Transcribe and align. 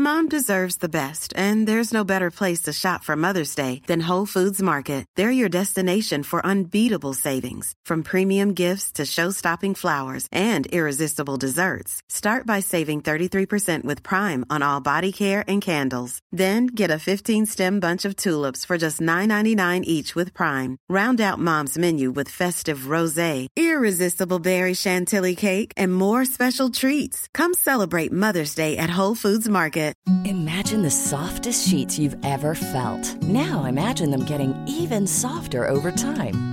Mom 0.00 0.26
deserves 0.30 0.76
the 0.76 0.88
best, 0.88 1.30
and 1.36 1.66
there's 1.68 1.92
no 1.92 2.04
better 2.04 2.30
place 2.30 2.62
to 2.62 2.72
shop 2.72 3.04
for 3.04 3.14
Mother's 3.16 3.54
Day 3.54 3.82
than 3.86 4.08
Whole 4.08 4.24
Foods 4.24 4.62
Market. 4.62 5.04
They're 5.14 5.30
your 5.30 5.50
destination 5.50 6.22
for 6.22 6.44
unbeatable 6.46 7.12
savings, 7.12 7.74
from 7.84 8.02
premium 8.02 8.54
gifts 8.54 8.92
to 8.92 9.04
show-stopping 9.04 9.74
flowers 9.74 10.26
and 10.32 10.66
irresistible 10.68 11.36
desserts. 11.36 12.00
Start 12.08 12.46
by 12.46 12.60
saving 12.60 13.02
33% 13.02 13.84
with 13.84 14.02
Prime 14.02 14.42
on 14.48 14.62
all 14.62 14.80
body 14.80 15.12
care 15.12 15.44
and 15.46 15.60
candles. 15.60 16.18
Then 16.32 16.68
get 16.68 16.90
a 16.90 17.04
15-stem 17.10 17.80
bunch 17.80 18.06
of 18.06 18.16
tulips 18.16 18.64
for 18.64 18.78
just 18.78 19.02
$9.99 19.02 19.84
each 19.84 20.14
with 20.14 20.32
Prime. 20.32 20.78
Round 20.88 21.20
out 21.20 21.38
Mom's 21.38 21.76
menu 21.76 22.10
with 22.10 22.30
festive 22.30 22.88
rosé, 22.94 23.48
irresistible 23.54 24.38
berry 24.38 24.74
chantilly 24.74 25.36
cake, 25.36 25.74
and 25.76 25.92
more 25.92 26.24
special 26.24 26.70
treats. 26.70 27.28
Come 27.34 27.52
celebrate 27.52 28.10
Mother's 28.10 28.54
Day 28.54 28.78
at 28.78 28.88
Whole 28.88 29.14
Foods 29.14 29.46
Market. 29.46 29.78
Imagine 30.24 30.82
the 30.82 30.90
softest 30.90 31.68
sheets 31.68 31.98
you've 31.98 32.16
ever 32.24 32.54
felt. 32.54 33.22
Now 33.22 33.64
imagine 33.64 34.10
them 34.10 34.24
getting 34.24 34.54
even 34.68 35.06
softer 35.06 35.66
over 35.66 35.90
time. 35.90 36.48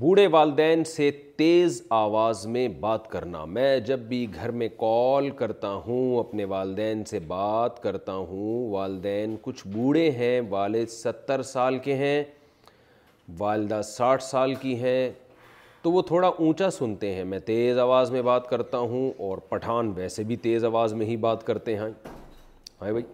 بوڑھے 0.00 0.26
والدین 0.30 0.82
سے 0.84 1.10
تیز 1.38 1.80
آواز 1.98 2.44
میں 2.54 2.66
بات 2.80 3.06
کرنا 3.10 3.44
میں 3.52 3.78
جب 3.86 3.98
بھی 4.08 4.26
گھر 4.34 4.50
میں 4.62 4.66
کال 4.80 5.28
کرتا 5.38 5.68
ہوں 5.86 6.18
اپنے 6.20 6.44
والدین 6.44 7.04
سے 7.10 7.18
بات 7.26 7.82
کرتا 7.82 8.14
ہوں 8.14 8.68
والدین 8.72 9.36
کچھ 9.42 9.62
بوڑھے 9.76 10.10
ہیں 10.18 10.40
والد 10.50 10.90
ستر 10.96 11.42
سال 11.52 11.78
کے 11.84 11.94
ہیں 11.96 12.22
والدہ 13.38 13.80
ساٹھ 13.92 14.22
سال 14.24 14.54
کی 14.60 14.74
ہیں 14.82 15.10
تو 15.82 15.92
وہ 15.92 16.02
تھوڑا 16.12 16.28
اونچا 16.28 16.70
سنتے 16.78 17.14
ہیں 17.14 17.24
میں 17.32 17.38
تیز 17.46 17.78
آواز 17.88 18.10
میں 18.12 18.22
بات 18.30 18.50
کرتا 18.50 18.78
ہوں 18.78 19.10
اور 19.30 19.38
پٹھان 19.48 19.92
ویسے 19.96 20.24
بھی 20.32 20.36
تیز 20.46 20.64
آواز 20.64 20.92
میں 21.00 21.06
ہی 21.06 21.16
بات 21.26 21.46
کرتے 21.46 21.76
ہیں 21.78 21.90
ہائے 22.80 22.92
بھائی 22.92 23.04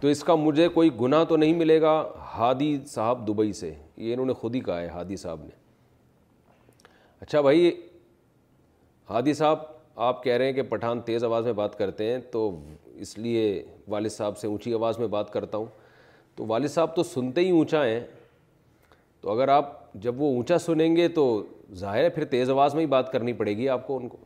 تو 0.00 0.08
اس 0.08 0.24
کا 0.24 0.34
مجھے 0.48 0.68
کوئی 0.78 0.90
گناہ 1.00 1.24
تو 1.28 1.36
نہیں 1.36 1.54
ملے 1.58 1.80
گا 1.80 2.02
ہادی 2.34 2.76
صاحب 2.94 3.26
دبئی 3.28 3.52
سے 3.62 3.74
یہ 3.96 4.12
انہوں 4.12 4.26
نے 4.26 4.32
خود 4.40 4.54
ہی 4.54 4.60
کہا 4.60 4.80
ہے 4.80 4.88
ہادی 4.92 5.16
صاحب 5.16 5.44
نے 5.44 5.58
اچھا 7.20 7.40
بھائی 7.40 7.70
ہادی 9.08 9.32
صاحب 9.34 9.58
آپ 10.06 10.22
کہہ 10.22 10.36
رہے 10.36 10.46
ہیں 10.46 10.52
کہ 10.52 10.62
پٹھان 10.68 11.00
تیز 11.06 11.24
آواز 11.24 11.44
میں 11.44 11.52
بات 11.52 11.76
کرتے 11.78 12.04
ہیں 12.12 12.18
تو 12.32 12.40
اس 13.04 13.16
لیے 13.18 13.42
والد 13.88 14.10
صاحب 14.10 14.38
سے 14.38 14.46
اونچی 14.46 14.72
آواز 14.74 14.98
میں 14.98 15.06
بات 15.16 15.32
کرتا 15.32 15.58
ہوں 15.58 15.66
تو 16.36 16.46
والد 16.48 16.70
صاحب 16.74 16.94
تو 16.96 17.02
سنتے 17.02 17.40
ہی 17.46 17.50
اونچا 17.56 17.84
ہیں 17.86 18.00
تو 19.20 19.30
اگر 19.30 19.48
آپ 19.56 19.92
جب 20.02 20.20
وہ 20.22 20.34
اونچا 20.36 20.58
سنیں 20.58 20.94
گے 20.96 21.08
تو 21.18 21.26
ظاہر 21.78 22.02
ہے 22.04 22.08
پھر 22.10 22.24
تیز 22.34 22.50
آواز 22.50 22.74
میں 22.74 22.82
ہی 22.82 22.86
بات 22.96 23.12
کرنی 23.12 23.32
پڑے 23.42 23.56
گی 23.56 23.68
آپ 23.68 23.86
کو 23.86 23.96
ان 23.96 24.08
کو 24.08 24.16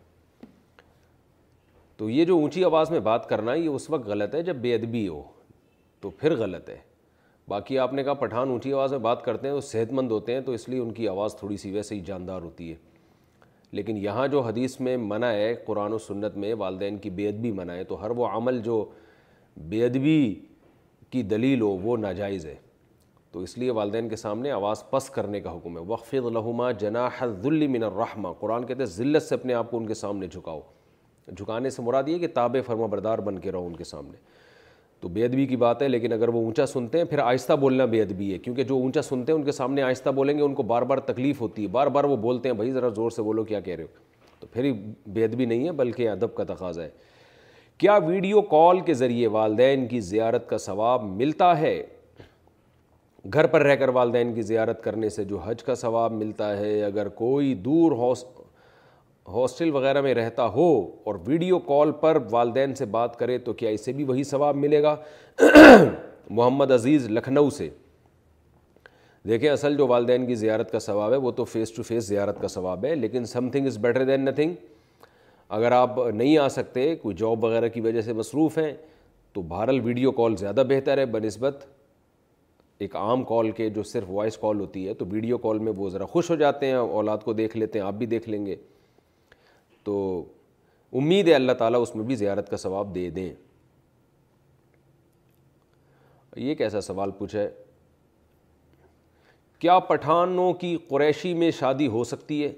تو 1.97 2.11
یہ 2.11 2.25
جو 2.25 2.37
اونچی 2.41 2.65
آواز 2.65 2.91
میں 2.91 3.01
بات 3.11 3.29
کرنا 3.29 3.55
یہ 3.55 3.69
اس 3.69 3.91
وقت 3.91 4.07
غلط 4.09 4.35
ہے 4.35 4.43
جب 4.43 4.57
بے 4.61 4.75
ادبی 4.75 5.07
ہو 5.09 5.23
تو 6.01 6.11
پھر 6.19 6.37
غلط 6.39 6.69
ہے 6.71 6.79
باقی 7.49 7.79
آپ 7.79 7.93
نے 7.93 8.03
کہا 8.05 8.13
پٹھان 8.21 8.51
اونچی 8.51 8.73
آواز 8.73 8.91
میں 8.93 8.99
بات 8.99 9.25
کرتے 9.25 9.47
ہیں 9.47 9.55
تو 9.55 9.61
صحت 9.61 9.93
مند 9.93 10.11
ہوتے 10.11 10.35
ہیں 10.35 10.41
تو 10.43 10.53
اس 10.53 10.69
لیے 10.69 10.79
ان 10.81 10.93
کی 10.95 11.09
آواز 11.09 11.35
تھوڑی 11.39 11.57
سی 11.57 11.71
ویسے 11.73 11.95
ہی 11.95 12.01
جاندار 12.05 12.43
ہوتی 12.43 12.71
ہے 12.71 12.75
لیکن 13.73 13.97
یہاں 14.05 14.27
جو 14.29 14.41
حدیث 14.43 14.79
میں 14.81 14.97
منع 14.97 15.31
ہے 15.33 15.53
قرآن 15.67 15.93
و 15.93 15.99
سنت 15.99 16.37
میں 16.45 16.53
والدین 16.59 16.99
کی 16.99 17.11
بے 17.19 17.29
ادبی 17.29 17.51
منع 17.59 17.73
ہے 17.73 17.85
تو 17.85 18.01
ہر 18.05 18.11
وہ 18.17 18.27
عمل 18.29 18.61
جو 18.63 18.85
بے 19.69 19.85
ادبی 19.87 20.17
کی 21.11 21.23
دلیل 21.23 21.61
ہو 21.61 21.69
وہ 21.83 21.97
ناجائز 21.97 22.47
ہے 22.47 22.55
تو 23.33 23.41
اس 23.41 23.57
لیے 23.59 23.71
والدین 23.77 24.09
کے 24.09 24.17
سامنے 24.17 24.51
آواز 24.53 24.83
پس 24.91 25.09
کرنے 25.11 25.41
کا 25.41 25.55
حکم 25.57 25.77
ہے 25.79 25.83
وقف 25.87 26.15
لہما 26.15 26.71
جنا 26.85 27.09
من 27.53 27.83
الرحمہ 27.83 28.29
قرآن 28.41 28.67
کہتے 28.67 28.83
ہیں 28.83 28.91
ذلت 28.91 29.23
سے 29.23 29.35
اپنے 29.35 29.55
آپ 29.55 29.71
کو 29.71 29.77
ان 29.77 29.87
کے 29.87 29.95
سامنے 29.95 30.27
جھکاؤ 30.27 30.61
جھکانے 31.37 31.71
سے 31.71 31.83
مراد 31.83 32.09
یہ 32.09 32.19
کہ 32.19 32.27
تاب 32.35 32.57
فرما 32.67 32.87
بردار 32.95 33.19
بن 33.29 33.39
کے 33.41 33.53
رہو 33.53 33.67
ان 33.67 33.77
کے 33.77 33.85
سامنے 33.85 34.17
تو 35.05 35.09
بے 35.15 35.25
ادبی 35.25 35.45
کی 35.47 35.57
بات 35.63 35.83
ہے 35.83 35.87
لیکن 35.89 36.13
اگر 36.13 36.29
وہ 36.35 36.41
اونچا 36.43 36.65
سنتے 36.67 36.99
ہیں 36.99 37.05
پھر 37.05 37.19
آہستہ 37.19 37.53
بولنا 37.61 37.85
بے 37.93 38.01
ادبی 38.03 38.33
ہے 38.33 38.37
کیونکہ 38.45 38.63
جو 38.65 38.75
اونچا 38.83 39.01
سنتے 39.03 39.33
ہیں 39.33 39.39
ان 39.39 39.45
کے 39.45 39.53
سامنے 39.53 39.83
آہستہ 39.83 40.11
بولیں 40.17 40.37
گے 40.37 40.43
ان 40.43 40.55
کو 40.55 40.63
بار 40.71 40.83
بار 40.93 40.99
تکلیف 41.09 41.41
ہوتی 41.41 41.63
ہے 41.63 41.69
بار 41.73 41.87
بار 41.97 42.05
وہ 42.13 42.17
بولتے 42.23 42.49
ہیں 42.49 42.57
بھائی 42.57 42.71
ذرا 42.73 42.89
زور 42.97 43.11
سے 43.11 43.23
بولو 43.23 43.45
کیا 43.45 43.61
کہہ 43.67 43.75
رہے 43.77 43.85
ہو 43.85 43.89
تو 44.41 44.47
پھر 44.53 44.71
بے 45.17 45.25
ادبی 45.25 45.45
نہیں 45.45 45.67
ہے 45.67 45.73
بلکہ 45.83 46.09
ادب 46.11 46.35
کا 46.35 46.45
تقاضا 46.55 46.83
ہے 46.85 46.89
کیا 47.79 47.97
ویڈیو 48.07 48.41
کال 48.55 48.81
کے 48.87 48.95
ذریعے 48.95 49.27
والدین 49.37 49.87
کی 49.89 50.01
زیارت 50.09 50.49
کا 50.49 50.59
ثواب 50.69 51.05
ملتا 51.17 51.59
ہے 51.61 51.81
گھر 53.33 53.47
پر 53.53 53.63
رہ 53.67 53.77
کر 53.85 53.89
والدین 54.01 54.35
کی 54.35 54.43
زیارت 54.53 54.83
کرنے 54.85 55.09
سے 55.11 55.25
جو 55.25 55.39
حج 55.47 55.63
کا 55.65 55.75
ثواب 55.85 56.13
ملتا 56.13 56.57
ہے 56.59 56.83
اگر 56.85 57.09
کوئی 57.21 57.55
دور 57.69 57.93
ہاسٹل 59.33 59.71
وغیرہ 59.75 60.01
میں 60.03 60.15
رہتا 60.15 60.47
ہو 60.55 60.65
اور 61.05 61.15
ویڈیو 61.27 61.59
کال 61.69 61.91
پر 62.01 62.19
والدین 62.31 62.75
سے 62.75 62.85
بات 62.97 63.19
کرے 63.19 63.39
تو 63.45 63.53
کیا 63.53 63.71
اسے 63.71 63.93
بھی 63.93 64.05
وہی 64.05 64.25
ثواب 64.25 64.57
ملے 64.57 64.83
گا 64.83 64.95
محمد 66.29 66.71
عزیز 66.71 67.09
لکھنؤ 67.11 67.49
سے 67.57 67.69
دیکھیں 69.29 69.49
اصل 69.51 69.77
جو 69.77 69.87
والدین 69.89 70.27
کی 70.27 70.35
زیارت 70.35 70.71
کا 70.73 70.79
ثواب 70.79 71.13
ہے 71.13 71.17
وہ 71.17 71.31
تو 71.37 71.45
فیس 71.45 71.73
ٹو 71.75 71.83
فیس 71.83 72.07
زیارت 72.07 72.41
کا 72.41 72.49
ثواب 72.49 72.85
ہے 72.85 72.95
لیکن 72.95 73.25
something 73.53 73.67
is 73.67 73.79
better 73.83 74.05
than 74.07 74.25
nothing 74.25 74.55
اگر 75.59 75.73
آپ 75.73 75.99
نہیں 76.15 76.37
آ 76.39 76.49
سکتے 76.49 76.95
کوئی 77.03 77.17
جاب 77.17 77.45
وغیرہ 77.45 77.69
کی 77.75 77.81
وجہ 77.81 78.01
سے 78.03 78.13
مصروف 78.13 78.59
ہیں 78.59 78.73
تو 79.33 79.43
بہرحال 79.49 79.81
ویڈیو 79.85 80.11
کال 80.21 80.37
زیادہ 80.39 80.63
بہتر 80.69 80.99
ہے 80.99 81.07
بہ 81.07 81.19
نسبت 81.25 81.65
ایک 82.85 82.95
عام 82.97 83.23
کال 83.25 83.51
کے 83.57 83.69
جو 83.71 83.83
صرف 83.83 84.11
وائس 84.11 84.37
کال 84.39 84.61
ہوتی 84.61 84.87
ہے 84.89 84.95
تو 84.95 85.07
ویڈیو 85.13 85.39
کال 85.39 85.59
میں 85.59 85.73
وہ 85.77 85.89
ذرا 85.91 86.07
خوش 86.13 86.31
ہو 86.31 86.37
جاتے 86.37 86.67
ہیں 86.67 86.75
اولاد 86.75 87.19
کو 87.25 87.33
دیکھ 87.33 87.57
لیتے 87.57 87.79
ہیں 87.79 87.87
آپ 87.87 87.95
بھی 87.95 88.07
دیکھ 88.07 88.29
لیں 88.29 88.45
گے 88.47 88.57
تو 89.85 89.97
امید 91.01 91.29
ہے 91.29 91.35
اللہ 91.35 91.53
تعالیٰ 91.59 91.81
اس 91.83 91.95
میں 91.97 92.05
بھی 92.05 92.15
زیارت 92.17 92.51
کا 92.51 92.57
ثواب 92.57 92.95
دے 92.95 93.09
دیں 93.17 93.33
یہ 96.45 96.55
کیسا 96.59 96.81
سوال 96.81 97.11
پوچھے 97.19 97.49
کیا 99.61 99.79
پٹھانوں 99.89 100.53
کی 100.63 100.77
قریشی 100.89 101.33
میں 101.43 101.51
شادی 101.59 101.87
ہو 101.89 102.03
سکتی 102.05 102.43
ہے 102.45 102.53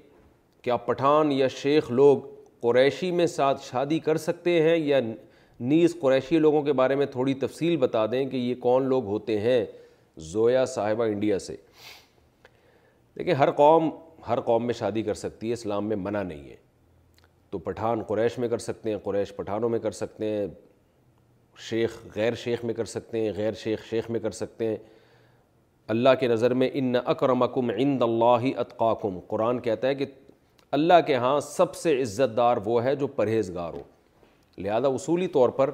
کیا 0.63 0.77
پٹھان 0.85 1.31
یا 1.31 1.47
شیخ 1.61 1.89
لوگ 1.91 2.17
قریشی 2.61 3.11
میں 3.19 3.25
ساتھ 3.35 3.63
شادی 3.65 3.99
کر 4.07 4.17
سکتے 4.17 4.61
ہیں 4.61 4.77
یا 4.77 4.99
نیز 5.59 5.95
قریشی 6.01 6.39
لوگوں 6.39 6.61
کے 6.63 6.73
بارے 6.81 6.95
میں 6.95 7.05
تھوڑی 7.11 7.33
تفصیل 7.43 7.75
بتا 7.83 8.05
دیں 8.11 8.25
کہ 8.29 8.37
یہ 8.37 8.55
کون 8.61 8.85
لوگ 8.89 9.05
ہوتے 9.05 9.39
ہیں 9.41 9.63
زویا 10.31 10.65
صاحبہ 10.75 11.03
انڈیا 11.11 11.39
سے 11.39 11.55
دیکھیں 13.17 13.33
ہر 13.33 13.51
قوم 13.61 13.89
ہر 14.27 14.39
قوم 14.49 14.65
میں 14.65 14.73
شادی 14.73 15.01
کر 15.03 15.13
سکتی 15.23 15.47
ہے 15.47 15.53
اسلام 15.53 15.87
میں 15.89 15.95
منع 15.95 16.23
نہیں 16.23 16.49
ہے 16.49 16.55
تو 17.57 17.61
پٹھان 17.71 18.01
قریش 18.07 18.37
میں 18.39 18.47
کر 18.47 18.57
سکتے 18.59 18.89
ہیں 18.91 18.97
قریش 19.03 19.31
پٹھانوں 19.35 19.69
میں 19.69 19.77
کر 19.79 19.91
سکتے 19.99 20.25
ہیں 20.29 20.45
شیخ 21.69 21.95
غیر 22.15 22.35
شیخ 22.43 22.63
میں 22.65 22.73
کر 22.73 22.85
سکتے 22.85 23.21
ہیں 23.21 23.31
غیر 23.35 23.53
شیخ 23.63 23.85
شیخ 23.89 24.09
میں 24.11 24.19
کر 24.19 24.31
سکتے 24.39 24.65
ہیں 24.67 24.75
اللہ 25.93 26.09
کے 26.19 26.27
نظر 26.27 26.53
میں 26.61 26.69
ان 26.81 26.91
اکرمکم 27.13 27.69
عند 27.75 28.01
اللہ 28.03 28.45
اتقاکم 28.63 29.17
قرآن 29.27 29.59
کہتا 29.69 29.87
ہے 29.87 29.95
کہ 30.01 30.05
اللہ 30.77 31.01
کے 31.07 31.15
ہاں 31.23 31.39
سب 31.47 31.73
سے 31.75 32.01
عزت 32.01 32.37
دار 32.37 32.57
وہ 32.65 32.83
ہے 32.83 32.95
جو 32.95 33.07
پرہیزگار 33.15 33.73
ہو 33.73 33.81
لہذا 34.63 34.87
اصولی 34.99 35.27
طور 35.39 35.49
پر 35.61 35.71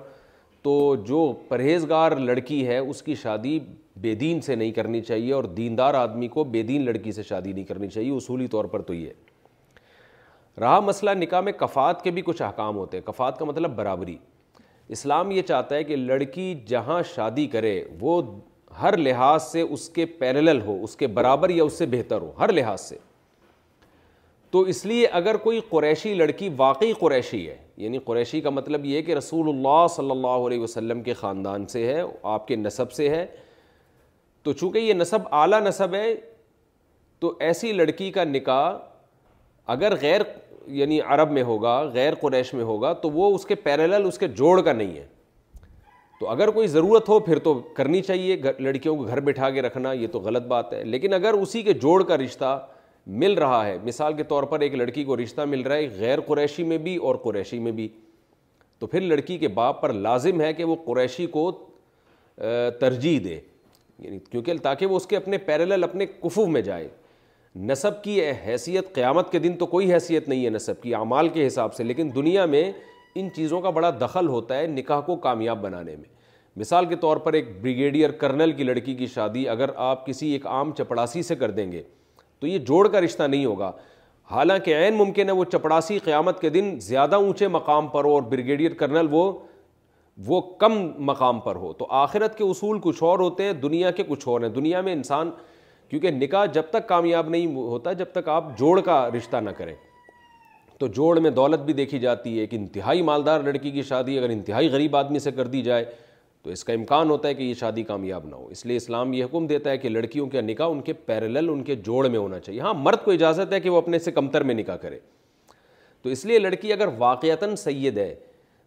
تو 0.64 0.76
جو 1.08 1.26
پرہیزگار 1.48 2.12
لڑکی 2.32 2.66
ہے 2.68 2.78
اس 2.78 3.02
کی 3.04 3.16
شادی 3.24 3.58
بے 4.02 4.16
دین 4.24 4.42
سے 4.48 4.56
نہیں 4.56 4.72
کرنی 4.80 5.02
چاہیے 5.12 5.34
اور 5.34 5.44
دیندار 5.62 5.94
آدمی 6.06 6.28
کو 6.38 6.44
بے 6.58 6.64
دین 6.72 6.86
لڑکی 6.86 7.12
سے 7.20 7.24
شادی 7.30 7.54
نہیں 7.54 7.66
کرنی 7.74 7.88
چاہیے 7.90 8.12
اصولی 8.18 8.48
طور 8.58 8.66
پر 8.76 8.82
تو 8.82 8.94
یہ 8.94 9.08
ہے 9.10 9.32
رہا 10.60 10.80
مسئلہ 10.80 11.12
نکاح 11.18 11.42
میں 11.42 11.52
کفات 11.58 12.02
کے 12.04 12.12
بھی 12.12 12.22
کچھ 12.26 12.42
احکام 12.42 12.76
ہوتے 12.78 12.98
ہیں 12.98 13.06
کفات 13.06 13.38
کا 13.40 13.46
مطلب 13.46 13.76
برابری 13.76 14.18
اسلام 14.96 15.32
یہ 15.32 15.42
چاہتا 15.48 15.76
ہے 15.76 15.84
کہ 15.84 15.96
لڑکی 15.96 16.54
جہاں 16.68 17.02
شادی 17.16 17.46
کرے 17.56 17.82
وہ 18.00 18.22
ہر 18.82 18.98
لحاظ 18.98 19.44
سے 19.44 19.62
اس 19.62 19.88
کے 19.96 20.06
پیرلل 20.20 20.62
ہو 20.66 20.78
اس 20.84 20.96
کے 20.96 21.08
برابر 21.18 21.50
یا 21.50 21.64
اس 21.64 21.74
سے 21.78 21.86
بہتر 21.92 22.22
ہو 22.22 22.32
ہر 22.40 22.52
لحاظ 22.54 22.82
سے 22.82 22.98
تو 24.52 24.60
اس 24.72 24.86
لیے 24.86 25.06
اگر 25.20 25.38
کوئی 25.44 25.60
قریشی 25.70 26.14
لڑکی 26.16 26.50
واقعی 26.58 26.92
قریشی 27.00 27.48
ہے 27.50 27.58
یعنی 27.84 27.98
قریشی 28.06 28.42
کا 28.42 28.50
مطلب 28.50 28.86
یہ 28.86 29.02
کہ 29.02 29.14
رسول 29.16 29.50
اللہ 29.50 29.86
صلی 29.96 30.12
اللہ 30.12 30.46
علیہ 30.48 30.60
وسلم 30.62 31.02
کے 31.04 31.14
خاندان 31.22 31.66
سے 31.68 31.86
ہے 31.94 32.02
آپ 32.34 32.48
کے 32.48 32.56
نصب 32.56 32.92
سے 32.92 33.10
ہے 33.10 33.26
تو 34.44 34.54
چونکہ 34.54 34.78
یہ 34.80 34.94
نصب 34.94 35.34
اعلیٰ 35.36 35.62
نصب 35.68 35.94
ہے 35.96 36.14
تو 37.20 37.34
ایسی 37.40 37.72
لڑکی 37.74 38.12
کا 38.12 38.24
نکاح 38.24 38.72
اگر 39.74 39.96
غیر 40.02 40.22
یعنی 40.72 41.00
عرب 41.02 41.32
میں 41.32 41.44
ہوگا 41.44 41.80
غیر 41.94 42.16
قریش 42.22 42.54
میں 42.54 42.64
ہوگا 42.64 42.92
تو 43.02 43.10
وہ 43.12 43.34
اس 43.36 43.46
کے 43.46 43.56
پیرلل 43.56 44.06
اس 44.08 44.18
کے 44.20 44.28
جوڑ 44.28 44.62
کا 44.62 44.74
نہیں 44.74 44.96
ہے 44.98 45.06
تو 46.20 46.30
اگر 46.30 46.50
کوئی 46.52 46.68
ضرورت 46.68 47.10
ہو 47.10 47.20
پھر 47.20 47.40
تو 47.44 47.54
کرنی 47.76 48.02
چاہیے 48.02 48.36
لڑکیوں 48.60 48.96
کو 48.98 49.04
گھر 49.04 49.20
بٹھا 49.22 49.50
کے 49.52 49.62
رکھنا 49.62 49.92
یہ 49.94 50.08
تو 50.12 50.20
غلط 50.24 50.44
بات 50.48 50.74
ہے 50.74 50.84
لیکن 50.84 51.14
اگر 51.14 51.34
اسی 51.40 51.62
کے 51.64 51.74
جوڑ 51.84 52.04
کا 52.08 52.18
رشتہ 52.18 52.58
مل 53.22 53.34
رہا 53.38 53.66
ہے 53.68 53.78
مثال 53.84 54.14
کے 54.18 54.24
طور 54.24 54.44
پر 54.52 54.60
ایک 54.62 54.74
لڑکی 54.76 55.04
کو 55.04 55.18
رشتہ 55.18 55.42
مل 55.52 55.62
رہا 55.62 55.76
ہے 55.76 55.88
غیر 55.98 56.22
قریشی 56.28 56.64
میں 56.64 56.78
بھی 56.86 56.96
اور 57.08 57.16
قریشی 57.24 57.60
میں 57.60 57.72
بھی 57.72 57.88
تو 58.80 58.88
پھر 58.88 59.02
لڑکی 59.02 59.38
کے 59.38 59.48
باپ 59.48 59.82
پر 59.82 59.94
لازم 59.94 60.42
ہے 60.42 60.54
کہ 60.54 60.64
وہ 60.64 60.76
قریشی 60.86 61.26
کو 61.36 61.52
ترجیح 62.80 63.20
دے 63.24 63.40
یعنی 64.00 64.20
کیونکہ 64.30 64.58
تاکہ 64.64 64.86
وہ 64.86 64.96
اس 64.98 65.06
کے 65.08 65.18
اپنے 65.18 65.38
پیرلل 65.38 65.84
اپنے 65.84 66.06
کفو 66.22 66.46
میں 66.52 66.62
جائے 66.62 66.88
نصب 67.62 68.02
کی 68.04 68.20
حیثیت 68.46 68.94
قیامت 68.94 69.32
کے 69.32 69.40
دن 69.40 69.56
تو 69.58 69.66
کوئی 69.68 69.92
حیثیت 69.94 70.30
نہیں 70.30 70.46
ہے 70.46 70.50
نصب 70.50 70.82
کی 70.82 70.94
اعمال 70.96 71.28
کے 71.34 71.46
حساب 71.48 71.74
سے 71.74 71.84
لیکن 71.84 72.10
دنیا 72.16 72.46
میں 72.46 72.72
ان 73.20 73.28
چیزوں 73.36 73.60
کا 73.62 73.70
بڑا 73.70 73.90
دخل 74.02 74.28
ہوتا 74.28 74.58
ہے 74.60 74.68
نکاح 74.68 75.02
کو 75.06 75.16
کامیاب 75.26 75.62
بنانے 75.62 75.96
میں 75.96 76.10
مثال 76.60 76.86
کے 76.86 76.96
طور 77.02 77.18
پر 77.18 77.34
ایک 77.34 77.50
بریگیڈیئر 77.62 78.12
کرنل 78.22 78.52
کی 78.58 78.64
لڑکی 78.64 78.94
کی 78.96 79.08
شادی 79.14 79.48
اگر 79.50 79.70
آپ 79.90 80.06
کسی 80.06 80.32
ایک 80.32 80.46
عام 80.48 80.72
چپڑاسی 80.78 81.24
سے 81.24 81.36
کر 81.36 81.52
دیں 81.52 81.72
گے 81.72 81.82
تو 82.40 82.48
یہ 82.48 82.58
جوڑ 82.68 82.88
کا 82.92 83.02
رشتہ 83.02 83.24
نہیں 83.24 83.46
ہوگا 83.46 83.72
حالانکہ 84.32 84.76
عین 84.78 84.96
ممکن 84.98 85.28
ہے 85.28 85.34
وہ 85.34 85.44
چپڑاسی 85.52 85.98
قیامت 86.04 86.40
کے 86.42 86.50
دن 86.50 86.78
زیادہ 86.82 87.16
اونچے 87.16 87.48
مقام 87.48 87.88
پر 87.88 88.04
ہو 88.06 88.14
اور 88.14 88.22
بریگیڈیئر 88.32 88.74
کرنل 88.80 89.08
وہ 89.12 89.32
وہ 90.26 90.42
کم 90.60 90.80
مقام 91.06 91.40
پر 91.42 91.56
ہو 91.56 91.72
تو 91.74 91.86
آخرت 92.02 92.38
کے 92.38 92.44
اصول 92.44 92.80
کچھ 92.82 93.04
اور 93.04 93.20
ہوتے 93.20 93.44
ہیں 93.44 93.54
دنیا 93.62 93.92
کے 93.92 94.04
کچھ 94.08 94.28
اور 94.28 94.42
ہیں 94.42 94.50
دنیا 94.50 94.82
میں 94.82 94.94
انسان 94.94 95.30
کیونکہ 95.94 96.12
نکاح 96.12 96.46
جب 96.54 96.70
تک 96.72 96.88
کامیاب 96.88 97.28
نہیں 97.30 97.48
ہوتا 97.56 97.92
جب 97.94 98.06
تک 98.12 98.30
آپ 98.36 98.44
جوڑ 98.58 98.80
کا 98.86 98.94
رشتہ 99.16 99.38
نہ 99.44 99.50
کریں 99.58 99.74
تو 100.80 100.88
جوڑ 100.98 101.20
میں 101.20 101.30
دولت 101.32 101.60
بھی 101.66 101.74
دیکھی 101.74 102.00
جاتی 102.00 102.40
ہے 102.40 102.46
کہ 102.48 102.56
انتہائی 102.56 103.02
مالدار 103.10 103.42
لڑکی 103.44 103.72
کی 103.72 103.82
شادی 103.90 104.18
اگر 104.20 104.30
انتہائی 104.30 104.70
غریب 104.72 104.96
آدمی 104.96 105.20
سے 105.26 105.32
کر 105.32 105.48
دی 105.48 105.62
جائے 105.64 105.86
تو 106.44 106.50
اس 106.52 106.64
کا 106.64 106.74
امکان 106.74 107.10
ہوتا 107.10 107.28
ہے 107.28 107.34
کہ 107.34 107.44
یہ 107.44 107.54
شادی 107.60 107.84
کامیاب 107.92 108.26
نہ 108.28 108.36
ہو 108.36 108.48
اس 108.52 108.66
لیے 108.66 108.78
اسلام 108.78 109.14
یہ 109.14 109.24
حکم 109.26 109.48
دیتا 109.48 109.70
ہے 109.70 109.78
کہ 109.78 109.90
لڑکیوں 109.90 110.28
کے 110.30 110.42
نکاح 110.42 110.68
ان 110.70 110.82
کے 110.90 110.94
پیرل 111.12 111.50
ان 111.50 111.64
کے 111.64 111.76
جوڑ 111.86 112.08
میں 112.08 112.20
ہونا 112.20 112.40
چاہیے 112.40 112.60
ہاں 112.62 112.74
مرد 112.78 113.04
کو 113.04 113.12
اجازت 113.12 113.54
ہے 113.54 113.60
کہ 113.62 113.70
وہ 113.70 113.78
اپنے 113.78 114.00
سے 114.08 114.12
کمتر 114.12 114.44
میں 114.50 114.56
نکاح 114.56 114.78
کرے 114.88 115.00
تو 116.02 116.10
اس 116.10 116.26
لیے 116.26 116.40
لڑکی 116.40 116.74
اگر 116.74 116.88
واقعتاً 116.98 117.56
سید 117.66 117.98
ہے 117.98 118.14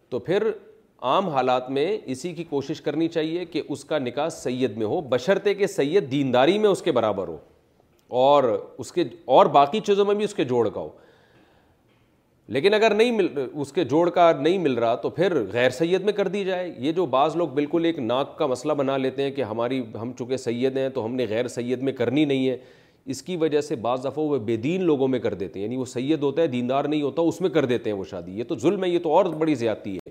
تو 0.09 0.19
پھر 0.29 0.51
عام 1.03 1.27
حالات 1.29 1.69
میں 1.69 1.85
اسی 2.09 2.31
کی 2.33 2.43
کوشش 2.49 2.81
کرنی 2.81 3.07
چاہیے 3.07 3.43
کہ 3.45 3.61
اس 3.69 3.83
کا 3.85 3.97
نکاح 3.99 4.29
سید 4.31 4.77
میں 4.77 4.85
ہو 4.85 4.99
بشرطے 5.09 5.53
کہ 5.53 5.67
سید 5.67 6.09
دینداری 6.11 6.57
میں 6.59 6.69
اس 6.69 6.81
کے 6.81 6.91
برابر 6.91 7.27
ہو 7.27 7.37
اور 8.21 8.43
اس 8.79 8.91
کے 8.91 9.03
اور 9.35 9.45
باقی 9.57 9.79
چیزوں 9.85 10.05
میں 10.05 10.15
بھی 10.15 10.23
اس 10.25 10.33
کے 10.35 10.43
جوڑ 10.45 10.67
کا 10.69 10.79
ہو 10.81 10.89
لیکن 12.55 12.73
اگر 12.73 12.93
نہیں 12.95 13.11
مل 13.11 13.27
اس 13.51 13.71
کے 13.73 13.83
جوڑ 13.85 14.09
کا 14.09 14.31
نہیں 14.39 14.57
مل 14.57 14.73
رہا 14.77 14.93
تو 14.95 15.09
پھر 15.19 15.41
غیر 15.53 15.69
سید 15.77 16.01
میں 16.03 16.13
کر 16.13 16.27
دی 16.37 16.43
جائے 16.45 16.71
یہ 16.79 16.91
جو 16.91 17.05
بعض 17.15 17.35
لوگ 17.35 17.47
بالکل 17.55 17.85
ایک 17.85 17.99
ناک 17.99 18.37
کا 18.37 18.45
مسئلہ 18.47 18.73
بنا 18.81 18.97
لیتے 18.97 19.23
ہیں 19.23 19.31
کہ 19.31 19.43
ہماری 19.43 19.81
ہم 20.01 20.11
چونکہ 20.17 20.37
سید 20.37 20.77
ہیں 20.77 20.89
تو 20.95 21.05
ہم 21.05 21.15
نے 21.15 21.25
غیر 21.29 21.47
سید 21.57 21.81
میں 21.89 21.93
کرنی 21.93 22.25
نہیں 22.25 22.47
ہے 22.49 22.57
اس 23.15 23.21
کی 23.23 23.35
وجہ 23.41 23.61
سے 23.61 23.75
بعض 23.83 24.05
دفعہ 24.05 24.23
وہ 24.23 24.37
بے 24.45 24.55
دین 24.67 24.83
لوگوں 24.85 25.07
میں 25.07 25.19
کر 25.19 25.33
دیتے 25.33 25.59
ہیں 25.59 25.65
یعنی 25.65 25.77
وہ 25.77 25.85
سید 25.93 26.23
ہوتا 26.23 26.41
ہے 26.41 26.47
دیندار 26.57 26.85
نہیں 26.85 27.01
ہوتا 27.01 27.21
اس 27.21 27.41
میں 27.41 27.49
کر 27.49 27.65
دیتے 27.65 27.89
ہیں 27.89 27.97
وہ 27.97 28.03
شادی 28.09 28.37
یہ 28.39 28.43
تو 28.47 28.55
ظلم 28.59 28.83
ہے 28.83 28.89
یہ 28.89 28.99
تو 29.03 29.13
اور 29.15 29.25
بڑی 29.43 29.55
زیادتی 29.55 29.95
ہے 29.97 30.06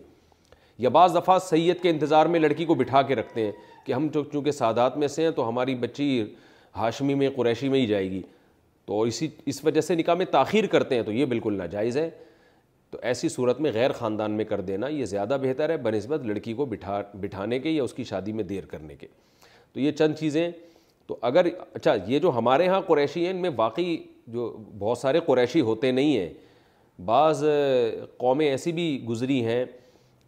یا 0.78 0.88
بعض 0.90 1.14
دفعہ 1.16 1.38
سید 1.48 1.80
کے 1.82 1.90
انتظار 1.90 2.26
میں 2.32 2.40
لڑکی 2.40 2.64
کو 2.64 2.74
بٹھا 2.74 3.00
کے 3.08 3.14
رکھتے 3.16 3.44
ہیں 3.44 3.52
کہ 3.84 3.92
ہم 3.92 4.08
چونکہ 4.14 4.50
سادات 4.52 4.96
میں 4.98 5.08
سے 5.08 5.22
ہیں 5.24 5.30
تو 5.36 5.48
ہماری 5.48 5.74
بچی 5.80 6.24
ہاشمی 6.76 7.14
میں 7.14 7.28
قریشی 7.36 7.68
میں 7.68 7.80
ہی 7.80 7.86
جائے 7.86 8.10
گی 8.10 8.20
تو 8.86 9.00
اسی 9.02 9.28
اس 9.46 9.64
وجہ 9.64 9.80
سے 9.80 9.94
نکاح 9.94 10.14
میں 10.14 10.26
تاخیر 10.30 10.66
کرتے 10.72 10.94
ہیں 10.94 11.02
تو 11.02 11.12
یہ 11.12 11.24
بالکل 11.26 11.54
ناجائز 11.58 11.96
ہے 11.96 12.08
تو 12.90 12.98
ایسی 13.02 13.28
صورت 13.28 13.60
میں 13.60 13.70
غیر 13.74 13.92
خاندان 13.92 14.32
میں 14.36 14.44
کر 14.44 14.60
دینا 14.70 14.88
یہ 14.88 15.04
زیادہ 15.04 15.36
بہتر 15.42 15.70
ہے 15.70 15.76
بہ 15.76 15.90
نسبت 15.94 16.26
لڑکی 16.26 16.52
کو 16.54 16.64
بٹھا 16.66 17.00
بٹھانے 17.20 17.58
کے 17.58 17.70
یا 17.70 17.82
اس 17.82 17.94
کی 17.94 18.04
شادی 18.04 18.32
میں 18.32 18.44
دیر 18.44 18.64
کرنے 18.70 18.96
کے 18.96 19.06
تو 19.72 19.80
یہ 19.80 19.92
چند 19.92 20.14
چیزیں 20.18 20.50
تو 21.06 21.16
اگر 21.22 21.46
اچھا 21.74 21.94
یہ 22.06 22.18
جو 22.18 22.30
ہمارے 22.36 22.64
یہاں 22.64 22.80
قریشی 22.86 23.24
ہیں 23.24 23.30
ان 23.30 23.42
میں 23.42 23.50
واقعی 23.56 23.96
جو 24.34 24.56
بہت 24.78 24.98
سارے 24.98 25.20
قریشی 25.26 25.60
ہوتے 25.70 25.90
نہیں 25.92 26.16
ہیں 26.16 26.32
بعض 27.06 27.42
قومیں 28.16 28.46
ایسی 28.46 28.72
بھی 28.72 29.04
گزری 29.08 29.44
ہیں 29.44 29.64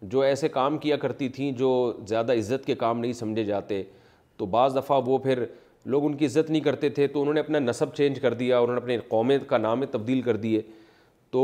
جو 0.01 0.21
ایسے 0.21 0.47
کام 0.47 0.77
کیا 0.77 0.95
کرتی 0.97 1.27
تھیں 1.29 1.51
جو 1.57 1.91
زیادہ 2.07 2.33
عزت 2.39 2.65
کے 2.65 2.75
کام 2.75 2.99
نہیں 2.99 3.13
سمجھے 3.13 3.43
جاتے 3.43 3.81
تو 4.37 4.45
بعض 4.45 4.75
دفعہ 4.75 4.99
وہ 5.05 5.17
پھر 5.23 5.43
لوگ 5.85 6.05
ان 6.05 6.15
کی 6.17 6.25
عزت 6.25 6.49
نہیں 6.49 6.61
کرتے 6.61 6.89
تھے 6.89 7.07
تو 7.07 7.21
انہوں 7.21 7.33
نے 7.33 7.39
اپنا 7.39 7.59
نصب 7.59 7.93
چینج 7.95 8.19
کر 8.21 8.33
دیا 8.33 8.59
انہوں 8.59 8.75
نے 8.75 8.81
اپنے 8.81 8.97
قومیں 9.09 9.37
کا 9.47 9.57
نام 9.57 9.85
تبدیل 9.91 10.21
کر 10.21 10.35
دیے 10.37 10.61
تو 11.31 11.43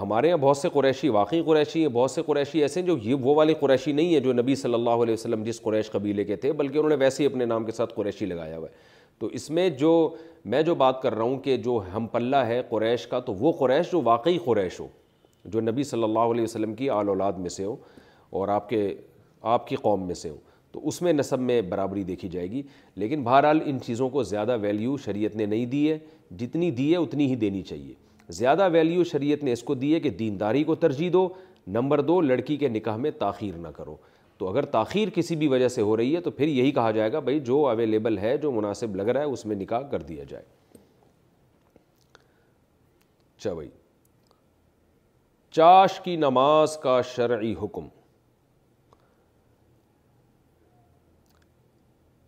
ہمارے 0.00 0.28
یہاں 0.28 0.36
بہت 0.38 0.56
سے 0.56 0.68
قریشی 0.72 1.08
واقعی 1.08 1.42
قریشی 1.46 1.80
ہیں 1.80 1.88
بہت 1.92 2.10
سے 2.10 2.22
قریشی 2.26 2.62
ایسے 2.62 2.80
ہیں 2.80 2.86
جو 2.86 2.96
یہ 3.02 3.14
وہ 3.22 3.34
والے 3.34 3.54
قریشی 3.60 3.92
نہیں 3.92 4.12
ہیں 4.14 4.20
جو 4.20 4.32
نبی 4.32 4.54
صلی 4.62 4.74
اللہ 4.74 5.02
علیہ 5.04 5.14
وسلم 5.14 5.42
جس 5.44 5.60
قریش 5.62 5.90
قبیلے 5.90 6.24
کے 6.24 6.36
تھے 6.36 6.52
بلکہ 6.52 6.78
انہوں 6.78 6.88
نے 6.90 6.96
ویسے 7.04 7.22
ہی 7.22 7.28
اپنے 7.28 7.44
نام 7.44 7.64
کے 7.64 7.72
ساتھ 7.72 7.94
قریشی 7.96 8.26
لگایا 8.26 8.56
ہوا 8.58 8.68
ہے 8.68 8.74
تو 9.18 9.26
اس 9.32 9.48
میں 9.50 9.68
جو 9.78 9.90
میں 10.44 10.62
جو 10.62 10.74
بات 10.74 11.02
کر 11.02 11.14
رہا 11.14 11.22
ہوں 11.22 11.38
کہ 11.38 11.56
جو 11.64 11.80
ہم 11.94 12.06
پلہ 12.12 12.36
ہے 12.46 12.60
قریش 12.70 13.06
کا 13.06 13.18
تو 13.26 13.34
وہ 13.40 13.52
قریش 13.58 13.92
جو 13.92 14.00
واقعی 14.04 14.38
قریش 14.44 14.80
ہو 14.80 14.86
جو 15.44 15.60
نبی 15.60 15.84
صلی 15.84 16.02
اللہ 16.04 16.30
علیہ 16.34 16.42
وسلم 16.42 16.74
کی 16.74 16.88
آل 16.90 17.08
اولاد 17.08 17.32
میں 17.40 17.48
سے 17.50 17.64
ہوں 17.64 17.76
اور 18.38 18.48
آپ 18.48 18.68
کے 18.68 18.88
آپ 19.52 19.66
کی 19.66 19.76
قوم 19.82 20.06
میں 20.06 20.14
سے 20.14 20.28
ہوں 20.30 20.38
تو 20.72 20.86
اس 20.88 21.00
میں 21.02 21.12
نصب 21.12 21.40
میں 21.40 21.60
برابری 21.68 22.02
دیکھی 22.04 22.28
جائے 22.28 22.50
گی 22.50 22.62
لیکن 22.96 23.22
بہرحال 23.24 23.60
ان 23.66 23.80
چیزوں 23.84 24.08
کو 24.10 24.22
زیادہ 24.22 24.56
ویلیو 24.62 24.96
شریعت 25.04 25.36
نے 25.36 25.46
نہیں 25.46 25.66
دی 25.66 25.90
ہے 25.90 25.98
جتنی 26.38 26.70
دی 26.70 26.90
ہے 26.92 26.96
اتنی 26.96 27.30
ہی 27.30 27.34
دینی 27.36 27.62
چاہیے 27.62 27.94
زیادہ 28.38 28.68
ویلیو 28.72 29.04
شریعت 29.12 29.42
نے 29.44 29.52
اس 29.52 29.62
کو 29.70 29.74
دی 29.74 29.92
ہے 29.94 30.00
کہ 30.00 30.10
دینداری 30.18 30.62
کو 30.64 30.74
ترجیح 30.84 31.08
دو 31.12 31.26
نمبر 31.76 32.00
دو 32.00 32.20
لڑکی 32.20 32.56
کے 32.56 32.68
نکاح 32.68 32.96
میں 32.96 33.10
تاخیر 33.18 33.56
نہ 33.58 33.68
کرو 33.76 33.96
تو 34.38 34.48
اگر 34.48 34.64
تاخیر 34.64 35.08
کسی 35.14 35.36
بھی 35.36 35.46
وجہ 35.48 35.68
سے 35.68 35.82
ہو 35.82 35.96
رہی 35.96 36.14
ہے 36.14 36.20
تو 36.20 36.30
پھر 36.30 36.48
یہی 36.48 36.70
کہا 36.72 36.90
جائے 36.90 37.12
گا 37.12 37.20
بھائی 37.20 37.40
جو 37.50 37.66
اویلیبل 37.68 38.18
ہے 38.18 38.36
جو 38.42 38.52
مناسب 38.52 38.96
لگ 38.96 39.08
رہا 39.08 39.20
ہے 39.20 39.26
اس 39.32 39.44
میں 39.46 39.56
نکاح 39.56 39.82
کر 39.90 40.02
دیا 40.02 40.24
جائے 40.28 40.44
اچھا 43.36 43.54
بھائی 43.54 43.68
چاش 45.56 45.98
کی 46.00 46.14
نماز 46.16 46.76
کا 46.82 47.00
شرعی 47.02 47.52
حکم 47.62 47.86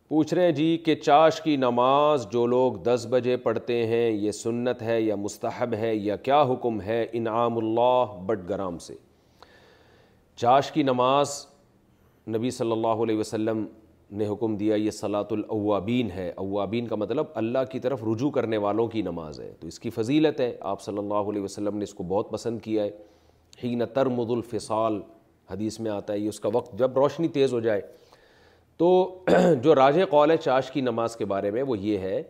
پوچھ 0.09 0.33
رہے 0.35 0.51
جی 0.53 0.77
کہ 0.85 0.95
چاش 0.95 1.41
کی 1.43 1.55
نماز 1.57 2.27
جو 2.33 2.47
لوگ 2.47 2.73
دس 2.85 3.07
بجے 3.11 3.37
پڑھتے 3.45 3.77
ہیں 3.87 4.11
یہ 4.11 4.33
سنت 4.39 4.83
ہے 4.83 5.01
یا 5.01 5.15
مستحب 5.17 5.75
ہے 5.81 5.95
یا 5.95 6.17
کیا 6.27 6.41
حکم 6.51 6.81
ہے 6.87 7.05
انعام 7.21 7.59
اللہ 7.59 8.17
بٹ 8.27 8.49
گرام 8.49 8.79
سے 8.87 8.95
چاش 10.43 10.71
کی 10.73 10.83
نماز 10.91 11.37
نبی 12.37 12.51
صلی 12.59 12.73
اللہ 12.73 13.03
علیہ 13.07 13.19
وسلم 13.19 13.65
نے 14.19 14.27
حکم 14.29 14.57
دیا 14.57 14.75
یہ 14.75 14.91
سلاۃ 14.91 15.31
الاوابین 15.33 16.11
ہے 16.15 16.29
اوابین 16.37 16.87
کا 16.89 16.97
مطلب 16.97 17.27
اللہ 17.35 17.65
کی 17.73 17.79
طرف 17.81 18.03
رجوع 18.13 18.31
کرنے 18.31 18.57
والوں 18.67 18.89
کی 18.89 19.03
نماز 19.03 19.41
ہے 19.41 19.53
تو 19.61 19.67
اس 19.69 19.81
کی 19.81 19.91
فضیلت 19.91 20.41
ہے 20.41 20.55
آپ 20.75 20.83
صلی 20.83 20.99
اللہ 20.99 21.31
علیہ 21.31 21.43
وسلم 21.43 21.77
نے 21.79 21.85
اس 21.85 21.95
کو 21.95 22.05
بہت 22.09 22.31
پسند 22.33 22.61
کیا 22.65 22.85
ہے 22.85 22.91
ہگن 23.65 23.85
تر 23.95 24.07
مد 24.19 24.31
الفصال 24.31 25.01
حدیث 25.53 25.79
میں 25.81 25.91
آتا 25.91 26.13
ہے 26.13 26.19
یہ 26.19 26.29
اس 26.29 26.41
کا 26.41 26.49
وقت 26.53 26.79
جب 26.79 26.99
روشنی 26.99 27.29
تیز 27.29 27.53
ہو 27.53 27.61
جائے 27.61 27.81
تو 28.79 28.91
جو 29.63 29.75
راج 29.75 29.99
قول 30.11 30.31
ہے 30.31 30.37
کی 30.73 30.81
نماز 30.81 31.17
کے 31.17 31.25
بارے 31.35 31.51
میں 31.51 31.63
وہ 31.63 31.79
یہ 31.79 31.99
ہے 31.99 32.23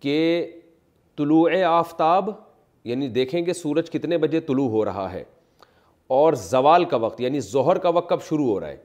کہ 0.00 0.14
طلوع 1.16 1.48
آفتاب 1.66 2.30
یعنی 2.84 3.08
دیکھیں 3.08 3.40
کہ 3.42 3.52
سورج 3.52 3.90
کتنے 3.90 4.16
بجے 4.18 4.40
طلوع 4.48 4.68
ہو 4.68 4.84
رہا 4.84 5.12
ہے 5.12 5.22
اور 6.16 6.32
زوال 6.38 6.84
کا 6.84 6.96
وقت 7.04 7.20
یعنی 7.20 7.40
ظہر 7.40 7.78
کا 7.84 7.88
وقت 7.98 8.08
کب 8.08 8.22
شروع 8.22 8.46
ہو 8.48 8.58
رہا 8.60 8.68
ہے 8.68 8.76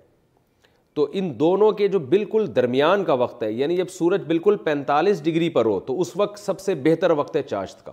تو 0.93 1.07
ان 1.19 1.31
دونوں 1.39 1.71
کے 1.79 1.87
جو 1.87 1.99
بالکل 2.13 2.45
درمیان 2.55 3.03
کا 3.05 3.13
وقت 3.23 3.43
ہے 3.43 3.51
یعنی 3.51 3.77
جب 3.77 3.89
سورج 3.97 4.21
بالکل 4.27 4.55
پینتالیس 4.63 5.23
ڈگری 5.23 5.49
پر 5.57 5.65
ہو 5.65 5.79
تو 5.89 5.99
اس 6.01 6.15
وقت 6.17 6.39
سب 6.39 6.59
سے 6.59 6.75
بہتر 6.83 7.11
وقت 7.17 7.35
ہے 7.35 7.41
چاشت 7.43 7.85
کا 7.85 7.91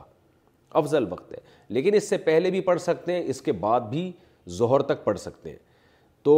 افضل 0.78 1.04
وقت 1.12 1.33
ہے 1.33 1.38
لیکن 1.76 1.95
اس 1.95 2.09
سے 2.09 2.16
پہلے 2.28 2.50
بھی 2.50 2.61
پڑھ 2.71 2.80
سکتے 2.80 3.12
ہیں 3.12 3.23
اس 3.35 3.40
کے 3.49 3.52
بعد 3.66 3.88
بھی 3.90 4.11
زہر 4.61 4.83
تک 4.90 5.04
پڑھ 5.04 5.18
سکتے 5.18 5.50
ہیں 5.50 5.59
تو 6.25 6.35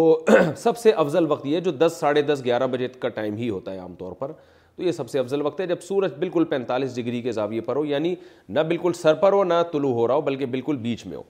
سب 0.66 0.78
سے 0.78 0.90
افضل 1.02 1.30
وقت 1.30 1.46
یہ 1.46 1.60
جو 1.66 1.70
دس 1.82 1.96
ساڑھے 2.00 2.22
دس 2.30 2.42
گیارہ 2.44 2.66
بجے 2.76 2.88
کا 3.04 3.08
ٹائم 3.18 3.36
ہی 3.36 3.48
ہوتا 3.50 3.72
ہے 3.72 3.78
عام 3.84 3.94
طور 3.98 4.12
پر 4.22 4.32
تو 4.76 4.82
یہ 4.82 4.92
سب 4.96 5.08
سے 5.10 5.18
افضل 5.18 5.42
وقت 5.46 5.60
ہے 5.60 5.66
جب 5.66 5.80
سورج 5.88 6.12
بالکل 6.18 6.44
پینتالیس 6.50 6.94
ڈگری 6.96 7.20
کے 7.22 7.32
زاویے 7.38 7.60
پر 7.68 7.76
ہو 7.76 7.84
یعنی 7.84 8.14
نہ 8.56 8.60
بالکل 8.68 8.92
سر 9.00 9.14
پر 9.24 9.32
ہو 9.32 9.42
نہ 9.44 9.54
طلوع 9.72 9.92
ہو 9.94 10.06
رہا 10.08 10.14
ہو 10.14 10.20
بلکہ 10.28 10.46
بالکل 10.56 10.76
بیچ 10.82 11.04
میں 11.06 11.16
ہو 11.16 11.22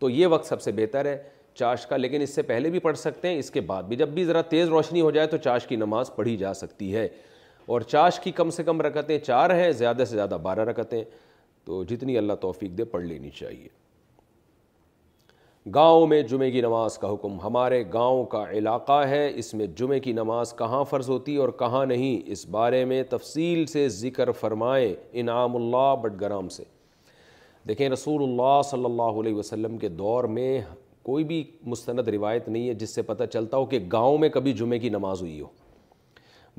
تو 0.00 0.10
یہ 0.10 0.26
وقت 0.36 0.46
سب 0.46 0.62
سے 0.62 0.72
بہتر 0.78 1.04
ہے 1.06 1.16
چاش 1.60 1.84
کا 1.86 1.96
لیکن 1.96 2.22
اس 2.22 2.34
سے 2.34 2.42
پہلے 2.50 2.70
بھی 2.70 2.78
پڑھ 2.86 2.96
سکتے 2.98 3.28
ہیں 3.28 3.38
اس 3.38 3.50
کے 3.56 3.60
بعد 3.72 3.82
بھی 3.88 3.96
جب 3.96 4.08
بھی 4.18 4.24
ذرا 4.24 4.40
تیز 4.54 4.68
روشنی 4.68 5.00
ہو 5.00 5.10
جائے 5.16 5.26
تو 5.32 5.36
چاش 5.46 5.66
کی 5.66 5.76
نماز 5.82 6.10
پڑھی 6.14 6.36
جا 6.42 6.52
سکتی 6.62 6.94
ہے 6.94 7.08
اور 7.74 7.80
چاش 7.94 8.18
کی 8.20 8.30
کم 8.38 8.50
سے 8.56 8.62
کم 8.64 8.80
رکتیں 8.86 9.18
چار 9.26 9.50
ہیں 9.58 9.70
زیادہ 9.80 10.04
سے 10.08 10.14
زیادہ 10.16 10.38
بارہ 10.42 10.60
رکتیں 10.70 11.02
تو 11.64 11.82
جتنی 11.88 12.16
اللہ 12.18 12.32
توفیق 12.40 12.76
دے 12.78 12.84
پڑھ 12.92 13.04
لینی 13.04 13.30
چاہیے 13.34 13.68
گاؤں 15.74 16.06
میں 16.06 16.20
جمعے 16.30 16.50
کی 16.50 16.60
نماز 16.60 16.96
کا 16.98 17.12
حکم 17.12 17.38
ہمارے 17.40 17.82
گاؤں 17.92 18.24
کا 18.32 18.42
علاقہ 18.52 18.98
ہے 19.08 19.30
اس 19.38 19.52
میں 19.54 19.66
جمعے 19.76 19.98
کی 20.06 20.12
نماز 20.12 20.54
کہاں 20.58 20.82
فرض 20.90 21.10
ہوتی 21.10 21.36
اور 21.42 21.48
کہاں 21.58 21.84
نہیں 21.86 22.20
اس 22.32 22.46
بارے 22.56 22.84
میں 22.92 23.02
تفصیل 23.10 23.64
سے 23.72 23.88
ذکر 23.98 24.32
فرمائیں 24.40 24.94
انعام 25.22 25.56
اللہ 25.56 25.94
بٹ 26.02 26.20
گرام 26.20 26.48
سے 26.56 26.64
دیکھیں 27.68 27.88
رسول 27.88 28.22
اللہ 28.22 28.60
صلی 28.70 28.84
اللہ 28.84 29.20
علیہ 29.22 29.34
وسلم 29.34 29.78
کے 29.78 29.88
دور 29.88 30.24
میں 30.38 30.60
کوئی 31.02 31.24
بھی 31.24 31.42
مستند 31.66 32.08
روایت 32.08 32.48
نہیں 32.48 32.68
ہے 32.68 32.74
جس 32.80 32.94
سے 32.94 33.02
پتہ 33.02 33.24
چلتا 33.32 33.56
ہو 33.56 33.66
کہ 33.66 33.78
گاؤں 33.92 34.18
میں 34.18 34.28
کبھی 34.38 34.52
جمعے 34.62 34.78
کی 34.78 34.88
نماز 34.88 35.20
ہوئی 35.20 35.40
ہو 35.40 35.46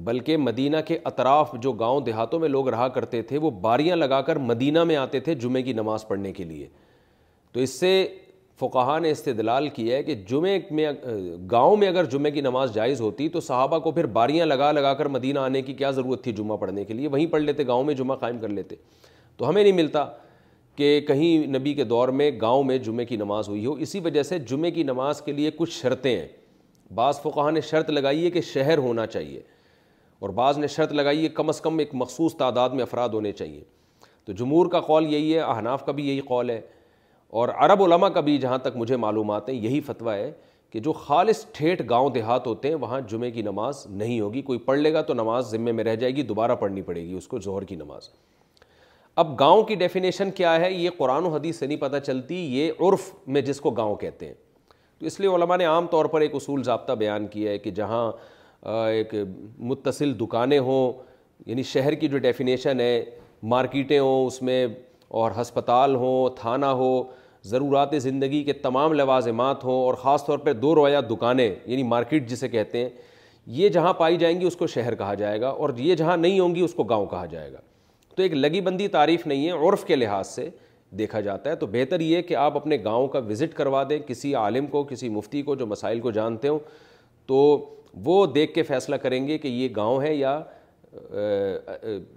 بلکہ 0.06 0.38
مدینہ 0.38 0.78
کے 0.88 0.98
اطراف 1.06 1.54
جو 1.62 1.72
گاؤں 1.80 2.00
دیہاتوں 2.06 2.40
میں 2.40 2.48
لوگ 2.50 2.70
رہا 2.70 2.88
کرتے 2.94 3.22
تھے 3.24 3.38
وہ 3.38 3.50
باریاں 3.62 3.96
لگا 3.96 4.22
کر 4.28 4.36
مدینہ 4.40 4.84
میں 4.84 4.96
آتے 4.96 5.20
تھے 5.20 5.36
جمعے 5.42 5.62
کی 5.64 5.74
نماز 5.74 6.08
پڑھنے 6.08 6.32
کے 6.34 6.44
لیے 6.44 6.68
تو 7.52 7.60
اس 7.60 7.80
سے 7.80 7.90
فقہ 8.60 8.98
نے 9.02 9.12
استدلال 9.12 9.68
کیا 9.76 9.96
ہے 9.98 10.04
کہ 10.04 10.16
جمعے 10.30 10.58
میں 10.72 10.92
گاؤں 11.52 11.78
میں 11.78 11.88
اگر 11.88 12.06
جمعے 12.10 12.32
کی 12.32 12.42
نماز 12.42 12.74
جائز 12.74 13.02
ہوتی 13.02 13.28
تو 13.30 13.40
صحابہ 13.42 13.80
کو 13.80 13.92
پھر 13.92 14.06
باریاں 14.18 14.46
لگا 14.46 14.72
لگا 14.72 14.94
کر 14.94 15.06
مدینہ 15.08 15.40
آنے 15.40 15.62
کی 15.62 15.74
کیا 15.74 15.92
ضرورت 15.92 16.24
تھی 16.24 16.32
جمعہ 16.34 16.58
پڑھنے 16.58 16.84
کے 16.86 16.94
لیے 16.94 17.08
وہیں 17.08 17.26
پڑھ 17.32 17.42
لیتے 17.42 17.68
گاؤں 17.68 17.84
میں 17.84 17.94
جمعہ 17.94 18.18
قائم 18.18 18.38
کر 18.40 18.50
لیتے 18.50 18.76
تو 19.38 19.50
ہمیں 19.50 19.62
نہیں 19.62 19.74
ملتا 19.74 20.06
کہ 20.76 21.00
کہیں 21.08 21.48
نبی 21.58 21.74
کے 21.74 21.84
دور 21.84 22.08
میں 22.20 22.30
گاؤں 22.42 22.64
میں 22.64 22.78
جمعے 22.86 23.06
کی 23.06 23.16
نماز 23.18 23.48
ہوئی 23.50 23.66
ہو 23.66 23.74
اسی 23.74 24.00
وجہ 24.04 24.24
سے 24.24 24.40
جمعے 24.50 24.72
کی 24.72 24.84
نماز 24.84 25.22
کے 25.22 25.32
لیے 25.32 25.52
کچھ 25.58 25.80
شرطیں 25.80 26.16
ہیں 26.16 26.28
بعض 26.96 27.20
فقہ 27.22 27.50
نے 27.52 27.62
شرط 27.70 27.90
لگائی 27.90 28.26
ہے 28.26 28.32
کہ 28.32 28.42
شہر 28.54 28.78
ہونا 28.78 29.06
چاہیے 29.08 29.42
اور 30.24 30.30
بعض 30.32 30.58
نے 30.58 30.68
شرط 30.74 30.92
لگائی 30.94 31.24
ہے 31.24 31.30
کم 31.38 31.50
از 31.50 31.60
کم 31.62 31.78
ایک 31.80 31.90
مخصوص 32.02 32.36
تعداد 32.38 32.70
میں 32.76 32.82
افراد 32.84 33.10
ہونے 33.14 33.32
چاہیے 33.32 33.64
تو 34.26 34.34
جمہور 34.42 34.68
کا 34.72 34.80
قول 34.82 35.12
یہی 35.14 35.34
ہے 35.34 35.40
احناف 35.40 35.86
کا 35.86 35.92
بھی 35.92 36.08
یہی 36.08 36.20
قول 36.28 36.50
ہے 36.50 36.60
اور 37.42 37.50
عرب 37.66 37.82
علماء 37.84 38.10
کا 38.14 38.20
بھی 38.28 38.38
جہاں 38.44 38.58
تک 38.68 38.76
مجھے 38.84 38.98
معلومات 39.04 39.50
ہیں 39.50 39.56
یہی 39.56 39.82
فتویٰ 39.88 40.14
ہے 40.14 40.32
کہ 40.72 40.80
جو 40.86 40.94
خالص 41.06 41.46
ٹھیٹ 41.54 41.82
گاؤں 41.90 42.10
دیہات 42.10 42.48
ہوتے 42.48 42.68
ہیں 42.70 42.76
وہاں 42.86 43.00
جمعے 43.12 43.32
کی 43.32 43.42
نماز 43.42 43.86
نہیں 43.90 44.20
ہوگی 44.22 44.42
کوئی 44.42 44.60
پڑھ 44.70 44.80
لے 44.80 44.94
گا 44.94 45.02
تو 45.10 45.14
نماز 45.14 45.52
ذمے 45.52 45.72
میں 45.80 45.84
رہ 45.84 45.96
جائے 46.04 46.16
گی 46.16 46.22
دوبارہ 46.32 46.56
پڑھنی 46.64 46.82
پڑے 46.92 47.02
گی 47.08 47.14
اس 47.18 47.28
کو 47.28 47.40
ظہر 47.46 47.64
کی 47.64 47.76
نماز 47.76 48.10
اب 49.22 49.38
گاؤں 49.40 49.64
کی 49.64 49.76
ڈیفینیشن 49.84 50.32
کیا 50.38 50.60
ہے 50.62 50.72
یہ 50.74 50.90
قرآن 50.98 51.26
و 51.26 51.34
حدیث 51.36 51.60
سے 51.60 51.68
نہیں 51.68 51.82
پتہ 51.82 51.98
چلتی 52.06 52.36
یہ 52.58 52.72
عرف 52.88 53.12
میں 53.36 53.42
جس 53.50 53.60
کو 53.62 53.72
گاؤں 53.82 53.96
کہتے 54.06 54.26
ہیں 54.28 54.34
تو 55.00 55.06
اس 55.06 55.20
لیے 55.20 55.30
علماء 55.36 55.58
نے 55.58 55.66
عام 55.66 55.88
طور 55.92 56.06
پر 56.16 56.22
ایک 56.22 56.36
اصول 56.36 56.64
ضابطہ 56.64 56.94
بیان 57.06 57.28
کیا 57.28 57.52
ہے 57.52 57.58
کہ 57.60 57.72
جہاں 57.82 58.12
ایک 58.72 59.14
متصل 59.70 60.14
دکانیں 60.20 60.58
ہوں 60.60 60.92
یعنی 61.46 61.64
شہر 61.74 61.94
کی 61.96 62.08
جو 62.08 62.18
ڈیفینیشن 62.18 62.80
ہے 62.80 63.04
مارکیٹیں 63.54 64.00
ہوں 64.00 64.26
اس 64.28 64.42
میں 64.42 64.66
اور 65.22 65.32
ہسپتال 65.42 65.96
ہوں 65.96 66.30
تھانہ 66.40 66.66
ہو 66.66 67.02
ضرورات 67.46 67.94
زندگی 68.02 68.44
کے 68.44 68.54
تمام 68.54 68.94
لوازمات 68.94 69.64
ہوں 69.64 69.84
اور 69.84 69.94
خاص 70.04 70.26
طور 70.26 70.38
پہ 70.40 70.54
دو 70.54 70.74
رویا 70.76 71.02
دکانیں 71.10 71.50
یعنی 71.66 71.84
مارکیٹ 71.84 72.30
جسے 72.30 72.48
کہتے 72.50 72.82
ہیں 72.84 72.90
یہ 73.58 73.70
جہاں 73.70 73.92
پائی 73.94 74.18
جائیں 74.18 74.40
گی 74.42 74.46
اس 74.48 74.56
کو 74.56 74.68
شہر 74.68 74.96
کہا 74.96 75.14
جائے 75.14 75.42
گا 75.42 75.48
اور 75.64 75.70
یہ 75.78 75.96
جہاں 75.96 76.16
نہیں 76.18 76.40
ہوں 76.40 76.56
گی 76.56 76.62
اس 76.62 76.74
کو 76.74 76.84
گاؤں 76.92 77.06
کہا 77.06 77.26
جائے 77.32 77.52
گا 77.54 77.60
تو 78.16 78.24
ایک 78.24 78.34
لگی 78.34 78.62
بندی 78.62 78.88
تعریف 78.88 79.26
نہیں 79.28 79.46
ہے 79.46 79.52
عرف 79.70 79.84
کے 79.86 79.96
لحاظ 79.96 80.28
سے 80.28 80.50
دیکھا 80.98 81.20
جاتا 81.22 81.50
ہے 81.50 81.56
تو 81.56 81.68
بہتر 81.72 82.00
یہ 82.00 82.22
کہ 82.22 82.36
آپ 82.36 82.56
اپنے 82.58 82.78
گاؤں 82.84 83.08
کا 83.16 83.20
وزٹ 83.30 83.54
کروا 83.56 83.84
دیں 83.90 83.98
کسی 84.08 84.34
عالم 84.36 84.68
کو 84.76 84.84
کسی 84.90 85.10
مفتی 85.10 85.42
کو 85.42 85.56
جو 85.56 85.66
مسائل 85.68 86.00
کو 86.00 86.12
جانتے 86.18 86.48
ہوں 86.48 86.60
تو 87.28 87.40
وہ 88.06 88.26
دیکھ 88.36 88.54
کے 88.54 88.64
فیصلہ 88.64 88.96
کریں 89.02 89.28
گے 89.28 89.38
کہ 89.38 89.48
یہ 89.48 89.68
گاؤں 89.76 90.02
ہے 90.02 90.14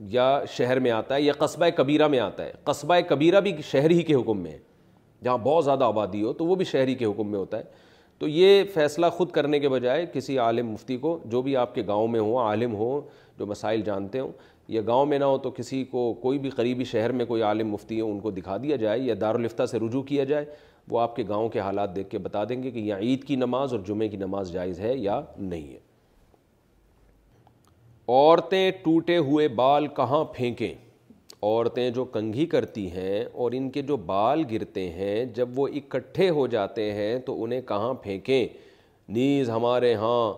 یا 0.09 0.28
شہر 0.52 0.78
میں 0.80 0.90
آتا 0.90 1.14
ہے 1.14 1.23
یا 1.23 1.33
قصبہ 1.38 1.66
کبیرہ 1.76 2.09
میں 2.09 2.18
آتا 2.21 2.45
ہے 2.45 2.52
قصبہ 2.64 2.95
کبیرہ 3.09 3.40
بھی 3.40 3.52
شہر 3.71 3.90
ہی 3.90 4.02
کے 4.02 4.14
حکم 4.14 4.40
میں 4.42 4.50
ہے 4.50 4.59
جہاں 5.25 5.38
بہت 5.42 5.64
زیادہ 5.64 5.85
آبادی 5.85 6.23
ہو 6.23 6.33
تو 6.33 6.47
وہ 6.47 6.54
بھی 6.54 6.64
شہری 6.64 6.95
کے 6.95 7.04
حکم 7.04 7.30
میں 7.30 7.38
ہوتا 7.38 7.59
ہے 7.59 7.62
تو 8.18 8.28
یہ 8.28 8.62
فیصلہ 8.75 9.06
خود 9.16 9.30
کرنے 9.30 9.59
کے 9.61 9.68
بجائے 9.68 10.04
کسی 10.12 10.38
عالم 10.38 10.71
مفتی 10.71 10.97
کو 10.99 11.18
جو 11.30 11.40
بھی 11.42 11.56
آپ 11.56 11.75
کے 11.75 11.83
گاؤں 11.87 12.09
میں 12.09 12.21
ہوں 12.21 12.38
عالم 12.40 12.75
ہوں 12.75 13.00
جو 13.38 13.47
مسائل 13.47 13.80
جانتے 13.85 14.21
ہوں 14.21 14.30
یا 14.68 14.83
گاؤں 14.87 15.06
میں 15.06 15.18
نہ 15.18 15.25
ہو 15.25 15.38
تو 15.38 15.50
کسی 15.56 15.83
کو 15.90 16.12
کوئی 16.23 16.38
بھی 16.38 16.50
قریبی 16.50 16.85
شہر 16.85 17.12
میں 17.12 17.25
کوئی 17.25 17.42
عالم 17.49 17.68
مفتی 17.73 18.00
ہو 18.00 18.11
ان 18.11 18.21
کو 18.21 18.30
دکھا 18.30 18.56
دیا 18.62 18.76
جائے 18.76 18.99
یا 19.00 19.14
دارالفتہ 19.21 19.66
سے 19.71 19.78
رجوع 19.80 20.02
کیا 20.02 20.25
جائے 20.25 20.45
وہ 20.90 21.00
آپ 21.00 21.14
کے 21.16 21.23
گاؤں 21.28 21.49
کے 21.49 21.61
حالات 21.61 21.95
دیکھ 21.97 22.09
کے 22.11 22.19
بتا 22.26 22.43
دیں 22.49 22.62
گے 22.62 22.71
کہ 22.71 22.78
یہاں 22.78 22.99
عید 23.00 23.25
کی 23.26 23.37
نماز 23.37 23.73
اور 23.73 23.81
جمعے 23.87 24.09
کی 24.09 24.16
نماز 24.16 24.52
جائز 24.52 24.81
ہے 24.81 24.97
یا 24.97 25.21
نہیں 25.38 25.69
ہے 25.73 25.78
عورتیں 28.09 28.71
ٹوٹے 28.83 29.16
ہوئے 29.28 29.49
بال 29.61 29.87
کہاں 29.97 30.23
پھینکیں 30.35 30.73
عورتیں 31.11 31.88
جو 31.95 32.05
کنگھی 32.16 32.47
کرتی 32.52 32.90
ہیں 32.90 33.25
اور 33.45 33.52
ان 33.55 33.69
کے 33.71 33.83
جو 33.88 33.97
بال 34.11 34.43
گرتے 34.52 34.88
ہیں 34.93 35.25
جب 35.35 35.59
وہ 35.59 35.66
اکٹھے 35.81 36.28
ہو 36.38 36.47
جاتے 36.55 36.93
ہیں 36.93 37.19
تو 37.26 37.43
انہیں 37.45 37.61
کہاں 37.69 37.93
پھینکیں 38.02 38.47
نیز 39.16 39.50
ہمارے 39.50 39.95
ہاں 39.95 40.33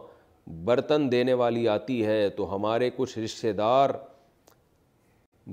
برتن 0.65 1.11
دینے 1.13 1.33
والی 1.43 1.67
آتی 1.69 2.05
ہے 2.07 2.29
تو 2.37 2.55
ہمارے 2.55 2.91
کچھ 2.97 3.19
رشتہ 3.19 3.53
دار 3.59 3.91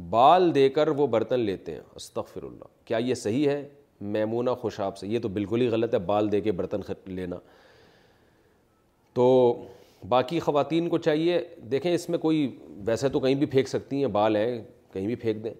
بال 0.09 0.53
دے 0.55 0.67
کر 0.77 0.87
وہ 0.97 1.07
برتن 1.07 1.39
لیتے 1.39 1.71
ہیں 1.73 1.81
استغفر 1.95 2.43
اللہ 2.43 2.77
کیا 2.85 2.97
یہ 2.97 3.13
صحیح 3.15 3.47
ہے 3.49 3.63
میمونہ 4.01 4.51
خوشاب 4.61 4.97
سے 4.97 5.07
یہ 5.07 5.19
تو 5.19 5.27
بالکل 5.29 5.61
ہی 5.61 5.67
غلط 5.69 5.93
ہے 5.93 5.99
بال 6.05 6.31
دے 6.31 6.41
کے 6.41 6.51
برتن 6.51 6.79
لینا 7.15 7.35
تو 9.13 9.57
باقی 10.09 10.39
خواتین 10.39 10.87
کو 10.89 10.97
چاہیے 10.97 11.39
دیکھیں 11.71 11.93
اس 11.93 12.07
میں 12.09 12.17
کوئی 12.19 12.49
ویسے 12.85 13.09
تو 13.09 13.19
کہیں 13.19 13.35
بھی 13.35 13.45
پھینک 13.45 13.67
سکتی 13.67 13.97
ہیں 13.99 14.07
بال 14.11 14.35
ہیں 14.35 14.61
کہیں 14.93 15.05
بھی 15.07 15.15
پھینک 15.15 15.43
دیں 15.43 15.53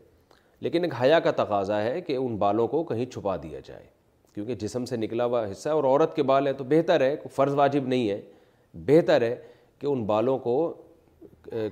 لیکن 0.62 0.84
ایک 0.84 0.94
حیا 1.02 1.20
کا 1.20 1.32
تقاضا 1.44 1.82
ہے 1.84 2.02
کہ 2.02 2.16
ان 2.16 2.36
بالوں 2.38 2.68
کو 2.68 2.84
کہیں 2.84 3.06
چھپا 3.12 3.36
دیا 3.44 3.60
جائے 3.66 3.84
کیونکہ 4.34 4.56
جسم 4.60 4.86
سے 4.86 4.96
نکلا 4.98 5.26
ہوا 5.26 5.44
حصہ 5.52 5.70
ہے 5.70 5.74
اور 5.74 5.84
عورت 5.84 6.16
کے 6.16 6.24
بال 6.30 6.48
ہیں 6.48 6.54
تو 6.58 6.64
بہتر 6.70 7.02
ہے 7.02 7.16
فرض 7.36 7.54
واجب 7.56 7.88
نہیں 7.88 8.10
ہے 8.10 8.20
بہتر 8.86 9.22
ہے 9.22 9.36
کہ 9.80 9.88
ان 9.88 10.04
بالوں 10.06 10.38
کو 10.40 10.56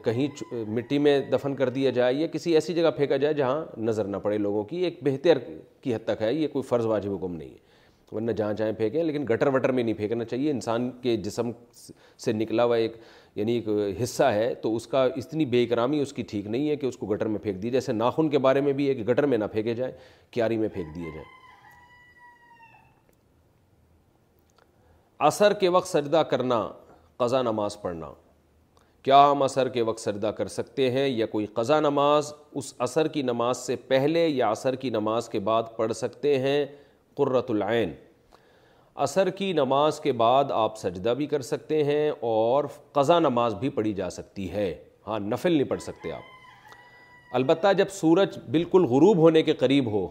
کہیں 0.04 0.28
مٹی 0.76 0.98
میں 1.00 1.20
دفن 1.32 1.56
کر 1.56 1.70
دیا 1.76 1.90
جائے 1.92 2.14
یا 2.14 2.28
کسی 2.34 2.54
ایسی 2.56 2.74
جگہ 2.74 2.90
پھینکا 2.98 3.18
جائے 3.18 3.34
جہاں 3.34 3.64
نظر 3.86 4.06
نہ 4.08 4.18
پڑے 4.24 4.38
لوگوں 4.38 4.64
کی 4.64 4.78
ایک 4.86 5.00
بہتر 5.04 5.38
کی 5.82 5.96
حد 5.96 6.04
تک 6.08 6.22
ہے 6.22 6.34
یہ 6.34 6.48
کوئی 6.54 6.64
فرض 6.70 6.86
واجب 6.86 7.14
حکم 7.16 7.36
نہیں 7.36 7.50
ہے 7.50 7.72
ورنہ 8.12 8.32
جہاں 8.38 8.54
جائیں 8.54 8.74
پھینکیں 8.78 9.04
لیکن 9.04 9.26
گٹر 9.32 9.48
وٹر 9.54 9.72
میں 9.72 9.84
نہیں 9.84 9.94
پھینکنا 9.96 10.26
چاہیے 10.26 10.52
انسان 10.52 10.90
کے 11.02 11.16
جسم 11.26 11.52
سے 12.26 12.32
نکلا 12.34 12.64
ہوا 12.64 12.76
ایک 12.78 12.98
یعنی 13.36 13.54
ایک 13.60 13.70
حصہ 14.02 14.24
ہے 14.34 14.54
تو 14.62 14.76
اس 14.76 14.86
کا 14.88 15.04
اتنی 15.18 15.46
بے 15.54 15.64
اکرامی 15.64 16.00
اس 16.00 16.14
کی 16.14 16.24
ٹھیک 16.32 16.48
نہیں 16.48 16.70
ہے 16.70 16.76
کہ 16.76 16.86
اس 16.86 16.98
کو 16.98 17.08
گٹر 17.14 17.26
میں 17.28 17.40
پھینک 17.44 17.62
دی 17.62 17.70
جیسے 17.72 17.94
ناخن 17.94 18.30
کے 18.30 18.38
بارے 18.48 18.62
میں 18.62 18.74
بھی 18.82 18.86
ایک 18.88 19.08
گٹر 19.10 19.26
میں 19.26 19.38
نہ 19.38 19.46
پھینکے 19.52 19.74
جائیں 19.76 19.92
کیاری 20.32 20.58
میں 20.58 20.70
پھینک 20.74 20.96
دیے 20.96 21.10
جائیں 21.16 21.26
عصر 25.28 25.54
کے 25.60 25.70
وقت 25.70 25.88
سجدہ 25.88 26.24
کرنا 26.30 26.68
قضا 27.18 27.42
نماز 27.42 27.82
پڑھنا 27.82 28.12
کیا 29.04 29.18
ہم 29.32 29.42
عصر 29.44 29.68
کے 29.70 29.82
وقت 29.88 30.00
سجدہ 30.00 30.28
کر 30.38 30.48
سکتے 30.48 30.90
ہیں 30.92 31.08
یا 31.08 31.26
کوئی 31.32 31.46
قضا 31.54 31.80
نماز 31.80 32.32
اس 32.62 32.74
عصر 32.86 33.08
کی 33.16 33.22
نماز 33.22 33.58
سے 33.66 33.76
پہلے 33.88 34.26
یا 34.28 34.52
عصر 34.52 34.76
کی 34.84 34.90
نماز 34.90 35.28
کے 35.30 35.40
بعد 35.50 35.64
پڑھ 35.78 35.94
سکتے 35.96 36.38
ہیں 36.40 36.66
قرۃ 37.18 37.50
العین 37.52 37.92
عصر 39.06 39.30
کی 39.38 39.52
نماز 39.54 40.00
کے 40.00 40.12
بعد 40.24 40.52
آپ 40.54 40.78
سجدہ 40.78 41.14
بھی 41.18 41.26
کر 41.28 41.42
سکتے 41.42 41.84
ہیں 41.84 42.10
اور 42.30 42.64
قضا 42.96 43.20
نماز 43.28 43.54
بھی 43.60 43.70
پڑھی 43.80 43.94
جا 43.94 44.10
سکتی 44.20 44.50
ہے 44.52 44.74
ہاں 45.08 45.20
نفل 45.20 45.52
نہیں 45.52 45.68
پڑھ 45.70 45.82
سکتے 45.82 46.12
آپ 46.12 47.36
البتہ 47.40 47.74
جب 47.78 47.90
سورج 47.94 48.38
بالکل 48.56 48.86
غروب 48.90 49.18
ہونے 49.18 49.42
کے 49.44 49.54
قریب 49.66 49.92
ہو 49.92 50.08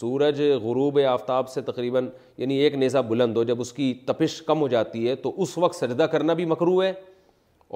سورج 0.00 0.40
غروب 0.62 0.98
آفتاب 1.08 1.48
سے 1.48 1.60
تقریباً 1.62 2.08
یعنی 2.38 2.56
ایک 2.66 2.74
نیزہ 2.74 2.98
بلند 3.08 3.36
ہو 3.36 3.42
جب 3.44 3.60
اس 3.60 3.72
کی 3.72 3.92
تپش 4.06 4.40
کم 4.46 4.60
ہو 4.60 4.68
جاتی 4.68 5.08
ہے 5.08 5.14
تو 5.26 5.32
اس 5.42 5.56
وقت 5.58 5.76
سجدہ 5.84 6.02
کرنا 6.12 6.32
بھی 6.34 6.44
مکرو 6.52 6.82
ہے 6.82 6.92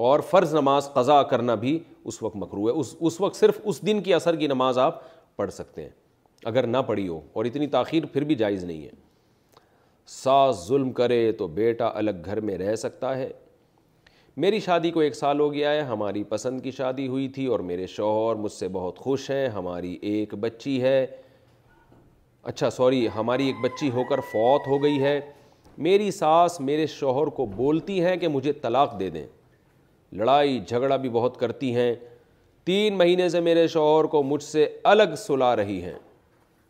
اور 0.07 0.19
فرض 0.29 0.53
نماز 0.55 0.85
قضا 0.93 1.21
کرنا 1.29 1.53
بھی 1.61 1.77
اس 2.09 2.21
وقت 2.23 2.35
مکرو 2.39 2.67
ہے 2.67 2.73
اس 2.79 2.93
اس 3.07 3.19
وقت 3.21 3.35
صرف 3.35 3.59
اس 3.69 3.81
دن 3.85 3.99
کی 4.01 4.13
اثر 4.13 4.35
کی 4.41 4.47
نماز 4.47 4.77
آپ 4.79 4.99
پڑھ 5.37 5.51
سکتے 5.53 5.81
ہیں 5.81 5.89
اگر 6.51 6.67
نہ 6.67 6.77
پڑھی 6.87 7.07
ہو 7.07 7.19
اور 7.33 7.45
اتنی 7.45 7.65
تاخیر 7.73 8.05
پھر 8.13 8.23
بھی 8.29 8.35
جائز 8.41 8.63
نہیں 8.63 8.83
ہے 8.83 8.89
ساس 10.09 10.65
ظلم 10.67 10.91
کرے 10.99 11.17
تو 11.39 11.47
بیٹا 11.57 11.89
الگ 11.99 12.21
گھر 12.25 12.39
میں 12.49 12.57
رہ 12.57 12.75
سکتا 12.83 13.15
ہے 13.17 13.29
میری 14.45 14.59
شادی 14.65 14.91
کو 14.91 14.99
ایک 14.99 15.15
سال 15.15 15.39
ہو 15.39 15.51
گیا 15.53 15.71
ہے 15.73 15.81
ہماری 15.91 16.23
پسند 16.29 16.61
کی 16.63 16.71
شادی 16.77 17.07
ہوئی 17.07 17.27
تھی 17.37 17.45
اور 17.55 17.59
میرے 17.71 17.87
شوہر 17.95 18.35
مجھ 18.43 18.51
سے 18.51 18.67
بہت 18.79 18.99
خوش 18.99 19.29
ہیں 19.31 19.47
ہماری 19.57 19.97
ایک 20.11 20.33
بچی 20.47 20.81
ہے 20.81 21.05
اچھا 22.51 22.69
سوری 22.77 23.07
ہماری 23.15 23.45
ایک 23.47 23.59
بچی 23.63 23.89
ہو 23.99 24.03
کر 24.09 24.19
فوت 24.31 24.67
ہو 24.67 24.81
گئی 24.83 25.01
ہے 25.03 25.19
میری 25.89 26.09
ساس 26.23 26.59
میرے 26.71 26.87
شوہر 26.99 27.29
کو 27.41 27.45
بولتی 27.55 28.01
ہیں 28.05 28.15
کہ 28.23 28.27
مجھے 28.37 28.53
طلاق 28.67 28.97
دے 28.99 29.09
دیں 29.17 29.25
لڑائی 30.17 30.59
جھگڑا 30.67 30.95
بھی 30.95 31.09
بہت 31.13 31.37
کرتی 31.39 31.73
ہیں 31.75 31.93
تین 32.65 32.97
مہینے 32.97 33.27
سے 33.29 33.39
میرے 33.41 33.67
شوہر 33.67 34.05
کو 34.11 34.21
مجھ 34.23 34.43
سے 34.43 34.67
الگ 34.91 35.15
سلا 35.17 35.55
رہی 35.55 35.81
ہیں 35.83 35.97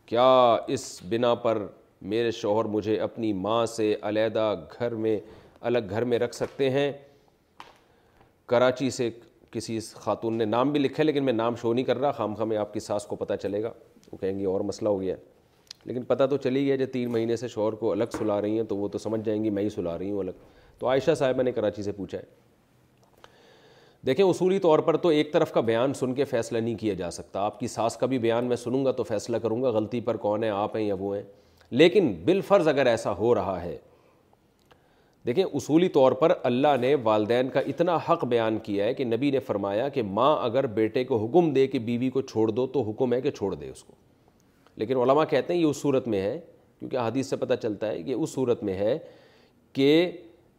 کیا 0.06 0.26
اس 0.74 0.88
بنا 1.10 1.34
پر 1.44 1.66
میرے 2.12 2.32
شوہر 2.32 2.66
مجھے 2.74 3.00
اپنی 3.02 3.32
ماں 3.34 3.66
سے 3.76 3.96
علیحدہ 4.08 4.54
گھر 4.80 4.96
میں 5.06 5.20
الگ 5.62 5.90
گھر 5.90 6.04
میں 6.14 6.20
رکھ 6.20 6.36
سکتے 6.36 6.70
ہیں 6.70 6.92
کراچی 8.50 8.90
سے 8.90 9.10
کسی 9.52 9.80
خاتون 9.94 10.38
نے 10.38 10.46
نام 10.46 10.72
بھی 10.72 10.80
لکھا 10.80 11.04
لیکن 11.04 11.24
میں 11.26 11.34
نام 11.34 11.56
شو 11.62 11.74
نہیں 11.74 11.86
کر 11.86 11.98
رہا 11.98 12.12
خام 12.12 12.34
خام 12.36 12.50
میں 12.50 12.58
آپ 12.58 12.74
کی 12.74 12.80
ساس 12.80 13.06
کو 13.08 13.16
پتہ 13.16 13.34
چلے 13.42 13.62
گا 13.64 13.72
وہ 14.12 14.18
کہیں 14.18 14.38
گی 14.40 14.44
اور 14.46 14.62
مسئلہ 14.72 14.90
ہو 14.90 15.00
گیا 15.02 15.16
لیکن 15.86 16.04
پتہ 16.04 16.24
تو 16.30 16.38
چلی 16.38 16.66
گیا 16.66 16.76
جو 16.76 16.86
تین 16.94 17.12
مہینے 17.12 17.36
سے 17.38 17.48
شوہر 17.48 17.74
کو 17.82 17.92
الگ 17.92 18.16
سلا 18.18 18.40
رہی 18.42 18.56
ہیں 18.58 18.64
تو 18.68 18.78
وہ 18.78 18.88
تو 18.92 18.98
سمجھ 18.98 19.22
جائیں 19.26 19.44
گی 19.44 19.50
میں 19.50 19.64
ہی 19.64 19.70
سلا 19.70 19.98
رہی 19.98 20.12
ہوں 20.12 20.20
الگ 20.20 20.48
تو 20.80 20.88
عائشہ 20.90 21.14
صاحبہ 21.18 21.44
نے 21.44 21.52
کراچی 21.52 21.84
سے 21.84 21.92
پوچھا 21.92 22.18
ہے 22.18 22.24
دیکھیں 24.06 24.24
اصولی 24.26 24.60
طور 24.60 24.80
پر 24.80 24.98
تو 24.98 25.10
ایک 25.10 25.32
طرف 25.32 25.52
کا 25.52 25.62
بیان 25.62 25.94
سن 25.94 26.14
کے 26.16 26.26
فیصلہ 26.26 26.58
نہیں 26.58 26.76
کیا 26.80 26.94
جا 26.94 27.10
سکتا 27.12 27.40
آپ 27.46 27.60
کی 27.60 27.68
ساس 27.68 27.96
کا 27.98 28.06
بھی 28.12 28.18
بیان 28.20 28.46
میں 28.50 28.56
سنوں 28.58 28.84
گا 28.86 28.92
تو 29.00 29.04
فیصلہ 29.04 29.38
کروں 29.44 29.62
گا 29.64 29.70
غلطی 29.78 30.00
پر 30.02 30.18
کون 30.18 30.44
ہے 30.44 30.50
آپ 30.50 30.76
ہیں 30.78 30.84
یا 30.84 30.96
وہ 31.00 31.16
ہیں 31.16 31.24
لیکن 31.70 32.12
بالفرض 32.26 32.68
اگر 32.68 32.86
ایسا 32.88 33.12
ہو 33.18 33.34
رہا 33.36 33.62
ہے 33.64 33.78
دیکھیں 35.26 35.44
اصولی 35.44 35.88
طور 35.94 36.12
پر 36.22 36.34
اللہ 36.44 36.76
نے 36.82 36.94
والدین 37.04 37.50
کا 37.54 37.60
اتنا 37.60 37.98
حق 38.10 38.24
بیان 38.30 38.58
کیا 38.64 38.86
ہے 38.86 38.94
کہ 38.94 39.06
نبی 39.06 39.32
نے 39.32 39.40
فرمایا 39.48 39.88
کہ 39.94 40.04
ماں 40.04 40.36
اگر 40.46 40.68
بیٹے 40.78 41.04
کو 41.06 41.18
حکم 41.26 41.52
دے 41.54 41.68
کہ 41.68 41.80
بیوی 41.90 42.10
کو 42.10 42.22
چھوڑ 42.22 42.50
دو 42.52 42.66
تو 42.78 42.82
حکم 42.90 43.14
ہے 43.14 43.20
کہ 43.22 43.32
چھوڑ 43.32 43.54
دے 43.56 43.70
اس 43.70 43.84
کو 43.84 43.94
لیکن 44.80 44.98
علماء 44.98 45.24
کہتے 45.30 45.54
ہیں 45.54 45.60
یہ 45.62 45.66
اس 45.66 45.78
صورت 45.82 46.08
میں 46.08 46.22
ہے 46.22 46.40
کیونکہ 46.80 46.98
حدیث 46.98 47.30
سے 47.30 47.36
پتہ 47.38 47.54
چلتا 47.62 47.88
ہے 47.88 48.04
کہ 48.04 48.14
اس 48.14 48.34
صورت 48.34 48.64
میں 48.64 48.74
ہے 48.76 48.98
کہ 49.74 50.10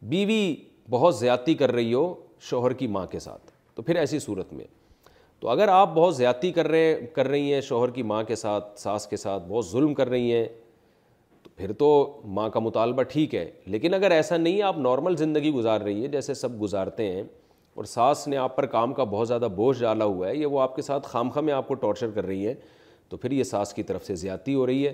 بیوی 0.09 0.55
بہت 0.89 1.15
زیادتی 1.17 1.53
کر 1.55 1.71
رہی 1.71 1.93
ہو 1.93 2.13
شوہر 2.49 2.73
کی 2.73 2.87
ماں 2.87 3.05
کے 3.07 3.19
ساتھ 3.19 3.51
تو 3.75 3.81
پھر 3.81 3.95
ایسی 3.95 4.19
صورت 4.19 4.53
میں 4.53 4.65
تو 5.39 5.49
اگر 5.49 5.67
آپ 5.71 5.89
بہت 5.93 6.15
زیادتی 6.15 6.51
کر 6.51 6.67
رہے 6.67 6.93
کر 7.15 7.27
رہی 7.27 7.53
ہیں 7.53 7.61
شوہر 7.61 7.89
کی 7.91 8.03
ماں 8.11 8.23
کے 8.23 8.35
ساتھ 8.35 8.77
ساس 8.79 9.05
کے 9.07 9.17
ساتھ 9.17 9.43
بہت 9.47 9.67
ظلم 9.67 9.93
کر 9.93 10.09
رہی 10.09 10.31
ہیں 10.33 10.45
تو 11.43 11.49
پھر 11.57 11.71
تو 11.79 11.87
ماں 12.39 12.47
کا 12.49 12.59
مطالبہ 12.59 13.03
ٹھیک 13.11 13.35
ہے 13.35 13.49
لیکن 13.75 13.93
اگر 13.93 14.11
ایسا 14.11 14.37
نہیں 14.37 14.57
ہے 14.57 14.61
آپ 14.63 14.77
نارمل 14.77 15.15
زندگی 15.17 15.51
گزار 15.53 15.81
رہی 15.81 16.01
ہیں 16.01 16.07
جیسے 16.11 16.33
سب 16.33 16.61
گزارتے 16.61 17.11
ہیں 17.11 17.23
اور 17.75 17.83
ساس 17.85 18.27
نے 18.27 18.37
آپ 18.37 18.55
پر 18.55 18.65
کام 18.75 18.93
کا 18.93 19.03
بہت 19.11 19.27
زیادہ 19.27 19.47
بوجھ 19.55 19.79
ڈالا 19.81 20.05
ہوا 20.05 20.27
ہے 20.27 20.35
یہ 20.37 20.45
وہ 20.45 20.59
آپ 20.61 20.75
کے 20.75 20.81
ساتھ 20.81 21.07
خامخواہ 21.07 21.45
میں 21.45 21.53
آپ 21.53 21.67
کو 21.67 21.73
ٹارچر 21.83 22.11
کر 22.15 22.25
رہی 22.25 22.47
ہیں 22.47 22.53
تو 23.09 23.17
پھر 23.17 23.31
یہ 23.31 23.43
ساس 23.43 23.73
کی 23.73 23.83
طرف 23.83 24.05
سے 24.05 24.15
زیادتی 24.15 24.53
ہو 24.55 24.65
رہی 24.65 24.85
ہے 24.87 24.93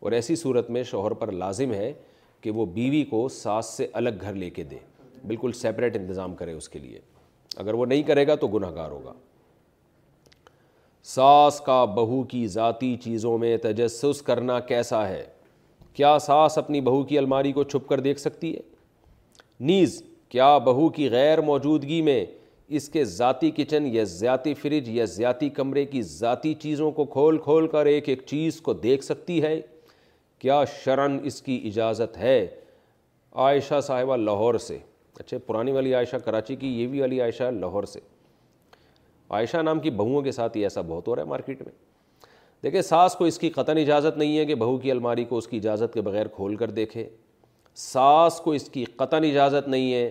اور 0.00 0.12
ایسی 0.12 0.36
صورت 0.36 0.70
میں 0.70 0.82
شوہر 0.90 1.12
پر 1.22 1.32
لازم 1.32 1.72
ہے 1.74 1.92
کہ 2.40 2.50
وہ 2.50 2.66
بیوی 2.74 3.04
کو 3.10 3.28
ساس 3.40 3.66
سے 3.76 3.86
الگ 4.02 4.22
گھر 4.22 4.34
لے 4.34 4.50
کے 4.58 4.62
دیں 4.70 4.78
بالکل 5.26 5.52
سیپریٹ 5.60 5.96
انتظام 5.96 6.34
کرے 6.36 6.52
اس 6.52 6.68
کے 6.68 6.78
لیے 6.78 7.00
اگر 7.62 7.74
وہ 7.74 7.86
نہیں 7.86 8.02
کرے 8.02 8.26
گا 8.26 8.34
تو 8.40 8.46
گناہ 8.54 8.74
گار 8.74 8.90
ہوگا 8.90 9.12
ساس 11.14 11.60
کا 11.66 11.84
بہو 11.94 12.22
کی 12.28 12.46
ذاتی 12.48 12.94
چیزوں 13.02 13.36
میں 13.38 13.56
تجسس 13.62 14.22
کرنا 14.26 14.58
کیسا 14.70 15.08
ہے 15.08 15.24
کیا 15.94 16.16
ساس 16.26 16.56
اپنی 16.58 16.80
بہو 16.90 17.02
کی 17.10 17.18
الماری 17.18 17.52
کو 17.52 17.62
چھپ 17.64 17.88
کر 17.88 18.00
دیکھ 18.00 18.20
سکتی 18.20 18.54
ہے 18.54 18.60
نیز 19.70 20.02
کیا 20.28 20.56
بہو 20.66 20.88
کی 20.98 21.10
غیر 21.10 21.40
موجودگی 21.50 22.00
میں 22.02 22.24
اس 22.78 22.88
کے 22.88 23.04
ذاتی 23.04 23.50
کچن 23.56 23.86
یا 23.92 24.04
ذاتی 24.18 24.54
فریج 24.60 24.88
یا 24.90 25.04
ذاتی 25.14 25.48
کمرے 25.58 25.84
کی 25.86 26.00
ذاتی 26.02 26.52
چیزوں 26.62 26.90
کو 26.92 27.04
کھول 27.16 27.38
کھول 27.44 27.66
کر 27.72 27.86
ایک 27.86 28.08
ایک 28.08 28.22
چیز 28.26 28.60
کو 28.68 28.72
دیکھ 28.86 29.04
سکتی 29.04 29.42
ہے 29.42 29.60
کیا 30.38 30.62
شرن 30.84 31.18
اس 31.26 31.40
کی 31.42 31.60
اجازت 31.68 32.16
ہے 32.18 32.46
عائشہ 33.46 33.80
صاحبہ 33.86 34.16
لاہور 34.16 34.54
سے 34.68 34.78
اچھا 35.20 35.38
پرانی 35.46 35.72
والی 35.72 35.94
عائشہ 35.94 36.16
کراچی 36.24 36.54
کی 36.56 36.68
یہ 36.80 36.86
بھی 36.88 37.00
والی 37.00 37.20
عائشہ 37.20 37.50
لاہور 37.60 37.84
سے 37.92 38.00
عائشہ 39.34 39.56
نام 39.56 39.80
کی 39.80 39.90
بہوؤں 39.90 40.22
کے 40.22 40.32
ساتھ 40.32 40.56
یہ 40.58 40.62
ایسا 40.64 40.80
بہت 40.86 41.08
ہو 41.08 41.14
رہا 41.16 41.22
ہے 41.22 41.26
مارکیٹ 41.28 41.62
میں 41.62 41.72
دیکھیں 42.62 42.80
ساس 42.82 43.14
کو 43.16 43.24
اس 43.24 43.38
کی 43.38 43.50
قطن 43.50 43.76
اجازت 43.78 44.18
نہیں 44.18 44.36
ہے 44.38 44.44
کہ 44.46 44.54
بہو 44.64 44.76
کی 44.78 44.90
الماری 44.90 45.24
کو 45.28 45.38
اس 45.38 45.46
کی 45.48 45.56
اجازت 45.56 45.94
کے 45.94 46.00
بغیر 46.02 46.28
کھول 46.34 46.56
کر 46.56 46.70
دیکھے 46.80 47.08
ساس 47.76 48.40
کو 48.44 48.52
اس 48.52 48.68
کی 48.70 48.84
قطن 48.96 49.24
اجازت 49.30 49.68
نہیں 49.68 49.92
ہے 49.92 50.10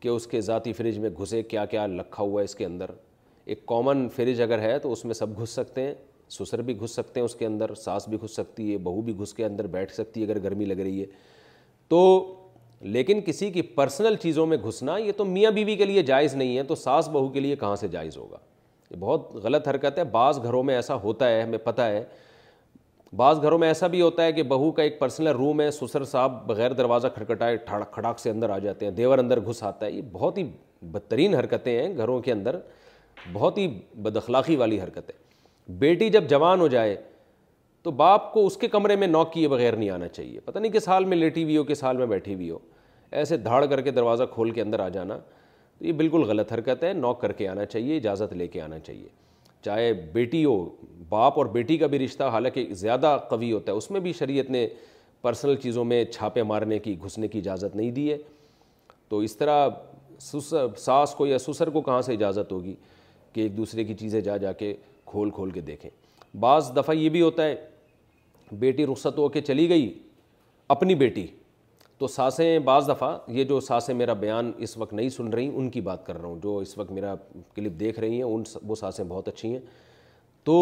کہ 0.00 0.08
اس 0.08 0.26
کے 0.26 0.40
ذاتی 0.40 0.72
فریج 0.72 0.98
میں 0.98 1.10
گھسے 1.20 1.42
کیا 1.42 1.64
کیا 1.66 1.86
رکھا 1.88 2.22
ہوا 2.22 2.40
ہے 2.40 2.44
اس 2.44 2.54
کے 2.54 2.66
اندر 2.66 2.90
ایک 3.44 3.64
کامن 3.66 4.08
فریج 4.16 4.42
اگر 4.42 4.60
ہے 4.62 4.78
تو 4.78 4.92
اس 4.92 5.04
میں 5.04 5.14
سب 5.14 5.38
گھس 5.42 5.50
سکتے 5.50 5.82
ہیں 5.86 5.94
سسر 6.38 6.62
بھی 6.62 6.78
گھس 6.80 6.90
سکتے 6.94 7.20
ہیں 7.20 7.24
اس 7.24 7.34
کے 7.36 7.46
اندر 7.46 7.74
ساس 7.74 8.08
بھی 8.08 8.18
گھس 8.22 8.34
سکتی 8.34 8.72
ہے 8.72 8.78
بہو 8.82 9.00
بھی 9.02 9.16
گھس 9.18 9.34
کے 9.34 9.44
اندر 9.44 9.66
بیٹھ 9.76 9.92
سکتی 9.94 10.20
ہے 10.20 10.24
اگر 10.30 10.42
گرمی 10.42 10.64
لگ 10.64 10.80
رہی 10.82 11.00
ہے 11.00 11.06
تو 11.88 12.00
لیکن 12.92 13.20
کسی 13.26 13.50
کی 13.50 13.62
پرسنل 13.76 14.14
چیزوں 14.22 14.44
میں 14.46 14.56
گھسنا 14.68 14.96
یہ 14.96 15.12
تو 15.16 15.24
میاں 15.24 15.50
بیوی 15.50 15.64
بی 15.64 15.76
کے 15.76 15.84
لیے 15.84 16.02
جائز 16.08 16.34
نہیں 16.34 16.56
ہے 16.56 16.62
تو 16.62 16.74
ساس 16.74 17.08
بہو 17.12 17.28
کے 17.32 17.40
لیے 17.40 17.56
کہاں 17.60 17.76
سے 17.76 17.88
جائز 17.88 18.16
ہوگا 18.16 18.36
یہ 18.90 18.96
بہت 19.00 19.30
غلط 19.42 19.68
حرکت 19.68 19.98
ہے 19.98 20.04
بعض 20.14 20.40
گھروں 20.42 20.62
میں 20.64 20.74
ایسا 20.74 20.94
ہوتا 21.02 21.28
ہے 21.30 21.40
ہمیں 21.42 21.58
پتہ 21.64 21.82
ہے 21.82 22.02
بعض 23.16 23.40
گھروں 23.42 23.58
میں 23.58 23.68
ایسا 23.68 23.86
بھی 23.86 24.00
ہوتا 24.00 24.24
ہے 24.24 24.32
کہ 24.32 24.42
بہو 24.48 24.70
کا 24.72 24.82
ایک 24.82 24.98
پرسنل 25.00 25.28
روم 25.38 25.60
ہے 25.60 25.70
سسر 25.70 26.04
صاحب 26.12 26.46
بغیر 26.46 26.72
دروازہ 26.80 27.08
کھڑکھٹائے 27.14 27.56
کھڑاک 27.92 28.18
سے 28.20 28.30
اندر 28.30 28.50
آ 28.50 28.58
جاتے 28.58 28.86
ہیں 28.86 28.92
دیور 28.92 29.18
اندر 29.18 29.40
گھس 29.48 29.62
آتا 29.62 29.86
ہے 29.86 29.90
یہ 29.92 30.02
بہت 30.12 30.38
ہی 30.38 30.44
بدترین 30.92 31.34
حرکتیں 31.34 31.78
ہیں 31.80 31.96
گھروں 31.96 32.20
کے 32.22 32.32
اندر 32.32 32.58
بہت 33.32 33.58
ہی 33.58 33.66
بد 34.02 34.16
اخلاقی 34.16 34.56
والی 34.56 34.80
حرکت 34.80 35.10
ہے 35.10 35.72
بیٹی 35.78 36.08
جب 36.10 36.28
جوان 36.30 36.60
ہو 36.60 36.68
جائے 36.68 36.96
تو 37.82 37.90
باپ 37.90 38.32
کو 38.32 38.44
اس 38.46 38.56
کے 38.56 38.68
کمرے 38.68 38.94
میں 38.96 39.06
نوک 39.06 39.32
کیے 39.32 39.48
بغیر 39.48 39.72
نہیں 39.76 39.90
آنا 39.90 40.06
چاہیے 40.08 40.40
پتہ 40.44 40.58
نہیں 40.58 40.72
کس 40.72 40.88
حال 40.88 41.04
میں 41.04 41.16
لیٹی 41.16 41.42
ہوئی 41.44 41.56
ہو 41.56 41.64
کس 41.64 41.82
حال 41.84 41.96
میں 41.96 42.06
بیٹھی 42.12 42.34
ہوئی 42.34 42.50
ہو 42.50 42.58
ایسے 43.18 43.36
دھاڑ 43.46 43.64
کر 43.66 43.80
کے 43.80 43.90
دروازہ 43.90 44.22
کھول 44.32 44.50
کے 44.50 44.60
اندر 44.60 44.80
آ 44.80 44.88
جانا 44.94 45.16
تو 45.78 45.84
یہ 45.86 45.92
بالکل 46.00 46.22
غلط 46.28 46.52
حرکت 46.52 46.82
ہے 46.84 46.92
نوک 46.94 47.20
کر 47.20 47.32
کے 47.40 47.46
آنا 47.48 47.64
چاہیے 47.66 47.96
اجازت 47.96 48.32
لے 48.40 48.46
کے 48.54 48.60
آنا 48.60 48.78
چاہیے 48.78 49.08
چاہے 49.64 49.92
بیٹی 50.12 50.44
ہو 50.44 50.54
باپ 51.08 51.38
اور 51.38 51.46
بیٹی 51.56 51.76
کا 51.78 51.86
بھی 51.92 51.98
رشتہ 51.98 52.24
حالانکہ 52.32 52.66
زیادہ 52.80 53.16
قوی 53.30 53.50
ہوتا 53.52 53.72
ہے 53.72 53.76
اس 53.76 53.90
میں 53.90 54.00
بھی 54.00 54.12
شریعت 54.20 54.50
نے 54.50 54.66
پرسنل 55.22 55.56
چیزوں 55.62 55.84
میں 55.90 56.04
چھاپے 56.16 56.42
مارنے 56.52 56.78
کی 56.86 56.96
گھسنے 57.04 57.28
کی 57.28 57.38
اجازت 57.38 57.76
نہیں 57.76 57.90
دی 57.98 58.10
ہے 58.10 58.16
تو 59.08 59.18
اس 59.28 59.36
طرح 59.36 59.68
ساس 60.84 61.14
کو 61.18 61.26
یا 61.26 61.38
سسر 61.46 61.70
کو 61.76 61.80
کہاں 61.90 62.00
سے 62.02 62.12
اجازت 62.14 62.52
ہوگی 62.52 62.74
کہ 63.32 63.40
ایک 63.40 63.56
دوسرے 63.56 63.84
کی 63.84 63.94
چیزیں 64.02 64.20
جا 64.30 64.36
جا 64.46 64.52
کے 64.62 64.74
کھول 65.12 65.30
کھول 65.38 65.50
کے 65.56 65.60
دیکھیں 65.70 65.90
بعض 66.40 66.70
دفعہ 66.76 66.94
یہ 66.96 67.08
بھی 67.16 67.20
ہوتا 67.22 67.46
ہے 67.46 67.54
بیٹی 68.64 68.86
رخصت 68.86 69.18
ہو 69.18 69.28
کے 69.36 69.40
چلی 69.50 69.68
گئی 69.68 69.92
اپنی 70.76 70.94
بیٹی 71.06 71.26
تو 71.98 72.06
ساسیں 72.08 72.58
بعض 72.64 72.88
دفعہ 72.88 73.16
یہ 73.32 73.44
جو 73.48 73.58
ساسیں 73.60 73.94
میرا 73.94 74.12
بیان 74.22 74.50
اس 74.66 74.76
وقت 74.78 74.92
نہیں 74.92 75.08
سن 75.16 75.28
رہی 75.32 75.50
ان 75.54 75.68
کی 75.70 75.80
بات 75.80 76.06
کر 76.06 76.18
رہا 76.20 76.26
ہوں 76.28 76.38
جو 76.42 76.56
اس 76.58 76.76
وقت 76.78 76.90
میرا 76.92 77.14
کلپ 77.54 77.78
دیکھ 77.80 78.00
رہی 78.00 78.14
ہیں 78.16 78.22
ان 78.32 78.42
وہ 78.68 78.74
ساسیں 78.80 79.04
بہت 79.08 79.28
اچھی 79.28 79.52
ہیں 79.52 79.58
تو 80.44 80.54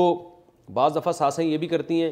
بعض 0.74 0.96
دفعہ 0.96 1.12
ساسیں 1.12 1.44
یہ 1.44 1.56
بھی 1.58 1.66
کرتی 1.68 2.02
ہیں 2.02 2.10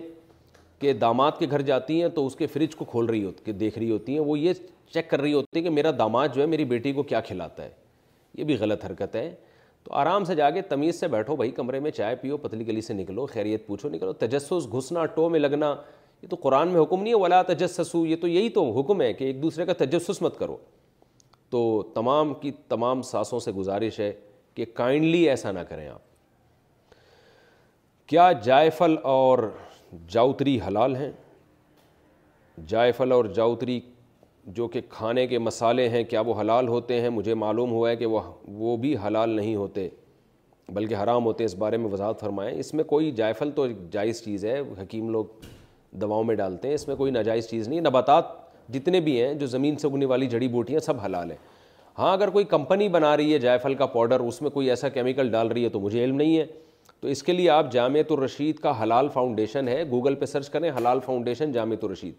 کہ 0.78 0.92
داماد 1.00 1.32
کے 1.38 1.46
گھر 1.50 1.60
جاتی 1.62 2.00
ہیں 2.02 2.08
تو 2.14 2.26
اس 2.26 2.36
کے 2.36 2.46
فریج 2.52 2.74
کو 2.76 2.84
کھول 2.90 3.06
رہی 3.06 3.24
ہوتی 3.24 3.52
دیکھ 3.52 3.78
رہی 3.78 3.90
ہوتی 3.90 4.12
ہیں 4.14 4.20
وہ 4.26 4.38
یہ 4.38 4.52
چیک 4.94 5.10
کر 5.10 5.20
رہی 5.20 5.32
ہوتی 5.32 5.58
ہیں 5.58 5.62
کہ 5.64 5.70
میرا 5.70 5.90
داماد 5.98 6.28
جو 6.34 6.40
ہے 6.40 6.46
میری 6.46 6.64
بیٹی 6.72 6.92
کو 6.92 7.02
کیا 7.12 7.20
کھلاتا 7.26 7.64
ہے 7.64 7.70
یہ 8.38 8.44
بھی 8.44 8.56
غلط 8.60 8.84
حرکت 8.84 9.14
ہے 9.16 9.30
تو 9.84 9.92
آرام 9.94 10.24
سے 10.24 10.34
جا 10.34 10.48
کے 10.50 10.62
تمیز 10.70 10.98
سے 11.00 11.08
بیٹھو 11.08 11.36
بھائی 11.36 11.50
کمرے 11.50 11.80
میں 11.80 11.90
چائے 11.90 12.14
پیو 12.20 12.36
پتلی 12.38 12.66
گلی 12.66 12.80
سے 12.80 12.94
نکلو 12.94 13.26
خیریت 13.32 13.66
پوچھو 13.66 13.88
نکلو 13.88 14.12
تجسس 14.24 14.72
گھسنا 14.72 15.04
ٹو 15.14 15.28
میں 15.30 15.40
لگنا 15.40 15.74
یہ 16.22 16.28
تو 16.28 16.36
قرآن 16.42 16.68
میں 16.68 16.80
حکم 16.82 17.02
نہیں 17.02 17.12
ہے 17.14 17.18
ولا 17.18 17.40
تجسسو 17.48 18.04
یہ 18.06 18.16
تو 18.20 18.28
یہی 18.28 18.48
تو 18.50 18.70
حکم 18.80 19.00
ہے 19.02 19.12
کہ 19.12 19.24
ایک 19.24 19.42
دوسرے 19.42 19.64
کا 19.66 19.72
تجسس 19.84 20.20
مت 20.22 20.38
کرو 20.38 20.56
تو 21.50 21.60
تمام 21.94 22.34
کی 22.40 22.50
تمام 22.68 23.02
ساسوں 23.02 23.40
سے 23.40 23.52
گزارش 23.52 23.98
ہے 24.00 24.12
کہ 24.54 24.64
کائنڈلی 24.74 25.28
ایسا 25.28 25.50
نہ 25.52 25.58
کریں 25.68 25.88
آپ 25.88 26.08
کیا 28.08 28.30
جائفل 28.42 28.96
اور 29.12 29.38
جاؤتری 30.10 30.58
حلال 30.66 30.94
ہیں 30.96 31.10
جائفل 32.68 33.12
اور 33.12 33.24
جاؤتری 33.34 33.78
جو 34.56 34.66
کہ 34.68 34.80
کھانے 34.88 35.26
کے 35.26 35.38
مسالے 35.38 35.88
ہیں 35.88 36.02
کیا 36.10 36.20
وہ 36.26 36.34
حلال 36.40 36.68
ہوتے 36.68 37.00
ہیں 37.00 37.08
مجھے 37.10 37.34
معلوم 37.34 37.70
ہوا 37.72 37.90
ہے 37.90 37.96
کہ 37.96 38.06
وہ 38.14 38.76
بھی 38.82 38.94
حلال 39.06 39.30
نہیں 39.36 39.54
ہوتے 39.56 39.88
بلکہ 40.74 40.94
حرام 41.02 41.24
ہوتے 41.24 41.44
اس 41.44 41.54
بارے 41.58 41.76
میں 41.76 41.90
وضاحت 41.90 42.20
فرمائیں 42.20 42.56
اس 42.58 42.72
میں 42.74 42.84
کوئی 42.92 43.10
جائفل 43.20 43.50
تو 43.54 43.66
جائز 43.92 44.22
چیز 44.24 44.44
ہے 44.44 44.60
حکیم 44.82 45.08
لوگ 45.10 45.24
دواؤں 46.00 46.24
میں 46.24 46.34
ڈالتے 46.36 46.68
ہیں 46.68 46.74
اس 46.74 46.86
میں 46.88 46.96
کوئی 46.96 47.12
ناجائز 47.12 47.48
چیز 47.48 47.68
نہیں 47.68 47.80
نباتات 47.80 48.24
جتنے 48.74 49.00
بھی 49.00 49.20
ہیں 49.22 49.32
جو 49.34 49.46
زمین 49.46 49.76
سے 49.78 49.86
اگنے 49.86 50.06
والی 50.06 50.26
جڑی 50.30 50.48
بوٹیاں 50.48 50.80
سب 50.80 51.00
حلال 51.04 51.30
ہیں 51.30 51.38
ہاں 51.98 52.12
اگر 52.12 52.30
کوئی 52.30 52.44
کمپنی 52.48 52.88
بنا 52.88 53.16
رہی 53.16 53.32
ہے 53.34 53.38
جائفل 53.38 53.74
کا 53.74 53.86
پاؤڈر 53.94 54.20
اس 54.26 54.40
میں 54.42 54.50
کوئی 54.50 54.68
ایسا 54.70 54.88
کیمیکل 54.88 55.30
ڈال 55.30 55.48
رہی 55.52 55.64
ہے 55.64 55.68
تو 55.68 55.80
مجھے 55.80 56.04
علم 56.04 56.16
نہیں 56.16 56.36
ہے 56.38 56.44
تو 57.00 57.08
اس 57.08 57.22
کے 57.22 57.32
لیے 57.32 57.48
آپ 57.50 57.72
جامعت 57.72 58.12
الرشید 58.12 58.58
کا 58.60 58.82
حلال 58.82 59.08
فاؤنڈیشن 59.12 59.68
ہے 59.68 59.82
گوگل 59.90 60.14
پہ 60.14 60.26
سرچ 60.26 60.48
کریں 60.50 60.70
حلال 60.76 61.00
فاؤنڈیشن 61.04 61.52
جامعت 61.52 61.84
الرشید 61.84 62.14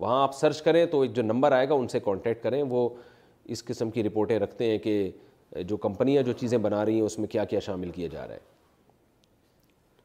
وہاں 0.00 0.22
آپ 0.22 0.34
سرچ 0.38 0.62
کریں 0.62 0.84
تو 0.90 1.00
ایک 1.00 1.14
جو 1.14 1.22
نمبر 1.22 1.52
آئے 1.52 1.68
گا 1.68 1.74
ان 1.74 1.88
سے 1.88 2.00
کانٹیکٹ 2.04 2.42
کریں 2.42 2.62
وہ 2.68 2.88
اس 3.46 3.64
قسم 3.64 3.90
کی 3.90 4.02
رپورٹیں 4.04 4.38
رکھتے 4.38 4.70
ہیں 4.70 4.78
کہ 4.78 5.10
جو 5.66 5.76
کمپنیاں 5.76 6.22
جو 6.22 6.32
چیزیں 6.40 6.58
بنا 6.58 6.84
رہی 6.84 6.94
ہیں 6.94 7.02
اس 7.02 7.18
میں 7.18 7.28
کیا 7.28 7.44
کیا 7.50 7.60
شامل 7.64 7.90
کیا 7.90 8.08
جا 8.12 8.26
رہا 8.26 8.34
ہے 8.34 8.56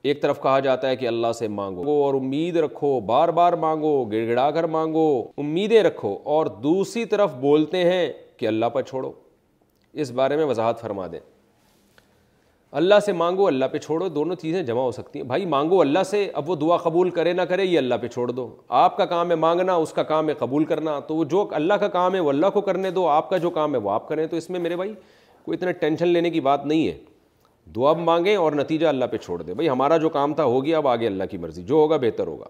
ایک 0.09 0.21
طرف 0.21 0.41
کہا 0.41 0.59
جاتا 0.59 0.89
ہے 0.89 0.95
کہ 0.95 1.07
اللہ 1.07 1.31
سے 1.37 1.47
مانگو 1.47 1.91
اور 2.03 2.13
امید 2.13 2.57
رکھو 2.57 2.99
بار 3.07 3.29
بار 3.35 3.53
مانگو 3.59 3.93
گڑ 4.11 4.25
گڑا 4.27 4.49
کر 4.51 4.63
مانگو 4.73 5.03
امیدیں 5.41 5.81
رکھو 5.83 6.15
اور 6.33 6.45
دوسری 6.63 7.03
طرف 7.13 7.35
بولتے 7.41 7.83
ہیں 7.91 8.11
کہ 8.37 8.47
اللہ 8.47 8.69
پر 8.73 8.81
چھوڑو 8.89 9.11
اس 10.03 10.11
بارے 10.19 10.37
میں 10.37 10.45
وضاحت 10.45 10.81
فرما 10.81 11.05
دیں 11.11 11.19
اللہ 12.81 12.99
سے 13.05 13.11
مانگو 13.13 13.47
اللہ 13.47 13.65
پہ 13.71 13.77
چھوڑو 13.77 14.09
دونوں 14.09 14.35
چیزیں 14.41 14.61
جمع 14.63 14.81
ہو 14.81 14.91
سکتی 14.91 15.19
ہیں 15.19 15.25
بھائی 15.27 15.45
مانگو 15.55 15.79
اللہ 15.81 16.03
سے 16.09 16.27
اب 16.41 16.49
وہ 16.49 16.55
دعا 16.61 16.77
قبول 16.89 17.09
کرے 17.19 17.33
نہ 17.33 17.41
کرے 17.49 17.65
یہ 17.65 17.77
اللہ 17.77 17.95
پہ 18.01 18.07
چھوڑ 18.07 18.29
دو 18.31 18.47
آپ 18.83 18.97
کا 18.97 19.05
کام 19.15 19.31
ہے 19.31 19.35
مانگنا 19.45 19.75
اس 19.83 19.93
کا 19.93 20.03
کام 20.13 20.29
ہے 20.29 20.33
قبول 20.39 20.65
کرنا 20.73 20.99
تو 21.07 21.15
وہ 21.15 21.23
جو 21.33 21.47
اللہ 21.61 21.73
کا 21.79 21.87
کام 21.97 22.15
ہے 22.15 22.19
وہ 22.19 22.29
اللہ 22.29 22.49
کو 22.53 22.61
کرنے 22.61 22.91
دو 22.91 23.07
آپ 23.09 23.29
کا 23.29 23.37
جو 23.45 23.49
کام 23.59 23.75
ہے 23.75 23.79
وہ 23.79 23.91
آپ 23.91 24.07
کریں 24.07 24.25
تو 24.27 24.37
اس 24.37 24.49
میں 24.49 24.59
میرے 24.59 24.75
بھائی 24.75 24.93
کوئی 25.45 25.57
اتنا 25.57 25.71
ٹینشن 25.85 26.07
لینے 26.07 26.29
کی 26.31 26.39
بات 26.41 26.65
نہیں 26.65 26.87
ہے 26.87 26.97
دعا 27.75 27.93
مانگیں 27.93 28.35
اور 28.35 28.51
نتیجہ 28.51 28.87
اللہ 28.87 29.05
پہ 29.11 29.17
چھوڑ 29.17 29.41
دیں 29.41 29.53
بھائی 29.53 29.69
ہمارا 29.69 29.97
جو 29.97 30.09
کام 30.09 30.33
تھا 30.35 30.43
ہوگی 30.43 30.73
اب 30.75 30.87
آگے 30.87 31.07
اللہ 31.07 31.23
کی 31.31 31.37
مرضی 31.37 31.63
جو 31.65 31.75
ہوگا 31.75 31.97
بہتر 32.01 32.27
ہوگا 32.27 32.45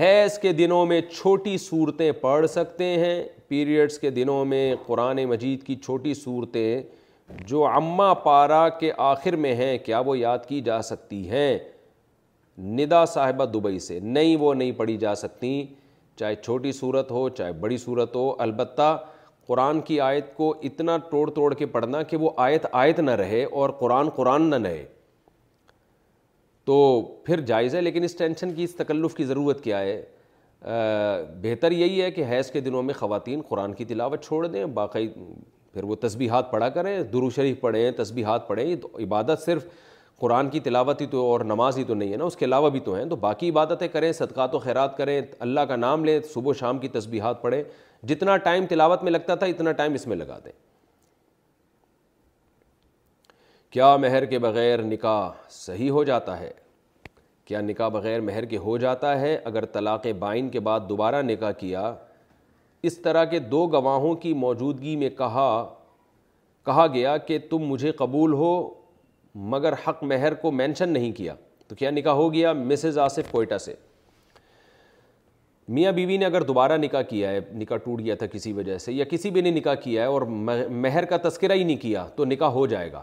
حیض 0.00 0.38
کے 0.38 0.52
دنوں 0.52 0.86
میں 0.86 1.00
چھوٹی 1.16 1.56
صورتیں 1.58 2.10
پڑھ 2.20 2.46
سکتے 2.50 2.84
ہیں 2.98 3.22
پیریڈس 3.48 3.98
کے 3.98 4.10
دنوں 4.10 4.44
میں 4.44 4.74
قرآن 4.86 5.24
مجید 5.28 5.62
کی 5.66 5.74
چھوٹی 5.84 6.14
صورتیں 6.14 6.82
جو 7.46 7.64
اماں 7.66 8.14
پارا 8.24 8.68
کے 8.80 8.92
آخر 9.12 9.36
میں 9.36 9.54
ہیں 9.54 9.76
کیا 9.86 9.98
وہ 10.06 10.16
یاد 10.18 10.46
کی 10.48 10.60
جا 10.68 10.80
سکتی 10.82 11.28
ہیں 11.30 11.58
ندا 12.78 13.04
صاحبہ 13.06 13.44
دبئی 13.54 13.78
سے 13.78 13.98
نہیں 14.02 14.36
وہ 14.36 14.54
نہیں 14.54 14.72
پڑھی 14.76 14.96
جا 14.98 15.14
سکتی 15.14 15.64
چاہے 16.18 16.34
چھوٹی 16.42 16.72
صورت 16.72 17.10
ہو 17.10 17.28
چاہے 17.28 17.52
بڑی 17.60 17.76
صورت 17.78 18.16
ہو 18.16 18.34
البتہ 18.42 18.96
قرآن 19.48 19.80
کی 19.80 20.00
آیت 20.00 20.34
کو 20.36 20.54
اتنا 20.64 20.96
توڑ 21.10 21.28
توڑ 21.34 21.52
کے 21.58 21.66
پڑھنا 21.74 22.02
کہ 22.08 22.16
وہ 22.20 22.30
آیت 22.46 22.66
آیت 22.80 22.98
نہ 23.00 23.10
رہے 23.20 23.42
اور 23.60 23.70
قرآن 23.78 24.08
قرآن 24.16 24.48
نہ 24.50 24.56
رہے 24.66 24.84
تو 26.66 26.76
پھر 27.26 27.40
جائز 27.50 27.74
ہے 27.74 27.80
لیکن 27.80 28.04
اس 28.04 28.14
ٹینشن 28.16 28.52
کی 28.54 28.64
اس 28.64 28.74
تکلف 28.76 29.14
کی 29.16 29.24
ضرورت 29.24 29.62
کیا 29.64 29.78
ہے 29.80 30.00
بہتر 31.42 31.72
یہی 31.72 32.02
ہے 32.02 32.10
کہ 32.10 32.24
حیض 32.30 32.50
کے 32.50 32.60
دنوں 32.60 32.82
میں 32.82 32.94
خواتین 32.98 33.42
قرآن 33.48 33.72
کی 33.74 33.84
تلاوت 33.92 34.24
چھوڑ 34.24 34.46
دیں 34.46 34.64
باقی 34.80 35.08
پھر 35.72 35.84
وہ 35.84 35.94
تسبیحات 36.00 36.50
پڑھا 36.50 36.68
کریں 36.76 37.02
درو 37.12 37.30
شریف 37.36 37.60
پڑھیں 37.60 37.90
تسبیحات 38.02 38.46
پڑھیں 38.48 38.72
عبادت 39.02 39.42
صرف 39.44 39.64
قرآن 40.20 40.48
کی 40.50 40.60
تلاوت 40.60 41.00
ہی 41.00 41.06
تو 41.06 41.24
اور 41.30 41.40
نماز 41.44 41.78
ہی 41.78 41.84
تو 41.88 41.94
نہیں 41.94 42.12
ہے 42.12 42.16
نا 42.16 42.24
اس 42.24 42.36
کے 42.36 42.44
علاوہ 42.44 42.70
بھی 42.76 42.80
تو 42.84 42.94
ہیں 42.94 43.04
تو 43.10 43.16
باقی 43.26 43.50
عبادتیں 43.50 43.86
کریں 43.92 44.10
صدقات 44.12 44.54
و 44.54 44.58
خیرات 44.58 44.96
کریں 44.96 45.20
اللہ 45.48 45.60
کا 45.68 45.76
نام 45.76 46.04
لیں 46.04 46.18
صبح 46.34 46.50
و 46.50 46.54
شام 46.62 46.78
کی 46.78 46.88
تسبیحات 46.96 47.42
پڑھیں 47.42 47.62
جتنا 48.06 48.36
ٹائم 48.46 48.66
تلاوت 48.66 49.02
میں 49.04 49.12
لگتا 49.12 49.34
تھا 49.34 49.46
اتنا 49.46 49.72
ٹائم 49.80 49.94
اس 49.94 50.06
میں 50.06 50.16
لگا 50.16 50.38
دیں 50.44 50.52
کیا 53.72 53.96
مہر 54.00 54.24
کے 54.26 54.38
بغیر 54.38 54.82
نکاح 54.82 55.48
صحیح 55.50 55.90
ہو 55.90 56.02
جاتا 56.04 56.38
ہے 56.40 56.50
کیا 57.46 57.60
نکاح 57.60 57.88
بغیر 57.88 58.20
مہر 58.20 58.44
کے 58.44 58.56
ہو 58.58 58.76
جاتا 58.78 59.18
ہے 59.20 59.34
اگر 59.44 59.64
طلاق 59.72 60.06
بائن 60.18 60.48
کے 60.50 60.60
بعد 60.60 60.80
دوبارہ 60.88 61.22
نکاح 61.22 61.50
کیا 61.58 61.92
اس 62.88 62.98
طرح 63.02 63.24
کے 63.30 63.38
دو 63.54 63.66
گواہوں 63.72 64.14
کی 64.24 64.32
موجودگی 64.44 64.94
میں 64.96 65.10
کہا 65.18 65.48
کہا 66.66 66.86
گیا 66.94 67.16
کہ 67.26 67.38
تم 67.50 67.62
مجھے 67.68 67.92
قبول 67.98 68.32
ہو 68.32 68.50
مگر 69.54 69.72
حق 69.86 70.02
مہر 70.08 70.34
کو 70.42 70.50
مینشن 70.52 70.88
نہیں 70.88 71.12
کیا 71.16 71.34
تو 71.68 71.74
کیا 71.76 71.90
نکاح 71.90 72.12
ہو 72.14 72.32
گیا 72.32 72.52
مسز 72.52 72.98
آصف 72.98 73.30
کوئٹہ 73.30 73.58
سے 73.58 73.74
میاں 75.76 75.90
بیوی 75.92 76.16
نے 76.16 76.24
اگر 76.26 76.42
دوبارہ 76.46 76.76
نکاح 76.78 77.02
کیا 77.08 77.30
ہے 77.30 77.40
نکاح 77.58 77.76
ٹوٹ 77.84 78.00
گیا 78.00 78.14
تھا 78.18 78.26
کسی 78.32 78.52
وجہ 78.52 78.76
سے 78.78 78.92
یا 78.92 79.04
کسی 79.10 79.30
بھی 79.30 79.40
نے 79.40 79.50
نکاح 79.50 79.74
کیا 79.82 80.02
ہے 80.02 80.06
اور 80.08 80.22
مہر 80.28 81.04
کا 81.08 81.16
تذکرہ 81.28 81.52
ہی 81.54 81.64
نہیں 81.64 81.76
کیا 81.80 82.06
تو 82.16 82.24
نکاح 82.24 82.48
ہو 82.50 82.66
جائے 82.66 82.92
گا 82.92 83.02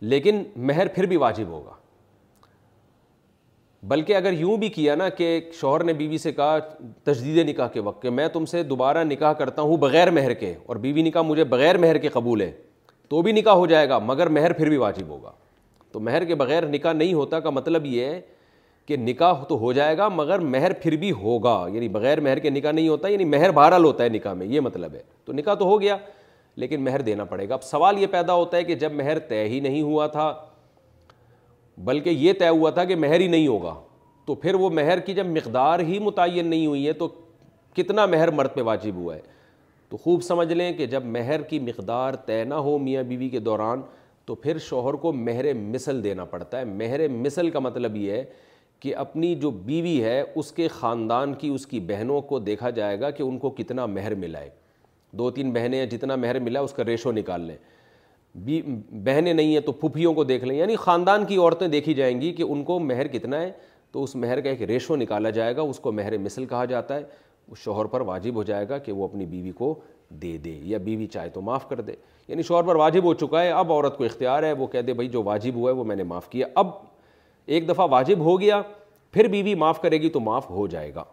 لیکن 0.00 0.42
مہر 0.66 0.88
پھر 0.94 1.06
بھی 1.06 1.16
واجب 1.16 1.48
ہوگا 1.48 1.72
بلکہ 3.88 4.16
اگر 4.16 4.32
یوں 4.38 4.56
بھی 4.58 4.68
کیا 4.68 4.94
نا 4.94 5.08
کہ 5.18 5.38
شوہر 5.60 5.82
نے 5.84 5.92
بیوی 5.94 6.18
سے 6.18 6.32
کہا 6.32 6.58
تجدید 7.04 7.48
نکاح 7.48 7.68
کے 7.72 7.80
وقت 7.86 8.02
کہ 8.02 8.10
میں 8.10 8.26
تم 8.32 8.46
سے 8.52 8.62
دوبارہ 8.62 9.04
نکاح 9.04 9.32
کرتا 9.42 9.62
ہوں 9.62 9.76
بغیر 9.86 10.10
مہر 10.10 10.32
کے 10.40 10.54
اور 10.66 10.76
بیوی 10.86 11.02
نکاح 11.02 11.22
مجھے 11.26 11.44
بغیر 11.52 11.78
مہر 11.78 11.98
کے 11.98 12.08
قبول 12.12 12.40
ہے 12.40 12.50
تو 13.08 13.22
بھی 13.22 13.32
نکاح 13.32 13.54
ہو 13.56 13.66
جائے 13.66 13.88
گا 13.88 13.98
مگر 14.06 14.28
مہر 14.38 14.52
پھر 14.52 14.68
بھی 14.68 14.76
واجب 14.76 15.08
ہوگا 15.08 15.30
تو 15.92 16.00
مہر 16.00 16.24
کے 16.24 16.34
بغیر 16.34 16.66
نکاح 16.68 16.92
نہیں 16.92 17.12
ہوتا 17.14 17.40
کا 17.40 17.50
مطلب 17.50 17.86
یہ 17.86 18.04
ہے 18.04 18.20
کہ 18.88 18.96
نکاح 18.96 19.42
تو 19.48 19.56
ہو 19.60 19.72
جائے 19.72 19.96
گا 19.98 20.06
مگر 20.08 20.38
مہر 20.52 20.72
پھر 20.82 20.94
بھی 21.00 21.10
ہوگا 21.22 21.56
یعنی 21.72 21.88
بغیر 21.96 22.20
مہر 22.20 22.38
کے 22.44 22.50
نکاح 22.50 22.72
نہیں 22.72 22.88
ہوتا 22.88 23.08
یعنی 23.08 23.24
مہر 23.34 23.50
بہرحال 23.54 23.84
ہوتا 23.84 24.04
ہے 24.04 24.08
نکاح 24.08 24.32
میں 24.34 24.46
یہ 24.46 24.60
مطلب 24.66 24.94
ہے 24.94 25.00
تو 25.24 25.32
نکاح 25.32 25.54
تو 25.54 25.64
ہو 25.68 25.80
گیا 25.80 25.96
لیکن 26.62 26.84
مہر 26.84 27.00
دینا 27.08 27.24
پڑے 27.32 27.48
گا 27.48 27.54
اب 27.54 27.62
سوال 27.64 27.98
یہ 28.02 28.06
پیدا 28.10 28.34
ہوتا 28.34 28.56
ہے 28.56 28.62
کہ 28.64 28.74
جب 28.84 28.92
مہر 29.00 29.18
طے 29.28 29.42
ہی 29.48 29.58
نہیں 29.66 29.82
ہوا 29.82 30.06
تھا 30.14 30.32
بلکہ 31.90 32.10
یہ 32.10 32.32
طے 32.38 32.48
ہوا 32.48 32.70
تھا 32.78 32.84
کہ 32.84 32.96
مہر 33.04 33.20
ہی 33.20 33.26
نہیں 33.26 33.46
ہوگا 33.46 33.74
تو 34.26 34.34
پھر 34.44 34.54
وہ 34.62 34.70
مہر 34.80 35.00
کی 35.06 35.14
جب 35.14 35.26
مقدار 35.36 35.80
ہی 35.88 35.98
متعین 36.04 36.46
نہیں 36.50 36.66
ہوئی 36.66 36.86
ہے 36.86 36.92
تو 37.02 37.08
کتنا 37.76 38.06
مہر 38.14 38.30
مرد 38.40 38.54
پہ 38.54 38.62
واجب 38.72 38.96
ہوا 39.02 39.14
ہے 39.16 39.20
تو 39.88 39.96
خوب 39.96 40.22
سمجھ 40.22 40.52
لیں 40.52 40.72
کہ 40.76 40.86
جب 40.96 41.04
مہر 41.18 41.42
کی 41.50 41.58
مقدار 41.68 42.14
طے 42.26 42.42
نہ 42.44 42.54
ہو 42.66 42.78
میاں 42.88 43.02
بیوی 43.12 43.28
کے 43.28 43.38
دوران 43.40 43.82
تو 44.26 44.34
پھر 44.34 44.58
شوہر 44.68 44.94
کو 45.04 45.12
مہر 45.12 45.52
مثل 45.62 46.02
دینا 46.04 46.24
پڑتا 46.32 46.58
ہے 46.60 46.64
مہر 46.64 47.08
مثل 47.22 47.50
کا 47.50 47.58
مطلب 47.68 47.96
یہ 47.96 48.12
ہے 48.12 48.24
کہ 48.80 48.94
اپنی 48.96 49.34
جو 49.40 49.50
بیوی 49.50 50.02
ہے 50.04 50.22
اس 50.34 50.50
کے 50.52 50.66
خاندان 50.68 51.32
کی 51.38 51.48
اس 51.54 51.66
کی 51.66 51.80
بہنوں 51.86 52.20
کو 52.32 52.38
دیکھا 52.38 52.70
جائے 52.78 53.00
گا 53.00 53.10
کہ 53.10 53.22
ان 53.22 53.38
کو 53.38 53.50
کتنا 53.50 53.86
مہر 53.86 54.14
ملا 54.24 54.40
ہے 54.40 54.48
دو 55.18 55.30
تین 55.30 55.52
بہنیں 55.52 55.78
ہیں 55.78 55.86
جتنا 55.90 56.16
مہر 56.16 56.38
ملا 56.40 56.58
ہے 56.60 56.64
اس 56.64 56.72
کا 56.72 56.84
ریشو 56.84 57.12
نکال 57.12 57.40
لیں 57.50 57.56
بہنیں 59.04 59.32
نہیں 59.32 59.52
ہیں 59.52 59.60
تو 59.66 59.72
پھپھیوں 59.72 60.12
کو 60.14 60.24
دیکھ 60.24 60.44
لیں 60.44 60.56
یعنی 60.56 60.76
خاندان 60.76 61.24
کی 61.26 61.36
عورتیں 61.36 61.66
دیکھی 61.68 61.94
جائیں 61.94 62.20
گی 62.20 62.32
کہ 62.34 62.42
ان 62.42 62.62
کو 62.64 62.78
مہر 62.80 63.06
کتنا 63.12 63.40
ہے 63.40 63.50
تو 63.92 64.02
اس 64.04 64.14
مہر 64.16 64.40
کا 64.40 64.50
ایک 64.50 64.62
ریشو 64.70 64.96
نکالا 64.96 65.30
جائے 65.38 65.56
گا 65.56 65.62
اس 65.62 65.78
کو 65.80 65.92
مہر 65.92 66.16
مثل 66.18 66.44
کہا 66.46 66.64
جاتا 66.72 66.96
ہے 66.96 67.02
اس 67.50 67.58
شوہر 67.58 67.84
پر 67.92 68.00
واجب 68.06 68.34
ہو 68.34 68.42
جائے 68.42 68.68
گا 68.68 68.78
کہ 68.78 68.92
وہ 68.92 69.04
اپنی 69.08 69.26
بیوی 69.26 69.50
کو 69.58 69.74
دے 70.22 70.36
دے 70.44 70.58
یا 70.64 70.78
بیوی 70.84 71.06
چاہے 71.12 71.28
تو 71.32 71.40
معاف 71.42 71.68
کر 71.68 71.80
دے 71.80 71.92
یعنی 72.28 72.42
شوہر 72.42 72.62
پر 72.64 72.74
واجب 72.76 73.04
ہو 73.04 73.12
چکا 73.24 73.42
ہے 73.42 73.50
اب 73.52 73.72
عورت 73.72 73.96
کو 73.98 74.04
اختیار 74.04 74.42
ہے 74.42 74.52
وہ 74.52 74.66
کہہ 74.72 74.80
دے 74.86 74.94
بھائی 74.94 75.08
جو 75.08 75.22
واجب 75.22 75.54
ہوا 75.56 75.70
ہے 75.70 75.76
وہ 75.76 75.84
میں 75.84 75.96
نے 75.96 76.02
معاف 76.12 76.28
کیا 76.30 76.46
اب 76.62 76.66
ایک 77.54 77.68
دفعہ 77.68 77.86
واجب 77.90 78.20
ہو 78.24 78.40
گیا 78.40 78.60
پھر 79.12 79.26
بیوی 79.32 79.54
معاف 79.60 79.80
کرے 79.82 79.98
گی 80.00 80.08
تو 80.16 80.20
معاف 80.20 80.48
ہو 80.50 80.66
جائے 80.72 80.94
گا 80.94 81.04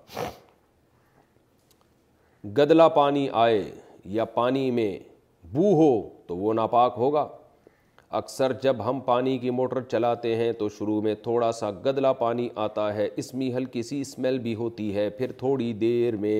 گدلا 2.57 2.87
پانی 2.97 3.27
آئے 3.43 3.61
یا 4.15 4.25
پانی 4.39 4.69
میں 4.79 4.97
بو 5.53 5.71
ہو 5.81 5.89
تو 6.27 6.37
وہ 6.37 6.53
ناپاک 6.59 6.93
ہوگا 6.97 7.27
اکثر 8.21 8.53
جب 8.63 8.83
ہم 8.89 8.99
پانی 9.05 9.37
کی 9.39 9.49
موٹر 9.59 9.81
چلاتے 9.91 10.35
ہیں 10.35 10.51
تو 10.59 10.67
شروع 10.77 11.01
میں 11.01 11.13
تھوڑا 11.23 11.51
سا 11.61 11.71
گدلا 11.85 12.11
پانی 12.25 12.47
آتا 12.65 12.93
ہے 12.95 13.07
اس 13.21 13.33
میں 13.33 13.49
ہلکی 13.55 13.83
سی 13.83 13.99
اسمیل 14.01 14.39
بھی 14.39 14.53
ہوتی 14.55 14.93
ہے 14.95 15.09
پھر 15.17 15.31
تھوڑی 15.37 15.71
دیر 15.87 16.15
میں 16.25 16.37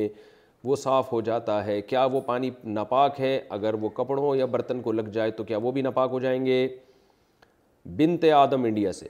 وہ 0.63 0.75
صاف 0.85 1.11
ہو 1.11 1.21
جاتا 1.21 1.65
ہے 1.65 1.81
کیا 1.89 2.05
وہ 2.13 2.21
پانی 2.27 2.49
ناپاک 2.63 3.19
ہے 3.21 3.39
اگر 3.57 3.73
وہ 3.81 3.89
کپڑوں 4.03 4.35
یا 4.35 4.45
برتن 4.55 4.81
کو 4.81 4.91
لگ 4.91 5.09
جائے 5.17 5.31
تو 5.39 5.43
کیا 5.51 5.57
وہ 5.63 5.71
بھی 5.71 5.81
ناپاک 5.81 6.09
ہو 6.13 6.19
جائیں 6.19 6.45
گے 6.45 6.67
بنتے 7.97 8.31
آدم 8.31 8.63
انڈیا 8.63 8.91
سے 9.01 9.07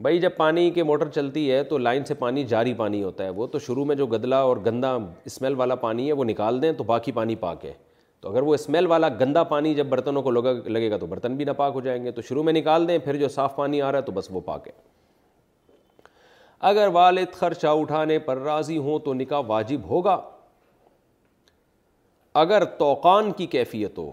بھائی 0.00 0.18
جب 0.18 0.30
پانی 0.36 0.70
کے 0.74 0.82
موٹر 0.82 1.08
چلتی 1.14 1.50
ہے 1.50 1.62
تو 1.64 1.78
لائن 1.78 2.04
سے 2.04 2.14
پانی 2.18 2.44
جاری 2.48 2.72
پانی 2.74 3.02
ہوتا 3.02 3.24
ہے 3.24 3.30
وہ 3.30 3.46
تو 3.46 3.58
شروع 3.66 3.84
میں 3.84 3.94
جو 3.96 4.06
گدلا 4.06 4.38
اور 4.42 4.56
گندا 4.66 4.96
اسمیل 5.26 5.54
والا 5.56 5.74
پانی 5.82 6.06
ہے 6.08 6.12
وہ 6.12 6.24
نکال 6.24 6.60
دیں 6.62 6.70
تو 6.78 6.84
باقی 6.84 7.12
پانی 7.12 7.34
پاک 7.40 7.64
ہے 7.64 7.72
تو 8.20 8.28
اگر 8.30 8.42
وہ 8.42 8.54
اسمیل 8.54 8.86
والا 8.86 9.08
گندا 9.20 9.42
پانی 9.52 9.74
جب 9.74 9.86
برتنوں 9.88 10.22
کو 10.22 10.30
لگے 10.30 10.90
گا 10.90 10.96
تو 10.98 11.06
برتن 11.06 11.36
بھی 11.36 11.44
نہ 11.44 11.50
پاک 11.56 11.72
ہو 11.74 11.80
جائیں 11.80 12.02
گے 12.04 12.10
تو 12.10 12.22
شروع 12.28 12.42
میں 12.42 12.52
نکال 12.52 12.88
دیں 12.88 12.98
پھر 13.04 13.16
جو 13.18 13.28
صاف 13.36 13.54
پانی 13.56 13.82
آ 13.82 13.92
رہا 13.92 13.98
ہے 13.98 14.04
تو 14.04 14.12
بس 14.12 14.28
وہ 14.32 14.40
پاک 14.44 14.68
ہے 14.68 14.72
اگر 16.70 16.88
والد 16.92 17.32
خرچہ 17.36 17.66
اٹھانے 17.80 18.18
پر 18.26 18.38
راضی 18.42 18.78
ہوں 18.78 18.98
تو 19.04 19.14
نکاح 19.14 19.40
واجب 19.46 19.88
ہوگا 19.90 20.20
اگر 22.42 22.64
توقان 22.78 23.30
کی 23.36 23.46
کیفیت 23.46 23.98
ہو 23.98 24.10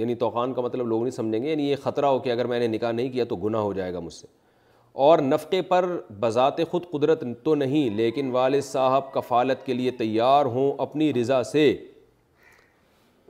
یعنی 0.00 0.14
توقان 0.14 0.52
کا 0.54 0.62
مطلب 0.62 0.86
لوگ 0.86 1.00
نہیں 1.02 1.10
سمجھیں 1.10 1.42
گے 1.42 1.48
یعنی 1.50 1.68
یہ 1.70 1.76
خطرہ 1.82 2.06
ہو 2.06 2.18
کہ 2.24 2.30
اگر 2.32 2.44
میں 2.46 2.58
نے 2.60 2.66
نکاح 2.66 2.90
نہیں 2.92 3.08
کیا 3.10 3.24
تو 3.28 3.36
گناہ 3.44 3.60
ہو 3.62 3.72
جائے 3.72 3.92
گا 3.94 4.00
مجھ 4.00 4.12
سے 4.14 4.26
اور 5.04 5.18
نفقے 5.18 5.60
پر 5.70 5.84
بذات 6.20 6.60
خود 6.70 6.84
قدرت 6.90 7.22
تو 7.44 7.54
نہیں 7.54 7.90
لیکن 7.96 8.30
والد 8.30 8.62
صاحب 8.64 9.12
کفالت 9.12 9.64
کے 9.66 9.74
لیے 9.74 9.90
تیار 10.02 10.46
ہوں 10.56 10.72
اپنی 10.82 11.12
رضا 11.14 11.42
سے 11.52 11.62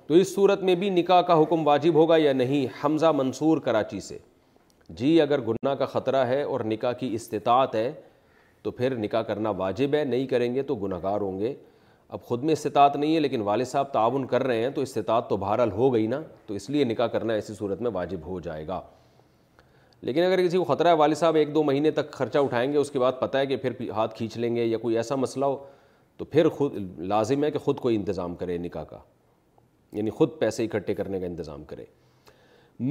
تو 0.07 0.15
اس 0.15 0.35
صورت 0.35 0.63
میں 0.63 0.75
بھی 0.81 0.91
نکاح 0.91 1.21
کا 1.31 1.41
حکم 1.43 1.67
واجب 1.69 1.95
ہوگا 1.95 2.17
یا 2.17 2.33
نہیں 2.33 2.67
حمزہ 2.85 3.13
منصور 3.17 3.59
کراچی 3.65 4.01
سے 4.09 4.19
جی 4.99 5.21
اگر 5.21 5.41
گناہ 5.49 5.75
کا 5.79 5.87
خطرہ 5.95 6.25
ہے 6.27 6.43
اور 6.43 6.61
نکاح 6.73 6.93
کی 7.01 7.15
استطاعت 7.15 7.75
ہے 7.75 7.91
تو 8.63 8.71
پھر 8.81 8.97
نکاح 8.99 9.23
کرنا 9.23 9.51
واجب 9.63 9.95
ہے 9.95 10.05
نہیں 10.05 10.27
کریں 10.27 10.55
گے 10.55 10.63
تو 10.71 10.75
گناہ 10.83 10.99
گار 11.03 11.21
ہوں 11.21 11.39
گے 11.41 11.55
اب 12.15 12.23
خود 12.25 12.43
میں 12.45 12.53
استطاعت 12.53 12.97
نہیں 12.97 13.15
ہے 13.15 13.21
لیکن 13.21 13.41
والد 13.43 13.65
صاحب 13.67 13.93
تعاون 13.93 14.27
کر 14.27 14.43
رہے 14.47 14.63
ہیں 14.63 14.69
تو 14.75 14.81
استطاعت 14.81 15.29
تو 15.29 15.37
بہرحال 15.37 15.71
ہو 15.73 15.93
گئی 15.95 16.07
نا 16.07 16.21
تو 16.47 16.55
اس 16.55 16.69
لیے 16.71 16.85
نکاح 16.85 17.07
کرنا 17.15 17.33
ایسی 17.35 17.55
صورت 17.59 17.81
میں 17.83 17.91
واجب 17.95 18.27
ہو 18.27 18.39
جائے 18.41 18.67
گا 18.67 18.81
لیکن 20.03 20.23
اگر 20.23 20.45
کسی 20.47 20.57
کو 20.59 20.65
خطرہ 20.65 20.89
ہے 20.89 20.95
والد 20.97 21.17
صاحب 21.17 21.35
ایک 21.37 21.55
دو 21.55 21.63
مہینے 21.65 21.91
تک 21.91 22.11
خرچہ 22.13 22.39
اٹھائیں 22.39 22.73
گے 22.73 22.79
اس 22.79 22.91
کے 22.91 22.99
بعد 22.99 23.13
پتہ 23.21 23.39
ہے 23.39 23.47
کہ 23.47 23.57
پھر 23.65 23.91
ہاتھ 23.97 24.15
کھینچ 24.17 24.37
لیں 24.37 24.55
گے 24.57 24.65
یا 24.65 24.79
کوئی 24.79 24.97
ایسا 24.97 25.15
مسئلہ 25.17 25.45
ہو 25.45 25.57
تو 26.17 26.25
پھر 26.25 26.49
خود 26.49 26.73
لازم 27.09 27.45
ہے 27.45 27.51
کہ 27.51 27.59
خود 27.59 27.79
کوئی 27.81 27.97
انتظام 27.97 28.35
کرے 28.43 28.59
نکاح 28.59 28.85
کا 28.91 28.99
یعنی 29.97 30.11
خود 30.11 30.39
پیسے 30.39 30.65
اکٹھے 30.65 30.95
کرنے 30.95 31.21
کا 31.21 31.27
انتظام 31.27 31.65
کرے 31.65 31.85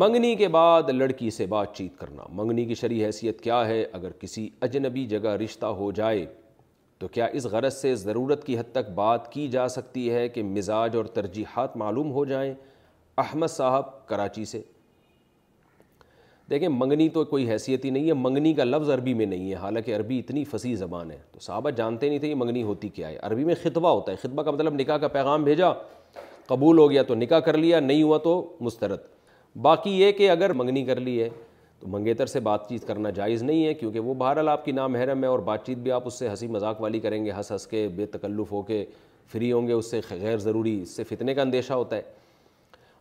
منگنی 0.01 0.36
کے 0.36 0.47
بعد 0.47 0.89
لڑکی 0.89 1.30
سے 1.32 1.45
بات 1.45 1.75
چیت 1.75 1.97
کرنا 1.97 2.23
منگنی 2.36 2.63
کی 2.65 2.75
شرعی 2.75 3.04
حیثیت 3.06 3.41
کیا 3.41 3.65
ہے 3.67 3.84
اگر 3.93 4.12
کسی 4.19 4.47
اجنبی 4.67 5.06
جگہ 5.08 5.36
رشتہ 5.43 5.65
ہو 5.82 5.91
جائے 5.99 6.25
تو 6.99 7.08
کیا 7.12 7.25
اس 7.38 7.45
غرض 7.51 7.75
سے 7.75 7.93
ضرورت 8.01 8.45
کی 8.45 8.58
حد 8.58 8.71
تک 8.73 8.89
بات 8.95 9.31
کی 9.31 9.47
جا 9.51 9.67
سکتی 9.69 10.10
ہے 10.12 10.27
کہ 10.29 10.43
مزاج 10.43 10.95
اور 10.97 11.05
ترجیحات 11.15 11.75
معلوم 11.77 12.12
ہو 12.12 12.23
جائیں 12.25 12.53
احمد 13.23 13.47
صاحب 13.51 14.08
کراچی 14.08 14.45
سے 14.45 14.62
دیکھیں 16.49 16.67
منگنی 16.69 17.08
تو 17.10 17.23
کوئی 17.25 17.49
حیثیت 17.49 17.86
ہی 17.86 17.89
نہیں 17.89 18.08
ہے 18.08 18.13
منگنی 18.13 18.53
کا 18.53 18.63
لفظ 18.63 18.89
عربی 18.91 19.13
میں 19.21 19.25
نہیں 19.25 19.49
ہے 19.49 19.55
حالانکہ 19.62 19.95
عربی 19.95 20.19
اتنی 20.19 20.43
فصیح 20.49 20.75
زبان 20.75 21.12
ہے 21.12 21.17
تو 21.31 21.39
صحابہ 21.41 21.69
جانتے 21.79 22.10
نہیں 22.10 22.19
تھے 22.19 22.27
یہ 22.27 22.36
منگنی 22.38 22.63
ہوتی 22.63 22.89
کیا 22.97 23.10
ہے 23.10 23.17
عربی 23.27 23.43
میں 23.43 23.55
خطبہ 23.63 23.89
ہوتا 23.89 24.12
ہے 24.12 24.17
خطبہ 24.21 24.43
کا 24.43 24.51
مطلب 24.51 24.73
نکاح 24.79 24.97
کا 24.97 25.08
پیغام 25.15 25.43
بھیجا 25.43 25.71
قبول 26.47 26.77
ہو 26.79 26.89
گیا 26.91 27.03
تو 27.03 27.15
نکاح 27.15 27.39
کر 27.45 27.58
لیا 27.58 27.79
نہیں 27.79 28.03
ہوا 28.03 28.17
تو 28.23 28.41
مسترد 28.67 28.99
باقی 29.62 29.91
یہ 30.01 30.12
کہ 30.12 30.29
اگر 30.31 30.53
منگنی 30.62 30.84
کر 30.86 30.99
لی 30.99 31.21
ہے 31.21 31.29
تو 31.79 31.88
منگیتر 31.91 32.25
سے 32.25 32.39
بات 32.39 32.67
چیت 32.69 32.85
کرنا 32.88 33.09
جائز 33.15 33.43
نہیں 33.43 33.65
ہے 33.65 33.73
کیونکہ 33.73 33.99
وہ 33.99 34.13
بہرحال 34.17 34.49
آپ 34.49 34.65
کی 34.65 34.71
نام 34.71 34.95
ہے 34.95 35.25
اور 35.25 35.39
بات 35.45 35.65
چیت 35.65 35.77
بھی 35.77 35.91
آپ 35.91 36.07
اس 36.07 36.13
سے 36.19 36.29
ہنسی 36.29 36.47
مذاق 36.47 36.81
والی 36.81 36.99
کریں 36.99 37.23
گے 37.25 37.31
ہنس 37.38 37.51
ہنس 37.51 37.67
کے 37.67 37.88
بے 37.95 38.05
تکلف 38.11 38.51
ہو 38.51 38.61
کے 38.67 38.83
فری 39.31 39.51
ہوں 39.51 39.67
گے 39.67 39.73
اس 39.73 39.91
سے 39.91 39.99
غیر 40.09 40.38
ضروری 40.38 40.79
اس 40.81 40.95
سے 40.95 41.03
فتنے 41.09 41.33
کا 41.33 41.41
اندیشہ 41.41 41.73
ہوتا 41.73 41.95
ہے 41.95 42.01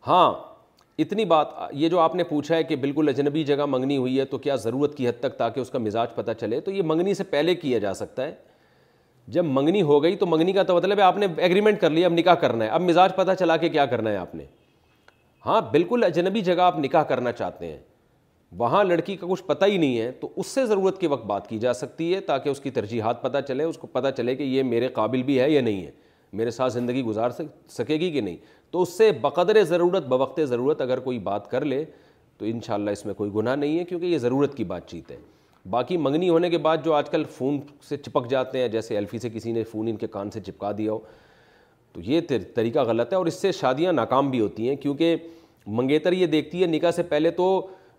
ہاں 0.07 0.33
اتنی 1.03 1.25
بات 1.25 1.47
یہ 1.73 1.89
جو 1.89 1.99
آپ 2.01 2.15
نے 2.15 2.25
پوچھا 2.25 2.55
ہے 2.57 2.63
کہ 2.65 2.77
بالکل 2.83 3.09
اجنبی 3.09 3.43
جگہ 3.45 3.65
منگنی 3.69 3.97
ہوئی 3.97 4.19
ہے 4.19 4.25
تو 4.25 4.39
کیا 4.39 4.57
ضرورت 4.65 4.95
کی 4.97 5.09
حد 5.09 5.19
تک 5.21 5.37
تاکہ 5.39 5.61
اس 5.61 5.71
کا 5.71 5.79
مزاج 5.79 6.15
پتہ 6.15 6.31
چلے 6.41 6.61
تو 6.67 6.71
یہ 6.71 6.83
منگنی 6.87 7.15
سے 7.15 7.25
پہلے 7.31 7.55
کیا 7.55 7.79
جا 7.79 7.95
سکتا 7.95 8.25
ہے 8.27 8.35
جب 9.35 9.45
منگنی 9.49 9.83
ہو 9.83 10.03
گئی 10.03 10.17
تو 10.17 10.27
منگنی 10.27 10.53
کا 10.53 10.63
تو 10.63 10.75
مطلب 10.77 10.99
ہے 10.99 11.03
آپ 11.05 11.17
نے 11.19 11.27
ایگریمنٹ 11.37 11.81
کر 11.81 11.91
لیا 11.91 12.07
اب 12.07 12.13
نکاح 12.13 12.35
کرنا 12.45 12.65
ہے 12.65 12.71
اب 12.71 12.81
مزاج 12.83 13.15
پتہ 13.17 13.31
چلا 13.39 13.57
کے 13.57 13.69
کیا 13.69 13.87
کرنا 13.87 14.11
ہے 14.11 14.17
آپ 14.17 14.35
نے 14.35 14.45
ہاں 15.47 15.61
بالکل 15.73 16.05
اجنبی 16.05 16.41
جگہ 16.41 16.61
آپ 16.63 16.79
نکاح 16.79 17.03
کرنا 17.09 17.33
چاہتے 17.33 17.67
ہیں 17.67 17.79
وہاں 18.59 18.83
لڑکی 18.85 19.15
کا 19.17 19.27
کچھ 19.31 19.43
پتہ 19.47 19.65
ہی 19.69 19.77
نہیں 19.77 19.99
ہے 19.99 20.11
تو 20.21 20.29
اس 20.41 20.47
سے 20.47 20.65
ضرورت 20.67 20.99
کے 21.01 21.07
وقت 21.09 21.25
بات 21.27 21.49
کی 21.49 21.59
جا 21.59 21.73
سکتی 21.75 22.15
ہے 22.15 22.21
تاکہ 22.29 22.49
اس 22.49 22.61
کی 22.61 22.71
ترجیحات 22.71 23.23
پتہ 23.23 23.39
چلے 23.49 23.65
اس 23.65 23.79
کو 23.79 23.87
پتہ 23.93 24.09
چلے 24.17 24.35
کہ 24.37 24.43
یہ 24.43 24.63
میرے 24.63 24.89
قابل 24.99 25.23
بھی 25.31 25.39
ہے 25.41 25.51
یا 25.51 25.61
نہیں 25.63 25.85
ہے 25.85 25.91
میرے 26.41 26.51
ساتھ 26.51 26.73
زندگی 26.73 27.03
گزار 27.05 27.31
سکے 27.71 27.97
گی 28.01 28.11
کہ 28.11 28.21
نہیں 28.21 28.37
تو 28.71 28.83
اس 28.83 28.89
سے 28.99 29.11
بقدر 29.21 29.63
ضرورت 29.65 30.07
بوقت 30.09 30.41
ضرورت 30.49 30.81
اگر 30.81 31.01
کوئی 31.01 31.19
بات 31.31 31.51
کر 31.51 31.65
لے 31.65 31.85
تو 32.39 32.45
انشاءاللہ 32.47 32.91
اس 32.91 33.05
میں 33.07 33.15
کوئی 33.15 33.31
گناہ 33.35 33.57
نہیں 33.57 33.79
ہے 33.79 33.85
کیونکہ 33.85 34.07
یہ 34.07 34.19
ضرورت 34.19 34.55
کی 34.57 34.65
بات 34.73 34.89
چیت 34.91 35.11
ہے 35.11 35.17
باقی 35.71 35.97
منگنی 35.97 36.29
ہونے 36.29 36.51
کے 36.51 36.59
بعد 36.65 36.77
جو 36.85 36.93
آج 36.95 37.11
کل 37.11 37.23
فون 37.37 37.59
سے 37.89 37.97
چپک 37.97 38.29
جاتے 38.31 38.59
ہیں 38.61 38.69
جیسے 38.69 38.95
ایلفی 38.97 39.19
سے 39.19 39.31
کسی 39.35 39.53
نے 39.53 39.63
فون 39.71 39.87
ان 39.89 39.97
کے 39.97 40.07
کان 40.17 40.31
سے 40.31 40.41
چپکا 40.47 40.71
دیا 40.79 40.93
ہو 40.93 40.99
تو 41.93 42.01
یہ 42.05 42.21
طریقہ 42.55 42.81
غلط 42.87 43.13
ہے 43.13 43.19
اور 43.19 43.27
اس 43.27 43.41
سے 43.41 43.53
شادیاں 43.61 43.93
ناکام 43.93 44.31
بھی 44.31 44.41
ہوتی 44.41 44.69
ہیں 44.69 44.77
کیونکہ 44.77 45.17
منگیتر 45.77 46.13
یہ 46.13 46.27
دیکھتی 46.37 46.63
ہے 46.63 46.67
نکاح 46.67 46.91
سے 46.97 47.03
پہلے 47.13 47.31
تو 47.41 47.47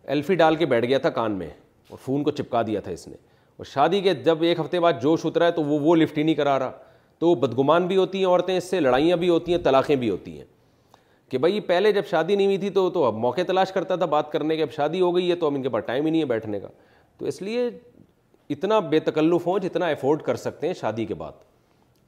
ایلفی 0.08 0.36
ڈال 0.36 0.56
کے 0.56 0.66
بیٹھ 0.66 0.86
گیا 0.86 0.98
تھا 1.00 1.10
کان 1.10 1.32
میں 1.38 1.48
اور 1.90 1.98
فون 2.04 2.24
کو 2.24 2.32
چپکا 2.32 2.62
دیا 2.68 2.80
تھا 2.80 2.92
اس 2.92 3.08
نے 3.08 3.16
اور 3.58 3.66
شادی 3.66 4.02
کے 4.02 4.14
جب 4.26 4.42
ایک 4.44 4.60
ہفتے 4.60 4.80
بعد 4.80 4.94
جوش 5.02 5.26
اترا 5.26 5.46
ہے 5.46 5.52
تو 5.52 5.64
وہ 5.64 5.80
وہ 5.80 5.96
لفٹ 5.96 6.18
ہی 6.18 6.24
نہیں 6.24 6.36
کرا 6.36 6.58
رہا 6.60 6.72
تو 7.20 7.30
وہ 7.30 7.36
بدگمان 7.46 7.88
بھی 7.88 7.98
ہوتی 7.98 8.18
ہیں 8.18 8.26
عورتیں 8.26 8.56
اس 8.58 8.64
سے 8.70 8.80
لڑائیاں 8.80 9.18
بھی 9.18 9.30
ہوتی 9.30 9.52
ہیں 9.52 9.60
طلاقیں 9.64 9.96
بھی 9.96 10.10
ہوتی 10.10 10.38
ہیں 10.38 10.46
کہ 11.30 11.38
بھائی 11.38 11.60
پہلے 11.70 11.92
جب 11.92 12.06
شادی 12.10 12.36
نہیں 12.36 12.46
ہوئی 12.48 12.58
تھی 12.58 12.70
تو 12.70 12.90
تو 12.94 13.04
اب 13.06 13.14
موقع 13.18 13.42
تلاش 13.48 13.72
کرتا 13.74 13.96
تھا 13.96 14.06
بات 14.06 14.32
کرنے 14.32 14.56
کے 14.58 14.64
اب 14.64 14.72
شادی 14.76 15.02
ہو 15.02 15.16
گئی 15.16 15.30
ہے 15.30 15.36
تو 15.36 15.48
اب 15.48 15.56
ان 15.56 15.64
کے 15.64 15.70
پاس 15.70 15.84
ٹائم 15.86 16.06
ہی 16.06 16.12
نہیں 16.12 16.22
ہے 16.22 16.26
بیٹھنے 16.28 16.60
کا 16.60 16.68
تو 17.18 17.26
اس 17.26 17.42
لیے 17.42 17.70
اتنا 18.50 18.80
بے 18.90 19.00
تکلف 19.00 19.48
ہوں 19.48 19.60
جتنا 19.60 19.88
افورڈ 19.88 20.22
کر 20.24 20.36
سکتے 20.36 20.68
ہیں 20.68 20.74
شادی 20.82 21.06
کے 21.06 21.14
بعد 21.24 21.32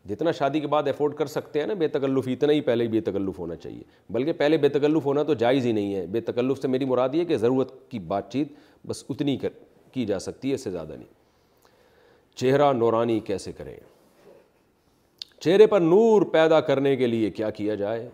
جتنا 0.10 0.32
شادی 0.32 0.60
کے 0.60 0.68
بعد 0.68 0.88
افورڈ 0.88 1.14
کر 1.18 1.26
سکتے 1.28 1.60
ہیں 1.60 1.68
نا 1.68 1.74
بے 1.80 1.88
تکلف 1.94 2.28
اتنا 2.32 2.54
ہی 2.54 2.60
پہلے 2.68 2.88
بے 2.88 3.00
تکلف 3.08 3.40
ہونا 3.40 3.56
چاہیے 3.56 3.84
بلکہ 4.14 4.34
پہلے 4.42 4.58
بے 4.58 4.70
تکلف 4.78 5.06
ہونا 5.06 5.24
تو 5.30 5.34
جائز 5.44 5.66
ہی 5.66 5.72
نہیں 5.72 5.94
ہے 5.96 6.06
بے 6.12 6.22
تکلف 6.30 6.62
سے 6.62 6.68
میری 6.68 6.86
مراد 6.92 7.16
یہ 7.16 7.26
کہ 7.32 7.38
ضرورت 7.38 7.74
کی 7.92 8.00
بات 8.14 8.32
چیت 8.34 8.52
بس 8.88 9.04
اتنی 9.10 9.38
کی 9.94 10.06
جا 10.06 10.20
سکتی 10.20 10.50
ہے 10.50 10.56
اس 10.56 10.62
سے 10.64 10.72
زیادہ 10.72 10.94
نہیں 10.98 11.16
چہرہ 12.40 12.72
نورانی 12.74 13.20
کیسے 13.30 13.52
کریں 13.58 13.76
چہرے 15.44 15.68
پر 15.68 15.82
نور 15.82 16.22
پیدا 16.34 16.60
کرنے 16.70 16.96
کے 16.96 17.08
لیے 17.08 17.30
کیا 17.40 17.50
کیا 17.60 17.76
جائے 17.76 18.10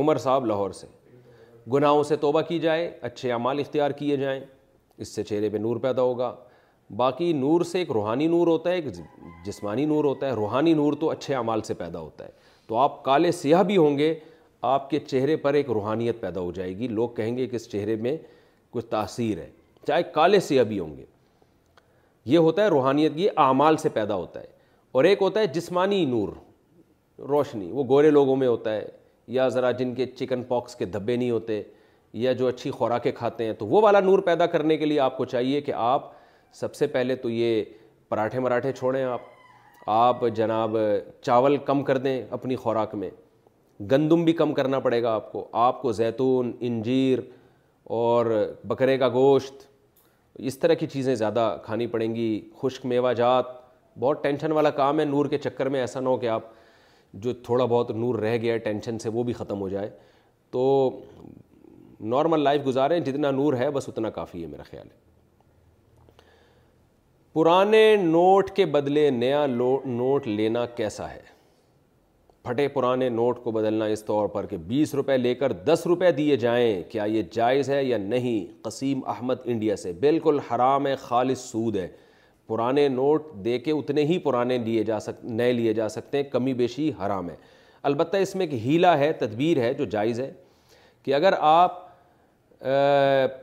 عمر 0.00 0.16
صاحب 0.18 0.46
لاہور 0.46 0.70
سے 0.82 0.86
گناہوں 1.72 2.02
سے 2.12 2.16
توبہ 2.26 2.40
کی 2.48 2.58
جائے 2.58 2.90
اچھے 3.08 3.32
اعمال 3.32 3.58
اختیار 3.60 3.90
کیے 4.02 4.16
جائیں 4.16 4.40
اس 5.02 5.14
سے 5.14 5.22
چہرے 5.24 5.48
پہ 5.50 5.56
نور 5.58 5.76
پیدا 5.82 6.02
ہوگا 6.02 6.34
باقی 6.96 7.32
نور 7.32 7.60
سے 7.64 7.78
ایک 7.78 7.90
روحانی 7.92 8.26
نور 8.28 8.46
ہوتا 8.46 8.70
ہے 8.70 8.74
ایک 8.74 8.84
جسمانی 9.44 9.84
نور 9.84 10.04
ہوتا 10.04 10.26
ہے 10.26 10.32
روحانی 10.34 10.72
نور 10.74 10.92
تو 11.00 11.10
اچھے 11.10 11.34
اعمال 11.34 11.60
سے 11.64 11.74
پیدا 11.74 11.98
ہوتا 11.98 12.24
ہے 12.24 12.30
تو 12.66 12.76
آپ 12.78 13.02
کالے 13.04 13.32
سیاہ 13.32 13.62
بھی 13.62 13.76
ہوں 13.76 13.98
گے 13.98 14.14
آپ 14.66 14.88
کے 14.90 14.98
چہرے 15.06 15.36
پر 15.36 15.54
ایک 15.54 15.70
روحانیت 15.70 16.20
پیدا 16.20 16.40
ہو 16.40 16.52
جائے 16.52 16.76
گی 16.78 16.88
لوگ 16.88 17.08
کہیں 17.16 17.36
گے 17.38 17.46
کہ 17.46 17.56
اس 17.56 17.68
چہرے 17.72 17.96
میں 18.02 18.16
کچھ 18.72 18.86
تاثیر 18.90 19.38
ہے 19.38 19.50
چاہے 19.86 20.02
کالے 20.12 20.40
سیاہ 20.40 20.64
بھی 20.64 20.78
ہوں 20.78 20.96
گے 20.96 21.04
یہ 22.32 22.38
ہوتا 22.38 22.62
ہے 22.62 22.68
روحانیت 22.68 23.12
یہ 23.16 23.30
اعمال 23.36 23.76
سے 23.76 23.88
پیدا 23.94 24.14
ہوتا 24.14 24.40
ہے 24.40 24.46
اور 24.96 25.04
ایک 25.04 25.22
ہوتا 25.22 25.40
ہے 25.40 25.46
جسمانی 25.54 26.04
نور 26.06 26.28
روشنی 27.28 27.70
وہ 27.72 27.84
گورے 27.88 28.10
لوگوں 28.10 28.36
میں 28.36 28.48
ہوتا 28.48 28.74
ہے 28.74 28.84
یا 29.34 29.48
ذرا 29.48 29.70
جن 29.78 29.94
کے 29.94 30.06
چکن 30.18 30.42
پاکس 30.48 30.74
کے 30.76 30.84
دھبے 30.84 31.16
نہیں 31.16 31.30
ہوتے 31.30 31.62
یا 32.22 32.32
جو 32.32 32.46
اچھی 32.48 32.70
خوراکیں 32.70 33.10
کھاتے 33.14 33.44
ہیں 33.44 33.52
تو 33.58 33.66
وہ 33.66 33.82
والا 33.82 34.00
نور 34.00 34.18
پیدا 34.28 34.46
کرنے 34.46 34.76
کے 34.76 34.86
لیے 34.86 35.00
آپ 35.00 35.16
کو 35.16 35.24
چاہیے 35.24 35.60
کہ 35.60 35.72
آپ 35.76 36.10
سب 36.60 36.74
سے 36.74 36.86
پہلے 36.86 37.14
تو 37.16 37.30
یہ 37.30 37.64
پراٹھے 38.08 38.40
مراٹھے 38.40 38.72
چھوڑیں 38.72 39.02
آپ 39.02 39.20
آپ 39.90 40.20
جناب 40.34 40.76
چاول 41.22 41.56
کم 41.66 41.82
کر 41.84 41.98
دیں 42.04 42.20
اپنی 42.36 42.56
خوراک 42.56 42.94
میں 42.94 43.10
گندم 43.90 44.24
بھی 44.24 44.32
کم 44.32 44.52
کرنا 44.54 44.78
پڑے 44.80 45.02
گا 45.02 45.12
آپ 45.14 45.30
کو 45.32 45.46
آپ 45.66 45.80
کو 45.82 45.92
زیتون 45.92 46.52
انجیر 46.68 47.18
اور 47.96 48.26
بکرے 48.68 48.96
کا 48.98 49.08
گوشت 49.14 49.66
اس 50.50 50.58
طرح 50.58 50.74
کی 50.74 50.86
چیزیں 50.92 51.14
زیادہ 51.14 51.56
کھانی 51.64 51.86
پڑیں 51.86 52.14
گی 52.14 52.28
خشک 52.62 52.86
میوہ 52.86 53.12
جات 53.22 53.44
بہت 54.00 54.22
ٹینشن 54.22 54.52
والا 54.52 54.70
کام 54.80 55.00
ہے 55.00 55.04
نور 55.04 55.26
کے 55.30 55.38
چکر 55.38 55.68
میں 55.74 55.80
ایسا 55.80 56.00
نہ 56.00 56.08
ہو 56.08 56.16
کہ 56.24 56.28
آپ 56.28 56.42
جو 57.26 57.32
تھوڑا 57.46 57.64
بہت 57.64 57.90
نور 57.96 58.18
رہ 58.22 58.36
گیا 58.42 58.54
ہے 58.54 58.58
ٹینشن 58.58 58.98
سے 58.98 59.08
وہ 59.18 59.22
بھی 59.24 59.32
ختم 59.32 59.60
ہو 59.60 59.68
جائے 59.68 59.90
تو 60.50 60.64
نارمل 62.14 62.40
لائف 62.44 62.66
گزاریں 62.66 62.98
جتنا 63.00 63.30
نور 63.30 63.54
ہے 63.62 63.70
بس 63.78 63.88
اتنا 63.88 64.10
کافی 64.20 64.42
ہے 64.42 64.46
میرا 64.46 64.62
خیال 64.70 64.86
ہے 64.90 65.02
پرانے 67.34 67.78
نوٹ 68.00 68.50
کے 68.56 68.64
بدلے 68.74 69.08
نیا 69.10 69.44
نوٹ 69.46 70.26
لینا 70.26 70.64
کیسا 70.76 71.08
ہے 71.12 71.20
پھٹے 72.44 72.66
پرانے 72.74 73.08
نوٹ 73.08 73.42
کو 73.44 73.50
بدلنا 73.52 73.84
اس 73.94 74.04
طور 74.04 74.28
پر 74.34 74.46
کہ 74.46 74.56
بیس 74.66 74.92
روپے 74.94 75.16
لے 75.16 75.34
کر 75.34 75.52
دس 75.66 75.82
روپے 75.86 76.10
دیے 76.18 76.36
جائیں 76.44 76.82
کیا 76.90 77.04
یہ 77.12 77.22
جائز 77.32 77.70
ہے 77.70 77.82
یا 77.84 77.96
نہیں 77.98 78.44
قسیم 78.64 79.00
احمد 79.10 79.40
انڈیا 79.44 79.76
سے 79.76 79.92
بالکل 80.00 80.38
حرام 80.50 80.86
ہے 80.86 80.94
خالص 81.06 81.40
سود 81.50 81.76
ہے 81.76 81.88
پرانے 82.46 82.86
نوٹ 82.88 83.32
دے 83.44 83.58
کے 83.58 83.72
اتنے 83.72 84.04
ہی 84.06 84.18
پرانے 84.28 84.58
لیے 84.64 84.84
جا 84.92 85.00
سک 85.00 85.24
نئے 85.30 85.52
لیے 85.52 85.72
جا 85.80 85.88
سکتے 85.96 86.22
ہیں 86.22 86.28
کمی 86.32 86.54
بیشی 86.62 86.90
حرام 87.04 87.30
ہے 87.30 87.36
البتہ 87.90 88.16
اس 88.26 88.34
میں 88.36 88.46
ایک 88.46 88.54
ہیلا 88.66 88.96
ہے 88.98 89.10
تدبیر 89.22 89.60
ہے 89.62 89.72
جو 89.74 89.84
جائز 89.96 90.20
ہے 90.20 90.30
کہ 91.02 91.14
اگر 91.14 91.34
آپ 91.40 91.82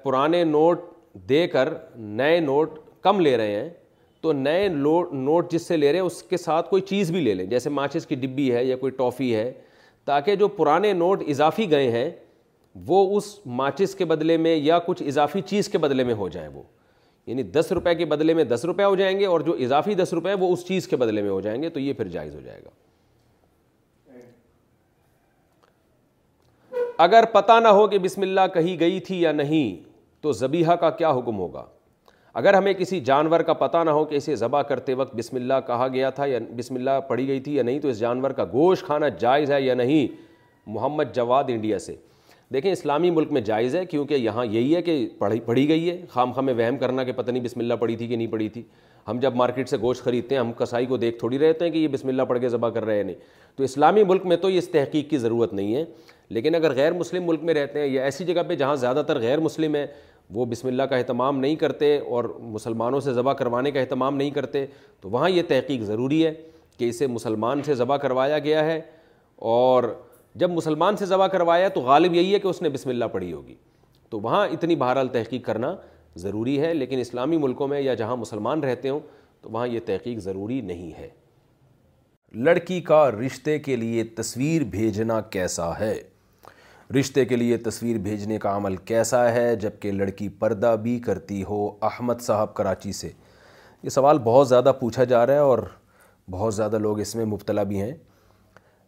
پرانے 0.04 0.43
نوٹ 0.56 0.89
دے 1.30 1.45
کر 1.58 1.73
نئے 2.21 2.39
نوٹ 2.49 2.80
کم 3.04 3.19
لے 3.19 3.38
رہے 3.38 3.60
ہیں 3.62 3.69
تو 4.21 4.31
نئے 4.34 4.67
نوٹ 4.69 5.51
جس 5.51 5.62
سے 5.67 5.77
لے 5.77 5.91
رہے 5.91 5.99
ہیں 5.99 6.05
اس 6.05 6.21
کے 6.29 6.38
ساتھ 6.38 6.69
کوئی 6.69 6.81
چیز 6.89 7.12
بھی 7.12 7.21
لے 7.21 7.34
لیں 7.36 7.45
جیسے 7.53 7.69
ماچس 7.69 8.05
کی 8.07 8.15
ڈبی 8.15 8.51
ہے 8.55 8.63
یا 8.65 8.75
کوئی 8.77 8.91
ٹافی 8.97 9.34
ہے 9.36 9.51
تاکہ 10.05 10.36
جو 10.36 10.47
پرانے 10.57 10.91
نوٹ 10.93 11.23
اضافی 11.29 11.69
گئے 11.71 11.89
ہیں 11.91 12.10
وہ 12.88 13.17
اس 13.17 13.34
ماچس 13.62 13.95
کے 13.95 14.05
بدلے 14.12 14.36
میں 14.38 14.55
یا 14.55 14.77
کچھ 14.86 15.01
اضافی 15.05 15.41
چیز 15.45 15.69
کے 15.69 15.77
بدلے 15.77 16.03
میں 16.03 16.13
ہو 16.15 16.27
جائیں 16.36 16.47
وہ 16.53 16.62
یعنی 17.27 17.43
دس 17.53 17.71
روپے 17.75 17.95
کے 17.95 18.05
بدلے 18.13 18.34
میں 18.34 18.43
دس 18.43 18.65
روپے 18.65 18.84
ہو 18.84 18.95
جائیں 18.95 19.17
گے 19.19 19.25
اور 19.25 19.39
جو 19.49 19.53
اضافی 19.63 19.95
دس 19.95 20.13
روپے 20.13 20.34
وہ 20.39 20.51
اس 20.53 20.65
چیز 20.67 20.88
کے 20.88 20.95
بدلے 20.97 21.21
میں 21.21 21.29
ہو 21.29 21.41
جائیں 21.41 21.62
گے 21.63 21.69
تو 21.69 21.79
یہ 21.79 21.93
پھر 21.93 22.07
جائز 22.15 22.34
ہو 22.36 22.39
جائے 22.45 22.62
گا 22.65 22.69
اگر 27.03 27.25
پتہ 27.34 27.60
نہ 27.63 27.67
ہو 27.79 27.86
کہ 27.88 27.99
بسم 27.99 28.21
اللہ 28.21 28.47
کہی 28.53 28.79
گئی 28.79 28.99
تھی 29.05 29.21
یا 29.21 29.31
نہیں 29.31 29.75
تو 30.23 30.31
زبیحہ 30.41 30.75
کا 30.81 30.89
کیا 31.01 31.10
حکم 31.17 31.38
ہوگا 31.39 31.65
اگر 32.39 32.53
ہمیں 32.53 32.73
کسی 32.73 32.99
جانور 33.05 33.39
کا 33.43 33.53
پتہ 33.53 33.77
نہ 33.85 33.89
ہو 33.91 34.03
کہ 34.05 34.15
اسے 34.15 34.35
ذبح 34.35 34.61
کرتے 34.67 34.93
وقت 34.95 35.15
بسم 35.15 35.35
اللہ 35.35 35.53
کہا 35.67 35.87
گیا 35.93 36.09
تھا 36.19 36.25
یا 36.25 36.37
بسم 36.57 36.75
اللہ 36.75 36.99
پڑھی 37.07 37.27
گئی 37.27 37.39
تھی 37.47 37.55
یا 37.55 37.63
نہیں 37.63 37.79
تو 37.79 37.87
اس 37.87 37.97
جانور 37.99 38.31
کا 38.35 38.43
گوشت 38.53 38.85
کھانا 38.85 39.07
جائز 39.19 39.51
ہے 39.51 39.61
یا 39.61 39.73
نہیں 39.75 40.07
محمد 40.67 41.13
جواد 41.15 41.43
انڈیا 41.49 41.79
سے 41.79 41.95
دیکھیں 42.53 42.71
اسلامی 42.71 43.09
ملک 43.11 43.31
میں 43.31 43.41
جائز 43.41 43.75
ہے 43.75 43.85
کیونکہ 43.85 44.13
یہاں 44.13 44.45
یہی 44.45 44.75
ہے 44.75 44.81
کہ 44.81 44.97
پڑھی 45.45 45.67
گئی 45.67 45.89
ہے 45.89 45.99
خام 46.09 46.31
خام 46.31 46.45
میں 46.45 46.53
وہم 46.57 46.77
کرنا 46.77 47.03
کہ 47.03 47.11
پتہ 47.15 47.31
نہیں 47.31 47.43
بسم 47.43 47.59
اللہ 47.59 47.73
پڑھی 47.79 47.95
تھی 47.97 48.07
کہ 48.07 48.15
نہیں 48.15 48.27
پڑھی 48.31 48.47
تھی 48.49 48.63
ہم 49.07 49.19
جب 49.19 49.35
مارکیٹ 49.35 49.69
سے 49.69 49.77
گوشت 49.81 50.03
خریدتے 50.03 50.35
ہیں 50.35 50.39
ہم 50.39 50.51
کسائی 50.57 50.85
کو 50.85 50.97
دیکھ 50.97 51.17
تھوڑی 51.19 51.39
رہتے 51.39 51.65
ہیں 51.65 51.71
کہ 51.71 51.77
یہ 51.77 51.87
بسم 51.91 52.07
اللہ 52.07 52.23
پڑھ 52.29 52.39
کے 52.39 52.49
ذبح 52.49 52.69
کر 52.69 52.85
رہے 52.85 52.95
ہیں 52.95 53.03
نہیں 53.03 53.15
تو 53.55 53.63
اسلامی 53.63 54.03
ملک 54.07 54.25
میں 54.25 54.37
تو 54.41 54.49
یہ 54.49 54.57
اس 54.57 54.67
تحقیق 54.71 55.09
کی 55.09 55.17
ضرورت 55.17 55.53
نہیں 55.53 55.75
ہے 55.75 55.83
لیکن 56.35 56.55
اگر 56.55 56.73
غیر 56.75 56.93
مسلم 56.93 57.27
ملک 57.27 57.43
میں 57.43 57.53
رہتے 57.53 57.79
ہیں 57.79 57.87
یا 57.87 58.03
ایسی 58.03 58.25
جگہ 58.25 58.43
پہ 58.47 58.55
جہاں 58.55 58.75
زیادہ 58.83 59.01
تر 59.07 59.19
غیر 59.19 59.39
مسلم 59.39 59.75
ہیں 59.75 59.85
وہ 60.33 60.45
بسم 60.49 60.67
اللہ 60.67 60.83
کا 60.89 60.95
اہتمام 60.95 61.39
نہیں 61.39 61.55
کرتے 61.61 61.97
اور 61.99 62.23
مسلمانوں 62.39 62.99
سے 63.01 63.13
ذبح 63.13 63.33
کروانے 63.39 63.71
کا 63.71 63.79
اہتمام 63.79 64.15
نہیں 64.17 64.29
کرتے 64.31 64.65
تو 65.01 65.09
وہاں 65.09 65.29
یہ 65.29 65.41
تحقیق 65.47 65.81
ضروری 65.83 66.25
ہے 66.25 66.33
کہ 66.79 66.89
اسے 66.89 67.07
مسلمان 67.07 67.63
سے 67.63 67.73
ذبح 67.75 67.97
کروایا 68.03 68.39
گیا 68.47 68.63
ہے 68.65 68.79
اور 69.55 69.83
جب 70.43 70.49
مسلمان 70.51 70.97
سے 70.97 71.05
ذبح 71.05 71.27
کروایا 71.31 71.67
تو 71.75 71.81
غالب 71.81 72.13
یہی 72.15 72.33
ہے 72.33 72.39
کہ 72.39 72.47
اس 72.47 72.61
نے 72.61 72.69
بسم 72.69 72.89
اللہ 72.89 73.05
پڑھی 73.11 73.31
ہوگی 73.33 73.55
تو 74.09 74.19
وہاں 74.19 74.47
اتنی 74.51 74.75
بہرحال 74.75 75.07
تحقیق 75.13 75.45
کرنا 75.45 75.75
ضروری 76.25 76.59
ہے 76.61 76.73
لیکن 76.73 76.99
اسلامی 76.99 77.37
ملکوں 77.37 77.67
میں 77.67 77.81
یا 77.81 77.93
جہاں 78.03 78.15
مسلمان 78.17 78.63
رہتے 78.63 78.89
ہوں 78.89 78.99
تو 79.41 79.49
وہاں 79.49 79.67
یہ 79.67 79.79
تحقیق 79.85 80.19
ضروری 80.21 80.61
نہیں 80.61 80.91
ہے 80.99 81.09
لڑکی 82.45 82.79
کا 82.89 83.09
رشتے 83.11 83.57
کے 83.59 83.75
لیے 83.75 84.03
تصویر 84.17 84.63
بھیجنا 84.71 85.19
کیسا 85.31 85.71
ہے 85.79 85.95
رشتے 86.99 87.23
کے 87.25 87.36
لیے 87.36 87.58
تصویر 87.65 87.97
بھیجنے 88.06 88.38
کا 88.39 88.56
عمل 88.58 88.75
کیسا 88.88 89.23
ہے 89.32 89.56
جبکہ 89.62 89.91
لڑکی 89.91 90.27
پردہ 90.39 90.75
بھی 90.84 90.97
کرتی 91.06 91.41
ہو 91.49 91.60
احمد 91.89 92.21
صاحب 92.21 92.54
کراچی 92.54 92.91
سے 92.93 93.10
یہ 93.84 93.89
سوال 93.89 94.19
بہت 94.23 94.47
زیادہ 94.47 94.71
پوچھا 94.80 95.04
جا 95.12 95.25
رہا 95.27 95.34
ہے 95.34 95.47
اور 95.51 95.60
بہت 96.32 96.56
زیادہ 96.56 96.77
لوگ 96.82 96.99
اس 96.99 97.15
میں 97.15 97.25
مبتلا 97.25 97.63
بھی 97.71 97.82
ہیں 97.82 97.91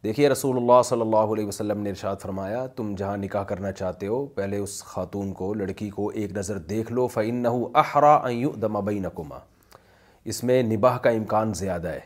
دیکھیے 0.03 0.29
رسول 0.29 0.57
اللہ 0.57 0.81
صلی 0.85 1.01
اللہ 1.01 1.31
علیہ 1.33 1.47
وسلم 1.47 1.79
نے 1.81 1.89
ارشاد 1.89 2.15
فرمایا 2.21 2.65
تم 2.75 2.93
جہاں 2.97 3.15
نکاح 3.17 3.43
کرنا 3.51 3.71
چاہتے 3.71 4.07
ہو 4.07 4.25
پہلے 4.35 4.57
اس 4.57 4.81
خاتون 4.85 5.31
کو 5.33 5.53
لڑکی 5.59 5.89
کو 5.89 6.07
ایک 6.21 6.31
نظر 6.37 6.57
دیکھ 6.73 6.91
لو 6.91 7.05
فَإِنَّهُ 7.13 7.59
نہ 7.59 7.67
أَن 7.67 7.83
احرا 7.83 8.79
بَيْنَكُمَا 8.81 9.39
اس 10.33 10.43
میں 10.49 10.61
نباہ 10.73 10.97
کا 11.05 11.09
امکان 11.21 11.53
زیادہ 11.63 11.87
ہے 11.87 11.99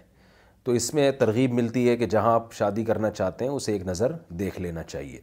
تو 0.63 0.71
اس 0.81 0.93
میں 0.93 1.09
ترغیب 1.19 1.53
ملتی 1.61 1.87
ہے 1.89 1.97
کہ 1.97 2.05
جہاں 2.15 2.33
آپ 2.33 2.53
شادی 2.53 2.83
کرنا 2.85 3.09
چاہتے 3.21 3.45
ہیں 3.45 3.51
اسے 3.51 3.73
ایک 3.73 3.87
نظر 3.87 4.11
دیکھ 4.41 4.61
لینا 4.61 4.83
چاہیے 4.83 5.19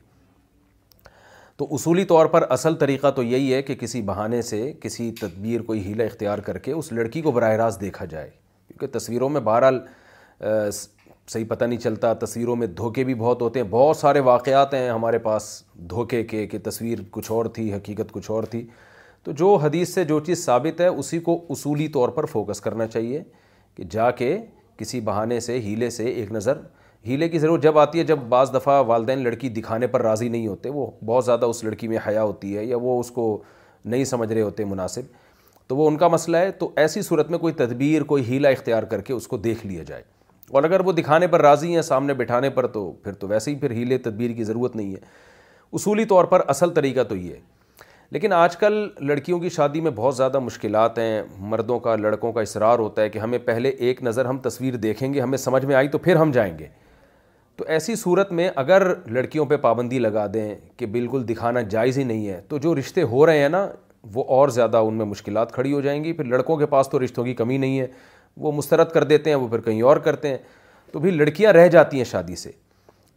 تو 1.58 1.66
اصولی 1.74 2.04
طور 2.04 2.26
پر 2.26 2.44
اصل 2.50 2.74
طریقہ 2.76 3.10
تو 3.16 3.22
یہی 3.22 3.52
ہے 3.54 3.62
کہ 3.62 3.74
کسی 3.80 4.00
بہانے 4.02 4.40
سے 4.42 4.62
کسی 4.82 5.10
تدبیر 5.20 5.60
کوئی 5.66 5.84
ہیلا 5.84 6.04
اختیار 6.04 6.38
کر 6.46 6.58
کے 6.58 6.72
اس 6.72 6.90
لڑکی 6.92 7.20
کو 7.22 7.30
براہ 7.32 7.52
راست 7.56 7.80
دیکھا 7.80 8.04
جائے 8.14 8.30
کیونکہ 8.68 8.98
تصویروں 8.98 9.28
میں 9.28 9.40
بہرحال 9.48 9.78
صحیح 11.32 11.44
پتہ 11.48 11.64
نہیں 11.64 11.78
چلتا 11.80 12.12
تصویروں 12.26 12.56
میں 12.56 12.66
دھوکے 12.76 13.04
بھی 13.04 13.14
بہت 13.20 13.42
ہوتے 13.42 13.60
ہیں 13.60 13.66
بہت 13.70 13.96
سارے 13.96 14.20
واقعات 14.30 14.74
ہیں 14.74 14.88
ہمارے 14.88 15.18
پاس 15.26 15.44
دھوکے 15.90 16.22
کے 16.32 16.46
کہ 16.46 16.58
تصویر 16.64 16.98
کچھ 17.10 17.30
اور 17.32 17.46
تھی 17.54 17.72
حقیقت 17.74 18.12
کچھ 18.12 18.30
اور 18.30 18.42
تھی 18.54 18.66
تو 19.24 19.32
جو 19.42 19.54
حدیث 19.62 19.94
سے 19.94 20.04
جو 20.04 20.18
چیز 20.26 20.44
ثابت 20.44 20.80
ہے 20.80 20.86
اسی 20.86 21.18
کو 21.28 21.44
اصولی 21.50 21.88
طور 21.92 22.08
پر 22.16 22.26
فوکس 22.32 22.60
کرنا 22.60 22.86
چاہیے 22.86 23.22
کہ 23.76 23.84
جا 23.90 24.10
کے 24.22 24.36
کسی 24.78 25.00
بہانے 25.10 25.38
سے 25.46 25.60
ہیلے 25.60 25.90
سے 26.00 26.04
ایک 26.10 26.32
نظر 26.32 26.58
ہیلے 27.06 27.28
کی 27.28 27.38
ضرورت 27.38 27.62
جب 27.62 27.78
آتی 27.78 27.98
ہے 27.98 28.04
جب 28.04 28.18
بعض 28.28 28.52
دفعہ 28.54 28.82
والدین 28.86 29.22
لڑکی 29.24 29.48
دکھانے 29.58 29.86
پر 29.86 30.02
راضی 30.02 30.28
نہیں 30.28 30.46
ہوتے 30.46 30.68
وہ 30.74 30.86
بہت 31.06 31.24
زیادہ 31.24 31.46
اس 31.46 31.62
لڑکی 31.64 31.88
میں 31.88 31.96
حیا 32.06 32.22
ہوتی 32.22 32.56
ہے 32.56 32.64
یا 32.64 32.76
وہ 32.80 32.98
اس 33.00 33.10
کو 33.16 33.24
نہیں 33.84 34.04
سمجھ 34.10 34.32
رہے 34.32 34.42
ہوتے 34.42 34.64
مناسب 34.64 35.12
تو 35.68 35.76
وہ 35.76 35.88
ان 35.88 35.96
کا 35.98 36.08
مسئلہ 36.08 36.36
ہے 36.36 36.50
تو 36.60 36.70
ایسی 36.84 37.02
صورت 37.02 37.30
میں 37.30 37.38
کوئی 37.38 37.52
تدبیر 37.54 38.02
کوئی 38.12 38.24
ہیلا 38.28 38.48
اختیار 38.48 38.82
کر 38.92 39.00
کے 39.02 39.12
اس 39.12 39.26
کو 39.28 39.36
دیکھ 39.48 39.66
لیا 39.66 39.82
جائے 39.86 40.02
اور 40.52 40.64
اگر 40.64 40.80
وہ 40.86 40.92
دکھانے 40.92 41.26
پر 41.26 41.40
راضی 41.42 41.74
ہیں 41.74 41.82
سامنے 41.82 42.14
بٹھانے 42.14 42.50
پر 42.56 42.66
تو 42.76 42.90
پھر 43.04 43.12
تو 43.20 43.28
ویسے 43.28 43.50
ہی 43.50 43.56
پھر 43.58 43.70
ہیلے 43.70 43.98
تدبیر 44.06 44.30
کی 44.36 44.44
ضرورت 44.44 44.76
نہیں 44.76 44.92
ہے 44.94 45.00
اصولی 45.72 46.04
طور 46.04 46.24
پر 46.32 46.42
اصل 46.54 46.70
طریقہ 46.74 47.02
تو 47.08 47.16
یہ 47.16 47.32
ہے 47.34 47.40
لیکن 48.10 48.32
آج 48.32 48.56
کل 48.56 48.86
لڑکیوں 49.08 49.38
کی 49.40 49.48
شادی 49.50 49.80
میں 49.80 49.90
بہت 49.94 50.16
زیادہ 50.16 50.38
مشکلات 50.38 50.98
ہیں 50.98 51.22
مردوں 51.52 51.78
کا 51.88 51.96
لڑکوں 51.96 52.32
کا 52.32 52.40
اصرار 52.40 52.78
ہوتا 52.78 53.02
ہے 53.02 53.08
کہ 53.10 53.18
ہمیں 53.18 53.38
پہلے 53.44 53.68
ایک 53.88 54.02
نظر 54.02 54.24
ہم 54.26 54.38
تصویر 54.48 54.76
دیکھیں 54.86 55.12
گے 55.14 55.20
ہمیں 55.20 55.38
سمجھ 55.38 55.64
میں 55.66 55.74
آئی 55.76 55.88
تو 55.88 55.98
پھر 56.08 56.16
ہم 56.16 56.30
جائیں 56.32 56.56
گے 56.58 56.66
تو 57.58 57.64
ایسی 57.70 57.94
صورت 57.96 58.30
میں 58.32 58.48
اگر 58.56 58.82
لڑکیوں 59.12 59.44
پہ 59.46 59.56
پابندی 59.62 59.98
لگا 59.98 60.26
دیں 60.34 60.54
کہ 60.76 60.86
بالکل 60.94 61.28
دکھانا 61.28 61.60
جائز 61.70 61.98
ہی 61.98 62.04
نہیں 62.04 62.26
ہے 62.28 62.40
تو 62.48 62.58
جو 62.62 62.74
رشتے 62.74 63.02
ہو 63.10 63.26
رہے 63.26 63.38
ہیں 63.42 63.48
نا 63.48 63.66
وہ 64.14 64.24
اور 64.36 64.48
زیادہ 64.56 64.76
ان 64.86 64.94
میں 64.98 65.04
مشکلات 65.06 65.52
کھڑی 65.52 65.72
ہو 65.72 65.80
جائیں 65.80 66.02
گی 66.04 66.12
پھر 66.12 66.24
لڑکوں 66.32 66.56
کے 66.56 66.66
پاس 66.72 66.88
تو 66.90 67.02
رشتوں 67.04 67.24
کی 67.24 67.34
کمی 67.34 67.58
نہیں 67.58 67.78
ہے 67.80 67.86
وہ 68.46 68.52
مسترد 68.52 68.90
کر 68.92 69.04
دیتے 69.04 69.30
ہیں 69.30 69.36
وہ 69.36 69.48
پھر 69.48 69.60
کہیں 69.68 69.80
اور 69.90 69.96
کرتے 70.06 70.28
ہیں 70.28 70.38
تو 70.92 70.98
بھی 71.00 71.10
لڑکیاں 71.10 71.52
رہ 71.52 71.68
جاتی 71.68 71.96
ہیں 71.96 72.04
شادی 72.10 72.36
سے 72.36 72.50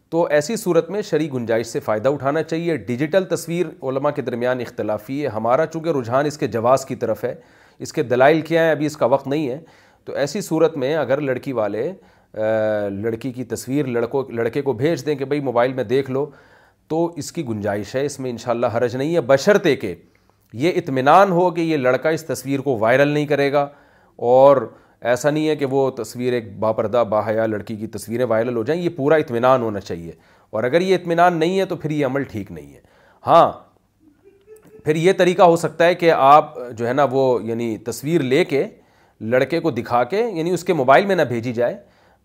تو 0.09 0.25
ایسی 0.31 0.55
صورت 0.55 0.89
میں 0.89 1.01
شرعی 1.01 1.31
گنجائش 1.31 1.67
سے 1.67 1.79
فائدہ 1.85 2.09
اٹھانا 2.09 2.43
چاہیے 2.43 2.75
ڈیجیٹل 2.77 3.23
تصویر 3.35 3.65
علماء 3.89 4.09
کے 4.15 4.21
درمیان 4.21 4.59
اختلافی 4.61 5.21
ہے 5.23 5.27
ہمارا 5.37 5.65
چونکہ 5.65 5.97
رجحان 5.99 6.25
اس 6.25 6.37
کے 6.37 6.47
جواز 6.57 6.85
کی 6.85 6.95
طرف 6.95 7.23
ہے 7.23 7.33
اس 7.85 7.93
کے 7.93 8.03
دلائل 8.11 8.41
کیا 8.41 8.63
ہیں 8.63 8.71
ابھی 8.71 8.85
اس 8.85 8.97
کا 8.97 9.05
وقت 9.15 9.27
نہیں 9.27 9.49
ہے 9.49 9.59
تو 10.05 10.13
ایسی 10.15 10.41
صورت 10.41 10.77
میں 10.77 10.95
اگر 10.97 11.21
لڑکی 11.21 11.53
والے 11.53 11.91
لڑکی 12.37 13.31
کی 13.31 13.43
تصویر 13.45 13.85
لڑکوں 13.87 14.23
لڑکے 14.35 14.61
کو 14.61 14.73
بھیج 14.73 15.05
دیں 15.05 15.15
کہ 15.15 15.25
بھائی 15.25 15.39
موبائل 15.41 15.73
میں 15.73 15.83
دیکھ 15.83 16.09
لو 16.11 16.25
تو 16.89 17.05
اس 17.17 17.31
کی 17.31 17.45
گنجائش 17.47 17.95
ہے 17.95 18.05
اس 18.05 18.19
میں 18.19 18.29
انشاءاللہ 18.31 18.65
حرج 18.77 18.95
نہیں 18.95 19.13
ہے 19.15 19.21
بشرطے 19.31 19.75
کے 19.75 19.93
یہ 20.63 20.71
اطمینان 20.77 21.31
ہو 21.31 21.49
کہ 21.51 21.61
یہ 21.61 21.77
لڑکا 21.77 22.09
اس 22.17 22.25
تصویر 22.25 22.59
کو 22.67 22.77
وائرل 22.79 23.07
نہیں 23.07 23.25
کرے 23.27 23.51
گا 23.53 23.67
اور 24.33 24.57
ایسا 25.09 25.29
نہیں 25.29 25.47
ہے 25.47 25.55
کہ 25.55 25.65
وہ 25.69 25.89
تصویر 26.01 26.33
ایک 26.33 26.57
باپردہ 26.59 27.03
باہیا 27.09 27.45
لڑکی 27.45 27.75
کی 27.77 27.87
تصویریں 27.95 28.25
وائرل 28.29 28.55
ہو 28.57 28.63
جائیں 28.63 28.81
یہ 28.81 28.89
پورا 28.95 29.15
اطمینان 29.23 29.61
ہونا 29.61 29.79
چاہیے 29.79 30.11
اور 30.51 30.63
اگر 30.63 30.81
یہ 30.81 30.95
اطمینان 30.95 31.37
نہیں 31.39 31.59
ہے 31.59 31.65
تو 31.65 31.75
پھر 31.75 31.91
یہ 31.91 32.05
عمل 32.05 32.23
ٹھیک 32.31 32.51
نہیں 32.51 32.73
ہے 32.73 32.79
ہاں 33.27 33.51
پھر 34.83 34.95
یہ 34.95 35.13
طریقہ 35.17 35.41
ہو 35.43 35.55
سکتا 35.55 35.85
ہے 35.85 35.95
کہ 35.95 36.11
آپ 36.17 36.53
جو 36.77 36.87
ہے 36.87 36.93
نا 36.93 37.05
وہ 37.11 37.27
یعنی 37.43 37.75
تصویر 37.85 38.21
لے 38.23 38.43
کے 38.45 38.65
لڑکے 39.33 39.59
کو 39.59 39.71
دکھا 39.71 40.03
کے 40.11 40.23
یعنی 40.33 40.51
اس 40.53 40.63
کے 40.63 40.73
موبائل 40.81 41.05
میں 41.05 41.15
نہ 41.15 41.21
بھیجی 41.29 41.53
جائے 41.53 41.75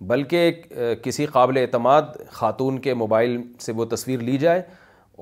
بلکہ 0.07 0.51
کسی 1.03 1.27
قابل 1.33 1.57
اعتماد 1.57 2.03
خاتون 2.31 2.79
کے 2.83 2.95
موبائل 2.95 3.37
سے 3.61 3.73
وہ 3.77 3.85
تصویر 3.91 4.21
لی 4.29 4.37
جائے 4.38 4.62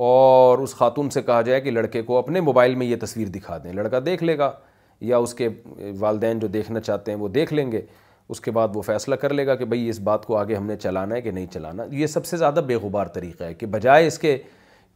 اور 0.08 0.58
اس 0.58 0.74
خاتون 0.74 1.10
سے 1.10 1.22
کہا 1.22 1.40
جائے 1.48 1.60
کہ 1.60 1.70
لڑکے 1.70 2.02
کو 2.02 2.16
اپنے 2.18 2.40
موبائل 2.40 2.74
میں 2.82 2.86
یہ 2.86 2.96
تصویر 3.00 3.28
دکھا 3.34 3.58
دیں 3.64 3.72
لڑکا 3.72 3.98
دیکھ 4.06 4.22
لے 4.24 4.36
گا 4.38 4.50
یا 5.10 5.16
اس 5.24 5.34
کے 5.34 5.48
والدین 5.98 6.38
جو 6.38 6.48
دیکھنا 6.58 6.80
چاہتے 6.80 7.12
ہیں 7.12 7.18
وہ 7.18 7.28
دیکھ 7.28 7.52
لیں 7.54 7.70
گے 7.72 7.80
اس 8.32 8.40
کے 8.40 8.50
بعد 8.56 8.68
وہ 8.74 8.82
فیصلہ 8.82 9.14
کر 9.20 9.32
لے 9.34 9.46
گا 9.46 9.54
کہ 9.60 9.64
بھئی 9.64 9.88
اس 9.88 10.00
بات 10.08 10.26
کو 10.26 10.36
آگے 10.36 10.56
ہم 10.56 10.66
نے 10.66 10.76
چلانا 10.82 11.14
ہے 11.14 11.20
کہ 11.22 11.30
نہیں 11.30 11.46
چلانا 11.52 11.84
یہ 11.90 12.06
سب 12.06 12.26
سے 12.26 12.36
زیادہ 12.36 12.60
بے 12.66 12.74
غبار 12.82 13.06
طریقہ 13.14 13.44
ہے 13.44 13.54
کہ 13.54 13.66
بجائے 13.70 14.06
اس 14.06 14.18
کے 14.18 14.36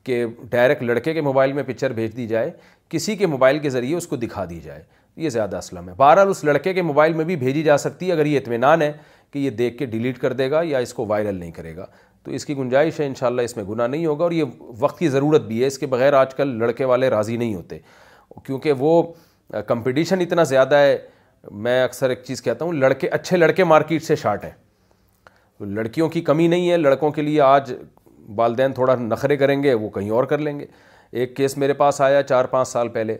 کہ 0.04 0.24
ڈائریکٹ 0.50 0.82
لڑکے 0.82 1.12
کے 1.14 1.20
موبائل 1.20 1.52
میں 1.52 1.62
پکچر 1.66 1.92
بھیج 1.92 2.16
دی 2.16 2.26
جائے 2.28 2.50
کسی 2.90 3.16
کے 3.16 3.26
موبائل 3.26 3.58
کے 3.58 3.70
ذریعے 3.70 3.96
اس 3.96 4.06
کو 4.06 4.16
دکھا 4.16 4.44
دی 4.50 4.60
جائے 4.64 4.82
یہ 5.22 5.28
زیادہ 5.30 5.56
اسلم 5.56 5.88
ہے 5.88 5.94
بہرحال 5.96 6.28
اس 6.28 6.42
لڑکے 6.44 6.72
کے 6.74 6.82
موبائل 6.82 7.12
میں 7.14 7.24
بھی 7.24 7.36
بھیجی 7.36 7.62
جا 7.62 7.76
سکتی 7.78 8.06
ہے 8.08 8.12
اگر 8.12 8.26
یہ 8.26 8.38
اطمینان 8.38 8.82
ہے 8.82 8.92
کہ 9.34 9.38
یہ 9.38 9.50
دیکھ 9.50 9.76
کے 9.76 9.86
ڈیلیٹ 9.92 10.18
کر 10.18 10.32
دے 10.32 10.50
گا 10.50 10.60
یا 10.64 10.78
اس 10.78 10.92
کو 10.94 11.04
وائرل 11.08 11.34
نہیں 11.34 11.50
کرے 11.50 11.74
گا 11.76 11.84
تو 12.24 12.30
اس 12.32 12.44
کی 12.46 12.56
گنجائش 12.56 12.98
ہے 13.00 13.06
انشاءاللہ 13.06 13.42
اس 13.48 13.56
میں 13.56 13.62
گناہ 13.70 13.86
نہیں 13.86 14.04
ہوگا 14.06 14.22
اور 14.24 14.32
یہ 14.32 14.44
وقت 14.80 14.98
کی 14.98 15.08
ضرورت 15.14 15.40
بھی 15.46 15.60
ہے 15.62 15.66
اس 15.66 15.78
کے 15.78 15.86
بغیر 15.94 16.12
آج 16.18 16.34
کل 16.34 16.48
لڑکے 16.58 16.84
والے 16.90 17.08
راضی 17.10 17.36
نہیں 17.36 17.54
ہوتے 17.54 17.78
کیونکہ 18.46 18.72
وہ 18.84 19.02
کمپٹیشن 19.66 20.20
اتنا 20.20 20.42
زیادہ 20.52 20.76
ہے 20.78 20.96
میں 21.64 21.82
اکثر 21.84 22.10
ایک 22.10 22.22
چیز 22.26 22.42
کہتا 22.42 22.64
ہوں 22.64 22.72
لڑکے 22.72 23.08
اچھے 23.18 23.36
لڑکے 23.36 23.64
مارکیٹ 23.70 24.02
سے 24.04 24.16
شارٹ 24.16 24.44
ہیں 24.44 24.50
لڑکیوں 25.78 26.08
کی 26.10 26.20
کمی 26.28 26.46
نہیں 26.48 26.70
ہے 26.70 26.76
لڑکوں 26.76 27.10
کے 27.18 27.22
لیے 27.22 27.40
آج 27.40 27.72
والدین 28.36 28.72
تھوڑا 28.74 28.94
نخرے 29.00 29.36
کریں 29.36 29.62
گے 29.62 29.72
وہ 29.74 29.88
کہیں 29.98 30.10
اور 30.20 30.24
کر 30.34 30.38
لیں 30.46 30.58
گے 30.60 30.66
ایک 31.18 31.34
کیس 31.36 31.56
میرے 31.58 31.72
پاس 31.82 32.00
آیا 32.00 32.22
چار 32.22 32.44
پانچ 32.56 32.68
سال 32.68 32.88
پہلے 32.98 33.16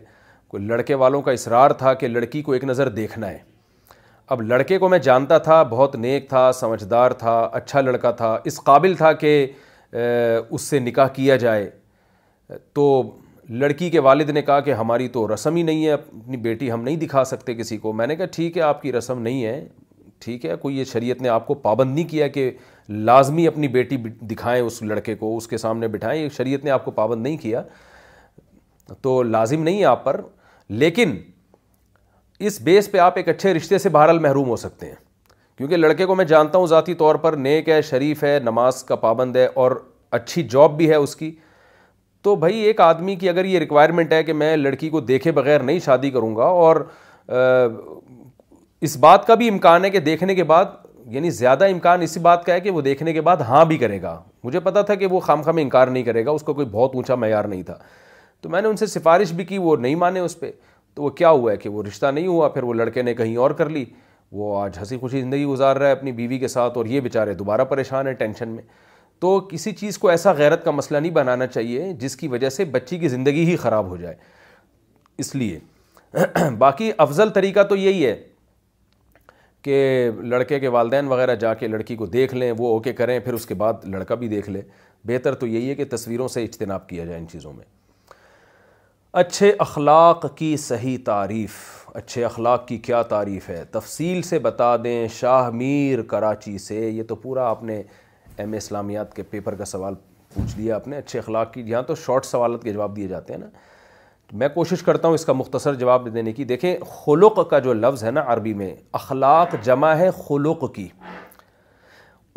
کوئی 0.47 0.63
لڑکے 0.65 0.95
والوں 1.03 1.21
کا 1.27 1.31
اصرار 1.31 1.71
تھا 1.83 1.93
کہ 2.01 2.07
لڑکی 2.07 2.41
کو 2.41 2.51
ایک 2.53 2.63
نظر 2.63 2.89
دیکھنا 3.01 3.29
ہے 3.31 3.37
اب 4.33 4.41
لڑکے 4.41 4.77
کو 4.79 4.87
میں 4.89 4.97
جانتا 5.07 5.37
تھا 5.47 5.61
بہت 5.69 5.95
نیک 5.95 6.27
تھا 6.29 6.51
سمجھدار 6.59 7.11
تھا 7.19 7.37
اچھا 7.59 7.81
لڑکا 7.81 8.11
تھا 8.21 8.37
اس 8.45 8.59
قابل 8.63 8.93
تھا 8.97 9.11
کہ 9.23 9.35
اس 9.95 10.61
سے 10.61 10.79
نکاح 10.79 11.07
کیا 11.15 11.35
جائے 11.43 11.69
تو 12.75 12.85
لڑکی 13.49 13.89
کے 13.89 13.99
والد 14.07 14.29
نے 14.29 14.41
کہا 14.41 14.59
کہ 14.69 14.73
ہماری 14.73 15.07
تو 15.17 15.27
رسم 15.33 15.55
ہی 15.55 15.61
نہیں 15.63 15.85
ہے 15.85 15.91
اپنی 15.91 16.37
بیٹی 16.47 16.71
ہم 16.71 16.81
نہیں 16.83 16.95
دکھا 16.99 17.23
سکتے 17.31 17.55
کسی 17.55 17.77
کو 17.77 17.91
میں 17.93 18.07
نے 18.07 18.15
کہا 18.15 18.25
ٹھیک 18.35 18.57
ہے 18.57 18.61
آپ 18.63 18.81
کی 18.81 18.93
رسم 18.93 19.21
نہیں 19.21 19.43
ہے 19.45 19.63
ٹھیک 20.21 20.45
ہے 20.45 20.55
کوئی 20.61 20.77
یہ 20.79 20.83
شریعت 20.91 21.21
نے 21.21 21.29
آپ 21.29 21.47
کو 21.47 21.53
پابند 21.67 21.95
نہیں 21.95 22.07
کیا 22.09 22.27
کہ 22.37 22.49
لازمی 22.89 23.47
اپنی 23.47 23.67
بیٹی 23.67 23.97
دکھائیں 24.31 24.61
اس 24.61 24.81
لڑکے 24.81 25.15
کو 25.15 25.35
اس 25.37 25.47
کے 25.47 25.57
سامنے 25.57 25.87
بٹھائیں 25.93 26.21
یہ 26.21 26.29
شریعت 26.37 26.65
نے 26.65 26.71
آپ 26.71 26.85
کو 26.85 26.91
پابند 27.01 27.23
نہیں 27.23 27.37
کیا 27.41 27.61
تو 29.01 29.21
لازم 29.23 29.63
نہیں 29.63 29.79
ہے 29.79 29.85
آپ 29.85 30.03
پر 30.05 30.21
لیکن 30.83 31.15
اس 32.47 32.59
بیس 32.63 32.89
پہ 32.91 32.97
آپ 32.99 33.17
ایک 33.17 33.27
اچھے 33.29 33.53
رشتے 33.53 33.77
سے 33.79 33.89
بہرحال 33.89 34.19
محروم 34.19 34.47
ہو 34.49 34.55
سکتے 34.57 34.87
ہیں 34.87 34.95
کیونکہ 35.57 35.77
لڑکے 35.77 36.05
کو 36.05 36.15
میں 36.15 36.25
جانتا 36.25 36.57
ہوں 36.57 36.67
ذاتی 36.67 36.93
طور 36.93 37.15
پر 37.25 37.33
نیک 37.37 37.69
ہے 37.69 37.81
شریف 37.89 38.23
ہے 38.23 38.37
نماز 38.43 38.83
کا 38.83 38.95
پابند 39.03 39.35
ہے 39.35 39.45
اور 39.63 39.71
اچھی 40.11 40.43
جاب 40.49 40.75
بھی 40.77 40.89
ہے 40.89 40.95
اس 40.95 41.15
کی 41.15 41.31
تو 42.23 42.35
بھائی 42.35 42.59
ایک 42.67 42.81
آدمی 42.81 43.15
کی 43.15 43.29
اگر 43.29 43.45
یہ 43.45 43.59
ریکوائرمنٹ 43.59 44.13
ہے 44.13 44.21
کہ 44.23 44.33
میں 44.33 44.55
لڑکی 44.57 44.89
کو 44.89 44.99
دیکھے 45.01 45.31
بغیر 45.31 45.63
نہیں 45.63 45.79
شادی 45.85 46.09
کروں 46.11 46.35
گا 46.35 46.45
اور 46.67 46.85
اس 48.85 48.97
بات 48.99 49.27
کا 49.27 49.35
بھی 49.35 49.49
امکان 49.49 49.85
ہے 49.85 49.89
کہ 49.89 49.99
دیکھنے 49.99 50.35
کے 50.35 50.43
بعد 50.43 50.65
یعنی 51.13 51.29
زیادہ 51.29 51.65
امکان 51.71 52.01
اسی 52.01 52.19
بات 52.19 52.45
کا 52.45 52.53
ہے 52.53 52.59
کہ 52.61 52.71
وہ 52.71 52.81
دیکھنے 52.81 53.13
کے 53.13 53.21
بعد 53.21 53.37
ہاں 53.47 53.63
بھی 53.65 53.77
کرے 53.77 54.01
گا 54.01 54.19
مجھے 54.43 54.59
پتا 54.63 54.81
تھا 54.81 54.95
کہ 54.95 55.05
وہ 55.07 55.19
خام 55.19 55.41
خام 55.41 55.57
انکار 55.61 55.87
نہیں 55.87 56.03
کرے 56.03 56.25
گا 56.25 56.31
اس 56.31 56.43
کا 56.43 56.53
کوئی 56.53 56.67
بہت 56.71 56.95
اونچا 56.95 57.15
معیار 57.15 57.45
نہیں 57.45 57.63
تھا 57.63 57.77
تو 58.41 58.49
میں 58.49 58.61
نے 58.61 58.67
ان 58.67 58.77
سے 58.77 58.85
سفارش 58.87 59.31
بھی 59.33 59.45
کی 59.45 59.57
وہ 59.57 59.75
نہیں 59.77 59.95
مانے 59.95 60.19
اس 60.19 60.39
پہ 60.39 60.51
تو 60.95 61.03
وہ 61.03 61.09
کیا 61.19 61.29
ہوا 61.29 61.51
ہے 61.51 61.57
کہ 61.57 61.69
وہ 61.69 61.83
رشتہ 61.83 62.05
نہیں 62.11 62.27
ہوا 62.27 62.47
پھر 62.49 62.63
وہ 62.63 62.73
لڑکے 62.73 63.01
نے 63.01 63.13
کہیں 63.13 63.35
اور 63.45 63.51
کر 63.61 63.69
لی 63.69 63.83
وہ 64.31 64.59
آج 64.59 64.77
ہنسی 64.79 64.97
خوشی 64.97 65.21
زندگی 65.21 65.45
گزار 65.45 65.75
رہا 65.77 65.87
ہے 65.87 65.91
اپنی 65.91 66.11
بیوی 66.19 66.37
کے 66.39 66.47
ساتھ 66.47 66.77
اور 66.77 66.85
یہ 66.85 66.99
بیچارے 67.07 67.33
دوبارہ 67.39 67.63
پریشان 67.69 68.07
ہیں 68.07 68.13
ٹینشن 68.21 68.49
میں 68.49 68.63
تو 69.21 69.39
کسی 69.51 69.71
چیز 69.71 69.97
کو 69.97 70.07
ایسا 70.09 70.31
غیرت 70.37 70.63
کا 70.65 70.71
مسئلہ 70.71 70.97
نہیں 70.97 71.11
بنانا 71.11 71.47
چاہیے 71.47 71.91
جس 71.99 72.15
کی 72.17 72.27
وجہ 72.27 72.49
سے 72.49 72.65
بچی 72.71 72.97
کی 72.99 73.07
زندگی 73.09 73.45
ہی 73.49 73.55
خراب 73.57 73.87
ہو 73.89 73.97
جائے 73.97 74.15
اس 75.23 75.35
لیے 75.35 75.59
باقی 76.57 76.91
افضل 76.97 77.29
طریقہ 77.35 77.63
تو 77.69 77.75
یہی 77.75 78.05
ہے 78.05 78.15
کہ 79.63 80.09
لڑکے 80.31 80.59
کے 80.59 80.67
والدین 80.73 81.07
وغیرہ 81.07 81.35
جا 81.45 81.53
کے 81.61 81.67
لڑکی 81.67 81.95
کو 81.95 82.05
دیکھ 82.15 82.33
لیں 82.35 82.51
وہ 82.57 82.73
اوکے 82.73 82.93
کریں 82.93 83.17
پھر 83.19 83.33
اس 83.33 83.45
کے 83.45 83.53
بعد 83.63 83.85
لڑکا 83.93 84.15
بھی 84.15 84.27
دیکھ 84.33 84.49
لے 84.49 84.61
بہتر 85.07 85.35
تو 85.41 85.47
یہی 85.47 85.69
ہے 85.69 85.75
کہ 85.75 85.85
تصویروں 85.91 86.27
سے 86.37 86.43
اجتناب 86.43 86.87
کیا 86.89 87.05
جائے 87.05 87.19
ان 87.19 87.27
چیزوں 87.29 87.53
میں 87.53 87.63
اچھے 89.19 89.51
اخلاق 89.59 90.25
کی 90.37 90.55
صحیح 90.59 90.97
تعریف 91.05 91.53
اچھے 91.97 92.23
اخلاق 92.25 92.67
کی 92.67 92.77
کیا 92.85 93.01
تعریف 93.11 93.47
ہے 93.49 93.63
تفصیل 93.71 94.21
سے 94.29 94.37
بتا 94.45 94.75
دیں 94.83 95.07
شاہ 95.19 95.49
میر 95.59 96.01
کراچی 96.07 96.57
سے 96.57 96.75
یہ 96.75 97.03
تو 97.09 97.15
پورا 97.15 97.45
آپ 97.49 97.61
نے 97.63 97.81
ایم 98.37 98.51
اے 98.53 98.57
اسلامیات 98.57 99.13
کے 99.15 99.23
پیپر 99.29 99.55
کا 99.57 99.65
سوال 99.65 99.93
پوچھ 100.33 100.57
لیا 100.57 100.75
آپ 100.75 100.87
نے 100.87 100.97
اچھے 100.97 101.19
اخلاق 101.19 101.53
کی 101.53 101.61
یہاں 101.65 101.81
تو 101.87 101.95
شارٹ 102.05 102.25
سوالات 102.25 102.63
کے 102.63 102.73
جواب 102.73 102.95
دیے 102.95 103.07
جاتے 103.07 103.33
ہیں 103.33 103.39
نا 103.39 103.45
میں 104.43 104.47
کوشش 104.53 104.83
کرتا 104.83 105.07
ہوں 105.07 105.15
اس 105.15 105.25
کا 105.25 105.33
مختصر 105.33 105.75
جواب 105.85 106.13
دینے 106.15 106.31
کی 106.33 106.43
دیکھیں 106.51 106.75
خلق 107.05 107.39
کا 107.49 107.59
جو 107.69 107.73
لفظ 107.73 108.03
ہے 108.03 108.11
نا 108.11 108.23
عربی 108.33 108.53
میں 108.63 108.73
اخلاق 109.01 109.55
جمع 109.65 109.93
ہے 109.99 110.09
خلق 110.27 110.65
کی 110.75 110.87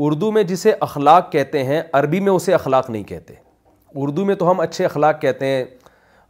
اردو 0.07 0.31
میں 0.33 0.43
جسے 0.53 0.73
اخلاق 0.89 1.31
کہتے 1.33 1.65
ہیں 1.65 1.83
عربی 2.01 2.21
میں 2.29 2.33
اسے 2.33 2.55
اخلاق 2.55 2.91
نہیں 2.91 3.05
کہتے 3.13 3.35
اردو 4.05 4.25
میں 4.25 4.35
تو 4.45 4.51
ہم 4.51 4.61
اچھے 4.61 4.85
اخلاق 4.85 5.21
کہتے 5.21 5.47
ہیں 5.47 5.65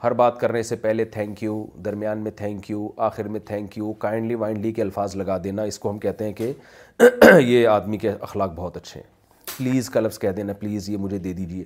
ہر 0.02 0.12
بات 0.14 0.38
کرنے 0.40 0.62
سے 0.62 0.76
پہلے 0.76 1.04
تھینک 1.14 1.42
یو 1.42 1.64
درمیان 1.84 2.18
میں 2.24 2.30
تھینک 2.36 2.68
یو 2.70 2.88
آخر 3.04 3.28
میں 3.28 3.40
تھینک 3.46 3.76
یو 3.78 3.92
کائنڈلی 4.04 4.34
وائنڈلی 4.42 4.72
کے 4.72 4.82
الفاظ 4.82 5.14
لگا 5.16 5.36
دینا 5.44 5.62
اس 5.70 5.78
کو 5.78 5.90
ہم 5.90 5.98
کہتے 5.98 6.24
ہیں 6.24 6.32
کہ 6.40 6.52
یہ 7.38 7.66
آدمی 7.68 7.98
کے 7.98 8.10
اخلاق 8.20 8.50
بہت 8.56 8.76
اچھے 8.76 9.00
ہیں 9.00 9.16
پلیز 9.56 9.88
کا 9.90 10.00
لفظ 10.00 10.18
کہہ 10.18 10.32
دینا 10.36 10.52
پلیز 10.60 10.88
یہ 10.88 10.96
مجھے 11.06 11.18
دے 11.18 11.32
دیجئے 11.38 11.64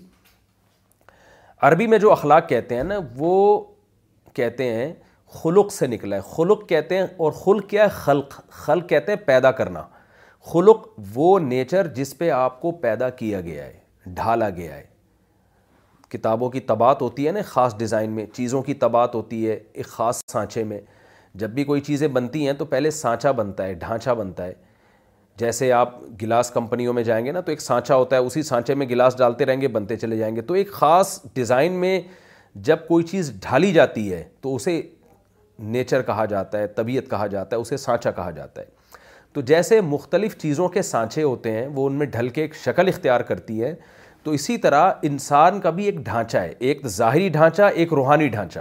عربی 1.66 1.86
میں 1.86 1.98
جو 1.98 2.12
اخلاق 2.12 2.48
کہتے 2.48 2.76
ہیں 2.76 2.82
نا 2.82 2.98
وہ 3.16 3.34
کہتے 4.34 4.72
ہیں 4.74 4.92
خلق 5.42 5.72
سے 5.72 5.86
نکلا 5.86 6.16
ہے 6.16 6.20
خلق 6.36 6.68
کہتے 6.68 6.96
ہیں 6.98 7.02
اور 7.16 7.32
خلق 7.44 7.68
کیا 7.70 7.82
ہے 7.84 7.88
خلق 7.94 8.40
خلق 8.64 8.88
کہتے 8.88 9.12
ہیں 9.12 9.18
پیدا 9.26 9.50
کرنا 9.60 9.82
خلق 10.52 10.88
وہ 11.14 11.38
نیچر 11.40 11.86
جس 11.94 12.16
پہ 12.18 12.30
آپ 12.42 12.60
کو 12.60 12.70
پیدا 12.86 13.10
کیا 13.22 13.40
گیا 13.40 13.64
ہے 13.64 13.78
ڈھالا 14.14 14.48
گیا 14.56 14.74
ہے 14.76 14.84
کتابوں 16.12 16.48
کی 16.50 16.60
تبات 16.68 17.02
ہوتی 17.02 17.26
ہے 17.26 17.30
نا 17.32 17.40
خاص 17.46 17.76
ڈیزائن 17.78 18.10
میں 18.14 18.24
چیزوں 18.32 18.60
کی 18.62 18.74
تبات 18.84 19.14
ہوتی 19.14 19.48
ہے 19.48 19.58
ایک 19.72 19.86
خاص 19.88 20.20
سانچے 20.32 20.64
میں 20.72 20.80
جب 21.42 21.50
بھی 21.50 21.64
کوئی 21.64 21.80
چیزیں 21.80 22.06
بنتی 22.16 22.44
ہیں 22.46 22.52
تو 22.58 22.64
پہلے 22.72 22.90
سانچا 22.90 23.30
بنتا 23.38 23.64
ہے 23.66 23.74
ڈھانچہ 23.84 24.10
بنتا 24.18 24.46
ہے 24.46 24.52
جیسے 25.38 25.70
آپ 25.72 25.94
گلاس 26.22 26.50
کمپنیوں 26.54 26.92
میں 26.94 27.02
جائیں 27.04 27.24
گے 27.26 27.32
نا 27.32 27.40
تو 27.40 27.52
ایک 27.52 27.60
سانچا 27.60 27.96
ہوتا 27.96 28.16
ہے 28.16 28.20
اسی 28.26 28.42
سانچے 28.48 28.74
میں 28.80 28.88
گلاس 28.88 29.16
ڈالتے 29.18 29.46
رہیں 29.46 29.60
گے 29.60 29.68
بنتے 29.76 29.96
چلے 29.96 30.16
جائیں 30.18 30.34
گے 30.36 30.40
تو 30.50 30.54
ایک 30.62 30.72
خاص 30.72 31.18
ڈیزائن 31.34 31.78
میں 31.80 32.00
جب 32.68 32.86
کوئی 32.88 33.04
چیز 33.12 33.30
ڈھالی 33.46 33.72
جاتی 33.72 34.12
ہے 34.12 34.22
تو 34.40 34.54
اسے 34.54 34.80
نیچر 35.76 36.02
کہا 36.02 36.24
جاتا 36.34 36.58
ہے 36.58 36.66
طبیعت 36.78 37.10
کہا 37.10 37.26
جاتا 37.36 37.56
ہے 37.56 37.60
اسے 37.60 37.76
سانچا 37.86 38.10
کہا 38.10 38.30
جاتا 38.40 38.60
ہے 38.62 38.66
تو 39.32 39.40
جیسے 39.50 39.80
مختلف 39.80 40.36
چیزوں 40.38 40.68
کے 40.68 40.82
سانچے 40.82 41.22
ہوتے 41.22 41.52
ہیں 41.52 41.66
وہ 41.74 41.86
ان 41.86 41.92
میں 41.98 42.06
ڈھل 42.16 42.28
کے 42.34 42.40
ایک 42.42 42.54
شکل 42.64 42.88
اختیار 42.88 43.20
کرتی 43.30 43.62
ہے 43.62 43.74
تو 44.24 44.30
اسی 44.30 44.56
طرح 44.64 44.90
انسان 45.02 45.60
کا 45.60 45.70
بھی 45.78 45.84
ایک 45.84 45.94
ڈھانچہ 46.04 46.38
ہے 46.38 46.52
ایک 46.58 46.86
ظاہری 46.96 47.28
ڈھانچہ 47.36 47.62
ایک 47.74 47.92
روحانی 47.92 48.28
ڈھانچہ 48.34 48.58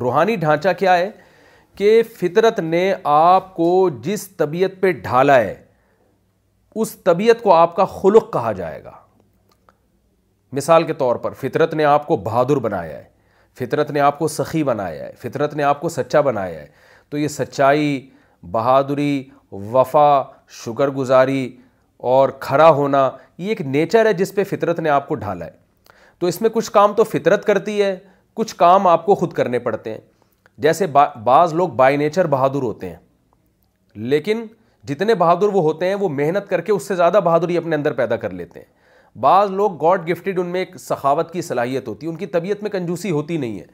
روحانی 0.00 0.36
ڈھانچہ 0.44 0.68
کیا 0.78 0.96
ہے 0.98 1.10
کہ 1.78 2.02
فطرت 2.20 2.60
نے 2.60 2.90
آپ 3.04 3.54
کو 3.56 3.66
جس 4.02 4.26
طبیعت 4.36 4.80
پہ 4.82 4.92
ڈھالا 5.02 5.36
ہے 5.40 5.54
اس 6.82 6.94
طبیعت 7.04 7.42
کو 7.42 7.54
آپ 7.54 7.76
کا 7.76 7.84
خلق 8.00 8.32
کہا 8.32 8.52
جائے 8.62 8.82
گا 8.84 8.90
مثال 10.56 10.84
کے 10.86 10.92
طور 11.02 11.16
پر 11.24 11.32
فطرت 11.40 11.74
نے 11.74 11.84
آپ 11.84 12.06
کو 12.06 12.16
بہادر 12.28 12.56
بنایا 12.66 12.98
ہے 12.98 13.04
فطرت 13.58 13.90
نے 13.90 14.00
آپ 14.00 14.18
کو 14.18 14.28
سخی 14.28 14.62
بنایا 14.64 15.04
ہے 15.04 15.10
فطرت 15.22 15.54
نے 15.56 15.62
آپ 15.62 15.80
کو 15.80 15.88
سچا 15.88 16.20
بنایا 16.28 16.60
ہے 16.60 16.66
تو 17.10 17.18
یہ 17.18 17.28
سچائی 17.28 18.00
بہادری 18.50 19.24
وفا 19.72 20.08
شکر 20.64 20.88
گزاری 20.96 21.48
اور 22.12 22.28
کھڑا 22.40 22.68
ہونا 22.74 23.08
یہ 23.38 23.48
ایک 23.48 23.60
نیچر 23.66 24.06
ہے 24.06 24.12
جس 24.12 24.34
پہ 24.34 24.44
فطرت 24.50 24.80
نے 24.80 24.90
آپ 24.90 25.06
کو 25.08 25.14
ڈھالا 25.14 25.44
ہے 25.44 25.50
تو 26.18 26.26
اس 26.26 26.40
میں 26.42 26.50
کچھ 26.52 26.70
کام 26.72 26.92
تو 26.94 27.04
فطرت 27.04 27.44
کرتی 27.46 27.80
ہے 27.82 27.96
کچھ 28.36 28.54
کام 28.56 28.86
آپ 28.86 29.04
کو 29.06 29.14
خود 29.14 29.32
کرنے 29.32 29.58
پڑتے 29.58 29.90
ہیں 29.90 29.98
جیسے 30.62 30.86
بعض 31.24 31.54
لوگ 31.54 31.68
بائی 31.80 31.96
نیچر 31.96 32.26
بہادر 32.26 32.62
ہوتے 32.62 32.88
ہیں 32.90 32.96
لیکن 34.14 34.44
جتنے 34.88 35.14
بہادر 35.20 35.48
وہ 35.54 35.62
ہوتے 35.62 35.86
ہیں 35.88 35.94
وہ 36.00 36.08
محنت 36.08 36.48
کر 36.48 36.60
کے 36.60 36.72
اس 36.72 36.86
سے 36.88 36.96
زیادہ 36.96 37.20
بہادری 37.24 37.56
اپنے 37.56 37.76
اندر 37.76 37.92
پیدا 37.92 38.16
کر 38.24 38.30
لیتے 38.40 38.60
ہیں 38.60 39.18
بعض 39.20 39.50
لوگ 39.50 39.76
گاڈ 39.82 40.08
گفٹیڈ 40.10 40.38
ان 40.40 40.46
میں 40.52 40.60
ایک 40.60 40.76
سخاوت 40.80 41.30
کی 41.32 41.42
صلاحیت 41.42 41.88
ہوتی 41.88 42.06
ہے 42.06 42.10
ان 42.10 42.16
کی 42.16 42.26
طبیعت 42.34 42.62
میں 42.62 42.70
کنجوسی 42.70 43.10
ہوتی 43.10 43.36
نہیں 43.36 43.58
ہے 43.58 43.64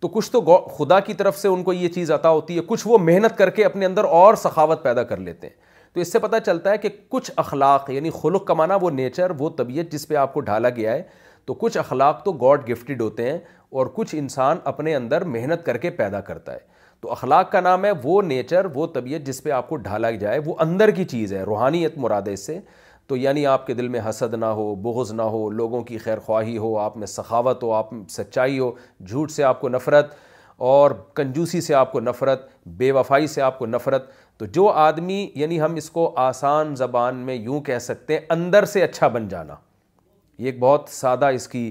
تو 0.00 0.08
کچھ 0.16 0.30
تو 0.32 0.56
خدا 0.78 0.98
کی 1.00 1.14
طرف 1.14 1.38
سے 1.38 1.48
ان 1.48 1.62
کو 1.64 1.72
یہ 1.72 1.88
چیز 1.88 2.10
عطا 2.12 2.28
ہوتی 2.30 2.56
ہے 2.56 2.62
کچھ 2.66 2.86
وہ 2.88 2.98
محنت 3.00 3.36
کر 3.38 3.50
کے 3.58 3.64
اپنے 3.64 3.86
اندر 3.86 4.04
اور 4.20 4.34
سخاوت 4.44 4.82
پیدا 4.84 5.02
کر 5.12 5.16
لیتے 5.28 5.46
ہیں 5.46 5.62
تو 5.94 6.00
اس 6.00 6.12
سے 6.12 6.18
پتہ 6.18 6.36
چلتا 6.46 6.70
ہے 6.70 6.78
کہ 6.84 6.88
کچھ 7.08 7.30
اخلاق 7.36 7.90
یعنی 7.90 8.10
خلق 8.20 8.44
کمانا 8.46 8.76
وہ 8.82 8.90
نیچر 8.90 9.30
وہ 9.38 9.50
طبیعت 9.58 9.92
جس 9.92 10.06
پہ 10.08 10.14
آپ 10.22 10.32
کو 10.34 10.40
ڈھالا 10.48 10.68
گیا 10.76 10.92
ہے 10.92 11.02
تو 11.46 11.54
کچھ 11.60 11.76
اخلاق 11.78 12.22
تو 12.24 12.32
گاڈ 12.40 12.68
گفٹڈ 12.70 13.00
ہوتے 13.00 13.30
ہیں 13.30 13.38
اور 13.78 13.86
کچھ 13.94 14.14
انسان 14.14 14.58
اپنے 14.72 14.94
اندر 14.96 15.24
محنت 15.34 15.64
کر 15.66 15.76
کے 15.84 15.90
پیدا 16.00 16.20
کرتا 16.30 16.52
ہے 16.52 16.58
تو 17.00 17.10
اخلاق 17.12 17.50
کا 17.52 17.60
نام 17.60 17.84
ہے 17.84 17.90
وہ 18.02 18.20
نیچر 18.22 18.66
وہ 18.74 18.86
طبیعت 18.94 19.26
جس 19.26 19.42
پہ 19.42 19.50
آپ 19.60 19.68
کو 19.68 19.76
ڈھالا 19.86 20.10
جائے 20.24 20.38
وہ 20.46 20.54
اندر 20.66 20.90
کی 20.98 21.04
چیز 21.14 21.32
ہے 21.34 21.42
روحانیت 21.44 21.98
مراد 22.04 22.28
اس 22.32 22.46
سے 22.46 22.58
تو 23.08 23.16
یعنی 23.16 23.46
آپ 23.46 23.66
کے 23.66 23.74
دل 23.74 23.88
میں 23.94 24.00
حسد 24.08 24.34
نہ 24.34 24.46
ہو 24.58 24.74
بغض 24.82 25.12
نہ 25.12 25.22
ہو 25.32 25.48
لوگوں 25.60 25.80
کی 25.84 25.98
خیر 26.04 26.18
خواہی 26.26 26.56
ہو 26.58 26.76
آپ 26.78 26.96
میں 26.96 27.06
سخاوت 27.06 27.62
ہو 27.62 27.72
آپ 27.74 27.90
سچائی 28.10 28.58
ہو 28.58 28.70
جھوٹ 29.06 29.30
سے 29.30 29.44
آپ 29.44 29.60
کو 29.60 29.68
نفرت 29.68 30.14
اور 30.70 30.90
کنجوسی 31.14 31.60
سے 31.60 31.74
آپ 31.74 31.92
کو 31.92 32.00
نفرت 32.00 32.46
بے 32.78 32.90
وفائی 32.92 33.26
سے 33.26 33.40
آپ 33.42 33.58
کو 33.58 33.66
نفرت 33.66 34.08
تو 34.38 34.46
جو 34.54 34.66
آدمی 34.68 35.28
یعنی 35.36 35.60
ہم 35.60 35.74
اس 35.76 35.90
کو 35.90 36.12
آسان 36.20 36.74
زبان 36.76 37.16
میں 37.26 37.34
یوں 37.34 37.60
کہہ 37.66 37.78
سکتے 37.80 38.14
ہیں 38.14 38.20
اندر 38.30 38.64
سے 38.72 38.82
اچھا 38.82 39.08
بن 39.08 39.28
جانا 39.28 39.54
یہ 40.38 40.46
ایک 40.50 40.58
بہت 40.60 40.88
سادہ 40.90 41.26
اس 41.34 41.46
کی 41.48 41.70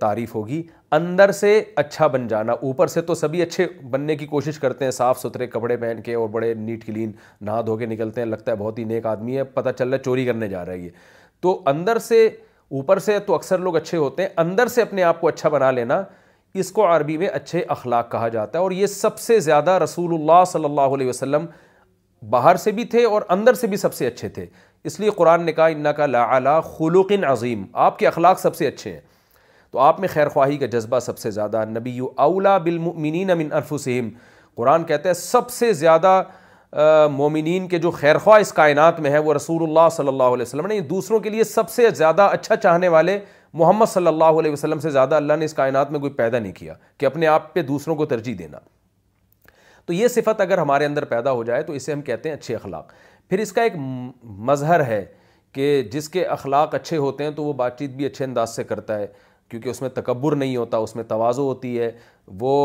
تعریف 0.00 0.34
ہوگی 0.34 0.62
اندر 0.96 1.32
سے 1.32 1.62
اچھا 1.76 2.06
بن 2.14 2.26
جانا 2.28 2.52
اوپر 2.62 2.86
سے 2.94 3.00
تو 3.10 3.14
سبھی 3.14 3.42
اچھے 3.42 3.66
بننے 3.90 4.16
کی 4.16 4.26
کوشش 4.26 4.58
کرتے 4.58 4.84
ہیں 4.84 4.90
صاف 4.98 5.20
ستھرے 5.20 5.46
کپڑے 5.46 5.76
پہن 5.76 6.00
کے 6.04 6.14
اور 6.14 6.28
بڑے 6.28 6.52
نیٹ 6.54 6.84
کلین 6.86 7.12
نہا 7.40 7.60
دھو 7.66 7.76
کے 7.76 7.86
نکلتے 7.86 8.20
ہیں 8.20 8.28
لگتا 8.28 8.52
ہے 8.52 8.56
بہت 8.56 8.78
ہی 8.78 8.84
نیک 8.84 9.06
آدمی 9.06 9.36
ہے 9.36 9.44
پتہ 9.54 9.70
چل 9.78 9.88
رہا 9.88 9.96
ہے 9.96 10.02
چوری 10.04 10.24
کرنے 10.26 10.48
جا 10.48 10.64
رہا 10.66 10.72
ہے 10.72 10.78
یہ 10.78 10.90
تو 11.42 11.60
اندر 11.74 11.98
سے 12.08 12.26
اوپر 12.26 12.98
سے 13.06 13.18
تو 13.26 13.34
اکثر 13.34 13.58
لوگ 13.58 13.76
اچھے 13.76 13.98
ہوتے 13.98 14.22
ہیں 14.22 14.30
اندر 14.40 14.66
سے 14.78 14.82
اپنے 14.82 15.02
آپ 15.02 15.20
کو 15.20 15.28
اچھا 15.28 15.48
بنا 15.48 15.70
لینا 15.70 16.02
اس 16.60 16.70
کو 16.72 16.84
عربی 16.96 17.16
میں 17.18 17.28
اچھے 17.32 17.60
اخلاق 17.74 18.10
کہا 18.12 18.28
جاتا 18.28 18.58
ہے 18.58 18.62
اور 18.62 18.70
یہ 18.72 18.86
سب 18.86 19.18
سے 19.18 19.38
زیادہ 19.40 19.78
رسول 19.82 20.14
اللہ 20.14 20.44
صلی 20.46 20.64
اللہ 20.64 20.94
علیہ 20.96 21.08
وسلم 21.08 21.46
باہر 22.30 22.56
سے 22.64 22.70
بھی 22.72 22.84
تھے 22.94 23.04
اور 23.04 23.22
اندر 23.36 23.54
سے 23.60 23.66
بھی 23.66 23.76
سب 23.76 23.94
سے 23.94 24.06
اچھے 24.06 24.28
تھے 24.38 24.46
اس 24.90 24.98
لیے 25.00 25.10
قرآن 25.16 25.44
نے 25.46 25.52
کہا 25.52 25.66
ان 25.74 25.86
کا 25.96 26.06
لا 26.06 26.60
خلوق 26.76 27.12
عظیم 27.30 27.64
آپ 27.86 27.98
کے 27.98 28.06
اخلاق 28.06 28.40
سب 28.40 28.56
سے 28.56 28.66
اچھے 28.66 28.92
ہیں 28.92 29.00
تو 29.70 29.78
آپ 29.80 30.00
میں 30.00 30.08
خیر 30.12 30.28
خواہی 30.28 30.56
کا 30.58 30.66
جذبہ 30.76 30.98
سب 31.00 31.18
سے 31.18 31.30
زیادہ 31.30 31.64
نبی 31.68 31.98
اولا 32.28 32.56
بالمؤمنین 32.66 33.36
من 33.38 33.52
انفسہم 33.52 34.08
قرآن 34.54 34.84
کہتا 34.84 35.08
ہے 35.08 35.14
سب 35.14 35.50
سے 35.50 35.72
زیادہ 35.72 36.22
مومنین 37.12 37.66
کے 37.68 37.78
جو 37.78 37.90
خیرخواہ 37.90 38.40
اس 38.40 38.52
کائنات 38.52 39.00
میں 39.00 39.10
ہے 39.10 39.18
وہ 39.18 39.32
رسول 39.34 39.62
اللہ 39.62 39.88
صلی 39.92 40.08
اللہ 40.08 40.22
علیہ 40.34 40.42
وسلم 40.42 40.66
نے 40.66 40.74
یعنی 40.74 40.86
دوسروں 40.88 41.18
کے 41.20 41.30
لیے 41.30 41.44
سب 41.44 41.70
سے 41.70 41.88
زیادہ 41.96 42.22
اچھا 42.32 42.56
چاہنے 42.56 42.88
والے 42.88 43.18
محمد 43.54 43.86
صلی 43.92 44.06
اللہ 44.06 44.38
علیہ 44.40 44.50
وسلم 44.52 44.78
سے 44.80 44.90
زیادہ 44.90 45.14
اللہ 45.14 45.32
نے 45.38 45.44
اس 45.44 45.54
کائنات 45.54 45.90
میں 45.90 46.00
کوئی 46.00 46.12
پیدا 46.12 46.38
نہیں 46.38 46.52
کیا 46.52 46.74
کہ 46.98 47.06
اپنے 47.06 47.26
آپ 47.26 47.52
پہ 47.54 47.62
دوسروں 47.62 47.96
کو 47.96 48.06
ترجیح 48.12 48.34
دینا 48.38 48.58
تو 49.86 49.92
یہ 49.92 50.08
صفت 50.08 50.40
اگر 50.40 50.58
ہمارے 50.58 50.84
اندر 50.86 51.04
پیدا 51.04 51.32
ہو 51.32 51.44
جائے 51.44 51.62
تو 51.62 51.72
اسے 51.72 51.92
ہم 51.92 52.02
کہتے 52.02 52.28
ہیں 52.28 52.36
اچھے 52.36 52.54
اخلاق 52.54 52.92
پھر 53.28 53.38
اس 53.38 53.52
کا 53.52 53.62
ایک 53.62 53.72
مظہر 54.22 54.84
ہے 54.86 55.04
کہ 55.54 55.82
جس 55.92 56.08
کے 56.08 56.24
اخلاق 56.24 56.74
اچھے 56.74 56.96
ہوتے 56.96 57.24
ہیں 57.24 57.30
تو 57.36 57.44
وہ 57.44 57.52
بات 57.52 57.78
چیت 57.78 57.90
بھی 57.96 58.06
اچھے 58.06 58.24
انداز 58.24 58.54
سے 58.56 58.64
کرتا 58.64 58.98
ہے 58.98 59.06
کیونکہ 59.50 59.68
اس 59.68 59.80
میں 59.82 59.88
تکبر 59.94 60.34
نہیں 60.36 60.56
ہوتا 60.56 60.76
اس 60.86 60.94
میں 60.96 61.04
توازو 61.08 61.42
ہوتی 61.48 61.78
ہے 61.78 61.90
وہ 62.40 62.56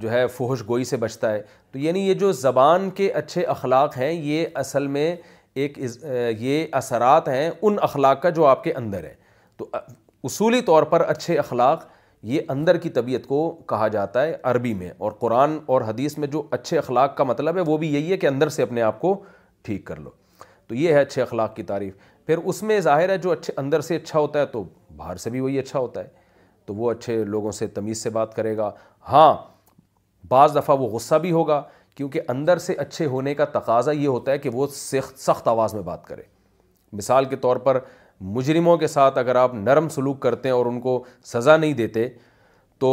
جو 0.00 0.10
ہے 0.10 0.26
فہش 0.36 0.62
گوئی 0.68 0.84
سے 0.84 0.96
بچتا 0.96 1.32
ہے 1.32 1.40
تو 1.72 1.78
یعنی 1.78 2.00
یہ 2.08 2.14
جو 2.20 2.30
زبان 2.32 2.88
کے 2.94 3.08
اچھے 3.16 3.42
اخلاق 3.54 3.96
ہیں 3.98 4.10
یہ 4.12 4.46
اصل 4.60 4.86
میں 4.96 5.14
ایک 5.64 5.78
یہ 6.40 6.66
اثرات 6.76 7.28
ہیں 7.28 7.50
ان 7.62 7.76
اخلاق 7.82 8.22
کا 8.22 8.30
جو 8.38 8.46
آپ 8.46 8.62
کے 8.64 8.72
اندر 8.76 9.04
ہے 9.04 9.14
تو 9.56 9.66
اصولی 10.24 10.60
طور 10.66 10.82
پر 10.92 11.00
اچھے 11.08 11.38
اخلاق 11.38 11.84
یہ 12.30 12.40
اندر 12.48 12.76
کی 12.78 12.88
طبیعت 12.96 13.26
کو 13.26 13.40
کہا 13.68 13.88
جاتا 13.96 14.22
ہے 14.24 14.36
عربی 14.50 14.72
میں 14.74 14.90
اور 14.98 15.12
قرآن 15.20 15.58
اور 15.72 15.80
حدیث 15.86 16.16
میں 16.18 16.28
جو 16.28 16.42
اچھے 16.50 16.78
اخلاق 16.78 17.16
کا 17.16 17.24
مطلب 17.24 17.56
ہے 17.56 17.62
وہ 17.66 17.76
بھی 17.78 17.92
یہی 17.94 18.12
ہے 18.12 18.16
کہ 18.16 18.26
اندر 18.26 18.48
سے 18.56 18.62
اپنے 18.62 18.82
آپ 18.82 19.00
کو 19.00 19.14
ٹھیک 19.64 19.84
کر 19.86 20.00
لو 20.00 20.10
تو 20.68 20.74
یہ 20.74 20.94
ہے 20.94 21.00
اچھے 21.00 21.22
اخلاق 21.22 21.54
کی 21.56 21.62
تعریف 21.70 21.94
پھر 22.26 22.38
اس 22.38 22.62
میں 22.62 22.78
ظاہر 22.80 23.08
ہے 23.08 23.16
جو 23.18 23.30
اچھے 23.32 23.52
اندر 23.60 23.80
سے 23.80 23.96
اچھا 23.96 24.18
ہوتا 24.18 24.40
ہے 24.40 24.46
تو 24.46 24.62
باہر 24.96 25.16
سے 25.16 25.30
بھی 25.30 25.40
وہی 25.40 25.58
اچھا 25.58 25.78
ہوتا 25.78 26.02
ہے 26.04 26.08
تو 26.66 26.74
وہ 26.74 26.90
اچھے 26.90 27.22
لوگوں 27.24 27.50
سے 27.52 27.66
تمیز 27.66 28.02
سے 28.02 28.10
بات 28.10 28.34
کرے 28.34 28.56
گا 28.56 28.70
ہاں 29.08 29.32
بعض 30.28 30.56
دفعہ 30.56 30.76
وہ 30.80 30.88
غصہ 30.88 31.14
بھی 31.22 31.32
ہوگا 31.32 31.62
کیونکہ 31.96 32.20
اندر 32.28 32.58
سے 32.66 32.74
اچھے 32.78 33.06
ہونے 33.06 33.34
کا 33.34 33.44
تقاضا 33.58 33.90
یہ 33.92 34.06
ہوتا 34.08 34.32
ہے 34.32 34.38
کہ 34.38 34.50
وہ 34.52 34.66
سخت 34.74 35.18
سخت 35.22 35.48
آواز 35.48 35.74
میں 35.74 35.82
بات 35.82 36.04
کرے 36.06 36.22
مثال 36.96 37.24
کے 37.24 37.36
طور 37.44 37.56
پر 37.66 37.78
مجرموں 38.36 38.76
کے 38.78 38.86
ساتھ 38.86 39.18
اگر 39.18 39.36
آپ 39.36 39.54
نرم 39.54 39.88
سلوک 39.88 40.20
کرتے 40.20 40.48
ہیں 40.48 40.54
اور 40.56 40.66
ان 40.66 40.80
کو 40.80 41.02
سزا 41.32 41.56
نہیں 41.56 41.72
دیتے 41.82 42.08
تو 42.80 42.88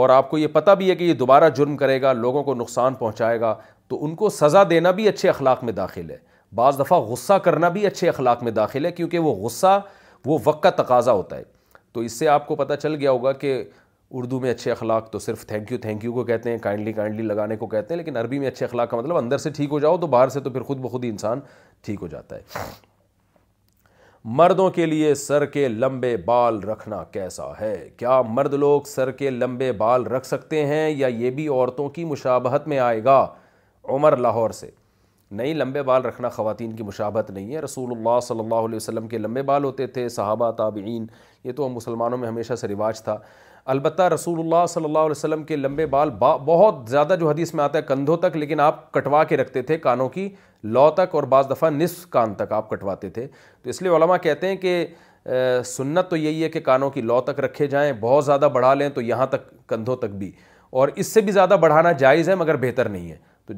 اور 0.00 0.08
آپ 0.10 0.28
کو 0.30 0.38
یہ 0.38 0.46
پتہ 0.52 0.70
بھی 0.78 0.90
ہے 0.90 0.94
کہ 0.96 1.04
یہ 1.04 1.14
دوبارہ 1.22 1.48
جرم 1.56 1.76
کرے 1.76 2.00
گا 2.02 2.12
لوگوں 2.12 2.42
کو 2.44 2.54
نقصان 2.54 2.94
پہنچائے 2.94 3.40
گا 3.40 3.54
تو 3.88 4.04
ان 4.04 4.14
کو 4.16 4.28
سزا 4.30 4.62
دینا 4.70 4.90
بھی 4.98 5.08
اچھے 5.08 5.28
اخلاق 5.28 5.64
میں 5.64 5.72
داخل 5.72 6.10
ہے 6.10 6.16
بعض 6.54 6.78
دفعہ 6.80 6.98
غصہ 7.00 7.32
کرنا 7.44 7.68
بھی 7.76 7.86
اچھے 7.86 8.08
اخلاق 8.08 8.42
میں 8.44 8.52
داخل 8.52 8.86
ہے 8.86 8.92
کیونکہ 8.92 9.18
وہ 9.18 9.34
غصہ 9.44 9.80
وہ 10.26 10.38
وقت 10.44 10.62
کا 10.62 10.70
تقاضا 10.82 11.12
ہوتا 11.12 11.36
ہے 11.36 11.42
تو 11.92 12.00
اس 12.00 12.18
سے 12.18 12.28
آپ 12.28 12.46
کو 12.48 12.56
پتہ 12.56 12.74
چل 12.82 12.94
گیا 12.94 13.10
ہوگا 13.10 13.32
کہ 13.40 13.62
اردو 14.20 14.38
میں 14.40 14.50
اچھے 14.50 14.70
اخلاق 14.72 15.10
تو 15.10 15.18
صرف 15.24 15.44
تھینک 15.46 15.70
یو 15.72 15.76
تھینک 15.82 16.04
یو 16.04 16.12
کو 16.12 16.24
کہتے 16.24 16.50
ہیں 16.50 16.56
کائنڈلی 16.62 16.92
کائنڈلی 16.92 17.22
لگانے 17.22 17.56
کو 17.56 17.66
کہتے 17.66 17.94
ہیں 17.94 17.96
لیکن 17.98 18.16
عربی 18.16 18.38
میں 18.38 18.48
اچھے 18.48 18.64
اخلاق 18.66 18.90
کا 18.90 18.96
مطلب 18.96 19.16
اندر 19.16 19.38
سے 19.44 19.50
ٹھیک 19.56 19.68
ہو 19.72 19.78
جاؤ 19.80 19.96
تو 19.98 20.06
باہر 20.14 20.28
سے 20.34 20.40
تو 20.46 20.50
پھر 20.56 20.62
خود 20.70 21.04
ہی 21.04 21.08
انسان 21.10 21.40
ٹھیک 21.86 21.98
ہو 22.02 22.06
جاتا 22.06 22.36
ہے 22.36 22.60
مردوں 24.38 24.68
کے 24.70 24.86
لیے 24.86 25.14
سر 25.20 25.44
کے 25.54 25.66
لمبے 25.68 26.16
بال 26.24 26.58
رکھنا 26.64 27.02
کیسا 27.12 27.44
ہے 27.60 27.74
کیا 27.98 28.20
مرد 28.28 28.54
لوگ 28.54 28.82
سر 28.86 29.10
کے 29.22 29.30
لمبے 29.30 29.70
بال 29.78 30.04
رکھ 30.06 30.26
سکتے 30.26 30.64
ہیں 30.66 30.88
یا 30.90 31.06
یہ 31.06 31.30
بھی 31.38 31.46
عورتوں 31.48 31.88
کی 31.96 32.04
مشابہت 32.10 32.68
میں 32.68 32.78
آئے 32.78 33.02
گا 33.04 33.24
عمر 33.94 34.16
لاہور 34.16 34.50
سے 34.60 34.70
نہیں 35.40 35.54
لمبے 35.54 35.82
بال 35.82 36.04
رکھنا 36.04 36.28
خواتین 36.28 36.72
کی 36.76 36.82
مشابہت 36.82 37.30
نہیں 37.30 37.54
ہے 37.54 37.60
رسول 37.60 37.92
اللہ 37.96 38.20
صلی 38.22 38.40
اللہ 38.40 38.66
علیہ 38.68 38.76
وسلم 38.76 39.08
کے 39.08 39.18
لمبے 39.18 39.42
بال 39.50 39.64
ہوتے 39.64 39.86
تھے 39.96 40.08
صحابہ 40.16 40.50
تابعین 40.56 41.06
یہ 41.44 41.52
تو 41.56 41.68
مسلمانوں 41.68 42.18
میں 42.18 42.28
ہمیشہ 42.28 42.54
سے 42.62 42.68
رواج 42.68 43.02
تھا 43.02 43.18
البتہ 43.70 44.02
رسول 44.14 44.38
اللہ 44.40 44.64
صلی 44.68 44.84
اللہ 44.84 44.98
علیہ 44.98 45.10
وسلم 45.10 45.42
کے 45.44 45.56
لمبے 45.56 45.84
بال 45.86 46.10
با 46.18 46.36
بہت 46.46 46.84
زیادہ 46.90 47.16
جو 47.20 47.28
حدیث 47.28 47.52
میں 47.54 47.62
آتا 47.64 47.78
ہے 47.78 47.82
کندھوں 47.88 48.16
تک 48.20 48.36
لیکن 48.36 48.60
آپ 48.60 48.90
کٹوا 48.92 49.22
کے 49.24 49.36
رکھتے 49.36 49.62
تھے 49.62 49.76
کانوں 49.78 50.08
کی 50.08 50.28
لو 50.62 50.88
تک 50.96 51.14
اور 51.14 51.22
بعض 51.34 51.50
دفعہ 51.50 51.70
نصف 51.70 52.08
کان 52.10 52.34
تک 52.36 52.52
آپ 52.52 52.68
کٹواتے 52.70 53.10
تھے 53.10 53.26
تو 53.62 53.70
اس 53.70 53.80
لیے 53.82 53.90
علماء 53.96 54.16
کہتے 54.22 54.48
ہیں 54.48 54.56
کہ 54.56 54.84
سنت 55.64 56.10
تو 56.10 56.16
یہی 56.16 56.42
ہے 56.42 56.48
کہ 56.48 56.60
کانوں 56.60 56.88
کی 56.90 57.00
لو 57.00 57.20
تک 57.26 57.40
رکھے 57.40 57.66
جائیں 57.74 57.92
بہت 58.00 58.24
زیادہ 58.24 58.48
بڑھا 58.52 58.72
لیں 58.74 58.88
تو 58.94 59.00
یہاں 59.00 59.26
تک 59.30 59.46
کندھوں 59.68 59.96
تک 59.96 60.14
بھی 60.18 60.30
اور 60.80 60.88
اس 60.96 61.06
سے 61.14 61.20
بھی 61.20 61.32
زیادہ 61.32 61.56
بڑھانا 61.60 61.92
جائز 62.04 62.28
ہے 62.28 62.34
مگر 62.34 62.56
بہتر 62.66 62.88
نہیں 62.88 63.10
ہے 63.10 63.16
تو 63.46 63.54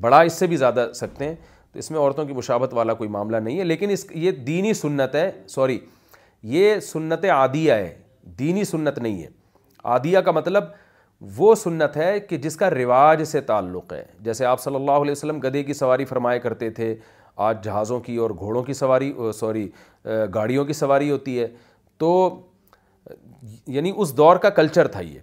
بڑھا 0.00 0.20
اس 0.20 0.32
سے 0.38 0.46
بھی 0.46 0.56
زیادہ 0.56 0.86
سکتے 0.94 1.28
ہیں 1.28 1.34
تو 1.72 1.78
اس 1.78 1.90
میں 1.90 1.98
عورتوں 2.00 2.24
کی 2.26 2.32
مشابت 2.32 2.74
والا 2.74 2.94
کوئی 2.94 3.10
معاملہ 3.10 3.36
نہیں 3.36 3.58
ہے 3.58 3.64
لیکن 3.64 3.90
اس 3.90 4.04
یہ 4.14 4.30
دینی 4.50 4.74
سنت 4.74 5.14
ہے 5.14 5.30
سوری 5.48 5.78
یہ 6.56 6.78
سنت 6.92 7.24
عادیہ 7.34 7.72
ہے 7.72 7.94
دینی 8.38 8.64
سنت 8.64 8.98
نہیں 8.98 9.22
ہے 9.22 9.28
عادیہ 9.84 10.18
کا 10.24 10.30
مطلب 10.30 10.64
وہ 11.36 11.54
سنت 11.54 11.96
ہے 11.96 12.18
کہ 12.20 12.36
جس 12.38 12.56
کا 12.56 12.70
رواج 12.70 13.22
سے 13.26 13.40
تعلق 13.50 13.92
ہے 13.92 14.04
جیسے 14.24 14.44
آپ 14.46 14.60
صلی 14.60 14.74
اللہ 14.74 15.02
علیہ 15.02 15.12
وسلم 15.12 15.38
گدے 15.38 15.48
گدھے 15.48 15.62
کی 15.64 15.72
سواری 15.74 16.04
فرمایا 16.04 16.38
کرتے 16.46 16.70
تھے 16.78 16.94
آج 17.48 17.62
جہازوں 17.64 17.98
کی 18.00 18.16
اور 18.24 18.30
گھوڑوں 18.38 18.62
کی 18.62 18.72
سواری 18.74 19.12
سوری 19.38 19.68
گاڑیوں 20.34 20.64
کی 20.64 20.72
سواری 20.72 21.10
ہوتی 21.10 21.38
ہے 21.40 21.46
تو 21.98 22.10
یعنی 23.76 23.92
اس 23.96 24.16
دور 24.16 24.36
کا 24.46 24.50
کلچر 24.58 24.88
تھا 24.96 25.00
یہ 25.00 25.18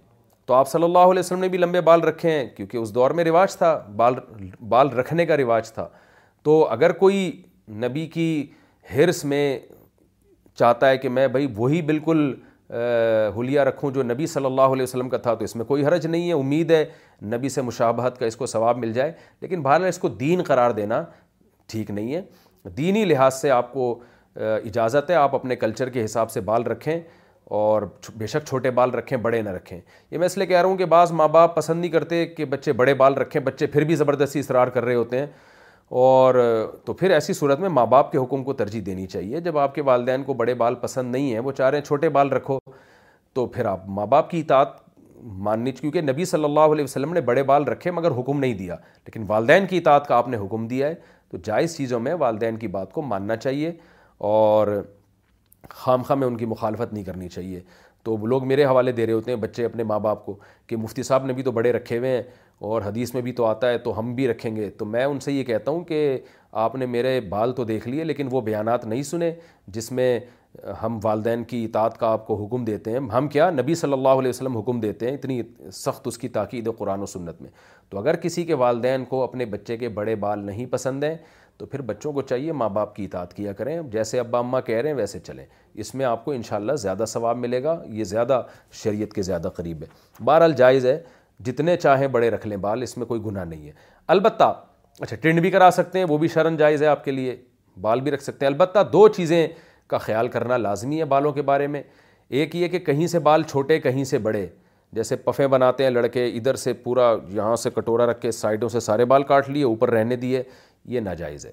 تو 0.46 0.54
آپ 0.54 0.68
صلی 0.68 0.84
اللہ 0.84 1.10
علیہ 1.10 1.20
وسلم 1.20 1.40
نے 1.40 1.48
بھی 1.48 1.58
لمبے 1.58 1.80
بال 1.88 2.00
رکھے 2.04 2.30
ہیں 2.30 2.46
کیونکہ 2.56 2.76
اس 2.76 2.94
دور 2.94 3.10
میں 3.18 3.24
رواج 3.24 3.56
تھا 3.56 3.74
بال 3.96 4.14
بال 4.68 4.88
رکھنے 4.98 5.26
کا 5.26 5.36
رواج 5.36 5.72
تھا 5.72 5.88
تو 6.44 6.62
اگر 6.70 6.92
کوئی 7.02 7.20
نبی 7.84 8.06
کی 8.14 8.26
ہرس 8.94 9.24
میں 9.32 9.58
چاہتا 10.58 10.88
ہے 10.90 10.96
کہ 10.98 11.08
میں 11.08 11.26
بھائی 11.34 11.46
وہی 11.56 11.82
بالکل 11.90 12.32
حلیہ 13.36 13.60
رکھوں 13.60 13.90
جو 13.92 14.02
نبی 14.02 14.26
صلی 14.26 14.46
اللہ 14.46 14.72
علیہ 14.76 14.82
وسلم 14.82 15.08
کا 15.08 15.16
تھا 15.26 15.34
تو 15.34 15.44
اس 15.44 15.54
میں 15.56 15.64
کوئی 15.64 15.84
حرج 15.86 16.06
نہیں 16.06 16.28
ہے 16.28 16.32
امید 16.32 16.70
ہے 16.70 16.84
نبی 17.34 17.48
سے 17.48 17.62
مشابہت 17.62 18.18
کا 18.18 18.26
اس 18.26 18.36
کو 18.36 18.46
ثواب 18.46 18.78
مل 18.78 18.92
جائے 18.92 19.12
لیکن 19.40 19.62
بہرحال 19.62 19.84
اس 19.88 19.98
کو 19.98 20.08
دین 20.08 20.42
قرار 20.46 20.70
دینا 20.80 21.02
ٹھیک 21.72 21.90
نہیں 21.90 22.14
ہے 22.14 22.70
دینی 22.76 23.04
لحاظ 23.04 23.34
سے 23.40 23.50
آپ 23.50 23.72
کو 23.72 23.94
اجازت 24.64 25.10
ہے 25.10 25.14
آپ 25.14 25.34
اپنے 25.34 25.56
کلچر 25.56 25.88
کے 25.96 26.04
حساب 26.04 26.30
سے 26.30 26.40
بال 26.40 26.62
رکھیں 26.66 26.98
اور 27.60 27.82
بے 28.18 28.26
شک 28.26 28.46
چھوٹے 28.48 28.70
بال 28.70 28.90
رکھیں 28.94 29.16
بڑے 29.22 29.40
نہ 29.42 29.50
رکھیں 29.50 29.78
یہ 30.10 30.18
میں 30.18 30.26
اس 30.26 30.36
لیے 30.38 30.46
کہہ 30.46 30.58
رہا 30.60 30.68
ہوں 30.68 30.76
کہ 30.76 30.84
بعض 30.94 31.12
ماں 31.12 31.28
باپ 31.28 31.54
پسند 31.56 31.80
نہیں 31.80 31.90
کرتے 31.90 32.24
کہ 32.26 32.44
بچے 32.50 32.72
بڑے 32.80 32.94
بال 33.04 33.14
رکھیں 33.14 33.40
بچے 33.42 33.66
پھر 33.66 33.84
بھی 33.84 33.94
زبردستی 33.96 34.40
اسرار 34.40 34.68
کر 34.76 34.84
رہے 34.84 34.94
ہوتے 34.94 35.18
ہیں 35.18 35.26
اور 36.00 36.34
تو 36.84 36.92
پھر 36.92 37.10
ایسی 37.10 37.32
صورت 37.34 37.60
میں 37.60 37.68
ماں 37.68 37.84
باپ 37.86 38.10
کے 38.12 38.18
حکم 38.18 38.44
کو 38.44 38.52
ترجیح 38.60 38.80
دینی 38.84 39.06
چاہیے 39.06 39.40
جب 39.40 39.56
آپ 39.58 39.74
کے 39.74 39.82
والدین 39.84 40.22
کو 40.24 40.34
بڑے 40.34 40.52
بال 40.62 40.74
پسند 40.80 41.12
نہیں 41.12 41.32
ہیں 41.32 41.38
وہ 41.48 41.52
چاہ 41.56 41.68
رہے 41.70 41.78
ہیں 41.78 41.84
چھوٹے 41.84 42.08
بال 42.16 42.28
رکھو 42.32 42.58
تو 43.34 43.44
پھر 43.56 43.64
آپ 43.72 43.80
ماں 43.98 44.06
باپ 44.14 44.30
کی 44.30 44.40
اطاعت 44.40 44.68
ماننی 45.48 45.72
کیونکہ 45.80 46.00
نبی 46.02 46.24
صلی 46.30 46.44
اللہ 46.44 46.72
علیہ 46.74 46.84
وسلم 46.84 47.12
نے 47.14 47.20
بڑے 47.28 47.42
بال 47.50 47.64
رکھے 47.68 47.90
مگر 47.90 48.18
حکم 48.20 48.38
نہیں 48.40 48.54
دیا 48.62 48.76
لیکن 49.04 49.24
والدین 49.28 49.66
کی 49.70 49.78
اطاعت 49.78 50.06
کا 50.08 50.16
آپ 50.16 50.28
نے 50.28 50.36
حکم 50.44 50.66
دیا 50.68 50.88
ہے 50.88 50.94
تو 51.30 51.38
جائز 51.44 51.76
چیزوں 51.76 52.00
میں 52.06 52.14
والدین 52.18 52.56
کی 52.58 52.68
بات 52.80 52.92
کو 52.92 53.02
ماننا 53.08 53.36
چاہیے 53.36 53.72
اور 54.32 54.82
خام 55.70 56.02
خواہ 56.02 56.18
میں 56.18 56.26
ان 56.26 56.36
کی 56.36 56.46
مخالفت 56.54 56.92
نہیں 56.92 57.04
کرنی 57.04 57.28
چاہیے 57.36 57.60
تو 58.04 58.16
لوگ 58.26 58.46
میرے 58.48 58.64
حوالے 58.64 58.92
دے 58.92 59.06
رہے 59.06 59.12
ہوتے 59.12 59.30
ہیں 59.30 59.38
بچے 59.40 59.64
اپنے 59.64 59.82
ماں 59.92 59.98
باپ 60.08 60.24
کو 60.26 60.38
کہ 60.66 60.76
مفتی 60.76 61.02
صاحب 61.10 61.26
نے 61.26 61.32
بھی 61.32 61.42
تو 61.42 61.52
بڑے 61.58 61.72
رکھے 61.72 61.98
ہوئے 61.98 62.16
ہیں 62.16 62.22
اور 62.70 62.82
حدیث 62.82 63.12
میں 63.14 63.20
بھی 63.22 63.32
تو 63.38 63.44
آتا 63.44 63.68
ہے 63.70 63.78
تو 63.84 63.98
ہم 63.98 64.14
بھی 64.14 64.26
رکھیں 64.28 64.54
گے 64.56 64.68
تو 64.78 64.84
میں 64.86 65.04
ان 65.04 65.18
سے 65.20 65.32
یہ 65.32 65.44
کہتا 65.44 65.70
ہوں 65.70 65.82
کہ 65.84 65.98
آپ 66.64 66.74
نے 66.76 66.86
میرے 66.86 67.20
بال 67.28 67.52
تو 67.52 67.64
دیکھ 67.68 67.86
لیے 67.88 68.04
لیکن 68.04 68.28
وہ 68.30 68.40
بیانات 68.48 68.84
نہیں 68.86 69.02
سنے 69.02 69.30
جس 69.76 69.90
میں 69.98 70.08
ہم 70.82 70.98
والدین 71.02 71.44
کی 71.50 71.64
اطاعت 71.64 71.98
کا 71.98 72.08
آپ 72.12 72.26
کو 72.26 72.34
حکم 72.44 72.64
دیتے 72.64 72.90
ہیں 72.92 72.98
ہم 73.12 73.28
کیا 73.28 73.48
نبی 73.50 73.74
صلی 73.80 73.92
اللہ 73.92 74.18
علیہ 74.22 74.28
وسلم 74.28 74.56
حکم 74.56 74.80
دیتے 74.80 75.08
ہیں 75.08 75.14
اتنی 75.16 75.40
سخت 75.72 76.06
اس 76.08 76.18
کی 76.18 76.28
تاکید 76.36 76.68
قرآن 76.78 77.02
و 77.02 77.06
سنت 77.16 77.40
میں 77.42 77.50
تو 77.90 77.98
اگر 77.98 78.16
کسی 78.24 78.44
کے 78.46 78.54
والدین 78.64 79.04
کو 79.14 79.22
اپنے 79.22 79.44
بچے 79.56 79.76
کے 79.76 79.88
بڑے 79.98 80.14
بال 80.26 80.44
نہیں 80.46 80.66
پسند 80.72 81.04
ہیں 81.04 81.16
تو 81.58 81.66
پھر 81.66 81.80
بچوں 81.88 82.12
کو 82.12 82.22
چاہیے 82.22 82.52
ماں 82.60 82.68
باپ 82.76 82.94
کی 82.96 83.04
اطاعت 83.04 83.34
کیا 83.34 83.52
کریں 83.52 83.78
جیسے 83.92 84.20
ابا 84.20 84.38
اماں 84.38 84.60
کہہ 84.66 84.78
رہے 84.80 84.90
ہیں 84.90 84.96
ویسے 84.96 85.18
چلیں 85.26 85.44
اس 85.82 85.94
میں 85.94 86.06
آپ 86.06 86.24
کو 86.24 86.32
انشاءاللہ 86.32 86.72
زیادہ 86.84 87.04
ثواب 87.08 87.38
ملے 87.38 87.62
گا 87.64 87.76
یہ 87.98 88.04
زیادہ 88.14 88.40
شریعت 88.82 89.12
کے 89.14 89.22
زیادہ 89.30 89.48
قریب 89.56 89.82
ہے 89.82 90.22
بہرحال 90.24 90.52
جائز 90.56 90.86
ہے 90.86 90.96
جتنے 91.46 91.76
چاہیں 91.76 92.06
بڑے 92.14 92.30
رکھ 92.30 92.46
لیں 92.46 92.56
بال 92.64 92.82
اس 92.82 92.96
میں 92.98 93.06
کوئی 93.06 93.20
گناہ 93.24 93.44
نہیں 93.44 93.66
ہے 93.66 93.72
البتہ 94.14 94.52
اچھا 95.00 95.16
ٹرن 95.20 95.40
بھی 95.40 95.50
کرا 95.50 95.68
سکتے 95.72 95.98
ہیں 95.98 96.06
وہ 96.08 96.18
بھی 96.18 96.28
شرن 96.34 96.56
جائز 96.56 96.82
ہے 96.82 96.86
آپ 96.88 97.04
کے 97.04 97.10
لیے 97.10 97.36
بال 97.80 98.00
بھی 98.06 98.10
رکھ 98.10 98.22
سکتے 98.22 98.46
ہیں 98.46 98.52
البتہ 98.52 98.78
دو 98.92 99.06
چیزیں 99.16 99.46
کا 99.88 99.98
خیال 99.98 100.28
کرنا 100.28 100.56
لازمی 100.56 100.98
ہے 101.00 101.04
بالوں 101.14 101.32
کے 101.32 101.42
بارے 101.52 101.66
میں 101.66 101.82
ایک 102.40 102.56
یہ 102.56 102.68
کہ 102.68 102.78
کہیں 102.78 103.06
سے 103.06 103.18
بال 103.28 103.42
چھوٹے 103.42 103.78
کہیں 103.80 104.02
سے 104.12 104.18
بڑے 104.26 104.46
جیسے 104.96 105.16
پفے 105.24 105.46
بناتے 105.48 105.84
ہیں 105.84 105.90
لڑکے 105.90 106.26
ادھر 106.36 106.54
سے 106.62 106.72
پورا 106.86 107.12
یہاں 107.28 107.54
سے 107.56 107.70
کٹورا 107.74 108.06
رکھ 108.10 108.20
کے 108.20 108.30
سائڈوں 108.30 108.68
سے 108.68 108.80
سارے 108.80 109.04
بال 109.12 109.22
کاٹ 109.30 109.48
لیے 109.50 109.64
اوپر 109.64 109.90
رہنے 109.90 110.16
دیے 110.24 110.42
یہ 110.94 111.00
ناجائز 111.00 111.46
ہے 111.46 111.52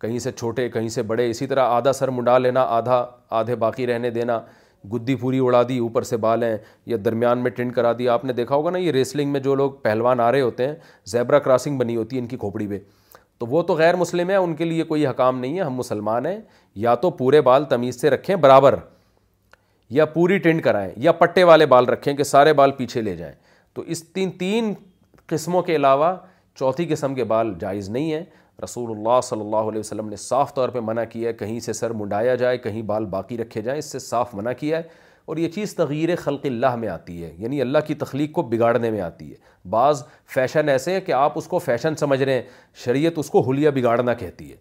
کہیں 0.00 0.18
سے 0.18 0.32
چھوٹے 0.32 0.68
کہیں 0.68 0.88
سے 0.98 1.02
بڑے 1.12 1.28
اسی 1.30 1.46
طرح 1.46 1.68
آدھا 1.74 1.92
سر 1.92 2.08
منڈا 2.10 2.36
لینا 2.38 2.62
آدھا 2.78 3.04
آدھے 3.38 3.54
باقی 3.56 3.86
رہنے 3.86 4.10
دینا 4.10 4.38
گدی 4.92 5.14
پوری 5.16 5.38
اڑا 5.44 5.62
دی 5.68 5.78
اوپر 5.78 6.02
سے 6.02 6.16
بال 6.24 6.42
ہیں 6.42 6.56
یا 6.86 6.96
درمیان 7.04 7.38
میں 7.42 7.50
ٹنٹ 7.50 7.74
کرا 7.74 7.92
دی 7.98 8.08
آپ 8.08 8.24
نے 8.24 8.32
دیکھا 8.32 8.54
ہوگا 8.54 8.70
نا 8.70 8.78
یہ 8.78 8.90
ریسلنگ 8.92 9.30
میں 9.32 9.40
جو 9.40 9.54
لوگ 9.54 9.72
پہلوان 9.82 10.20
آ 10.20 10.30
رہے 10.32 10.40
ہوتے 10.40 10.66
ہیں 10.68 10.74
زیبرا 11.12 11.38
کراسنگ 11.38 11.78
بنی 11.78 11.96
ہوتی 11.96 12.16
ہے 12.16 12.20
ان 12.20 12.26
کی 12.28 12.36
کھوپڑی 12.36 12.66
پہ 12.68 12.78
تو 13.38 13.46
وہ 13.50 13.62
تو 13.68 13.74
غیر 13.74 13.96
مسلم 13.96 14.28
ہیں 14.30 14.36
ان 14.36 14.54
کے 14.56 14.64
لیے 14.64 14.82
کوئی 14.90 15.06
حکام 15.06 15.38
نہیں 15.38 15.56
ہے 15.58 15.62
ہم 15.62 15.74
مسلمان 15.74 16.26
ہیں 16.26 16.40
یا 16.84 16.94
تو 17.04 17.10
پورے 17.20 17.40
بال 17.48 17.64
تمیز 17.70 18.00
سے 18.00 18.10
رکھیں 18.10 18.34
برابر 18.44 18.74
یا 20.00 20.04
پوری 20.14 20.38
ٹنٹ 20.44 20.62
کرائیں 20.64 20.90
یا 20.96 21.12
پٹے 21.12 21.44
والے 21.44 21.66
بال 21.74 21.84
رکھیں 21.88 22.12
کہ 22.16 22.22
سارے 22.24 22.52
بال 22.60 22.70
پیچھے 22.76 23.00
لے 23.02 23.16
جائیں 23.16 23.34
تو 23.74 23.82
اس 23.94 24.02
تین 24.14 24.30
تین 24.38 24.72
قسموں 25.26 25.62
کے 25.62 25.76
علاوہ 25.76 26.14
چوتھی 26.58 26.86
قسم 26.90 27.14
کے 27.14 27.24
بال 27.30 27.54
جائز 27.60 27.88
نہیں 27.90 28.12
ہیں 28.12 28.24
رسول 28.62 28.90
اللہ 28.96 29.20
صلی 29.24 29.40
اللہ 29.40 29.68
علیہ 29.70 29.78
وسلم 29.80 30.08
نے 30.08 30.16
صاف 30.16 30.54
طور 30.54 30.68
پہ 30.68 30.78
منع 30.82 31.04
کیا 31.10 31.28
ہے 31.28 31.32
کہیں 31.38 31.58
سے 31.60 31.72
سر 31.72 31.90
منڈایا 32.00 32.34
جائے 32.42 32.58
کہیں 32.58 32.80
بال 32.90 33.06
باقی 33.14 33.38
رکھے 33.38 33.62
جائیں 33.62 33.78
اس 33.78 33.84
سے 33.92 33.98
صاف 33.98 34.34
منع 34.34 34.52
کیا 34.58 34.78
ہے 34.78 34.82
اور 35.26 35.36
یہ 35.36 35.48
چیز 35.48 35.74
تغیر 35.74 36.14
خلق 36.18 36.44
اللہ 36.46 36.74
میں 36.76 36.88
آتی 36.88 37.22
ہے 37.22 37.32
یعنی 37.38 37.60
اللہ 37.60 37.78
کی 37.86 37.94
تخلیق 38.04 38.32
کو 38.34 38.42
بگاڑنے 38.48 38.90
میں 38.90 39.00
آتی 39.00 39.30
ہے 39.30 39.66
بعض 39.70 40.02
فیشن 40.34 40.68
ایسے 40.68 40.92
ہیں 40.92 41.00
کہ 41.00 41.12
آپ 41.12 41.38
اس 41.38 41.46
کو 41.48 41.58
فیشن 41.64 41.94
سمجھ 41.96 42.22
رہے 42.22 42.32
ہیں 42.34 42.42
شریعت 42.84 43.18
اس 43.18 43.30
کو 43.30 43.40
حلیہ 43.50 43.70
بگاڑنا 43.74 44.14
کہتی 44.14 44.50
ہے 44.50 44.56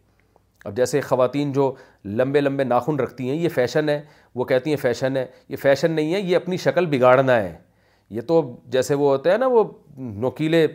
اب 0.66 0.76
جیسے 0.76 1.02
خواتین 1.02 1.52
جو 1.52 1.74
لمبے 2.18 2.42
لمبے 2.42 2.64
ناخن 2.64 3.00
رکھتی 3.00 3.28
ہیں 3.30 3.36
یہ 3.36 3.50
فیشن 3.56 3.90
ہے 3.90 4.02
وہ 4.36 4.46
کہتی 4.52 4.70
ہیں 4.70 4.78
فیشن 4.82 5.18
ہے 5.18 5.26
یہ 5.50 5.56
فیشن 5.62 5.92
نہیں 5.92 6.14
ہے 6.14 6.20
یہ 6.20 6.36
اپنی 6.36 6.58
شکل 6.66 6.86
بگاڑنا 6.98 7.36
ہے 7.36 7.54
یہ 8.10 8.22
تو 8.28 8.42
جیسے 8.72 8.94
وہ 8.96 9.10
ہوتا 9.10 9.32
ہے 9.32 9.38
نا 9.38 9.48
وہ 9.52 9.64
نوکیلے 9.98 10.66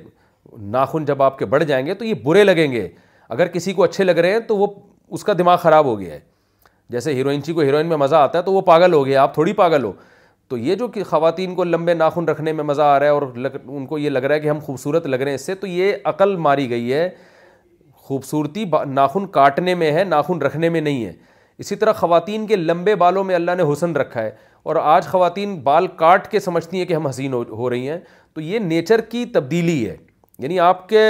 ناخن 0.73 1.05
جب 1.05 1.23
آپ 1.23 1.39
کے 1.39 1.47
بڑھ 1.47 1.64
جائیں 1.64 1.85
گے 1.87 1.95
تو 1.95 2.05
یہ 2.05 2.14
برے 2.25 2.45
لگیں 2.45 2.71
گے 2.73 2.89
اگر 3.35 3.47
کسی 3.53 3.72
کو 3.72 3.83
اچھے 3.85 4.05
لگ 4.05 4.18
رہے 4.20 4.33
ہیں 4.33 4.41
تو 4.49 4.57
وہ 4.57 4.66
اس 5.16 5.24
کا 5.24 5.33
دماغ 5.39 5.57
خراب 5.62 5.85
ہو 5.85 5.99
گیا 6.01 6.14
ہے 6.14 6.20
جیسے 6.91 7.14
ہیروئن 7.14 7.43
چی 7.43 7.53
کو 7.53 7.61
ہیروئن 7.61 7.87
میں 7.87 7.97
مزہ 7.97 8.16
آتا 8.16 8.39
ہے 8.39 8.43
تو 8.43 8.53
وہ 8.53 8.61
پاگل 8.70 8.93
ہو 8.93 9.05
گیا 9.07 9.22
آپ 9.22 9.33
تھوڑی 9.35 9.53
پاگل 9.53 9.85
ہو 9.85 9.93
تو 10.49 10.57
یہ 10.57 10.74
جو 10.74 10.87
کہ 10.89 11.03
خواتین 11.05 11.55
کو 11.55 11.64
لمبے 11.64 11.95
ناخن 11.95 12.29
رکھنے 12.29 12.53
میں 12.53 12.64
مزہ 12.64 12.83
آ 12.83 12.99
رہا 12.99 13.07
ہے 13.07 13.11
اور 13.12 13.22
لگ 13.37 13.57
ان 13.66 13.87
کو 13.87 13.99
یہ 13.99 14.11
لگ 14.11 14.18
رہا 14.24 14.35
ہے 14.35 14.41
کہ 14.41 14.49
ہم 14.49 14.59
خوبصورت 14.66 15.07
لگ 15.07 15.16
رہے 15.20 15.31
ہیں 15.31 15.35
اس 15.35 15.45
سے 15.47 15.55
تو 15.55 15.66
یہ 15.66 15.95
عقل 16.12 16.35
ماری 16.47 16.68
گئی 16.70 16.93
ہے 16.93 17.09
خوبصورتی 18.09 18.64
ناخن 18.89 19.26
کاٹنے 19.33 19.74
میں 19.83 19.91
ہے 19.93 20.05
ناخن 20.05 20.41
رکھنے 20.43 20.68
میں 20.76 20.81
نہیں 20.81 21.05
ہے 21.05 21.12
اسی 21.59 21.76
طرح 21.76 21.93
خواتین 22.01 22.47
کے 22.47 22.57
لمبے 22.57 22.95
بالوں 22.95 23.24
میں 23.24 23.35
اللہ 23.35 23.55
نے 23.59 23.62
حسن 23.72 23.97
رکھا 23.97 24.22
ہے 24.22 24.31
اور 24.68 24.76
آج 24.76 25.07
خواتین 25.07 25.55
بال 25.62 25.87
کاٹ 25.97 26.31
کے 26.31 26.41
سمجھتی 26.41 26.79
ہیں 26.79 26.85
کہ 26.87 26.95
ہم 26.95 27.07
حسین 27.07 27.33
ہو 27.33 27.68
رہی 27.70 27.89
ہیں 27.89 27.99
تو 28.35 28.41
یہ 28.41 28.59
نیچر 28.68 29.01
کی 29.11 29.24
تبدیلی 29.35 29.85
ہے 29.89 29.97
یعنی 30.39 30.61
آپ 30.61 30.89
کے 30.89 31.05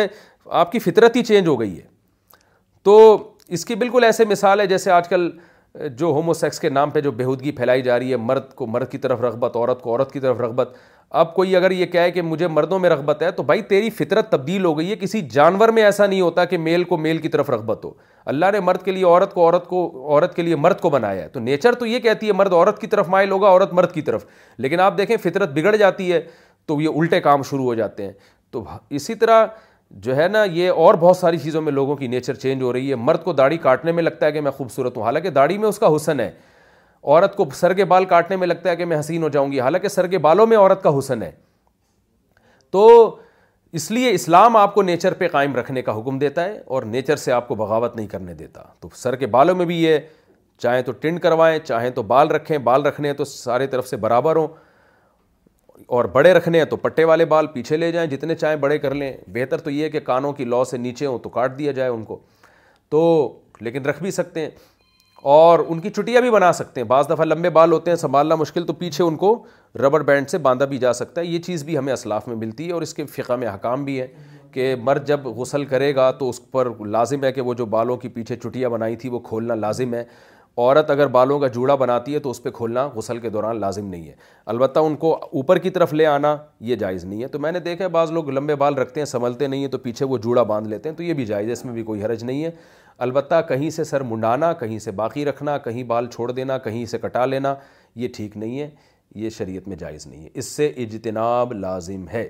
آپ 0.65 0.73
کی 0.73 0.79
فطرت 0.79 1.17
ہی 1.17 1.23
چینج 1.25 1.49
ہو 1.49 1.59
گئی 1.61 1.77
ہے 1.77 1.87
تو 2.85 2.97
اس 3.57 3.65
کی 3.65 3.75
بالکل 3.75 4.05
ایسے 4.05 4.25
مثال 4.29 4.61
ہے 4.61 4.67
جیسے 4.67 4.91
آج 4.91 5.09
کل 5.09 5.31
جو 5.99 6.07
ہومو 6.13 6.33
سیکس 6.35 6.61
کے 6.61 6.69
نام 6.69 6.91
پہ 6.91 7.01
جو 7.01 7.11
بےودگی 7.13 7.51
پھیلائی 7.53 7.83
جا 7.83 7.99
رہی 7.99 8.11
ہے 8.11 8.17
مرد 8.17 8.53
کو 8.55 8.67
مرد 8.67 8.91
کی 8.91 8.99
طرف 8.99 9.21
رغبت 9.21 9.57
عورت 9.57 9.83
کو 9.83 9.91
عورت 9.91 10.13
کی 10.13 10.21
طرف 10.21 10.41
رغبت 10.41 10.73
اب 11.21 11.35
کوئی 11.35 11.55
اگر 11.57 11.71
یہ 11.71 11.87
کہے 11.87 12.11
کہ 12.13 12.23
مجھے 12.23 12.47
مردوں 12.49 12.79
میں 12.79 12.91
رغبت 12.91 13.23
ہے 13.23 13.31
تو 13.33 13.43
بھائی 13.51 13.63
تیری 13.69 13.91
فطرت 13.99 14.31
تبدیل 14.31 14.65
ہو 14.65 14.77
گئی 14.79 14.91
ہے 14.91 14.97
کسی 15.01 15.21
جانور 15.33 15.69
میں 15.79 15.83
ایسا 15.83 16.07
نہیں 16.07 16.21
ہوتا 16.21 16.45
کہ 16.45 16.59
میل 16.59 16.85
کو 16.93 16.97
میل 16.97 17.19
کی 17.19 17.29
طرف 17.29 17.51
رغبت 17.51 17.85
ہو 17.85 17.91
اللہ 18.33 18.47
نے 18.53 18.61
مرد 18.61 18.83
کے 18.85 18.93
لیے 18.93 19.05
عورت 19.05 19.33
کو 19.35 19.43
عورت 19.47 19.67
کو 19.69 19.87
عورت 20.09 20.35
کے 20.37 20.43
لیے 20.43 20.57
مرد 20.57 20.81
کو 20.81 20.91
بنایا 20.91 21.23
ہے 21.23 21.29
تو 21.29 21.41
نیچر 21.41 21.75
تو 21.79 21.87
یہ 21.87 21.99
کہتی 22.09 22.27
ہے 22.29 22.33
مرد 22.43 22.53
عورت 22.53 22.81
کی 22.81 22.87
طرف 22.87 23.09
مائل 23.17 23.31
ہوگا 23.31 23.49
عورت 23.49 23.73
مرد 23.75 23.93
کی 23.93 24.03
طرف 24.11 24.25
لیکن 24.67 24.81
آپ 24.81 24.99
دیکھیں 24.99 25.17
فطرت 25.23 25.53
بگڑ 25.55 25.75
جاتی 25.77 26.13
ہے 26.13 26.21
تو 26.67 26.81
یہ 26.81 26.97
الٹے 26.99 27.21
کام 27.21 27.43
شروع 27.51 27.65
ہو 27.65 27.75
جاتے 27.75 28.05
ہیں 28.07 28.13
تو 28.51 28.65
اسی 28.99 29.15
طرح 29.23 29.47
جو 29.91 30.17
ہے 30.17 30.27
نا 30.29 30.43
یہ 30.53 30.71
اور 30.71 30.95
بہت 31.01 31.17
ساری 31.17 31.39
چیزوں 31.39 31.61
میں 31.63 31.73
لوگوں 31.73 31.95
کی 31.97 32.07
نیچر 32.07 32.35
چینج 32.35 32.63
ہو 32.63 32.73
رہی 32.73 32.91
ہے 32.91 32.95
مرد 33.05 33.23
کو 33.25 33.33
داڑھی 33.33 33.59
کاٹنے 33.59 33.93
میں 33.93 34.03
لگتا 34.03 34.27
ہے 34.27 34.33
کہ 34.33 34.41
میں 34.41 34.51
خوبصورت 34.57 34.97
ہوں 34.97 35.05
حالانکہ 35.05 35.31
داڑھی 35.31 35.57
میں 35.59 35.69
اس 35.69 35.79
کا 35.79 35.95
حسن 35.95 36.21
ہے 36.21 36.31
عورت 37.03 37.37
کو 37.37 37.45
سر 37.55 37.73
کے 37.75 37.85
بال 37.85 38.05
کاٹنے 38.05 38.37
میں 38.37 38.47
لگتا 38.47 38.71
ہے 38.71 38.75
کہ 38.77 38.85
میں 38.85 38.99
حسین 39.01 39.23
ہو 39.23 39.29
جاؤں 39.29 39.53
گی 39.53 39.61
حالانکہ 39.61 39.89
سر 39.89 40.07
کے 40.07 40.19
بالوں 40.19 40.47
میں 40.47 40.57
عورت 40.59 40.83
کا 40.83 40.99
حسن 40.99 41.23
ہے 41.23 41.31
تو 42.71 43.17
اس 43.79 43.91
لیے 43.91 44.11
اسلام 44.15 44.57
آپ 44.57 44.75
کو 44.75 44.83
نیچر 44.83 45.15
پہ 45.15 45.29
قائم 45.33 45.57
رکھنے 45.57 45.83
کا 45.83 45.99
حکم 45.99 46.19
دیتا 46.19 46.45
ہے 46.45 46.59
اور 46.67 46.83
نیچر 46.93 47.17
سے 47.17 47.33
آپ 47.33 47.49
کو 47.49 47.55
بغاوت 47.55 47.97
نہیں 47.97 48.07
کرنے 48.07 48.35
دیتا 48.35 48.63
تو 48.81 48.89
سر 48.97 49.17
کے 49.17 49.27
بالوں 49.37 49.55
میں 49.57 49.67
بھی 49.67 49.83
یہ 49.83 49.99
چاہیں 50.63 50.83
تو 50.83 50.93
ٹنڈ 51.01 51.21
کروائیں 51.23 51.59
چاہیں 51.65 51.91
تو 51.95 52.03
بال 52.03 52.29
رکھیں 52.31 52.57
بال 52.69 52.87
رکھنے 52.87 53.13
تو 53.15 53.25
سارے 53.25 53.67
طرف 53.75 53.89
سے 53.89 53.97
برابر 53.97 54.37
ہوں 54.37 54.47
اور 55.87 56.05
بڑے 56.13 56.33
رکھنے 56.35 56.59
ہیں 56.59 56.65
تو 56.71 56.77
پٹے 56.77 57.05
والے 57.05 57.25
بال 57.25 57.47
پیچھے 57.53 57.77
لے 57.77 57.91
جائیں 57.93 58.09
جتنے 58.11 58.35
چاہیں 58.35 58.57
بڑے 58.61 58.79
کر 58.79 58.95
لیں 58.95 59.13
بہتر 59.33 59.59
تو 59.61 59.71
یہ 59.71 59.85
ہے 59.85 59.91
کہ 59.91 60.01
کانوں 60.05 60.33
کی 60.33 60.45
لو 60.45 60.63
سے 60.71 60.77
نیچے 60.77 61.07
ہوں 61.07 61.19
تو 61.23 61.29
کاٹ 61.29 61.59
دیا 61.59 61.73
جائے 61.73 61.91
ان 61.91 62.03
کو 62.05 62.19
تو 62.91 63.03
لیکن 63.61 63.85
رکھ 63.87 64.03
بھی 64.03 64.11
سکتے 64.11 64.41
ہیں 64.41 64.51
اور 65.37 65.59
ان 65.69 65.79
کی 65.81 65.91
چٹیاں 65.91 66.21
بھی 66.23 66.31
بنا 66.31 66.53
سکتے 66.53 66.81
ہیں 66.81 66.87
بعض 66.89 67.09
دفعہ 67.11 67.25
لمبے 67.25 67.51
بال 67.51 67.73
ہوتے 67.73 67.91
ہیں 67.91 67.97
سنبھالنا 67.99 68.35
مشکل 68.37 68.67
تو 68.67 68.73
پیچھے 68.73 69.05
ان 69.05 69.17
کو 69.17 69.33
ربڑ 69.83 70.03
بینڈ 70.03 70.31
سے 70.31 70.39
باندھا 70.47 70.67
بھی 70.67 70.79
جا 70.79 70.93
سکتا 70.93 71.21
ہے 71.21 71.27
یہ 71.27 71.39
چیز 71.47 71.65
بھی 71.65 71.79
ہمیں 71.79 71.93
اسلاف 71.93 72.29
میں 72.29 72.37
ملتی 72.37 72.67
ہے 72.67 72.73
اور 72.73 72.83
اس 72.83 72.95
کے 72.95 73.07
فقہ 73.15 73.33
میں 73.45 73.49
حکام 73.55 73.85
بھی 73.85 74.01
ہے 74.01 74.07
کہ 74.53 74.75
مرد 74.83 75.07
جب 75.07 75.25
غسل 75.37 75.65
کرے 75.73 75.95
گا 75.95 76.11
تو 76.19 76.29
اس 76.29 76.41
پر 76.51 76.69
لازم 76.87 77.25
ہے 77.25 77.33
کہ 77.33 77.41
وہ 77.41 77.55
جو 77.55 77.67
بالوں 77.75 77.97
کی 78.05 78.09
پیچھے 78.09 78.37
چٹیاں 78.37 78.69
بنائی 78.71 78.97
تھی 78.97 79.09
وہ 79.09 79.19
کھولنا 79.29 79.55
لازم 79.55 79.95
ہے 79.95 80.03
عورت 80.59 80.89
اگر 80.91 81.07
بالوں 81.15 81.39
کا 81.41 81.47
جوڑا 81.55 81.75
بناتی 81.81 82.15
ہے 82.15 82.19
تو 82.21 82.31
اس 82.31 82.43
پہ 82.43 82.51
کھولنا 82.55 82.87
غسل 82.95 83.19
کے 83.19 83.29
دوران 83.31 83.59
لازم 83.61 83.87
نہیں 83.91 84.07
ہے 84.09 84.15
البتہ 84.55 84.79
ان 84.87 84.97
کو 85.05 85.15
اوپر 85.17 85.59
کی 85.67 85.71
طرف 85.77 85.93
لے 85.95 86.07
آنا 86.13 86.37
یہ 86.69 86.77
جائز 86.77 87.05
نہیں 87.05 87.23
ہے 87.23 87.29
تو 87.35 87.39
میں 87.45 87.53
نے 87.53 87.61
دیکھا 87.67 87.85
ہے 87.85 87.89
بعض 87.99 88.11
لوگ 88.13 88.31
لمبے 88.31 88.55
بال 88.63 88.75
رکھتے 88.79 89.01
ہیں 89.01 89.05
سنبھلتے 89.07 89.47
نہیں 89.47 89.61
ہیں 89.61 89.69
تو 89.71 89.79
پیچھے 89.85 90.07
وہ 90.15 90.19
جوڑا 90.25 90.43
باندھ 90.53 90.69
لیتے 90.69 90.89
ہیں 90.89 90.97
تو 90.97 91.03
یہ 91.03 91.15
بھی 91.21 91.27
جائز 91.27 91.49
ہے 91.49 91.53
اس 91.53 91.65
میں 91.65 91.73
بھی 91.75 91.83
کوئی 91.93 92.05
حرج 92.05 92.25
نہیں 92.25 92.45
ہے 92.45 92.51
البتہ 93.07 93.41
کہیں 93.49 93.69
سے 93.71 93.85
سر 93.93 94.01
منڈانا 94.11 94.53
کہیں 94.65 94.79
سے 94.79 94.91
باقی 95.03 95.25
رکھنا 95.25 95.57
کہیں 95.69 95.83
بال 95.95 96.07
چھوڑ 96.15 96.31
دینا 96.33 96.59
کہیں 96.67 96.85
سے 96.95 96.99
کٹا 97.03 97.25
لینا 97.27 97.55
یہ 98.05 98.09
ٹھیک 98.17 98.37
نہیں 98.37 98.59
ہے 98.61 98.69
یہ 99.25 99.31
شریعت 99.39 99.69
میں 99.69 99.77
جائز 99.77 100.07
نہیں 100.07 100.25
ہے 100.25 100.29
اس 100.35 100.47
سے 100.57 100.67
اجتناب 100.77 101.53
لازم 101.67 102.09
ہے 102.13 102.29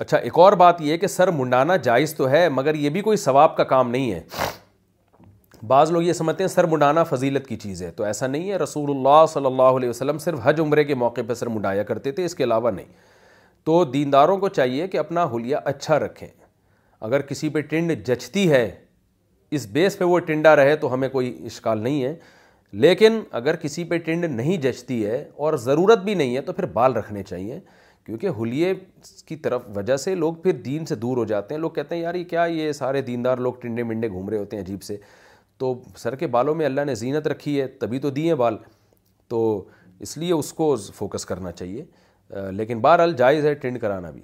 اچھا 0.00 0.16
ایک 0.16 0.38
اور 0.38 0.52
بات 0.60 0.80
یہ 0.80 0.96
کہ 0.96 1.06
سر 1.06 1.30
منڈانا 1.38 1.74
جائز 1.86 2.14
تو 2.16 2.28
ہے 2.30 2.48
مگر 2.48 2.74
یہ 2.74 2.90
بھی 2.90 3.00
کوئی 3.08 3.16
ثواب 3.22 3.56
کا 3.56 3.64
کام 3.72 3.90
نہیں 3.90 4.12
ہے 4.12 4.20
بعض 5.68 5.90
لوگ 5.90 6.02
یہ 6.02 6.12
سمجھتے 6.12 6.42
ہیں 6.42 6.48
سر 6.48 6.64
منڈانا 6.72 7.02
فضیلت 7.10 7.46
کی 7.46 7.56
چیز 7.64 7.82
ہے 7.82 7.90
تو 7.96 8.04
ایسا 8.04 8.26
نہیں 8.26 8.50
ہے 8.50 8.56
رسول 8.58 8.90
اللہ 8.90 9.24
صلی 9.32 9.46
اللہ 9.46 9.76
علیہ 9.78 9.88
وسلم 9.88 10.18
صرف 10.18 10.38
حج 10.44 10.60
عمرے 10.60 10.84
کے 10.90 10.94
موقع 11.02 11.20
پہ 11.28 11.34
سر 11.40 11.46
منڈایا 11.54 11.82
کرتے 11.90 12.12
تھے 12.12 12.24
اس 12.24 12.34
کے 12.34 12.44
علاوہ 12.44 12.70
نہیں 12.76 12.86
تو 13.64 13.82
دینداروں 13.94 14.36
کو 14.38 14.48
چاہیے 14.58 14.86
کہ 14.88 14.98
اپنا 14.98 15.24
حلیہ 15.34 15.56
اچھا 15.72 15.98
رکھیں 16.04 16.26
اگر 17.08 17.22
کسی 17.32 17.48
پہ 17.56 17.60
ٹنڈ 17.70 17.92
جچتی 18.06 18.48
ہے 18.50 18.68
اس 19.58 19.66
بیس 19.72 19.98
پہ 19.98 20.04
وہ 20.04 20.18
ٹنڈا 20.32 20.54
رہے 20.56 20.76
تو 20.84 20.92
ہمیں 20.94 21.08
کوئی 21.18 21.34
اشکال 21.46 21.82
نہیں 21.82 22.02
ہے 22.02 22.14
لیکن 22.86 23.20
اگر 23.42 23.56
کسی 23.66 23.84
پہ 23.84 23.98
ٹنڈ 24.06 24.24
نہیں 24.38 24.56
جچتی 24.62 25.04
ہے 25.06 25.22
اور 25.36 25.54
ضرورت 25.68 26.02
بھی 26.04 26.14
نہیں 26.14 26.36
ہے 26.36 26.40
تو 26.48 26.52
پھر 26.52 26.66
بال 26.80 26.96
رکھنے 26.96 27.22
چاہیے 27.22 27.58
کیونکہ 28.06 28.28
حلیے 28.42 28.72
کی 29.26 29.36
طرف 29.44 29.62
وجہ 29.76 29.96
سے 29.96 30.14
لوگ 30.14 30.34
پھر 30.42 30.52
دین 30.64 30.84
سے 30.86 30.94
دور 31.04 31.16
ہو 31.16 31.24
جاتے 31.32 31.54
ہیں 31.54 31.60
لوگ 31.60 31.70
کہتے 31.70 31.94
ہیں 31.94 32.02
یار 32.02 32.14
یہ 32.14 32.24
کیا 32.28 32.44
یہ 32.50 32.72
سارے 32.72 33.02
دیندار 33.10 33.38
لوگ 33.46 33.54
ٹنڈے 33.62 33.82
منڈے 33.82 34.08
گھوم 34.08 34.28
رہے 34.30 34.38
ہوتے 34.38 34.56
ہیں 34.56 34.62
عجیب 34.64 34.82
سے 34.82 34.96
تو 35.58 35.74
سر 35.98 36.14
کے 36.16 36.26
بالوں 36.36 36.54
میں 36.54 36.66
اللہ 36.66 36.84
نے 36.86 36.94
زینت 36.94 37.26
رکھی 37.28 37.60
ہے 37.60 37.66
تبھی 37.80 37.98
تو 38.04 38.10
دیے 38.10 38.34
بال 38.34 38.56
تو 39.28 39.40
اس 40.06 40.16
لیے 40.18 40.32
اس 40.32 40.52
کو 40.60 40.74
فوکس 40.94 41.26
کرنا 41.26 41.52
چاہیے 41.52 42.42
لیکن 42.56 42.80
بہرحال 42.80 43.12
جائز 43.16 43.44
ہے 43.46 43.54
ٹنڈ 43.64 43.80
کرانا 43.80 44.10
بھی 44.10 44.20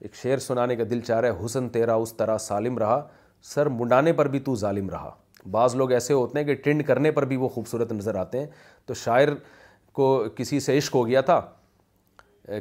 ایک 0.00 0.14
شعر 0.14 0.38
سنانے 0.38 0.76
کا 0.76 0.84
دل 0.90 1.00
چاہ 1.06 1.20
رہا 1.20 1.28
ہے 1.38 1.44
حسن 1.44 1.68
تیرا 1.68 1.94
اس 2.04 2.12
طرح 2.16 2.38
سالم 2.40 2.78
رہا 2.78 3.02
سر 3.54 3.66
منڈانے 3.78 4.12
پر 4.12 4.28
بھی 4.28 4.38
تو 4.46 4.54
ظالم 4.56 4.88
رہا 4.90 5.10
بعض 5.50 5.74
لوگ 5.76 5.92
ایسے 5.92 6.12
ہوتے 6.14 6.38
ہیں 6.38 6.46
کہ 6.46 6.54
ٹنڈ 6.64 6.86
کرنے 6.86 7.10
پر 7.18 7.24
بھی 7.24 7.36
وہ 7.36 7.48
خوبصورت 7.48 7.92
نظر 7.92 8.14
آتے 8.20 8.38
ہیں 8.40 8.46
تو 8.86 8.94
شاعر 9.02 9.28
کو 9.98 10.08
کسی 10.36 10.60
سے 10.60 10.76
عشق 10.78 10.94
ہو 10.94 11.06
گیا 11.06 11.20
تھا 11.30 11.40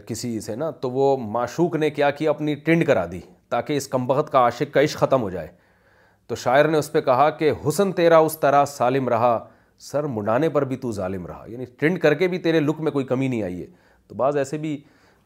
کسی 0.07 0.39
سے 0.41 0.55
نا 0.55 0.69
تو 0.81 0.89
وہ 0.91 1.15
معشوق 1.17 1.75
نے 1.75 1.89
کیا 1.89 2.09
کیا 2.11 2.29
اپنی 2.29 2.55
ٹنڈ 2.65 2.85
کرا 2.87 3.05
دی 3.11 3.19
تاکہ 3.49 3.77
اس 3.77 3.87
کمبخت 3.87 4.31
کا 4.31 4.39
عاشق 4.39 4.73
کا 4.73 4.81
عشق 4.83 4.97
ختم 4.99 5.21
ہو 5.21 5.29
جائے 5.29 5.47
تو 6.27 6.35
شاعر 6.35 6.65
نے 6.69 6.77
اس 6.77 6.91
پہ 6.91 7.01
کہا 7.01 7.29
کہ 7.39 7.51
حسن 7.67 7.91
تیرا 7.99 8.17
اس 8.25 8.37
طرح 8.39 8.65
سالم 8.73 9.07
رہا 9.09 9.37
سر 9.91 10.03
منڈانے 10.15 10.49
پر 10.49 10.63
بھی 10.71 10.75
تو 10.77 10.91
ظالم 10.91 11.25
رہا 11.27 11.43
یعنی 11.47 11.65
ٹنڈ 11.79 11.99
کر 12.01 12.13
کے 12.21 12.27
بھی 12.27 12.37
تیرے 12.39 12.59
لک 12.59 12.79
میں 12.87 12.91
کوئی 12.91 13.05
کمی 13.05 13.27
نہیں 13.27 13.43
آئی 13.43 13.61
ہے 13.61 13.65
تو 14.07 14.15
بعض 14.15 14.37
ایسے 14.37 14.57
بھی 14.57 14.79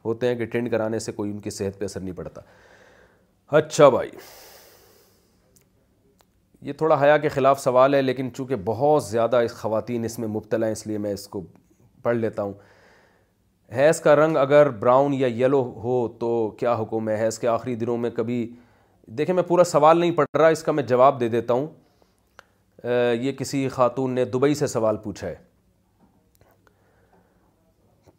ہوتے 0.05 0.27
ہیں 0.27 0.35
کہ 0.35 0.45
ٹنڈ 0.51 0.71
کرانے 0.71 0.99
سے 0.99 1.11
کوئی 1.11 1.31
ان 1.31 1.37
کی 1.39 1.49
صحت 1.49 1.79
پہ 1.79 1.85
اثر 1.85 1.99
نہیں 2.01 2.15
پڑتا 2.17 2.41
اچھا 3.57 3.89
بھائی 3.89 4.09
یہ 6.67 6.73
تھوڑا 6.77 7.01
حیا 7.01 7.17
کے 7.17 7.29
خلاف 7.29 7.59
سوال 7.61 7.93
ہے 7.93 8.01
لیکن 8.01 8.29
چونکہ 8.35 8.55
بہت 8.65 9.03
زیادہ 9.05 9.41
خواتین 9.53 10.05
اس 10.05 10.17
میں 10.19 10.27
مبتلا 10.27 10.65
ہیں 10.65 10.73
اس 10.73 10.85
لیے 10.87 10.97
میں 11.05 11.13
اس 11.13 11.27
کو 11.27 11.43
پڑھ 12.03 12.15
لیتا 12.17 12.43
ہوں 12.43 12.53
حیض 13.75 13.99
کا 14.01 14.15
رنگ 14.15 14.35
اگر 14.37 14.69
براؤن 14.79 15.13
یا 15.13 15.27
یلو 15.43 15.61
ہو 15.83 16.07
تو 16.19 16.49
کیا 16.59 16.73
حکم 16.81 17.09
ہے 17.09 17.17
حیض 17.23 17.39
کے 17.39 17.47
آخری 17.47 17.75
دنوں 17.75 17.97
میں 17.97 18.09
کبھی 18.15 18.45
دیکھیں 19.17 19.33
میں 19.35 19.43
پورا 19.47 19.63
سوال 19.63 19.99
نہیں 19.99 20.11
پڑھ 20.15 20.25
رہا 20.37 20.47
اس 20.47 20.63
کا 20.63 20.71
میں 20.71 20.83
جواب 20.91 21.19
دے 21.19 21.27
دیتا 21.29 21.53
ہوں 21.53 21.67
یہ 23.21 23.31
کسی 23.37 23.67
خاتون 23.71 24.11
نے 24.15 24.25
دبئی 24.33 24.55
سے 24.55 24.67
سوال 24.67 24.97
پوچھا 25.03 25.27
ہے 25.27 25.35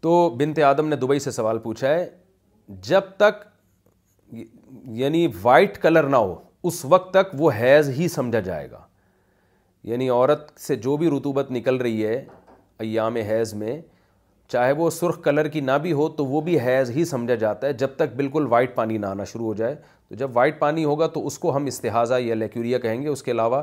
تو 0.03 0.29
بنت 0.39 0.59
آدم 0.69 0.89
نے 0.89 0.97
دبئی 0.97 1.19
سے 1.19 1.31
سوال 1.31 1.59
پوچھا 1.59 1.89
ہے 1.89 2.09
جب 2.89 3.01
تک 3.17 3.45
یعنی 5.01 5.27
وائٹ 5.43 5.79
کلر 5.83 6.07
نہ 6.09 6.17
ہو 6.17 6.35
اس 6.69 6.85
وقت 6.89 7.11
تک 7.15 7.35
وہ 7.39 7.51
حیض 7.61 7.89
ہی 7.99 8.09
سمجھا 8.09 8.41
جائے 8.41 8.71
گا 8.71 8.81
یعنی 9.91 10.09
عورت 10.11 10.51
سے 10.61 10.77
جو 10.87 10.97
بھی 10.97 11.11
رتوبت 11.17 11.51
نکل 11.53 11.77
رہی 11.81 12.07
ہے 12.07 12.25
ایام 12.85 13.17
حیض 13.29 13.53
میں 13.55 13.81
چاہے 14.53 14.73
وہ 14.77 14.89
سرخ 14.91 15.23
کلر 15.25 15.49
کی 15.49 15.61
نہ 15.61 15.71
بھی 15.83 15.93
ہو 15.93 16.09
تو 16.17 16.25
وہ 16.27 16.41
بھی 16.49 16.59
حیض 16.61 16.91
ہی 16.97 17.05
سمجھا 17.05 17.35
جاتا 17.35 17.67
ہے 17.67 17.73
جب 17.83 17.95
تک 17.97 18.15
بالکل 18.17 18.47
وائٹ 18.51 18.75
پانی 18.75 18.99
نہ 18.99 19.07
آنا 19.07 19.25
شروع 19.27 19.47
ہو 19.47 19.55
جائے 19.55 19.77
تو 20.09 20.15
جب 20.23 20.37
وائٹ 20.37 20.59
پانی 20.59 20.85
ہوگا 20.85 21.07
تو 21.15 21.27
اس 21.27 21.39
کو 21.39 21.55
ہم 21.57 21.67
استحاظہ 21.67 22.15
یا 22.21 22.35
لیکیوریا 22.35 22.79
کہیں 22.79 23.03
گے 23.03 23.09
اس 23.09 23.23
کے 23.23 23.31
علاوہ 23.31 23.63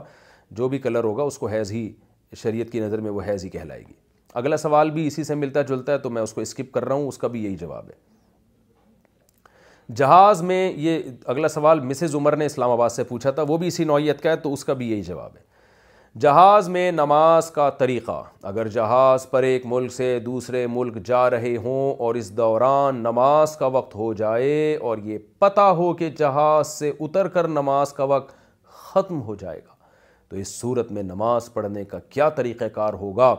جو 0.60 0.68
بھی 0.70 0.78
کلر 0.86 1.04
ہوگا 1.04 1.24
اس 1.24 1.38
کو 1.38 1.48
حیض 1.48 1.72
ہی 1.72 1.92
شریعت 2.38 2.72
کی 2.72 2.80
نظر 2.80 3.02
میں 3.02 3.12
وہ 3.12 3.22
حیض 3.28 3.44
ہی 3.46 3.50
کہلائے 3.50 3.82
گی 3.88 3.94
اگلا 4.42 4.58
سوال 4.58 4.90
بھی 4.92 5.06
اسی 5.08 5.24
سے 5.24 5.36
ملتا 5.36 5.62
جلتا 5.70 5.92
ہے 5.92 5.98
تو 6.00 6.10
میں 6.10 6.22
اس 6.22 6.34
کو 6.34 6.42
اسکپ 6.42 6.72
کر 6.74 6.86
رہا 6.86 6.96
ہوں 6.96 7.08
اس 7.08 7.18
کا 7.18 7.28
بھی 7.28 7.44
یہی 7.44 7.56
جواب 7.62 7.90
ہے 7.90 8.10
جہاز 9.96 10.42
میں 10.50 10.72
یہ 10.78 11.00
اگلا 11.32 11.48
سوال 11.48 11.80
مسز 11.86 12.14
عمر 12.16 12.36
نے 12.38 12.46
اسلام 12.46 12.72
آباد 12.72 12.90
سے 12.90 13.04
پوچھا 13.04 13.32
تھا 13.40 13.44
وہ 13.48 13.58
بھی 13.58 13.68
اسی 13.68 13.84
نوعیت 13.84 14.22
کا 14.24 14.30
ہے 14.32 14.36
تو 14.44 14.54
اس 14.54 14.64
کا 14.66 14.74
بھی 14.82 14.90
یہی 14.92 15.02
جواب 15.04 15.36
ہے 15.36 15.50
جہاز 16.20 16.68
میں 16.70 16.92
نماز 16.92 17.50
کا 17.52 17.70
طریقہ 17.78 18.22
اگر 18.48 18.68
جہاز 18.70 19.30
پر 19.32 19.44
ایک 19.44 19.66
ملک 19.74 19.92
سے 19.94 20.08
دوسرے 20.26 20.66
ملک 20.70 20.96
جا 21.06 21.30
رہے 21.30 21.56
ہوں 21.64 21.94
اور 22.06 22.16
اس 22.16 22.32
دوران 22.38 22.96
نماز 23.04 23.56
کا 23.58 23.66
وقت 23.76 23.96
ہو 23.96 24.12
جائے 24.22 24.76
اور 24.88 24.98
یہ 25.04 25.18
پتہ 25.40 25.62
ہو 25.78 25.92
کہ 26.00 26.10
جہاز 26.20 26.68
سے 26.68 26.92
اتر 27.00 27.28
کر 27.38 27.48
نماز 27.48 27.94
کا 27.98 28.04
وقت 28.14 28.34
ختم 28.80 29.22
ہو 29.28 29.36
جائے 29.42 29.60
گا 29.68 29.74
تو 30.30 30.36
اس 30.38 30.48
صورت 30.60 30.92
میں 30.92 31.04
نماز 31.04 31.50
پڑھنے 31.54 31.84
کا 31.92 32.00
کیا 32.10 32.28
طریقہ 32.42 32.66
کار 32.76 32.94
ہوگا 33.02 33.34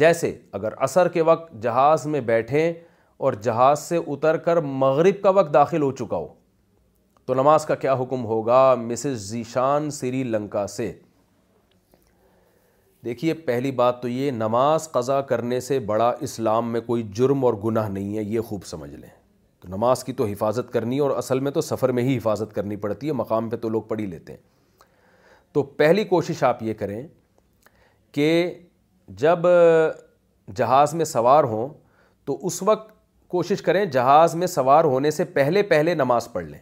جیسے 0.00 0.32
اگر 0.58 0.74
عصر 0.84 1.08
کے 1.12 1.22
وقت 1.32 1.52
جہاز 1.62 2.06
میں 2.06 2.20
بیٹھیں 2.30 2.72
اور 3.18 3.32
جہاز 3.48 3.78
سے 3.88 3.96
اتر 4.06 4.36
کر 4.46 4.60
مغرب 4.84 5.20
کا 5.22 5.30
وقت 5.40 5.52
داخل 5.54 5.82
ہو 5.82 5.90
چکا 5.92 6.16
ہو 6.16 6.26
تو 7.26 7.34
نماز 7.42 7.66
کا 7.66 7.74
کیا 7.74 7.94
حکم 8.00 8.24
ہوگا 8.24 8.74
مسز 8.86 9.28
ذیشان 9.30 9.90
سری 10.00 10.22
لنکا 10.24 10.66
سے 10.76 10.92
دیکھیے 13.08 13.34
پہلی 13.44 13.70
بات 13.72 14.00
تو 14.00 14.08
یہ 14.08 14.30
نماز 14.38 14.90
قضا 14.92 15.20
کرنے 15.28 15.58
سے 15.66 15.78
بڑا 15.90 16.08
اسلام 16.26 16.72
میں 16.72 16.80
کوئی 16.86 17.02
جرم 17.16 17.44
اور 17.44 17.54
گناہ 17.64 17.88
نہیں 17.88 18.16
ہے 18.16 18.22
یہ 18.22 18.40
خوب 18.48 18.64
سمجھ 18.70 18.90
لیں 18.94 19.08
تو 19.60 19.68
نماز 19.76 20.02
کی 20.04 20.12
تو 20.18 20.24
حفاظت 20.32 20.72
کرنی 20.72 20.96
ہے 20.96 21.00
اور 21.02 21.10
اصل 21.22 21.40
میں 21.46 21.50
تو 21.52 21.60
سفر 21.68 21.92
میں 21.98 22.02
ہی 22.08 22.16
حفاظت 22.16 22.52
کرنی 22.54 22.76
پڑتی 22.82 23.06
ہے 23.08 23.12
مقام 23.22 23.48
پہ 23.50 23.56
تو 23.64 23.68
لوگ 23.76 23.82
پڑھ 23.92 24.00
ہی 24.00 24.06
لیتے 24.06 24.32
ہیں 24.32 24.40
تو 25.52 25.62
پہلی 25.82 26.04
کوشش 26.12 26.42
آپ 26.50 26.62
یہ 26.62 26.74
کریں 26.82 27.00
کہ 28.18 28.28
جب 29.24 29.46
جہاز 30.56 30.94
میں 31.00 31.04
سوار 31.14 31.44
ہوں 31.54 31.68
تو 32.26 32.38
اس 32.46 32.62
وقت 32.72 32.92
کوشش 33.36 33.62
کریں 33.70 33.84
جہاز 33.98 34.34
میں 34.42 34.46
سوار 34.58 34.84
ہونے 34.92 35.10
سے 35.20 35.24
پہلے 35.40 35.62
پہلے 35.74 35.94
نماز 36.04 36.32
پڑھ 36.32 36.44
لیں 36.46 36.60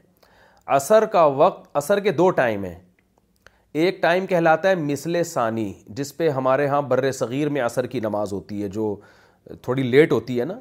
عصر 0.78 1.04
کا 1.16 1.24
وقت 1.42 1.68
عصر 1.82 2.00
کے 2.06 2.12
دو 2.22 2.30
ٹائم 2.40 2.64
ہیں 2.64 2.74
ایک 3.72 4.00
ٹائم 4.02 4.26
کہلاتا 4.26 4.68
ہے 4.68 4.74
مثل 4.76 5.22
ثانی 5.26 5.72
جس 5.96 6.16
پہ 6.16 6.28
ہمارے 6.30 6.66
ہاں 6.68 6.80
بر 6.82 7.10
صغیر 7.12 7.48
میں 7.54 7.60
عصر 7.62 7.86
کی 7.86 8.00
نماز 8.00 8.32
ہوتی 8.32 8.62
ہے 8.62 8.68
جو 8.68 8.94
تھوڑی 9.62 9.82
لیٹ 9.82 10.12
ہوتی 10.12 10.38
ہے 10.40 10.44
نا 10.44 10.60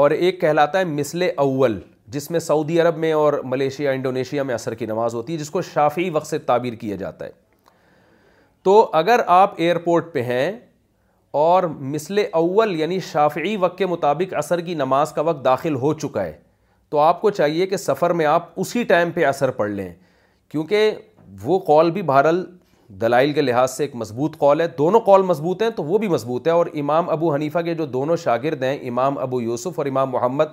اور 0.00 0.10
ایک 0.10 0.40
کہلاتا 0.40 0.78
ہے 0.78 0.84
مثل 0.84 1.26
اول 1.36 1.78
جس 2.14 2.30
میں 2.30 2.40
سعودی 2.40 2.80
عرب 2.80 2.96
میں 2.98 3.12
اور 3.12 3.32
ملیشیا 3.44 3.90
انڈونیشیا 3.90 4.42
میں 4.42 4.54
اثر 4.54 4.74
کی 4.74 4.86
نماز 4.86 5.14
ہوتی 5.14 5.32
ہے 5.32 5.38
جس 5.38 5.50
کو 5.50 5.62
شافعی 5.62 6.08
وقت 6.10 6.26
سے 6.26 6.38
تعبیر 6.46 6.74
کیا 6.80 6.96
جاتا 6.96 7.24
ہے 7.26 7.30
تو 8.64 8.88
اگر 8.94 9.20
آپ 9.34 9.54
ایئرپورٹ 9.56 10.12
پہ 10.12 10.22
ہیں 10.22 10.50
اور 11.42 11.62
مثل 11.92 12.22
اول 12.32 12.74
یعنی 12.80 12.98
شافعی 13.12 13.54
وقت 13.60 13.78
کے 13.78 13.86
مطابق 13.86 14.34
عصر 14.38 14.60
کی 14.60 14.74
نماز 14.74 15.12
کا 15.12 15.20
وقت 15.28 15.44
داخل 15.44 15.74
ہو 15.82 15.92
چکا 15.98 16.24
ہے 16.24 16.32
تو 16.90 16.98
آپ 16.98 17.20
کو 17.20 17.30
چاہیے 17.30 17.66
کہ 17.66 17.76
سفر 17.76 18.10
میں 18.20 18.26
آپ 18.26 18.48
اسی 18.60 18.82
ٹائم 18.84 19.10
پہ 19.14 19.24
اثر 19.24 19.50
پڑھ 19.60 19.70
لیں 19.70 19.92
کیونکہ 20.50 20.94
وہ 21.42 21.58
کال 21.66 21.90
بھی 21.90 22.02
بہرحال 22.02 22.44
دلائل 23.00 23.32
کے 23.32 23.42
لحاظ 23.42 23.70
سے 23.70 23.84
ایک 23.84 23.94
مضبوط 23.96 24.36
کال 24.38 24.60
ہے 24.60 24.66
دونوں 24.78 25.00
کال 25.06 25.22
مضبوط 25.22 25.62
ہیں 25.62 25.70
تو 25.76 25.82
وہ 25.84 25.98
بھی 25.98 26.08
مضبوط 26.08 26.46
ہے 26.46 26.52
اور 26.52 26.66
امام 26.80 27.08
ابو 27.10 27.32
حنیفہ 27.34 27.58
کے 27.64 27.74
جو 27.74 27.84
دونوں 27.86 28.16
شاگرد 28.22 28.62
ہیں 28.62 28.76
امام 28.88 29.18
ابو 29.18 29.40
یوسف 29.40 29.78
اور 29.78 29.86
امام 29.86 30.10
محمد 30.10 30.46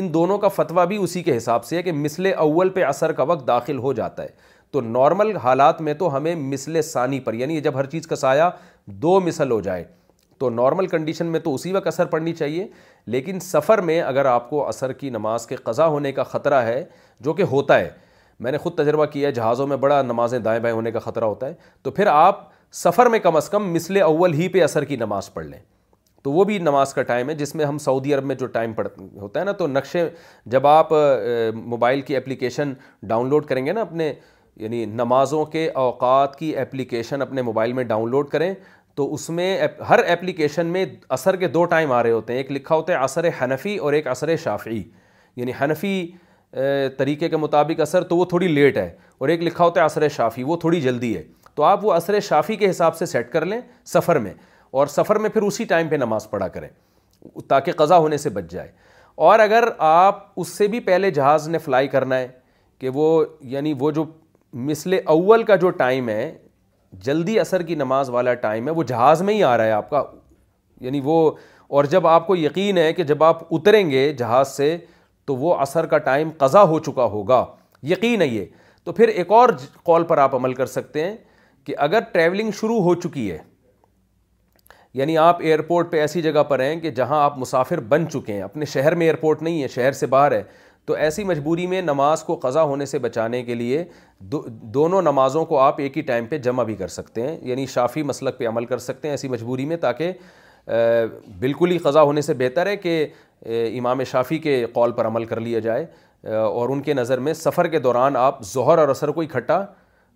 ان 0.00 0.12
دونوں 0.14 0.36
کا 0.38 0.48
فتویٰ 0.48 0.86
بھی 0.86 0.96
اسی 1.02 1.22
کے 1.22 1.36
حساب 1.36 1.64
سے 1.64 1.76
ہے 1.76 1.82
کہ 1.82 1.92
مثل 1.92 2.30
اول 2.36 2.68
پہ 2.70 2.82
اثر 2.84 3.12
کا 3.12 3.22
وقت 3.30 3.46
داخل 3.46 3.78
ہو 3.78 3.92
جاتا 3.92 4.22
ہے 4.22 4.28
تو 4.72 4.80
نارمل 4.80 5.34
حالات 5.44 5.80
میں 5.80 5.94
تو 5.98 6.14
ہمیں 6.16 6.34
مثل 6.38 6.80
ثانی 6.84 7.18
پر 7.20 7.34
یعنی 7.34 7.60
جب 7.60 7.78
ہر 7.78 7.86
چیز 7.90 8.06
کا 8.06 8.16
سایہ 8.16 8.44
دو 9.02 9.18
مثل 9.20 9.50
ہو 9.50 9.60
جائے 9.60 9.84
تو 10.40 10.50
نارمل 10.50 10.86
کنڈیشن 10.88 11.26
میں 11.32 11.40
تو 11.40 11.54
اسی 11.54 11.72
وقت 11.72 11.86
اثر 11.86 12.06
پڑنی 12.12 12.32
چاہیے 12.32 12.66
لیکن 13.12 13.40
سفر 13.40 13.80
میں 13.88 14.00
اگر 14.00 14.24
آپ 14.26 14.48
کو 14.50 14.66
اثر 14.68 14.92
کی 14.92 15.10
نماز 15.10 15.46
کے 15.46 15.56
قضا 15.64 15.86
ہونے 15.86 16.12
کا 16.12 16.22
خطرہ 16.34 16.62
ہے 16.66 16.84
جو 17.24 17.32
کہ 17.34 17.42
ہوتا 17.50 17.78
ہے 17.78 17.90
میں 18.40 18.52
نے 18.52 18.58
خود 18.58 18.74
تجربہ 18.74 19.04
کیا 19.12 19.28
ہے 19.28 19.32
جہازوں 19.34 19.66
میں 19.66 19.76
بڑا 19.76 20.00
نمازیں 20.02 20.38
دائیں 20.38 20.60
بائیں 20.62 20.74
ہونے 20.76 20.90
کا 20.92 20.98
خطرہ 20.98 21.24
ہوتا 21.24 21.46
ہے 21.48 21.54
تو 21.82 21.90
پھر 21.98 22.06
آپ 22.12 22.48
سفر 22.84 23.06
میں 23.12 23.18
کم 23.18 23.36
از 23.36 23.48
کم 23.50 23.72
مثل 23.72 24.00
اول 24.02 24.34
ہی 24.34 24.48
پہ 24.48 24.62
اثر 24.62 24.84
کی 24.84 24.96
نماز 24.96 25.32
پڑھ 25.34 25.46
لیں 25.46 25.58
تو 26.24 26.32
وہ 26.32 26.44
بھی 26.44 26.58
نماز 26.58 26.92
کا 26.94 27.02
ٹائم 27.10 27.28
ہے 27.30 27.34
جس 27.34 27.54
میں 27.54 27.64
ہم 27.64 27.78
سعودی 27.84 28.14
عرب 28.14 28.24
میں 28.26 28.34
جو 28.40 28.46
ٹائم 28.56 28.72
پڑ 28.72 28.86
ہوتا 29.20 29.40
ہے 29.40 29.44
نا 29.44 29.52
تو 29.60 29.66
نقشے 29.66 30.08
جب 30.54 30.66
آپ 30.66 30.92
موبائل 31.54 32.00
کی 32.08 32.16
اپلیکیشن 32.16 32.72
ڈاؤن 33.08 33.28
لوڈ 33.28 33.46
کریں 33.46 33.64
گے 33.66 33.72
نا 33.72 33.80
اپنے 33.80 34.12
یعنی 34.62 34.84
نمازوں 35.00 35.44
کے 35.54 35.68
اوقات 35.82 36.38
کی 36.38 36.56
اپلیکیشن 36.58 37.22
اپنے 37.22 37.42
موبائل 37.42 37.72
میں 37.72 37.84
ڈاؤن 37.92 38.10
لوڈ 38.10 38.28
کریں 38.28 38.52
تو 38.96 39.12
اس 39.14 39.28
میں 39.30 39.56
ہر 39.88 40.00
اپلیکیشن 40.12 40.66
میں 40.66 40.84
اثر 41.16 41.36
کے 41.44 41.48
دو 41.48 41.64
ٹائم 41.74 41.92
آ 41.92 42.02
رہے 42.02 42.10
ہوتے 42.10 42.32
ہیں 42.32 42.40
ایک 42.40 42.50
لکھا 42.52 42.74
ہوتا 42.74 42.92
ہے 42.92 42.98
عصر 43.04 43.28
حنفی 43.42 43.76
اور 43.86 43.92
ایک 43.92 44.06
عصر 44.08 44.34
شافعی 44.44 44.82
یعنی 45.36 45.52
حنفی 45.60 45.94
طریقے 46.96 47.28
کے 47.28 47.36
مطابق 47.36 47.80
اثر 47.80 48.02
تو 48.04 48.16
وہ 48.16 48.24
تھوڑی 48.28 48.48
لیٹ 48.48 48.76
ہے 48.76 48.88
اور 49.18 49.28
ایک 49.28 49.42
لکھا 49.42 49.64
ہوتا 49.64 49.80
ہے 49.80 49.84
عصر 49.86 50.08
شافی 50.16 50.42
وہ 50.44 50.56
تھوڑی 50.60 50.80
جلدی 50.80 51.16
ہے 51.16 51.22
تو 51.54 51.62
آپ 51.64 51.84
وہ 51.84 51.92
عصر 51.92 52.18
شافی 52.28 52.56
کے 52.56 52.70
حساب 52.70 52.96
سے 52.96 53.06
سیٹ 53.06 53.30
کر 53.32 53.46
لیں 53.46 53.60
سفر 53.92 54.18
میں 54.24 54.32
اور 54.78 54.86
سفر 54.86 55.16
میں 55.18 55.30
پھر 55.30 55.42
اسی 55.42 55.64
ٹائم 55.72 55.88
پہ 55.88 55.96
نماز 55.96 56.28
پڑھا 56.30 56.48
کریں 56.48 56.68
تاکہ 57.48 57.72
قضا 57.76 57.96
ہونے 57.98 58.16
سے 58.18 58.30
بچ 58.30 58.50
جائے 58.50 58.68
اور 59.28 59.38
اگر 59.38 59.64
آپ 59.86 60.22
اس 60.40 60.48
سے 60.58 60.66
بھی 60.68 60.80
پہلے 60.80 61.10
جہاز 61.10 61.48
نے 61.48 61.58
فلائی 61.58 61.88
کرنا 61.88 62.18
ہے 62.18 62.28
کہ 62.80 62.88
وہ 62.94 63.24
یعنی 63.54 63.72
وہ 63.78 63.90
جو 63.90 64.04
مثل 64.68 64.96
اول 65.06 65.42
کا 65.44 65.56
جو 65.56 65.70
ٹائم 65.80 66.08
ہے 66.08 66.32
جلدی 67.04 67.38
اثر 67.40 67.62
کی 67.62 67.74
نماز 67.74 68.08
والا 68.10 68.34
ٹائم 68.44 68.66
ہے 68.68 68.72
وہ 68.74 68.82
جہاز 68.86 69.22
میں 69.22 69.34
ہی 69.34 69.42
آ 69.44 69.56
رہا 69.56 69.64
ہے 69.64 69.72
آپ 69.72 69.90
کا 69.90 70.02
یعنی 70.80 71.00
وہ 71.04 71.30
اور 71.78 71.84
جب 71.90 72.06
آپ 72.06 72.26
کو 72.26 72.36
یقین 72.36 72.78
ہے 72.78 72.92
کہ 72.92 73.02
جب 73.10 73.22
آپ 73.24 73.40
اتریں 73.54 73.90
گے 73.90 74.12
جہاز 74.18 74.48
سے 74.56 74.76
تو 75.30 75.34
وہ 75.36 75.52
اثر 75.62 75.86
کا 75.86 75.98
ٹائم 76.06 76.30
قضا 76.38 76.62
ہو 76.68 76.78
چکا 76.86 77.04
ہوگا 77.10 77.44
یقین 77.90 78.22
ہے 78.22 78.26
یہ 78.26 78.44
تو 78.84 78.92
پھر 78.92 79.08
ایک 79.08 79.30
اور 79.32 79.48
کال 79.86 80.04
پر 80.04 80.18
آپ 80.18 80.34
عمل 80.34 80.54
کر 80.60 80.66
سکتے 80.76 81.04
ہیں 81.04 81.14
کہ 81.66 81.74
اگر 81.86 82.00
ٹریولنگ 82.12 82.50
شروع 82.60 82.78
ہو 82.82 82.94
چکی 83.04 83.30
ہے 83.30 83.36
یعنی 85.00 85.16
آپ 85.26 85.42
ایئرپورٹ 85.48 85.90
پہ 85.90 86.00
ایسی 86.00 86.22
جگہ 86.22 86.42
پر 86.48 86.60
ہیں 86.60 86.80
کہ 86.80 86.90
جہاں 86.98 87.22
آپ 87.24 87.38
مسافر 87.38 87.80
بن 87.94 88.08
چکے 88.12 88.32
ہیں 88.32 88.42
اپنے 88.42 88.64
شہر 88.72 88.94
میں 89.02 89.06
ایئرپورٹ 89.06 89.42
نہیں 89.42 89.62
ہے 89.62 89.68
شہر 89.76 89.92
سے 90.00 90.06
باہر 90.16 90.32
ہے 90.32 90.42
تو 90.86 90.94
ایسی 91.04 91.24
مجبوری 91.30 91.66
میں 91.74 91.82
نماز 91.82 92.22
کو 92.24 92.34
قضا 92.42 92.62
ہونے 92.72 92.86
سے 92.92 92.98
بچانے 93.06 93.42
کے 93.50 93.54
لیے 93.62 93.84
دونوں 94.76 95.02
نمازوں 95.02 95.44
کو 95.52 95.58
آپ 95.68 95.80
ایک 95.80 95.96
ہی 95.96 96.02
ٹائم 96.12 96.26
پہ 96.30 96.38
جمع 96.48 96.62
بھی 96.70 96.74
کر 96.82 96.88
سکتے 96.98 97.28
ہیں 97.28 97.38
یعنی 97.48 97.66
شافی 97.74 98.02
مسلک 98.12 98.38
پہ 98.38 98.48
عمل 98.48 98.64
کر 98.72 98.78
سکتے 98.90 99.08
ہیں 99.08 99.12
ایسی 99.12 99.28
مجبوری 99.36 99.66
میں 99.72 99.76
تاکہ 99.86 100.12
بالکل 101.40 101.70
ہی 101.70 101.76
قضا 101.84 102.02
ہونے 102.02 102.20
سے 102.22 102.34
بہتر 102.40 102.66
ہے 102.66 102.76
کہ 102.76 103.04
امام 103.46 104.02
شافی 104.04 104.38
کے 104.38 104.64
قول 104.72 104.92
پر 104.92 105.06
عمل 105.06 105.24
کر 105.24 105.40
لیا 105.40 105.58
جائے 105.58 105.86
اور 106.38 106.68
ان 106.68 106.80
کے 106.82 106.94
نظر 106.94 107.18
میں 107.28 107.32
سفر 107.34 107.66
کے 107.68 107.78
دوران 107.80 108.16
آپ 108.16 108.42
زہر 108.52 108.78
اور 108.78 108.88
عصر 108.90 109.10
کو 109.10 109.22
اکھٹا 109.22 109.64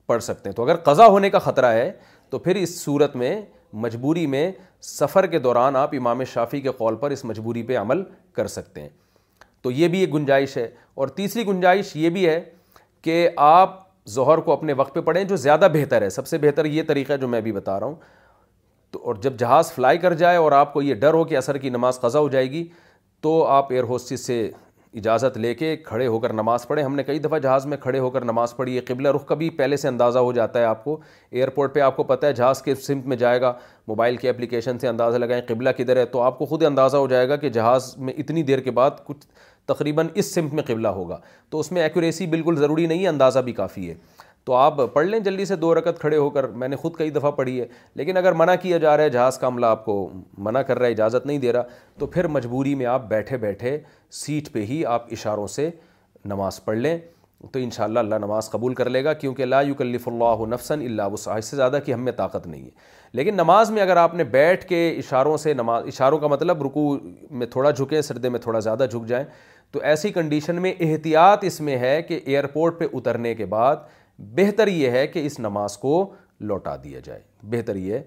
پڑھ 0.07 0.23
سکتے 0.23 0.49
ہیں 0.49 0.55
تو 0.57 0.63
اگر 0.63 0.77
قضا 0.85 1.07
ہونے 1.07 1.31
کا 1.31 1.39
خطرہ 1.39 1.71
ہے 1.73 1.91
تو 2.31 2.39
پھر 2.39 2.57
اس 2.57 2.79
صورت 2.81 3.15
میں 3.17 3.41
مجبوری 3.85 4.27
میں 4.33 4.51
سفر 4.81 5.27
کے 5.27 5.39
دوران 5.47 5.77
آپ 5.77 5.95
امام 5.99 6.23
شافی 6.33 6.61
کے 6.61 6.71
قول 6.79 6.97
پر 6.97 7.11
اس 7.11 7.25
مجبوری 7.25 7.63
پہ 7.67 7.77
عمل 7.79 8.03
کر 8.37 8.47
سکتے 8.47 8.81
ہیں 8.81 8.89
تو 9.63 9.71
یہ 9.71 9.89
بھی 9.89 10.01
ایک 10.01 10.15
گنجائش 10.15 10.57
ہے 10.57 10.69
اور 10.95 11.09
تیسری 11.19 11.47
گنجائش 11.47 11.95
یہ 11.97 12.11
بھی 12.17 12.27
ہے 12.29 12.41
کہ 13.03 13.29
آپ 13.37 13.83
زہر 14.15 14.39
کو 14.45 14.53
اپنے 14.53 14.73
وقت 14.77 14.95
پہ 14.95 15.01
پڑھیں 15.01 15.23
جو 15.25 15.37
زیادہ 15.37 15.69
بہتر 15.73 16.03
ہے 16.03 16.11
سب 16.11 16.27
سے 16.27 16.39
بہتر 16.39 16.65
یہ 16.65 16.83
طریقہ 16.89 17.13
ہے 17.13 17.19
جو 17.19 17.29
میں 17.29 17.41
بھی 17.41 17.53
بتا 17.53 17.79
رہا 17.81 17.87
ہوں 17.87 17.95
تو 18.91 19.01
اور 19.05 19.15
جب 19.23 19.37
جہاز 19.39 19.73
فلائی 19.73 19.99
کر 19.99 20.15
جائے 20.15 20.37
اور 20.37 20.53
آپ 20.53 20.73
کو 20.73 20.83
یہ 20.83 20.95
ڈر 20.95 21.15
ہو 21.15 21.25
کہ 21.25 21.39
عصر 21.39 21.59
کی 21.59 21.71
نماز 21.71 22.01
قضا 22.01 22.19
ہو 22.19 22.29
جائے 22.29 22.51
گی 22.51 22.67
تو 23.25 23.31
آپ 23.49 23.71
ایئر 23.73 23.85
ہوسٹس 23.89 24.21
سے 24.27 24.35
اجازت 25.01 25.37
لے 25.39 25.53
کے 25.59 25.75
کھڑے 25.85 26.07
ہو 26.07 26.19
کر 26.21 26.33
نماز 26.33 26.67
پڑھیں 26.69 26.83
ہم 26.85 26.97
نے 26.97 27.03
کئی 27.05 27.19
دفعہ 27.19 27.39
جہاز 27.43 27.67
میں 27.67 27.77
کھڑے 27.81 27.99
ہو 27.99 28.09
کر 28.17 28.25
نماز 28.25 28.55
پڑھی 28.57 28.75
ہے 28.77 28.81
قبلہ 28.89 29.09
رخ 29.15 29.25
کبھی 29.27 29.49
پہلے 29.61 29.77
سے 29.77 29.89
اندازہ 29.89 30.19
ہو 30.19 30.33
جاتا 30.39 30.59
ہے 30.61 30.65
آپ 30.65 30.83
کو 30.85 30.99
ایئرپورٹ 31.31 31.75
پہ 31.75 31.81
آپ 31.81 31.97
کو 31.97 32.03
پتہ 32.11 32.27
ہے 32.27 32.33
جہاز 32.41 32.61
کے 32.63 32.75
سمت 32.87 33.07
میں 33.13 33.17
جائے 33.17 33.41
گا 33.41 33.53
موبائل 33.89 34.17
کی 34.17 34.29
اپلیکیشن 34.29 34.79
سے 34.79 34.89
اندازہ 34.89 35.17
لگائیں 35.19 35.41
قبلہ 35.49 35.71
کدھر 35.77 35.97
ہے 35.97 36.05
تو 36.17 36.21
آپ 36.23 36.39
کو 36.39 36.47
خود 36.47 36.63
اندازہ 36.65 36.97
ہو 36.97 37.07
جائے 37.15 37.29
گا 37.29 37.37
کہ 37.37 37.49
جہاز 37.57 37.93
میں 37.99 38.13
اتنی 38.19 38.43
دیر 38.53 38.59
کے 38.59 38.71
بعد 38.81 39.03
کچھ 39.07 39.27
تقریباً 39.69 40.09
اس 40.15 40.35
سمت 40.35 40.53
میں 40.55 40.63
قبلہ 40.67 40.89
ہوگا 41.01 41.19
تو 41.51 41.61
اس 41.61 41.73
میں 41.73 41.83
ایکوریسی 41.83 42.27
بالکل 42.37 42.57
ضروری 42.61 42.87
نہیں 42.87 43.03
ہے 43.03 43.09
اندازہ 43.09 43.39
بھی 43.45 43.53
کافی 43.63 43.89
ہے 43.91 43.95
تو 44.47 44.53
آپ 44.55 44.81
پڑھ 44.95 45.07
لیں 45.07 45.19
جلدی 45.27 45.45
سے 45.45 45.57
دو 45.57 45.75
رکعت 45.75 45.99
کھڑے 46.01 46.17
ہو 46.17 46.29
کر 46.31 46.47
میں 46.63 46.69
نے 46.69 46.77
خود 46.77 46.95
کئی 46.97 47.11
دفعہ 47.11 47.31
پڑھی 47.37 47.61
ہے 47.61 47.67
لیکن 47.97 48.17
اگر 48.17 48.33
منع 48.41 48.55
کیا 48.63 48.79
جا 48.79 48.97
رہا 48.97 49.05
ہے 49.05 49.09
جہاز 49.11 49.39
کا 49.39 49.47
عملہ 49.47 49.67
آپ 49.67 49.85
کو 49.85 49.95
منع 50.47 50.63
کر 50.67 50.79
رہا 50.79 50.87
ہے 50.87 50.93
اجازت 50.93 51.27
نہیں 51.27 51.39
دے 51.39 51.53
رہا 51.53 51.63
تو 51.99 52.07
پھر 52.07 52.27
مجبوری 52.35 52.75
میں 52.81 52.87
آپ 52.87 53.09
بیٹھے 53.09 53.37
بیٹھے 53.45 53.79
سیٹ 54.23 54.53
پہ 54.53 54.65
ہی 54.69 54.85
آپ 54.87 55.05
اشاروں 55.13 55.47
سے 55.55 55.69
نماز 56.33 56.65
پڑھ 56.65 56.77
لیں 56.79 56.97
تو 57.53 57.59
انشاءاللہ 57.59 57.99
اللہ 57.99 58.15
نماز 58.21 58.51
قبول 58.51 58.75
کر 58.75 58.91
لے 58.91 59.03
گا 59.05 59.13
کیونکہ 59.23 59.45
لا 59.45 59.61
یکلف 59.69 60.07
اللہ 60.09 60.41
نفسا 60.49 60.75
نفسن 60.75 60.87
اللہ 60.91 61.29
اس 61.39 61.45
سے 61.47 61.57
زیادہ 61.57 61.79
کہ 61.87 61.97
میں 61.97 62.13
طاقت 62.17 62.47
نہیں 62.47 62.65
ہے 62.65 62.71
لیکن 63.13 63.35
نماز 63.37 63.71
میں 63.71 63.83
اگر 63.83 63.97
آپ 63.97 64.15
نے 64.15 64.25
بیٹھ 64.39 64.65
کے 64.67 64.89
اشاروں 64.99 65.37
سے 65.37 65.55
نماز 65.55 65.87
اشاروں 65.89 66.19
کا 66.19 66.27
مطلب 66.27 66.63
رکوع 66.67 66.97
میں 67.31 67.47
تھوڑا 67.47 67.71
جھکیں 67.71 68.01
سردے 68.03 68.29
میں 68.29 68.41
تھوڑا 68.47 68.59
زیادہ 68.69 68.87
جھک 68.91 69.07
جائیں 69.09 69.25
تو 69.73 69.81
ایسی 69.91 70.11
کنڈیشن 70.13 70.61
میں 70.63 70.73
احتیاط 70.81 71.45
اس 71.45 71.61
میں 71.69 71.77
ہے 71.79 72.01
کہ 72.09 72.21
ایئرپورٹ 72.25 72.79
پہ 72.79 72.87
اترنے 72.97 73.35
کے 73.35 73.45
بعد 73.57 73.77
بہتر 74.37 74.69
یہ 74.69 74.91
ہے 74.91 75.07
کہ 75.07 75.25
اس 75.27 75.39
نماز 75.41 75.77
کو 75.79 76.13
لوٹا 76.41 76.75
دیا 76.85 77.01
جائے 77.05 77.21
بہتر 77.51 77.77
یہ 77.77 77.99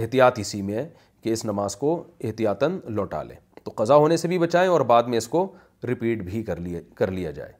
احتیاط 0.00 0.38
اسی 0.38 0.60
میں 0.62 0.74
ہے 0.74 0.88
کہ 1.22 1.30
اس 1.32 1.44
نماز 1.44 1.76
کو 1.76 2.02
احتیاطاً 2.24 2.78
لوٹا 2.94 3.22
لیں 3.22 3.36
تو 3.64 3.72
قضا 3.76 3.94
ہونے 3.96 4.16
سے 4.16 4.28
بھی 4.28 4.38
بچائیں 4.38 4.68
اور 4.70 4.80
بعد 4.92 5.02
میں 5.08 5.18
اس 5.18 5.28
کو 5.28 5.46
ریپیٹ 5.88 6.22
بھی 6.24 6.42
کر 6.44 6.60
لیا 6.60 6.80
کر 6.96 7.10
لیا 7.10 7.30
جائے 7.30 7.52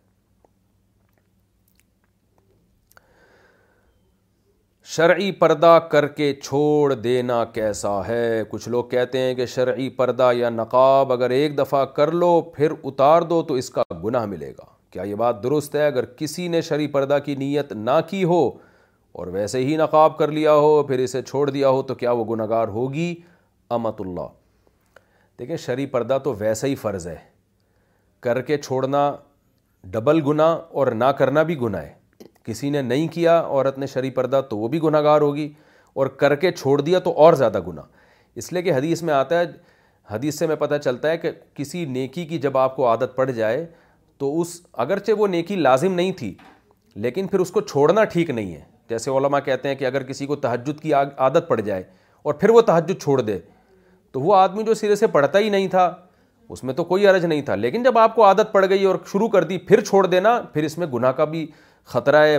شرعی 4.96 5.30
پردہ 5.32 5.78
کر 5.90 6.06
کے 6.16 6.32
چھوڑ 6.42 6.94
دینا 6.94 7.44
کیسا 7.52 7.94
ہے 8.06 8.42
کچھ 8.50 8.68
لوگ 8.68 8.84
کہتے 8.90 9.18
ہیں 9.18 9.34
کہ 9.34 9.46
شرعی 9.46 9.88
پردہ 9.98 10.30
یا 10.36 10.48
نقاب 10.50 11.12
اگر 11.12 11.30
ایک 11.30 11.58
دفعہ 11.58 11.84
کر 11.98 12.12
لو 12.12 12.40
پھر 12.54 12.72
اتار 12.84 13.22
دو 13.30 13.42
تو 13.48 13.54
اس 13.62 13.70
کا 13.70 13.82
گناہ 14.04 14.26
ملے 14.26 14.50
گا 14.58 14.70
کیا 14.92 15.02
یہ 15.02 15.14
بات 15.14 15.42
درست 15.42 15.74
ہے 15.74 15.86
اگر 15.86 16.04
کسی 16.16 16.46
نے 16.54 16.60
شری 16.62 16.86
پردہ 16.94 17.18
کی 17.24 17.34
نیت 17.36 17.72
نہ 17.72 17.90
کی 18.08 18.22
ہو 18.32 18.40
اور 19.20 19.26
ویسے 19.36 19.58
ہی 19.64 19.76
نقاب 19.76 20.16
کر 20.18 20.30
لیا 20.38 20.52
ہو 20.54 20.82
پھر 20.88 20.98
اسے 21.04 21.22
چھوڑ 21.28 21.48
دیا 21.50 21.68
ہو 21.68 21.82
تو 21.90 21.94
کیا 22.02 22.10
وہ 22.18 22.24
گناہ 22.34 22.46
گار 22.48 22.68
ہوگی 22.74 23.14
امت 23.76 24.00
اللہ 24.00 24.28
دیکھیں 25.38 25.56
شرح 25.56 25.86
پردہ 25.92 26.18
تو 26.24 26.34
ویسا 26.38 26.66
ہی 26.66 26.74
فرض 26.82 27.06
ہے 27.08 27.16
کر 28.22 28.40
کے 28.50 28.58
چھوڑنا 28.58 29.10
ڈبل 29.92 30.20
گناہ 30.26 30.56
اور 30.78 30.86
نہ 30.92 31.10
کرنا 31.18 31.42
بھی 31.42 31.58
گناہ 31.60 31.82
ہے 31.82 31.92
کسی 32.44 32.70
نے 32.70 32.82
نہیں 32.82 33.08
کیا 33.14 33.40
عورت 33.40 33.78
نے 33.78 33.86
شری 33.94 34.10
پردہ 34.20 34.40
تو 34.50 34.58
وہ 34.58 34.68
بھی 34.68 34.82
گناہ 34.82 35.02
گار 35.02 35.20
ہوگی 35.20 35.52
اور 36.00 36.06
کر 36.22 36.34
کے 36.44 36.50
چھوڑ 36.52 36.80
دیا 36.80 36.98
تو 37.08 37.12
اور 37.24 37.34
زیادہ 37.42 37.60
گناہ 37.66 37.84
اس 38.38 38.52
لیے 38.52 38.62
کہ 38.62 38.72
حدیث 38.74 39.02
میں 39.08 39.14
آتا 39.14 39.38
ہے 39.40 39.44
حدیث 40.10 40.38
سے 40.38 40.46
میں 40.46 40.56
پتہ 40.56 40.74
چلتا 40.84 41.10
ہے 41.10 41.18
کہ 41.18 41.30
کسی 41.54 41.84
نیکی 41.94 42.24
کی 42.26 42.38
جب 42.44 42.56
آپ 42.58 42.76
کو 42.76 42.86
عادت 42.88 43.16
پڑ 43.16 43.30
جائے 43.30 43.64
تو 44.22 44.28
اس 44.40 44.48
اگرچہ 44.82 45.12
وہ 45.18 45.26
نیکی 45.28 45.54
لازم 45.56 45.94
نہیں 45.94 46.12
تھی 46.18 46.32
لیکن 47.04 47.26
پھر 47.26 47.38
اس 47.40 47.50
کو 47.50 47.60
چھوڑنا 47.60 48.02
ٹھیک 48.10 48.28
نہیں 48.30 48.52
ہے 48.54 48.60
جیسے 48.88 49.10
علماء 49.18 49.38
کہتے 49.44 49.68
ہیں 49.68 49.74
کہ 49.76 49.84
اگر 49.84 50.02
کسی 50.10 50.26
کو 50.26 50.36
تہجد 50.44 50.80
کی 50.80 50.92
عادت 50.94 51.46
پڑ 51.48 51.58
جائے 51.60 51.82
اور 52.24 52.34
پھر 52.42 52.50
وہ 52.56 52.60
تحجد 52.68 53.00
چھوڑ 53.02 53.20
دے 53.20 53.38
تو 54.12 54.20
وہ 54.20 54.34
آدمی 54.36 54.62
جو 54.64 54.74
سرے 54.82 54.96
سے 54.96 55.06
پڑھتا 55.16 55.38
ہی 55.38 55.48
نہیں 55.50 55.66
تھا 55.68 55.90
اس 56.54 56.62
میں 56.64 56.74
تو 56.74 56.84
کوئی 56.90 57.06
عرض 57.06 57.24
نہیں 57.24 57.42
تھا 57.42 57.54
لیکن 57.54 57.82
جب 57.82 57.98
آپ 57.98 58.14
کو 58.16 58.24
عادت 58.24 58.52
پڑ 58.52 58.64
گئی 58.68 58.84
اور 58.84 58.96
شروع 59.12 59.28
کر 59.34 59.44
دی 59.52 59.58
پھر 59.68 59.80
چھوڑ 59.84 60.04
دینا 60.06 60.38
پھر 60.52 60.64
اس 60.64 60.78
میں 60.78 60.86
گناہ 60.94 61.12
کا 61.12 61.24
بھی 61.34 61.46
خطرہ 61.94 62.22
ہے 62.26 62.38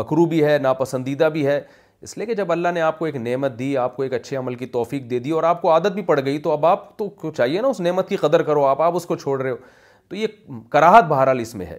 مکرو 0.00 0.24
بھی 0.34 0.44
ہے 0.44 0.58
ناپسندیدہ 0.62 1.28
بھی 1.32 1.46
ہے 1.46 1.60
اس 2.02 2.16
لیے 2.18 2.26
کہ 2.26 2.34
جب 2.34 2.52
اللہ 2.52 2.68
نے 2.74 2.80
آپ 2.80 2.98
کو 2.98 3.04
ایک 3.04 3.16
نعمت 3.28 3.58
دی 3.58 3.76
آپ 3.86 3.96
کو 3.96 4.02
ایک 4.02 4.12
اچھے 4.14 4.36
عمل 4.36 4.54
کی 4.62 4.66
توفیق 4.78 5.08
دے 5.10 5.18
دی 5.26 5.30
اور 5.38 5.42
آپ 5.54 5.62
کو 5.62 5.70
عادت 5.72 5.92
بھی 5.94 6.02
پڑ 6.12 6.18
گئی 6.24 6.38
تو 6.44 6.50
اب 6.52 6.66
آپ 6.66 6.96
تو 6.98 7.08
چاہیے 7.36 7.60
نا 7.60 7.68
اس 7.68 7.80
نعمت 7.88 8.08
کی 8.08 8.16
قدر 8.26 8.42
کرو 8.50 8.64
آپ 8.66 8.82
آپ 8.82 8.96
اس 8.96 9.06
کو 9.06 9.16
چھوڑ 9.16 9.40
رہے 9.42 9.50
ہو 9.50 9.56
تو 10.08 10.16
یہ 10.16 10.26
کراہت 10.70 11.04
بہرحال 11.08 11.38
اس 11.40 11.54
میں 11.54 11.66
ہے 11.66 11.78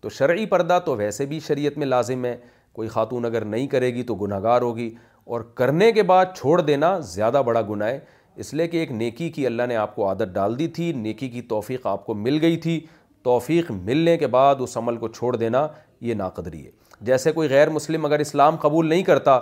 تو 0.00 0.08
شرعی 0.10 0.46
پردہ 0.46 0.78
تو 0.84 0.96
ویسے 0.96 1.26
بھی 1.26 1.38
شریعت 1.46 1.76
میں 1.78 1.86
لازم 1.86 2.24
ہے 2.24 2.36
کوئی 2.74 2.88
خاتون 2.88 3.24
اگر 3.24 3.44
نہیں 3.44 3.66
کرے 3.68 3.94
گی 3.94 4.02
تو 4.02 4.14
گناہ 4.22 4.40
گار 4.42 4.62
ہوگی 4.62 4.90
اور 5.32 5.40
کرنے 5.54 5.90
کے 5.92 6.02
بعد 6.02 6.26
چھوڑ 6.36 6.60
دینا 6.60 6.98
زیادہ 7.10 7.42
بڑا 7.46 7.60
گناہ 7.70 7.88
ہے 7.88 7.98
اس 8.42 8.52
لیے 8.54 8.66
کہ 8.68 8.76
ایک 8.76 8.90
نیکی 8.92 9.28
کی 9.30 9.46
اللہ 9.46 9.62
نے 9.68 9.76
آپ 9.76 9.94
کو 9.94 10.08
عادت 10.08 10.28
ڈال 10.34 10.58
دی 10.58 10.66
تھی 10.78 10.92
نیکی 10.96 11.28
کی 11.28 11.42
توفیق 11.52 11.86
آپ 11.86 12.04
کو 12.06 12.14
مل 12.14 12.38
گئی 12.42 12.56
تھی 12.60 12.78
توفیق 13.24 13.70
ملنے 13.70 14.16
کے 14.18 14.26
بعد 14.26 14.60
اس 14.60 14.76
عمل 14.76 14.96
کو 14.98 15.08
چھوڑ 15.08 15.34
دینا 15.36 15.66
یہ 16.08 16.14
ناقدری 16.14 16.64
ہے 16.64 16.70
جیسے 17.06 17.32
کوئی 17.32 17.48
غیر 17.48 17.70
مسلم 17.70 18.04
اگر 18.04 18.18
اسلام 18.20 18.56
قبول 18.60 18.88
نہیں 18.88 19.02
کرتا 19.02 19.38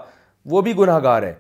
وہ 0.50 0.60
بھی 0.66 0.76
گناہ 0.78 0.98
گار 1.02 1.22
ہے 1.22 1.32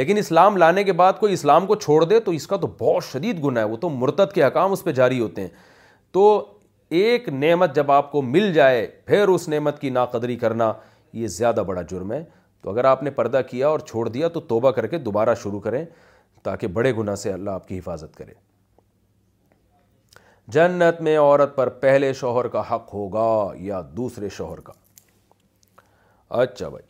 لیکن 0.00 0.16
اسلام 0.16 0.56
لانے 0.56 0.84
کے 0.84 0.92
بعد 0.98 1.12
کوئی 1.20 1.32
اسلام 1.32 1.66
کو 1.66 1.74
چھوڑ 1.76 2.04
دے 2.04 2.20
تو 2.26 2.30
اس 2.32 2.46
کا 2.46 2.56
تو 2.56 2.66
بہت 2.80 3.04
شدید 3.04 3.44
گناہ 3.44 3.64
ہے 3.64 3.68
وہ 3.68 3.76
تو 3.80 3.88
مرتد 3.90 4.32
کے 4.34 4.42
حکام 4.44 4.72
اس 4.72 4.84
پہ 4.84 4.92
جاری 4.98 5.20
ہوتے 5.20 5.40
ہیں 5.42 5.48
تو 6.12 6.22
ایک 6.98 7.28
نعمت 7.28 7.74
جب 7.76 7.90
آپ 7.92 8.10
کو 8.12 8.22
مل 8.22 8.52
جائے 8.52 8.86
پھر 9.06 9.28
اس 9.28 9.48
نعمت 9.48 9.80
کی 9.80 9.90
ناقدری 9.90 10.36
کرنا 10.36 10.72
یہ 11.18 11.26
زیادہ 11.38 11.60
بڑا 11.66 11.82
جرم 11.90 12.12
ہے 12.12 12.22
تو 12.62 12.70
اگر 12.70 12.84
آپ 12.84 13.02
نے 13.02 13.10
پردہ 13.18 13.40
کیا 13.50 13.68
اور 13.68 13.78
چھوڑ 13.90 14.08
دیا 14.08 14.28
تو 14.28 14.40
توبہ 14.52 14.70
کر 14.78 14.86
کے 14.86 14.98
دوبارہ 14.98 15.34
شروع 15.42 15.60
کریں 15.60 15.84
تاکہ 16.42 16.66
بڑے 16.78 16.92
گناہ 16.96 17.14
سے 17.22 17.32
اللہ 17.32 17.50
آپ 17.60 17.68
کی 17.68 17.78
حفاظت 17.78 18.16
کرے 18.16 18.32
جنت 20.56 21.00
میں 21.06 21.16
عورت 21.18 21.56
پر 21.56 21.68
پہلے 21.86 22.12
شوہر 22.20 22.48
کا 22.56 22.62
حق 22.74 22.92
ہوگا 22.94 23.28
یا 23.66 23.80
دوسرے 23.96 24.28
شوہر 24.36 24.60
کا 24.68 24.72
اچھا 26.42 26.68
بھائی 26.68 26.89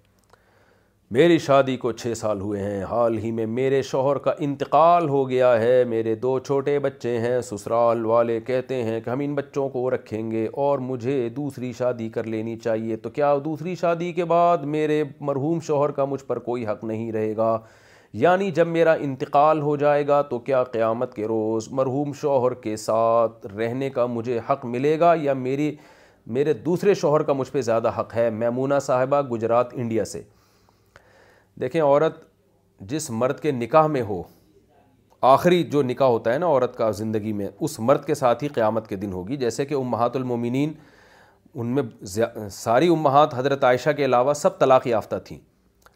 میری 1.15 1.39
شادی 1.45 1.77
کو 1.83 1.91
چھ 1.93 2.13
سال 2.17 2.41
ہوئے 2.41 2.61
ہیں 2.63 2.83
حال 2.91 3.17
ہی 3.19 3.31
میں 3.39 3.45
میرے 3.55 3.81
شوہر 3.83 4.19
کا 4.27 4.33
انتقال 4.47 5.09
ہو 5.09 5.29
گیا 5.29 5.49
ہے 5.61 5.83
میرے 5.89 6.15
دو 6.23 6.39
چھوٹے 6.47 6.79
بچے 6.85 7.17
ہیں 7.21 7.41
سسرال 7.49 8.05
والے 8.07 8.39
کہتے 8.47 8.75
ہیں 8.83 9.01
کہ 9.05 9.11
ہم 9.11 9.21
ان 9.25 9.35
بچوں 9.35 9.69
کو 9.69 9.89
رکھیں 9.95 10.31
گے 10.31 10.47
اور 10.65 10.79
مجھے 10.93 11.29
دوسری 11.37 11.73
شادی 11.79 12.09
کر 12.15 12.27
لینی 12.37 12.57
چاہیے 12.59 12.97
تو 12.97 13.11
کیا 13.19 13.35
دوسری 13.45 13.75
شادی 13.81 14.13
کے 14.21 14.25
بعد 14.35 14.65
میرے 14.77 15.03
مرحوم 15.21 15.59
شوہر 15.67 15.91
کا 15.99 16.05
مجھ 16.13 16.23
پر 16.27 16.39
کوئی 16.49 16.67
حق 16.67 16.85
نہیں 16.85 17.11
رہے 17.13 17.37
گا 17.37 17.57
یعنی 18.25 18.51
جب 18.51 18.67
میرا 18.67 18.93
انتقال 19.03 19.61
ہو 19.63 19.75
جائے 19.77 20.07
گا 20.09 20.23
تو 20.31 20.39
کیا 20.47 20.63
قیامت 20.65 21.15
کے 21.15 21.27
روز 21.29 21.69
مرحوم 21.79 22.13
شوہر 22.21 22.55
کے 22.65 22.77
ساتھ 22.87 23.47
رہنے 23.57 23.91
کا 23.99 24.07
مجھے 24.17 24.39
حق 24.51 24.65
ملے 24.75 24.99
گا 25.01 25.15
یا 25.23 25.33
میری 25.45 25.75
میرے 26.39 26.53
دوسرے 26.67 26.95
شوہر 26.95 27.23
کا 27.23 27.33
مجھ 27.33 27.51
پہ 27.53 27.61
زیادہ 27.63 27.99
حق 28.01 28.17
ہے 28.17 28.31
میمونہ 28.45 28.79
صاحبہ 28.87 29.21
گجرات 29.33 29.73
انڈیا 29.77 30.05
سے 30.05 30.23
دیکھیں 31.61 31.81
عورت 31.83 32.19
جس 32.91 33.11
مرد 33.11 33.41
کے 33.41 33.51
نکاح 33.53 33.87
میں 33.87 34.03
ہو 34.09 34.23
آخری 35.29 35.63
جو 35.73 35.83
نکاح 35.83 36.09
ہوتا 36.09 36.33
ہے 36.33 36.39
نا 36.39 36.47
عورت 36.47 36.77
کا 36.77 36.91
زندگی 37.01 37.33
میں 37.39 37.49
اس 37.61 37.79
مرد 37.81 38.05
کے 38.05 38.15
ساتھ 38.15 38.43
ہی 38.45 38.49
قیامت 38.49 38.87
کے 38.89 38.97
دن 38.97 39.13
ہوگی 39.13 39.37
جیسے 39.37 39.65
کہ 39.67 39.75
امہات 39.75 40.17
المومنین 40.17 40.73
ان 41.55 41.67
میں 41.75 41.83
ساری 42.53 42.89
امہات 42.93 43.35
حضرت 43.39 43.65
عائشہ 43.65 43.91
کے 43.97 44.05
علاوہ 44.05 44.33
سب 44.35 44.59
طلاق 44.59 44.87
یافتہ 44.87 45.17
تھیں 45.25 45.39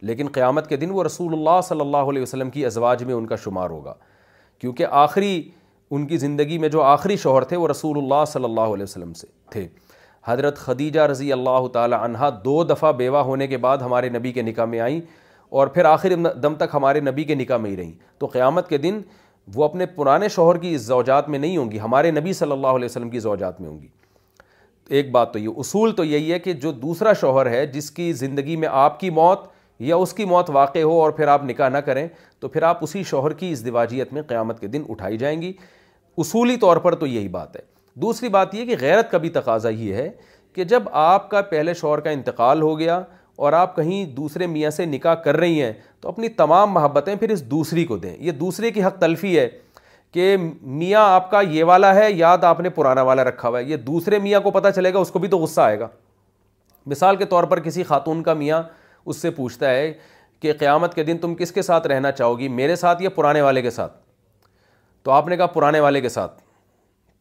لیکن 0.09 0.29
قیامت 0.33 0.69
کے 0.69 0.77
دن 0.77 0.91
وہ 0.93 1.05
رسول 1.05 1.33
اللہ 1.33 1.61
صلی 1.65 1.81
اللہ 1.81 2.11
علیہ 2.13 2.23
وسلم 2.23 2.51
کی 2.51 2.65
ازواج 2.67 3.05
میں 3.05 3.15
ان 3.15 3.27
کا 3.27 3.37
شمار 3.45 3.71
ہوگا 3.71 3.95
کیونکہ 4.61 4.87
آخری 5.03 5.41
ان 5.97 6.07
کی 6.07 6.17
زندگی 6.19 6.59
میں 6.59 6.69
جو 6.69 6.83
آخری 6.83 7.17
شوہر 7.23 7.45
تھے 7.45 7.57
وہ 7.57 7.69
رسول 7.69 7.99
اللہ 7.99 8.25
صلی 8.29 8.45
اللہ 8.45 8.75
علیہ 8.75 8.83
وسلم 8.83 9.13
سے 9.15 9.27
تھے 9.51 9.67
حضرت 10.27 10.59
خدیجہ 10.59 11.01
رضی 11.11 11.33
اللہ 11.33 11.67
تعالی 11.73 11.97
عنہا 12.01 12.29
دو 12.45 12.63
دفعہ 12.65 12.93
بیوہ 13.01 13.19
ہونے 13.29 13.47
کے 13.47 13.57
بعد 13.67 13.79
ہمارے 13.87 14.09
نبی 14.09 14.33
کے 14.33 14.43
نکاح 14.43 14.65
میں 14.67 14.81
آئیں 14.81 15.01
اور 15.59 15.67
پھر 15.75 15.85
آخر 15.85 16.13
دم 16.43 16.55
تک 16.59 16.75
ہمارے 16.75 17.01
نبی 17.01 17.25
کے 17.25 17.35
نکاح 17.35 17.57
میں 17.65 17.71
ہی 17.71 17.77
رہیں 17.77 17.91
تو 18.19 18.27
قیامت 18.33 18.69
کے 18.69 18.79
دن 18.79 19.01
وہ 19.55 19.65
اپنے 19.65 19.87
پرانے 19.97 20.29
شوہر 20.37 20.57
کی 20.59 20.77
زوجات 20.87 21.29
میں 21.29 21.39
نہیں 21.39 21.57
ہوں 21.57 21.71
گی 21.73 21.81
ہمارے 21.81 22.11
نبی 22.11 22.33
صلی 22.39 22.53
اللہ 22.53 22.77
علیہ 22.79 22.85
وسلم 22.85 23.11
کی 23.11 23.19
زوجات 23.27 23.61
میں 23.61 23.69
ہوں 23.69 23.81
گی 23.83 23.87
ایک 24.97 25.11
بات 25.13 25.33
تو 25.33 25.39
یہ 25.39 25.61
اصول 25.65 25.93
تو 25.97 26.05
یہی 26.05 26.33
ہے 26.33 26.39
کہ 26.47 26.53
جو 26.65 26.73
دوسرا 26.87 27.13
شوہر 27.21 27.51
ہے 27.51 27.65
جس 27.75 27.91
کی 27.99 28.13
زندگی 28.25 28.57
میں 28.65 28.69
آپ 28.83 28.99
کی 29.01 29.11
موت 29.21 29.47
یا 29.91 29.97
اس 29.97 30.13
کی 30.15 30.25
موت 30.35 30.51
واقع 30.57 30.83
ہو 30.85 31.01
اور 31.03 31.11
پھر 31.21 31.29
آپ 31.29 31.45
نکاح 31.45 31.69
نہ 31.69 31.79
کریں 31.91 32.07
تو 32.41 32.49
پھر 32.57 32.63
آپ 32.73 32.83
اسی 32.85 33.03
شوہر 33.11 33.33
کی 33.45 33.53
اس 33.53 33.63
میں 33.73 34.23
قیامت 34.29 34.61
کے 34.61 34.67
دن 34.75 34.83
اٹھائی 34.89 35.19
جائیں 35.19 35.41
گی 35.43 35.53
اصولی 36.25 36.57
طور 36.67 36.77
پر 36.87 36.95
تو 36.95 37.07
یہی 37.07 37.29
بات 37.39 37.57
ہے 37.57 37.63
دوسری 38.03 38.29
بات 38.39 38.55
یہ 38.55 38.65
کہ 38.67 38.77
غیرت 38.81 39.15
بھی 39.15 39.29
تقاضا 39.41 39.69
یہ 39.69 39.95
ہے 39.95 40.11
کہ 40.55 40.65
جب 40.75 40.83
آپ 41.09 41.31
کا 41.31 41.41
پہلے 41.55 41.75
شوہر 41.75 42.01
کا 42.01 42.11
انتقال 42.11 42.63
ہو 42.63 42.79
گیا 42.79 43.03
اور 43.37 43.53
آپ 43.53 43.75
کہیں 43.77 44.05
دوسرے 44.17 44.47
میاں 44.47 44.71
سے 44.71 44.85
نکاح 44.87 45.15
کر 45.25 45.37
رہی 45.37 45.63
ہیں 45.63 45.73
تو 46.01 46.09
اپنی 46.09 46.29
تمام 46.29 46.71
محبتیں 46.73 47.15
پھر 47.21 47.31
اس 47.31 47.45
دوسری 47.51 47.85
کو 47.85 47.97
دیں 47.99 48.15
یہ 48.25 48.33
دوسرے 48.33 48.71
کی 48.71 48.85
حق 48.85 48.99
تلفی 49.01 49.39
ہے 49.39 49.49
کہ 50.13 50.37
میاں 50.61 51.05
آپ 51.15 51.31
کا 51.31 51.41
یہ 51.51 51.65
والا 51.71 51.95
ہے 51.95 52.11
یاد 52.13 52.45
آپ 52.45 52.61
نے 52.61 52.69
پرانا 52.71 53.03
والا 53.03 53.25
رکھا 53.25 53.49
ہوا 53.49 53.59
ہے 53.59 53.65
یہ 53.65 53.77
دوسرے 53.87 54.19
میاں 54.27 54.41
کو 54.41 54.51
پتہ 54.51 54.69
چلے 54.75 54.93
گا 54.95 54.99
اس 54.99 55.11
کو 55.11 55.19
بھی 55.19 55.29
تو 55.29 55.39
غصہ 55.39 55.61
آئے 55.61 55.79
گا 55.81 55.89
مثال 56.87 57.17
کے 57.17 57.25
طور 57.27 57.45
پر 57.53 57.61
کسی 57.61 57.83
خاتون 57.85 58.23
کا 58.23 58.35
میاں 58.45 58.63
اس 59.07 59.17
سے 59.23 59.31
پوچھتا 59.31 59.71
ہے 59.71 59.93
کہ 60.41 60.53
قیامت 60.59 60.95
کے 60.95 61.03
دن 61.05 61.19
تم 61.19 61.35
کس 61.35 61.53
کے 61.53 61.63
ساتھ 61.63 61.87
رہنا 61.87 62.13
چاہو 62.13 62.39
گی 62.39 62.49
میرے 62.61 62.77
ساتھ 62.77 63.03
یا 63.03 63.11
پرانے 63.11 63.41
والے 63.43 63.63
کے 63.63 63.71
ساتھ 63.71 63.93
تو 65.05 65.11
آپ 65.11 65.29
نے 65.29 65.37
کہا 65.37 65.47
پرانے 65.55 65.81
والے 65.81 66.01
کے 66.01 66.09
ساتھ 66.09 66.43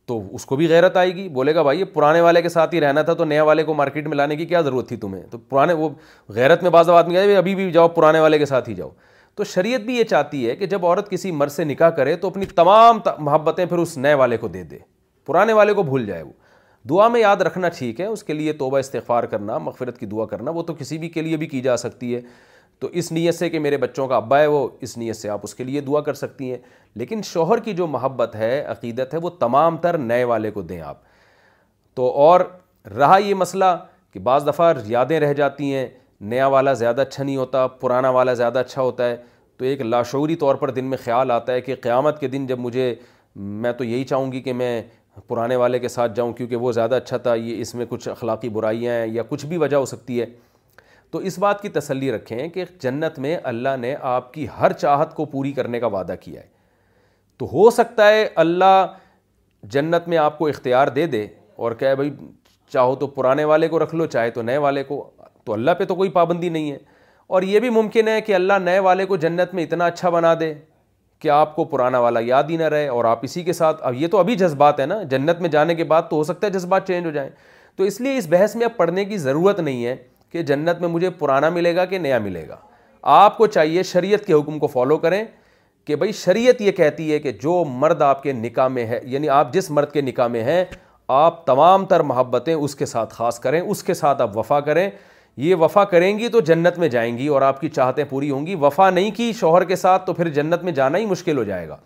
تو 0.07 0.21
اس 0.35 0.45
کو 0.45 0.55
بھی 0.55 0.67
غیرت 0.69 0.97
آئے 0.97 1.13
گی 1.15 1.27
بولے 1.35 1.53
گا 1.55 1.61
بھائی 1.63 1.79
یہ 1.79 1.85
پرانے 1.93 2.21
والے 2.21 2.41
کے 2.41 2.49
ساتھ 2.49 2.73
ہی 2.75 2.79
رہنا 2.81 3.01
تھا 3.09 3.13
تو 3.19 3.25
نیا 3.25 3.43
والے 3.49 3.63
کو 3.63 3.73
مارکیٹ 3.73 4.07
میں 4.07 4.17
لانے 4.17 4.35
کی 4.35 4.45
کیا 4.45 4.61
ضرورت 4.61 4.87
تھی 4.87 4.95
تمہیں 5.03 5.21
تو 5.31 5.37
پرانے 5.49 5.73
وہ 5.81 5.89
غیرت 6.35 6.63
میں 6.63 6.71
بعض 6.71 6.89
آدمی 6.89 7.17
آئے 7.17 7.35
ابھی 7.37 7.55
بھی 7.55 7.69
جاؤ 7.71 7.87
پرانے 7.99 8.19
والے 8.19 8.37
کے 8.39 8.45
ساتھ 8.45 8.69
ہی 8.69 8.73
جاؤ 8.75 8.89
تو 9.35 9.43
شریعت 9.53 9.81
بھی 9.81 9.95
یہ 9.97 10.03
چاہتی 10.09 10.47
ہے 10.49 10.55
کہ 10.55 10.65
جب 10.73 10.85
عورت 10.85 11.09
کسی 11.09 11.31
سے 11.55 11.63
نکاح 11.63 11.89
کرے 11.99 12.15
تو 12.15 12.27
اپنی 12.29 12.45
تمام 12.55 12.99
محبتیں 13.17 13.65
پھر 13.65 13.77
اس 13.77 13.97
نئے 13.97 14.13
والے 14.23 14.37
کو 14.37 14.47
دے 14.57 14.63
دے 14.73 14.77
پرانے 15.25 15.53
والے 15.53 15.73
کو 15.73 15.83
بھول 15.83 16.05
جائے 16.05 16.21
وہ 16.23 16.31
دعا 16.89 17.07
میں 17.07 17.19
یاد 17.19 17.41
رکھنا 17.47 17.69
ٹھیک 17.77 17.99
ہے 18.01 18.05
اس 18.05 18.23
کے 18.23 18.33
لیے 18.33 18.53
توبہ 18.53 18.77
استغفار 18.79 19.23
کرنا 19.33 19.57
مغفرت 19.57 19.97
کی 19.97 20.05
دعا 20.05 20.25
کرنا 20.27 20.51
وہ 20.51 20.63
تو 20.69 20.73
کسی 20.79 20.97
بھی 21.03 21.09
کے 21.09 21.21
لیے 21.21 21.37
بھی 21.43 21.47
کی 21.47 21.61
جا 21.67 21.75
سکتی 21.77 22.13
ہے 22.15 22.21
تو 22.81 22.87
اس 22.99 23.11
نیت 23.11 23.35
سے 23.35 23.49
کہ 23.49 23.59
میرے 23.59 23.77
بچوں 23.77 24.07
کا 24.07 24.15
ابا 24.15 24.39
ہے 24.39 24.47
وہ 24.47 24.67
اس 24.85 24.97
نیت 24.97 25.15
سے 25.15 25.29
آپ 25.29 25.39
اس 25.43 25.55
کے 25.55 25.63
لیے 25.63 25.81
دعا 25.81 26.01
کر 26.01 26.13
سکتی 26.13 26.49
ہیں 26.51 26.57
لیکن 26.99 27.21
شوہر 27.25 27.59
کی 27.63 27.73
جو 27.73 27.87
محبت 27.87 28.35
ہے 28.35 28.59
عقیدت 28.71 29.13
ہے 29.13 29.19
وہ 29.21 29.29
تمام 29.39 29.77
تر 29.85 29.97
نئے 29.97 30.23
والے 30.31 30.51
کو 30.51 30.61
دیں 30.71 30.79
آپ 30.91 30.99
تو 31.95 32.09
اور 32.27 32.41
رہا 32.97 33.17
یہ 33.25 33.33
مسئلہ 33.35 33.65
کہ 34.13 34.19
بعض 34.19 34.47
دفعہ 34.47 34.71
یادیں 34.85 35.19
رہ 35.19 35.33
جاتی 35.33 35.73
ہیں 35.73 35.87
نیا 36.31 36.47
والا 36.47 36.73
زیادہ 36.81 37.01
اچھا 37.01 37.23
نہیں 37.23 37.37
ہوتا 37.37 37.65
پرانا 37.67 38.09
والا 38.17 38.33
زیادہ 38.33 38.59
اچھا 38.59 38.81
ہوتا 38.81 39.09
ہے 39.09 39.15
تو 39.57 39.65
ایک 39.65 39.81
لاشعوری 39.81 40.35
طور 40.35 40.55
پر 40.55 40.69
دن 40.71 40.85
میں 40.89 40.97
خیال 41.03 41.31
آتا 41.31 41.53
ہے 41.53 41.61
کہ 41.61 41.75
قیامت 41.81 42.19
کے 42.19 42.27
دن 42.27 42.45
جب 42.47 42.59
مجھے 42.59 42.93
میں 43.35 43.71
تو 43.77 43.83
یہی 43.83 44.03
چاہوں 44.03 44.31
گی 44.31 44.39
کہ 44.41 44.53
میں 44.53 44.81
پرانے 45.27 45.55
والے 45.55 45.79
کے 45.79 45.87
ساتھ 45.87 46.11
جاؤں 46.15 46.31
کیونکہ 46.33 46.55
وہ 46.55 46.71
زیادہ 46.71 46.95
اچھا 46.95 47.17
تھا 47.25 47.33
یہ 47.35 47.61
اس 47.61 47.73
میں 47.75 47.85
کچھ 47.89 48.07
اخلاقی 48.09 48.49
برائیاں 48.49 48.93
ہیں 48.99 49.07
یا 49.13 49.23
کچھ 49.29 49.45
بھی 49.45 49.57
وجہ 49.57 49.75
ہو 49.77 49.85
سکتی 49.85 50.19
ہے 50.19 50.25
تو 51.13 51.19
اس 51.29 51.37
بات 51.39 51.61
کی 51.61 51.69
تسلی 51.69 52.11
رکھیں 52.11 52.47
کہ 52.53 52.63
جنت 52.81 53.17
میں 53.23 53.35
اللہ 53.51 53.75
نے 53.79 53.93
آپ 54.11 54.31
کی 54.33 54.45
ہر 54.59 54.73
چاہت 54.73 55.13
کو 55.15 55.25
پوری 55.33 55.51
کرنے 55.57 55.79
کا 55.79 55.87
وعدہ 55.95 56.13
کیا 56.21 56.41
ہے 56.41 56.45
تو 57.39 57.45
ہو 57.51 57.69
سکتا 57.71 58.07
ہے 58.09 58.25
اللہ 58.43 58.85
جنت 59.75 60.07
میں 60.09 60.17
آپ 60.17 60.37
کو 60.37 60.47
اختیار 60.47 60.87
دے 60.95 61.05
دے 61.07 61.25
اور 61.57 61.71
کہ 61.81 61.93
بھائی 61.95 62.09
چاہو 62.73 62.95
تو 63.03 63.07
پرانے 63.19 63.43
والے 63.51 63.67
کو 63.67 63.79
رکھ 63.83 63.93
لو 63.95 64.05
چاہے 64.15 64.29
تو 64.37 64.41
نئے 64.41 64.57
والے 64.65 64.83
کو 64.83 64.97
تو 65.45 65.53
اللہ 65.53 65.71
پہ 65.79 65.85
تو 65.85 65.95
کوئی 65.95 66.09
پابندی 66.19 66.49
نہیں 66.55 66.71
ہے 66.71 66.77
اور 67.35 67.41
یہ 67.51 67.59
بھی 67.59 67.69
ممکن 67.79 68.07
ہے 68.07 68.19
کہ 68.21 68.35
اللہ 68.35 68.59
نئے 68.61 68.79
والے 68.87 69.05
کو 69.05 69.15
جنت 69.25 69.53
میں 69.55 69.63
اتنا 69.63 69.85
اچھا 69.85 70.09
بنا 70.15 70.33
دے 70.39 70.53
کہ 71.21 71.29
آپ 71.31 71.55
کو 71.55 71.63
پرانا 71.75 71.99
والا 71.99 72.19
یاد 72.23 72.49
ہی 72.49 72.57
نہ 72.57 72.63
رہے 72.73 72.87
اور 72.87 73.05
آپ 73.05 73.19
اسی 73.23 73.43
کے 73.43 73.53
ساتھ 73.53 73.83
اب 73.87 73.93
یہ 73.97 74.07
تو 74.11 74.17
ابھی 74.19 74.35
جذبات 74.35 74.79
ہے 74.79 74.85
نا 74.85 75.01
جنت 75.09 75.41
میں 75.41 75.49
جانے 75.57 75.75
کے 75.75 75.83
بعد 75.93 76.09
تو 76.09 76.15
ہو 76.15 76.23
سکتا 76.33 76.47
ہے 76.47 76.51
جذبات 76.59 76.87
چینج 76.87 77.05
ہو 77.05 77.11
جائیں 77.11 77.29
تو 77.75 77.83
اس 77.83 78.01
لیے 78.01 78.17
اس 78.17 78.27
بحث 78.29 78.55
میں 78.55 78.65
اب 78.65 78.75
پڑھنے 78.77 79.05
کی 79.05 79.17
ضرورت 79.17 79.59
نہیں 79.59 79.85
ہے 79.85 79.95
کہ 80.33 80.41
جنت 80.43 80.79
میں 80.81 80.87
مجھے 80.89 81.09
پرانا 81.17 81.49
ملے 81.55 81.75
گا 81.75 81.83
کہ 81.85 81.97
نیا 81.97 82.17
ملے 82.19 82.47
گا 82.47 82.55
آپ 83.15 83.37
کو 83.37 83.47
چاہیے 83.47 83.81
شریعت 83.83 84.25
کے 84.25 84.33
حکم 84.33 84.57
کو 84.59 84.67
فالو 84.67 84.97
کریں 84.97 85.23
کہ 85.85 85.95
بھائی 85.95 86.11
شریعت 86.19 86.61
یہ 86.61 86.71
کہتی 86.71 87.11
ہے 87.11 87.17
کہ 87.19 87.31
جو 87.41 87.63
مرد 87.69 88.01
آپ 88.01 88.23
کے 88.23 88.33
نکاح 88.33 88.67
میں 88.77 88.85
ہے 88.87 88.99
یعنی 89.07 89.29
آپ 89.29 89.51
جس 89.53 89.69
مرد 89.71 89.91
کے 89.91 90.01
نکاح 90.01 90.27
میں 90.35 90.43
ہیں 90.43 90.63
آپ 91.15 91.45
تمام 91.45 91.85
تر 91.85 91.99
محبتیں 92.11 92.53
اس 92.53 92.75
کے 92.75 92.85
ساتھ 92.85 93.13
خاص 93.13 93.39
کریں 93.39 93.59
اس 93.61 93.83
کے 93.83 93.93
ساتھ 93.93 94.21
آپ 94.21 94.37
وفا 94.37 94.59
کریں 94.69 94.89
یہ 95.37 95.55
وفا 95.61 95.83
کریں 95.91 96.17
گی 96.19 96.27
تو 96.33 96.39
جنت 96.47 96.77
میں 96.79 96.87
جائیں 96.95 97.17
گی 97.17 97.27
اور 97.37 97.41
آپ 97.41 97.59
کی 97.61 97.69
چاہتیں 97.69 98.03
پوری 98.09 98.29
ہوں 98.31 98.45
گی 98.47 98.55
وفا 98.61 98.89
نہیں 98.89 99.11
کی 99.17 99.31
شوہر 99.39 99.63
کے 99.65 99.75
ساتھ 99.75 100.05
تو 100.05 100.13
پھر 100.13 100.27
جنت 100.33 100.63
میں 100.63 100.71
جانا 100.79 100.97
ہی 100.97 101.05
مشکل 101.05 101.37
ہو 101.37 101.43
جائے 101.43 101.67
گا 101.69 101.77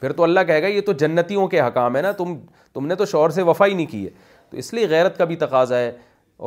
پھر 0.00 0.12
تو 0.12 0.22
اللہ 0.22 0.40
کہے 0.46 0.62
گا 0.62 0.66
یہ 0.68 0.80
تو 0.86 0.92
جنتیوں 1.04 1.46
کے 1.48 1.60
حکام 1.60 1.96
ہے 1.96 2.02
نا 2.02 2.12
تم 2.18 2.36
تم 2.74 2.86
نے 2.86 2.94
تو 2.94 3.04
شوہر 3.06 3.30
سے 3.30 3.42
وفا 3.50 3.66
ہی 3.66 3.74
نہیں 3.74 3.86
کی 3.86 4.04
ہے 4.04 4.10
تو 4.50 4.56
اس 4.56 4.72
لیے 4.74 4.86
غیرت 4.90 5.18
کا 5.18 5.24
بھی 5.24 5.36
تقاضا 5.36 5.78
ہے 5.78 5.90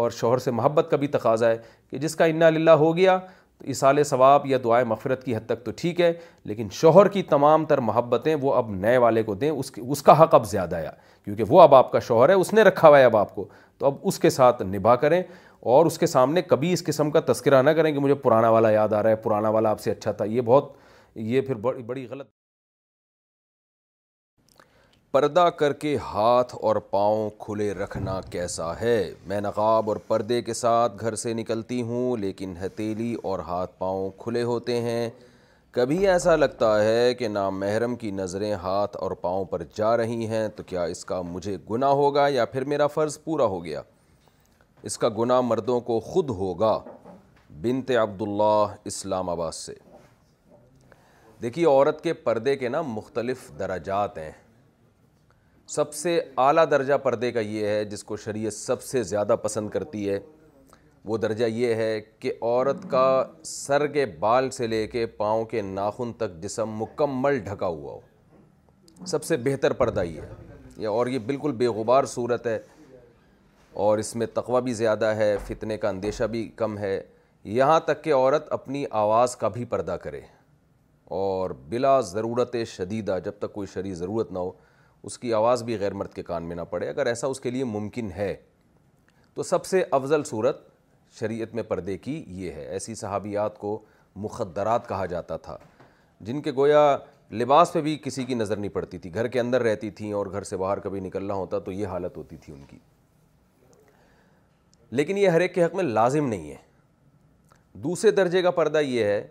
اور 0.01 0.11
شوہر 0.19 0.37
سے 0.43 0.51
محبت 0.51 0.87
کا 0.91 0.97
بھی 0.97 1.07
تقاضا 1.15 1.49
ہے 1.49 1.57
کہ 1.89 1.97
جس 2.03 2.15
کا 2.15 2.25
للہ 2.27 2.71
ہو 2.83 2.95
گیا 2.97 3.17
تو 3.57 3.69
اصال 3.69 4.03
ثواب 4.03 4.45
یا 4.51 4.57
دعائے 4.63 4.83
مغفرت 4.91 5.23
کی 5.23 5.35
حد 5.35 5.45
تک 5.49 5.63
تو 5.65 5.71
ٹھیک 5.81 6.01
ہے 6.01 6.11
لیکن 6.51 6.67
شوہر 6.79 7.07
کی 7.15 7.23
تمام 7.33 7.65
تر 7.65 7.77
محبتیں 7.89 8.33
وہ 8.41 8.53
اب 8.55 8.71
نئے 8.75 8.97
والے 9.05 9.23
کو 9.23 9.33
دیں 9.43 9.51
اس 9.83 10.01
کا 10.07 10.21
حق 10.23 10.33
اب 10.35 10.47
زیادہ 10.51 10.75
آیا 10.75 10.91
کیونکہ 11.25 11.43
وہ 11.49 11.61
اب 11.61 11.75
آپ 11.75 11.91
کا 11.91 11.99
شوہر 12.07 12.29
ہے 12.29 12.33
اس 12.43 12.53
نے 12.53 12.61
رکھا 12.71 12.87
ہوا 12.87 12.99
ہے 12.99 13.03
اب 13.11 13.17
آپ 13.17 13.35
کو 13.35 13.47
تو 13.77 13.85
اب 13.85 13.95
اس 14.11 14.19
کے 14.19 14.29
ساتھ 14.39 14.61
نبھا 14.73 14.95
کریں 15.05 15.21
اور 15.73 15.85
اس 15.85 15.97
کے 15.99 16.05
سامنے 16.15 16.41
کبھی 16.41 16.73
اس 16.73 16.83
قسم 16.85 17.11
کا 17.11 17.19
تذکرہ 17.31 17.61
نہ 17.61 17.69
کریں 17.77 17.91
کہ 17.91 17.99
مجھے 17.99 18.15
پرانا 18.25 18.49
والا 18.49 18.69
یاد 18.71 18.93
آ 18.93 19.03
رہا 19.03 19.09
ہے 19.09 19.15
پرانا 19.27 19.49
والا 19.57 19.69
آپ 19.69 19.79
سے 19.81 19.91
اچھا 19.91 20.11
تھا 20.19 20.25
یہ 20.37 20.41
بہت 20.51 20.73
یہ 21.33 21.41
پھر 21.41 21.55
بڑی 21.91 22.07
غلط 22.09 22.25
پردہ 25.13 25.39
کر 25.57 25.73
کے 25.81 25.95
ہاتھ 26.11 26.53
اور 26.67 26.75
پاؤں 26.91 27.29
کھلے 27.39 27.71
رکھنا 27.73 28.19
کیسا 28.31 28.71
ہے 28.79 28.93
میں 29.27 29.39
نقاب 29.41 29.89
اور 29.89 29.97
پردے 30.07 30.41
کے 30.41 30.53
ساتھ 30.53 30.99
گھر 31.03 31.15
سے 31.23 31.33
نکلتی 31.39 31.81
ہوں 31.89 32.17
لیکن 32.21 32.53
ہتیلی 32.63 33.13
اور 33.31 33.39
ہاتھ 33.47 33.73
پاؤں 33.79 34.09
کھلے 34.23 34.41
ہوتے 34.51 34.79
ہیں 34.81 35.09
کبھی 35.71 35.97
ایسا 36.09 36.35
لگتا 36.35 36.73
ہے 36.83 37.13
کہ 37.19 37.27
نہ 37.27 37.49
محرم 37.59 37.95
کی 38.03 38.11
نظریں 38.21 38.51
ہاتھ 38.63 38.97
اور 38.99 39.11
پاؤں 39.25 39.45
پر 39.51 39.63
جا 39.75 39.95
رہی 39.97 40.27
ہیں 40.27 40.47
تو 40.55 40.63
کیا 40.71 40.83
اس 40.95 41.05
کا 41.11 41.21
مجھے 41.33 41.55
گناہ 41.69 41.91
ہوگا 42.01 42.27
یا 42.37 42.45
پھر 42.55 42.63
میرا 42.73 42.87
فرض 42.97 43.19
پورا 43.23 43.45
ہو 43.53 43.63
گیا 43.65 43.81
اس 44.89 44.97
کا 45.03 45.09
گناہ 45.19 45.41
مردوں 45.51 45.79
کو 45.91 45.99
خود 46.11 46.29
ہوگا 46.41 46.77
بنت 47.61 47.91
عبداللہ 48.01 48.75
اسلام 48.93 49.29
آباد 49.35 49.51
سے 49.65 49.73
دیکھیے 51.41 51.65
عورت 51.75 52.03
کے 52.03 52.13
پردے 52.27 52.55
کے 52.63 52.69
نا 52.77 52.81
مختلف 52.99 53.51
درجات 53.59 54.17
ہیں 54.17 54.31
سب 55.73 55.93
سے 55.95 56.13
اعلیٰ 56.37 56.63
درجہ 56.71 56.93
پردے 57.03 57.31
کا 57.31 57.39
یہ 57.39 57.67
ہے 57.67 57.83
جس 57.91 58.03
کو 58.03 58.15
شریعت 58.23 58.53
سب 58.53 58.81
سے 58.83 59.01
زیادہ 59.11 59.35
پسند 59.43 59.69
کرتی 59.75 60.09
ہے 60.09 60.17
وہ 61.11 61.17
درجہ 61.17 61.45
یہ 61.59 61.73
ہے 61.75 61.99
کہ 62.19 62.31
عورت 62.41 62.83
کا 62.89 63.05
سر 63.45 63.85
کے 63.95 64.05
بال 64.19 64.49
سے 64.57 64.67
لے 64.67 64.85
کے 64.87 65.05
پاؤں 65.21 65.45
کے 65.53 65.61
ناخن 65.69 66.11
تک 66.17 66.35
جسم 66.41 66.75
مکمل 66.81 67.37
ڈھکا 67.45 67.67
ہوا 67.67 67.93
ہو 67.93 69.05
سب 69.13 69.23
سے 69.23 69.37
بہتر 69.47 69.73
پردہ 69.79 70.03
یہ 70.03 70.19
ہے 70.21 70.29
یہ 70.83 70.87
اور 70.97 71.07
یہ 71.15 71.19
بالکل 71.31 71.51
بےغبار 71.63 72.03
صورت 72.13 72.47
ہے 72.47 72.57
اور 73.87 73.97
اس 74.03 74.15
میں 74.15 74.27
تقوی 74.33 74.61
بھی 74.69 74.73
زیادہ 74.83 75.05
ہے 75.21 75.35
فتنے 75.47 75.77
کا 75.85 75.89
اندیشہ 75.89 76.23
بھی 76.35 76.47
کم 76.55 76.77
ہے 76.77 76.99
یہاں 77.59 77.79
تک 77.87 78.03
کہ 78.03 78.13
عورت 78.13 78.51
اپنی 78.59 78.83
آواز 79.03 79.35
کا 79.43 79.47
بھی 79.57 79.65
پردہ 79.73 79.95
کرے 80.03 80.21
اور 81.21 81.51
بلا 81.69 81.99
ضرورت 82.13 82.55
شدیدہ 82.75 83.17
جب 83.25 83.39
تک 83.39 83.53
کوئی 83.53 83.67
شریع 83.73 83.93
ضرورت 84.03 84.31
نہ 84.31 84.39
ہو 84.47 84.51
اس 85.07 85.17
کی 85.19 85.31
آواز 85.33 85.63
بھی 85.63 85.77
غیر 85.79 85.93
مرد 85.93 86.13
کے 86.13 86.23
کان 86.23 86.43
میں 86.47 86.55
نہ 86.55 86.61
پڑے 86.69 86.87
اگر 86.89 87.05
ایسا 87.07 87.27
اس 87.27 87.39
کے 87.41 87.49
لیے 87.51 87.63
ممکن 87.63 88.11
ہے 88.15 88.33
تو 89.33 89.43
سب 89.43 89.65
سے 89.65 89.83
افضل 89.91 90.23
صورت 90.25 90.59
شریعت 91.19 91.53
میں 91.55 91.63
پردے 91.67 91.97
کی 92.05 92.23
یہ 92.43 92.51
ہے 92.51 92.65
ایسی 92.67 92.95
صحابیات 92.95 93.57
کو 93.59 93.79
مخدرات 94.25 94.87
کہا 94.89 95.05
جاتا 95.15 95.37
تھا 95.47 95.57
جن 96.25 96.41
کے 96.41 96.51
گویا 96.57 96.79
لباس 97.41 97.73
پہ 97.73 97.81
بھی 97.81 97.97
کسی 98.03 98.23
کی 98.25 98.33
نظر 98.35 98.57
نہیں 98.57 98.71
پڑتی 98.73 98.97
تھی 99.03 99.13
گھر 99.13 99.27
کے 99.35 99.39
اندر 99.39 99.61
رہتی 99.63 99.89
تھیں 99.99 100.11
اور 100.13 100.25
گھر 100.31 100.43
سے 100.53 100.57
باہر 100.57 100.79
کبھی 100.79 100.99
نکلنا 100.99 101.33
ہوتا 101.33 101.59
تو 101.67 101.71
یہ 101.71 101.87
حالت 101.87 102.17
ہوتی 102.17 102.37
تھی 102.41 102.53
ان 102.53 102.63
کی 102.69 102.77
لیکن 104.99 105.17
یہ 105.17 105.29
ہر 105.29 105.41
ایک 105.41 105.53
کے 105.55 105.63
حق 105.65 105.75
میں 105.75 105.83
لازم 105.83 106.27
نہیں 106.29 106.49
ہے 106.51 106.55
دوسرے 107.83 108.11
درجے 108.11 108.41
کا 108.41 108.51
پردہ 108.61 108.77
یہ 108.85 109.03
ہے 109.05 109.21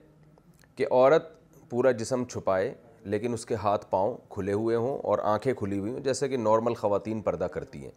کہ 0.77 0.87
عورت 0.91 1.31
پورا 1.71 1.91
جسم 2.01 2.25
چھپائے 2.31 2.73
لیکن 3.11 3.33
اس 3.35 3.47
کے 3.47 3.55
ہاتھ 3.63 3.85
پاؤں 3.91 4.17
کھلے 4.35 4.53
ہوئے 4.53 4.77
ہوں 4.77 4.99
اور 5.03 5.19
آنکھیں 5.33 5.53
کھلی 5.59 5.79
ہوئی 5.79 5.93
ہوں 5.93 6.01
جیسے 6.01 6.29
کہ 6.29 6.37
نارمل 6.37 6.75
خواتین 6.81 7.21
پردہ 7.23 7.45
کرتی 7.55 7.83
ہیں 7.85 7.91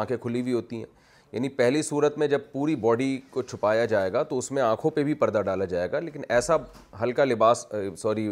آنکھیں 0.00 0.16
کھلی 0.22 0.40
ہوئی 0.40 0.52
ہوتی 0.52 0.76
ہیں 0.78 0.86
یعنی 1.32 1.48
پہلی 1.58 1.82
صورت 1.82 2.16
میں 2.18 2.26
جب 2.28 2.40
پوری 2.52 2.74
باڈی 2.76 3.20
کو 3.30 3.42
چھپایا 3.42 3.84
جائے 3.90 4.12
گا 4.12 4.22
تو 4.28 4.38
اس 4.38 4.50
میں 4.52 4.62
آنکھوں 4.62 4.90
پہ 4.90 5.02
بھی 5.04 5.14
پردہ 5.14 5.42
ڈالا 5.46 5.64
جائے 5.74 5.90
گا 5.92 5.98
لیکن 6.00 6.22
ایسا 6.28 6.56
ہلکا 7.02 7.24
لباس 7.24 7.66
سوری 7.98 8.28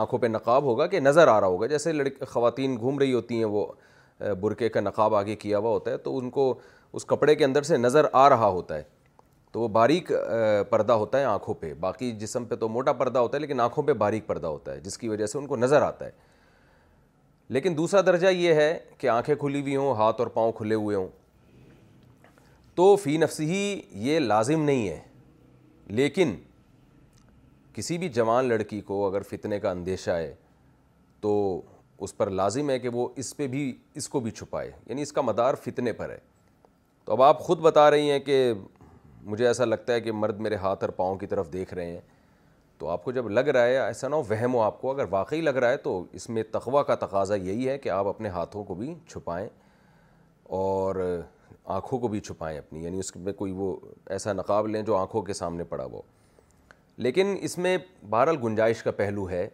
آنکھوں 0.00 0.18
پہ 0.18 0.26
نقاب 0.26 0.64
ہوگا 0.64 0.86
کہ 0.86 1.00
نظر 1.00 1.28
آ 1.28 1.38
رہا 1.40 1.46
ہوگا 1.48 1.66
جیسے 1.66 1.92
لڑکے 1.92 2.24
خواتین 2.28 2.76
گھوم 2.78 2.98
رہی 2.98 3.12
ہوتی 3.12 3.38
ہیں 3.38 3.44
وہ 3.50 3.66
برقعے 4.40 4.68
کا 4.68 4.80
نقاب 4.80 5.14
آگے 5.14 5.36
کیا 5.44 5.58
ہوا 5.58 5.70
ہوتا 5.70 5.90
ہے 5.90 5.96
تو 5.98 6.16
ان 6.18 6.30
کو 6.30 6.52
اس 6.92 7.04
کپڑے 7.06 7.34
کے 7.34 7.44
اندر 7.44 7.62
سے 7.62 7.76
نظر 7.76 8.06
آ 8.12 8.28
رہا 8.28 8.46
ہوتا 8.46 8.76
ہے 8.76 8.82
تو 9.52 9.60
وہ 9.60 9.68
باریک 9.68 10.10
پردہ 10.70 10.92
ہوتا 10.92 11.18
ہے 11.20 11.24
آنکھوں 11.24 11.54
پہ 11.60 11.72
باقی 11.80 12.10
جسم 12.18 12.44
پہ 12.48 12.54
تو 12.56 12.68
موٹا 12.68 12.92
پردہ 13.00 13.18
ہوتا 13.18 13.36
ہے 13.36 13.40
لیکن 13.40 13.60
آنکھوں 13.60 13.82
پہ 13.84 13.92
باریک 14.02 14.26
پردہ 14.26 14.46
ہوتا 14.46 14.72
ہے 14.74 14.80
جس 14.80 14.98
کی 14.98 15.08
وجہ 15.08 15.26
سے 15.26 15.38
ان 15.38 15.46
کو 15.46 15.56
نظر 15.56 15.82
آتا 15.82 16.06
ہے 16.06 16.10
لیکن 17.54 17.76
دوسرا 17.76 18.00
درجہ 18.06 18.28
یہ 18.30 18.54
ہے 18.54 18.76
کہ 18.98 19.08
آنکھیں 19.08 19.34
کھلی 19.38 19.60
ہوئی 19.60 19.76
ہوں 19.76 19.94
ہاتھ 19.96 20.20
اور 20.20 20.26
پاؤں 20.34 20.52
کھلے 20.58 20.74
ہوئے 20.74 20.96
ہوں 20.96 21.08
تو 22.74 22.94
فی 23.02 23.16
نفسی 23.18 23.48
ہی 23.50 23.80
یہ 24.08 24.18
لازم 24.18 24.62
نہیں 24.64 24.88
ہے 24.88 25.00
لیکن 26.00 26.34
کسی 27.74 27.98
بھی 27.98 28.08
جوان 28.08 28.44
لڑکی 28.48 28.80
کو 28.92 29.06
اگر 29.06 29.22
فتنے 29.30 29.58
کا 29.60 29.70
اندیشہ 29.70 30.10
ہے 30.10 30.32
تو 31.20 31.34
اس 32.06 32.16
پر 32.16 32.30
لازم 32.30 32.70
ہے 32.70 32.78
کہ 32.78 32.88
وہ 32.92 33.08
اس 33.22 33.36
پہ 33.36 33.46
بھی 33.48 33.72
اس 34.00 34.08
کو 34.08 34.20
بھی 34.20 34.30
چھپائے 34.30 34.70
یعنی 34.86 35.02
اس 35.02 35.12
کا 35.12 35.20
مدار 35.20 35.54
فتنے 35.64 35.92
پر 35.92 36.10
ہے 36.10 36.18
تو 37.04 37.12
اب 37.12 37.22
آپ 37.22 37.40
خود 37.42 37.60
بتا 37.60 37.90
رہی 37.90 38.10
ہیں 38.10 38.18
کہ 38.20 38.52
مجھے 39.28 39.46
ایسا 39.46 39.64
لگتا 39.64 39.92
ہے 39.92 40.00
کہ 40.00 40.12
مرد 40.12 40.38
میرے 40.40 40.56
ہاتھ 40.56 40.84
اور 40.84 40.90
پاؤں 40.96 41.16
کی 41.18 41.26
طرف 41.26 41.52
دیکھ 41.52 41.72
رہے 41.74 41.90
ہیں 41.90 42.00
تو 42.78 42.88
آپ 42.88 43.04
کو 43.04 43.12
جب 43.12 43.28
لگ 43.28 43.48
رہا 43.54 43.64
ہے 43.66 43.78
ایسا 43.78 44.08
نہ 44.08 44.14
ہو 44.16 44.22
وہم 44.28 44.54
ہو 44.54 44.60
آپ 44.62 44.80
کو 44.80 44.90
اگر 44.92 45.04
واقعی 45.10 45.40
لگ 45.40 45.56
رہا 45.60 45.70
ہے 45.70 45.76
تو 45.76 46.02
اس 46.12 46.28
میں 46.30 46.42
تقوع 46.50 46.82
کا 46.82 46.94
تقاضا 47.04 47.34
یہی 47.34 47.68
ہے 47.68 47.76
کہ 47.78 47.88
آپ 47.88 48.06
اپنے 48.06 48.28
ہاتھوں 48.36 48.64
کو 48.64 48.74
بھی 48.74 48.94
چھپائیں 49.08 49.46
اور 50.60 50.96
آنکھوں 51.74 51.98
کو 51.98 52.08
بھی 52.08 52.20
چھپائیں 52.20 52.56
اپنی 52.58 52.84
یعنی 52.84 52.98
اس 52.98 53.14
میں 53.16 53.32
کوئی 53.32 53.52
وہ 53.56 53.74
ایسا 54.10 54.32
نقاب 54.32 54.66
لیں 54.68 54.82
جو 54.82 54.96
آنکھوں 54.96 55.22
کے 55.22 55.32
سامنے 55.32 55.64
پڑا 55.68 55.84
وہ 55.90 56.00
لیکن 57.04 57.36
اس 57.40 57.56
میں 57.58 57.76
بہرحال 58.10 58.36
گنجائش 58.44 58.82
کا 58.82 58.90
پہلو 58.96 59.28
ہے 59.30 59.48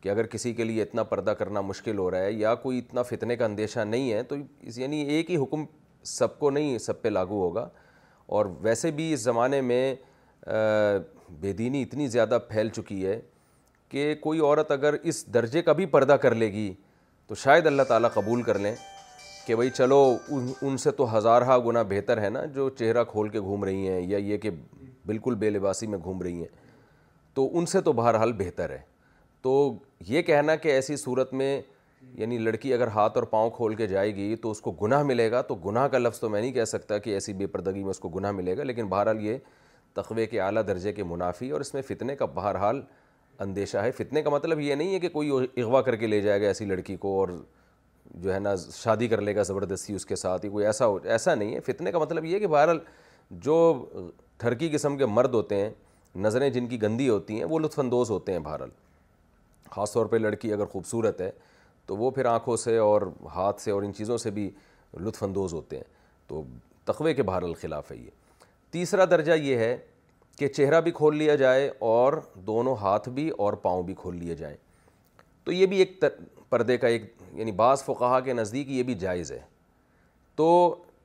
کہ 0.00 0.08
اگر 0.08 0.26
کسی 0.26 0.52
کے 0.54 0.64
لیے 0.64 0.82
اتنا 0.82 1.02
پردہ 1.12 1.30
کرنا 1.38 1.60
مشکل 1.60 1.98
ہو 1.98 2.10
رہا 2.10 2.20
ہے 2.22 2.32
یا 2.32 2.54
کوئی 2.64 2.78
اتنا 2.78 3.02
فتنے 3.02 3.36
کا 3.36 3.44
اندیشہ 3.44 3.80
نہیں 3.90 4.12
ہے 4.12 4.22
تو 4.22 4.36
اس 4.60 4.78
یعنی 4.78 5.00
ایک 5.02 5.30
ہی 5.30 5.36
حکم 5.42 5.64
سب 6.16 6.38
کو 6.38 6.50
نہیں 6.50 6.76
سب 6.78 7.00
پہ 7.02 7.08
لاگو 7.08 7.40
ہوگا 7.42 7.68
اور 8.26 8.46
ویسے 8.62 8.90
بھی 8.90 9.12
اس 9.12 9.20
زمانے 9.20 9.60
میں 9.60 9.94
بے 11.40 11.52
دینی 11.58 11.82
اتنی 11.82 12.06
زیادہ 12.08 12.38
پھیل 12.48 12.68
چکی 12.76 13.06
ہے 13.06 13.20
کہ 13.88 14.14
کوئی 14.20 14.40
عورت 14.40 14.70
اگر 14.70 14.94
اس 15.02 15.24
درجے 15.34 15.62
کا 15.62 15.72
بھی 15.72 15.86
پردہ 15.86 16.12
کر 16.22 16.34
لے 16.34 16.50
گی 16.52 16.72
تو 17.26 17.34
شاید 17.42 17.66
اللہ 17.66 17.82
تعالیٰ 17.88 18.08
قبول 18.14 18.42
کر 18.42 18.58
لیں 18.58 18.74
کہ 19.46 19.56
بھئی 19.56 19.70
چلو 19.70 19.98
ان 20.32 20.46
ان 20.62 20.76
سے 20.78 20.90
تو 20.98 21.16
ہزارہ 21.16 21.58
گنا 21.66 21.82
بہتر 21.88 22.20
ہے 22.22 22.28
نا 22.30 22.44
جو 22.54 22.68
چہرہ 22.78 23.04
کھول 23.10 23.28
کے 23.28 23.40
گھوم 23.40 23.64
رہی 23.64 23.88
ہیں 23.88 24.00
یا 24.00 24.16
یہ 24.18 24.36
کہ 24.38 24.50
بالکل 25.06 25.34
بے 25.38 25.50
لباسی 25.50 25.86
میں 25.86 25.98
گھوم 26.02 26.22
رہی 26.22 26.38
ہیں 26.40 26.48
تو 27.34 27.48
ان 27.58 27.66
سے 27.66 27.80
تو 27.80 27.92
بہرحال 27.92 28.32
بہتر 28.38 28.70
ہے 28.70 28.78
تو 29.42 29.54
یہ 30.08 30.22
کہنا 30.22 30.56
کہ 30.56 30.68
ایسی 30.72 30.96
صورت 30.96 31.32
میں 31.34 31.60
یعنی 32.18 32.38
لڑکی 32.38 32.72
اگر 32.74 32.86
ہاتھ 32.94 33.16
اور 33.18 33.22
پاؤں 33.30 33.50
کھول 33.50 33.74
کے 33.74 33.86
جائے 33.86 34.14
گی 34.16 34.34
تو 34.42 34.50
اس 34.50 34.60
کو 34.60 34.70
گناہ 34.82 35.02
ملے 35.02 35.30
گا 35.30 35.40
تو 35.48 35.54
گناہ 35.64 35.88
کا 35.88 35.98
لفظ 35.98 36.20
تو 36.20 36.28
میں 36.30 36.40
نہیں 36.40 36.52
کہہ 36.52 36.64
سکتا 36.64 36.98
کہ 36.98 37.10
ایسی 37.14 37.32
بے 37.34 37.46
پردگی 37.46 37.82
میں 37.82 37.90
اس 37.90 37.98
کو 38.00 38.08
گناہ 38.08 38.30
ملے 38.32 38.56
گا 38.58 38.62
لیکن 38.62 38.86
بہرحال 38.88 39.24
یہ 39.26 39.36
تقوی 39.96 40.26
کے 40.26 40.40
اعلیٰ 40.40 40.62
درجے 40.66 40.92
کے 40.92 41.04
منافی 41.04 41.50
اور 41.50 41.60
اس 41.60 41.72
میں 41.74 41.82
فتنے 41.88 42.16
کا 42.16 42.26
بہرحال 42.34 42.80
اندیشہ 43.40 43.78
ہے 43.78 43.90
فتنے 43.92 44.22
کا 44.22 44.30
مطلب 44.30 44.60
یہ 44.60 44.74
نہیں 44.74 44.94
ہے 44.94 44.98
کہ 45.00 45.08
کوئی 45.08 45.30
اغوا 45.30 45.80
کر 45.82 45.96
کے 45.96 46.06
لے 46.06 46.20
جائے 46.22 46.40
گا 46.42 46.46
ایسی 46.46 46.64
لڑکی 46.64 46.96
کو 47.00 47.18
اور 47.20 47.28
جو 48.22 48.32
ہے 48.34 48.38
نا 48.38 48.54
شادی 48.74 49.08
کر 49.08 49.20
لے 49.22 49.34
گا 49.36 49.42
زبردستی 49.42 49.94
اس 49.94 50.06
کے 50.06 50.16
ساتھ 50.16 50.44
ہی 50.44 50.50
کوئی 50.50 50.66
ایسا 50.66 50.86
ہو 50.86 50.98
ایسا 51.12 51.34
نہیں 51.34 51.54
ہے 51.54 51.60
فتنے 51.66 51.92
کا 51.92 51.98
مطلب 51.98 52.24
یہ 52.24 52.34
ہے 52.34 52.40
کہ 52.40 52.46
بہرحال 52.46 52.78
جو 53.30 53.86
تھرکی 54.38 54.68
قسم 54.72 54.96
کے 54.98 55.06
مرد 55.06 55.34
ہوتے 55.34 55.56
ہیں 55.60 55.70
نظریں 56.24 56.48
جن 56.50 56.66
کی 56.66 56.80
گندی 56.82 57.08
ہوتی 57.08 57.36
ہیں 57.38 57.44
وہ 57.50 57.58
لطف 57.58 57.78
اندوز 57.80 58.10
ہوتے 58.10 58.32
ہیں 58.32 58.38
بہرحال 58.38 58.70
خاص 59.70 59.92
طور 59.92 60.06
پہ 60.06 60.16
لڑکی 60.16 60.52
اگر 60.52 60.64
خوبصورت 60.72 61.20
ہے 61.20 61.30
تو 61.86 61.96
وہ 61.96 62.10
پھر 62.10 62.24
آنکھوں 62.24 62.56
سے 62.56 62.76
اور 62.78 63.02
ہاتھ 63.34 63.60
سے 63.60 63.70
اور 63.70 63.82
ان 63.82 63.92
چیزوں 63.94 64.16
سے 64.18 64.30
بھی 64.38 64.50
لطف 65.04 65.22
اندوز 65.22 65.52
ہوتے 65.54 65.76
ہیں 65.76 65.84
تو 66.28 66.42
تقوی 66.84 67.14
کے 67.14 67.22
بہر 67.22 67.42
الخلاف 67.42 67.90
ہے 67.92 67.96
یہ 67.96 68.10
تیسرا 68.72 69.04
درجہ 69.10 69.32
یہ 69.42 69.56
ہے 69.58 69.76
کہ 70.38 70.48
چہرہ 70.48 70.80
بھی 70.80 70.90
کھول 70.92 71.16
لیا 71.16 71.34
جائے 71.40 71.70
اور 71.88 72.12
دونوں 72.46 72.74
ہاتھ 72.80 73.08
بھی 73.18 73.28
اور 73.38 73.52
پاؤں 73.66 73.82
بھی 73.82 73.94
کھول 73.98 74.16
لیے 74.18 74.34
جائیں 74.34 74.56
تو 75.44 75.52
یہ 75.52 75.66
بھی 75.66 75.76
ایک 75.78 76.04
پردے 76.50 76.76
کا 76.78 76.88
ایک 76.88 77.12
یعنی 77.32 77.52
بعض 77.52 77.82
فقہ 77.84 78.18
کے 78.24 78.32
نزدیک 78.32 78.70
یہ 78.70 78.82
بھی 78.82 78.94
جائز 78.94 79.32
ہے 79.32 79.38
تو 80.36 80.48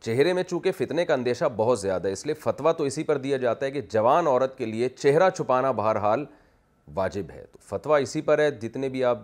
چہرے 0.05 0.33
میں 0.33 0.43
چونکہ 0.49 0.71
فتنے 0.77 1.05
کا 1.05 1.13
اندیشہ 1.13 1.45
بہت 1.55 1.79
زیادہ 1.79 2.07
ہے 2.07 2.13
اس 2.13 2.25
لیے 2.25 2.35
فتویٰ 2.41 2.73
تو 2.77 2.83
اسی 2.83 3.03
پر 3.03 3.17
دیا 3.23 3.37
جاتا 3.37 3.65
ہے 3.65 3.71
کہ 3.71 3.81
جوان 3.93 4.27
عورت 4.27 4.57
کے 4.57 4.65
لیے 4.65 4.89
چہرہ 4.89 5.29
چھپانا 5.29 5.71
بہرحال 5.79 6.25
واجب 6.95 7.31
ہے 7.35 7.43
تو 7.51 7.57
فتویٰ 7.69 8.01
اسی 8.01 8.21
پر 8.29 8.39
ہے 8.39 8.49
جتنے 8.61 8.89
بھی 8.89 9.03
آپ 9.03 9.17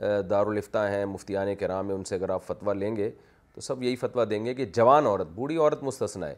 دارالفتہ 0.00 0.78
ہیں 0.90 1.04
مفتیان 1.06 1.54
کرام 1.60 1.78
ہیں 1.84 1.88
میں 1.88 1.94
ان 1.94 2.04
سے 2.04 2.14
اگر 2.14 2.30
آپ 2.30 2.44
فتویٰ 2.46 2.74
لیں 2.74 2.94
گے 2.96 3.10
تو 3.54 3.60
سب 3.60 3.82
یہی 3.82 3.96
فتویٰ 3.96 4.24
دیں 4.30 4.44
گے 4.44 4.54
کہ 4.54 4.64
جوان 4.74 5.06
عورت 5.06 5.28
بوڑھی 5.34 5.56
عورت 5.56 5.82
مستثنا 5.84 6.28
ہے 6.28 6.34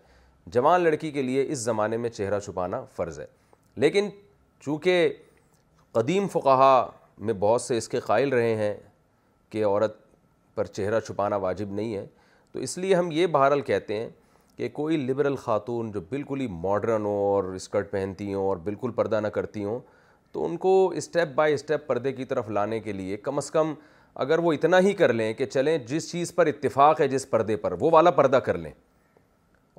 جوان 0.53 0.81
لڑکی 0.85 1.11
کے 1.11 1.23
لیے 1.23 1.45
اس 1.49 1.59
زمانے 1.59 1.97
میں 1.97 2.11
چہرہ 2.11 2.41
چھپانا 2.45 2.83
فرض 2.97 3.21
ہے 3.21 3.27
لیکن 3.83 4.09
چونکہ 4.65 5.13
قدیم 5.93 6.27
فقہا 6.33 6.75
میں 7.27 7.35
بہت 7.39 7.63
سے 7.63 7.77
اس 7.79 7.89
کے 7.89 8.01
قائل 8.07 8.29
رہے 8.33 8.55
ہیں 8.57 8.75
کہ 9.51 9.65
عورت 9.67 9.97
پر 10.55 10.65
چہرہ 10.65 11.01
چھپانا 11.07 11.37
واجب 11.47 11.73
نہیں 11.73 11.95
ہے 11.95 12.05
تو 12.53 12.59
اس 12.61 12.77
لیے 12.79 12.95
ہم 12.95 13.11
یہ 13.13 13.27
بہرحال 13.27 13.61
کہتے 13.61 13.97
ہیں 13.99 14.09
کہ 14.57 14.69
کوئی 14.73 14.97
لبرل 15.07 15.37
خاتون 15.45 15.91
جو 15.93 16.01
بالکل 16.11 16.41
ہی 16.41 16.47
ماڈرن 16.67 17.05
ہو 17.05 17.17
اور 17.35 17.45
اسکرٹ 17.55 17.91
پہنتی 17.91 18.33
ہوں 18.35 18.43
اور 18.49 18.57
بالکل 18.65 18.91
پردہ 18.97 19.21
نہ 19.21 19.29
کرتی 19.37 19.65
ہوں 19.65 19.79
تو 20.35 20.45
ان 20.47 20.57
کو 20.59 20.71
اسٹیپ 20.97 21.29
بائی 21.35 21.53
اسٹیپ 21.55 21.87
پردے 21.87 22.13
کی 22.13 22.25
طرف 22.31 22.49
لانے 22.55 22.79
کے 22.85 22.93
لیے 22.93 23.17
کم 23.17 23.37
از 23.39 23.51
کم 23.51 23.73
اگر 24.23 24.39
وہ 24.47 24.53
اتنا 24.53 24.79
ہی 24.87 24.93
کر 25.01 25.13
لیں 25.13 25.33
کہ 25.35 25.47
چلیں 25.47 25.77
جس 25.89 26.11
چیز 26.11 26.35
پر 26.35 26.47
اتفاق 26.47 27.01
ہے 27.01 27.07
جس 27.09 27.29
پردے 27.31 27.57
پر 27.65 27.75
وہ 27.81 27.91
والا 27.93 28.11
پردہ 28.19 28.37
کر 28.47 28.59
لیں 28.65 28.71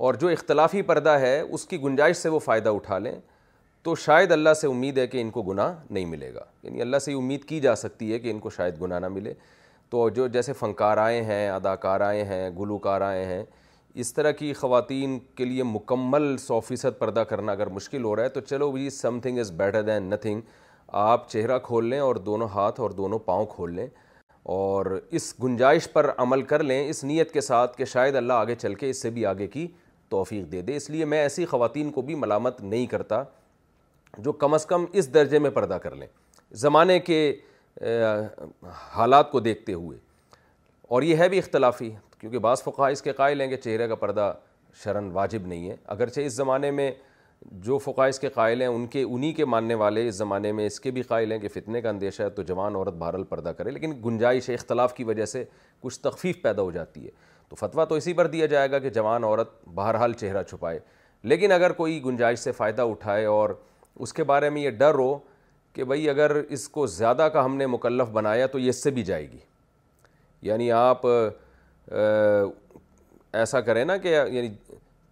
اور 0.06 0.14
جو 0.22 0.28
اختلافی 0.28 0.82
پردہ 0.92 1.10
ہے 1.22 1.40
اس 1.40 1.66
کی 1.68 1.82
گنجائش 1.82 2.18
سے 2.18 2.30
وہ 2.30 2.40
فائدہ 2.46 2.70
اٹھا 2.78 2.98
لیں 3.00 3.14
تو 3.84 3.96
شاید 4.06 4.32
اللہ 4.32 4.54
سے 4.62 4.68
امید 4.68 4.98
ہے 4.98 5.06
کہ 5.08 5.22
ان 5.22 5.30
کو 5.30 5.42
گناہ 5.52 5.74
نہیں 5.90 6.06
ملے 6.14 6.34
گا 6.34 6.46
یعنی 6.64 6.82
اللہ 6.82 7.00
سے 7.06 7.12
یہ 7.12 7.18
امید 7.18 7.44
کی 7.50 7.60
جا 7.68 7.76
سکتی 7.84 8.12
ہے 8.14 8.20
کہ 8.20 8.32
ان 8.32 8.40
کو 8.46 8.50
شاید 8.58 8.82
گناہ 8.82 9.00
نہ 9.00 9.08
ملے 9.20 9.34
تو 9.90 10.08
جو 10.10 10.28
جیسے 10.38 10.54
فنکار 10.60 10.98
آئے 10.98 11.22
ہیں 11.24 11.48
اداکارائیں 11.50 12.24
ہیں 12.32 12.50
گلوکار 12.60 13.02
آئے 13.12 13.26
ہیں 13.26 13.44
اس 14.02 14.12
طرح 14.14 14.32
کی 14.38 14.52
خواتین 14.54 15.18
کے 15.36 15.46
لیے 15.46 15.64
مکمل 15.64 16.36
سو 16.38 16.60
فیصد 16.68 16.98
پردہ 17.00 17.20
کرنا 17.30 17.52
اگر 17.52 17.68
مشکل 17.74 18.04
ہو 18.04 18.16
رہا 18.16 18.24
ہے 18.24 18.30
تو 18.30 18.40
چلو 18.42 18.72
جی 18.78 18.90
something 19.24 19.38
is 19.40 19.52
better 19.58 19.82
than 19.82 20.10
nothing 20.10 20.42
آپ 21.04 21.30
چہرہ 21.30 21.58
کھول 21.64 21.86
لیں 21.90 22.00
اور 22.00 22.16
دونوں 22.26 22.48
ہاتھ 22.54 22.80
اور 22.80 22.90
دونوں 23.00 23.20
پاؤں 23.26 23.46
کھول 23.54 23.74
لیں 23.76 23.88
اور 24.58 24.86
اس 25.20 25.34
گنجائش 25.44 25.88
پر 25.94 26.10
عمل 26.24 26.42
کر 26.52 26.64
لیں 26.64 26.88
اس 26.90 27.04
نیت 27.04 27.32
کے 27.34 27.42
ساتھ 27.42 27.78
کہ 27.78 27.86
شاید 27.94 28.16
اللہ 28.16 28.34
آگے 28.34 28.56
چل 28.56 28.74
کے 28.84 28.90
اس 28.90 29.02
سے 29.02 29.10
بھی 29.18 29.26
آگے 29.26 29.48
کی 29.56 29.68
توفیق 30.10 30.52
دے 30.52 30.62
دے 30.62 30.76
اس 30.76 30.90
لیے 30.90 31.06
میں 31.14 31.20
ایسی 31.20 31.46
خواتین 31.56 31.92
کو 31.92 32.02
بھی 32.10 32.16
ملامت 32.16 32.62
نہیں 32.62 32.86
کرتا 32.88 33.24
جو 34.24 34.32
کم 34.44 34.54
از 34.54 34.66
کم 34.66 34.86
اس 34.94 35.14
درجے 35.14 35.40
میں 35.40 35.50
پردہ 35.52 35.78
کر 35.84 35.96
لیں 35.96 36.08
زمانے 36.66 37.00
کے 37.10 37.20
حالات 38.96 39.32
کو 39.32 39.40
دیکھتے 39.50 39.74
ہوئے 39.74 39.98
اور 40.96 41.02
یہ 41.02 41.16
ہے 41.18 41.28
بھی 41.30 41.38
اختلافی 41.40 41.90
کیونکہ 42.26 42.40
بعض 42.42 42.62
فقہ 42.64 42.82
اس 42.92 43.02
کے 43.04 43.12
قائل 43.14 43.42
ہیں 43.42 43.48
کہ 43.48 43.58
چہرے 43.64 43.88
کا 43.88 43.96
پردہ 43.96 44.32
شرن 44.84 45.10
واجب 45.14 45.42
نہیں 45.48 45.70
ہے 45.70 45.76
اگرچہ 45.96 46.20
اس 46.26 46.34
زمانے 46.34 46.70
میں 46.78 46.90
جو 47.66 47.78
فقہ 47.80 48.02
اس 48.10 48.20
کے 48.20 48.30
قائل 48.36 48.62
ہیں 48.62 48.68
ان 48.68 48.86
کے 48.96 49.04
انہی 49.04 49.32
کے 49.40 49.46
ماننے 49.54 49.74
والے 49.82 50.08
اس 50.08 50.16
زمانے 50.16 50.52
میں 50.60 50.66
اس 50.68 50.80
کے 50.80 50.92
بھی 50.92 51.02
قائل 51.12 51.32
ہیں 51.32 51.38
کہ 51.40 51.48
فتنے 51.56 51.82
کا 51.82 51.90
اندیشہ 51.90 52.24
ہے 52.24 52.30
تو 52.38 52.42
جوان 52.44 52.76
عورت 52.76 52.94
بہرحال 53.04 53.24
پردہ 53.34 53.50
کرے 53.58 53.72
لیکن 53.72 53.94
گنجائش 54.06 54.50
اختلاف 54.54 54.94
کی 54.96 55.04
وجہ 55.04 55.26
سے 55.34 55.44
کچھ 55.82 56.00
تخفیف 56.00 56.42
پیدا 56.44 56.62
ہو 56.62 56.72
جاتی 56.80 57.06
ہے 57.06 57.12
تو 57.50 57.56
فتویٰ 57.60 57.88
تو 57.90 57.96
اسی 57.96 58.14
پر 58.22 58.28
دیا 58.36 58.46
جائے 58.56 58.72
گا 58.72 58.80
کہ 58.80 58.90
جوان 58.98 59.24
عورت 59.24 59.54
بہرحال 59.76 60.14
چہرہ 60.20 60.44
چھپائے 60.50 60.80
لیکن 61.34 61.52
اگر 61.52 61.72
کوئی 61.84 62.04
گنجائش 62.06 62.40
سے 62.40 62.52
فائدہ 62.62 62.82
اٹھائے 62.96 63.26
اور 63.36 63.50
اس 64.06 64.14
کے 64.14 64.24
بارے 64.34 64.50
میں 64.58 64.62
یہ 64.62 64.70
ڈر 64.80 64.96
ہو 65.04 65.18
کہ 65.74 65.84
بھئی 65.84 66.10
اگر 66.10 66.36
اس 66.50 66.68
کو 66.70 66.88
زیادہ 67.00 67.30
کا 67.34 67.46
ہم 67.46 67.56
نے 67.58 67.68
مکلف 67.78 68.10
بنایا 68.20 68.48
تو 68.48 68.60
یہ 68.60 68.70
اس 68.70 68.84
سے 68.84 68.92
بھی 68.98 69.04
جائے 69.04 69.32
گی 69.32 69.38
یعنی 70.48 70.72
آپ 70.72 71.06
ایسا 71.94 73.60
کریں 73.62 73.84
نا 73.86 73.98
کہ 73.98 74.08
یعنی 74.32 74.48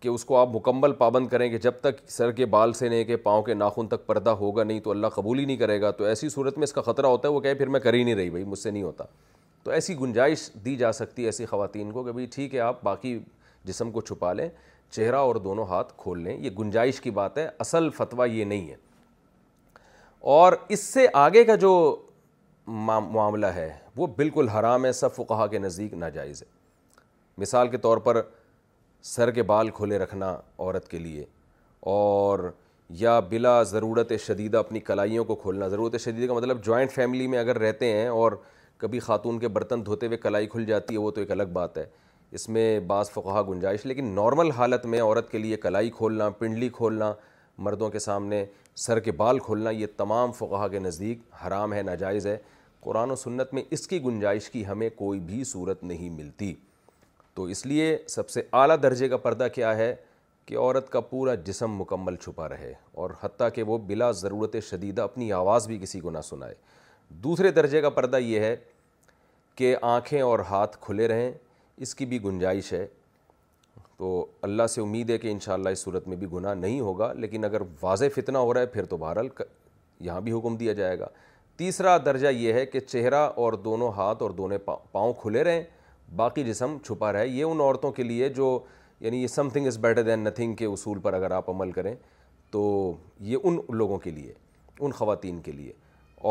کہ 0.01 0.07
اس 0.09 0.23
کو 0.25 0.37
آپ 0.37 0.49
مکمل 0.53 0.93
پابند 0.93 1.27
کریں 1.29 1.49
کہ 1.49 1.57
جب 1.61 1.73
تک 1.81 1.99
سر 2.11 2.31
کے 2.35 2.45
بال 2.55 2.73
سے 2.73 2.89
نہیں 2.89 3.03
کہ 3.05 3.15
پاؤں 3.25 3.41
کے 3.43 3.53
ناخن 3.53 3.87
تک 3.87 4.05
پردہ 4.05 4.29
ہوگا 4.39 4.63
نہیں 4.63 4.79
تو 4.83 4.91
اللہ 4.91 5.07
قبول 5.15 5.39
ہی 5.39 5.45
نہیں 5.45 5.57
کرے 5.57 5.79
گا 5.81 5.91
تو 5.99 6.03
ایسی 6.05 6.29
صورت 6.29 6.57
میں 6.57 6.63
اس 6.63 6.73
کا 6.73 6.81
خطرہ 6.81 7.05
ہوتا 7.07 7.27
ہے 7.27 7.33
وہ 7.33 7.39
کہے 7.41 7.53
پھر 7.55 7.67
میں 7.75 7.79
کر 7.79 7.93
ہی 7.93 8.03
نہیں 8.03 8.15
رہی 8.15 8.29
بھائی 8.29 8.43
مجھ 8.45 8.59
سے 8.59 8.71
نہیں 8.71 8.83
ہوتا 8.83 9.03
تو 9.63 9.71
ایسی 9.71 9.95
گنجائش 9.99 10.49
دی 10.65 10.75
جا 10.75 10.91
سکتی 10.91 11.21
ہے 11.23 11.27
ایسی 11.27 11.45
خواتین 11.45 11.91
کو 11.91 12.03
کہ 12.03 12.11
بھائی 12.11 12.25
ٹھیک 12.33 12.55
ہے 12.55 12.59
آپ 12.59 12.83
باقی 12.83 13.17
جسم 13.65 13.91
کو 13.91 14.01
چھپا 14.01 14.31
لیں 14.33 14.49
چہرہ 14.91 15.15
اور 15.15 15.35
دونوں 15.45 15.65
ہاتھ 15.67 15.93
کھول 15.97 16.21
لیں 16.23 16.37
یہ 16.39 16.49
گنجائش 16.59 16.99
کی 17.01 17.11
بات 17.11 17.37
ہے 17.37 17.47
اصل 17.59 17.89
فتویٰ 17.97 18.27
یہ 18.33 18.45
نہیں 18.45 18.67
ہے 18.69 18.75
اور 20.39 20.53
اس 20.69 20.83
سے 20.83 21.05
آگے 21.21 21.43
کا 21.43 21.55
جو 21.63 21.69
معاملہ 22.67 23.45
ہے 23.55 23.69
وہ 23.95 24.07
بالکل 24.17 24.47
حرام 24.49 24.85
ہے 24.85 24.91
صف 24.93 25.19
و 25.19 25.23
کہا 25.31 25.47
کے 25.47 25.59
نزدیک 25.59 25.93
ناجائز 25.93 26.41
ہے 26.41 26.47
مثال 27.37 27.67
کے 27.67 27.77
طور 27.77 27.97
پر 27.97 28.21
سر 29.13 29.31
کے 29.31 29.43
بال 29.43 29.69
کھولے 29.75 29.97
رکھنا 29.99 30.31
عورت 30.57 30.87
کے 30.87 30.99
لیے 30.99 31.25
اور 31.91 32.39
یا 32.99 33.19
بلا 33.29 33.61
ضرورت 33.63 34.11
شدیدہ 34.25 34.57
اپنی 34.57 34.79
کلائیوں 34.79 35.23
کو 35.25 35.35
کھولنا 35.35 35.67
ضرورت 35.67 35.99
شدیدہ 36.01 36.27
کا 36.27 36.33
مطلب 36.33 36.63
جوائنٹ 36.65 36.91
فیملی 36.91 37.27
میں 37.27 37.39
اگر 37.39 37.57
رہتے 37.59 37.91
ہیں 37.91 38.07
اور 38.07 38.31
کبھی 38.77 38.99
خاتون 38.99 39.39
کے 39.39 39.47
برتن 39.47 39.85
دھوتے 39.85 40.05
ہوئے 40.07 40.17
کلائی 40.17 40.47
کھل 40.47 40.65
جاتی 40.65 40.93
ہے 40.93 40.99
وہ 40.99 41.11
تو 41.11 41.21
ایک 41.21 41.31
الگ 41.31 41.47
بات 41.53 41.77
ہے 41.77 41.85
اس 42.37 42.47
میں 42.49 42.79
بعض 42.87 43.09
فقہ 43.11 43.41
گنجائش 43.49 43.85
لیکن 43.85 44.05
نارمل 44.15 44.51
حالت 44.57 44.85
میں 44.93 45.01
عورت 45.01 45.29
کے 45.31 45.37
لیے 45.37 45.57
کلائی 45.65 45.89
کھولنا 45.97 46.29
پنڈلی 46.39 46.69
کھولنا 46.73 47.11
مردوں 47.65 47.89
کے 47.89 47.99
سامنے 47.99 48.43
سر 48.85 48.99
کے 49.07 49.11
بال 49.17 49.39
کھولنا 49.39 49.69
یہ 49.69 49.87
تمام 49.97 50.31
فقہ 50.37 50.67
کے 50.71 50.79
نزدیک 50.79 51.19
حرام 51.47 51.73
ہے 51.73 51.81
ناجائز 51.81 52.27
ہے 52.27 52.37
قرآن 52.83 53.11
و 53.11 53.15
سنت 53.15 53.53
میں 53.53 53.63
اس 53.71 53.87
کی 53.87 54.01
گنجائش 54.03 54.49
کی 54.49 54.65
ہمیں 54.67 54.89
کوئی 54.95 55.19
بھی 55.25 55.43
صورت 55.51 55.83
نہیں 55.83 56.09
ملتی 56.09 56.53
تو 57.35 57.43
اس 57.53 57.65
لیے 57.65 57.95
سب 58.07 58.29
سے 58.29 58.41
اعلیٰ 58.61 58.75
درجے 58.81 59.07
کا 59.09 59.17
پردہ 59.17 59.47
کیا 59.53 59.75
ہے 59.77 59.93
کہ 60.45 60.57
عورت 60.57 60.89
کا 60.91 60.99
پورا 61.09 61.33
جسم 61.45 61.75
مکمل 61.79 62.15
چھپا 62.23 62.47
رہے 62.49 62.73
اور 63.01 63.09
حتیٰ 63.21 63.47
کہ 63.53 63.63
وہ 63.63 63.77
بلا 63.87 64.09
ضرورت 64.21 64.55
شدیدہ 64.69 65.01
اپنی 65.01 65.31
آواز 65.33 65.67
بھی 65.67 65.77
کسی 65.81 65.99
کو 65.99 66.09
نہ 66.11 66.21
سنائے 66.29 66.55
دوسرے 67.23 67.51
درجے 67.51 67.81
کا 67.81 67.89
پردہ 67.89 68.17
یہ 68.21 68.39
ہے 68.39 68.55
کہ 69.55 69.75
آنکھیں 69.93 70.19
اور 70.21 70.39
ہاتھ 70.49 70.77
کھلے 70.81 71.07
رہیں 71.07 71.31
اس 71.85 71.95
کی 71.95 72.05
بھی 72.05 72.21
گنجائش 72.23 72.71
ہے 72.73 72.85
تو 73.97 74.15
اللہ 74.41 74.67
سے 74.69 74.81
امید 74.81 75.09
ہے 75.09 75.17
کہ 75.17 75.31
انشاءاللہ 75.31 75.69
اس 75.69 75.79
صورت 75.83 76.07
میں 76.07 76.17
بھی 76.17 76.27
گناہ 76.31 76.53
نہیں 76.53 76.79
ہوگا 76.79 77.11
لیکن 77.13 77.45
اگر 77.45 77.61
واضح 77.81 78.05
فتنہ 78.15 78.37
ہو 78.37 78.53
رہا 78.53 78.61
ہے 78.61 78.65
پھر 78.77 78.85
تو 78.93 78.97
بہرحال 78.97 79.27
یہاں 80.05 80.21
بھی 80.21 80.31
حکم 80.31 80.55
دیا 80.57 80.73
جائے 80.79 80.99
گا 80.99 81.07
تیسرا 81.57 81.97
درجہ 82.05 82.27
یہ 82.33 82.53
ہے 82.53 82.65
کہ 82.65 82.79
چہرہ 82.79 83.23
اور 83.43 83.53
دونوں 83.67 83.91
ہاتھ 83.97 84.23
اور 84.23 84.31
دونوں 84.37 84.57
پاؤں 84.91 85.13
کھلے 85.21 85.43
رہیں 85.43 85.63
باقی 86.15 86.43
جسم 86.43 86.77
چھپا 86.85 87.11
رہا 87.13 87.19
ہے 87.19 87.27
یہ 87.27 87.43
ان 87.43 87.59
عورتوں 87.61 87.91
کے 87.91 88.03
لیے 88.03 88.27
جو 88.35 88.57
یعنی 88.99 89.21
یہ 89.21 89.27
something 89.53 89.67
is 89.67 89.77
better 89.81 90.03
than 90.03 90.19
nothing 90.23 90.53
کے 90.55 90.65
اصول 90.65 90.99
پر 91.03 91.13
اگر 91.13 91.31
آپ 91.31 91.49
عمل 91.49 91.71
کریں 91.71 91.93
تو 92.51 92.61
یہ 93.29 93.37
ان 93.43 93.57
لوگوں 93.77 93.97
کے 93.99 94.11
لیے 94.11 94.33
ان 94.79 94.91
خواتین 94.91 95.39
کے 95.43 95.51
لیے 95.51 95.71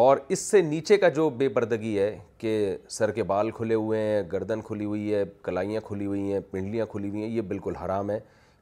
اور 0.01 0.17
اس 0.33 0.39
سے 0.51 0.61
نیچے 0.63 0.97
کا 0.97 1.09
جو 1.17 1.29
بے 1.39 1.49
پردگی 1.55 1.99
ہے 1.99 2.17
کہ 2.39 2.77
سر 2.91 3.11
کے 3.13 3.23
بال 3.33 3.51
کھلے 3.55 3.75
ہوئے 3.75 4.01
ہیں 4.03 4.23
گردن 4.33 4.61
کھلی 4.67 4.85
ہوئی 4.85 5.15
ہے 5.15 5.23
کلائیاں 5.43 5.81
کھلی 5.89 6.07
ہوئی 6.07 6.33
ہیں 6.33 6.41
پنڈلیاں 6.51 6.87
کھلی 6.93 7.09
ہوئی 7.09 7.23
ہیں 7.23 7.29
یہ 7.31 7.41
بالکل 7.49 7.77
حرام 7.85 8.11
ہے 8.11 8.19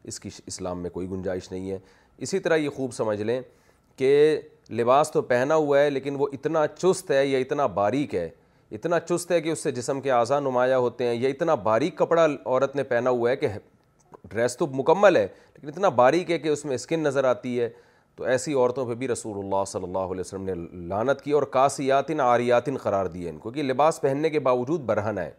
اس 0.09 0.21
کی 0.21 0.31
اسلام 0.47 0.83
میں 0.83 0.91
کوئی 0.91 1.09
گنجائش 1.11 1.51
نہیں 1.53 1.71
ہے 1.71 1.79
اسی 2.27 2.39
طرح 2.39 2.57
یہ 2.57 2.69
خوب 2.77 2.93
سمجھ 2.95 3.21
لیں 3.23 3.41
کہ 3.97 4.41
لباس 4.77 5.11
تو 5.11 5.23
پہنا 5.31 5.55
ہوا 5.55 5.81
ہے 5.81 5.91
لیکن 5.91 6.17
وہ 6.19 6.27
اتنا 6.33 6.67
چست 6.77 7.11
ہے 7.11 7.27
یا 7.27 7.39
اتنا 7.39 7.67
باریک 7.83 8.15
ہے 8.15 8.29
اتنا 8.77 8.99
چست 9.01 9.31
ہے 9.33 9.41
کہ 9.41 9.49
اس 9.53 9.63
سے 9.63 9.71
جسم 9.73 10.01
کے 10.01 10.11
اعضا 10.13 10.39
نمایاں 10.41 10.79
ہوتے 10.79 11.07
ہیں 11.07 11.15
یا 11.15 11.29
اتنا 11.29 11.55
باریک 11.63 11.97
کپڑا 11.99 12.25
عورت 12.27 12.77
نے 12.77 12.83
پہنا 12.91 13.11
ہوا 13.11 13.31
ہے 13.31 13.37
کہ 13.37 13.49
ڈریس 14.31 14.57
تو 14.57 14.67
مکمل 14.73 15.17
ہے 15.17 15.23
لیکن 15.55 15.69
اتنا 15.69 15.89
باریک 16.01 16.31
ہے 16.31 16.39
کہ 16.39 16.49
اس 16.49 16.65
میں 16.65 16.75
اسکن 16.75 17.01
نظر 17.03 17.25
آتی 17.25 17.59
ہے 17.61 17.69
تو 18.17 18.25
ایسی 18.25 18.55
عورتوں 18.55 18.85
پہ 18.87 18.95
بھی 19.03 19.09
رسول 19.09 19.39
اللہ 19.45 19.65
صلی 19.67 19.85
اللہ 19.85 20.13
علیہ 20.13 20.21
وسلم 20.21 20.45
نے 20.45 20.55
لانت 20.89 21.21
کی 21.23 21.33
اور 21.33 21.43
کاسیاتن 21.57 22.21
آریاتن 22.21 22.77
قرار 22.83 23.07
دیے 23.15 23.29
ان 23.31 23.39
کو 23.39 23.51
کہ 23.51 23.63
لباس 23.63 24.01
پہننے 24.01 24.31
کے 24.31 24.41
باوجود 24.51 24.81
برہنہ 24.87 25.21
ہے 25.21 25.31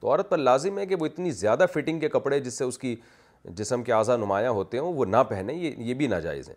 تو 0.00 0.08
عورت 0.10 0.30
پر 0.30 0.38
لازم 0.38 0.78
ہے 0.78 0.86
کہ 0.86 0.96
وہ 1.00 1.06
اتنی 1.06 1.30
زیادہ 1.30 1.66
فٹنگ 1.74 2.00
کے 2.00 2.08
کپڑے 2.08 2.40
جس 2.40 2.58
سے 2.58 2.64
اس 2.64 2.78
کی 2.78 2.94
جسم 3.56 3.82
کے 3.82 3.92
اعضا 3.92 4.16
نمایاں 4.16 4.50
ہوتے 4.58 4.76
ہیں 4.78 4.84
وہ 4.84 5.04
نہ 5.04 5.22
پہنیں 5.28 5.54
یہ 5.54 5.72
یہ 5.78 5.94
بھی 5.94 6.06
ناجائز 6.08 6.48
ہیں 6.48 6.56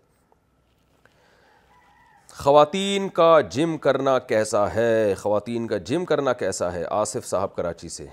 خواتین 2.42 3.08
کا 3.18 3.28
جم 3.52 3.76
کرنا 3.82 4.18
کیسا 4.28 4.64
ہے 4.74 5.14
خواتین 5.18 5.66
کا 5.68 5.78
جم 5.90 6.04
کرنا 6.06 6.34
کیسا 6.42 6.72
ہے 6.74 6.84
آصف 6.92 7.26
صاحب 7.28 7.56
کراچی 7.56 7.90
سے 7.90 8.06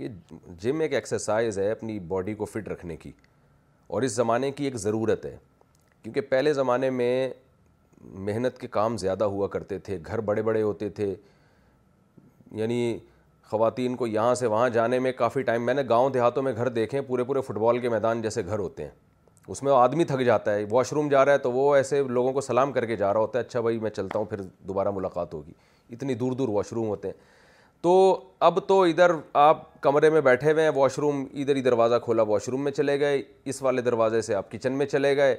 یہ 0.00 0.08
جم 0.62 0.80
ایک 0.80 0.92
ایکسرسائز 0.94 1.58
ہے 1.58 1.70
اپنی 1.70 1.98
باڈی 2.12 2.34
کو 2.34 2.44
فٹ 2.44 2.68
رکھنے 2.68 2.96
کی 3.02 3.10
اور 3.94 4.02
اس 4.02 4.12
زمانے 4.14 4.50
کی 4.52 4.64
ایک 4.64 4.76
ضرورت 4.86 5.24
ہے 5.26 5.36
کیونکہ 6.02 6.20
پہلے 6.30 6.52
زمانے 6.52 6.90
میں 6.90 7.28
محنت 8.26 8.58
کے 8.60 8.66
کام 8.78 8.96
زیادہ 9.04 9.24
ہوا 9.34 9.48
کرتے 9.48 9.78
تھے 9.88 9.98
گھر 10.06 10.20
بڑے 10.30 10.42
بڑے 10.50 10.62
ہوتے 10.62 10.88
تھے 10.98 11.14
یعنی 12.62 12.80
خواتین 13.50 13.96
کو 13.96 14.06
یہاں 14.06 14.34
سے 14.42 14.46
وہاں 14.46 14.68
جانے 14.80 14.98
میں 15.06 15.12
کافی 15.18 15.42
ٹائم 15.42 15.66
میں 15.66 15.74
نے 15.74 15.82
گاؤں 15.88 16.10
دیہاتوں 16.14 16.42
میں 16.42 16.52
گھر 16.56 16.68
دیکھے 16.82 17.00
پورے 17.12 17.24
پورے 17.24 17.40
فٹ 17.46 17.58
بال 17.64 17.78
کے 17.80 17.88
میدان 17.98 18.22
جیسے 18.22 18.44
گھر 18.46 18.58
ہوتے 18.58 18.84
ہیں 18.84 18.90
اس 19.50 19.62
میں 19.62 19.72
آدمی 19.72 20.04
تھک 20.04 20.22
جاتا 20.24 20.54
ہے 20.54 20.64
واش 20.70 20.92
روم 20.92 21.08
جا 21.08 21.24
رہا 21.24 21.32
ہے 21.32 21.38
تو 21.38 21.50
وہ 21.52 21.74
ایسے 21.76 22.02
لوگوں 22.08 22.32
کو 22.32 22.40
سلام 22.40 22.72
کر 22.72 22.84
کے 22.86 22.96
جا 22.96 23.12
رہا 23.12 23.20
ہوتا 23.20 23.38
ہے 23.38 23.44
اچھا 23.44 23.60
بھائی 23.60 23.78
میں 23.80 23.90
چلتا 23.90 24.18
ہوں 24.18 24.26
پھر 24.30 24.40
دوبارہ 24.68 24.88
ملاقات 24.94 25.34
ہوگی 25.34 25.52
اتنی 25.94 26.14
دور 26.22 26.32
دور 26.38 26.48
واش 26.48 26.72
روم 26.72 26.88
ہوتے 26.88 27.08
ہیں 27.08 27.14
تو 27.82 27.92
اب 28.48 28.58
تو 28.68 28.82
ادھر 28.82 29.10
آپ 29.42 29.62
کمرے 29.82 30.10
میں 30.10 30.20
بیٹھے 30.20 30.52
ہوئے 30.52 30.64
ہیں 30.64 30.70
واش 30.74 30.98
روم 30.98 31.24
ادھر 31.40 31.56
ہی 31.56 31.60
دروازہ 31.62 31.94
کھولا 32.04 32.22
واش 32.32 32.48
روم 32.48 32.64
میں 32.64 32.72
چلے 32.72 32.98
گئے 33.00 33.22
اس 33.52 33.62
والے 33.62 33.82
دروازے 33.82 34.20
سے 34.22 34.34
آپ 34.34 34.50
کچن 34.52 34.72
میں 34.78 34.86
چلے 34.86 35.16
گئے 35.16 35.36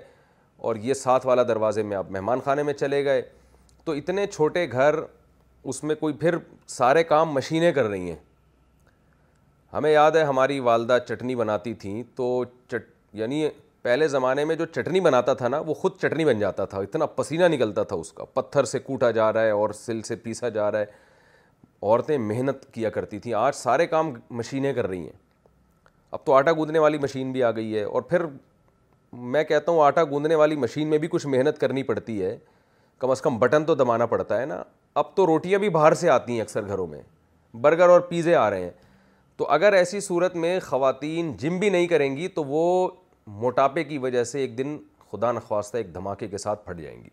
اور 0.67 0.75
یہ 0.83 0.93
ساتھ 0.93 1.25
والا 1.27 1.43
دروازے 1.47 1.83
میں 1.91 1.97
آپ 1.97 2.09
مہمان 2.11 2.39
خانے 2.45 2.63
میں 2.63 2.73
چلے 2.73 3.03
گئے 3.05 3.21
تو 3.85 3.91
اتنے 3.91 4.25
چھوٹے 4.27 4.67
گھر 4.71 4.95
اس 5.63 5.83
میں 5.83 5.95
کوئی 5.95 6.13
پھر 6.19 6.35
سارے 6.77 7.03
کام 7.03 7.31
مشینیں 7.33 7.71
کر 7.73 7.85
رہی 7.89 8.09
ہیں 8.09 8.15
ہمیں 9.73 9.91
یاد 9.91 10.11
ہے 10.15 10.23
ہماری 10.23 10.59
والدہ 10.69 10.97
چٹنی 11.07 11.35
بناتی 11.35 11.73
تھیں 11.81 12.01
تو 12.15 12.43
چٹ 12.71 12.89
یعنی 13.19 13.47
پہلے 13.81 14.07
زمانے 14.07 14.43
میں 14.45 14.55
جو 14.55 14.65
چٹنی 14.65 14.99
بناتا 15.01 15.33
تھا 15.41 15.47
نا 15.47 15.59
وہ 15.65 15.73
خود 15.73 15.97
چٹنی 16.01 16.23
بن 16.25 16.39
جاتا 16.39 16.63
تھا 16.71 16.79
اتنا 16.81 17.05
پسینہ 17.15 17.45
نکلتا 17.53 17.83
تھا 17.91 17.95
اس 17.95 18.11
کا 18.13 18.25
پتھر 18.33 18.63
سے 18.71 18.79
کوٹا 18.79 19.11
جا 19.17 19.31
رہا 19.33 19.41
ہے 19.45 19.51
اور 19.51 19.69
سل 19.79 20.01
سے 20.07 20.15
پیسا 20.23 20.49
جا 20.57 20.71
رہا 20.71 20.79
ہے 20.79 21.07
عورتیں 21.81 22.17
محنت 22.17 22.65
کیا 22.73 22.89
کرتی 22.95 23.19
تھیں 23.19 23.33
آج 23.33 23.55
سارے 23.55 23.85
کام 23.87 24.11
مشینیں 24.37 24.71
کر 24.73 24.87
رہی 24.87 24.99
ہیں 25.03 25.17
اب 26.17 26.25
تو 26.25 26.33
آٹا 26.33 26.51
گوندنے 26.57 26.79
والی 26.79 26.97
مشین 27.01 27.31
بھی 27.31 27.43
آ 27.43 27.51
گئی 27.55 27.75
ہے 27.77 27.83
اور 27.83 28.01
پھر 28.09 28.25
میں 29.35 29.43
کہتا 29.43 29.71
ہوں 29.71 29.81
آٹا 29.83 30.03
گوندنے 30.09 30.35
والی 30.35 30.55
مشین 30.65 30.87
میں 30.89 30.97
بھی 30.97 31.07
کچھ 31.11 31.27
محنت 31.27 31.59
کرنی 31.59 31.83
پڑتی 31.83 32.21
ہے 32.23 32.37
کم 32.99 33.11
از 33.11 33.21
کم 33.21 33.37
بٹن 33.39 33.65
تو 33.65 33.75
دبانا 33.75 34.05
پڑتا 34.05 34.39
ہے 34.41 34.45
نا 34.45 34.61
اب 35.03 35.15
تو 35.15 35.25
روٹیاں 35.27 35.59
بھی 35.59 35.69
باہر 35.69 35.93
سے 36.01 36.09
آتی 36.09 36.33
ہیں 36.33 36.41
اکثر 36.41 36.67
گھروں 36.67 36.87
میں 36.87 37.01
برگر 37.61 37.89
اور 37.89 37.99
پیزے 38.09 38.35
آ 38.35 38.49
رہے 38.49 38.63
ہیں 38.63 38.71
تو 39.37 39.47
اگر 39.51 39.73
ایسی 39.73 39.99
صورت 40.01 40.35
میں 40.35 40.59
خواتین 40.63 41.31
جم 41.39 41.59
بھی 41.59 41.69
نہیں 41.69 41.87
کریں 41.87 42.15
گی 42.17 42.27
تو 42.27 42.43
وہ 42.43 42.67
موٹاپے 43.37 43.83
کی 43.83 43.97
وجہ 44.03 44.23
سے 44.23 44.39
ایک 44.41 44.57
دن 44.57 44.77
خدا 45.11 45.31
نخواستہ 45.31 45.77
ایک 45.77 45.93
دھماکے 45.93 46.27
کے 46.27 46.37
ساتھ 46.37 46.65
پھٹ 46.65 46.77
جائیں 46.77 46.97
گی 47.03 47.09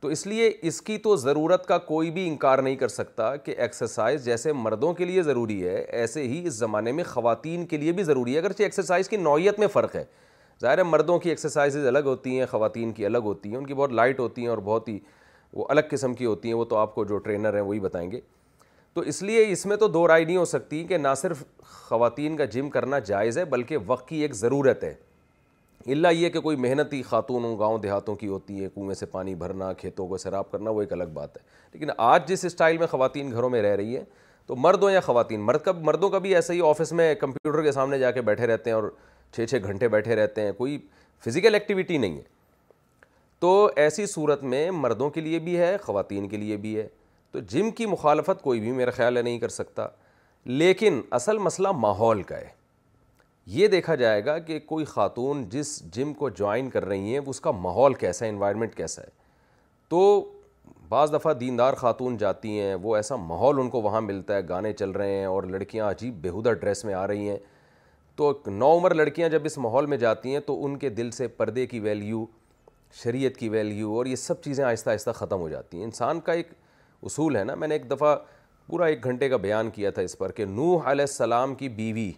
تو 0.00 0.08
اس 0.14 0.26
لیے 0.26 0.50
اس 0.68 0.80
کی 0.82 0.96
تو 1.04 1.14
ضرورت 1.16 1.66
کا 1.66 1.78
کوئی 1.86 2.10
بھی 2.10 2.26
انکار 2.28 2.58
نہیں 2.62 2.74
کر 2.76 2.88
سکتا 2.88 3.34
کہ 3.44 3.54
ایکسرسائز 3.56 4.24
جیسے 4.24 4.52
مردوں 4.52 4.92
کے 4.94 5.04
لیے 5.04 5.22
ضروری 5.22 5.66
ہے 5.68 5.76
ایسے 6.00 6.22
ہی 6.28 6.40
اس 6.46 6.54
زمانے 6.54 6.92
میں 6.92 7.04
خواتین 7.08 7.64
کے 7.66 7.76
لیے 7.76 7.92
بھی 7.92 8.02
ضروری 8.04 8.34
ہے 8.34 8.38
اگرچہ 8.38 8.62
ایکسرسائز 8.62 9.08
کی 9.08 9.16
نوعیت 9.16 9.58
میں 9.58 9.66
فرق 9.72 9.96
ہے 9.96 10.04
ظاہر 10.62 10.78
ہے 10.78 10.82
مردوں 10.82 11.18
کی 11.18 11.30
ایکسرسائزز 11.30 11.86
الگ 11.86 12.06
ہوتی 12.12 12.38
ہیں 12.38 12.46
خواتین 12.50 12.92
کی 12.92 13.06
الگ 13.06 13.22
ہوتی 13.30 13.50
ہیں 13.50 13.56
ان 13.58 13.66
کی 13.66 13.74
بہت 13.74 13.92
لائٹ 13.92 14.20
ہوتی 14.20 14.42
ہیں 14.42 14.48
اور 14.48 14.58
بہت 14.64 14.88
ہی 14.88 14.98
وہ 15.52 15.66
الگ 15.68 15.90
قسم 15.90 16.14
کی 16.14 16.26
ہوتی 16.26 16.48
ہیں 16.48 16.54
وہ 16.56 16.64
تو 16.64 16.76
آپ 16.76 16.94
کو 16.94 17.04
جو 17.04 17.18
ٹرینر 17.24 17.54
ہیں 17.54 17.62
وہی 17.62 17.80
بتائیں 17.80 18.10
گے 18.10 18.20
تو 18.94 19.00
اس 19.10 19.22
لیے 19.22 19.46
اس 19.52 19.64
میں 19.66 19.76
تو 19.76 19.88
دو 19.88 20.06
رائے 20.08 20.24
نہیں 20.24 20.36
ہو 20.36 20.44
سکتی 20.44 20.82
کہ 20.86 20.98
نہ 20.98 21.14
صرف 21.16 21.42
خواتین 21.70 22.36
کا 22.36 22.44
جم 22.54 22.68
کرنا 22.70 22.98
جائز 23.08 23.38
ہے 23.38 23.44
بلکہ 23.54 23.78
وقت 23.86 24.08
کی 24.08 24.20
ایک 24.22 24.34
ضرورت 24.42 24.84
ہے 24.84 24.94
اللہ 25.92 26.08
یہ 26.12 26.28
کہ 26.34 26.40
کوئی 26.40 26.56
محنتی 26.56 27.02
خاتونوں 27.02 27.56
گاؤں 27.58 27.78
دیہاتوں 27.78 28.14
کی 28.16 28.26
ہوتی 28.28 28.60
ہیں 28.60 28.68
کنویں 28.74 28.94
سے 28.94 29.06
پانی 29.06 29.34
بھرنا 29.40 29.72
کھیتوں 29.78 30.06
کو 30.08 30.18
سیراب 30.18 30.50
کرنا 30.50 30.70
وہ 30.70 30.80
ایک 30.82 30.92
الگ 30.92 31.08
بات 31.14 31.36
ہے 31.36 31.42
لیکن 31.72 31.90
آج 31.96 32.28
جس 32.28 32.44
اسٹائل 32.44 32.78
میں 32.78 32.86
خواتین 32.90 33.30
گھروں 33.32 33.50
میں 33.50 33.60
رہ 33.62 33.74
رہی 33.76 33.96
ہیں 33.96 34.04
تو 34.46 34.56
مردوں 34.56 34.90
یا 34.90 35.00
خواتین 35.00 35.40
مرد 35.46 35.62
کا 35.64 35.72
مردوں 35.84 36.08
کا 36.10 36.18
بھی 36.26 36.34
ایسا 36.34 36.54
ہی 36.54 36.60
آفس 36.68 36.92
میں 37.00 37.14
کمپیوٹر 37.20 37.62
کے 37.62 37.72
سامنے 37.72 37.98
جا 37.98 38.10
کے 38.10 38.22
بیٹھے 38.28 38.46
رہتے 38.46 38.70
ہیں 38.70 38.74
اور 38.74 38.88
چھ 39.36 39.46
چھ 39.50 39.62
گھنٹے 39.64 39.88
بیٹھے 39.88 40.16
رہتے 40.16 40.40
ہیں 40.46 40.52
کوئی 40.58 40.78
فزیکل 41.26 41.54
ایکٹیویٹی 41.54 41.98
نہیں 41.98 42.16
ہے 42.16 42.22
تو 43.40 43.70
ایسی 43.76 44.06
صورت 44.06 44.42
میں 44.54 44.70
مردوں 44.70 45.10
کے 45.10 45.20
لیے 45.20 45.38
بھی 45.48 45.58
ہے 45.58 45.76
خواتین 45.82 46.28
کے 46.28 46.36
لیے 46.36 46.56
بھی 46.56 46.76
ہے 46.78 46.86
تو 47.32 47.38
جم 47.48 47.70
کی 47.76 47.86
مخالفت 47.86 48.42
کوئی 48.42 48.60
بھی 48.60 48.72
میرا 48.72 48.90
خیال 48.96 49.16
ہے 49.16 49.22
نہیں 49.22 49.38
کر 49.38 49.48
سکتا 49.58 49.86
لیکن 50.62 51.00
اصل 51.20 51.38
مسئلہ 51.38 51.68
ماحول 51.86 52.22
کا 52.22 52.36
ہے 52.38 52.48
یہ 53.52 53.66
دیکھا 53.68 53.94
جائے 53.94 54.24
گا 54.26 54.38
کہ 54.38 54.58
کوئی 54.66 54.84
خاتون 54.84 55.44
جس 55.50 55.78
جم 55.94 56.12
کو 56.18 56.28
جوائن 56.28 56.68
کر 56.70 56.84
رہی 56.84 57.12
ہیں 57.12 57.18
اس 57.26 57.40
کا 57.40 57.50
ماحول 57.50 57.94
کیسا 57.94 58.24
ہے 58.24 58.30
انوائرمنٹ 58.30 58.74
کیسا 58.74 59.02
ہے 59.02 59.08
تو 59.88 60.02
بعض 60.88 61.12
دفعہ 61.14 61.32
دیندار 61.40 61.74
خاتون 61.76 62.16
جاتی 62.18 62.58
ہیں 62.60 62.74
وہ 62.82 62.94
ایسا 62.96 63.16
ماحول 63.16 63.60
ان 63.60 63.68
کو 63.70 63.80
وہاں 63.82 64.00
ملتا 64.00 64.36
ہے 64.36 64.40
گانے 64.48 64.72
چل 64.72 64.90
رہے 64.90 65.16
ہیں 65.18 65.24
اور 65.26 65.42
لڑکیاں 65.50 65.90
عجیب 65.90 66.14
بےحدہ 66.22 66.52
ڈریس 66.60 66.84
میں 66.84 66.94
آ 66.94 67.06
رہی 67.06 67.28
ہیں 67.28 67.36
تو 68.16 68.32
نو 68.46 68.72
عمر 68.76 68.94
لڑکیاں 68.94 69.28
جب 69.28 69.44
اس 69.46 69.58
ماحول 69.58 69.86
میں 69.86 69.96
جاتی 69.98 70.32
ہیں 70.32 70.40
تو 70.46 70.64
ان 70.64 70.76
کے 70.78 70.88
دل 71.00 71.10
سے 71.10 71.28
پردے 71.38 71.66
کی 71.66 71.80
ویلیو 71.80 72.24
شریعت 73.02 73.36
کی 73.38 73.48
ویلیو 73.48 73.94
اور 73.96 74.06
یہ 74.06 74.16
سب 74.16 74.42
چیزیں 74.42 74.64
آہستہ 74.64 74.90
آہستہ 74.90 75.10
ختم 75.14 75.40
ہو 75.40 75.48
جاتی 75.48 75.76
ہیں 75.76 75.84
انسان 75.84 76.20
کا 76.28 76.32
ایک 76.32 76.52
اصول 77.02 77.36
ہے 77.36 77.44
نا 77.44 77.54
میں 77.54 77.68
نے 77.68 77.74
ایک 77.74 77.90
دفعہ 77.90 78.16
پورا 78.66 78.84
ایک 78.86 79.04
گھنٹے 79.04 79.28
کا 79.28 79.36
بیان 79.36 79.70
کیا 79.70 79.90
تھا 79.90 80.02
اس 80.02 80.18
پر 80.18 80.32
کہ 80.32 80.44
نوح 80.44 80.90
علیہ 80.90 81.04
السلام 81.10 81.54
کی 81.54 81.68
بیوی 81.80 82.10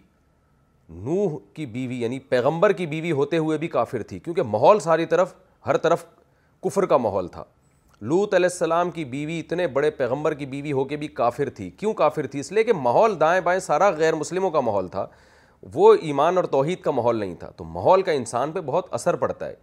نوح 0.89 1.37
کی 1.53 1.65
بیوی 1.65 1.99
یعنی 2.01 2.19
پیغمبر 2.29 2.71
کی 2.73 2.85
بیوی 2.87 3.11
ہوتے 3.11 3.37
ہوئے 3.37 3.57
بھی 3.57 3.67
کافر 3.67 4.03
تھی 4.09 4.19
کیونکہ 4.19 4.43
ماحول 4.47 4.79
ساری 4.79 5.05
طرف 5.05 5.33
ہر 5.67 5.77
طرف 5.77 6.03
کفر 6.63 6.85
کا 6.85 6.97
ماحول 6.97 7.27
تھا 7.27 7.43
لوت 8.01 8.33
علیہ 8.33 8.49
السلام 8.51 8.91
کی 8.91 9.03
بیوی 9.05 9.39
اتنے 9.39 9.65
بڑے 9.75 9.89
پیغمبر 9.91 10.33
کی 10.33 10.45
بیوی 10.45 10.71
ہو 10.71 10.83
کے 10.85 10.97
بھی 10.97 11.07
کافر 11.17 11.49
تھی 11.55 11.69
کیوں 11.77 11.93
کافر 11.93 12.27
تھی 12.27 12.39
اس 12.39 12.51
لیے 12.51 12.63
کہ 12.63 12.73
ماحول 12.73 13.19
دائیں 13.19 13.39
بائیں 13.43 13.59
سارا 13.59 13.89
غیر 13.97 14.15
مسلموں 14.15 14.51
کا 14.51 14.59
ماحول 14.61 14.87
تھا 14.87 15.05
وہ 15.73 15.93
ایمان 16.01 16.37
اور 16.37 16.45
توحید 16.51 16.81
کا 16.81 16.91
ماحول 16.91 17.15
نہیں 17.19 17.33
تھا 17.39 17.49
تو 17.57 17.63
ماحول 17.63 18.01
کا 18.01 18.11
انسان 18.11 18.51
پہ 18.51 18.59
بہت 18.65 18.93
اثر 18.93 19.15
پڑتا 19.23 19.47
ہے 19.47 19.55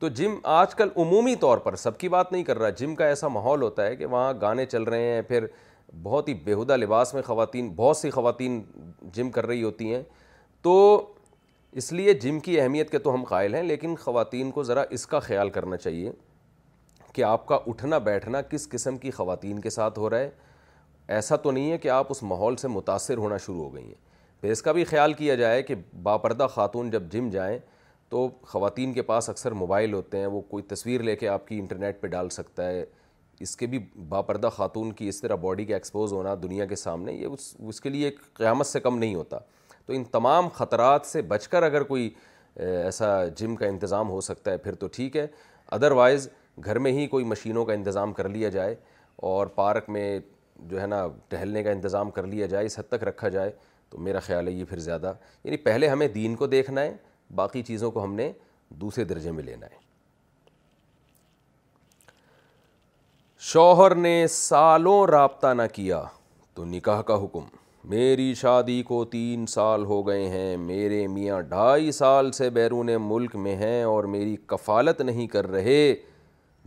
تو 0.00 0.08
جم 0.08 0.34
آج 0.52 0.74
کل 0.74 0.88
عمومی 0.96 1.34
طور 1.40 1.58
پر 1.64 1.74
سب 1.76 1.98
کی 1.98 2.08
بات 2.14 2.32
نہیں 2.32 2.44
کر 2.44 2.58
رہا 2.58 2.68
جم 2.78 2.94
کا 2.94 3.06
ایسا 3.06 3.28
ماحول 3.28 3.62
ہوتا 3.62 3.86
ہے 3.86 3.96
کہ 3.96 4.06
وہاں 4.06 4.32
گانے 4.40 4.64
چل 4.66 4.82
رہے 4.82 5.12
ہیں 5.12 5.22
پھر 5.28 5.46
بہت 6.02 6.28
ہی 6.28 6.34
بیہودہ 6.44 6.76
لباس 6.76 7.14
میں 7.14 7.22
خواتین 7.22 7.68
بہت 7.76 7.96
سی 7.96 8.10
خواتین 8.10 8.60
جم 9.14 9.30
کر 9.30 9.46
رہی 9.46 9.62
ہوتی 9.62 9.92
ہیں 9.94 10.02
تو 10.62 10.74
اس 11.80 11.92
لیے 11.92 12.12
جم 12.22 12.38
کی 12.40 12.60
اہمیت 12.60 12.90
کے 12.90 12.98
تو 13.04 13.14
ہم 13.14 13.24
قائل 13.28 13.54
ہیں 13.54 13.62
لیکن 13.62 13.94
خواتین 14.00 14.50
کو 14.58 14.62
ذرا 14.64 14.82
اس 14.96 15.06
کا 15.06 15.18
خیال 15.20 15.50
کرنا 15.50 15.76
چاہیے 15.76 16.10
کہ 17.12 17.22
آپ 17.24 17.46
کا 17.46 17.58
اٹھنا 17.66 17.98
بیٹھنا 18.08 18.40
کس 18.50 18.68
قسم 18.68 18.96
کی 18.98 19.10
خواتین 19.10 19.58
کے 19.60 19.70
ساتھ 19.70 19.98
ہو 19.98 20.10
رہا 20.10 20.18
ہے 20.18 20.30
ایسا 21.16 21.36
تو 21.36 21.50
نہیں 21.50 21.70
ہے 21.72 21.78
کہ 21.78 21.88
آپ 21.90 22.06
اس 22.10 22.22
ماحول 22.22 22.56
سے 22.56 22.68
متاثر 22.68 23.16
ہونا 23.18 23.36
شروع 23.46 23.62
ہو 23.62 23.72
گئی 23.74 23.84
ہیں 23.84 24.40
پھر 24.40 24.50
اس 24.50 24.62
کا 24.62 24.72
بھی 24.72 24.84
خیال 24.84 25.12
کیا 25.14 25.34
جائے 25.34 25.62
کہ 25.62 25.74
باپردہ 26.02 26.46
خاتون 26.54 26.90
جب 26.90 27.10
جم 27.12 27.28
جائیں 27.30 27.58
تو 28.10 28.28
خواتین 28.46 28.92
کے 28.92 29.02
پاس 29.10 29.28
اکثر 29.30 29.52
موبائل 29.64 29.92
ہوتے 29.94 30.18
ہیں 30.18 30.26
وہ 30.26 30.40
کوئی 30.48 30.62
تصویر 30.68 31.02
لے 31.02 31.16
کے 31.16 31.28
آپ 31.28 31.46
کی 31.48 31.58
انٹرنیٹ 31.58 32.00
پہ 32.00 32.06
ڈال 32.14 32.28
سکتا 32.38 32.68
ہے 32.68 32.84
اس 33.44 33.56
کے 33.56 33.66
بھی 33.66 33.78
باپردہ 34.08 34.48
خاتون 34.56 34.92
کی 34.92 35.08
اس 35.08 35.20
طرح 35.20 35.34
باڈی 35.44 35.64
کا 35.64 35.74
ایکسپوز 35.74 36.12
ہونا 36.12 36.34
دنیا 36.42 36.64
کے 36.72 36.76
سامنے 36.76 37.12
یہ 37.12 37.26
اس 37.26 37.54
اس 37.68 37.80
کے 37.80 37.88
لیے 37.88 38.04
ایک 38.08 38.18
قیامت 38.34 38.66
سے 38.66 38.80
کم 38.80 38.98
نہیں 38.98 39.14
ہوتا 39.14 39.38
تو 39.92 39.96
ان 39.98 40.04
تمام 40.12 40.48
خطرات 40.54 41.06
سے 41.06 41.20
بچ 41.30 41.46
کر 41.48 41.62
اگر 41.62 41.82
کوئی 41.84 42.08
ایسا 42.66 43.06
جم 43.36 43.54
کا 43.56 43.66
انتظام 43.66 44.10
ہو 44.10 44.20
سکتا 44.20 44.50
ہے 44.50 44.56
پھر 44.58 44.74
تو 44.82 44.86
ٹھیک 44.92 45.16
ہے 45.16 45.26
ادروائز 45.76 46.28
گھر 46.64 46.78
میں 46.84 46.92
ہی 46.92 47.06
کوئی 47.14 47.24
مشینوں 47.24 47.64
کا 47.64 47.72
انتظام 47.72 48.12
کر 48.12 48.28
لیا 48.28 48.48
جائے 48.56 48.74
اور 49.30 49.46
پارک 49.54 49.88
میں 49.90 50.18
جو 50.70 50.80
ہے 50.80 50.86
نا 50.86 51.06
ٹہلنے 51.28 51.62
کا 51.62 51.70
انتظام 51.70 52.10
کر 52.18 52.26
لیا 52.26 52.46
جائے 52.54 52.66
اس 52.66 52.78
حد 52.78 52.88
تک 52.90 53.02
رکھا 53.08 53.28
جائے 53.36 53.50
تو 53.90 53.98
میرا 54.06 54.18
خیال 54.26 54.46
ہے 54.48 54.52
یہ 54.52 54.64
پھر 54.68 54.78
زیادہ 54.88 55.12
یعنی 55.44 55.56
پہلے 55.68 55.88
ہمیں 55.88 56.06
دین 56.14 56.34
کو 56.36 56.46
دیکھنا 56.56 56.80
ہے 56.82 56.94
باقی 57.34 57.62
چیزوں 57.70 57.90
کو 57.90 58.04
ہم 58.04 58.14
نے 58.14 58.30
دوسرے 58.80 59.04
درجے 59.12 59.30
میں 59.32 59.42
لینا 59.42 59.66
ہے 59.72 59.80
شوہر 63.52 63.94
نے 64.06 64.20
سالوں 64.40 65.04
رابطہ 65.06 65.54
نہ 65.56 65.62
کیا 65.72 66.02
تو 66.54 66.64
نکاح 66.64 67.02
کا 67.06 67.24
حکم 67.24 67.44
میری 67.90 68.32
شادی 68.40 68.82
کو 68.86 69.04
تین 69.12 69.46
سال 69.48 69.84
ہو 69.84 70.06
گئے 70.06 70.28
ہیں 70.30 70.56
میرے 70.56 71.06
میاں 71.10 71.40
ڈھائی 71.50 71.90
سال 71.92 72.30
سے 72.32 72.48
بیرون 72.50 72.88
ملک 73.06 73.34
میں 73.36 73.54
ہیں 73.56 73.82
اور 73.84 74.04
میری 74.12 74.36
کفالت 74.48 75.00
نہیں 75.00 75.26
کر 75.28 75.46
رہے 75.50 75.94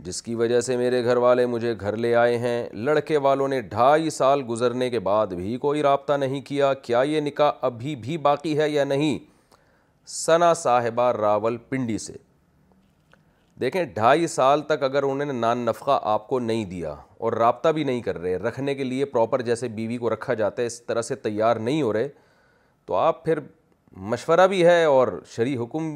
جس 0.04 0.20
کی 0.22 0.34
وجہ 0.34 0.60
سے 0.60 0.76
میرے 0.76 1.02
گھر 1.04 1.16
والے 1.24 1.46
مجھے 1.46 1.74
گھر 1.80 1.96
لے 1.96 2.14
آئے 2.14 2.36
ہیں 2.38 2.68
لڑکے 2.72 3.16
والوں 3.28 3.48
نے 3.48 3.60
ڈھائی 3.70 4.10
سال 4.10 4.42
گزرنے 4.48 4.90
کے 4.90 4.98
بعد 5.08 5.26
بھی 5.36 5.56
کوئی 5.60 5.82
رابطہ 5.82 6.12
نہیں 6.20 6.40
کیا 6.48 6.72
کیا 6.88 7.02
یہ 7.06 7.20
نکاح 7.20 7.64
ابھی 7.66 7.96
بھی 8.04 8.18
باقی 8.28 8.56
ہے 8.58 8.68
یا 8.70 8.84
نہیں 8.84 9.18
ثنا 10.24 10.54
صاحبہ 10.62 11.10
راول 11.20 11.56
پنڈی 11.68 11.98
سے 11.98 12.16
دیکھیں 13.60 13.84
ڈھائی 13.94 14.26
سال 14.26 14.62
تک 14.68 14.82
اگر 14.82 15.02
انہوں 15.02 15.26
نے 15.26 15.32
نان 15.32 15.58
نفقہ 15.66 15.98
آپ 16.14 16.26
کو 16.28 16.38
نہیں 16.38 16.64
دیا 16.70 16.94
اور 17.24 17.32
رابطہ 17.32 17.68
بھی 17.72 17.84
نہیں 17.84 18.00
کر 18.02 18.18
رہے 18.18 18.36
رکھنے 18.36 18.74
کے 18.74 18.84
لیے 18.84 19.04
پراپر 19.14 19.42
جیسے 19.42 19.68
بیوی 19.76 19.96
کو 19.98 20.10
رکھا 20.14 20.34
جاتا 20.40 20.62
ہے 20.62 20.66
اس 20.66 20.80
طرح 20.86 21.02
سے 21.02 21.14
تیار 21.26 21.56
نہیں 21.68 21.80
ہو 21.82 21.92
رہے 21.92 22.08
تو 22.86 22.94
آپ 22.94 23.24
پھر 23.24 23.38
مشورہ 24.12 24.46
بھی 24.46 24.64
ہے 24.66 24.82
اور 24.84 25.08
شرع 25.36 25.56
حکم 25.62 25.88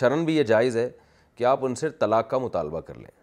شرن 0.00 0.24
بھی 0.24 0.36
یہ 0.36 0.42
جائز 0.52 0.76
ہے 0.76 0.88
کہ 1.36 1.44
آپ 1.44 1.64
ان 1.64 1.74
سے 1.74 1.88
طلاق 2.00 2.30
کا 2.30 2.38
مطالبہ 2.38 2.80
کر 2.86 2.96
لیں 2.98 3.16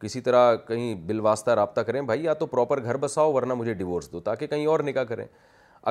کسی 0.00 0.20
طرح 0.20 0.54
کہیں 0.68 0.94
بالواسطہ 1.06 1.50
رابطہ 1.56 1.80
کریں 1.80 2.00
بھائی 2.10 2.24
یا 2.24 2.32
تو 2.40 2.46
پراپر 2.46 2.82
گھر 2.84 2.96
بساؤ 3.02 3.32
ورنہ 3.32 3.54
مجھے 3.54 3.74
ڈیورس 3.74 4.10
دو 4.12 4.20
تاکہ 4.20 4.46
کہیں 4.46 4.66
اور 4.66 4.80
نکاح 4.86 5.04
کریں 5.08 5.26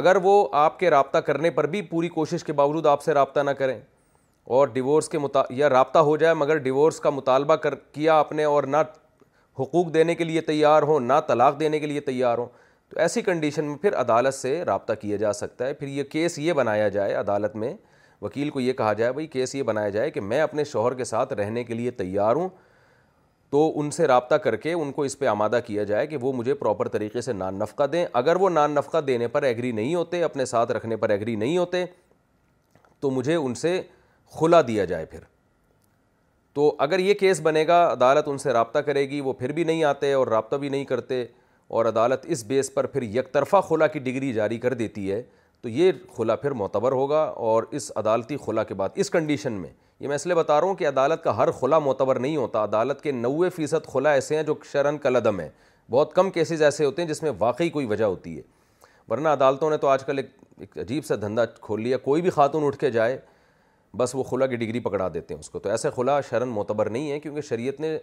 اگر 0.02 0.15
وہ 0.23 0.47
آپ 0.65 0.80
کے 0.80 0.89
رابطہ 0.89 1.18
کرنے 1.27 1.49
پر 1.52 1.68
بھی 1.76 1.81
پوری 1.91 2.07
کوشش 2.19 2.43
کے 2.43 2.53
باوجود 2.53 2.85
آپ 2.85 3.03
سے 3.03 3.14
رابطہ 3.14 3.39
نہ 3.45 3.49
کریں 3.60 3.80
اور 4.47 4.67
ڈیورس 4.73 5.07
کے 5.09 5.17
یا 5.57 5.69
رابطہ 5.69 5.99
ہو 6.07 6.15
جائے 6.17 6.34
مگر 6.34 6.57
ڈیورس 6.65 6.99
کا 6.99 7.09
مطالبہ 7.09 7.55
کر 7.63 7.76
کیا 7.76 8.13
آپ 8.19 8.31
نے 8.31 8.43
اور 8.43 8.63
نہ 8.63 8.77
حقوق 9.59 9.93
دینے 9.93 10.15
کے 10.15 10.23
لیے 10.23 10.41
تیار 10.49 10.84
ہوں 10.84 10.99
نہ 10.99 11.13
طلاق 11.27 11.59
دینے 11.59 11.80
کے 11.80 11.85
لیے 11.88 11.99
تیار 12.09 12.38
ہوں 12.38 12.45
تو 12.89 12.99
ایسی 12.99 13.22
کنڈیشن 13.22 13.65
میں 13.65 13.76
پھر 13.81 13.95
عدالت 14.01 14.34
سے 14.34 14.61
رابطہ 14.65 14.93
کیا 15.01 15.17
جا 15.17 15.31
سکتا 15.34 15.67
ہے 15.67 15.73
پھر 15.73 15.88
یہ 15.88 16.03
کیس 16.11 16.38
یہ 16.39 16.53
بنایا 16.53 16.88
جائے 16.97 17.13
عدالت 17.15 17.55
میں 17.63 17.73
وکیل 18.22 18.49
کو 18.49 18.59
یہ 18.59 18.73
کہا 18.73 18.91
جائے 18.99 19.11
بھائی 19.13 19.26
کیس 19.27 19.55
یہ 19.55 19.63
بنایا 19.63 19.89
جائے 19.95 20.11
کہ 20.11 20.22
میں 20.22 20.39
اپنے 20.41 20.63
شوہر 20.73 20.93
کے 20.97 21.03
ساتھ 21.03 21.34
رہنے 21.34 21.63
کے 21.63 21.73
لیے 21.73 21.91
تیار 22.01 22.35
ہوں 22.35 22.49
تو 23.51 23.72
ان 23.80 23.91
سے 23.91 24.07
رابطہ 24.07 24.35
کر 24.45 24.55
کے 24.55 24.73
ان 24.73 24.91
کو 24.91 25.01
اس 25.03 25.17
پہ 25.19 25.26
آمادہ 25.27 25.59
کیا 25.65 25.84
جائے 25.89 26.07
کہ 26.07 26.17
وہ 26.22 26.31
مجھے 26.34 26.53
پراپر 26.53 26.88
طریقے 26.95 27.22
سے 27.22 27.34
نان 27.34 27.59
نفقہ 27.59 27.84
دیں 27.91 28.05
اگر 28.22 28.35
وہ 28.41 28.49
نان 28.49 28.72
نفقہ 28.76 28.97
دینے 29.07 29.27
پر 29.27 29.43
ایگری 29.43 29.72
نہیں 29.72 29.95
ہوتے 29.95 30.23
اپنے 30.23 30.45
ساتھ 30.45 30.72
رکھنے 30.72 30.95
پر 30.97 31.09
ایگری 31.09 31.35
نہیں 31.35 31.57
ہوتے 31.57 31.85
تو 33.01 33.09
مجھے 33.11 33.35
ان 33.35 33.53
سے 33.55 33.80
خلا 34.40 34.62
دیا 34.68 34.86
جائے 34.86 35.06
پھر 35.06 35.20
تو 36.53 36.74
اگر 36.86 36.99
یہ 36.99 37.14
کیس 37.20 37.40
بنے 37.44 37.66
گا 37.68 37.82
عدالت 37.91 38.28
ان 38.28 38.38
سے 38.38 38.52
رابطہ 38.53 38.80
کرے 38.90 39.10
گی 39.10 39.20
وہ 39.22 39.34
پھر 39.40 39.52
بھی 39.53 39.64
نہیں 39.64 39.84
آتے 39.84 40.12
اور 40.14 40.28
رابطہ 40.28 40.56
بھی 40.64 40.70
نہیں 40.70 40.86
کرتے 40.86 41.24
اور 41.78 41.86
عدالت 41.86 42.26
اس 42.36 42.44
بیس 42.45 42.74
پر 42.74 42.86
پھر 42.94 43.02
یک 43.02 43.32
طرفہ 43.34 43.62
خلا 43.68 43.88
کی 43.94 43.99
ڈگری 44.06 44.32
جاری 44.34 44.57
کر 44.66 44.74
دیتی 44.82 45.12
ہے 45.12 45.22
تو 45.62 45.70
یہ 45.70 45.91
خلا 46.18 46.36
پھر 46.36 46.52
معتبر 46.62 46.91
ہوگا 46.91 47.22
اور 47.52 47.64
اس 47.80 47.91
عدالتی 47.95 48.38
خلا 48.45 48.64
کے 48.64 48.74
بعد 48.82 48.90
اس 49.06 49.10
کنڈیشن 49.10 49.53
میں 49.62 49.70
یہ 49.99 50.07
میں 50.07 50.16
اس 50.16 50.26
لیے 50.26 50.36
بتا 50.36 50.60
رہا 50.60 50.68
ہوں 50.68 50.76
کہ 50.76 50.88
عدالت 50.88 51.24
کا 51.24 51.36
ہر 51.38 51.52
خلا 51.60 51.80
معتبر 51.80 52.20
نہیں 52.20 52.36
ہوتا 52.38 52.64
عدالت 52.64 53.02
کے 53.02 53.12
نوے 53.12 53.49
فیصد 53.56 53.86
خلا 53.94 54.12
ایسے 54.14 54.36
ہیں 54.36 54.44
جو 54.44 54.56
شرن 54.72 54.98
کا 55.06 55.10
ہیں 55.40 55.49
بہت 55.91 56.14
کم 56.14 56.30
کیسز 56.32 56.62
ایسے 56.64 56.86
ہوتے 56.86 57.02
ہیں 57.02 57.10
جس 57.10 57.22
میں 57.24 57.32
واقعی 57.40 57.70
کوئی 57.70 57.86
وجہ 57.86 58.03
ہوتی 58.03 58.36
ہے 58.38 58.41
ورنہ 59.10 59.30
عدالتوں 59.30 59.70
نے 59.70 59.78
تو 59.78 59.88
آج 59.88 60.03
کل 60.06 60.18
ایک 60.20 60.78
عجیب 60.82 61.06
سا 61.06 61.16
دھندا 61.22 61.45
کھول 61.66 61.82
لیا 61.82 61.98
کوئی 62.07 62.22
بھی 62.22 62.30
خاتون 62.38 62.64
اٹھ 62.68 62.78
کے 62.80 62.90
جائے 62.91 63.18
بس 63.97 64.15
وہ 64.15 64.23
خلا 64.30 64.45
کی 64.47 64.55
ڈگری 64.55 64.80
پکڑا 64.80 65.07
دیتے 65.13 65.34
ہیں 65.34 65.39
اس 65.39 65.49
کو 65.49 65.59
تو 65.59 65.69
ایسے 65.69 65.89
خلا 65.95 66.19
شرن 66.30 66.47
معتبر 66.53 66.89
نہیں 66.89 67.11
ہے 67.11 67.19
کیونکہ 67.19 67.41
شریعت 67.49 67.80
نے 67.80 67.97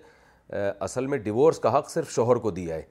اصل 0.89 1.06
میں 1.06 1.19
ڈیورس 1.27 1.59
کا 1.60 1.77
حق 1.78 1.90
صرف 1.90 2.10
شوہر 2.14 2.36
کو 2.47 2.51
دیا 2.51 2.74
ہے 2.74 2.82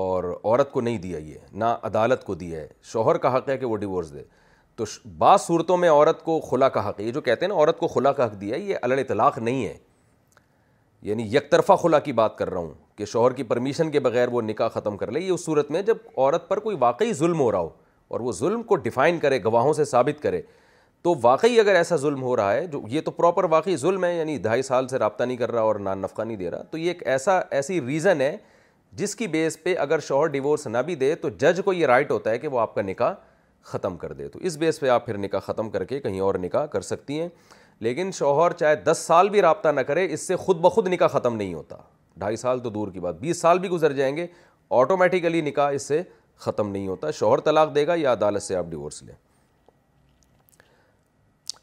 اور 0.00 0.24
عورت 0.42 0.70
کو 0.72 0.80
نہیں 0.80 0.98
دیا 0.98 1.18
یہ 1.18 1.38
نہ 1.62 1.76
عدالت 1.88 2.24
کو 2.24 2.34
دیا 2.42 2.60
ہے 2.60 2.68
شوہر 2.92 3.16
کا 3.24 3.36
حق 3.36 3.48
ہے 3.48 3.56
کہ 3.58 3.66
وہ 3.66 3.76
ڈیورس 3.76 4.12
دے 4.14 4.22
تو 4.76 4.84
بعض 5.18 5.40
صورتوں 5.40 5.76
میں 5.76 5.90
عورت 5.90 6.22
کو 6.24 6.40
خلا 6.50 6.68
کا 6.76 6.88
حق 6.88 7.00
ہے 7.00 7.04
یہ 7.04 7.12
جو 7.12 7.20
کہتے 7.20 7.44
ہیں 7.44 7.48
نا 7.52 7.58
عورت 7.58 7.78
کو 7.78 7.86
خلا 7.94 8.12
کا 8.18 8.24
حق 8.26 8.40
دیا 8.40 8.56
ہے 8.56 8.60
یہ 8.60 8.76
الڑ 8.82 8.98
اطلاق 8.98 9.38
نہیں 9.38 9.64
ہے 9.66 9.76
یعنی 11.08 11.22
یک 11.34 11.50
طرفہ 11.50 11.72
خلا 11.82 11.98
کی 12.06 12.12
بات 12.12 12.36
کر 12.38 12.50
رہا 12.50 12.58
ہوں 12.60 12.72
کہ 12.96 13.04
شوہر 13.12 13.32
کی 13.32 13.42
پرمیشن 13.50 13.90
کے 13.90 14.00
بغیر 14.06 14.28
وہ 14.32 14.42
نکاح 14.42 14.68
ختم 14.74 14.96
کر 14.96 15.10
لے 15.12 15.20
یہ 15.20 15.30
اس 15.32 15.44
صورت 15.44 15.70
میں 15.70 15.82
جب 15.82 15.96
عورت 16.16 16.48
پر 16.48 16.60
کوئی 16.60 16.76
واقعی 16.80 17.12
ظلم 17.22 17.40
ہو 17.40 17.50
رہا 17.52 17.58
ہو 17.58 17.68
اور 18.12 18.20
وہ 18.20 18.32
ظلم 18.38 18.62
کو 18.70 18.76
ڈیفائن 18.86 19.18
کرے 19.18 19.42
گواہوں 19.44 19.72
سے 19.72 19.84
ثابت 19.84 20.22
کرے 20.22 20.40
تو 21.04 21.12
واقعی 21.20 21.58
اگر 21.60 21.74
ایسا 21.74 21.96
ظلم 21.96 22.22
ہو 22.22 22.34
رہا 22.36 22.52
ہے 22.54 22.66
جو 22.72 22.80
یہ 22.90 23.00
تو 23.04 23.10
پراپر 23.10 23.44
واقعی 23.50 23.76
ظلم 23.82 24.04
ہے 24.04 24.14
یعنی 24.14 24.36
ڈھائی 24.42 24.62
سال 24.62 24.88
سے 24.88 24.98
رابطہ 24.98 25.24
نہیں 25.24 25.36
کر 25.36 25.52
رہا 25.52 25.60
اور 25.68 25.76
نان 25.84 25.98
نفقہ 25.98 26.22
نہیں 26.22 26.36
دے 26.36 26.50
رہا 26.50 26.62
تو 26.70 26.78
یہ 26.78 26.88
ایک 26.88 27.06
ایسا 27.08 27.38
ایسی 27.58 27.80
ریزن 27.86 28.20
ہے 28.20 28.36
جس 28.98 29.14
کی 29.16 29.26
بیس 29.36 29.56
پہ 29.62 29.74
اگر 29.84 30.00
شوہر 30.08 30.26
ڈیورس 30.28 30.66
نہ 30.66 30.78
بھی 30.86 30.94
دے 31.04 31.14
تو 31.22 31.28
جج 31.38 31.60
کو 31.64 31.72
یہ 31.72 31.86
رائٹ 31.86 32.10
ہوتا 32.10 32.30
ہے 32.30 32.38
کہ 32.38 32.48
وہ 32.48 32.60
آپ 32.60 32.74
کا 32.74 32.82
نکاح 32.82 33.12
ختم 33.70 33.96
کر 33.96 34.12
دے 34.18 34.28
تو 34.28 34.38
اس 34.48 34.56
بیس 34.56 34.80
پہ 34.80 34.88
آپ 34.88 35.06
پھر 35.06 35.18
نکاح 35.18 35.40
ختم 35.46 35.70
کر 35.70 35.84
کے 35.84 36.00
کہیں 36.00 36.20
اور 36.26 36.34
نکاح 36.42 36.66
کر 36.74 36.80
سکتی 36.90 37.20
ہیں 37.20 37.28
لیکن 37.86 38.10
شوہر 38.14 38.52
چاہے 38.58 38.76
دس 38.90 39.04
سال 39.06 39.28
بھی 39.30 39.42
رابطہ 39.42 39.68
نہ 39.74 39.80
کرے 39.88 40.06
اس 40.12 40.26
سے 40.26 40.36
خود 40.36 40.60
بخود 40.60 40.88
نکاح 40.92 41.08
ختم 41.18 41.36
نہیں 41.36 41.54
ہوتا 41.54 41.76
ڈھائی 42.18 42.36
سال 42.36 42.60
تو 42.60 42.70
دور 42.70 42.88
کی 42.92 43.00
بات 43.00 43.20
بیس 43.20 43.40
سال 43.40 43.58
بھی 43.58 43.68
گزر 43.68 43.92
جائیں 44.02 44.16
گے 44.16 44.26
آٹومیٹیکلی 44.80 45.40
نکاح 45.50 45.70
اس 45.74 45.86
سے 45.88 46.02
ختم 46.46 46.70
نہیں 46.70 46.86
ہوتا 46.88 47.10
شوہر 47.20 47.40
طلاق 47.50 47.74
دے 47.74 47.86
گا 47.86 47.94
یا 47.96 48.12
عدالت 48.12 48.42
سے 48.42 48.56
آپ 48.56 48.66
ڈیورس 48.70 49.02
لیں 49.02 49.14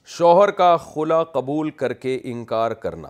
شوہر 0.10 0.52
کا 0.58 0.76
خلا 0.82 1.24
قبول 1.32 1.70
کر 1.80 1.94
کے 2.04 2.18
انکار 2.32 2.72
کرنا 2.84 3.08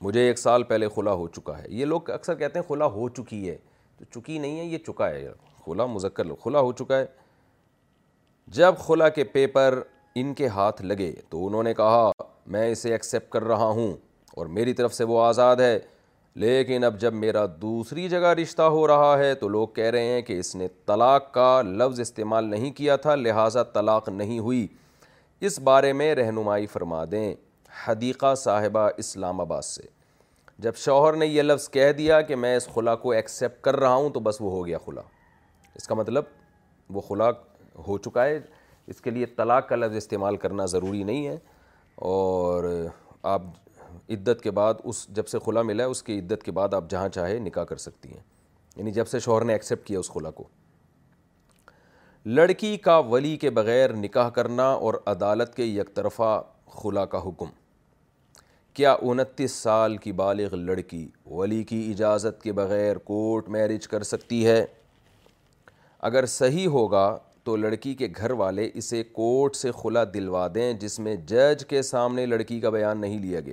مجھے 0.00 0.20
ایک 0.26 0.38
سال 0.38 0.62
پہلے 0.72 0.88
خلا 0.94 1.12
ہو 1.20 1.28
چکا 1.36 1.56
ہے 1.58 1.64
یہ 1.74 1.84
لوگ 1.84 2.10
اکثر 2.10 2.34
کہتے 2.38 2.58
ہیں 2.58 2.66
خلا 2.68 2.86
ہو 2.96 3.08
چکی 3.16 3.48
ہے 3.48 3.56
تو 3.98 4.04
چکی 4.20 4.36
نہیں 4.38 4.58
ہے 4.60 4.64
یہ 4.64 4.78
چکا 4.86 5.08
ہے 5.10 5.24
مذکر 5.66 5.78
مزکر 5.94 6.34
خلا 6.42 6.60
ہو 6.60 6.72
چکا 6.80 6.98
ہے 6.98 7.04
جب 8.58 8.74
خلا 8.86 9.08
کے 9.18 9.24
پیپر 9.34 9.78
ان 10.20 10.34
کے 10.40 10.48
ہاتھ 10.56 10.82
لگے 10.82 11.12
تو 11.30 11.46
انہوں 11.46 11.62
نے 11.62 11.72
کہا 11.74 12.10
میں 12.56 12.68
اسے 12.72 12.92
ایکسیپٹ 12.92 13.30
کر 13.32 13.44
رہا 13.54 13.68
ہوں 13.80 13.92
اور 14.36 14.46
میری 14.58 14.72
طرف 14.80 14.94
سے 14.94 15.04
وہ 15.12 15.22
آزاد 15.24 15.60
ہے 15.64 15.78
لیکن 16.44 16.84
اب 16.84 17.00
جب 17.00 17.14
میرا 17.24 17.46
دوسری 17.62 18.08
جگہ 18.08 18.34
رشتہ 18.42 18.68
ہو 18.76 18.86
رہا 18.88 19.16
ہے 19.18 19.34
تو 19.44 19.48
لوگ 19.58 19.68
کہہ 19.80 19.90
رہے 19.96 20.12
ہیں 20.12 20.20
کہ 20.30 20.38
اس 20.40 20.54
نے 20.56 20.68
طلاق 20.86 21.32
کا 21.34 21.60
لفظ 21.74 22.00
استعمال 22.00 22.50
نہیں 22.50 22.70
کیا 22.76 22.96
تھا 23.06 23.14
لہٰذا 23.14 23.62
طلاق 23.72 24.08
نہیں 24.22 24.38
ہوئی 24.38 24.66
اس 25.46 25.58
بارے 25.64 25.92
میں 25.92 26.14
رہنمائی 26.14 26.66
فرما 26.72 27.02
دیں 27.10 27.32
حدیقہ 27.84 28.34
صاحبہ 28.38 28.80
اسلام 28.98 29.40
آباد 29.40 29.62
سے 29.66 29.82
جب 30.62 30.74
شوہر 30.78 31.16
نے 31.22 31.26
یہ 31.26 31.42
لفظ 31.42 31.68
کہہ 31.76 31.90
دیا 31.98 32.20
کہ 32.28 32.36
میں 32.42 32.54
اس 32.56 32.66
خلا 32.74 32.94
کو 33.04 33.10
ایکسیپٹ 33.12 33.60
کر 33.64 33.76
رہا 33.80 33.94
ہوں 33.94 34.10
تو 34.14 34.20
بس 34.28 34.36
وہ 34.40 34.50
ہو 34.52 34.64
گیا 34.66 34.78
خلا 34.84 35.00
اس 35.76 35.88
کا 35.88 35.94
مطلب 35.94 36.24
وہ 36.96 37.00
خلا 37.08 37.30
ہو 37.88 37.96
چکا 38.04 38.24
ہے 38.26 38.38
اس 38.86 39.00
کے 39.00 39.10
لیے 39.10 39.26
طلاق 39.36 39.68
کا 39.68 39.76
لفظ 39.76 39.96
استعمال 39.96 40.36
کرنا 40.44 40.66
ضروری 40.76 41.02
نہیں 41.10 41.26
ہے 41.26 41.36
اور 42.14 42.70
آپ 43.34 43.42
عدت 44.08 44.42
کے 44.42 44.50
بعد 44.60 44.74
اس 44.84 45.06
جب 45.16 45.26
سے 45.28 45.38
خلا 45.46 45.62
ملا 45.72 45.84
ہے 45.84 45.88
اس 45.96 46.02
کی 46.02 46.18
عدت 46.20 46.42
کے 46.44 46.52
بعد 46.60 46.74
آپ 46.74 46.90
جہاں 46.90 47.08
چاہے 47.18 47.38
نکاح 47.48 47.64
کر 47.72 47.76
سکتی 47.88 48.12
ہیں 48.12 48.22
یعنی 48.76 48.90
جب 49.00 49.08
سے 49.08 49.18
شوہر 49.28 49.44
نے 49.44 49.52
ایکسیپٹ 49.52 49.86
کیا 49.86 49.98
اس 49.98 50.10
خلا 50.14 50.30
کو 50.40 50.48
لڑکی 52.26 52.76
کا 52.82 52.96
ولی 53.10 53.36
کے 53.40 53.50
بغیر 53.50 53.92
نکاح 53.96 54.28
کرنا 54.34 54.64
اور 54.72 54.94
عدالت 55.10 55.54
کے 55.54 55.64
یک 55.64 55.92
طرفہ 55.94 56.40
خلا 56.74 57.04
کا 57.14 57.18
حکم 57.24 57.46
کیا 58.74 58.92
انتیس 59.00 59.52
سال 59.62 59.96
کی 60.04 60.12
بالغ 60.20 60.54
لڑکی 60.54 61.06
ولی 61.30 61.62
کی 61.70 61.80
اجازت 61.92 62.40
کے 62.42 62.52
بغیر 62.58 62.98
کورٹ 63.10 63.48
میرج 63.56 63.88
کر 63.88 64.02
سکتی 64.12 64.46
ہے 64.46 64.64
اگر 66.10 66.26
صحیح 66.36 66.66
ہوگا 66.76 67.16
تو 67.44 67.56
لڑکی 67.56 67.94
کے 67.94 68.08
گھر 68.16 68.30
والے 68.40 68.70
اسے 68.74 69.02
کورٹ 69.12 69.56
سے 69.56 69.70
خلا 69.82 70.04
دلوا 70.14 70.46
دیں 70.54 70.72
جس 70.80 70.98
میں 71.00 71.16
جج 71.26 71.64
کے 71.68 71.82
سامنے 71.92 72.26
لڑکی 72.26 72.60
کا 72.60 72.70
بیان 72.78 73.00
نہیں 73.00 73.18
لیا 73.22 73.40
گیا 73.46 73.52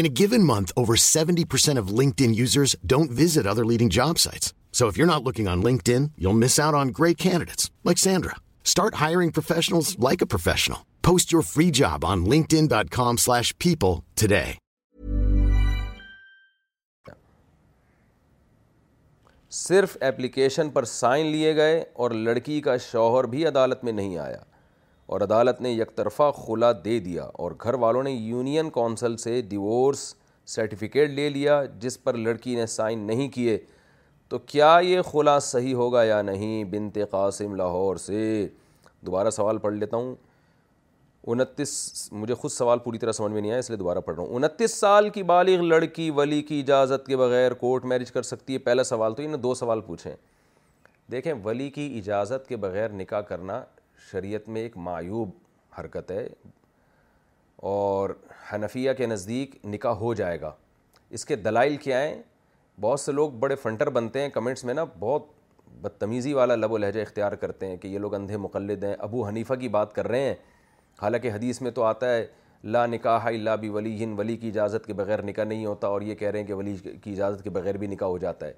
In 0.00 0.06
a 0.06 0.10
given 0.20 0.42
month, 0.48 0.72
over 0.80 0.94
70% 1.02 1.80
of 1.80 1.90
LinkedIn 1.98 2.34
users 2.38 2.72
don't 2.92 3.12
visit 3.20 3.46
other 3.50 3.64
leading 3.68 3.88
job 3.96 4.18
sites. 4.22 4.52
So 4.80 4.88
if 4.88 4.98
you're 4.98 5.06
not 5.10 5.24
looking 5.28 5.46
on 5.52 5.62
LinkedIn, 5.66 6.10
you'll 6.18 6.36
miss 6.42 6.58
out 6.64 6.74
on 6.80 6.90
great 6.98 7.16
candidates 7.22 7.70
like 7.90 8.02
Sandra. 8.04 8.34
Start 8.72 8.98
hiring 9.06 9.32
professionals 9.38 9.94
like 10.10 10.24
a 10.26 10.26
professional. 10.26 10.82
Post 11.00 11.32
your 11.32 11.40
free 11.52 11.70
job 11.70 12.04
on 12.04 12.26
linkedin.com 12.26 13.16
slash 13.24 13.54
people 13.58 14.04
today. 14.14 14.58
صرف 19.56 19.96
application 20.06 20.68
پر 20.70 20.84
sign 20.84 21.26
لیے 21.32 21.54
گئے 21.56 21.78
اور 22.04 22.10
لڑکی 22.24 22.60
کا 22.60 22.76
شوہر 22.90 23.24
بھی 23.34 23.44
عدالت 23.46 23.84
میں 23.84 23.92
نہیں 23.92 24.16
آیا. 24.18 24.38
اور 25.06 25.20
عدالت 25.20 25.60
نے 25.62 25.70
یک 25.70 25.94
طرفہ 25.96 26.30
خلا 26.36 26.70
دے 26.84 26.98
دیا 27.00 27.24
اور 27.42 27.52
گھر 27.62 27.74
والوں 27.82 28.02
نے 28.02 28.12
یونین 28.12 28.70
کونسل 28.70 29.16
سے 29.16 29.40
ڈیورس 29.48 29.98
سرٹیفکیٹ 30.54 31.10
لے 31.10 31.28
لیا 31.30 31.62
جس 31.80 32.02
پر 32.04 32.14
لڑکی 32.14 32.54
نے 32.56 32.66
سائن 32.66 32.98
نہیں 33.06 33.28
کیے 33.34 33.56
تو 34.28 34.38
کیا 34.52 34.76
یہ 34.82 35.02
خلا 35.10 35.38
صحیح 35.38 35.74
ہوگا 35.74 36.02
یا 36.04 36.20
نہیں 36.22 36.64
بنت 36.70 36.98
قاسم 37.10 37.54
لاہور 37.56 37.96
سے 38.06 38.46
دوبارہ 39.06 39.30
سوال 39.30 39.58
پڑھ 39.58 39.74
لیتا 39.74 39.96
ہوں 39.96 40.14
انتیس 41.28 42.08
مجھے 42.12 42.34
خود 42.34 42.50
سوال 42.52 42.78
پوری 42.78 42.98
طرح 42.98 43.12
سمجھ 43.12 43.32
میں 43.32 43.40
نہیں 43.40 43.50
آیا 43.50 43.58
اس 43.58 43.70
لیے 43.70 43.76
دوبارہ 43.78 43.98
پڑھ 44.06 44.16
رہا 44.16 44.24
ہوں 44.24 44.34
انتیس 44.44 44.74
سال 44.80 45.08
کی 45.10 45.22
بالغ 45.30 45.62
لڑکی 45.64 46.10
ولی 46.16 46.40
کی 46.48 46.60
اجازت 46.60 47.06
کے 47.06 47.16
بغیر 47.16 47.54
کورٹ 47.62 47.84
میرج 47.92 48.12
کر 48.12 48.22
سکتی 48.32 48.52
ہے 48.54 48.58
پہلا 48.68 48.84
سوال 48.90 49.14
تو 49.14 49.22
انہیں 49.22 49.36
نے 49.36 49.42
دو 49.42 49.54
سوال 49.62 49.80
پوچھیں 49.86 50.12
دیکھیں 51.12 51.32
ولی 51.44 51.68
کی 51.70 51.92
اجازت 51.98 52.46
کے 52.48 52.56
بغیر 52.66 52.90
نکاح 53.00 53.20
کرنا 53.30 53.62
شریعت 54.10 54.48
میں 54.48 54.60
ایک 54.62 54.76
معیوب 54.76 55.30
حرکت 55.78 56.10
ہے 56.10 56.26
اور 57.70 58.10
حنفیہ 58.52 58.92
کے 58.96 59.06
نزدیک 59.06 59.54
نکاح 59.66 59.94
ہو 60.04 60.12
جائے 60.14 60.40
گا 60.40 60.52
اس 61.16 61.24
کے 61.24 61.36
دلائل 61.36 61.76
کیا 61.84 62.02
ہیں 62.02 62.14
بہت 62.80 63.00
سے 63.00 63.12
لوگ 63.12 63.30
بڑے 63.40 63.54
فنٹر 63.62 63.90
بنتے 63.90 64.20
ہیں 64.22 64.28
کمنٹس 64.28 64.64
میں 64.64 64.74
نا 64.74 64.84
بہت 64.98 65.26
بدتمیزی 65.82 66.32
والا 66.34 66.54
لب 66.56 66.72
و 66.72 66.78
لہجہ 66.78 67.00
اختیار 67.00 67.32
کرتے 67.42 67.66
ہیں 67.68 67.76
کہ 67.76 67.88
یہ 67.88 67.98
لوگ 67.98 68.14
اندھے 68.14 68.36
مقلد 68.36 68.84
ہیں 68.84 68.94
ابو 68.98 69.26
حنیفہ 69.28 69.54
کی 69.60 69.68
بات 69.68 69.92
کر 69.94 70.08
رہے 70.08 70.22
ہیں 70.22 70.34
حالانکہ 71.02 71.30
حدیث 71.32 71.60
میں 71.62 71.70
تو 71.78 71.82
آتا 71.84 72.14
ہے 72.14 72.26
لا 72.64 72.84
نکاح 72.86 73.24
اللہ 73.26 73.56
بھی 73.60 73.68
ولی 73.68 74.02
ہن 74.04 74.12
ولی 74.18 74.36
کی 74.36 74.48
اجازت 74.48 74.86
کے 74.86 74.92
بغیر 75.00 75.22
نکاح 75.24 75.44
نہیں 75.44 75.66
ہوتا 75.66 75.86
اور 75.86 76.02
یہ 76.02 76.14
کہہ 76.14 76.30
رہے 76.30 76.38
ہیں 76.40 76.46
کہ 76.46 76.54
ولی 76.54 76.76
کی 77.02 77.12
اجازت 77.12 77.44
کے 77.44 77.50
بغیر 77.50 77.76
بھی 77.82 77.86
نکاح 77.86 78.08
ہو 78.08 78.18
جاتا 78.18 78.46
ہے 78.46 78.52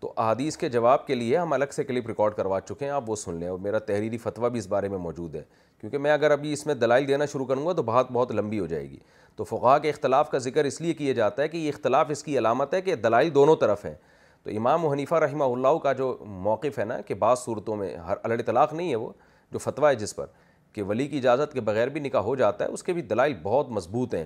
تو 0.00 0.12
احادیث 0.16 0.56
کے 0.56 0.68
جواب 0.68 1.06
کے 1.06 1.14
لیے 1.14 1.36
ہم 1.36 1.52
الگ 1.52 1.72
سے 1.74 1.82
کلپ 1.84 2.06
ریکارڈ 2.06 2.34
کروا 2.34 2.60
چکے 2.68 2.84
ہیں 2.84 2.92
آپ 2.92 3.08
وہ 3.10 3.16
سن 3.16 3.34
لیں 3.40 3.48
اور 3.48 3.58
میرا 3.60 3.78
تحریری 3.88 4.18
فتویٰ 4.18 4.48
بھی 4.50 4.58
اس 4.58 4.66
بارے 4.68 4.88
میں 4.88 4.98
موجود 4.98 5.34
ہے 5.36 5.42
کیونکہ 5.80 5.98
میں 5.98 6.12
اگر 6.12 6.30
ابھی 6.30 6.52
اس 6.52 6.64
میں 6.66 6.74
دلائل 6.74 7.08
دینا 7.08 7.26
شروع 7.32 7.46
کروں 7.46 7.66
گا 7.66 7.72
تو 7.72 7.82
بات 7.82 8.10
بہت 8.12 8.32
لمبی 8.34 8.58
ہو 8.60 8.66
جائے 8.66 8.88
گی 8.90 8.96
تو 9.36 9.44
فقا 9.44 9.76
کے 9.78 9.90
اختلاف 9.90 10.30
کا 10.30 10.38
ذکر 10.46 10.64
اس 10.64 10.80
لیے 10.80 10.94
کیا 10.94 11.12
جاتا 11.14 11.42
ہے 11.42 11.48
کہ 11.48 11.56
یہ 11.56 11.68
اختلاف 11.74 12.06
اس 12.10 12.24
کی 12.24 12.38
علامت 12.38 12.74
ہے 12.74 12.80
کہ 12.82 12.94
دلائل 13.04 13.34
دونوں 13.34 13.56
طرف 13.60 13.84
ہیں 13.84 13.94
تو 14.44 14.50
امام 14.56 14.84
و 14.84 14.92
حنیفہ 14.92 15.14
رحمہ 15.24 15.44
اللہ 15.56 15.78
کا 15.82 15.92
جو 16.00 16.16
موقف 16.48 16.78
ہے 16.78 16.84
نا 16.84 17.00
کہ 17.06 17.14
بعض 17.26 17.38
صورتوں 17.38 17.76
میں 17.76 17.94
ہر 18.06 18.16
الڑ 18.22 18.40
طلاق 18.46 18.72
نہیں 18.72 18.90
ہے 18.90 18.96
وہ 18.96 19.10
جو 19.52 19.58
فتویٰ 19.58 19.90
ہے 19.90 19.94
جس 20.00 20.16
پر 20.16 20.26
کہ 20.72 20.82
ولی 20.88 21.06
کی 21.08 21.18
اجازت 21.18 21.52
کے 21.52 21.60
بغیر 21.68 21.88
بھی 21.94 22.00
نکاح 22.00 22.20
ہو 22.22 22.34
جاتا 22.36 22.64
ہے 22.64 22.70
اس 22.72 22.82
کے 22.82 22.92
بھی 22.92 23.02
دلائل 23.12 23.34
بہت 23.42 23.70
مضبوط 23.78 24.14
ہیں 24.14 24.24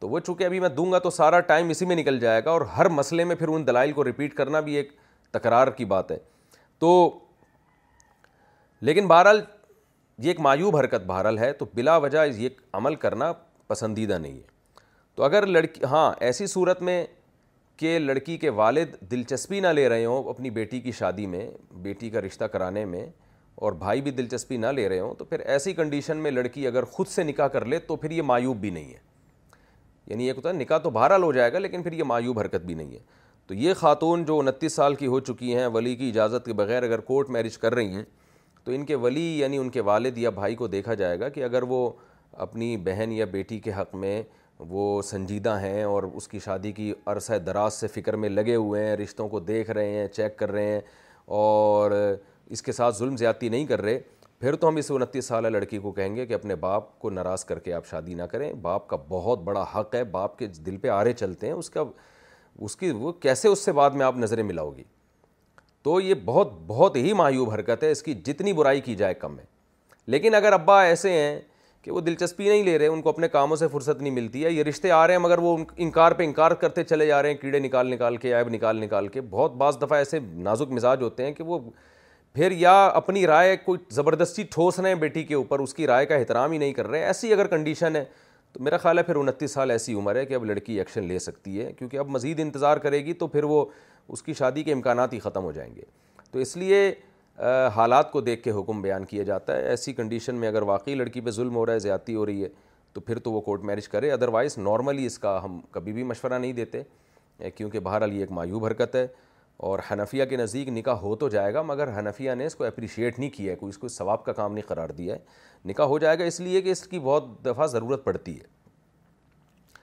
تو 0.00 0.08
وہ 0.08 0.18
چونکہ 0.20 0.44
ابھی 0.44 0.60
میں 0.60 0.68
دوں 0.76 0.90
گا 0.92 0.98
تو 0.98 1.10
سارا 1.20 1.40
ٹائم 1.54 1.68
اسی 1.70 1.86
میں 1.86 1.96
نکل 1.96 2.18
جائے 2.20 2.44
گا 2.44 2.50
اور 2.50 2.60
ہر 2.76 2.88
مسئلے 2.98 3.24
میں 3.24 3.34
پھر 3.36 3.48
ان 3.48 3.66
دلائل 3.66 3.92
کو 3.92 4.04
رپیٹ 4.04 4.34
کرنا 4.34 4.60
بھی 4.60 4.74
ایک 4.76 4.92
تکرار 5.34 5.68
کی 5.76 5.84
بات 5.94 6.10
ہے 6.10 6.18
تو 6.82 6.90
لیکن 8.88 9.06
بہرحال 9.08 9.40
یہ 10.22 10.28
ایک 10.28 10.40
مایوب 10.46 10.76
حرکت 10.76 11.04
بہرحال 11.06 11.38
ہے 11.38 11.52
تو 11.62 11.66
بلا 11.74 11.96
وجہ 12.06 12.24
یہ 12.36 12.48
عمل 12.80 12.94
کرنا 13.04 13.32
پسندیدہ 13.68 14.18
نہیں 14.26 14.34
ہے 14.34 14.52
تو 15.16 15.22
اگر 15.24 15.46
لڑکی 15.46 15.84
ہاں 15.90 16.10
ایسی 16.28 16.46
صورت 16.54 16.82
میں 16.88 17.04
کہ 17.76 17.98
لڑکی 17.98 18.36
کے 18.38 18.50
والد 18.60 18.94
دلچسپی 19.10 19.60
نہ 19.60 19.66
لے 19.78 19.88
رہے 19.88 20.04
ہوں 20.04 20.28
اپنی 20.28 20.50
بیٹی 20.58 20.80
کی 20.80 20.92
شادی 20.98 21.26
میں 21.34 21.48
بیٹی 21.86 22.10
کا 22.10 22.20
رشتہ 22.26 22.44
کرانے 22.54 22.84
میں 22.94 23.04
اور 23.66 23.72
بھائی 23.82 24.00
بھی 24.02 24.10
دلچسپی 24.20 24.56
نہ 24.56 24.66
لے 24.76 24.88
رہے 24.88 24.98
ہوں 25.00 25.14
تو 25.18 25.24
پھر 25.32 25.40
ایسی 25.56 25.72
کنڈیشن 25.80 26.16
میں 26.22 26.30
لڑکی 26.30 26.66
اگر 26.66 26.84
خود 26.96 27.06
سے 27.16 27.22
نکاح 27.22 27.48
کر 27.56 27.64
لے 27.72 27.78
تو 27.88 27.96
پھر 28.04 28.10
یہ 28.10 28.22
معیوب 28.30 28.60
بھی 28.60 28.70
نہیں 28.78 28.92
ہے 28.92 28.98
یعنی 30.12 30.26
یہ 30.28 30.32
کہتا 30.32 30.48
ہے 30.48 30.54
نکاح 30.54 30.78
تو 30.86 30.90
بہرحال 30.98 31.22
ہو 31.22 31.32
جائے 31.32 31.52
گا 31.52 31.58
لیکن 31.58 31.82
پھر 31.82 31.92
یہ 31.98 32.04
معیوب 32.12 32.38
حرکت 32.40 32.64
بھی 32.70 32.74
نہیں 32.74 32.92
ہے 32.94 32.98
تو 33.46 33.54
یہ 33.54 33.74
خاتون 33.74 34.24
جو 34.24 34.38
انتیس 34.38 34.72
سال 34.74 34.94
کی 34.94 35.06
ہو 35.06 35.18
چکی 35.20 35.54
ہیں 35.56 35.66
ولی 35.72 35.94
کی 35.96 36.08
اجازت 36.08 36.44
کے 36.46 36.52
بغیر 36.60 36.82
اگر 36.82 36.98
کورٹ 37.08 37.30
میرج 37.30 37.56
کر 37.58 37.74
رہی 37.74 37.94
ہیں 37.94 38.02
تو 38.64 38.72
ان 38.72 38.84
کے 38.86 38.94
ولی 38.96 39.24
یعنی 39.40 39.56
ان 39.58 39.68
کے 39.70 39.80
والد 39.88 40.18
یا 40.18 40.30
بھائی 40.38 40.54
کو 40.60 40.66
دیکھا 40.74 40.94
جائے 41.00 41.18
گا 41.20 41.28
کہ 41.28 41.44
اگر 41.44 41.62
وہ 41.68 41.88
اپنی 42.46 42.76
بہن 42.84 43.12
یا 43.12 43.24
بیٹی 43.32 43.58
کے 43.66 43.72
حق 43.80 43.94
میں 43.94 44.22
وہ 44.68 45.00
سنجیدہ 45.02 45.58
ہیں 45.60 45.82
اور 45.84 46.02
اس 46.14 46.28
کی 46.28 46.38
شادی 46.44 46.72
کی 46.72 46.92
عرصہ 47.12 47.34
دراز 47.46 47.74
سے 47.80 47.86
فکر 47.94 48.16
میں 48.22 48.28
لگے 48.28 48.54
ہوئے 48.54 48.84
ہیں 48.84 48.96
رشتوں 48.96 49.28
کو 49.28 49.40
دیکھ 49.40 49.70
رہے 49.70 49.90
ہیں 49.98 50.06
چیک 50.12 50.36
کر 50.38 50.52
رہے 50.52 50.72
ہیں 50.72 50.80
اور 51.44 51.90
اس 52.46 52.62
کے 52.62 52.72
ساتھ 52.72 52.96
ظلم 52.98 53.16
زیادتی 53.16 53.48
نہیں 53.48 53.64
کر 53.66 53.82
رہے 53.82 53.98
پھر 54.40 54.56
تو 54.60 54.68
ہم 54.68 54.76
اس 54.76 54.90
انتیس 54.90 55.26
سالہ 55.26 55.48
لڑکی 55.48 55.78
کو 55.78 55.92
کہیں 55.92 56.16
گے 56.16 56.26
کہ 56.26 56.34
اپنے 56.34 56.54
باپ 56.64 56.98
کو 57.00 57.10
ناراض 57.10 57.44
کر 57.44 57.58
کے 57.58 57.72
آپ 57.72 57.86
شادی 57.90 58.14
نہ 58.14 58.22
کریں 58.32 58.52
باپ 58.62 58.88
کا 58.88 58.96
بہت 59.08 59.42
بڑا 59.44 59.64
حق 59.74 59.94
ہے 59.94 60.02
باپ 60.18 60.38
کے 60.38 60.46
دل 60.66 60.76
پہ 60.80 60.88
آرے 60.88 61.12
چلتے 61.12 61.46
ہیں 61.46 61.54
اس 61.54 61.70
کا 61.70 61.82
اس 62.62 62.76
کی 62.76 62.90
وہ 62.98 63.12
کیسے 63.20 63.48
اس 63.48 63.64
سے 63.64 63.72
بعد 63.72 63.90
میں 64.00 64.04
آپ 64.06 64.16
نظریں 64.18 64.42
ملاؤ 64.44 64.70
گی 64.76 64.82
تو 65.84 66.00
یہ 66.00 66.14
بہت 66.24 66.52
بہت 66.66 66.96
ہی 66.96 67.12
مایوب 67.16 67.50
حرکت 67.52 67.82
ہے 67.82 67.90
اس 67.90 68.02
کی 68.02 68.14
جتنی 68.26 68.52
برائی 68.52 68.80
کی 68.80 68.94
جائے 68.96 69.14
کم 69.14 69.38
ہے 69.38 69.44
لیکن 70.12 70.34
اگر 70.34 70.52
ابا 70.52 70.82
ایسے 70.84 71.12
ہیں 71.12 71.40
کہ 71.82 71.90
وہ 71.92 72.00
دلچسپی 72.00 72.48
نہیں 72.48 72.62
لے 72.64 72.78
رہے 72.78 72.86
ان 72.86 73.02
کو 73.02 73.08
اپنے 73.08 73.28
کاموں 73.28 73.56
سے 73.56 73.68
فرصت 73.72 74.00
نہیں 74.02 74.12
ملتی 74.14 74.44
ہے 74.44 74.50
یہ 74.52 74.62
رشتے 74.64 74.90
آ 74.90 75.06
رہے 75.06 75.14
ہیں 75.14 75.20
مگر 75.20 75.38
وہ 75.38 75.56
انکار 75.76 76.12
پہ 76.20 76.24
انکار 76.24 76.50
کرتے 76.60 76.84
چلے 76.84 77.06
جا 77.06 77.22
رہے 77.22 77.30
ہیں 77.30 77.36
کیڑے 77.40 77.58
نکال 77.58 77.90
نکال 77.90 78.16
کے 78.16 78.32
عیب 78.36 78.48
نکال 78.54 78.76
نکال 78.84 79.08
کے 79.16 79.20
بہت 79.30 79.54
بعض 79.62 79.76
دفعہ 79.82 79.98
ایسے 79.98 80.18
نازک 80.46 80.70
مزاج 80.72 81.02
ہوتے 81.02 81.24
ہیں 81.26 81.32
کہ 81.32 81.44
وہ 81.44 81.58
پھر 82.34 82.52
یا 82.58 82.84
اپنی 82.86 83.26
رائے 83.26 83.56
کوئی 83.64 83.78
زبردستی 83.94 84.42
ٹھوس 84.52 84.78
رہے 84.78 84.88
ہیں 84.88 84.96
بیٹی 85.00 85.22
کے 85.24 85.34
اوپر 85.34 85.58
اس 85.60 85.74
کی 85.74 85.86
رائے 85.86 86.06
کا 86.06 86.14
احترام 86.16 86.52
ہی 86.52 86.58
نہیں 86.58 86.72
کر 86.74 86.86
رہے 86.86 86.98
ہیں 86.98 87.06
ایسی 87.06 87.32
اگر 87.32 87.46
کنڈیشن 87.46 87.96
ہے 87.96 88.04
تو 88.54 88.62
میرا 88.62 88.76
خیال 88.78 88.98
ہے 88.98 89.02
پھر 89.02 89.16
انتیس 89.16 89.50
سال 89.54 89.70
ایسی 89.70 89.92
عمر 89.94 90.16
ہے 90.16 90.24
کہ 90.26 90.34
اب 90.34 90.44
لڑکی 90.44 90.78
ایکشن 90.78 91.04
لے 91.04 91.18
سکتی 91.18 91.60
ہے 91.60 91.72
کیونکہ 91.78 91.98
اب 91.98 92.08
مزید 92.16 92.40
انتظار 92.40 92.76
کرے 92.84 93.04
گی 93.04 93.12
تو 93.22 93.26
پھر 93.28 93.44
وہ 93.52 93.64
اس 94.08 94.22
کی 94.22 94.34
شادی 94.38 94.62
کے 94.64 94.72
امکانات 94.72 95.12
ہی 95.12 95.18
ختم 95.20 95.44
ہو 95.44 95.50
جائیں 95.52 95.74
گے 95.76 95.82
تو 96.30 96.38
اس 96.38 96.56
لیے 96.56 96.78
حالات 97.76 98.12
کو 98.12 98.20
دیکھ 98.20 98.42
کے 98.42 98.50
حکم 98.60 98.82
بیان 98.82 99.04
کیا 99.04 99.22
جاتا 99.30 99.56
ہے 99.56 99.66
ایسی 99.68 99.92
کنڈیشن 99.92 100.34
میں 100.40 100.48
اگر 100.48 100.62
واقعی 100.70 100.94
لڑکی 100.94 101.20
پہ 101.20 101.30
ظلم 101.40 101.56
ہو 101.56 101.64
رہا 101.66 101.72
ہے 101.72 101.78
زیادتی 101.88 102.14
ہو 102.14 102.26
رہی 102.26 102.42
ہے 102.44 102.48
تو 102.92 103.00
پھر 103.00 103.18
تو 103.18 103.32
وہ 103.32 103.40
کورٹ 103.50 103.64
میرج 103.64 103.88
کرے 103.88 104.10
ادروائز 104.12 104.58
نارملی 104.58 105.06
اس 105.06 105.18
کا 105.18 105.38
ہم 105.44 105.60
کبھی 105.72 105.92
بھی 105.92 106.02
مشورہ 106.14 106.38
نہیں 106.38 106.52
دیتے 106.52 106.82
کیونکہ 107.54 107.80
بہرحال 107.90 108.12
یہ 108.12 108.20
ایک 108.20 108.32
مایوب 108.32 108.64
حرکت 108.66 108.94
ہے 108.96 109.06
اور 109.66 109.78
حنفیہ 109.90 110.24
کے 110.30 110.36
نزدیک 110.36 110.68
نکاح 110.78 110.94
ہو 111.00 111.14
تو 111.16 111.28
جائے 111.28 111.52
گا 111.54 111.62
مگر 111.62 111.88
حنفیہ 111.98 112.30
نے 112.34 112.46
اس 112.46 112.54
کو 112.54 112.64
اپریشیٹ 112.64 113.18
نہیں 113.18 113.30
کیا 113.36 113.50
ہے 113.52 113.56
کوئی 113.56 113.70
اس 113.70 113.78
کو 113.78 113.88
ثواب 113.88 114.24
کا 114.24 114.32
کام 114.32 114.52
نہیں 114.54 114.66
قرار 114.68 114.88
دیا 114.98 115.14
ہے 115.14 115.68
نکاح 115.68 115.86
ہو 115.86 115.98
جائے 115.98 116.18
گا 116.18 116.24
اس 116.24 116.40
لیے 116.40 116.62
کہ 116.62 116.70
اس 116.72 116.86
کی 116.88 116.98
بہت 117.00 117.24
دفعہ 117.44 117.66
ضرورت 117.74 118.04
پڑتی 118.04 118.36
ہے 118.38 118.46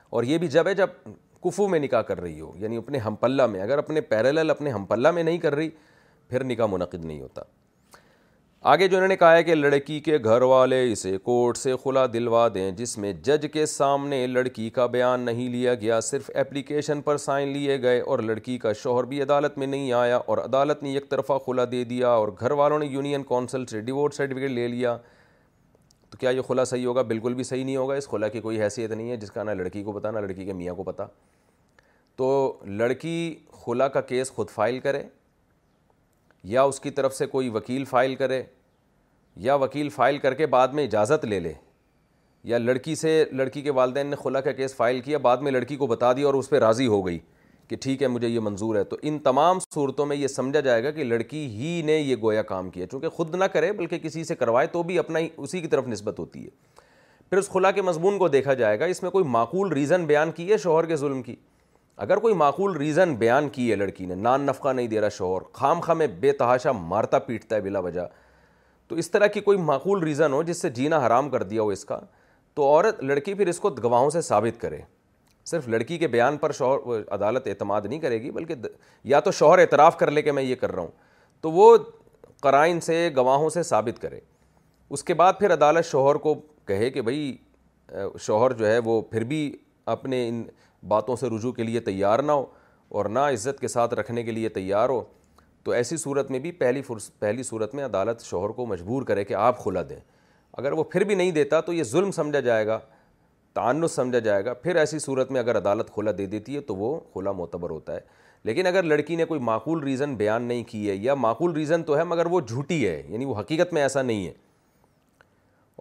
اور 0.10 0.24
یہ 0.24 0.38
بھی 0.38 0.48
جب 0.56 0.68
ہے 0.68 0.74
جب 0.76 0.90
کفو 1.44 1.68
میں 1.68 1.80
نکاح 1.80 2.02
کر 2.08 2.22
رہی 2.22 2.40
ہو 2.42 2.52
یعنی 2.60 2.78
اپنے 2.78 2.98
ہم 3.08 3.16
پلہ 3.20 3.46
میں 3.54 3.62
اگر 3.62 3.78
اپنے 3.78 4.02
پیرلل 4.14 4.50
اپنے 4.50 4.70
ہم 4.72 4.86
پلہ 4.86 5.12
میں 5.12 5.24
نہیں 5.24 5.38
کر 5.48 5.56
رہی 5.56 5.70
پھر 6.30 6.44
نکاح 6.44 6.66
منعقد 6.72 7.06
نہیں 7.06 7.22
ہوتا 7.22 7.42
آگے 8.70 8.88
جو 8.88 8.96
انہوں 8.96 9.08
نے 9.08 9.16
کہا 9.18 9.36
ہے 9.36 9.44
کہ 9.44 9.54
لڑکی 9.56 10.00
کے 10.06 10.18
گھر 10.24 10.42
والے 10.50 10.82
اسے 10.92 11.16
کورٹ 11.24 11.58
سے 11.58 11.72
خلا 11.84 12.06
دلوا 12.14 12.48
دیں 12.54 12.70
جس 12.78 12.98
میں 12.98 13.12
جج 13.26 13.46
کے 13.54 13.66
سامنے 13.66 14.26
لڑکی 14.28 14.70
کا 14.74 14.86
بیان 14.96 15.22
نہیں 15.26 15.48
لیا 15.52 15.74
گیا 15.82 16.00
صرف 16.10 16.30
اپلیکیشن 16.40 17.02
پر 17.06 17.18
سائن 17.24 17.48
لیے 17.54 17.82
گئے 17.82 18.00
اور 18.02 18.20
لڑکی 18.26 18.58
کا 18.66 18.74
شوہر 18.82 19.04
بھی 19.14 19.22
عدالت 19.22 19.58
میں 19.58 19.68
نہیں 19.68 19.92
آیا 20.02 20.18
اور 20.26 20.38
عدالت 20.44 20.84
نے 20.84 20.94
ایک 20.94 21.10
طرفہ 21.12 21.38
خلا 21.46 21.66
دے 21.72 21.84
دیا 21.90 22.10
اور 22.10 22.28
گھر 22.40 22.52
والوں 22.62 22.80
نے 22.80 22.86
یونین 22.86 23.24
کونسل 23.34 23.66
سے 23.70 23.82
ڈیورس 23.90 24.18
سرٹیفکیٹ 24.18 24.52
لے 24.52 24.68
لیا 24.68 24.96
تو 26.10 26.18
کیا 26.18 26.30
یہ 26.30 26.42
خلا 26.48 26.64
صحیح 26.74 26.86
ہوگا 26.88 27.02
بالکل 27.14 27.34
بھی 27.36 27.44
صحیح 27.44 27.64
نہیں 27.66 27.78
ہوگا 27.78 27.96
اس 27.96 28.08
خلا 28.10 28.28
کی 28.36 28.42
کوئی 28.42 28.62
حیثیت 28.62 28.92
نہیں 28.92 29.10
ہے 29.12 29.18
جس 29.26 29.32
کا 29.32 29.44
نہ 29.44 29.52
لڑکی 29.52 29.84
کو 29.84 29.92
پتہ 30.00 30.08
نہ 30.14 30.20
لڑکی 30.20 30.46
کے 30.46 30.54
میاں 30.54 30.74
کو 30.76 30.84
پتہ 30.92 31.08
تو 32.18 32.32
لڑکی 32.68 33.34
خلا 33.66 33.88
کا 33.98 34.02
کیس 34.14 34.32
خود 34.36 34.50
فائل 34.56 34.80
کرے 34.80 35.02
یا 36.50 36.62
اس 36.66 36.80
کی 36.80 36.90
طرف 36.92 37.16
سے 37.16 37.26
کوئی 37.28 37.50
وکیل 37.54 37.84
فائل 37.90 38.16
کرے 38.16 38.42
یا 39.48 39.56
وکیل 39.56 39.90
فائل 39.90 40.18
کر 40.20 40.34
کے 40.36 40.46
بعد 40.56 40.68
میں 40.74 40.84
اجازت 40.86 41.26
لے 41.26 41.40
لے 41.40 41.52
یا 42.52 42.58
لڑکی 42.58 42.96
سے 42.96 43.24
لڑکی 43.38 43.62
کے 43.62 43.72
والدین 43.72 44.08
نے 44.08 44.16
خلا 44.24 44.42
کا 44.42 44.52
کیس 44.52 44.76
فائل 44.76 45.00
کیا 45.02 45.18
بعد 45.28 45.38
میں 45.42 45.52
لڑکی 45.52 45.76
کو 45.78 45.88
بتا 45.88 46.12
دی 46.18 46.22
اور 46.24 46.34
اس 46.34 46.50
پہ 46.50 46.60
راضی 46.60 46.88
ہو 46.88 47.06
گئی 47.06 47.20
کہ 47.70 47.76
ٹھیک 47.82 48.02
ہے 48.04 48.08
مجھے 48.08 48.28
یہ 48.28 48.40
منظور 48.40 48.76
ہے 48.76 48.84
تو 48.84 48.98
ان 49.02 49.20
تمام 49.24 49.60
صورتوں 49.74 50.06
میں 50.06 50.16
یہ 50.18 50.28
سمجھا 50.28 50.60
جائے 50.60 50.84
گا 50.84 50.92
کہ 50.92 51.04
لڑکی 51.04 51.46
ہی 51.58 51.82
نے 51.86 51.98
یہ 51.98 52.16
گویا 52.22 52.42
کام 52.52 52.70
کیا 52.70 52.88
چونکہ 52.92 53.10
خود 53.18 53.36
نہ 53.36 53.44
کرے 53.54 53.72
بلکہ 53.74 54.00
کسی 54.04 54.24
سے 54.24 54.36
کروائے 54.36 54.68
تو 54.72 54.84
بھی 54.84 54.98
اپنا 55.00 55.20
ہی 55.20 55.28
اسی 55.38 55.62
کی 55.62 55.68
طرف 55.68 55.88
نسبت 55.88 56.20
ہوتی 56.20 56.44
ہے 56.46 56.50
پھر 57.30 57.38
اس 57.38 57.50
خلا 57.50 57.72
کے 57.72 57.82
مضمون 57.82 58.18
کو 58.20 58.28
دیکھا 58.28 58.54
جائے 58.54 58.80
گا 58.80 58.86
اس 58.94 59.02
میں 59.04 59.12
کوئی 59.12 59.26
معقول 59.32 59.72
ریزن 59.74 60.06
بیان 60.06 60.32
کی 60.36 60.52
ہے 60.52 60.58
شوہر 60.64 60.86
کے 60.86 60.96
ظلم 60.96 61.22
کی 61.24 61.36
اگر 61.98 62.18
کوئی 62.20 62.34
معقول 62.36 62.76
ریزن 62.78 63.14
بیان 63.20 63.50
کی 63.50 63.70
ہے 63.72 63.76
لڑکی 63.76 64.06
نے 64.06 64.16
نان 64.16 64.42
نفقہ 64.46 64.70
نہیں 64.74 64.88
دے 64.88 65.02
رہا 65.02 65.10
شوہر 65.10 65.42
خام 65.60 65.80
خواہ 65.82 65.98
میں 65.98 66.08
بے 66.20 66.32
تحاشا 66.40 66.72
مارتا 66.72 67.20
پیٹتا 67.20 67.56
ہے 67.56 67.62
بلا 67.62 67.80
وجہ 67.80 68.06
تو 68.88 68.96
اس 68.98 69.12
طرح 69.12 69.28
کی 69.34 69.40
کوئی 69.42 69.58
معقول 69.58 70.04
ریزن 70.04 70.34
ہو 70.34 70.42
جس 70.44 70.62
سے 70.62 70.70
جینا 70.80 71.06
حرام 71.06 71.30
کر 71.30 71.44
دیا 71.44 71.62
ہو 71.62 71.68
اس 71.72 71.86
کا 71.86 72.00
تو 72.56 72.64
عورت 72.68 73.04
لڑکی 73.04 73.34
پھر 73.34 73.48
اس 73.48 73.60
کو 73.60 73.70
گواہوں 73.84 74.10
سے 74.10 74.22
ثابت 74.22 74.60
کرے 74.62 74.80
صرف 75.50 75.68
لڑکی 75.70 75.98
کے 75.98 76.08
بیان 76.08 76.38
پر 76.38 76.52
شوہر 76.54 77.02
عدالت 77.14 77.48
اعتماد 77.48 77.82
نہیں 77.86 78.00
کرے 78.00 78.22
گی 78.22 78.32
بلکہ 78.32 78.54
یا 79.12 79.20
تو 79.20 79.32
شوہر 79.32 79.60
اعتراف 79.60 79.98
کر 79.98 80.12
لے 80.12 80.22
کہ 80.22 80.32
میں 80.32 80.44
یہ 80.44 80.56
کر 80.62 80.72
رہا 80.72 80.82
ہوں 80.82 80.92
تو 81.42 81.52
وہ 81.52 81.76
قرائن 82.44 82.80
سے 82.82 83.10
گواہوں 83.16 83.50
سے 83.50 83.64
ثابت 83.64 84.02
کرے 84.02 84.20
اس 84.94 85.04
کے 85.04 85.14
بعد 85.14 85.34
پھر 85.40 85.54
عدالت 85.54 85.86
شوہر 85.92 86.16
کو 86.26 86.34
کہے 86.68 86.90
کہ 86.92 87.02
بھائی 87.02 87.36
شوہر 88.26 88.54
جو 88.58 88.68
ہے 88.68 88.78
وہ 88.86 89.02
پھر 89.12 89.24
بھی 89.28 89.52
اپنے 89.96 90.28
ان 90.30 90.44
باتوں 90.88 91.16
سے 91.16 91.30
رجوع 91.36 91.52
کے 91.54 91.64
لیے 91.64 91.80
تیار 91.80 92.20
نہ 92.24 92.32
ہو 92.32 92.46
اور 92.98 93.06
نہ 93.10 93.20
عزت 93.34 93.60
کے 93.60 93.68
ساتھ 93.68 93.94
رکھنے 93.94 94.24
کے 94.24 94.32
لیے 94.32 94.50
تیار 94.50 94.90
ہو 94.90 95.02
تو 95.64 95.72
ایسی 95.72 95.98
صورت 95.98 96.32
میں 96.32 96.40
بھی 96.40 96.52
پہلی 96.62 96.82
فرص 96.82 97.10
پہلی 97.20 97.44
صورت 97.44 97.76
میں 97.76 97.84
عدالت 97.86 98.22
شوہر 98.26 98.50
کو 98.56 98.66
مجبور 98.66 99.04
کرے 99.06 99.24
کہ 99.26 99.34
آپ 99.34 99.62
کھلا 99.64 99.82
دیں 99.90 99.98
اگر 100.58 100.72
وہ 100.78 100.84
پھر 100.92 101.04
بھی 101.08 101.16
نہیں 101.16 101.32
دیتا 101.32 101.60
تو 101.62 101.74
یہ 101.74 101.84
ظلم 101.92 102.12
سمجھا 102.12 102.40
جائے 102.40 102.66
گا 102.68 102.80
تعنت 103.56 103.92
سمجھا 103.92 104.20
جائے 104.20 104.46
گا 104.46 104.54
پھر 104.54 104.76
ایسی 104.76 105.00
صورت 105.00 105.32
میں 105.32 105.40
اگر 105.40 105.58
عدالت 105.58 105.92
کھلا 105.94 106.12
دے 106.18 106.26
دیتی 106.26 106.56
ہے 106.56 106.62
تو 106.62 106.76
وہ 106.76 107.00
کھلا 107.14 107.32
معتبر 107.32 107.70
ہوتا 107.70 107.96
ہے 107.96 108.00
لیکن 108.44 108.68
اگر 108.68 108.84
لڑکی 108.84 109.16
نے 109.16 109.26
کوئی 109.26 109.40
معقول 109.40 109.84
ریزن 109.84 110.16
بیان 110.18 110.44
نہیں 110.44 110.64
کی 110.68 110.90
ہے 110.90 110.96
یا 110.96 111.14
معقول 111.16 111.52
ریزن 111.56 111.84
تو 111.84 111.98
ہے 111.98 112.04
مگر 112.04 112.26
وہ 112.32 112.40
جھوٹی 112.48 112.88
ہے 112.88 113.02
یعنی 113.08 113.26
وہ 113.26 113.40
حقیقت 113.40 113.74
میں 113.74 113.82
ایسا 113.82 114.02
نہیں 114.02 114.28
ہے 114.28 114.32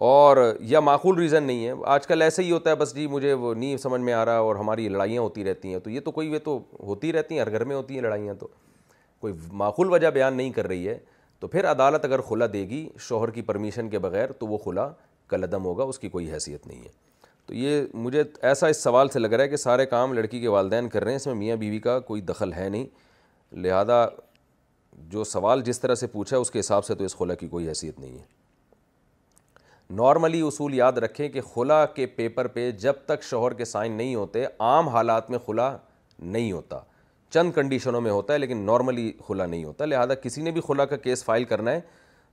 اور 0.09 0.37
یا 0.69 0.81
معقول 0.81 1.19
ریزن 1.19 1.43
نہیں 1.45 1.67
ہے 1.67 1.73
آج 1.95 2.07
کل 2.07 2.23
ایسے 2.23 2.43
ہی 2.43 2.51
ہوتا 2.51 2.71
ہے 2.71 2.75
بس 2.83 2.95
جی 2.95 3.07
مجھے 3.07 3.33
وہ 3.33 3.53
نہیں 3.55 3.77
سمجھ 3.79 4.01
میں 4.01 4.13
آ 4.13 4.25
رہا 4.25 4.37
اور 4.45 4.57
ہماری 4.57 4.89
لڑائیاں 4.89 5.23
ہوتی 5.23 5.45
رہتی 5.45 5.73
ہیں 5.73 5.79
تو 5.81 5.91
یہ 5.91 6.01
تو 6.05 6.11
کوئی 6.11 6.31
یہ 6.33 6.39
تو 6.45 6.59
ہوتی 6.87 7.13
رہتی 7.13 7.35
ہیں 7.35 7.41
ہر 7.43 7.51
گھر 7.51 7.65
میں 7.71 7.77
ہوتی 7.77 7.95
ہیں 7.95 8.03
لڑائیاں 8.03 8.35
تو 8.41 8.47
کوئی 9.21 9.33
معقول 9.63 9.93
وجہ 9.93 10.11
بیان 10.11 10.37
نہیں 10.37 10.51
کر 10.51 10.67
رہی 10.67 10.89
ہے 10.89 10.97
تو 11.41 11.49
پھر 11.49 11.71
عدالت 11.71 12.05
اگر 12.05 12.21
خلا 12.29 12.47
دے 12.53 12.63
گی 12.69 12.89
شوہر 13.09 13.31
کی 13.31 13.43
پرمیشن 13.51 13.89
کے 13.91 13.99
بغیر 14.07 14.33
تو 14.39 14.47
وہ 14.47 14.59
خلا 14.65 14.89
کل 15.31 15.45
عدم 15.45 15.65
ہوگا 15.65 15.85
اس 15.93 15.99
کی 15.99 16.09
کوئی 16.17 16.33
حیثیت 16.33 16.67
نہیں 16.67 16.81
ہے 16.83 16.89
تو 17.47 17.55
یہ 17.55 17.81
مجھے 17.95 18.23
ایسا 18.49 18.67
اس 18.67 18.83
سوال 18.83 19.09
سے 19.09 19.19
لگ 19.19 19.33
رہا 19.37 19.45
ہے 19.45 19.49
کہ 19.49 19.57
سارے 19.67 19.87
کام 19.95 20.13
لڑکی 20.15 20.41
کے 20.41 20.49
والدین 20.59 20.89
کر 20.89 21.05
رہے 21.05 21.13
ہیں 21.13 21.17
اس 21.23 21.27
میں 21.27 21.35
میاں 21.45 21.57
بیوی 21.67 21.79
کا 21.89 21.99
کوئی 22.11 22.21
دخل 22.33 22.53
ہے 22.57 22.69
نہیں 22.69 22.87
لہذا 23.63 24.05
جو 25.09 25.25
سوال 25.25 25.63
جس 25.65 25.81
طرح 25.81 25.95
سے 25.95 26.07
پوچھا 26.17 26.37
اس 26.37 26.51
کے 26.51 26.61
حساب 26.61 26.85
سے 26.85 26.95
تو 26.95 27.05
اس 27.05 27.17
خلا 27.17 27.35
کی 27.45 27.49
کوئی 27.49 27.69
حیثیت 27.69 27.99
نہیں 28.01 28.19
ہے 28.19 28.39
نارملی 29.99 30.41
اصول 30.47 30.75
یاد 30.75 30.99
رکھیں 31.05 31.29
کہ 31.29 31.41
خلا 31.55 31.85
کے 31.95 32.05
پیپر 32.17 32.47
پہ 32.49 32.71
جب 32.81 32.93
تک 33.07 33.23
شوہر 33.31 33.53
کے 33.55 33.65
سائن 33.65 33.93
نہیں 33.93 34.15
ہوتے 34.15 34.45
عام 34.59 34.89
حالات 34.89 35.31
میں 35.31 35.39
خلا 35.47 35.77
نہیں 36.19 36.53
ہوتا 36.53 36.79
چند 37.31 37.53
کنڈیشنوں 37.55 38.01
میں 38.01 38.11
ہوتا 38.11 38.33
ہے 38.35 38.39
لیکن 38.39 38.57
نارملی 38.67 39.11
خلا 39.27 39.47
نہیں 39.47 39.65
ہوتا 39.65 39.85
لہذا 39.85 40.15
کسی 40.15 40.43
نے 40.43 40.51
بھی 40.51 40.61
خلا 40.67 40.85
کا 40.85 40.97
کیس 40.97 41.25
فائل 41.25 41.45
کرنا 41.55 41.73
ہے 41.73 41.81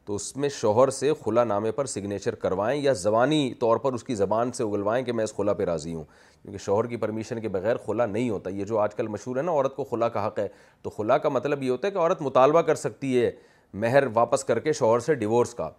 تو 0.05 0.15
اس 0.15 0.35
میں 0.37 0.49
شوہر 0.57 0.89
سے 0.99 1.11
خلا 1.23 1.43
نامے 1.43 1.71
پر 1.77 1.85
سگنیچر 1.85 2.35
کروائیں 2.43 2.81
یا 2.81 2.93
زبانی 3.01 3.53
طور 3.59 3.77
پر 3.85 3.93
اس 3.93 4.03
کی 4.03 4.15
زبان 4.15 4.51
سے 4.57 4.63
اگلوائیں 4.63 5.03
کہ 5.05 5.13
میں 5.13 5.23
اس 5.23 5.35
خلا 5.37 5.53
پہ 5.53 5.63
راضی 5.65 5.93
ہوں 5.93 6.03
کیونکہ 6.41 6.57
شوہر 6.65 6.87
کی 6.87 6.97
پرمیشن 6.97 7.41
کے 7.41 7.49
بغیر 7.57 7.77
خلا 7.85 8.05
نہیں 8.05 8.29
ہوتا 8.29 8.49
یہ 8.49 8.65
جو 8.65 8.79
آج 8.79 8.95
کل 8.95 9.07
مشہور 9.07 9.37
ہے 9.37 9.41
نا 9.41 9.51
عورت 9.51 9.75
کو 9.75 9.83
خلا 9.91 10.09
کا 10.09 10.27
حق 10.27 10.39
ہے 10.39 10.47
تو 10.81 10.89
خلا 10.97 11.17
کا 11.25 11.29
مطلب 11.29 11.63
یہ 11.63 11.69
ہوتا 11.69 11.87
ہے 11.87 11.91
کہ 11.93 11.97
عورت 11.97 12.21
مطالبہ 12.21 12.61
کر 12.69 12.75
سکتی 12.87 13.19
ہے 13.21 13.29
مہر 13.73 14.05
واپس 14.13 14.43
کر 14.43 14.59
کے 14.69 14.73
شوہر 14.73 14.99
سے 15.09 15.15
ڈیورس 15.15 15.53
کا 15.53 15.69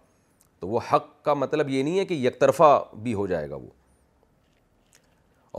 تو 0.59 0.67
وہ 0.67 0.79
حق 0.91 1.05
کا 1.25 1.33
مطلب 1.33 1.69
یہ 1.69 1.83
نہیں 1.83 1.99
ہے 1.99 2.05
کہ 2.05 2.13
یک 2.25 2.39
طرفہ 2.39 2.71
بھی 3.03 3.13
ہو 3.13 3.27
جائے 3.27 3.49
گا 3.49 3.55
وہ 3.55 3.67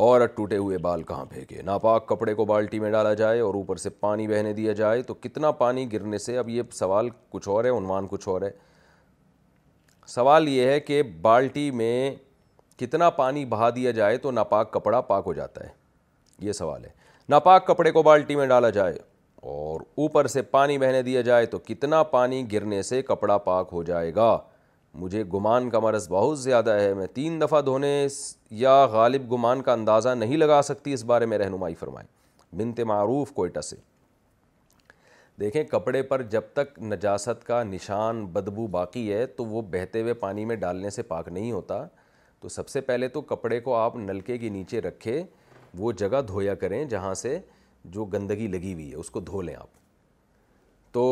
اور 0.07 0.25
ٹوٹے 0.35 0.57
ہوئے 0.57 0.79
بال 0.79 1.03
کہاں 1.03 1.25
پھینکے 1.31 1.63
ناپاک 1.67 2.07
کپڑے 2.09 2.35
کو 2.35 2.45
بالٹی 2.47 2.79
میں 2.81 2.91
ڈالا 2.91 3.13
جائے 3.21 3.41
اور 3.41 3.55
اوپر 3.55 3.77
سے 3.85 3.91
پانی 4.01 4.27
بہنے 4.29 4.53
دیا 4.55 4.73
جائے 4.81 5.03
تو 5.03 5.15
کتنا 5.21 5.51
پانی 5.63 5.91
گرنے 5.93 6.19
سے 6.27 6.37
اب 6.39 6.49
یہ 6.49 6.63
سوال 6.73 7.09
کچھ 7.31 7.49
اور 7.49 7.65
ہے 7.65 7.71
عنوان 7.77 8.07
کچھ 8.11 8.29
اور 8.29 8.43
ہے 8.43 8.51
سوال 10.09 10.49
یہ 10.49 10.69
ہے 10.71 10.79
کہ 10.81 11.03
بالٹی 11.23 11.71
میں 11.81 12.11
کتنا 12.81 13.09
پانی 13.17 13.45
بہا 13.47 13.71
دیا 13.77 13.91
جائے 13.97 14.17
تو 14.19 14.31
ناپاک 14.31 14.73
کپڑا 14.73 15.01
پاک 15.11 15.23
ہو 15.27 15.33
جاتا 15.35 15.65
ہے 15.65 15.69
یہ 16.47 16.53
سوال 16.61 16.85
ہے 16.85 16.91
ناپاک 17.29 17.67
کپڑے 17.67 17.93
کو 17.93 18.03
بالٹی 18.03 18.37
میں 18.37 18.47
ڈالا 18.47 18.71
جائے 18.79 18.99
اور 19.55 19.81
اوپر 20.03 20.27
سے 20.29 20.43
پانی 20.57 20.79
بہنے 20.79 21.03
دیا 21.03 21.21
جائے 21.29 21.47
تو 21.55 21.59
کتنا 21.67 22.03
پانی 22.15 22.43
گرنے 22.53 22.83
سے 22.93 23.03
کپڑا 23.13 23.39
پاک 23.49 23.69
ہو 23.73 23.83
جائے 23.83 24.15
گا 24.15 24.37
مجھے 24.99 25.23
گمان 25.35 25.69
کا 25.71 25.79
مرض 25.81 26.09
بہت 26.11 26.39
زیادہ 26.41 26.71
ہے 26.81 26.93
میں 26.95 27.07
تین 27.15 27.41
دفعہ 27.41 27.61
دھونے 27.63 28.07
یا 28.61 28.85
غالب 28.93 29.31
گمان 29.33 29.63
کا 29.63 29.73
اندازہ 29.73 30.09
نہیں 30.19 30.37
لگا 30.37 30.61
سکتی 30.65 30.93
اس 30.93 31.05
بارے 31.05 31.27
میں 31.27 31.39
رہنمائی 31.39 31.75
فرمائیں 31.81 32.07
بنت 32.57 32.81
معروف 32.91 33.31
کوئٹہ 33.33 33.61
سے 33.61 33.77
دیکھیں 35.41 35.63
کپڑے 35.71 36.03
پر 36.03 36.23
جب 36.33 36.43
تک 36.55 36.79
نجاست 36.83 37.45
کا 37.47 37.63
نشان 37.65 38.25
بدبو 38.33 38.67
باقی 38.71 39.13
ہے 39.13 39.25
تو 39.37 39.45
وہ 39.45 39.63
بہتے 39.71 40.01
ہوئے 40.03 40.15
پانی 40.25 40.45
میں 40.45 40.57
ڈالنے 40.65 40.91
سے 40.91 41.03
پاک 41.13 41.29
نہیں 41.29 41.53
ہوتا 41.53 41.85
تو 42.41 42.49
سب 42.49 42.69
سے 42.69 42.81
پہلے 42.81 43.09
تو 43.09 43.21
کپڑے 43.31 43.61
کو 43.61 43.75
آپ 43.77 43.97
نلکے 43.97 44.37
کے 44.39 44.49
نیچے 44.49 44.81
رکھے 44.83 45.23
وہ 45.79 45.93
جگہ 45.99 46.21
دھویا 46.29 46.55
کریں 46.65 46.85
جہاں 46.89 47.15
سے 47.15 47.39
جو 47.97 48.05
گندگی 48.13 48.47
لگی 48.53 48.73
ہوئی 48.73 48.91
ہے 48.91 48.97
اس 48.97 49.11
کو 49.11 49.21
دھو 49.21 49.43
لیں 49.43 49.55
آپ 49.57 49.69
تو 50.95 51.05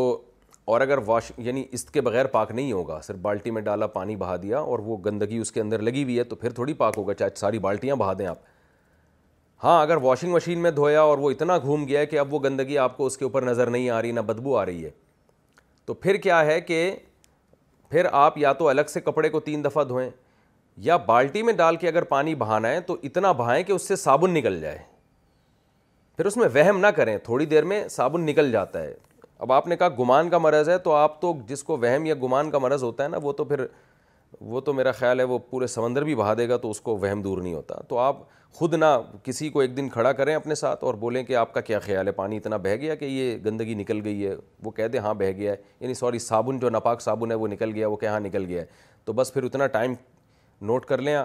اور 0.69 0.81
اگر 0.81 0.99
واش 1.05 1.31
یعنی 1.39 1.65
اس 1.73 1.85
کے 1.91 2.01
بغیر 2.07 2.27
پاک 2.33 2.51
نہیں 2.53 2.73
ہوگا 2.73 3.01
صرف 3.03 3.17
بالٹی 3.21 3.51
میں 3.51 3.61
ڈالا 3.63 3.87
پانی 3.93 4.17
بہا 4.23 4.35
دیا 4.41 4.59
اور 4.59 4.79
وہ 4.85 4.97
گندگی 5.05 5.37
اس 5.39 5.53
کے 5.53 5.61
اندر 5.61 5.83
لگی 5.83 6.03
ہوئی 6.03 6.19
ہے 6.19 6.25
تو 6.33 6.37
پھر 6.37 6.51
تھوڑی 6.59 6.73
پاک 6.83 6.95
ہوگا 6.99 7.15
چاہے 7.15 7.31
ساری 7.37 7.59
بالٹیاں 7.67 7.97
بہا 7.97 8.13
دیں 8.19 8.27
آپ 8.27 8.39
ہاں 9.65 9.81
اگر 9.83 9.97
واشنگ 10.03 10.33
مشین 10.33 10.59
میں 10.63 10.71
دھویا 10.71 11.01
اور 11.03 11.19
وہ 11.19 11.31
اتنا 11.31 11.57
گھوم 11.59 11.85
گیا 11.89 12.01
ہے 12.01 12.07
کہ 12.07 12.19
اب 12.19 12.35
وہ 12.35 12.39
گندگی 12.45 12.77
آپ 12.79 12.97
کو 12.97 13.07
اس 13.07 13.17
کے 13.19 13.25
اوپر 13.25 13.43
نظر 13.43 13.71
نہیں 13.71 13.89
آ 13.91 14.03
رہی 14.03 14.13
نہ 14.13 14.21
بدبو 14.31 14.57
آ 14.57 14.65
رہی 14.67 14.85
ہے 14.85 14.91
تو 15.87 15.95
پھر 16.05 16.17
کیا 16.27 16.45
ہے 16.47 16.61
کہ 16.61 16.85
پھر 17.91 18.07
آپ 18.13 18.39
یا 18.39 18.53
تو 18.53 18.69
الگ 18.69 18.91
سے 18.93 19.01
کپڑے 19.01 19.29
کو 19.29 19.41
تین 19.49 19.65
دفعہ 19.65 19.85
دھوئیں 19.89 20.09
یا 20.91 20.97
بالٹی 21.07 21.43
میں 21.43 21.53
ڈال 21.63 21.77
کے 21.77 21.89
اگر 21.89 22.03
پانی 22.15 22.35
بہانا 22.45 22.69
ہے 22.73 22.81
تو 22.87 22.97
اتنا 23.03 23.33
بہائیں 23.43 23.63
کہ 23.65 23.73
اس 23.73 23.89
سے 23.89 23.97
صابن 24.05 24.35
نکل 24.35 24.61
جائے 24.61 24.79
پھر 26.17 26.27
اس 26.27 26.37
میں 26.37 26.49
وہم 26.55 26.79
نہ 26.81 26.87
کریں 26.97 27.17
تھوڑی 27.25 27.47
دیر 27.47 27.65
میں 27.73 27.87
صابن 27.99 28.21
نکل 28.27 28.53
جاتا 28.53 28.83
ہے 28.83 28.95
اب 29.41 29.53
آپ 29.53 29.67
نے 29.69 29.77
کہا 29.77 29.89
گمان 29.99 30.29
کا 30.31 30.39
مرض 30.39 30.69
ہے 30.69 30.77
تو 30.85 30.93
آپ 30.93 31.21
تو 31.21 31.33
جس 31.49 31.63
کو 31.65 31.77
وہم 31.83 32.07
یا 32.07 32.15
گمان 32.23 32.51
کا 32.51 32.59
مرض 32.59 32.83
ہوتا 32.83 33.03
ہے 33.05 33.09
نا 33.09 33.19
وہ 33.23 33.33
تو 33.33 33.45
پھر 33.45 33.65
وہ 34.55 34.61
تو 34.61 34.73
میرا 34.75 34.93
خیال 34.93 35.21
ہے 35.21 35.25
وہ 35.25 35.39
پورے 35.51 35.67
سمندر 35.67 36.05
بھی 36.05 36.15
بہا 36.15 36.33
دے 36.39 36.49
گا 36.49 36.57
تو 36.63 36.71
اس 36.71 36.81
کو 36.81 36.97
وہم 37.03 37.23
دور 37.23 37.39
نہیں 37.43 37.55
ہوتا 37.55 37.75
تو 37.89 37.99
آپ 37.99 38.17
خود 38.59 38.75
نہ 38.75 38.85
کسی 39.25 39.49
کو 39.51 39.61
ایک 39.61 39.77
دن 39.77 39.89
کھڑا 39.89 40.13
کریں 40.13 40.35
اپنے 40.35 40.55
ساتھ 40.55 40.85
اور 40.85 40.95
بولیں 41.01 41.23
کہ 41.25 41.37
آپ 41.37 41.53
کا 41.55 41.61
کیا 41.61 41.79
خیال 41.79 42.07
ہے 42.07 42.13
پانی 42.13 42.37
اتنا 42.37 42.57
بہہ 42.67 42.77
گیا 42.81 42.95
کہ 42.95 43.05
یہ 43.05 43.37
گندگی 43.45 43.75
نکل 43.75 44.01
گئی 44.05 44.27
ہے 44.27 44.35
وہ 44.65 44.71
کہہ 44.77 44.89
دیں 44.93 45.01
ہاں 45.01 45.15
بہہ 45.21 45.33
گیا 45.37 45.53
ہے 45.53 45.57
یعنی 45.81 45.95
سوری 45.95 46.19
صابن 46.29 46.59
جو 46.59 46.71
ناپاک 46.71 47.01
صابن 47.03 47.31
ہے 47.31 47.37
وہ 47.45 47.49
نکل 47.49 47.75
گیا 47.75 47.89
وہ 47.89 47.97
ہاں 48.07 48.21
نکل 48.21 48.45
گیا 48.49 48.61
ہے 48.63 48.67
تو 49.05 49.13
بس 49.13 49.33
پھر 49.35 49.43
اتنا 49.45 49.67
ٹائم 49.79 49.95
نوٹ 50.67 50.85
کر 50.87 50.99
لیں 51.03 51.17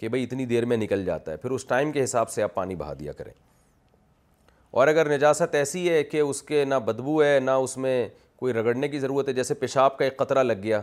کہ 0.00 0.08
بھائی 0.08 0.22
اتنی 0.24 0.44
دیر 0.46 0.64
میں 0.66 0.76
نکل 0.76 1.04
جاتا 1.04 1.32
ہے 1.32 1.36
پھر 1.36 1.50
اس 1.50 1.64
ٹائم 1.66 1.92
کے 1.92 2.04
حساب 2.04 2.30
سے 2.30 2.42
آپ 2.42 2.54
پانی 2.54 2.74
بہا 2.76 2.92
دیا 3.00 3.12
کریں 3.12 3.32
اور 4.72 4.88
اگر 4.88 5.08
نجاست 5.16 5.54
ایسی 5.54 5.88
ہے 5.90 6.02
کہ 6.04 6.18
اس 6.20 6.40
کے 6.42 6.64
نہ 6.64 6.74
بدبو 6.84 7.22
ہے 7.22 7.38
نہ 7.42 7.50
اس 7.64 7.76
میں 7.78 7.94
کوئی 8.38 8.52
رگڑنے 8.54 8.88
کی 8.88 8.98
ضرورت 8.98 9.28
ہے 9.28 9.32
جیسے 9.34 9.54
پیشاب 9.54 9.96
کا 9.96 10.04
ایک 10.04 10.16
قطرہ 10.16 10.42
لگ 10.42 10.62
گیا 10.62 10.80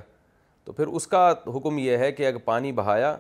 تو 0.66 0.72
پھر 0.74 0.88
اس 0.98 1.08
کا 1.08 1.30
حکم 1.56 1.78
یہ 1.78 1.98
ہے 1.98 2.12
کہ 2.12 2.28
اگر 2.28 2.38
پانی 2.46 2.72
بہایا 2.80 3.16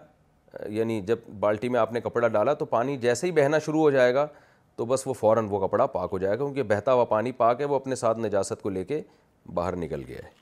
یعنی 0.76 1.00
جب 1.08 1.20
بالٹی 1.40 1.70
میں 1.70 1.80
آپ 1.80 1.94
نے 1.94 2.02
کپڑا 2.02 2.28
ڈالا 2.28 2.54
تو 2.62 2.66
پانی 2.76 2.98
جیسے 3.08 3.28
ہی 3.28 3.32
بہنا 3.40 3.60
شروع 3.66 3.80
ہو 3.82 3.90
جائے 3.91 4.14
گا 4.16 4.28
تو 4.76 4.86
بس 4.94 5.08
وہ 5.08 5.14
فوراً 5.20 5.48
وہ 5.50 5.68
کپڑا 5.68 5.86
پاک 5.96 6.10
ہو 6.12 6.18
جائے 6.18 6.34
گا 6.34 6.38
کیونکہ 6.44 6.64
بہتا 6.76 6.94
ہوا 6.94 7.06
پانی 7.16 7.32
پاک 7.41 7.60
ہے 7.62 7.66
وہ 7.66 7.76
اپنے 7.76 7.96
ساتھ 8.04 8.20
نجاست 8.20 8.62
کو 8.62 8.70
لے 8.70 8.84
کے 8.91 9.02
باہر 9.54 9.76
نکل 9.76 10.04
گیا 10.08 10.26
ہے 10.26 10.38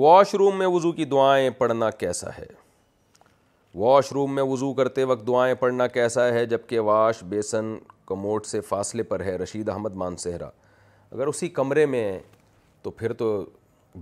واش 0.00 0.34
روم 0.34 0.58
میں 0.58 0.66
وضو 0.66 0.90
کی 0.92 1.04
دعائیں 1.04 1.48
پڑھنا 1.58 1.90
کیسا 2.00 2.30
ہے 2.38 2.46
واش 3.76 4.08
روم 4.12 4.34
میں 4.34 4.42
وضو 4.48 4.72
کرتے 4.74 5.04
وقت 5.04 5.26
دعائیں 5.26 5.54
پڑھنا 5.60 5.86
کیسا 5.94 6.26
ہے 6.34 6.44
جبکہ 6.46 6.80
واش 6.88 7.22
بیسن 7.28 7.74
کموٹ 8.06 8.46
سے 8.46 8.60
فاصلے 8.68 9.02
پر 9.02 9.20
ہے 9.24 9.34
رشید 9.36 9.68
احمد 9.68 9.94
مان 10.02 10.16
صہرا 10.24 10.48
اگر 11.10 11.26
اسی 11.26 11.48
کمرے 11.56 11.86
میں 11.86 12.18
تو 12.82 12.90
پھر 12.90 13.12
تو 13.22 13.32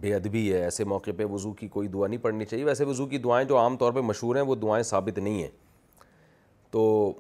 بے 0.01 0.15
ادبی 0.15 0.53
ہے 0.53 0.63
ایسے 0.65 0.85
موقع 0.93 1.11
پہ 1.17 1.25
وضو 1.31 1.53
کی 1.53 1.69
کوئی 1.69 1.89
دعا 1.89 2.07
نہیں 2.09 2.21
پڑھنی 2.23 2.45
چاہیے 2.45 2.65
ویسے 2.65 2.85
وضو 2.85 3.07
کی 3.07 3.19
دعائیں 3.19 3.49
جو 3.49 3.59
عام 3.59 3.77
طور 3.77 3.93
پہ 3.93 4.01
مشہور 4.01 4.37
ہیں 4.37 4.43
وہ 4.51 4.55
دعائیں 4.63 4.83
ثابت 4.85 5.19
نہیں 5.19 5.43
ہیں 5.43 5.51
تو 6.71 7.13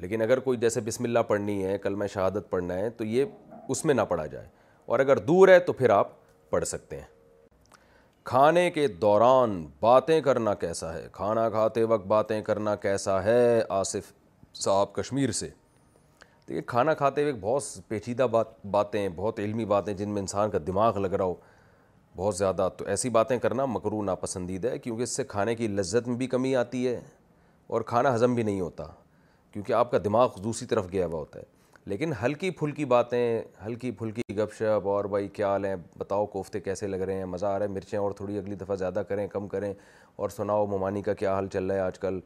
لیکن 0.00 0.22
اگر 0.22 0.38
کوئی 0.48 0.58
جیسے 0.58 0.80
بسم 0.84 1.04
اللہ 1.04 1.20
پڑھنی 1.28 1.62
ہے 1.64 1.78
کلمہ 1.82 2.06
شہادت 2.12 2.50
پڑھنا 2.50 2.74
ہے 2.78 2.90
تو 2.96 3.04
یہ 3.04 3.24
اس 3.68 3.84
میں 3.84 3.94
نہ 3.94 4.02
پڑھا 4.08 4.26
جائے 4.26 4.46
اور 4.86 5.00
اگر 5.00 5.18
دور 5.30 5.48
ہے 5.48 5.58
تو 5.66 5.72
پھر 5.72 5.90
آپ 6.02 6.10
پڑھ 6.50 6.64
سکتے 6.68 6.96
ہیں 6.96 7.06
کھانے 8.30 8.70
کے 8.70 8.86
دوران 9.00 9.54
باتیں 9.80 10.20
کرنا 10.24 10.52
کیسا 10.54 10.92
ہے 10.94 11.06
کھانا 11.12 11.48
کھاتے 11.50 11.82
وقت 11.92 12.06
باتیں 12.06 12.40
کرنا 12.42 12.74
کیسا 12.82 13.22
ہے 13.24 13.60
آصف 13.78 14.12
صاحب 14.62 14.92
کشمیر 14.94 15.30
سے 15.38 15.48
تو 16.46 16.54
یہ 16.54 16.60
کھانا 16.66 16.94
کھاتے 16.94 17.24
وقت 17.30 17.38
بہت 17.44 17.62
پیچیدہ 17.88 18.26
بات 18.30 18.54
باتیں 18.70 19.08
بہت 19.16 19.38
علمی 19.40 19.64
باتیں 19.72 19.92
جن 19.94 20.08
میں 20.10 20.20
انسان 20.22 20.50
کا 20.50 20.58
دماغ 20.66 20.98
لگ 20.98 21.14
رہا 21.14 21.24
ہو 21.24 21.34
بہت 22.16 22.36
زیادہ 22.36 22.68
تو 22.78 22.84
ایسی 22.94 23.10
باتیں 23.18 23.36
کرنا 23.38 23.64
مکرو 23.66 24.02
ناپسندیدہ 24.04 24.68
ہے 24.70 24.78
کیونکہ 24.84 25.02
اس 25.02 25.16
سے 25.16 25.24
کھانے 25.34 25.54
کی 25.54 25.68
لذت 25.68 26.08
میں 26.08 26.16
بھی 26.16 26.26
کمی 26.36 26.54
آتی 26.56 26.86
ہے 26.86 26.98
اور 27.70 27.80
کھانا 27.92 28.14
ہضم 28.14 28.34
بھی 28.34 28.42
نہیں 28.42 28.60
ہوتا 28.60 28.86
کیونکہ 29.52 29.72
آپ 29.82 29.90
کا 29.90 29.98
دماغ 30.04 30.40
دوسری 30.44 30.66
طرف 30.68 30.92
گیا 30.92 31.06
ہوا 31.06 31.18
ہوتا 31.18 31.38
ہے 31.40 31.60
لیکن 31.90 32.12
ہلکی 32.22 32.50
پھلکی 32.58 32.84
باتیں 32.84 33.42
ہلکی 33.64 33.90
پھلکی 33.98 34.36
گپ 34.38 34.52
شپ 34.58 34.86
اور 34.88 35.04
بھائی 35.10 35.28
کیا 35.32 35.46
حال 35.52 35.64
ہیں 35.64 35.74
بتاؤ 35.98 36.26
کوفتے 36.34 36.60
کیسے 36.60 36.86
لگ 36.86 36.96
رہے 37.06 37.14
ہیں 37.18 37.24
مزہ 37.26 37.46
آ 37.46 37.58
رہا 37.58 37.66
ہے 37.66 37.70
مرچیں 37.70 37.98
اور 37.98 38.12
تھوڑی 38.16 38.38
اگلی 38.38 38.54
دفعہ 38.56 38.76
زیادہ 38.76 39.02
کریں 39.08 39.26
کم 39.32 39.48
کریں 39.54 39.72
اور 40.16 40.28
سناؤ 40.36 40.66
ممانی 40.76 41.02
کا 41.02 41.14
کیا 41.22 41.32
حال 41.34 41.46
چل 41.52 41.66
رہا 41.70 41.74
ہے 41.74 41.80
آج 41.80 41.98
کل 41.98 42.18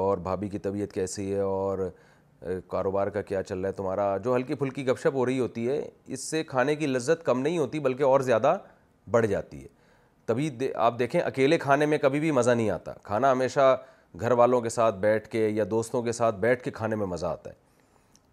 اور 0.00 0.18
بھابھی 0.24 0.48
کی 0.48 0.58
طبیعت 0.66 0.92
کیسی 0.92 1.30
ہے 1.34 1.40
اور 1.40 1.88
کاروبار 2.68 3.06
کا 3.14 3.22
کیا 3.22 3.42
چل 3.42 3.58
رہا 3.58 3.68
ہے 3.68 3.74
تمہارا 3.74 4.16
جو 4.24 4.34
ہلکی 4.36 4.54
پھلکی 4.54 4.86
گپ 4.88 4.98
شپ 5.02 5.14
ہو 5.14 5.26
رہی 5.26 5.38
ہوتی 5.38 5.68
ہے 5.68 5.80
اس 6.06 6.28
سے 6.30 6.42
کھانے 6.52 6.74
کی 6.76 6.86
لذت 6.86 7.24
کم 7.26 7.40
نہیں 7.42 7.58
ہوتی 7.58 7.78
بلکہ 7.80 8.02
اور 8.04 8.20
زیادہ 8.30 8.56
بڑھ 9.10 9.26
جاتی 9.26 9.62
ہے 9.62 9.68
تبھی 10.26 10.50
آپ 10.74 10.98
دیکھیں 10.98 11.20
اکیلے 11.20 11.58
کھانے 11.58 11.86
میں 11.86 11.98
کبھی 12.02 12.20
بھی 12.20 12.30
مزہ 12.30 12.50
نہیں 12.50 12.70
آتا 12.70 12.92
کھانا 13.02 13.32
ہمیشہ 13.32 13.76
گھر 14.20 14.32
والوں 14.38 14.60
کے 14.60 14.68
ساتھ 14.68 14.96
بیٹھ 15.00 15.28
کے 15.28 15.48
یا 15.48 15.64
دوستوں 15.70 16.02
کے 16.02 16.12
ساتھ 16.12 16.36
بیٹھ 16.40 16.62
کے 16.62 16.70
کھانے 16.70 16.96
میں 16.96 17.06
مزہ 17.06 17.26
آتا 17.26 17.50
ہے 17.50 17.70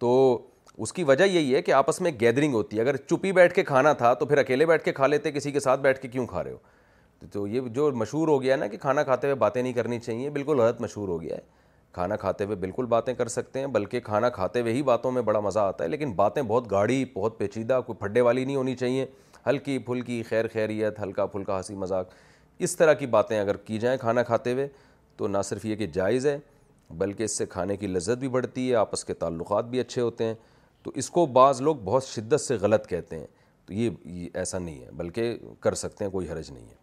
تو 0.00 0.12
اس 0.82 0.92
کی 0.92 1.02
وجہ 1.04 1.24
یہی 1.24 1.54
ہے 1.54 1.60
کہ 1.62 1.72
آپس 1.72 2.00
میں 2.00 2.10
گیدرنگ 2.20 2.54
ہوتی 2.54 2.76
ہے 2.76 2.82
اگر 2.82 2.96
چپی 2.96 3.32
بیٹھ 3.32 3.54
کے 3.54 3.62
کھانا 3.70 3.92
تھا 4.02 4.12
تو 4.20 4.26
پھر 4.26 4.38
اکیلے 4.38 4.66
بیٹھ 4.66 4.84
کے 4.84 4.92
کھا 4.92 5.06
لیتے 5.06 5.32
کسی 5.32 5.50
کے 5.52 5.60
ساتھ 5.60 5.80
بیٹھ 5.80 6.00
کے 6.00 6.08
کیوں 6.08 6.26
کھا 6.26 6.44
رہے 6.44 6.52
ہو 6.52 7.26
تو 7.32 7.46
یہ 7.46 7.68
جو 7.74 7.90
مشہور 8.02 8.28
ہو 8.28 8.40
گیا 8.42 8.56
نا 8.56 8.66
کہ 8.66 8.76
کھانا 8.80 9.02
کھاتے 9.04 9.26
ہوئے 9.26 9.34
باتیں 9.38 9.60
نہیں 9.62 9.72
کرنی 9.72 9.98
چاہیے 10.00 10.30
بالکل 10.30 10.58
غلط 10.60 10.80
مشہور 10.80 11.08
ہو 11.08 11.20
گیا 11.22 11.36
ہے 11.36 11.40
کھانا 11.92 12.16
کھاتے 12.16 12.44
ہوئے 12.44 12.56
بالکل 12.56 12.86
باتیں 12.86 13.12
کر 13.14 13.28
سکتے 13.28 13.60
ہیں 13.60 13.66
بلکہ 13.76 14.00
کھانا 14.00 14.28
کھاتے 14.38 14.60
ہوئے 14.60 14.72
ہی 14.72 14.82
باتوں 14.82 15.10
میں 15.12 15.22
بڑا 15.22 15.40
مزہ 15.40 15.58
آتا 15.58 15.84
ہے 15.84 15.88
لیکن 15.88 16.12
باتیں 16.20 16.42
بہت 16.42 16.70
گاڑی 16.70 17.04
بہت 17.14 17.38
پیچیدہ 17.38 17.80
کوئی 17.86 17.96
پھڈے 18.00 18.20
والی 18.28 18.44
نہیں 18.44 18.56
ہونی 18.56 18.74
چاہیے 18.76 19.06
ہلکی 19.48 19.78
پھلکی 19.86 20.22
خیر 20.28 20.48
خیریت 20.52 21.00
ہلکا 21.02 21.26
پھلکا 21.34 21.56
ہنسی 21.56 21.74
مذاق 21.82 22.10
اس 22.66 22.76
طرح 22.76 22.92
کی 23.02 23.06
باتیں 23.16 23.38
اگر 23.40 23.56
کی 23.68 23.78
جائیں 23.78 23.96
کھانا 23.98 24.22
کھاتے 24.22 24.52
ہوئے 24.52 24.66
تو 25.16 25.28
نہ 25.28 25.38
صرف 25.44 25.64
یہ 25.66 25.76
کہ 25.76 25.86
جائز 25.92 26.26
ہے 26.26 26.38
بلکہ 26.98 27.22
اس 27.24 27.36
سے 27.38 27.46
کھانے 27.46 27.76
کی 27.76 27.86
لذت 27.86 28.18
بھی 28.18 28.28
بڑھتی 28.28 28.68
ہے 28.70 28.74
آپس 28.76 29.04
کے 29.04 29.14
تعلقات 29.14 29.64
بھی 29.70 29.80
اچھے 29.80 30.02
ہوتے 30.02 30.24
ہیں 30.24 30.34
تو 30.82 30.90
اس 31.02 31.10
کو 31.10 31.24
بعض 31.36 31.60
لوگ 31.62 31.76
بہت 31.84 32.04
شدت 32.04 32.40
سے 32.40 32.54
غلط 32.60 32.86
کہتے 32.88 33.18
ہیں 33.18 33.26
تو 33.66 33.72
یہ 33.74 34.26
ایسا 34.38 34.58
نہیں 34.58 34.80
ہے 34.84 34.90
بلکہ 34.96 35.36
کر 35.60 35.74
سکتے 35.82 36.04
ہیں 36.04 36.12
کوئی 36.12 36.28
حرج 36.30 36.50
نہیں 36.50 36.68
ہے 36.68 36.78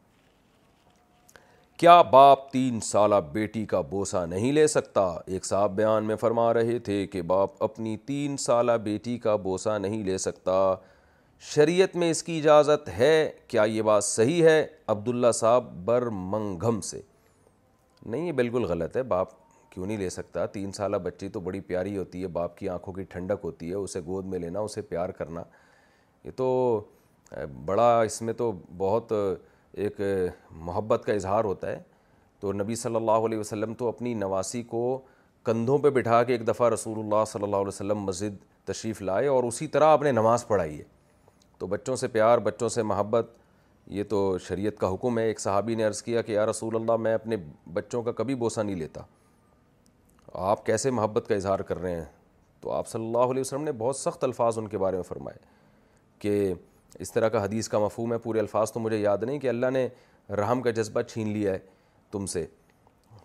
کیا 1.79 2.01
باپ 2.11 2.51
تین 2.51 2.79
سالہ 2.83 3.15
بیٹی 3.31 3.65
کا 3.71 3.81
بوسہ 3.89 4.25
نہیں 4.29 4.51
لے 4.53 4.65
سکتا 4.67 5.01
ایک 5.25 5.45
صاحب 5.45 5.75
بیان 5.75 6.05
میں 6.05 6.15
فرما 6.21 6.53
رہے 6.53 6.77
تھے 6.85 7.05
کہ 7.07 7.21
باپ 7.31 7.61
اپنی 7.63 7.95
تین 8.05 8.37
سالہ 8.45 8.71
بیٹی 8.83 9.17
کا 9.23 9.35
بوسہ 9.43 9.77
نہیں 9.81 10.03
لے 10.03 10.17
سکتا 10.17 10.53
شریعت 11.53 11.95
میں 11.95 12.09
اس 12.11 12.23
کی 12.23 12.37
اجازت 12.39 12.89
ہے 12.97 13.13
کیا 13.47 13.63
یہ 13.73 13.81
بات 13.89 14.03
صحیح 14.03 14.43
ہے 14.43 14.65
عبداللہ 14.95 15.31
صاحب 15.41 15.69
برمنگھم 15.85 16.79
سے 16.89 17.01
نہیں 18.05 18.25
یہ 18.27 18.31
بالکل 18.31 18.63
غلط 18.69 18.97
ہے 18.97 19.03
باپ 19.13 19.29
کیوں 19.77 19.85
نہیں 19.87 19.97
لے 19.97 20.09
سکتا 20.09 20.45
تین 20.51 20.71
سالہ 20.73 20.97
بچی 21.03 21.27
تو 21.29 21.39
بڑی 21.39 21.59
پیاری 21.65 21.97
ہوتی 21.97 22.21
ہے 22.21 22.27
باپ 22.35 22.55
کی 22.57 22.67
آنکھوں 22.69 22.93
کی 22.93 23.03
ٹھنڈک 23.09 23.43
ہوتی 23.43 23.69
ہے 23.69 23.73
اسے 23.75 23.99
گود 24.05 24.25
میں 24.25 24.37
لینا 24.39 24.59
اسے 24.59 24.81
پیار 24.91 25.09
کرنا 25.17 25.41
یہ 26.23 26.31
تو 26.35 26.47
بڑا 27.65 27.99
اس 28.01 28.21
میں 28.21 28.33
تو 28.37 28.51
بہت 28.77 29.11
ایک 29.71 29.99
محبت 30.69 31.03
کا 31.05 31.13
اظہار 31.13 31.43
ہوتا 31.45 31.69
ہے 31.71 31.77
تو 32.41 32.53
نبی 32.53 32.75
صلی 32.83 32.95
اللہ 32.95 33.27
علیہ 33.27 33.37
وسلم 33.37 33.73
تو 33.81 33.87
اپنی 33.87 34.13
نواسی 34.23 34.61
کو 34.71 34.81
کندھوں 35.45 35.77
پہ 35.83 35.89
بٹھا 35.99 36.23
کے 36.23 36.33
ایک 36.33 36.47
دفعہ 36.47 36.69
رسول 36.73 36.99
اللہ 36.99 37.23
صلی 37.31 37.43
اللہ 37.43 37.55
علیہ 37.55 37.67
وسلم 37.67 37.99
مسجد 38.03 38.41
تشریف 38.71 39.01
لائے 39.01 39.27
اور 39.35 39.43
اسی 39.51 39.67
طرح 39.75 39.91
آپ 39.97 40.01
نے 40.03 40.11
نماز 40.11 40.47
پڑھائی 40.47 40.77
ہے 40.79 40.83
تو 41.57 41.67
بچوں 41.75 41.95
سے 41.95 42.07
پیار 42.17 42.37
بچوں 42.49 42.69
سے 42.79 42.83
محبت 42.93 43.29
یہ 43.99 44.03
تو 44.15 44.27
شریعت 44.47 44.77
کا 44.79 44.93
حکم 44.93 45.19
ہے 45.19 45.25
ایک 45.27 45.39
صحابی 45.39 45.75
نے 45.75 45.83
عرض 45.83 46.01
کیا 46.09 46.21
کہ 46.21 46.31
یا 46.31 46.45
رسول 46.49 46.75
اللہ 46.75 46.95
میں 47.05 47.13
اپنے 47.13 47.37
بچوں 47.73 48.03
کا 48.03 48.11
کبھی 48.21 48.35
بوسہ 48.45 48.59
نہیں 48.61 48.75
لیتا 48.75 49.03
آپ 50.33 50.65
کیسے 50.65 50.91
محبت 50.91 51.27
کا 51.27 51.35
اظہار 51.35 51.59
کر 51.67 51.77
رہے 51.81 51.95
ہیں 51.95 52.05
تو 52.61 52.71
آپ 52.73 52.87
صلی 52.87 53.05
اللہ 53.05 53.31
علیہ 53.31 53.41
وسلم 53.41 53.63
نے 53.63 53.71
بہت 53.77 53.95
سخت 53.95 54.23
الفاظ 54.23 54.57
ان 54.57 54.67
کے 54.67 54.77
بارے 54.77 54.95
میں 54.95 55.03
فرمائے 55.07 55.37
کہ 56.19 56.53
اس 56.99 57.11
طرح 57.13 57.29
کا 57.29 57.43
حدیث 57.43 57.67
کا 57.69 57.79
مفہوم 57.79 58.13
ہے 58.13 58.17
پورے 58.17 58.39
الفاظ 58.39 58.71
تو 58.71 58.79
مجھے 58.79 58.97
یاد 58.97 59.23
نہیں 59.23 59.39
کہ 59.39 59.49
اللہ 59.49 59.69
نے 59.73 59.87
رحم 60.37 60.61
کا 60.61 60.69
جذبہ 60.71 61.01
چھین 61.01 61.29
لیا 61.33 61.53
ہے 61.53 61.59
تم 62.11 62.25
سے 62.25 62.45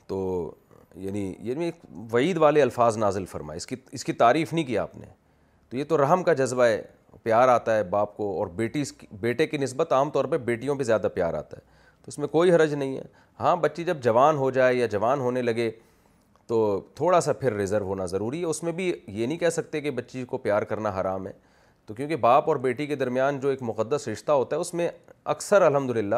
تو 0.06 0.52
یعنی 0.94 1.32
یعنی 1.42 1.64
ایک 1.64 1.76
وعید 2.12 2.36
والے 2.38 2.62
الفاظ 2.62 2.96
نازل 2.98 3.26
فرمائے 3.26 3.56
اس 3.56 3.66
کی 3.66 3.76
اس 3.92 4.04
کی 4.04 4.12
تعریف 4.12 4.52
نہیں 4.52 4.64
کیا 4.64 4.82
آپ 4.82 4.96
نے 4.96 5.06
تو 5.70 5.76
یہ 5.76 5.84
تو 5.88 5.98
رحم 5.98 6.22
کا 6.22 6.32
جذبہ 6.40 6.64
ہے 6.64 6.82
پیار 7.22 7.48
آتا 7.48 7.76
ہے 7.76 7.82
باپ 7.84 8.16
کو 8.16 8.36
اور 8.38 8.46
بیٹی 8.56 8.82
بیٹے 9.20 9.46
کی 9.46 9.58
نسبت 9.58 9.92
عام 9.92 10.10
طور 10.10 10.24
پہ 10.24 10.36
بیٹیوں 10.50 10.74
پہ 10.76 10.84
زیادہ 10.84 11.08
پیار 11.14 11.34
آتا 11.34 11.56
ہے 11.56 11.70
تو 12.02 12.08
اس 12.08 12.18
میں 12.18 12.28
کوئی 12.28 12.52
حرج 12.52 12.74
نہیں 12.74 12.96
ہے 12.96 13.02
ہاں 13.40 13.54
بچی 13.56 13.84
جب 13.84 14.00
جوان 14.02 14.36
ہو 14.36 14.50
جائے 14.50 14.74
یا 14.74 14.86
جوان 14.90 15.20
ہونے 15.20 15.42
لگے 15.42 15.70
تو 16.52 16.64
تھوڑا 16.94 17.20
سا 17.20 17.32
پھر 17.32 17.52
ریزرو 17.56 17.84
ہونا 17.86 18.04
ضروری 18.06 18.40
ہے 18.40 18.46
اس 18.46 18.62
میں 18.62 18.72
بھی 18.78 18.84
یہ 19.06 19.26
نہیں 19.26 19.36
کہہ 19.38 19.50
سکتے 19.52 19.80
کہ 19.80 19.90
بچی 19.90 20.24
کو 20.28 20.38
پیار 20.38 20.62
کرنا 20.72 20.90
حرام 21.00 21.26
ہے 21.26 21.32
تو 21.86 21.94
کیونکہ 21.94 22.16
باپ 22.24 22.48
اور 22.48 22.56
بیٹی 22.66 22.86
کے 22.86 22.94
درمیان 23.02 23.38
جو 23.40 23.48
ایک 23.48 23.62
مقدس 23.68 24.06
رشتہ 24.08 24.32
ہوتا 24.32 24.56
ہے 24.56 24.60
اس 24.60 24.72
میں 24.74 24.88
اکثر 25.34 25.62
الحمد 25.62 25.90
للہ 25.96 26.16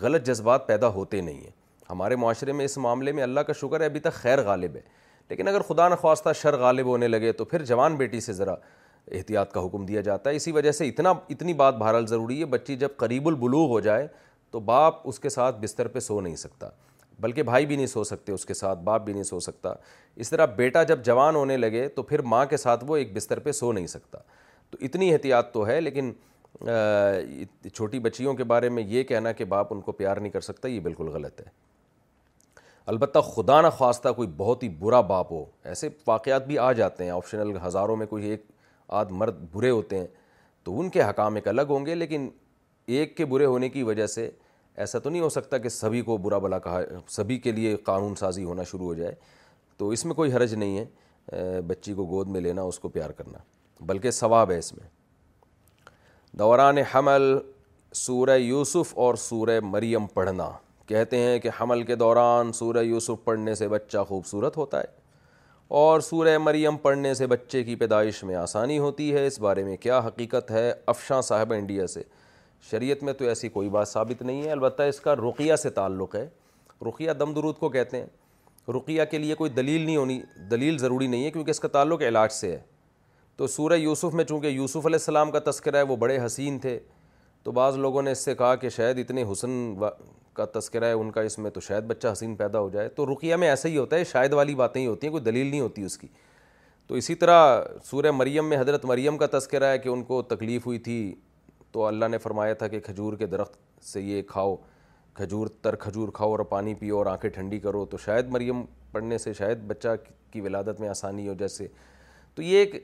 غلط 0.00 0.26
جذبات 0.26 0.66
پیدا 0.66 0.88
ہوتے 0.98 1.20
نہیں 1.20 1.38
ہیں 1.44 1.50
ہمارے 1.90 2.16
معاشرے 2.24 2.52
میں 2.58 2.64
اس 2.64 2.76
معاملے 2.86 3.12
میں 3.12 3.22
اللہ 3.22 3.40
کا 3.46 3.52
شکر 3.60 3.80
ہے 3.80 3.86
ابھی 3.86 4.00
تک 4.00 4.12
خیر 4.14 4.42
غالب 4.46 4.76
ہے 4.76 4.80
لیکن 5.30 5.48
اگر 5.48 5.60
خدا 5.68 5.88
نخواستہ 5.88 6.32
شر 6.42 6.56
غالب 6.62 6.86
ہونے 6.86 7.08
لگے 7.08 7.32
تو 7.40 7.44
پھر 7.54 7.64
جوان 7.72 7.96
بیٹی 8.02 8.20
سے 8.20 8.32
ذرا 8.42 8.54
احتیاط 9.10 9.52
کا 9.52 9.64
حکم 9.66 9.86
دیا 9.86 10.00
جاتا 10.10 10.30
ہے 10.30 10.36
اسی 10.36 10.52
وجہ 10.52 10.72
سے 10.82 10.88
اتنا 10.88 11.14
اتنی 11.30 11.54
بات 11.64 11.78
بہرحال 11.78 12.06
ضروری 12.12 12.40
ہے 12.40 12.46
بچی 12.58 12.76
جب 12.84 12.96
قریب 13.04 13.28
البلو 13.28 13.66
ہو 13.72 13.80
جائے 13.88 14.06
تو 14.50 14.60
باپ 14.72 15.08
اس 15.08 15.18
کے 15.20 15.28
ساتھ 15.38 15.60
بستر 15.62 15.88
پہ 15.88 16.00
سو 16.10 16.20
نہیں 16.20 16.36
سکتا 16.36 16.68
بلکہ 17.20 17.42
بھائی 17.42 17.66
بھی 17.66 17.76
نہیں 17.76 17.86
سو 17.86 18.02
سکتے 18.04 18.32
اس 18.32 18.44
کے 18.46 18.54
ساتھ 18.54 18.78
باپ 18.84 19.04
بھی 19.04 19.12
نہیں 19.12 19.22
سو 19.22 19.40
سکتا 19.40 19.72
اس 20.24 20.30
طرح 20.30 20.46
بیٹا 20.56 20.82
جب 20.90 21.02
جوان 21.04 21.36
ہونے 21.36 21.56
لگے 21.56 21.86
تو 21.96 22.02
پھر 22.10 22.22
ماں 22.32 22.44
کے 22.50 22.56
ساتھ 22.56 22.84
وہ 22.88 22.96
ایک 22.96 23.14
بستر 23.16 23.38
پہ 23.46 23.52
سو 23.60 23.72
نہیں 23.72 23.86
سکتا 23.94 24.18
تو 24.70 24.78
اتنی 24.88 25.12
احتیاط 25.12 25.52
تو 25.52 25.66
ہے 25.66 25.80
لیکن 25.80 26.12
چھوٹی 27.74 27.98
بچیوں 28.08 28.34
کے 28.34 28.44
بارے 28.52 28.68
میں 28.68 28.82
یہ 28.86 29.02
کہنا 29.12 29.32
کہ 29.32 29.44
باپ 29.54 29.72
ان 29.74 29.80
کو 29.80 29.92
پیار 30.00 30.16
نہیں 30.16 30.30
کر 30.32 30.40
سکتا 30.48 30.68
یہ 30.68 30.80
بالکل 30.80 31.08
غلط 31.14 31.40
ہے 31.40 31.48
البتہ 32.92 33.18
خدا 33.34 33.60
نہ 33.62 33.66
خواستہ 33.78 34.08
کوئی 34.16 34.28
بہت 34.36 34.62
ہی 34.62 34.68
برا 34.78 35.00
باپ 35.12 35.32
ہو 35.32 35.44
ایسے 35.72 35.88
واقعات 36.06 36.46
بھی 36.46 36.58
آ 36.58 36.70
جاتے 36.80 37.04
ہیں 37.04 37.10
آپشنل 37.10 37.56
ہزاروں 37.66 37.96
میں 37.96 38.06
کوئی 38.06 38.26
ایک 38.30 38.44
آد 39.00 39.10
مرد 39.22 39.40
برے 39.52 39.70
ہوتے 39.70 39.98
ہیں 39.98 40.06
تو 40.64 40.78
ان 40.80 40.88
کے 40.94 41.02
حکام 41.02 41.34
ایک 41.34 41.48
الگ 41.48 41.68
ہوں 41.70 41.86
گے 41.86 41.94
لیکن 41.94 42.28
ایک 42.98 43.16
کے 43.16 43.24
برے 43.32 43.44
ہونے 43.46 43.68
کی 43.68 43.82
وجہ 43.82 44.06
سے 44.14 44.30
ایسا 44.80 44.98
تو 44.98 45.10
نہیں 45.10 45.22
ہو 45.22 45.28
سکتا 45.28 45.58
کہ 45.58 45.68
سبھی 45.68 46.00
کو 46.02 46.16
برا 46.24 46.36
بلا 46.42 46.58
کہا 46.66 46.78
سبھی 47.14 47.36
کے 47.46 47.52
لیے 47.52 47.74
قانون 47.86 48.14
سازی 48.18 48.44
ہونا 48.44 48.62
شروع 48.70 48.84
ہو 48.86 48.94
جائے 48.94 49.14
تو 49.78 49.88
اس 49.96 50.04
میں 50.04 50.14
کوئی 50.14 50.32
حرج 50.32 50.54
نہیں 50.54 50.78
ہے 50.78 51.60
بچی 51.68 51.92
کو 51.94 52.04
گود 52.12 52.28
میں 52.34 52.40
لینا 52.40 52.62
اس 52.70 52.78
کو 52.78 52.88
پیار 52.96 53.10
کرنا 53.18 53.38
بلکہ 53.90 54.10
ثواب 54.20 54.50
ہے 54.50 54.58
اس 54.58 54.72
میں 54.76 54.88
دوران 56.38 56.78
حمل 56.94 57.32
سورہ 58.06 58.36
یوسف 58.38 58.92
اور 59.04 59.14
سورہ 59.28 59.58
مریم 59.72 60.06
پڑھنا 60.14 60.48
کہتے 60.88 61.18
ہیں 61.24 61.38
کہ 61.40 61.50
حمل 61.60 61.82
کے 61.90 61.94
دوران 62.04 62.52
سورہ 62.60 62.82
یوسف 62.84 63.24
پڑھنے 63.24 63.54
سے 63.60 63.68
بچہ 63.68 64.04
خوبصورت 64.08 64.56
ہوتا 64.56 64.78
ہے 64.80 64.98
اور 65.82 66.00
سورہ 66.10 66.36
مریم 66.46 66.76
پڑھنے 66.86 67.12
سے 67.20 67.26
بچے 67.34 67.62
کی 67.64 67.76
پیدائش 67.82 68.22
میں 68.24 68.34
آسانی 68.46 68.78
ہوتی 68.86 69.12
ہے 69.14 69.26
اس 69.26 69.38
بارے 69.40 69.64
میں 69.64 69.76
کیا 69.86 69.98
حقیقت 70.06 70.50
ہے 70.50 70.72
افشاں 70.94 71.20
صاحب 71.32 71.52
انڈیا 71.58 71.86
سے 71.96 72.02
شریعت 72.70 73.02
میں 73.04 73.12
تو 73.12 73.24
ایسی 73.28 73.48
کوئی 73.48 73.68
بات 73.70 73.88
ثابت 73.88 74.22
نہیں 74.22 74.42
ہے 74.42 74.50
البتہ 74.52 74.82
اس 74.82 75.00
کا 75.00 75.14
رقیہ 75.16 75.56
سے 75.62 75.70
تعلق 75.80 76.14
ہے 76.14 76.28
رقیہ 76.88 77.12
دم 77.20 77.32
درود 77.34 77.56
کو 77.58 77.68
کہتے 77.68 77.98
ہیں 78.00 78.70
رقیہ 78.76 79.02
کے 79.10 79.18
لیے 79.18 79.34
کوئی 79.34 79.50
دلیل 79.50 79.80
نہیں 79.84 79.96
ہونی 79.96 80.20
دلیل 80.50 80.78
ضروری 80.78 81.06
نہیں 81.06 81.24
ہے 81.24 81.30
کیونکہ 81.30 81.50
اس 81.50 81.60
کا 81.60 81.68
تعلق 81.72 82.02
علاج 82.08 82.30
سے 82.32 82.50
ہے 82.52 82.58
تو 83.36 83.46
سورہ 83.46 83.76
یوسف 83.78 84.14
میں 84.14 84.24
چونکہ 84.24 84.46
یوسف 84.46 84.86
علیہ 84.86 84.98
السلام 85.00 85.30
کا 85.30 85.38
تذکرہ 85.50 85.76
ہے 85.76 85.82
وہ 85.90 85.96
بڑے 85.96 86.18
حسین 86.24 86.58
تھے 86.60 86.78
تو 87.42 87.52
بعض 87.52 87.76
لوگوں 87.78 88.02
نے 88.02 88.10
اس 88.12 88.24
سے 88.24 88.34
کہا 88.38 88.54
کہ 88.62 88.68
شاید 88.68 88.98
اتنے 88.98 89.24
حسن 89.32 89.74
کا 90.34 90.44
تذکرہ 90.58 90.84
ہے 90.84 90.92
ان 90.92 91.10
کا 91.10 91.20
اس 91.28 91.38
میں 91.38 91.50
تو 91.50 91.60
شاید 91.60 91.84
بچہ 91.84 92.08
حسین 92.12 92.34
پیدا 92.36 92.60
ہو 92.60 92.68
جائے 92.70 92.88
تو 92.96 93.06
رقیہ 93.12 93.36
میں 93.36 93.48
ایسا 93.48 93.68
ہی 93.68 93.76
ہوتا 93.76 93.96
ہے 93.96 94.04
شاید 94.12 94.32
والی 94.34 94.54
باتیں 94.54 94.80
ہی 94.80 94.86
ہوتی 94.86 95.06
ہیں 95.06 95.12
کوئی 95.12 95.22
دلیل 95.24 95.46
نہیں 95.46 95.60
ہوتی 95.60 95.82
اس 95.84 95.96
کی 95.98 96.08
تو 96.86 96.94
اسی 96.94 97.14
طرح 97.14 97.60
سورہ 97.84 98.10
مریم 98.10 98.48
میں 98.48 98.58
حضرت 98.58 98.84
مریم 98.84 99.18
کا 99.18 99.26
تذکرہ 99.38 99.70
ہے 99.72 99.78
کہ 99.78 99.88
ان 99.88 100.02
کو 100.04 100.20
تکلیف 100.34 100.66
ہوئی 100.66 100.78
تھی 100.86 100.96
تو 101.72 101.84
اللہ 101.86 102.04
نے 102.10 102.18
فرمایا 102.18 102.54
تھا 102.60 102.68
کہ 102.68 102.80
کھجور 102.84 103.12
کے 103.16 103.26
درخت 103.26 103.56
سے 103.84 104.00
یہ 104.02 104.22
کھاؤ 104.28 104.54
کھجور 105.14 105.46
تر 105.62 105.76
کھجور 105.84 106.08
کھاؤ 106.14 106.30
اور 106.30 106.38
پانی 106.54 106.74
پیو 106.74 106.96
اور 106.98 107.06
آنکھیں 107.06 107.30
ٹھنڈی 107.30 107.58
کرو 107.60 107.84
تو 107.90 107.98
شاید 108.04 108.28
مریم 108.32 108.62
پڑھنے 108.92 109.18
سے 109.18 109.32
شاید 109.34 109.58
بچہ 109.66 109.88
کی 110.30 110.40
ولادت 110.40 110.80
میں 110.80 110.88
آسانی 110.88 111.28
ہو 111.28 111.34
جیسے 111.38 111.66
تو 112.34 112.42
یہ 112.42 112.58
ایک 112.58 112.74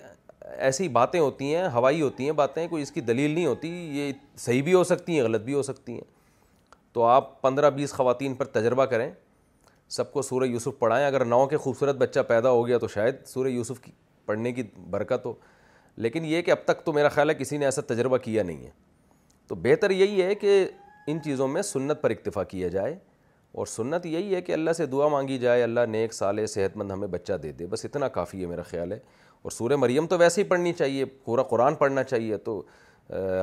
ایسی 0.57 0.89
باتیں 0.99 1.19
ہوتی 1.21 1.55
ہیں 1.55 1.69
ہوائی 1.75 2.01
ہوتی 2.03 2.25
ہیں 2.25 2.33
باتیں 2.41 2.67
کوئی 2.69 2.83
اس 2.83 2.91
کی 2.93 3.01
دلیل 3.01 3.31
نہیں 3.31 3.47
ہوتی 3.47 3.69
یہ 3.99 4.13
صحیح 4.39 4.63
بھی 4.63 4.75
ہو 4.75 4.83
سکتی 4.85 5.17
ہیں 5.17 5.23
غلط 5.25 5.43
بھی 5.45 5.55
ہو 5.55 5.63
سکتی 5.63 5.93
ہیں 5.93 6.05
تو 6.93 7.03
آپ 7.05 7.41
پندرہ 7.43 7.71
بیس 7.71 7.93
خواتین 7.93 8.35
پر 8.35 8.45
تجربہ 8.59 8.85
کریں 8.93 9.11
سب 9.97 10.13
کو 10.13 10.23
سورہ 10.23 10.45
یوسف 10.45 10.79
پڑھائیں 10.79 11.07
اگر 11.07 11.25
نو 11.25 11.47
کے 11.47 11.57
خوبصورت 11.65 11.97
بچہ 11.97 12.21
پیدا 12.29 12.51
ہو 12.51 12.67
گیا 12.67 12.79
تو 12.79 12.89
شاید 12.89 13.17
سورہ 13.27 13.49
یوسف 13.49 13.81
کی 13.81 13.93
پڑھنے 14.27 14.53
کی 14.53 14.63
برکت 14.91 15.27
ہو 15.27 15.33
لیکن 16.05 16.25
یہ 16.25 16.43
کہ 16.47 16.51
اب 16.51 16.65
تک 16.65 16.85
تو 16.85 16.93
میرا 16.93 17.09
خیال 17.09 17.31
ہے 17.31 17.35
کسی 17.35 17.57
نے 17.59 17.65
ایسا 17.65 17.83
تجربہ 17.87 18.17
کیا 18.25 18.43
نہیں 18.43 18.65
ہے 18.65 18.71
تو 19.49 19.55
بہتر 19.65 19.91
یہی 19.91 20.23
ہے 20.23 20.35
کہ 20.35 20.65
ان 21.09 21.23
چیزوں 21.25 21.47
میں 21.49 21.63
سنت 21.63 22.03
پر 22.03 22.11
اکتفا 22.11 22.43
کیا 22.45 22.69
جائے 22.69 22.97
اور 23.59 23.67
سنت 23.67 24.07
یہی 24.07 24.35
ہے 24.35 24.41
کہ 24.43 24.53
اللہ 24.53 24.73
سے 24.77 24.87
دعا 24.87 25.07
مانگی 25.09 25.39
جائے 25.39 25.63
اللہ 25.63 25.81
نیک 25.89 26.15
سالے 26.15 26.47
صحت 26.55 26.77
مند 26.77 26.91
ہمیں 26.93 27.07
بچہ 27.09 27.33
دے 27.43 27.53
دے 27.59 27.67
بس 27.71 27.85
اتنا 27.85 28.09
کافی 28.19 28.41
ہے 28.43 28.47
میرا 28.47 28.63
خیال 28.71 28.93
ہے 28.93 28.99
اور 29.43 29.51
سور 29.51 29.71
مریم 29.77 30.07
تو 30.07 30.19
ویسے 30.19 30.43
ہی 30.43 30.47
پڑھنی 30.49 30.73
چاہیے 30.73 31.05
پورا 31.25 31.43
قرآن 31.53 31.75
پڑھنا 31.75 32.03
چاہیے 32.05 32.37
تو 32.49 32.63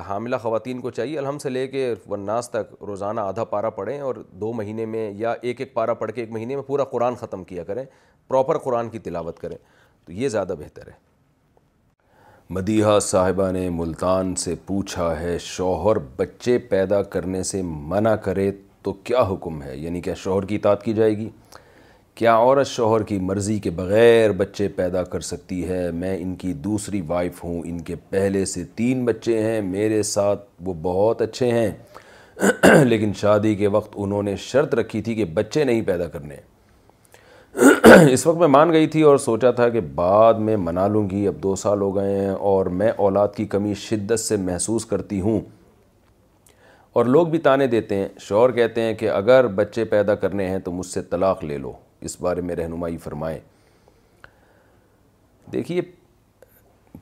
حاملہ 0.07 0.35
خواتین 0.41 0.79
کو 0.81 0.89
چاہیے 0.91 1.17
الحم 1.19 1.37
سے 1.39 1.49
لے 1.49 1.67
کے 1.67 1.93
وناس 2.09 2.49
تک 2.51 2.73
روزانہ 2.87 3.21
آدھا 3.21 3.43
پارہ 3.55 3.69
پڑھیں 3.75 3.99
اور 4.01 4.15
دو 4.41 4.51
مہینے 4.53 4.85
میں 4.85 5.09
یا 5.17 5.33
ایک 5.41 5.61
ایک 5.61 5.73
پارہ 5.73 5.93
پڑھ 5.99 6.11
کے 6.11 6.21
ایک 6.21 6.31
مہینے 6.31 6.55
میں 6.55 6.63
پورا 6.67 6.83
قرآن 6.91 7.15
ختم 7.19 7.43
کیا 7.53 7.63
کریں 7.63 7.83
پراپر 8.27 8.57
قرآن 8.65 8.89
کی 8.89 8.99
تلاوت 9.07 9.39
کریں 9.39 9.57
تو 10.05 10.11
یہ 10.11 10.29
زیادہ 10.29 10.55
بہتر 10.59 10.87
ہے 10.87 11.01
مدیحہ 12.49 12.97
صاحبہ 13.01 13.49
نے 13.51 13.67
ملتان 13.73 14.33
سے 14.37 14.53
پوچھا 14.67 15.13
ہے 15.19 15.37
شوہر 15.41 15.97
بچے 16.17 16.57
پیدا 16.69 17.01
کرنے 17.13 17.41
سے 17.43 17.61
منع 17.65 18.13
کرے 18.25 18.49
تو 18.83 18.93
کیا 19.09 19.21
حکم 19.29 19.61
ہے 19.63 19.77
یعنی 19.77 20.01
کیا 20.01 20.13
شوہر 20.23 20.45
کی 20.45 20.55
اطاعت 20.55 20.83
کی 20.83 20.93
جائے 20.93 21.15
گی 21.17 21.29
کیا 22.15 22.35
عورت 22.37 22.67
شوہر 22.67 23.03
کی 23.11 23.19
مرضی 23.29 23.57
کے 23.59 23.69
بغیر 23.75 24.31
بچے 24.37 24.67
پیدا 24.75 25.03
کر 25.13 25.19
سکتی 25.31 25.67
ہے 25.67 25.89
میں 25.99 26.15
ان 26.21 26.35
کی 26.41 26.53
دوسری 26.67 27.01
وائف 27.07 27.43
ہوں 27.43 27.61
ان 27.65 27.79
کے 27.83 27.95
پہلے 28.09 28.43
سے 28.53 28.63
تین 28.75 29.05
بچے 29.05 29.41
ہیں 29.43 29.61
میرے 29.71 30.03
ساتھ 30.13 30.45
وہ 30.65 30.73
بہت 30.81 31.21
اچھے 31.21 31.51
ہیں 31.51 32.83
لیکن 32.85 33.13
شادی 33.21 33.55
کے 33.55 33.67
وقت 33.77 33.93
انہوں 34.03 34.23
نے 34.23 34.35
شرط 34.51 34.73
رکھی 34.75 35.01
تھی 35.01 35.15
کہ 35.15 35.25
بچے 35.35 35.63
نہیں 35.63 35.81
پیدا 35.87 36.07
کرنے 36.07 36.35
اس 38.13 38.25
وقت 38.27 38.37
میں 38.37 38.47
مان 38.47 38.71
گئی 38.73 38.87
تھی 38.93 39.01
اور 39.03 39.17
سوچا 39.17 39.49
تھا 39.55 39.67
کہ 39.69 39.79
بعد 39.95 40.33
میں 40.45 40.55
منا 40.57 40.87
لوں 40.87 41.09
گی 41.09 41.27
اب 41.27 41.35
دو 41.43 41.55
سال 41.55 41.81
ہو 41.81 41.95
گئے 41.95 42.15
ہیں 42.19 42.29
اور 42.51 42.65
میں 42.79 42.91
اولاد 42.97 43.35
کی 43.35 43.45
کمی 43.47 43.73
شدت 43.87 44.19
سے 44.19 44.37
محسوس 44.37 44.85
کرتی 44.85 45.19
ہوں 45.21 45.39
اور 46.99 47.05
لوگ 47.05 47.27
بھی 47.27 47.39
تانے 47.49 47.67
دیتے 47.67 47.95
ہیں 47.95 48.07
شور 48.27 48.49
کہتے 48.53 48.81
ہیں 48.81 48.93
کہ 48.95 49.09
اگر 49.09 49.47
بچے 49.55 49.83
پیدا 49.93 50.15
کرنے 50.23 50.47
ہیں 50.49 50.59
تو 50.65 50.71
مجھ 50.71 50.85
سے 50.85 51.01
طلاق 51.11 51.43
لے 51.43 51.57
لو 51.57 51.71
اس 52.07 52.19
بارے 52.21 52.41
میں 52.47 52.55
رہنمائی 52.55 52.97
فرمائیں 53.03 53.37
دیکھیے 55.53 55.81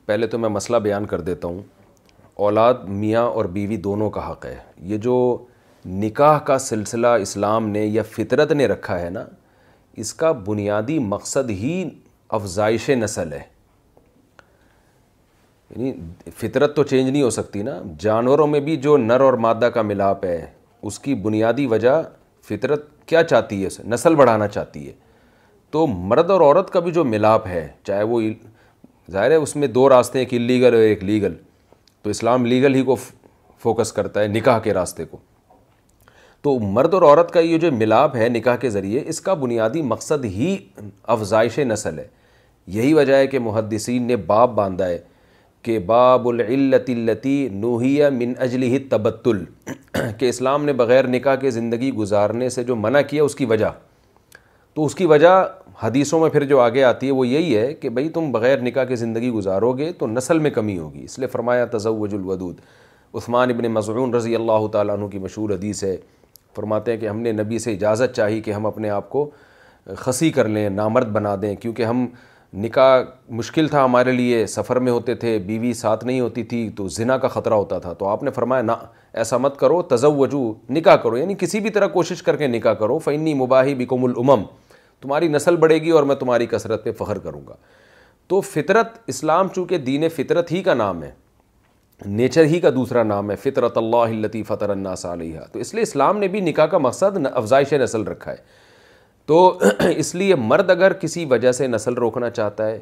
پہلے 0.06 0.26
تو 0.26 0.38
میں 0.38 0.48
مسئلہ 0.48 0.76
بیان 0.86 1.06
کر 1.06 1.20
دیتا 1.20 1.48
ہوں 1.48 1.60
اولاد 2.44 2.74
میاں 2.88 3.22
اور 3.28 3.44
بیوی 3.56 3.76
دونوں 3.88 4.08
کا 4.10 4.30
حق 4.30 4.44
ہے 4.46 4.56
یہ 4.92 4.96
جو 5.08 5.16
نکاح 6.00 6.38
کا 6.46 6.58
سلسلہ 6.68 7.06
اسلام 7.22 7.68
نے 7.68 7.84
یا 7.86 8.02
فطرت 8.10 8.52
نے 8.52 8.66
رکھا 8.68 9.00
ہے 9.00 9.08
نا 9.10 9.24
اس 10.00 10.12
کا 10.14 10.30
بنیادی 10.46 10.98
مقصد 11.08 11.50
ہی 11.50 11.82
افزائش 12.34 12.88
نسل 12.98 13.32
ہے 13.32 13.40
یعنی 15.70 15.92
فطرت 16.38 16.74
تو 16.76 16.82
چینج 16.84 17.08
نہیں 17.08 17.22
ہو 17.22 17.30
سکتی 17.30 17.62
نا 17.62 17.78
جانوروں 18.00 18.46
میں 18.46 18.60
بھی 18.60 18.76
جو 18.86 18.96
نر 18.96 19.20
اور 19.20 19.34
مادہ 19.46 19.66
کا 19.74 19.82
ملاپ 19.82 20.24
ہے 20.24 20.44
اس 20.90 20.98
کی 21.00 21.14
بنیادی 21.26 21.66
وجہ 21.66 22.00
فطرت 22.48 22.88
کیا 23.08 23.22
چاہتی 23.24 23.60
ہے 23.62 23.66
اسے 23.66 23.82
نسل 23.88 24.14
بڑھانا 24.16 24.48
چاہتی 24.48 24.86
ہے 24.86 24.92
تو 25.70 25.86
مرد 25.86 26.30
اور 26.30 26.40
عورت 26.40 26.70
کا 26.70 26.80
بھی 26.86 26.90
جو 26.92 27.04
ملاپ 27.04 27.46
ہے 27.46 27.66
چاہے 27.86 28.02
وہ 28.04 28.20
ظاہر 29.12 29.30
ہے 29.30 29.36
اس 29.36 29.54
میں 29.56 29.68
دو 29.68 29.88
راستے 29.88 30.18
ہیں 30.18 30.26
ایک 30.26 30.34
الگل 30.40 30.74
اور 30.74 30.82
ایک 30.82 31.04
لیگل 31.04 31.34
تو 32.02 32.10
اسلام 32.10 32.46
لیگل 32.46 32.74
ہی 32.74 32.82
کو 32.84 32.96
فوکس 33.62 33.92
کرتا 33.92 34.20
ہے 34.20 34.28
نکاح 34.28 34.58
کے 34.60 34.74
راستے 34.74 35.04
کو 35.04 35.18
تو 36.44 36.58
مرد 36.76 36.94
اور 36.94 37.02
عورت 37.02 37.30
کا 37.32 37.40
یہ 37.40 37.58
جو 37.62 37.70
ملاب 37.72 38.14
ہے 38.16 38.28
نکاح 38.28 38.56
کے 38.60 38.70
ذریعے 38.70 39.02
اس 39.08 39.20
کا 39.26 39.34
بنیادی 39.42 39.82
مقصد 39.90 40.24
ہی 40.24 40.56
افزائش 41.14 41.58
نسل 41.68 41.98
ہے 41.98 42.06
یہی 42.76 42.92
وجہ 42.94 43.14
ہے 43.16 43.26
کہ 43.26 43.38
محدثین 43.38 44.06
نے 44.06 44.16
باب 44.32 44.54
باندھا 44.54 44.86
ہے 44.86 44.98
کہ 45.64 45.78
باب 45.86 46.26
العلت 46.28 46.88
التی 46.90 47.36
نوہی 47.62 47.98
من 48.12 48.32
اجلی 48.46 48.78
تبتل 48.90 49.44
کہ 50.18 50.28
اسلام 50.28 50.64
نے 50.64 50.72
بغیر 50.80 51.08
نکاح 51.08 51.34
کے 51.44 51.50
زندگی 51.58 51.90
گزارنے 51.96 52.48
سے 52.56 52.64
جو 52.70 52.76
منع 52.76 53.00
کیا 53.10 53.24
اس 53.24 53.34
کی 53.34 53.44
وجہ 53.54 53.70
تو 54.74 54.84
اس 54.84 54.94
کی 54.94 55.06
وجہ 55.06 55.42
حدیثوں 55.82 56.20
میں 56.20 56.28
پھر 56.30 56.44
جو 56.50 56.58
آگے 56.60 56.82
آتی 56.84 57.06
ہے 57.06 57.12
وہ 57.12 57.26
یہی 57.26 57.56
ہے 57.56 57.72
کہ 57.74 57.88
بھئی 57.98 58.08
تم 58.14 58.30
بغیر 58.32 58.60
نکاح 58.62 58.84
کے 58.84 58.96
زندگی 58.96 59.30
گزارو 59.30 59.70
گے 59.78 59.92
تو 59.98 60.06
نسل 60.06 60.38
میں 60.46 60.50
کمی 60.50 60.76
ہوگی 60.78 61.04
اس 61.04 61.18
لیے 61.18 61.28
فرمایا 61.32 61.64
تزوج 61.76 62.14
الودود 62.14 62.60
عثمان 63.14 63.50
ابن 63.50 63.70
مضعون 63.72 64.14
رضی 64.14 64.34
اللہ 64.36 64.66
تعالیٰ 64.72 64.96
عنہ 64.98 65.06
کی 65.12 65.18
مشہور 65.18 65.50
حدیث 65.50 65.84
ہے 65.84 65.96
فرماتے 66.56 66.92
ہیں 66.92 66.98
کہ 66.98 67.08
ہم 67.08 67.20
نے 67.20 67.32
نبی 67.32 67.58
سے 67.58 67.72
اجازت 67.72 68.14
چاہی 68.16 68.40
کہ 68.42 68.50
ہم 68.52 68.66
اپنے 68.66 68.90
آپ 68.90 69.08
کو 69.10 69.30
خسی 69.96 70.30
کر 70.32 70.48
لیں 70.48 70.68
نامرد 70.70 71.08
بنا 71.12 71.34
دیں 71.42 71.54
کیونکہ 71.60 71.84
ہم 71.84 72.06
نکاح 72.64 72.94
مشکل 73.36 73.68
تھا 73.68 73.84
ہمارے 73.84 74.12
لیے 74.12 74.44
سفر 74.54 74.76
میں 74.86 74.92
ہوتے 74.92 75.14
تھے 75.22 75.38
بیوی 75.46 75.72
ساتھ 75.74 76.04
نہیں 76.04 76.20
ہوتی 76.20 76.42
تھی 76.50 76.68
تو 76.76 76.88
زنا 76.96 77.16
کا 77.18 77.28
خطرہ 77.28 77.54
ہوتا 77.54 77.78
تھا 77.84 77.92
تو 77.98 78.08
آپ 78.08 78.22
نے 78.22 78.30
فرمایا 78.30 78.62
نہ 78.62 78.72
ایسا 79.22 79.36
مت 79.38 79.56
کرو 79.60 79.80
تزو 79.92 80.12
وجو 80.16 80.42
نکاح 80.76 80.96
کرو 81.02 81.16
یعنی 81.18 81.34
کسی 81.38 81.60
بھی 81.60 81.70
طرح 81.78 81.86
کوشش 81.94 82.22
کر 82.22 82.36
کے 82.36 82.46
نکاح 82.46 82.74
کرو 82.82 82.98
فینی 83.04 83.34
مباحی 83.34 83.74
بکم 83.74 84.04
الامم 84.04 84.42
تمہاری 85.00 85.28
نسل 85.28 85.56
بڑھے 85.64 85.78
گی 85.82 85.90
اور 85.90 86.02
میں 86.10 86.14
تمہاری 86.16 86.46
کثرت 86.46 86.84
پہ 86.84 86.92
فخر 86.98 87.18
کروں 87.18 87.40
گا 87.48 87.54
تو 88.28 88.40
فطرت 88.50 88.98
اسلام 89.08 89.48
چونکہ 89.54 89.78
دین 89.88 90.08
فطرت 90.16 90.52
ہی 90.52 90.62
کا 90.62 90.74
نام 90.74 91.02
ہے 91.02 91.10
نیچر 92.06 92.44
ہی 92.50 92.58
کا 92.60 92.68
دوسرا 92.74 93.02
نام 93.02 93.30
ہے 93.30 93.34
فطرت 93.42 93.76
اللہ 93.78 94.10
التی 94.14 94.42
فطر 94.44 94.70
الناس 94.70 95.04
علیہ 95.06 95.40
تو 95.52 95.58
اس 95.58 95.72
لیے 95.74 95.82
اسلام 95.82 96.18
نے 96.18 96.28
بھی 96.28 96.40
نکاح 96.40 96.66
کا 96.66 96.78
مقصد 96.78 97.26
افزائش 97.32 97.72
نسل 97.82 98.02
رکھا 98.06 98.30
ہے 98.32 98.36
تو 99.26 99.58
اس 99.96 100.14
لیے 100.14 100.34
مرد 100.34 100.70
اگر 100.70 100.92
کسی 101.00 101.24
وجہ 101.30 101.52
سے 101.52 101.66
نسل 101.66 101.94
روکنا 101.94 102.30
چاہتا 102.30 102.66
ہے 102.68 102.78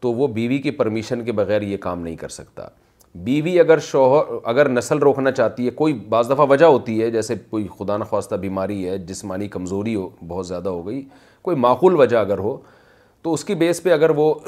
تو 0.00 0.12
وہ 0.12 0.26
بیوی 0.38 0.58
کی 0.62 0.70
پرمیشن 0.70 1.24
کے 1.24 1.32
بغیر 1.32 1.62
یہ 1.62 1.76
کام 1.80 2.00
نہیں 2.02 2.16
کر 2.16 2.28
سکتا 2.28 2.66
بیوی 3.24 3.58
اگر 3.60 3.78
شوہر 3.82 4.34
اگر 4.48 4.68
نسل 4.68 4.98
روکنا 4.98 5.30
چاہتی 5.32 5.64
ہے 5.66 5.70
کوئی 5.82 5.92
بعض 6.08 6.26
دفعہ 6.30 6.46
وجہ 6.48 6.64
ہوتی 6.66 7.00
ہے 7.02 7.10
جیسے 7.10 7.34
کوئی 7.50 7.66
خدا 7.78 7.96
نخواستہ 7.96 8.34
بیماری 8.40 8.88
ہے 8.88 8.98
جسمانی 9.08 9.48
کمزوری 9.48 9.94
ہو 9.94 10.08
بہت 10.28 10.46
زیادہ 10.46 10.68
ہو 10.68 10.86
گئی 10.86 11.02
کوئی 11.42 11.56
معقول 11.56 11.94
وجہ 12.00 12.16
اگر 12.16 12.38
ہو 12.38 12.56
تو 13.22 13.32
اس 13.34 13.44
کی 13.44 13.54
بیس 13.62 13.80
پہ 13.82 13.90
اگر 13.92 14.10
وہ 14.16 14.34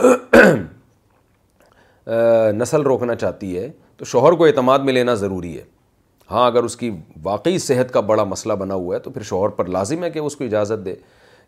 نسل 2.56 2.82
روکنا 2.82 3.14
چاہتی 3.14 3.56
ہے 3.58 3.68
تو 4.00 4.04
شوہر 4.10 4.32
کو 4.32 4.44
اعتماد 4.46 4.78
میں 4.84 4.92
لینا 4.92 5.14
ضروری 5.22 5.56
ہے 5.56 5.62
ہاں 6.30 6.46
اگر 6.46 6.64
اس 6.64 6.76
کی 6.82 6.88
واقعی 7.22 7.58
صحت 7.62 7.92
کا 7.92 8.00
بڑا 8.10 8.24
مسئلہ 8.24 8.52
بنا 8.60 8.74
ہوا 8.74 8.94
ہے 8.94 9.00
تو 9.00 9.10
پھر 9.10 9.22
شوہر 9.30 9.48
پر 9.56 9.64
لازم 9.76 10.04
ہے 10.04 10.08
کہ 10.10 10.18
اس 10.18 10.36
کو 10.36 10.44
اجازت 10.44 10.84
دے 10.84 10.94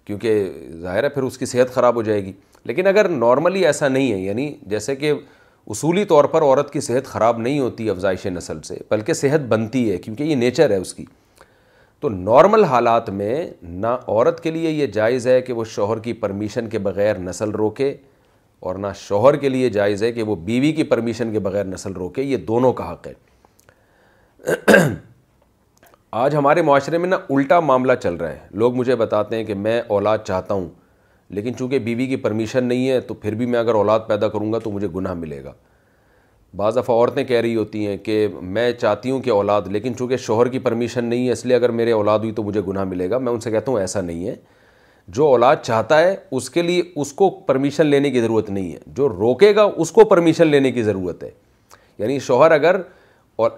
کیونکہ 0.05 0.51
ظاہر 0.81 1.05
ہے 1.05 1.09
پھر 1.09 1.23
اس 1.23 1.39
کی 1.39 1.47
صحت 1.47 1.73
خراب 1.74 1.95
ہو 1.97 2.03
جائے 2.09 2.24
گی 2.24 2.33
لیکن 2.70 2.87
اگر 2.87 3.09
نارملی 3.09 3.65
ایسا 3.66 3.89
نہیں 3.89 4.12
ہے 4.12 4.19
یعنی 4.19 4.47
جیسے 4.73 4.97
کہ 4.97 5.12
اصولی 5.73 6.05
طور 6.12 6.24
پر 6.35 6.43
عورت 6.43 6.73
کی 6.73 6.81
صحت 6.91 7.07
خراب 7.12 7.39
نہیں 7.39 7.59
ہوتی 7.59 7.89
افزائش 7.91 8.27
نسل 8.37 8.61
سے 8.69 8.77
بلکہ 8.91 9.12
صحت 9.23 9.47
بنتی 9.49 9.91
ہے 9.91 9.97
کیونکہ 10.05 10.23
یہ 10.24 10.37
نیچر 10.45 10.70
ہے 10.70 10.77
اس 10.87 10.95
کی 10.95 11.05
تو 12.01 12.09
نارمل 12.09 12.65
حالات 12.74 13.11
میں 13.23 13.45
نہ 13.87 13.97
عورت 14.07 14.43
کے 14.43 14.51
لیے 14.51 14.70
یہ 14.70 14.87
جائز 14.99 15.27
ہے 15.27 15.41
کہ 15.43 15.53
وہ 15.61 15.65
شوہر 15.77 15.99
کی 16.09 16.12
پرمیشن 16.24 16.69
کے 16.69 16.79
بغیر 16.91 17.19
نسل 17.31 17.51
روکے 17.62 17.95
اور 18.68 18.74
نہ 18.78 18.86
شوہر 18.97 19.36
کے 19.43 19.48
لیے 19.48 19.68
جائز 19.76 20.02
ہے 20.02 20.10
کہ 20.12 20.22
وہ 20.22 20.34
بیوی 20.48 20.70
کی 20.72 20.82
پرمیشن 20.90 21.32
کے 21.32 21.39
بغیر 21.47 21.64
نسل 21.66 21.93
روکے 21.93 22.22
یہ 22.22 22.36
دونوں 22.48 22.72
کا 22.80 22.90
حق 22.90 23.06
ہے 23.06 24.74
آج 26.24 26.36
ہمارے 26.36 26.62
معاشرے 26.68 26.98
میں 26.98 27.09
نا 27.09 27.16
الٹا 27.36 27.59
معاملہ 27.70 27.93
چل 28.02 28.14
رہا 28.20 28.30
ہے 28.30 28.47
لوگ 28.62 28.74
مجھے 28.74 28.97
بتاتے 28.97 29.36
ہیں 29.36 29.44
کہ 29.44 29.55
میں 29.66 29.80
اولاد 29.97 30.18
چاہتا 30.26 30.55
ہوں 30.55 30.68
لیکن 31.36 31.56
چونکہ 31.59 31.78
بیوی 31.89 32.06
کی 32.06 32.16
پرمیشن 32.26 32.64
نہیں 32.64 32.89
ہے 32.89 33.01
تو 33.09 33.14
پھر 33.24 33.34
بھی 33.40 33.47
میں 33.55 33.59
اگر 33.59 33.74
اولاد 33.80 34.01
پیدا 34.09 34.28
کروں 34.36 34.52
گا 34.52 34.59
تو 34.64 34.70
مجھے 34.70 34.89
گناہ 34.94 35.14
ملے 35.24 35.43
گا 35.44 35.52
بعض 36.56 36.76
دفعہ 36.76 36.97
عورتیں 36.97 37.22
کہہ 37.24 37.40
رہی 37.40 37.56
ہوتی 37.56 37.86
ہیں 37.86 37.97
کہ 38.05 38.26
میں 38.56 38.70
چاہتی 38.80 39.10
ہوں 39.10 39.20
کہ 39.22 39.30
اولاد 39.30 39.62
لیکن 39.70 39.97
چونکہ 39.98 40.16
شوہر 40.28 40.48
کی 40.48 40.59
پرمیشن 40.68 41.05
نہیں 41.05 41.26
ہے 41.26 41.32
اس 41.32 41.44
لیے 41.47 41.56
اگر 41.56 41.70
میرے 41.80 41.93
اولاد 41.93 42.18
ہوئی 42.18 42.32
تو 42.32 42.43
مجھے 42.43 42.60
گناہ 42.68 42.84
ملے 42.84 43.10
گا 43.10 43.18
میں 43.18 43.32
ان 43.32 43.40
سے 43.40 43.51
کہتا 43.51 43.72
ہوں 43.72 43.78
ایسا 43.80 44.01
نہیں 44.01 44.26
ہے 44.28 44.34
جو 45.14 45.26
اولاد 45.28 45.56
چاہتا 45.62 45.98
ہے 46.01 46.14
اس 46.39 46.48
کے 46.51 46.62
لیے 46.62 46.82
اس 47.02 47.12
کو 47.12 47.28
پرمیشن 47.47 47.86
لینے 47.86 48.10
کی 48.10 48.20
ضرورت 48.20 48.48
نہیں 48.51 48.72
ہے 48.72 48.78
جو 48.97 49.09
روکے 49.09 49.55
گا 49.56 49.62
اس 49.82 49.90
کو 49.93 50.05
پرمیشن 50.12 50.47
لینے 50.47 50.70
کی 50.72 50.82
ضرورت 50.82 51.22
ہے 51.22 51.30
یعنی 51.98 52.18
شوہر 52.28 52.51
اگر 52.59 52.80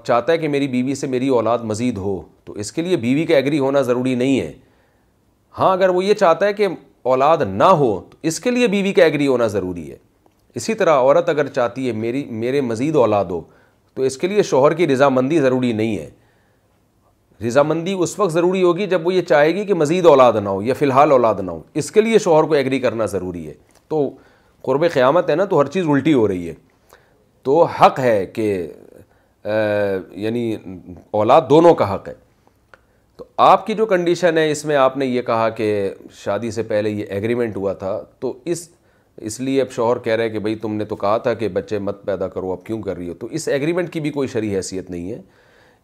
چاہتا 0.05 0.33
ہے 0.33 0.37
کہ 0.39 0.49
میری 0.49 0.67
بیوی 0.69 0.95
سے 0.95 1.07
میری 1.13 1.29
اولاد 1.39 1.59
مزید 1.71 1.97
ہو 1.99 2.21
تو 2.45 2.53
اس 2.63 2.71
کے 2.73 2.83
لیے 2.83 2.97
بیوی 3.05 3.25
کا 3.27 3.37
ایگری 3.37 3.59
ہونا 3.59 3.81
ضروری 3.89 4.15
نہیں 4.15 4.41
ہے 4.41 4.53
ہاں 5.59 5.73
اگر 5.73 5.89
وہ 5.95 6.05
یہ 6.05 6.15
چاہتا 6.23 6.47
ہے 6.47 6.53
کہ 6.61 6.67
اولاد 7.13 7.43
نہ 7.49 7.65
ہو 7.81 7.91
تو 8.11 8.19
اس 8.29 8.41
کے 8.41 8.51
لیے 8.51 8.69
بیوی 8.75 8.93
کا 8.99 9.05
ایگری 9.05 9.27
ہونا 9.27 9.47
ضروری 9.57 9.91
ہے 9.91 9.97
اسی 10.61 10.75
طرح 10.83 10.99
عورت 11.05 11.29
اگر 11.29 11.47
چاہتی 11.59 11.87
ہے 11.87 11.93
میری 12.07 12.25
میرے 12.43 12.61
مزید 12.73 12.97
اولاد 13.05 13.31
ہو 13.37 13.41
تو 13.95 14.03
اس 14.11 14.17
کے 14.19 14.27
لیے 14.29 14.43
شوہر 14.53 14.75
کی 14.81 14.87
رضامندی 14.89 15.41
ضروری 15.41 15.73
نہیں 15.83 15.97
ہے 15.99 16.09
رضامندی 17.47 17.93
اس 18.01 18.19
وقت 18.19 18.31
ضروری 18.33 18.63
ہوگی 18.63 18.87
جب 18.87 19.07
وہ 19.07 19.13
یہ 19.15 19.23
چاہے 19.29 19.49
گی 19.55 19.65
کہ 19.67 19.75
مزید 19.75 20.07
اولاد 20.07 20.33
نہ 20.43 20.49
ہو 20.49 20.63
یا 20.63 20.75
فی 20.79 20.85
الحال 20.85 21.11
اولاد 21.13 21.35
نہ 21.45 21.51
ہو 21.51 21.61
اس 21.83 21.91
کے 21.93 22.01
لیے 22.01 22.19
شوہر 22.19 22.45
کو 22.49 22.55
ایگری 22.55 22.79
کرنا 22.81 23.07
ضروری 23.15 23.47
ہے 23.47 23.55
تو 23.89 24.09
قرب 24.67 24.85
قیامت 24.93 25.31
ہے 25.31 25.35
نا 25.37 25.45
تو 25.45 25.61
ہر 25.61 25.67
چیز 25.77 25.89
الٹی 25.93 26.13
ہو 26.15 26.27
رہی 26.29 26.49
ہے 26.49 26.55
تو 27.45 27.63
حق 27.81 27.99
ہے 28.01 28.25
کہ 28.33 28.53
یعنی 30.17 30.55
اولاد 31.13 31.43
دونوں 31.51 31.75
کا 31.81 31.95
حق 31.95 32.09
ہے 32.09 32.15
تو 33.17 33.25
آپ 33.47 33.67
کی 33.67 33.75
جو 33.75 33.87
کنڈیشن 33.87 34.39
ہے 34.39 34.51
اس 34.51 34.65
میں 34.67 34.77
آپ 34.77 34.97
نے 34.99 35.07
یہ 35.07 35.23
کہا 35.23 35.49
کہ 35.59 35.69
شادی 36.25 36.51
سے 36.51 36.63
پہلے 36.71 36.91
یہ 36.91 37.05
ایگریمنٹ 37.09 37.57
ہوا 37.57 37.73
تھا 37.83 37.99
تو 38.21 38.33
اس 38.45 38.69
اس 39.31 39.41
لیے 39.41 39.61
اب 39.63 39.71
شوہر 39.73 39.99
کہہ 40.05 40.13
رہے 40.13 40.25
ہیں 40.25 40.31
کہ 40.33 40.39
بھائی 40.45 40.55
تم 40.63 40.75
نے 40.75 40.85
تو 40.85 40.97
کہا 40.97 41.19
تھا 41.27 41.35
کہ 41.43 41.49
بچے 41.59 41.79
مت 41.79 42.05
پیدا 42.05 42.29
کرو 42.29 42.51
اب 42.53 42.65
کیوں 42.67 42.81
کر 42.83 42.97
رہی 42.97 43.09
ہو 43.09 43.15
تو 43.21 43.27
اس 43.31 43.47
ایگریمنٹ 43.49 43.93
کی 43.93 44.01
بھی 44.01 44.11
کوئی 44.11 44.29
شرعی 44.29 44.57
حیثیت 44.57 44.91
نہیں 44.91 45.11
ہے 45.13 45.21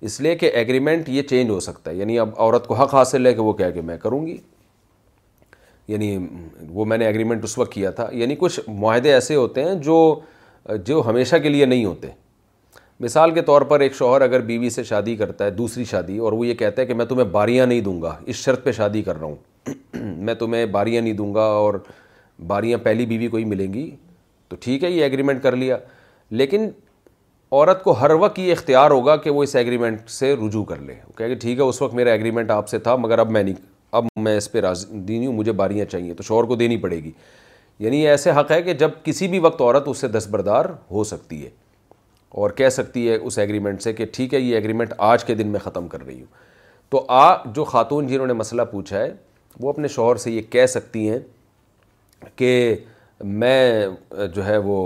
اس 0.06 0.20
لیے 0.20 0.34
کہ 0.38 0.50
ایگریمنٹ 0.54 1.08
یہ 1.08 1.22
چینج 1.30 1.50
ہو 1.50 1.58
سکتا 1.60 1.90
ہے 1.90 1.96
یعنی 1.96 2.18
اب 2.18 2.28
عورت 2.38 2.66
کو 2.66 2.74
حق 2.74 2.94
حاصل 2.94 3.26
ہے 3.26 3.32
کہ 3.34 3.40
وہ 3.42 3.52
کہہ 3.52 3.70
کہ 3.74 3.80
میں 3.84 3.96
کروں 4.02 4.26
گی 4.26 4.36
یعنی 5.88 6.16
وہ 6.74 6.84
میں 6.84 6.98
نے 6.98 7.06
ایگریمنٹ 7.06 7.44
اس 7.44 7.56
وقت 7.58 7.72
کیا 7.72 7.90
تھا 7.98 8.08
یعنی 8.12 8.34
کچھ 8.38 8.58
معاہدے 8.68 9.12
ایسے 9.14 9.34
ہوتے 9.34 9.64
ہیں 9.64 9.74
جو 9.88 9.96
جو 10.86 11.02
ہمیشہ 11.06 11.36
کے 11.42 11.48
لیے 11.48 11.64
نہیں 11.66 11.84
ہوتے 11.84 12.08
مثال 13.00 13.30
کے 13.34 13.42
طور 13.42 13.62
پر 13.72 13.80
ایک 13.80 13.94
شوہر 13.96 14.20
اگر 14.22 14.40
بیوی 14.48 14.70
سے 14.70 14.82
شادی 14.84 15.14
کرتا 15.16 15.44
ہے 15.44 15.50
دوسری 15.50 15.84
شادی 15.90 16.18
اور 16.24 16.32
وہ 16.32 16.46
یہ 16.46 16.54
کہتا 16.54 16.82
ہے 16.82 16.86
کہ 16.86 16.94
میں 16.94 17.04
تمہیں 17.08 17.24
باریاں 17.32 17.66
نہیں 17.66 17.80
دوں 17.80 18.00
گا 18.02 18.16
اس 18.26 18.36
شرط 18.36 18.64
پہ 18.64 18.72
شادی 18.72 19.02
کر 19.02 19.18
رہا 19.20 19.26
ہوں 19.26 20.22
میں 20.24 20.34
تمہیں 20.38 20.64
باریاں 20.76 21.02
نہیں 21.02 21.12
دوں 21.14 21.34
گا 21.34 21.44
اور 21.60 21.74
باریاں 22.46 22.78
پہلی 22.82 23.06
بیوی 23.06 23.28
کو 23.28 23.36
ہی 23.36 23.44
ملیں 23.44 23.72
گی 23.74 23.90
تو 24.48 24.56
ٹھیک 24.60 24.84
ہے 24.84 24.90
یہ 24.90 25.02
ایگریمنٹ 25.04 25.42
کر 25.42 25.56
لیا 25.56 25.76
لیکن 26.30 26.68
عورت 27.52 27.82
کو 27.82 27.92
ہر 28.00 28.10
وقت 28.20 28.38
یہ 28.38 28.52
اختیار 28.52 28.90
ہوگا 28.90 29.16
کہ 29.22 29.30
وہ 29.30 29.42
اس 29.42 29.54
ایگریمنٹ 29.56 30.10
سے 30.10 30.32
رجوع 30.46 30.64
کر 30.64 30.78
لے 30.86 30.94
کہ 31.18 31.34
ٹھیک 31.40 31.58
ہے 31.58 31.62
اس 31.64 31.80
وقت 31.82 31.94
میرا 31.94 32.10
ایگریمنٹ 32.10 32.50
آپ 32.50 32.68
سے 32.68 32.78
تھا 32.78 32.94
مگر 32.96 33.18
اب 33.18 33.30
میں 33.30 33.42
نہیں 33.42 33.54
اب 33.98 34.04
میں 34.24 34.36
اس 34.36 34.50
پہ 34.52 34.60
راضی 34.60 34.98
دینی 35.08 35.26
ہوں 35.26 35.32
مجھے 35.34 35.52
باریاں 35.60 35.84
چاہیے 35.90 36.14
تو 36.14 36.22
شوہر 36.22 36.44
کو 36.48 36.56
دینی 36.56 36.76
پڑے 36.82 36.96
گی 37.04 37.10
یعنی 37.78 38.02
یہ 38.02 38.08
ایسے 38.08 38.30
حق 38.38 38.50
ہے 38.50 38.60
کہ 38.62 38.72
جب 38.82 38.90
کسی 39.04 39.28
بھی 39.28 39.38
وقت 39.48 39.60
عورت 39.60 39.88
اس 39.88 39.98
سے 40.00 40.08
دستبردار 40.08 40.64
ہو 40.90 41.04
سکتی 41.10 41.42
ہے 41.44 41.50
اور 42.40 42.50
کہہ 42.60 42.68
سکتی 42.72 43.08
ہے 43.08 43.16
اس 43.16 43.38
ایگریمنٹ 43.38 43.82
سے 43.82 43.92
کہ 43.92 44.06
ٹھیک 44.12 44.34
ہے 44.34 44.40
یہ 44.40 44.54
ایگریمنٹ 44.56 44.92
آج 45.08 45.24
کے 45.24 45.34
دن 45.34 45.48
میں 45.52 45.60
ختم 45.64 45.88
کر 45.88 46.04
رہی 46.06 46.18
ہوں 46.20 46.26
تو 46.90 47.04
آ 47.22 47.28
جو 47.54 47.64
خاتون 47.64 48.06
جنہوں 48.08 48.26
نے 48.26 48.32
مسئلہ 48.32 48.62
پوچھا 48.70 48.98
ہے 49.00 49.12
وہ 49.60 49.68
اپنے 49.72 49.88
شوہر 49.96 50.16
سے 50.26 50.30
یہ 50.30 50.40
کہہ 50.50 50.66
سکتی 50.76 51.08
ہیں 51.10 51.18
کہ 52.36 52.54
میں 53.42 53.86
جو 54.34 54.46
ہے 54.46 54.56
وہ 54.66 54.76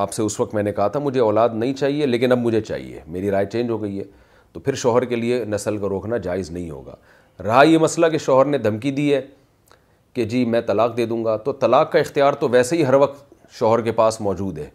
آپ 0.00 0.12
سے 0.12 0.22
اس 0.22 0.38
وقت 0.40 0.54
میں 0.54 0.62
نے 0.62 0.72
کہا 0.72 0.86
تھا 0.88 1.00
مجھے 1.00 1.20
اولاد 1.20 1.48
نہیں 1.54 1.72
چاہیے 1.74 2.06
لیکن 2.06 2.32
اب 2.32 2.38
مجھے 2.38 2.60
چاہیے 2.60 3.00
میری 3.06 3.30
رائے 3.30 3.46
چینج 3.52 3.70
ہو 3.70 3.80
گئی 3.82 3.98
ہے 3.98 4.04
تو 4.52 4.60
پھر 4.60 4.74
شوہر 4.74 5.04
کے 5.04 5.16
لیے 5.16 5.44
نسل 5.48 5.78
کو 5.78 5.88
روکنا 5.88 6.16
جائز 6.26 6.50
نہیں 6.50 6.70
ہوگا 6.70 6.94
رہا 7.44 7.62
یہ 7.66 7.78
مسئلہ 7.78 8.06
کہ 8.12 8.18
شوہر 8.18 8.44
نے 8.46 8.58
دھمکی 8.58 8.90
دی 8.92 9.12
ہے 9.14 9.20
کہ 10.14 10.24
جی 10.30 10.44
میں 10.44 10.60
طلاق 10.66 10.96
دے 10.96 11.06
دوں 11.06 11.24
گا 11.24 11.36
تو 11.44 11.52
طلاق 11.60 11.90
کا 11.92 11.98
اختیار 11.98 12.32
تو 12.40 12.48
ویسے 12.48 12.76
ہی 12.76 12.84
ہر 12.86 12.94
وقت 13.02 13.24
شوہر 13.58 13.80
کے 13.82 13.92
پاس 13.92 14.20
موجود 14.20 14.58
ہے 14.58 14.68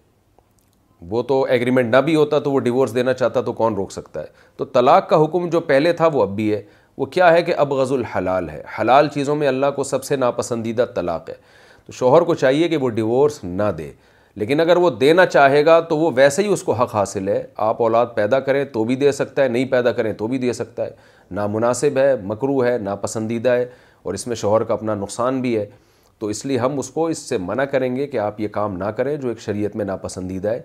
وہ 1.09 1.21
تو 1.23 1.43
ایگریمنٹ 1.49 1.93
نہ 1.95 1.97
بھی 2.05 2.15
ہوتا 2.15 2.39
تو 2.39 2.51
وہ 2.51 2.59
ڈیورس 2.59 2.93
دینا 2.95 3.13
چاہتا 3.13 3.41
تو 3.41 3.53
کون 3.53 3.75
روک 3.75 3.91
سکتا 3.91 4.21
ہے 4.21 4.27
تو 4.57 4.65
طلاق 4.65 5.09
کا 5.09 5.23
حکم 5.23 5.47
جو 5.49 5.59
پہلے 5.71 5.91
تھا 5.93 6.07
وہ 6.13 6.21
اب 6.23 6.35
بھی 6.35 6.51
ہے 6.53 6.61
وہ 6.97 7.05
کیا 7.05 7.31
ہے 7.33 7.41
کہ 7.43 7.53
اب 7.57 7.73
غز 7.73 7.91
الحلال 7.93 8.49
ہے 8.49 8.61
حلال 8.79 9.07
چیزوں 9.13 9.35
میں 9.35 9.47
اللہ 9.47 9.71
کو 9.75 9.83
سب 9.83 10.03
سے 10.03 10.15
ناپسندیدہ 10.15 10.85
طلاق 10.95 11.29
ہے 11.29 11.35
تو 11.85 11.91
شوہر 11.93 12.21
کو 12.29 12.33
چاہیے 12.35 12.67
کہ 12.67 12.77
وہ 12.77 12.89
ڈیورس 12.89 13.43
نہ 13.43 13.69
دے 13.77 13.91
لیکن 14.39 14.59
اگر 14.59 14.77
وہ 14.77 14.89
دینا 14.99 15.25
چاہے 15.25 15.63
گا 15.65 15.79
تو 15.89 15.97
وہ 15.97 16.09
ویسے 16.15 16.41
ہی 16.43 16.47
اس 16.53 16.63
کو 16.63 16.73
حق 16.81 16.93
حاصل 16.95 17.27
ہے 17.27 17.41
آپ 17.67 17.81
اولاد 17.81 18.05
پیدا 18.15 18.39
کریں 18.39 18.63
تو 18.73 18.83
بھی 18.89 18.95
دے 18.95 19.11
سکتا 19.19 19.43
ہے 19.43 19.47
نہیں 19.47 19.65
پیدا 19.71 19.91
کریں 19.99 20.11
تو 20.17 20.27
بھی 20.33 20.37
دے 20.43 20.53
سکتا 20.53 20.83
ہے 20.85 20.89
نا 21.37 21.45
مناسب 21.53 21.97
ہے 21.97 22.15
مکرو 22.23 22.63
ہے 22.65 22.77
ناپسندیدہ 22.87 23.49
ہے 23.51 23.65
اور 24.03 24.13
اس 24.13 24.27
میں 24.27 24.35
شوہر 24.43 24.63
کا 24.63 24.73
اپنا 24.73 24.95
نقصان 24.95 25.41
بھی 25.41 25.55
ہے 25.57 25.65
تو 26.19 26.27
اس 26.35 26.45
لیے 26.45 26.57
ہم 26.57 26.77
اس 26.79 26.89
کو 26.89 27.05
اس 27.15 27.17
سے 27.29 27.37
منع 27.47 27.63
کریں 27.71 27.95
گے 27.95 28.07
کہ 28.07 28.17
آپ 28.19 28.39
یہ 28.39 28.47
کام 28.57 28.77
نہ 28.77 28.91
کریں 28.99 29.15
جو 29.15 29.29
ایک 29.29 29.39
شریعت 29.41 29.75
میں 29.75 29.85
ناپسندیدہ 29.85 30.49
ہے 30.49 30.61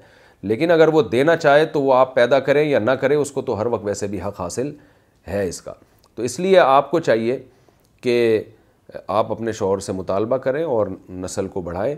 لیکن 0.53 0.71
اگر 0.71 0.89
وہ 0.93 1.03
دینا 1.13 1.37
چاہے 1.37 1.65
تو 1.73 1.83
وہ 1.83 1.95
آپ 1.95 2.15
پیدا 2.15 2.41
کریں 2.51 2.65
یا 2.65 2.79
نہ 2.79 2.91
کریں 3.01 3.17
اس 3.17 3.31
کو 3.33 3.43
تو 3.49 3.61
ہر 3.61 3.67
وقت 3.75 3.85
ویسے 3.87 4.07
بھی 4.15 4.23
حق 4.23 4.41
حاصل 4.41 4.73
ہے 5.29 5.47
اس 5.49 5.61
کا 5.63 5.73
تو 6.15 6.23
اس 6.23 6.39
لیے 6.41 6.59
آپ 6.59 6.91
کو 6.91 7.01
چاہیے 7.01 7.39
کہ 8.03 8.17
آپ 9.07 9.31
اپنے 9.33 9.53
شوہر 9.59 9.79
سے 9.81 9.93
مطالبہ 9.93 10.37
کریں 10.47 10.65
اور 10.65 10.87
نسل 11.21 11.47
کو 11.49 11.61
بڑھائیں 11.69 11.95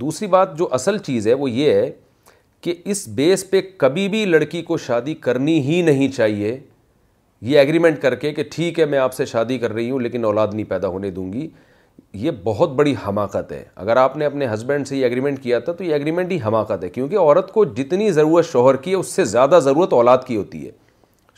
دوسری 0.00 0.26
بات 0.28 0.56
جو 0.58 0.68
اصل 0.74 0.98
چیز 1.06 1.26
ہے 1.28 1.34
وہ 1.34 1.50
یہ 1.50 1.72
ہے 1.74 1.90
کہ 2.62 2.74
اس 2.92 3.06
بیس 3.14 3.48
پہ 3.50 3.60
کبھی 3.78 4.08
بھی 4.08 4.24
لڑکی 4.26 4.62
کو 4.62 4.76
شادی 4.78 5.14
کرنی 5.26 5.60
ہی 5.66 5.80
نہیں 5.82 6.08
چاہیے 6.16 6.58
یہ 7.42 7.58
ایگریمنٹ 7.58 8.00
کر 8.00 8.14
کے 8.14 8.32
کہ 8.34 8.42
ٹھیک 8.52 8.78
ہے 8.80 8.84
میں 8.86 8.98
آپ 8.98 9.14
سے 9.14 9.24
شادی 9.26 9.58
کر 9.58 9.72
رہی 9.72 9.90
ہوں 9.90 10.00
لیکن 10.00 10.24
اولاد 10.24 10.48
نہیں 10.52 10.70
پیدا 10.70 10.88
ہونے 10.88 11.10
دوں 11.10 11.32
گی 11.32 11.48
یہ 12.24 12.30
بہت 12.44 12.70
بڑی 12.74 12.94
حماقت 13.06 13.52
ہے 13.52 13.62
اگر 13.84 13.96
آپ 13.96 14.16
نے 14.16 14.24
اپنے 14.26 14.46
ہسبینڈ 14.52 14.88
سے 14.88 14.96
یہ 14.96 15.04
ایگریمنٹ 15.04 15.42
کیا 15.42 15.58
تھا 15.58 15.72
تو 15.72 15.84
یہ 15.84 15.92
ایگریمنٹ 15.94 16.30
ہی 16.32 16.38
حماقت 16.46 16.84
ہے 16.84 16.88
کیونکہ 16.88 17.18
عورت 17.18 17.52
کو 17.52 17.64
جتنی 17.74 18.10
ضرورت 18.12 18.46
شوہر 18.46 18.76
کی 18.84 18.90
ہے 18.90 18.96
اس 18.96 19.08
سے 19.16 19.24
زیادہ 19.34 19.58
ضرورت 19.62 19.92
اولاد 19.92 20.18
کی 20.26 20.36
ہوتی 20.36 20.64
ہے 20.66 20.70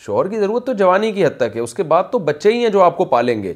شوہر 0.04 0.28
کی 0.28 0.38
ضرورت 0.40 0.66
تو 0.66 0.72
جوانی 0.72 1.12
کی 1.12 1.26
حد 1.26 1.36
تک 1.38 1.56
ہے 1.56 1.60
اس 1.60 1.74
کے 1.74 1.82
بعد 1.94 2.04
تو 2.12 2.18
بچے 2.30 2.52
ہی 2.52 2.62
ہیں 2.62 2.68
جو 2.72 2.82
آپ 2.82 2.96
کو 2.96 3.04
پالیں 3.16 3.42
گے 3.42 3.52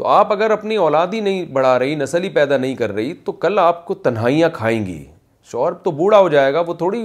تو 0.00 0.06
آپ 0.08 0.30
اگر 0.32 0.50
اپنی 0.50 0.76
اولاد 0.82 1.06
ہی 1.14 1.18
نہیں 1.20 1.44
بڑھا 1.52 1.78
رہی 1.78 1.94
نسل 1.94 2.22
ہی 2.24 2.28
پیدا 2.34 2.56
نہیں 2.56 2.74
کر 2.74 2.92
رہی 2.94 3.12
تو 3.24 3.32
کل 3.32 3.58
آپ 3.58 3.84
کو 3.86 3.94
تنہائیاں 3.94 4.48
کھائیں 4.52 4.84
گی 4.84 5.02
شور 5.50 5.72
تو 5.82 5.90
بوڑھا 5.98 6.18
ہو 6.18 6.28
جائے 6.34 6.52
گا 6.54 6.60
وہ 6.66 6.74
تھوڑی 6.74 7.00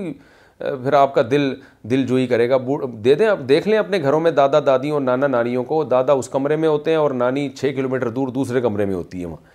پھر 0.59 0.93
آپ 0.99 1.13
کا 1.15 1.22
دل 1.31 1.49
دل 1.89 2.05
جوئی 2.07 2.26
کرے 2.27 2.49
گا 2.49 2.57
دے 3.05 3.15
دیں 3.22 3.27
آپ 3.27 3.39
دیکھ 3.49 3.67
لیں 3.67 3.77
اپنے 3.77 3.99
گھروں 4.01 4.19
میں 4.19 4.31
دادا 4.38 4.59
دادیوں 4.65 4.93
اور 4.95 5.01
نانا 5.01 5.27
نانیوں 5.34 5.63
کو 5.73 5.84
دادا 5.95 6.13
اس 6.22 6.30
کمرے 6.38 6.55
میں 6.63 6.69
ہوتے 6.69 6.91
ہیں 6.91 6.97
اور 6.97 7.11
نانی 7.23 7.47
چھ 7.57 7.73
کلو 7.76 7.89
میٹر 7.89 8.09
دور 8.19 8.27
دوسرے 8.38 8.61
کمرے 8.61 8.85
میں 8.85 8.95
ہوتی 8.95 9.22
ہے 9.22 9.26
وہاں 9.26 9.49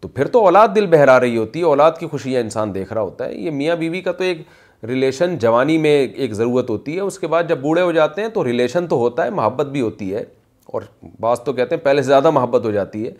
تو 0.00 0.08
پھر 0.08 0.28
تو 0.36 0.44
اولاد 0.44 0.68
دل 0.74 0.86
بہرا 0.90 1.18
رہی 1.20 1.36
ہوتی 1.36 1.60
ہے 1.60 1.64
اولاد 1.64 1.98
کی 2.00 2.06
خوشیاں 2.10 2.40
انسان 2.42 2.74
دیکھ 2.74 2.92
رہا 2.92 3.02
ہوتا 3.02 3.26
ہے 3.26 3.34
یہ 3.34 3.50
میاں 3.62 3.76
بیوی 3.82 4.00
کا 4.08 4.12
تو 4.18 4.24
ایک 4.24 4.46
ریلیشن 4.88 5.36
جوانی 5.46 5.78
میں 5.88 5.96
ایک 6.06 6.32
ضرورت 6.42 6.70
ہوتی 6.70 6.96
ہے 6.96 7.00
اس 7.00 7.18
کے 7.18 7.26
بعد 7.36 7.48
جب 7.48 7.58
بوڑھے 7.62 7.82
ہو 7.82 7.92
جاتے 8.00 8.22
ہیں 8.22 8.28
تو 8.34 8.44
ریلیشن 8.44 8.86
تو 8.86 8.96
ہوتا 8.98 9.24
ہے 9.24 9.30
محبت 9.40 9.66
بھی 9.72 9.80
ہوتی 9.80 10.14
ہے 10.14 10.24
اور 10.72 10.82
بعض 11.20 11.40
تو 11.44 11.52
کہتے 11.52 11.74
ہیں 11.74 11.82
پہلے 11.84 12.02
سے 12.02 12.06
زیادہ 12.08 12.30
محبت 12.30 12.64
ہو 12.64 12.70
جاتی 12.70 13.06
ہے 13.06 13.10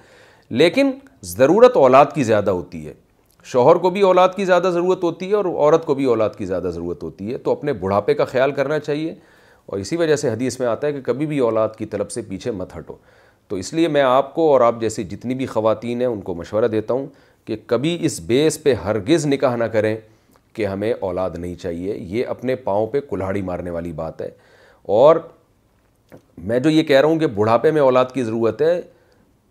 لیکن 0.60 0.90
ضرورت 1.24 1.76
اولاد 1.76 2.06
کی 2.14 2.22
زیادہ 2.24 2.50
ہوتی 2.50 2.86
ہے 2.86 2.92
شوہر 3.52 3.76
کو 3.84 3.90
بھی 3.90 4.00
اولاد 4.02 4.28
کی 4.36 4.44
زیادہ 4.44 4.70
ضرورت 4.74 5.02
ہوتی 5.04 5.28
ہے 5.30 5.34
اور 5.34 5.44
عورت 5.54 5.84
کو 5.86 5.94
بھی 5.94 6.04
اولاد 6.12 6.30
کی 6.38 6.46
زیادہ 6.46 6.70
ضرورت 6.74 7.02
ہوتی 7.02 7.32
ہے 7.32 7.38
تو 7.46 7.52
اپنے 7.52 7.72
بڑھاپے 7.82 8.14
کا 8.14 8.24
خیال 8.24 8.52
کرنا 8.60 8.78
چاہیے 8.78 9.14
اور 9.66 9.78
اسی 9.78 9.96
وجہ 9.96 10.16
سے 10.16 10.30
حدیث 10.30 10.58
میں 10.60 10.68
آتا 10.68 10.86
ہے 10.86 10.92
کہ 10.92 11.00
کبھی 11.04 11.26
بھی 11.26 11.38
اولاد 11.48 11.68
کی 11.78 11.86
طلب 11.94 12.10
سے 12.10 12.22
پیچھے 12.28 12.50
مت 12.50 12.76
ہٹو 12.76 12.94
تو 13.48 13.56
اس 13.56 13.72
لیے 13.74 13.88
میں 13.96 14.02
آپ 14.02 14.34
کو 14.34 14.50
اور 14.52 14.60
آپ 14.66 14.80
جیسی 14.80 15.04
جتنی 15.04 15.34
بھی 15.34 15.46
خواتین 15.46 16.00
ہیں 16.00 16.06
ان 16.08 16.20
کو 16.28 16.34
مشورہ 16.34 16.68
دیتا 16.74 16.94
ہوں 16.94 17.06
کہ 17.46 17.56
کبھی 17.66 17.96
اس 18.06 18.20
بیس 18.26 18.62
پہ 18.62 18.74
ہرگز 18.84 19.26
نکاح 19.26 19.56
نہ 19.56 19.64
کریں 19.72 19.96
کہ 20.54 20.66
ہمیں 20.66 20.92
اولاد 21.00 21.30
نہیں 21.38 21.54
چاہیے 21.62 21.94
یہ 21.98 22.26
اپنے 22.34 22.54
پاؤں 22.68 22.86
پہ 22.86 23.00
کلہاڑی 23.10 23.42
مارنے 23.42 23.70
والی 23.70 23.92
بات 23.92 24.20
ہے 24.22 24.28
اور 24.98 25.16
میں 26.48 26.58
جو 26.64 26.70
یہ 26.70 26.82
کہہ 26.82 27.00
رہا 27.00 27.08
ہوں 27.08 27.18
کہ 27.18 27.26
بڑھاپے 27.34 27.70
میں 27.70 27.80
اولاد 27.82 28.04
کی 28.14 28.22
ضرورت 28.24 28.62
ہے 28.62 28.80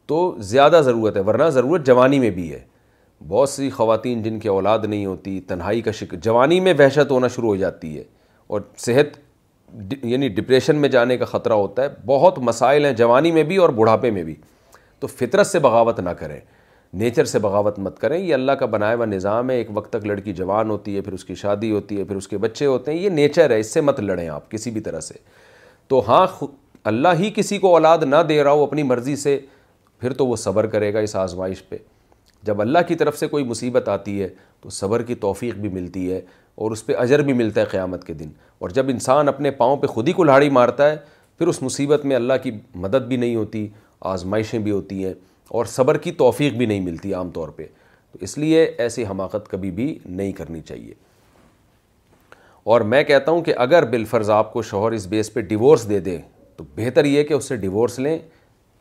تو 0.07 0.17
زیادہ 0.51 0.81
ضرورت 0.83 1.15
ہے 1.17 1.21
ورنہ 1.27 1.49
ضرورت 1.53 1.85
جوانی 1.85 2.19
میں 2.19 2.29
بھی 2.37 2.51
ہے 2.51 2.59
بہت 3.27 3.49
سی 3.49 3.69
خواتین 3.69 4.21
جن 4.23 4.39
کی 4.39 4.49
اولاد 4.49 4.79
نہیں 4.87 5.05
ہوتی 5.05 5.39
تنہائی 5.47 5.81
کا 5.81 5.91
شکر 5.99 6.17
جوانی 6.21 6.59
میں 6.59 6.73
وحشت 6.79 7.11
ہونا 7.11 7.27
شروع 7.35 7.47
ہو 7.49 7.55
جاتی 7.55 7.97
ہے 7.97 8.03
اور 8.47 8.61
صحت 8.85 9.19
یعنی 10.05 10.27
ڈپریشن 10.29 10.75
میں 10.81 10.89
جانے 10.89 11.17
کا 11.17 11.25
خطرہ 11.25 11.53
ہوتا 11.53 11.83
ہے 11.83 11.87
بہت 12.05 12.39
مسائل 12.49 12.85
ہیں 12.85 12.91
جوانی 12.93 13.31
میں 13.31 13.43
بھی 13.43 13.57
اور 13.57 13.69
بڑھاپے 13.77 14.11
میں 14.17 14.23
بھی 14.23 14.35
تو 14.99 15.07
فطرت 15.07 15.47
سے 15.47 15.59
بغاوت 15.59 15.99
نہ 15.99 16.09
کریں 16.19 16.39
نیچر 17.01 17.25
سے 17.25 17.39
بغاوت 17.39 17.77
مت 17.79 17.97
کریں 17.99 18.17
یہ 18.17 18.33
اللہ 18.33 18.51
کا 18.59 18.65
بنایا 18.75 18.95
ہوا 18.95 19.05
نظام 19.05 19.49
ہے 19.49 19.55
ایک 19.57 19.67
وقت 19.77 19.89
تک 19.93 20.05
لڑکی 20.07 20.33
جوان 20.33 20.69
ہوتی 20.69 20.95
ہے 20.95 21.01
پھر 21.01 21.13
اس 21.13 21.23
کی 21.25 21.35
شادی 21.35 21.71
ہوتی 21.71 21.97
ہے 21.99 22.03
پھر 22.03 22.15
اس 22.15 22.27
کے 22.27 22.37
بچے 22.37 22.65
ہوتے 22.65 22.91
ہیں 22.91 22.99
یہ 22.99 23.09
نیچر 23.09 23.49
ہے 23.51 23.59
اس 23.59 23.73
سے 23.73 23.81
مت 23.81 23.99
لڑیں 23.99 24.27
آپ 24.29 24.51
کسی 24.51 24.71
بھی 24.71 24.81
طرح 24.81 24.99
سے 25.01 25.13
تو 25.89 26.01
ہاں 26.07 26.25
اللہ 26.89 27.07
ہی 27.19 27.29
کسی 27.35 27.57
کو 27.59 27.73
اولاد 27.73 28.03
نہ 28.07 28.15
دے 28.29 28.43
رہا 28.43 28.51
ہو 28.51 28.63
اپنی 28.63 28.83
مرضی 28.83 29.15
سے 29.15 29.39
پھر 29.99 30.13
تو 30.13 30.25
وہ 30.27 30.35
صبر 30.35 30.65
کرے 30.67 30.93
گا 30.93 30.99
اس 30.99 31.15
آزمائش 31.15 31.67
پہ 31.69 31.77
جب 32.45 32.61
اللہ 32.61 32.79
کی 32.87 32.95
طرف 32.95 33.17
سے 33.17 33.27
کوئی 33.27 33.43
مصیبت 33.45 33.89
آتی 33.89 34.21
ہے 34.21 34.27
تو 34.61 34.69
صبر 34.77 35.01
کی 35.09 35.15
توفیق 35.25 35.55
بھی 35.59 35.69
ملتی 35.69 36.11
ہے 36.11 36.21
اور 36.63 36.71
اس 36.71 36.85
پہ 36.85 36.95
اجر 36.99 37.21
بھی 37.27 37.33
ملتا 37.33 37.61
ہے 37.61 37.65
قیامت 37.71 38.03
کے 38.07 38.13
دن 38.13 38.29
اور 38.59 38.69
جب 38.79 38.89
انسان 38.89 39.27
اپنے 39.27 39.51
پاؤں 39.61 39.77
پہ 39.77 39.87
خود 39.87 40.07
ہی 40.07 40.13
کلہاڑی 40.17 40.49
مارتا 40.57 40.89
ہے 40.91 40.97
پھر 41.37 41.47
اس 41.47 41.61
مصیبت 41.63 42.03
میں 42.05 42.15
اللہ 42.15 42.33
کی 42.43 42.51
مدد 42.83 43.07
بھی 43.07 43.17
نہیں 43.17 43.35
ہوتی 43.35 43.67
آزمائشیں 44.11 44.57
بھی 44.59 44.71
ہوتی 44.71 45.03
ہیں 45.05 45.13
اور 45.57 45.65
صبر 45.75 45.97
کی 46.05 46.11
توفیق 46.21 46.53
بھی 46.57 46.65
نہیں 46.65 46.79
ملتی 46.81 47.13
عام 47.13 47.29
طور 47.33 47.49
پہ 47.55 47.65
تو 48.11 48.19
اس 48.23 48.37
لیے 48.37 48.63
ایسی 48.85 49.05
حماقت 49.09 49.49
کبھی 49.51 49.71
بھی 49.79 49.97
نہیں 50.05 50.31
کرنی 50.41 50.61
چاہیے 50.67 50.93
اور 52.65 52.81
میں 52.81 53.03
کہتا 53.03 53.31
ہوں 53.31 53.41
کہ 53.43 53.53
اگر 53.57 53.85
بالفرض 53.89 54.29
آپ 54.29 54.51
کو 54.53 54.61
شوہر 54.63 54.91
اس 54.91 55.05
بیس 55.07 55.31
پہ 55.33 55.41
ڈیورس 55.47 55.87
دے 55.89 55.99
دے 55.99 56.17
تو 56.57 56.63
بہتر 56.75 57.05
یہ 57.05 57.23
کہ 57.23 57.33
اس 57.33 57.47
سے 57.47 57.55
ڈیورس 57.63 57.97
لیں 57.99 58.17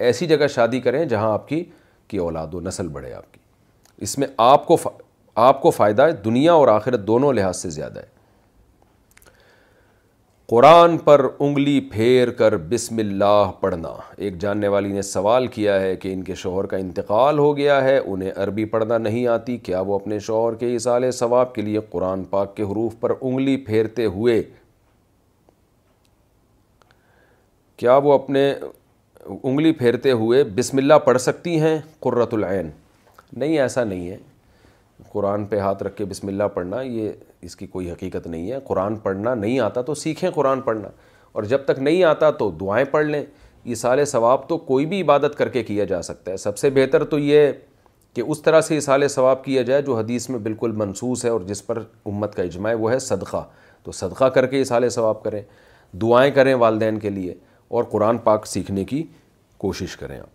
ایسی 0.09 0.27
جگہ 0.27 0.47
شادی 0.55 0.81
کریں 0.81 1.05
جہاں 1.05 1.33
آپ 1.33 1.49
کی 1.49 1.63
کہ 2.09 2.17
اولاد 2.21 2.55
و 2.55 2.61
نسل 2.61 2.89
بڑھے 2.93 3.13
آپ 3.15 3.33
کی 3.35 3.41
اس 4.07 4.17
میں 4.19 4.27
آپ 4.47 4.67
کو 4.67 4.77
آپ 5.47 5.61
کو 5.63 5.71
فائدہ 5.71 6.03
ہے 6.07 6.13
دنیا 6.25 6.53
اور 6.53 6.69
آخرت 6.69 7.07
دونوں 7.07 7.33
لحاظ 7.33 7.57
سے 7.63 7.71
زیادہ 7.71 7.99
ہے 7.99 8.07
قرآن 10.53 10.97
پر 11.05 11.21
انگلی 11.41 11.81
پھیر 11.93 12.31
کر 12.39 12.57
بسم 12.71 12.99
اللہ 12.99 13.51
پڑھنا 13.61 13.89
ایک 14.25 14.37
جاننے 14.41 14.69
والی 14.69 14.89
نے 14.93 15.03
سوال 15.11 15.47
کیا 15.55 15.79
ہے 15.81 15.95
کہ 16.01 16.13
ان 16.15 16.23
کے 16.25 16.35
شوہر 16.41 16.67
کا 16.73 16.77
انتقال 16.77 17.39
ہو 17.39 17.57
گیا 17.57 17.81
ہے 17.85 17.97
انہیں 17.99 18.31
عربی 18.45 18.65
پڑھنا 18.75 18.99
نہیں 18.99 19.27
آتی 19.37 19.57
کیا 19.69 19.81
وہ 19.87 19.95
اپنے 19.95 20.19
شوہر 20.27 20.55
کے 20.65 20.75
اصال 20.77 21.11
ثواب 21.19 21.55
کے 21.55 21.63
لیے 21.63 21.81
قرآن 21.91 22.25
پاک 22.31 22.55
کے 22.57 22.63
حروف 22.73 22.99
پر 23.01 23.13
انگلی 23.21 23.57
پھیرتے 23.67 24.05
ہوئے 24.17 24.43
کیا 27.77 27.97
وہ 28.09 28.13
اپنے 28.13 28.49
انگلی 29.21 29.73
پھیرتے 29.81 30.13
ہوئے 30.23 30.43
بسم 30.57 30.79
اللہ 30.83 30.99
پڑھ 31.05 31.21
سکتی 31.29 31.59
ہیں 31.61 31.77
قرۃ 32.09 32.35
العین 32.39 32.71
نہیں 33.37 33.59
ایسا 33.59 33.85
نہیں 33.85 34.09
ہے 34.11 34.17
قرآن 35.13 35.45
پہ 35.47 35.59
ہاتھ 35.61 35.83
رکھ 35.83 35.97
کے 35.97 36.05
بسم 36.05 36.29
اللہ 36.29 36.45
پڑھنا 36.55 36.81
یہ 36.83 37.13
اس 37.47 37.57
کی 37.57 37.67
کوئی 37.67 37.91
حقیقت 37.91 38.27
نہیں 38.27 38.51
ہے 38.53 38.59
قرآن 38.67 38.97
پڑھنا 39.05 39.35
نہیں 39.35 39.59
آتا 39.61 39.83
تو 39.83 39.95
سیکھیں 39.95 40.31
قرآن 40.35 40.61
پڑھنا 40.61 40.89
اور 41.33 41.43
جب 41.53 41.65
تک 41.65 41.79
نہیں 41.79 42.03
آتا 42.05 42.31
تو 42.39 42.51
دعائیں 42.61 42.85
پڑھ 42.91 43.07
لیں 43.07 43.23
یہ 43.65 43.75
سال 43.75 44.05
ثواب 44.07 44.49
تو 44.49 44.59
کوئی 44.59 44.87
بھی 44.87 45.01
عبادت 45.03 45.37
کر 45.39 45.49
کے 45.49 45.63
کیا 45.65 45.85
جا 45.93 46.01
سکتا 46.03 46.31
ہے 46.33 46.37
سب 46.37 46.59
سے 46.59 46.71
بہتر 46.75 47.05
تو 47.15 47.19
یہ 47.19 47.53
کہ 48.15 48.23
اس 48.27 48.43
طرح 48.43 48.61
سے 48.61 48.81
سال 48.81 49.07
ثواب 49.09 49.45
کیا 49.45 49.63
جائے 49.69 49.83
جو 49.83 49.97
حدیث 49.97 50.29
میں 50.31 50.39
بالکل 50.49 50.73
منصوص 50.77 51.25
ہے 51.25 51.31
اور 51.31 51.41
جس 51.47 51.67
پر 51.67 51.79
امت 52.07 52.35
کا 52.35 52.43
اجماع 52.43 52.71
ہے 52.71 52.77
وہ 52.79 52.91
ہے 52.93 52.99
صدقہ 53.07 53.45
تو 53.83 53.93
صدقہ 53.93 54.25
کر 54.35 54.47
کے 54.47 54.61
اثال 54.61 54.89
ثواب 54.91 55.23
کریں 55.23 55.41
دعائیں 56.03 56.31
کریں 56.35 56.55
والدین 56.65 56.99
کے 56.99 57.11
لیے 57.11 57.35
اور 57.77 57.85
قرآن 57.91 58.19
پاک 58.29 58.47
سیکھنے 58.47 58.85
کی 58.95 59.03
کوشش 59.59 59.97
کریں 59.97 60.19
آپ 60.19 60.32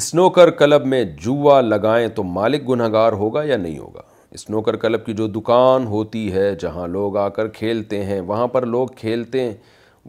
اسنوکر 0.00 0.50
کلب 0.58 0.84
میں 0.86 1.02
جوا 1.24 1.60
لگائیں 1.60 2.06
تو 2.14 2.22
مالک 2.24 2.68
گناہ 2.68 2.88
گار 2.92 3.12
ہوگا 3.22 3.42
یا 3.44 3.56
نہیں 3.56 3.78
ہوگا 3.78 4.02
اسنوکر 4.34 4.76
کلب 4.84 5.04
کی 5.06 5.12
جو 5.14 5.26
دکان 5.28 5.86
ہوتی 5.86 6.32
ہے 6.32 6.54
جہاں 6.60 6.86
لوگ 6.88 7.16
آ 7.24 7.28
کر 7.38 7.48
کھیلتے 7.58 8.02
ہیں 8.04 8.20
وہاں 8.26 8.46
پر 8.54 8.66
لوگ 8.66 8.88
کھیلتے 8.98 9.40
ہیں 9.40 9.52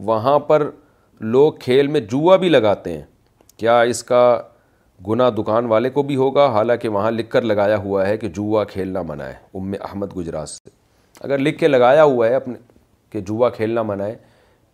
وہاں 0.06 0.38
پر 0.50 0.70
لوگ 1.22 1.52
کھیل 1.62 1.88
میں 1.96 2.00
جوا 2.12 2.36
بھی 2.44 2.50
لگاتے 2.50 2.94
ہیں 2.96 3.02
کیا 3.58 3.80
اس 3.92 4.04
کا 4.04 4.22
گناہ 5.08 5.30
دکان 5.38 5.66
والے 5.70 5.90
کو 5.90 6.04
بھی 6.04 6.16
ہوگا 6.16 6.46
حالانکہ 6.54 6.90
وہاں 6.90 7.12
لکھ 7.12 7.30
کر 7.32 7.42
لگایا 7.42 7.78
ہوا 7.84 8.08
ہے 8.08 8.18
کہ 8.18 8.30
جوا 8.36 8.64
کھیلنا 8.72 9.02
منع 9.08 9.24
ہے 9.24 9.34
ام 9.58 9.72
احمد 9.82 10.16
گجرات 10.16 10.50
سے 10.50 10.70
اگر 11.24 11.38
لکھ 11.40 11.58
کے 11.60 11.68
لگایا 11.68 12.04
ہوا 12.04 12.28
ہے 12.28 12.36
اپنے 12.36 12.56
کہ 13.12 13.22
جوا 13.32 13.50
کھیلنا 13.58 13.82
منع 13.92 14.04
ہے 14.04 14.16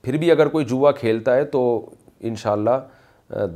پھر 0.01 0.17
بھی 0.17 0.31
اگر 0.31 0.47
کوئی 0.47 0.65
جوا 0.65 0.91
کھیلتا 0.99 1.35
ہے 1.35 1.43
تو 1.55 1.59
انشاءاللہ 2.19 2.69
اللہ 2.69 2.87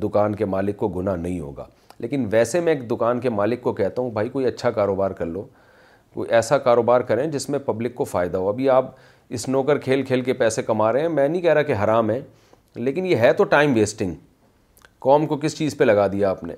دکان 0.01 0.35
کے 0.35 0.45
مالک 0.45 0.77
کو 0.77 0.87
گناہ 0.87 1.15
نہیں 1.15 1.39
ہوگا 1.39 1.65
لیکن 1.99 2.27
ویسے 2.31 2.59
میں 2.61 2.73
ایک 2.75 2.89
دکان 2.89 3.19
کے 3.19 3.29
مالک 3.29 3.61
کو 3.61 3.73
کہتا 3.73 4.01
ہوں 4.01 4.11
بھائی 4.11 4.29
کوئی 4.29 4.45
اچھا 4.45 4.71
کاروبار 4.71 5.11
کر 5.19 5.25
لو 5.25 5.43
کوئی 6.13 6.29
ایسا 6.35 6.57
کاروبار 6.57 7.01
کریں 7.01 7.25
جس 7.31 7.49
میں 7.49 7.59
پبلک 7.65 7.95
کو 7.95 8.03
فائدہ 8.03 8.37
ہو 8.37 8.47
ابھی 8.49 8.69
آپ 8.69 8.91
اس 9.37 9.49
کھیل 9.83 10.01
کھیل 10.05 10.21
کے 10.21 10.33
پیسے 10.33 10.61
کما 10.63 10.91
رہے 10.93 11.01
ہیں 11.01 11.07
میں 11.09 11.27
نہیں 11.27 11.41
کہہ 11.41 11.53
رہا 11.53 11.61
کہ 11.63 11.73
حرام 11.83 12.09
ہے 12.09 12.21
لیکن 12.75 13.05
یہ 13.05 13.15
ہے 13.17 13.31
تو 13.33 13.43
ٹائم 13.53 13.73
ویسٹنگ 13.75 14.13
قوم 15.05 15.25
کو 15.27 15.37
کس 15.37 15.57
چیز 15.57 15.77
پہ 15.77 15.83
لگا 15.83 16.07
دیا 16.11 16.29
آپ 16.29 16.43
نے 16.43 16.53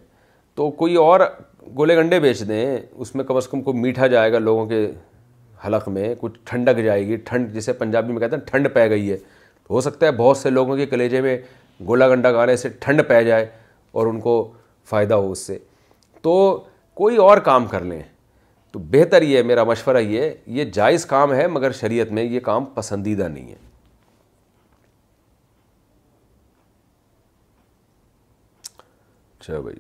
تو 0.56 0.70
کوئی 0.72 0.96
اور 0.96 1.20
گولے 1.78 1.96
گنڈے 1.98 2.20
بیچ 2.20 2.48
دیں 2.48 2.78
اس 2.92 3.14
میں 3.16 3.24
کم 3.26 3.38
از 3.38 3.48
کم 3.48 3.62
کوئی 3.62 3.78
میٹھا 3.80 4.08
جائے 4.08 4.32
گا 4.34 4.40
لوگوں 4.40 4.66
کے 4.66 4.86
حلق 5.66 5.88
میں 5.90 6.14
کچھ 6.20 6.40
ٹھنڈک 6.50 6.82
جائے 6.84 7.06
گی 7.08 7.16
ٹھنڈ 7.26 7.54
جسے 7.54 7.74
پنجابی 7.74 8.12
میں 8.14 8.20
کہتے 8.22 8.36
ہیں 8.36 8.44
ٹھنڈ 8.46 8.68
پہ 8.74 8.90
گئی 8.90 9.12
ہے 9.12 9.18
ہو 9.70 9.82
سکتا 9.82 10.06
ہے 10.06 10.12
بہت 10.18 10.38
سے 10.38 10.50
لوگوں 10.50 10.76
کے 10.78 10.86
کلیجے 10.86 11.22
میں 11.22 11.38
گولا 11.88 12.08
گنڈا 12.10 12.32
گانے 12.32 12.56
سے 12.58 12.70
ٹھنڈ 12.80 13.02
پہ 13.08 13.22
جائے 13.24 13.50
اور 13.98 14.08
ان 14.08 14.20
کو 14.22 14.34
فائدہ 14.90 15.14
ہو 15.14 15.32
اس 15.32 15.40
سے 15.48 15.58
تو 16.22 16.34
کوئی 17.00 17.18
اور 17.24 17.38
کام 17.48 17.66
کر 17.68 17.82
لیں 17.84 18.02
تو 18.72 18.80
بہتر 18.92 19.22
یہ 19.22 19.44
میرا 19.44 19.64
مشورہ 19.64 19.98
یہ 20.02 20.32
یہ 20.60 20.66
جائز 20.74 21.06
کام 21.06 21.34
ہے 21.34 21.48
مگر 21.48 21.72
شریعت 21.82 22.12
میں 22.12 22.24
یہ 22.24 22.40
کام 22.50 22.66
پسندیدہ 22.76 23.28
نہیں 23.28 23.52
ہے 23.52 23.64
اچھا 29.40 29.60
بھائی 29.60 29.80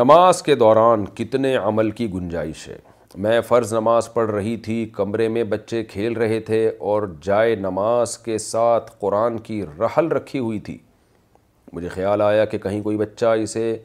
نماز 0.00 0.40
کے 0.42 0.54
دوران 0.54 1.04
کتنے 1.14 1.54
عمل 1.56 1.90
کی 1.96 2.10
گنجائش 2.12 2.68
ہے 2.68 2.76
میں 3.20 3.40
فرض 3.46 3.72
نماز 3.74 4.12
پڑھ 4.12 4.30
رہی 4.30 4.56
تھی 4.64 4.84
کمرے 4.96 5.26
میں 5.28 5.42
بچے 5.44 5.82
کھیل 5.84 6.12
رہے 6.16 6.38
تھے 6.40 6.68
اور 6.90 7.02
جائے 7.22 7.54
نماز 7.60 8.16
کے 8.18 8.36
ساتھ 8.38 8.90
قرآن 9.00 9.36
کی 9.44 9.60
رحل 9.80 10.06
رکھی 10.12 10.38
ہوئی 10.38 10.58
تھی 10.68 10.76
مجھے 11.72 11.88
خیال 11.88 12.20
آیا 12.22 12.44
کہ 12.44 12.58
کہیں 12.58 12.80
کوئی 12.82 12.96
بچہ 12.96 13.26
اسے 13.40 13.76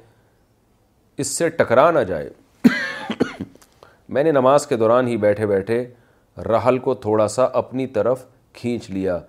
اس 1.20 1.28
سے 1.38 1.49
ٹکرا 1.58 1.90
نہ 1.91 1.99
جائے 2.08 2.30
میں 4.10 4.24
نے 4.24 4.32
نماز 4.32 4.68
کے 4.68 4.78
دوران 4.78 5.08
ہی 5.08 5.18
بیٹھے 5.26 5.45
بیٹھے 5.48 5.84
رحل 6.49 6.78
کو 6.88 6.94
تھوڑا 7.04 7.28
سا 7.36 7.44
اپنی 7.62 7.88
طرف 7.99 8.24
کھینچ 8.62 8.90
لیا 8.90 9.20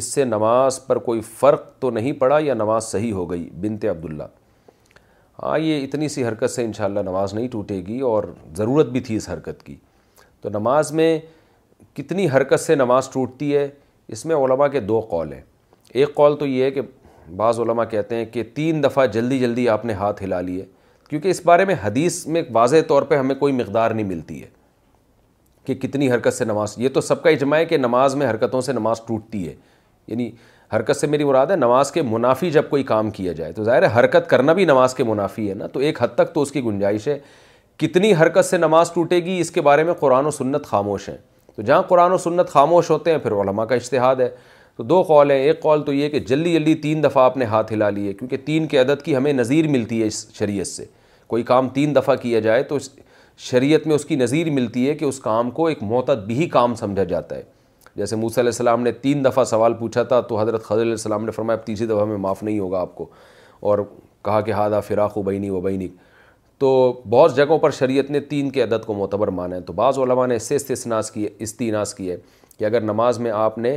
اس 0.00 0.12
سے 0.14 0.24
نماز 0.24 0.80
پر 0.86 0.98
کوئی 1.08 1.20
فرق 1.40 1.66
تو 1.80 1.90
نہیں 1.90 2.12
پڑا 2.20 2.38
یا 2.44 2.54
نماز 2.54 2.84
صحیح 2.90 3.12
ہو 3.12 3.30
گئی 3.30 3.48
بنت 3.62 3.84
عبداللہ 3.90 4.22
ہاں 5.42 5.58
یہ 5.58 5.84
اتنی 5.84 6.08
سی 6.08 6.24
حرکت 6.24 6.50
سے 6.50 6.64
انشاءاللہ 6.64 7.00
نماز 7.04 7.34
نہیں 7.34 7.48
ٹوٹے 7.52 7.80
گی 7.86 7.98
اور 8.10 8.24
ضرورت 8.56 8.86
بھی 8.92 9.00
تھی 9.04 9.16
اس 9.16 9.28
حرکت 9.28 9.62
کی 9.66 9.76
تو 10.40 10.48
نماز 10.58 10.92
میں 11.00 11.18
کتنی 11.96 12.28
حرکت 12.34 12.60
سے 12.60 12.74
نماز 12.74 13.08
ٹوٹتی 13.12 13.54
ہے 13.56 13.68
اس 14.16 14.24
میں 14.26 14.36
علماء 14.36 14.66
کے 14.72 14.80
دو 14.80 15.00
قول 15.10 15.32
ہیں 15.32 15.40
ایک 15.92 16.14
قول 16.14 16.36
تو 16.38 16.46
یہ 16.46 16.64
ہے 16.64 16.70
کہ 16.70 16.80
بعض 17.36 17.60
علماء 17.60 17.84
کہتے 17.90 18.14
ہیں 18.16 18.24
کہ 18.32 18.42
تین 18.54 18.82
دفعہ 18.82 19.06
جلدی 19.16 19.38
جلدی 19.38 19.68
آپ 19.68 19.84
نے 19.84 19.92
ہاتھ 19.94 20.22
ہلا 20.22 20.40
لیے 20.40 20.64
کیونکہ 21.08 21.28
اس 21.28 21.40
بارے 21.46 21.64
میں 21.64 21.74
حدیث 21.82 22.26
میں 22.26 22.42
واضح 22.52 22.76
طور 22.88 23.02
پہ 23.08 23.16
ہمیں 23.16 23.34
کوئی 23.34 23.52
مقدار 23.52 23.90
نہیں 23.90 24.06
ملتی 24.06 24.42
ہے 24.42 24.48
کہ 25.64 25.74
کتنی 25.74 26.10
حرکت 26.10 26.34
سے 26.34 26.44
نماز 26.44 26.74
یہ 26.78 26.88
تو 26.94 27.00
سب 27.00 27.22
کا 27.22 27.30
اجماع 27.30 27.58
ہے 27.58 27.64
کہ 27.66 27.76
نماز 27.78 28.14
میں 28.16 28.30
حرکتوں 28.30 28.60
سے 28.60 28.72
نماز 28.72 29.00
ٹوٹتی 29.06 29.46
ہے 29.48 29.54
یعنی 30.06 30.30
حرکت 30.74 30.96
سے 30.96 31.06
میری 31.06 31.24
مراد 31.24 31.46
ہے 31.50 31.54
نماز 31.56 31.90
کے 31.92 32.02
منافی 32.10 32.50
جب 32.50 32.68
کوئی 32.68 32.82
کام 32.90 33.10
کیا 33.16 33.32
جائے 33.38 33.52
تو 33.52 33.64
ظاہر 33.64 33.82
ہے 33.82 33.88
حرکت 33.98 34.28
کرنا 34.28 34.52
بھی 34.58 34.64
نماز 34.64 34.94
کے 34.94 35.04
منافی 35.04 35.48
ہے 35.48 35.54
نا 35.54 35.66
تو 35.72 35.80
ایک 35.88 36.00
حد 36.02 36.14
تک 36.16 36.32
تو 36.34 36.42
اس 36.42 36.52
کی 36.52 36.62
گنجائش 36.64 37.08
ہے 37.08 37.18
کتنی 37.78 38.12
حرکت 38.20 38.44
سے 38.44 38.56
نماز 38.58 38.90
ٹوٹے 38.92 39.16
گی 39.24 39.38
اس 39.40 39.50
کے 39.50 39.60
بارے 39.68 39.84
میں 39.84 39.94
قرآن 40.00 40.26
و 40.26 40.30
سنت 40.30 40.66
خاموش 40.66 41.08
ہیں 41.08 41.16
تو 41.56 41.62
جہاں 41.62 41.82
قرآن 41.88 42.12
و 42.12 42.18
سنت 42.18 42.48
خاموش 42.50 42.90
ہوتے 42.90 43.10
ہیں 43.10 43.18
پھر 43.26 43.32
علماء 43.40 43.64
کا 43.64 43.74
اشتہاد 43.74 44.16
ہے 44.20 44.28
تو 44.76 44.82
دو 44.82 45.02
قول 45.08 45.30
ہیں 45.30 45.38
ایک 45.38 45.60
قول 45.62 45.82
تو 45.84 45.92
یہ 45.92 46.08
کہ 46.08 46.20
جلدی 46.30 46.52
جلدی 46.52 46.74
تین 46.86 47.02
دفعہ 47.04 47.22
آپ 47.24 47.36
نے 47.36 47.44
ہاتھ 47.54 47.72
ہلا 47.72 47.90
لیے 47.98 48.12
کیونکہ 48.12 48.36
تین 48.44 48.66
کے 48.68 48.78
عدد 48.80 49.02
کی 49.04 49.16
ہمیں 49.16 49.32
نظیر 49.32 49.68
ملتی 49.76 50.00
ہے 50.00 50.06
اس 50.06 50.26
شریعت 50.38 50.66
سے 50.66 50.84
کوئی 51.28 51.42
کام 51.52 51.68
تین 51.78 51.94
دفعہ 51.96 52.14
کیا 52.22 52.40
جائے 52.48 52.62
تو 52.72 52.76
اس 52.76 52.88
شریعت 53.50 53.86
میں 53.86 53.94
اس 53.96 54.04
کی 54.04 54.16
نظیر 54.16 54.50
ملتی 54.60 54.88
ہے 54.88 54.94
کہ 54.94 55.04
اس 55.04 55.18
کام 55.20 55.50
کو 55.60 55.66
ایک 55.66 55.82
معتد 55.90 56.26
بھی 56.26 56.48
کام 56.58 56.74
سمجھا 56.84 57.04
جاتا 57.14 57.36
ہے 57.36 57.42
جیسے 57.96 58.16
موسیٰ 58.16 58.42
علیہ 58.42 58.50
السلام 58.50 58.82
نے 58.82 58.92
تین 59.02 59.24
دفعہ 59.24 59.44
سوال 59.44 59.72
پوچھا 59.78 60.02
تھا 60.12 60.20
تو 60.28 60.38
حضرت 60.40 60.62
خضر 60.64 60.80
علیہ 60.82 60.90
السلام 60.92 61.24
نے 61.24 61.30
فرمایا 61.32 61.58
اب 61.58 61.64
تیسری 61.66 61.86
دفعہ 61.86 62.04
میں 62.08 62.16
معاف 62.18 62.42
نہیں 62.42 62.58
ہوگا 62.58 62.80
آپ 62.80 62.94
کو 62.96 63.06
اور 63.70 63.78
کہا 64.24 64.40
کہ 64.40 64.50
ہادہ 64.52 64.80
فراق 64.86 65.16
و 65.18 65.22
بینی 65.22 65.50
و 65.50 65.60
بینی 65.60 65.88
تو 66.58 66.68
بہت 67.10 67.34
جگہوں 67.36 67.58
پر 67.58 67.70
شریعت 67.78 68.10
نے 68.10 68.20
تین 68.32 68.50
کے 68.50 68.62
عدد 68.62 68.84
کو 68.86 68.94
معتبر 68.94 69.28
مانا 69.38 69.56
ہے 69.56 69.60
تو 69.60 69.72
بعض 69.82 69.98
علماء 69.98 70.26
نے 70.26 70.36
اس 70.36 70.42
سے 70.48 70.56
استناس 70.72 71.10
کیے 71.10 71.28
استیناس 71.38 71.94
کی 71.94 72.10
ہے 72.10 72.16
کہ 72.58 72.64
اگر 72.64 72.80
نماز 72.80 73.18
میں 73.18 73.30
آپ 73.34 73.58
نے 73.58 73.76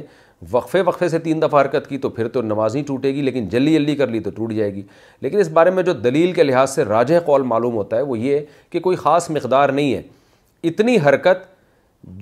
وقفے 0.51 0.81
وقفے 0.85 1.07
سے 1.09 1.19
تین 1.19 1.41
دفعہ 1.41 1.59
حرکت 1.61 1.87
کی 1.89 1.97
تو 1.97 2.09
پھر 2.15 2.27
تو 2.29 2.41
نماز 2.41 2.75
ہی 2.75 2.81
ٹوٹے 2.87 3.13
گی 3.15 3.21
لیکن 3.21 3.47
جلدی 3.49 3.73
جلدی 3.73 3.95
کر 3.95 4.07
لی 4.07 4.19
تو 4.19 4.29
ٹوٹ 4.35 4.53
جائے 4.53 4.73
گی 4.75 4.81
لیکن 5.21 5.39
اس 5.39 5.49
بارے 5.53 5.69
میں 5.71 5.83
جو 5.83 5.93
دلیل 6.07 6.31
کے 6.33 6.43
لحاظ 6.43 6.73
سے 6.73 6.83
راجہ 6.85 7.19
قول 7.25 7.41
معلوم 7.51 7.75
ہوتا 7.75 7.97
ہے 7.97 8.01
وہ 8.09 8.17
یہ 8.19 8.39
کہ 8.69 8.79
کوئی 8.87 8.97
خاص 8.97 9.29
مقدار 9.29 9.69
نہیں 9.77 9.93
ہے 9.93 10.01
اتنی 10.67 10.97
حرکت 11.07 11.45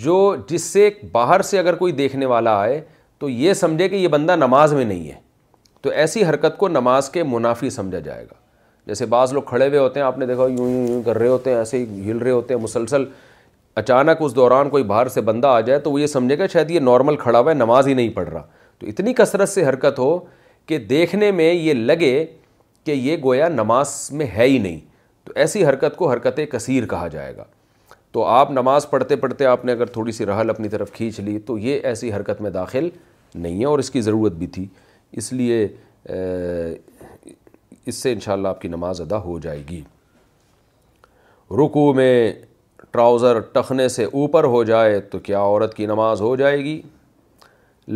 جو 0.03 0.35
جس 0.49 0.63
سے 0.63 0.89
باہر 1.11 1.41
سے 1.43 1.59
اگر 1.59 1.75
کوئی 1.75 1.91
دیکھنے 1.93 2.25
والا 2.25 2.51
آئے 2.59 2.79
تو 3.19 3.29
یہ 3.29 3.53
سمجھے 3.53 3.87
کہ 3.89 3.95
یہ 3.95 4.07
بندہ 4.07 4.35
نماز 4.35 4.73
میں 4.73 4.85
نہیں 4.85 5.07
ہے 5.09 5.15
تو 5.81 5.89
ایسی 6.01 6.23
حرکت 6.25 6.57
کو 6.57 6.67
نماز 6.67 7.09
کے 7.09 7.23
منافی 7.27 7.69
سمجھا 7.69 7.99
جائے 7.99 8.23
گا 8.29 8.35
جیسے 8.87 9.05
بعض 9.05 9.33
لوگ 9.33 9.41
کھڑے 9.47 9.67
ہوئے 9.67 9.79
ہوتے 9.79 9.99
ہیں 9.99 10.05
آپ 10.07 10.17
نے 10.19 10.25
دیکھا 10.25 10.43
یوں 10.49 10.69
یوں 10.69 10.87
یوں 10.87 11.01
کر 11.03 11.17
رہے 11.17 11.27
ہوتے 11.27 11.49
ہیں 11.49 11.57
ایسے 11.57 11.77
ہی 11.85 12.09
ہل 12.11 12.17
رہے 12.17 12.31
ہوتے 12.31 12.53
ہیں 12.53 12.61
مسلسل 12.61 13.05
اچانک 13.81 14.17
اس 14.23 14.35
دوران 14.35 14.69
کوئی 14.69 14.83
باہر 14.93 15.07
سے 15.09 15.21
بندہ 15.29 15.47
آ 15.47 15.59
جائے 15.67 15.79
تو 15.85 15.91
وہ 15.91 16.01
یہ 16.01 16.07
سمجھے 16.07 16.37
گا 16.39 16.47
شاید 16.53 16.71
یہ 16.71 16.79
نارمل 16.79 17.15
کھڑا 17.17 17.39
ہوا 17.39 17.49
ہے 17.49 17.55
نماز 17.55 17.87
ہی 17.87 17.93
نہیں 17.93 18.09
پڑھ 18.15 18.29
رہا 18.29 18.43
تو 18.79 18.87
اتنی 18.87 19.13
کثرت 19.13 19.49
سے 19.49 19.65
حرکت 19.69 19.99
ہو 19.99 20.17
کہ 20.65 20.77
دیکھنے 20.89 21.31
میں 21.39 21.53
یہ 21.53 21.73
لگے 21.73 22.13
کہ 22.85 22.91
یہ 22.91 23.17
گویا 23.23 23.47
نماز 23.49 23.95
میں 24.13 24.25
ہے 24.35 24.47
ہی 24.47 24.57
نہیں 24.57 24.79
تو 25.25 25.33
ایسی 25.35 25.65
حرکت 25.65 25.95
کو 25.97 26.09
حرکت 26.11 26.39
کثیر 26.51 26.85
کہا 26.89 27.07
جائے 27.07 27.35
گا 27.37 27.43
تو 28.13 28.23
آپ 28.31 28.49
نماز 28.51 28.89
پڑھتے 28.89 29.15
پڑھتے 29.15 29.45
آپ 29.45 29.63
نے 29.65 29.71
اگر 29.71 29.85
تھوڑی 29.93 30.11
سی 30.11 30.25
رحل 30.25 30.49
اپنی 30.49 30.69
طرف 30.69 30.91
کھینچ 30.93 31.19
لی 31.19 31.37
تو 31.45 31.57
یہ 31.57 31.79
ایسی 31.91 32.11
حرکت 32.13 32.41
میں 32.41 32.49
داخل 32.57 32.87
نہیں 33.35 33.59
ہے 33.59 33.65
اور 33.65 33.79
اس 33.79 33.89
کی 33.91 34.01
ضرورت 34.07 34.31
بھی 34.41 34.47
تھی 34.57 34.65
اس 35.21 35.31
لیے 35.33 35.67
اس 37.85 37.95
سے 37.95 38.11
انشاءاللہ 38.13 38.47
آپ 38.47 38.59
کی 38.61 38.67
نماز 38.67 38.99
ادا 39.01 39.17
ہو 39.23 39.37
جائے 39.45 39.63
گی 39.69 39.79
رکو 41.63 41.93
میں 41.93 42.13
ٹراؤزر 42.91 43.39
ٹخنے 43.53 43.87
سے 43.89 44.03
اوپر 44.13 44.43
ہو 44.55 44.63
جائے 44.63 44.99
تو 45.11 45.19
کیا 45.29 45.39
عورت 45.41 45.73
کی 45.75 45.85
نماز 45.85 46.21
ہو 46.21 46.35
جائے 46.43 46.57
گی 46.63 46.81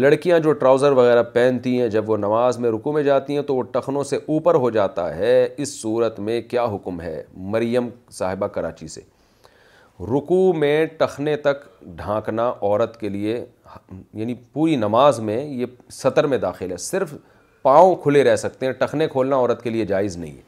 لڑکیاں 0.04 0.40
جو 0.48 0.54
ٹراؤزر 0.64 0.92
وغیرہ 0.92 1.24
پہنتی 1.34 1.80
ہیں 1.82 1.88
جب 1.90 2.10
وہ 2.10 2.18
نماز 2.18 2.58
میں 2.60 2.70
رکو 2.72 2.92
میں 2.94 3.04
جاتی 3.04 3.36
ہیں 3.36 3.42
تو 3.52 3.56
وہ 3.56 3.62
ٹخنوں 3.78 4.04
سے 4.04 4.16
اوپر 4.28 4.56
ہو 4.66 4.70
جاتا 4.80 5.16
ہے 5.16 5.38
اس 5.58 5.80
صورت 5.82 6.20
میں 6.30 6.40
کیا 6.50 6.64
حکم 6.76 7.02
ہے 7.02 7.22
مریم 7.54 7.90
صاحبہ 8.22 8.48
کراچی 8.58 8.88
سے 8.98 9.02
رکو 10.06 10.52
میں 10.54 10.86
ٹخنے 10.98 11.36
تک 11.46 11.66
ڈھانکنا 11.98 12.48
عورت 12.62 13.00
کے 13.00 13.10
لیے 13.10 13.44
یعنی 14.14 14.34
پوری 14.54 14.76
نماز 14.76 15.20
میں 15.20 15.44
یہ 15.44 15.66
سطر 15.92 16.24
میں 16.28 16.38
داخل 16.38 16.72
ہے 16.72 16.78
صرف 16.80 17.14
پاؤں 17.62 17.96
کھلے 18.04 18.24
رہ 18.24 18.36
سکتے 18.36 18.66
ہیں 18.66 18.74
ٹخنے 18.80 19.08
کھولنا 19.12 19.36
عورت 19.36 19.64
کے 19.64 19.70
لیے 19.70 19.86
جائز 19.86 20.18
نہیں 20.18 20.36
ہے 20.36 20.42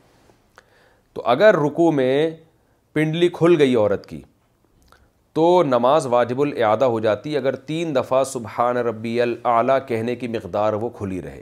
تو 1.13 1.21
اگر 1.33 1.55
رکو 1.65 1.91
میں 1.91 2.29
پنڈلی 2.93 3.29
کھل 3.33 3.55
گئی 3.59 3.75
عورت 3.75 4.05
کی 4.09 4.21
تو 5.33 5.61
نماز 5.65 6.05
واجب 6.09 6.41
الاعادہ 6.41 6.85
ہو 6.85 6.99
جاتی 6.99 7.35
اگر 7.37 7.55
تین 7.71 7.95
دفعہ 7.95 8.23
سبحان 8.33 8.77
ربی 8.77 9.19
العلیٰ 9.21 9.77
کہنے 9.87 10.15
کی 10.15 10.27
مقدار 10.27 10.73
وہ 10.83 10.89
کھلی 10.97 11.21
رہے 11.21 11.41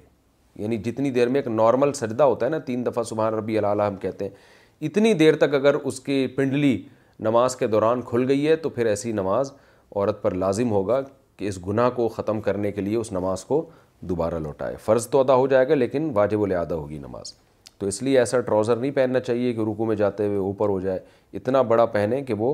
یعنی 0.55 0.77
جتنی 0.83 1.09
دیر 1.11 1.27
میں 1.29 1.41
ایک 1.41 1.47
نارمل 1.55 1.93
سجدہ 1.93 2.23
ہوتا 2.23 2.45
ہے 2.45 2.51
نا 2.51 2.57
تین 2.65 2.85
دفعہ 2.85 3.03
سبحان 3.09 3.33
ربی 3.33 3.57
العلیٰ 3.57 3.87
ہم 3.89 3.95
کہتے 4.01 4.25
ہیں 4.25 4.55
اتنی 4.87 5.13
دیر 5.21 5.35
تک 5.35 5.53
اگر 5.55 5.75
اس 5.83 5.99
کی 5.99 6.25
پنڈلی 6.35 6.77
نماز 7.25 7.55
کے 7.55 7.67
دوران 7.67 8.01
کھل 8.05 8.27
گئی 8.27 8.47
ہے 8.47 8.55
تو 8.55 8.69
پھر 8.69 8.85
ایسی 8.85 9.11
نماز 9.11 9.51
عورت 9.95 10.21
پر 10.21 10.33
لازم 10.35 10.71
ہوگا 10.71 10.99
کہ 11.37 11.47
اس 11.47 11.57
گناہ 11.67 11.89
کو 11.95 12.07
ختم 12.17 12.41
کرنے 12.41 12.71
کے 12.71 12.81
لیے 12.81 12.95
اس 12.97 13.11
نماز 13.11 13.43
کو 13.45 13.65
دوبارہ 14.09 14.39
لوٹائے 14.39 14.75
فرض 14.85 15.07
تو 15.09 15.19
ادا 15.19 15.35
ہو 15.35 15.47
جائے 15.47 15.67
گا 15.69 15.75
لیکن 15.75 16.11
واجب 16.13 16.43
الادا 16.43 16.75
ہوگی 16.75 16.97
نماز 16.99 17.33
تو 17.79 17.87
اس 17.87 18.01
لیے 18.03 18.19
ایسا 18.19 18.39
ٹراؤزر 18.41 18.75
نہیں 18.75 18.91
پہننا 18.91 19.19
چاہیے 19.19 19.53
کہ 19.53 19.61
رکو 19.71 19.85
میں 19.85 19.95
جاتے 19.95 20.25
ہوئے 20.27 20.37
اوپر 20.37 20.69
ہو 20.69 20.79
جائے 20.81 20.99
اتنا 21.37 21.61
بڑا 21.71 21.85
پہنے 21.95 22.21
کہ 22.25 22.33
وہ 22.37 22.53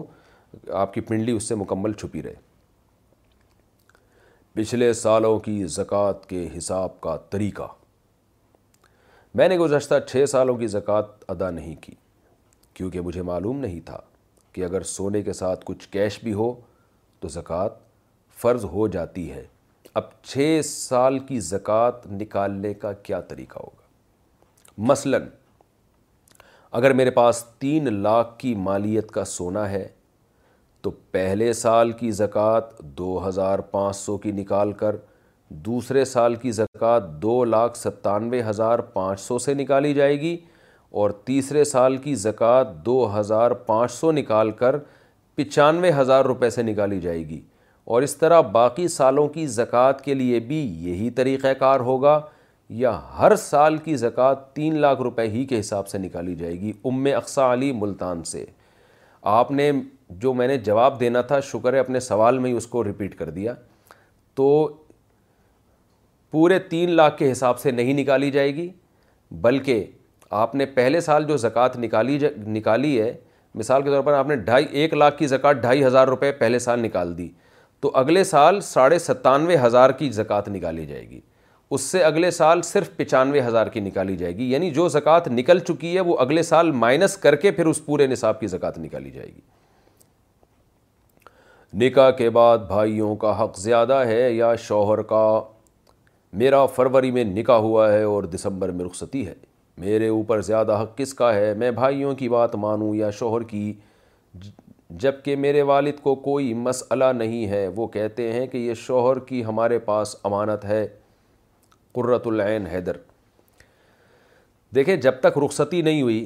آپ 0.85 0.94
کی 0.94 1.02
پنڈلی 1.02 1.31
اس 1.31 1.44
سے 1.48 1.56
مکمل 1.56 1.94
چھپی 1.99 2.23
رہے 2.23 2.35
پچھلے 4.53 4.91
سالوں 4.94 5.38
کی 5.45 5.64
زکوٰۃ 5.77 6.26
کے 6.30 6.48
حساب 6.57 6.99
کا 7.02 7.18
طریقہ 7.30 7.68
میں 9.40 9.48
نے 9.49 9.57
گزشتہ 9.57 9.95
چھ 10.07 10.26
سالوں 10.30 10.57
کی 10.57 10.68
زکوٰۃ 10.77 11.14
ادا 11.35 11.49
نہیں 11.52 11.76
کی 11.81 11.94
کیونکہ 12.73 13.02
مجھے 13.02 13.22
معلوم 13.22 13.60
نہیں 13.60 13.80
تھا 13.85 13.99
کہ 14.54 14.64
اگر 14.66 14.82
سونے 14.96 15.22
کے 15.24 15.34
ساتھ 15.34 15.64
کچھ 15.66 15.88
کیش 15.92 16.20
بھی 16.24 16.34
ہو 16.40 16.54
تو 17.20 17.28
زکوٰۃ 17.38 17.80
فرض 18.42 18.66
ہو 18.74 18.88
جاتی 18.96 19.32
ہے 19.32 19.44
اب 20.00 20.04
چھ 20.28 20.60
سال 20.66 21.20
کی 21.28 21.40
زکوٰۃ 21.54 22.06
نکالنے 22.22 22.74
کا 22.84 22.92
کیا 23.08 23.20
طریقہ 23.32 23.58
ہوگا 23.64 23.82
مثلا 24.92 25.18
اگر 26.80 26.94
میرے 27.00 27.12
پاس 27.12 27.44
تین 27.60 27.94
لاکھ 28.04 28.38
کی 28.40 28.54
مالیت 28.68 29.12
کا 29.12 29.26
سونا 29.32 29.70
ہے 29.70 29.88
تو 30.82 30.92
پہلے 31.12 31.52
سال 31.54 31.92
کی 32.00 32.12
زکوٰۃ 32.22 32.78
دو 32.98 33.20
ہزار 33.28 33.60
پانچ 33.74 33.96
سو 33.98 34.18
کی 34.24 34.32
نکال 34.42 34.72
کر 34.82 34.96
دوسرے 35.68 36.04
سال 36.06 36.36
کی 36.44 36.52
زکوٰۃ 36.52 37.08
دو 37.22 37.44
لاکھ 37.46 37.78
ستانوے 37.78 38.42
ہزار 38.50 38.80
پانچ 38.98 39.20
سو 39.22 39.38
سے 39.40 39.54
نکالی 39.54 39.94
جائے 39.94 40.20
گی 40.22 40.38
اور 41.02 41.10
تیسرے 41.26 41.64
سال 41.64 41.95
کی 41.98 42.14
زکوٰۃ 42.22 42.74
دو 42.86 42.99
ہزار 43.20 43.52
پانچ 43.68 43.91
سو 43.91 44.11
نکال 44.11 44.52
کر 44.57 44.76
پچانوے 45.36 45.91
ہزار 45.99 46.26
روپے 46.26 46.49
سے 46.56 46.64
نکالی 46.64 46.99
جائے 47.02 47.28
گی 47.30 47.40
اور 47.94 48.02
اس 48.03 48.15
طرح 48.18 48.41
باقی 48.57 48.88
سالوں 48.95 49.28
کی 49.30 49.45
زکوٰۃ 49.56 50.02
کے 50.03 50.14
لیے 50.14 50.40
بھی 50.49 50.60
یہی 50.90 51.10
طریقہ 51.20 51.53
کار 51.60 51.80
ہوگا 51.88 52.20
یا 52.82 52.91
ہر 53.20 53.36
سال 53.45 53.78
کی 53.86 53.95
زکوٰۃ 54.02 54.44
تین 54.56 54.76
لاکھ 54.82 55.02
روپے 55.07 55.28
ہی 55.30 55.44
کے 55.45 55.60
حساب 55.60 55.88
سے 55.88 55.98
نکالی 55.98 56.36
جائے 56.44 56.60
گی 56.61 56.72
ام 56.86 57.06
اقسا 57.15 57.52
علی 57.53 57.72
ملتان 57.82 58.24
سے 58.34 58.44
آپ 59.38 59.52
نے 59.52 59.70
جو 60.20 60.34
میں 60.34 60.48
نے 60.48 60.57
جواب 60.70 60.99
دینا 60.99 61.22
تھا 61.32 61.40
شکر 61.52 61.74
ہے 61.74 61.80
اپنے 61.80 61.99
سوال 62.11 62.40
میں 62.40 62.52
ہی 62.52 62.56
اس 62.57 62.68
کو 62.76 62.84
رپیٹ 62.90 63.15
کر 63.18 63.30
دیا 63.40 63.53
تو 64.36 64.48
پورے 66.32 66.60
تین 66.70 66.91
لاکھ 66.95 67.18
کے 67.18 67.32
حساب 67.32 67.60
سے 67.60 67.72
نہیں 67.82 67.94
نکالی 68.03 68.32
جائے 68.32 68.56
گی 68.56 68.70
بلکہ 69.41 69.86
آپ 70.36 70.54
نے 70.56 70.66
پہلے 70.78 71.00
سال 71.02 71.24
جو 71.28 71.36
زکوٰۃ 71.38 71.76
نکالی 71.80 72.18
نکالی 72.54 73.00
ہے 73.02 73.12
مثال 73.56 73.82
کے 73.84 73.90
طور 73.90 74.02
پر 74.04 74.14
آپ 74.18 74.28
نے 74.28 74.36
ڈھائی 74.46 74.66
ایک 74.82 74.94
لاکھ 74.94 75.18
کی 75.18 75.28
زکوٰۃ 75.34 75.60
ڈھائی 75.62 75.84
ہزار 75.86 76.08
روپے 76.08 76.32
پہلے 76.40 76.60
سال 76.66 76.80
نکال 76.84 77.18
دی 77.18 77.28
تو 77.82 77.92
اگلے 78.02 78.24
سال 78.24 78.60
ساڑھے 78.70 78.98
ستانوے 79.00 79.58
ہزار 79.66 79.90
کی 80.00 80.10
زکوٰۃ 80.22 80.48
نکالی 80.56 80.86
جائے 80.86 81.10
گی 81.10 81.20
اس 81.78 81.82
سے 81.82 82.04
اگلے 82.04 82.32
سال 82.40 82.62
صرف 82.72 82.90
پچانوے 82.98 83.42
ہزار 83.48 83.68
کی 83.76 83.80
نکالی 83.80 84.16
جائے 84.18 84.36
گی 84.38 84.50
یعنی 84.52 84.70
جو 84.80 84.88
زکوٰۃ 84.96 85.28
نکل 85.32 85.60
چکی 85.70 85.94
ہے 85.96 86.02
وہ 86.10 86.18
اگلے 86.26 86.44
سال 86.50 86.72
مائنس 86.88 87.18
کر 87.28 87.36
کے 87.46 87.52
پھر 87.60 87.66
اس 87.74 87.86
پورے 87.86 88.08
نصاب 88.16 88.40
کی 88.40 88.48
زکوٰۃ 88.58 88.78
نکالی 88.86 89.12
جائے 89.12 89.28
گی 89.36 89.42
نکاح 91.86 92.10
کے 92.18 92.30
بعد 92.40 92.68
بھائیوں 92.74 93.16
کا 93.26 93.42
حق 93.44 93.58
زیادہ 93.60 94.02
ہے 94.14 94.32
یا 94.32 94.54
شوہر 94.68 95.02
کا 95.14 95.24
میرا 96.42 96.66
فروری 96.76 97.10
میں 97.12 97.24
نکاح 97.38 97.58
ہوا 97.70 97.92
ہے 97.94 98.04
اور 98.16 98.24
دسمبر 98.36 98.70
میں 98.78 98.86
رخصتی 98.86 99.28
ہے 99.28 99.34
میرے 99.82 100.08
اوپر 100.08 100.41
زیادہ 100.41 100.82
حق 100.82 100.98
کس 100.98 101.14
کا 101.14 101.34
ہے 101.36 101.54
میں 101.58 101.70
بھائیوں 101.72 102.14
کی 102.16 102.28
بات 102.30 102.56
مانوں 102.56 102.94
یا 102.95 103.10
شوہر 103.20 103.44
کی 103.48 103.72
جب 105.04 105.24
کہ 105.24 105.36
میرے 105.36 105.62
والد 105.70 106.00
کو 106.02 106.14
کوئی 106.26 106.54
مسئلہ 106.54 107.04
نہیں 107.18 107.48
ہے 107.50 107.68
وہ 107.76 107.88
کہتے 107.95 108.32
ہیں 108.34 108.45
کہ 108.48 108.58
یہ 108.58 108.74
شوہر 108.88 109.20
کی 109.30 109.44
ہمارے 109.45 109.80
پاس 109.88 110.16
امانت 110.24 110.66
ہے 110.66 110.86
قرۃ 111.95 112.26
العین 112.28 112.66
حیدر 112.72 112.98
دیکھیں 114.76 114.95
جب 114.98 115.20
تک 115.22 115.38
رخصتی 115.45 115.82
نہیں 115.82 116.02
ہوئی 116.02 116.26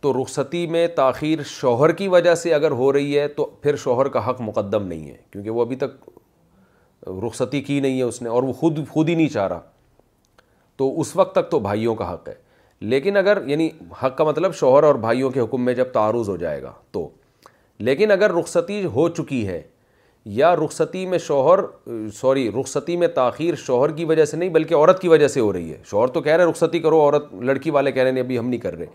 تو 0.00 0.12
رخصتی 0.20 0.66
میں 0.66 0.86
تاخیر 0.94 1.42
شوہر 1.46 1.92
کی 2.00 2.06
وجہ 2.08 2.34
سے 2.34 2.54
اگر 2.54 2.70
ہو 2.80 2.92
رہی 2.92 3.18
ہے 3.18 3.26
تو 3.36 3.44
پھر 3.62 3.76
شوہر 3.84 4.08
کا 4.16 4.28
حق 4.28 4.40
مقدم 4.40 4.86
نہیں 4.86 5.08
ہے 5.10 5.16
کیونکہ 5.30 5.50
وہ 5.50 5.62
ابھی 5.64 5.76
تک 5.76 6.08
رخصتی 7.26 7.60
کی 7.62 7.78
نہیں 7.80 7.98
ہے 7.98 8.02
اس 8.02 8.20
نے 8.22 8.28
اور 8.28 8.42
وہ 8.42 8.52
خود 8.60 8.78
خود 8.88 9.08
ہی 9.08 9.14
نہیں 9.14 9.28
چاہ 9.32 9.46
رہا 9.48 9.60
تو 10.76 10.98
اس 11.00 11.14
وقت 11.16 11.34
تک 11.34 11.50
تو 11.50 11.58
بھائیوں 11.60 11.94
کا 11.94 12.12
حق 12.12 12.28
ہے 12.28 12.34
لیکن 12.90 13.16
اگر 13.16 13.38
یعنی 13.46 13.68
حق 14.02 14.16
کا 14.18 14.24
مطلب 14.24 14.54
شوہر 14.54 14.82
اور 14.84 14.94
بھائیوں 15.02 15.28
کے 15.30 15.40
حکم 15.40 15.64
میں 15.64 15.72
جب 15.74 15.90
تعارض 15.92 16.28
ہو 16.28 16.36
جائے 16.36 16.62
گا 16.62 16.72
تو 16.92 17.08
لیکن 17.88 18.10
اگر 18.10 18.32
رخصتی 18.38 18.84
ہو 18.94 19.08
چکی 19.08 19.46
ہے 19.48 19.60
یا 20.38 20.54
رخصتی 20.56 21.04
میں 21.10 21.18
شوہر 21.18 21.58
سوری 22.20 22.48
رخصتی 22.60 22.96
میں 22.96 23.08
تاخیر 23.14 23.54
شوہر 23.66 23.90
کی 23.94 24.04
وجہ 24.04 24.24
سے 24.30 24.36
نہیں 24.36 24.48
بلکہ 24.56 24.74
عورت 24.74 25.00
کی 25.02 25.08
وجہ 25.08 25.28
سے 25.28 25.40
ہو 25.40 25.52
رہی 25.52 25.72
ہے 25.72 25.78
شوہر 25.90 26.08
تو 26.16 26.20
کہہ 26.22 26.36
رہے 26.36 26.44
رخصتی 26.50 26.80
کرو 26.80 27.00
عورت 27.00 27.32
لڑکی 27.50 27.70
والے 27.76 27.92
کہہ 27.92 28.02
رہے 28.02 28.10
ہیں 28.12 28.20
ابھی 28.20 28.38
ہم 28.38 28.48
نہیں 28.48 28.60
کر 28.60 28.76
رہے 28.78 28.86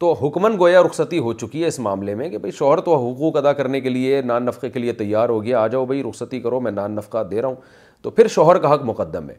تو 0.00 0.12
حکمن 0.22 0.58
گویا 0.60 0.82
رخصتی 0.82 1.18
ہو 1.24 1.32
چکی 1.42 1.62
ہے 1.62 1.66
اس 1.68 1.78
معاملے 1.86 2.14
میں 2.14 2.28
کہ 2.30 2.38
بھائی 2.38 2.52
شوہر 2.58 2.80
تو 2.88 2.94
حقوق 3.08 3.36
ادا 3.36 3.52
کرنے 3.60 3.80
کے 3.80 3.88
لیے 3.88 4.20
نان 4.32 4.44
نفقے 4.46 4.70
کے 4.70 4.78
لیے 4.78 4.92
تیار 5.00 5.28
ہو 5.28 5.42
گیا 5.44 5.60
آ 5.60 5.66
جاؤ 5.74 5.84
بھائی 5.86 6.02
رخصتی 6.08 6.40
کرو 6.40 6.60
میں 6.66 6.72
نان 6.72 6.92
نفقہ 6.96 7.22
دے 7.30 7.42
رہا 7.42 7.48
ہوں 7.48 7.56
تو 8.02 8.10
پھر 8.10 8.28
شوہر 8.36 8.58
کا 8.58 8.74
حق 8.74 8.82
مقدم 8.84 9.28
ہے 9.30 9.34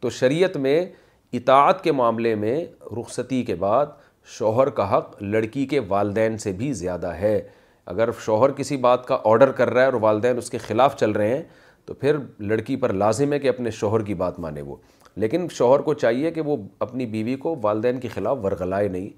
تو 0.00 0.10
شریعت 0.10 0.56
میں 0.64 0.84
اطاعت 1.34 1.82
کے 1.84 1.92
معاملے 1.92 2.34
میں 2.34 2.54
رخصتی 2.98 3.42
کے 3.44 3.54
بعد 3.60 3.86
شوہر 4.38 4.68
کا 4.78 4.96
حق 4.96 5.14
لڑکی 5.22 5.64
کے 5.66 5.78
والدین 5.88 6.36
سے 6.38 6.52
بھی 6.58 6.72
زیادہ 6.80 7.12
ہے 7.20 7.38
اگر 7.92 8.08
شوہر 8.24 8.50
کسی 8.56 8.76
بات 8.86 9.06
کا 9.06 9.18
آرڈر 9.30 9.50
کر 9.60 9.70
رہا 9.72 9.80
ہے 9.82 9.86
اور 9.86 9.94
والدین 10.00 10.38
اس 10.38 10.50
کے 10.50 10.58
خلاف 10.66 10.96
چل 11.00 11.10
رہے 11.12 11.34
ہیں 11.36 11.42
تو 11.86 11.94
پھر 12.00 12.16
لڑکی 12.40 12.76
پر 12.82 12.92
لازم 12.92 13.32
ہے 13.32 13.38
کہ 13.38 13.48
اپنے 13.48 13.70
شوہر 13.80 14.02
کی 14.10 14.14
بات 14.14 14.38
مانے 14.40 14.60
وہ 14.62 14.76
لیکن 15.22 15.46
شوہر 15.52 15.80
کو 15.86 15.94
چاہیے 15.94 16.30
کہ 16.30 16.40
وہ 16.40 16.56
اپنی 16.86 17.06
بیوی 17.16 17.34
کو 17.46 17.54
والدین 17.62 18.00
کے 18.00 18.08
خلاف 18.08 18.36
ورغلائے 18.44 18.88
نہیں 18.88 19.08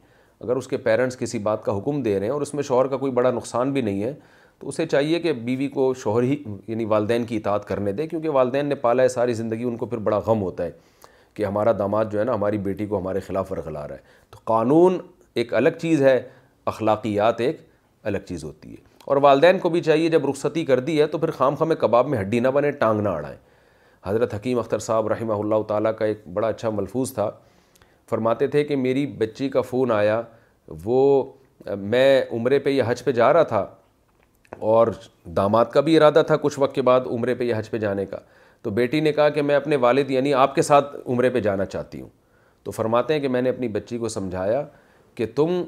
اگر 0.40 0.56
اس 0.56 0.68
کے 0.68 0.76
پیرنٹس 0.86 1.16
کسی 1.18 1.38
بات 1.38 1.64
کا 1.64 1.76
حکم 1.78 2.02
دے 2.02 2.18
رہے 2.18 2.26
ہیں 2.26 2.32
اور 2.32 2.42
اس 2.42 2.54
میں 2.54 2.62
شوہر 2.62 2.86
کا 2.86 2.96
کوئی 2.96 3.12
بڑا 3.12 3.30
نقصان 3.30 3.72
بھی 3.72 3.80
نہیں 3.82 4.02
ہے 4.02 4.14
تو 4.58 4.68
اسے 4.68 4.86
چاہیے 4.86 5.18
کہ 5.20 5.32
بیوی 5.48 5.68
کو 5.68 5.92
شوہر 6.02 6.22
ہی 6.22 6.42
یعنی 6.68 6.84
والدین 6.94 7.24
کی 7.26 7.36
اطاعت 7.36 7.68
کرنے 7.68 7.92
دے 7.92 8.06
کیونکہ 8.06 8.28
والدین 8.38 8.66
نے 8.68 8.74
پالا 8.86 9.02
ہے 9.02 9.08
ساری 9.18 9.32
زندگی 9.34 9.64
ان 9.64 9.76
کو 9.76 9.86
پھر 9.86 9.98
بڑا 10.08 10.18
غم 10.26 10.42
ہوتا 10.42 10.64
ہے 10.64 10.70
کہ 11.34 11.44
ہمارا 11.44 11.72
داماد 11.78 12.04
جو 12.10 12.18
ہے 12.18 12.24
نا 12.24 12.34
ہماری 12.34 12.58
بیٹی 12.68 12.86
کو 12.86 12.98
ہمارے 12.98 13.20
خلاف 13.26 13.50
ورغلا 13.52 13.86
رہا 13.88 13.94
ہے 13.94 14.00
تو 14.30 14.38
قانون 14.52 14.98
ایک 15.42 15.54
الگ 15.54 15.78
چیز 15.80 16.02
ہے 16.02 16.20
اخلاقیات 16.72 17.40
ایک 17.40 17.60
الگ 18.10 18.26
چیز 18.28 18.44
ہوتی 18.44 18.70
ہے 18.70 18.82
اور 19.12 19.16
والدین 19.22 19.58
کو 19.58 19.68
بھی 19.70 19.80
چاہیے 19.82 20.08
جب 20.08 20.28
رخصتی 20.30 20.64
کر 20.64 20.80
دی 20.80 21.00
ہے 21.00 21.06
تو 21.14 21.18
پھر 21.18 21.30
خام 21.38 21.54
خام 21.54 21.72
کباب 21.80 22.08
میں 22.08 22.18
ہڈی 22.20 22.40
نہ 22.40 22.48
بنے 22.56 22.70
ٹانگ 22.82 23.00
نہ 23.02 23.08
اڑائیں 23.08 23.36
حضرت 24.06 24.34
حکیم 24.34 24.58
اختر 24.58 24.78
صاحب 24.86 25.06
رحمہ 25.08 25.32
اللہ 25.44 25.62
تعالیٰ 25.68 25.92
کا 25.98 26.04
ایک 26.04 26.26
بڑا 26.34 26.48
اچھا 26.48 26.70
ملفوظ 26.70 27.12
تھا 27.14 27.30
فرماتے 28.10 28.46
تھے 28.54 28.64
کہ 28.64 28.76
میری 28.76 29.06
بچی 29.20 29.48
کا 29.50 29.60
فون 29.70 29.90
آیا 29.92 30.20
وہ 30.84 31.00
میں 31.78 32.06
عمرے 32.32 32.58
پہ 32.58 32.70
یا 32.70 32.84
حج 32.86 33.02
پہ 33.04 33.12
جا 33.18 33.32
رہا 33.32 33.42
تھا 33.52 33.66
اور 34.72 34.86
داماد 35.36 35.64
کا 35.72 35.80
بھی 35.86 35.96
ارادہ 35.96 36.22
تھا 36.26 36.36
کچھ 36.42 36.58
وقت 36.60 36.74
کے 36.74 36.82
بعد 36.88 37.06
عمرے 37.10 37.34
پہ 37.34 37.44
یا 37.44 37.58
حج 37.58 37.70
پہ 37.70 37.78
جانے 37.78 38.06
کا 38.06 38.18
تو 38.64 38.70
بیٹی 38.70 39.00
نے 39.00 39.12
کہا 39.12 39.28
کہ 39.28 39.42
میں 39.42 39.54
اپنے 39.54 39.76
والد 39.76 40.10
یعنی 40.10 40.32
آپ 40.34 40.54
کے 40.54 40.62
ساتھ 40.62 40.94
عمرے 41.06 41.30
پہ 41.30 41.40
جانا 41.46 41.64
چاہتی 41.64 42.00
ہوں 42.00 42.08
تو 42.64 42.70
فرماتے 42.70 43.14
ہیں 43.14 43.20
کہ 43.20 43.28
میں 43.28 43.42
نے 43.42 43.48
اپنی 43.50 43.68
بچی 43.68 43.98
کو 43.98 44.08
سمجھایا 44.08 44.62
کہ 45.14 45.26
تم 45.36 45.62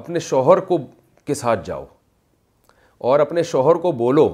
اپنے 0.00 0.18
شوہر 0.26 0.60
کو 0.70 0.78
کے 1.26 1.34
ساتھ 1.34 1.66
جاؤ 1.66 1.84
اور 3.10 3.20
اپنے 3.20 3.42
شوہر 3.42 3.74
کو 3.84 3.92
بولو 4.02 4.26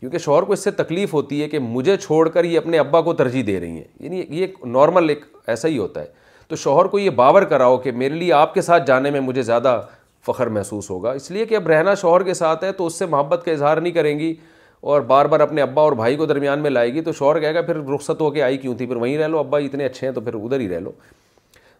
کیونکہ 0.00 0.18
شوہر 0.18 0.42
کو 0.42 0.52
اس 0.52 0.64
سے 0.64 0.70
تکلیف 0.80 1.14
ہوتی 1.14 1.40
ہے 1.42 1.48
کہ 1.48 1.58
مجھے 1.58 1.96
چھوڑ 1.96 2.28
کر 2.28 2.44
یہ 2.44 2.58
اپنے 2.58 2.78
ابا 2.78 3.00
کو 3.08 3.12
ترجیح 3.14 3.42
دے 3.46 3.58
رہی 3.60 3.70
ہیں 3.76 3.84
یعنی 4.00 4.18
یہ 4.28 4.40
ایک 4.46 4.58
نارمل 4.78 5.08
ایک 5.08 5.24
ایسا 5.54 5.68
ہی 5.68 5.78
ہوتا 5.78 6.00
ہے 6.00 6.06
تو 6.48 6.56
شوہر 6.56 6.86
کو 6.94 6.98
یہ 6.98 7.10
باور 7.22 7.42
کراؤ 7.52 7.76
کہ 7.86 7.92
میرے 8.02 8.14
لیے 8.14 8.32
آپ 8.32 8.54
کے 8.54 8.62
ساتھ 8.62 8.86
جانے 8.86 9.10
میں 9.10 9.20
مجھے 9.28 9.42
زیادہ 9.42 9.80
فخر 10.26 10.46
محسوس 10.56 10.90
ہوگا 10.90 11.12
اس 11.20 11.30
لیے 11.30 11.44
کہ 11.46 11.54
اب 11.56 11.68
رہنا 11.68 11.94
شوہر 12.02 12.22
کے 12.22 12.34
ساتھ 12.34 12.64
ہے 12.64 12.72
تو 12.80 12.86
اس 12.86 12.94
سے 12.98 13.06
محبت 13.16 13.44
کا 13.44 13.52
اظہار 13.52 13.76
نہیں 13.76 13.92
کریں 13.92 14.18
گی 14.18 14.34
اور 14.80 15.00
بار 15.08 15.24
بار 15.28 15.40
اپنے 15.40 15.62
ابا 15.62 15.82
اور 15.82 15.92
بھائی 15.92 16.16
کو 16.16 16.26
درمیان 16.26 16.60
میں 16.62 16.70
لائے 16.70 16.92
گی 16.92 17.00
تو 17.04 17.12
شوہر 17.12 17.38
کہے 17.40 17.54
گا 17.54 17.62
پھر 17.62 17.76
رخصت 17.94 18.20
ہو 18.20 18.30
کے 18.32 18.42
آئی 18.42 18.56
کیوں 18.58 18.74
تھی 18.74 18.86
پھر 18.86 18.96
وہیں 18.96 19.16
رہ 19.18 19.28
لو 19.28 19.38
ابا 19.38 19.58
اتنے 19.58 19.84
اچھے 19.86 20.06
ہیں 20.06 20.14
تو 20.14 20.20
پھر 20.20 20.34
ادھر 20.34 20.60
ہی 20.60 20.68
رہ 20.68 20.80
لو 20.80 20.92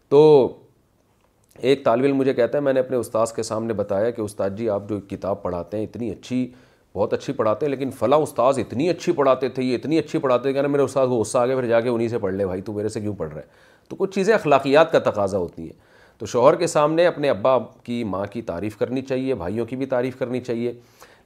تو 0.08 0.18
ایک 1.70 1.88
علم 1.88 2.16
مجھے 2.16 2.32
کہتا 2.34 2.58
ہے 2.58 2.62
میں 2.62 2.72
نے 2.72 2.80
اپنے 2.80 2.96
استاذ 2.96 3.32
کے 3.36 3.42
سامنے 3.42 3.72
بتایا 3.74 4.10
کہ 4.10 4.20
استاد 4.22 4.50
جی 4.56 4.68
آپ 4.70 4.88
جو 4.88 4.98
کتاب 5.10 5.42
پڑھاتے 5.42 5.76
ہیں 5.76 5.84
اتنی 5.84 6.10
اچھی 6.10 6.46
بہت 6.94 7.12
اچھی 7.14 7.32
پڑھاتے 7.32 7.66
ہیں 7.66 7.70
لیکن 7.70 7.90
فلاں 7.98 8.18
استاذ 8.20 8.58
اتنی 8.58 8.88
اچھی 8.90 9.12
پڑھاتے 9.16 9.48
تھے 9.48 9.62
یہ 9.62 9.74
اتنی 9.76 9.98
اچھی 9.98 10.18
پڑھاتے 10.18 10.52
تھے 10.52 10.60
کہ 10.62 10.66
میرے 10.68 10.82
استاد 10.82 11.06
غصہ 11.08 11.38
آ 11.38 11.44
پھر 11.46 11.66
جا 11.66 11.80
کے 11.80 11.88
انہیں 11.88 12.08
سے 12.08 12.18
پڑھ 12.18 12.34
لے 12.34 12.46
بھائی 12.46 12.62
تو 12.62 12.72
میرے 12.72 12.88
سے 12.88 13.00
کیوں 13.00 13.14
پڑھ 13.18 13.32
رہے 13.32 13.40
ہیں 13.42 13.88
تو 13.90 13.96
کچھ 13.96 14.14
چیزیں 14.14 14.34
اخلاقیات 14.34 14.92
کا 14.92 14.98
تقاضا 15.10 15.38
ہوتی 15.38 15.62
ہیں 15.62 15.72
تو 16.18 16.26
شوہر 16.26 16.54
کے 16.56 16.66
سامنے 16.66 17.06
اپنے 17.06 17.28
ابا 17.30 17.58
کی 17.84 18.02
ماں 18.04 18.24
کی 18.32 18.42
تعریف 18.50 18.76
کرنی 18.78 19.02
چاہیے 19.02 19.34
بھائیوں 19.42 19.66
کی 19.66 19.76
بھی 19.76 19.86
تعریف 19.86 20.18
کرنی 20.18 20.40
چاہیے 20.40 20.72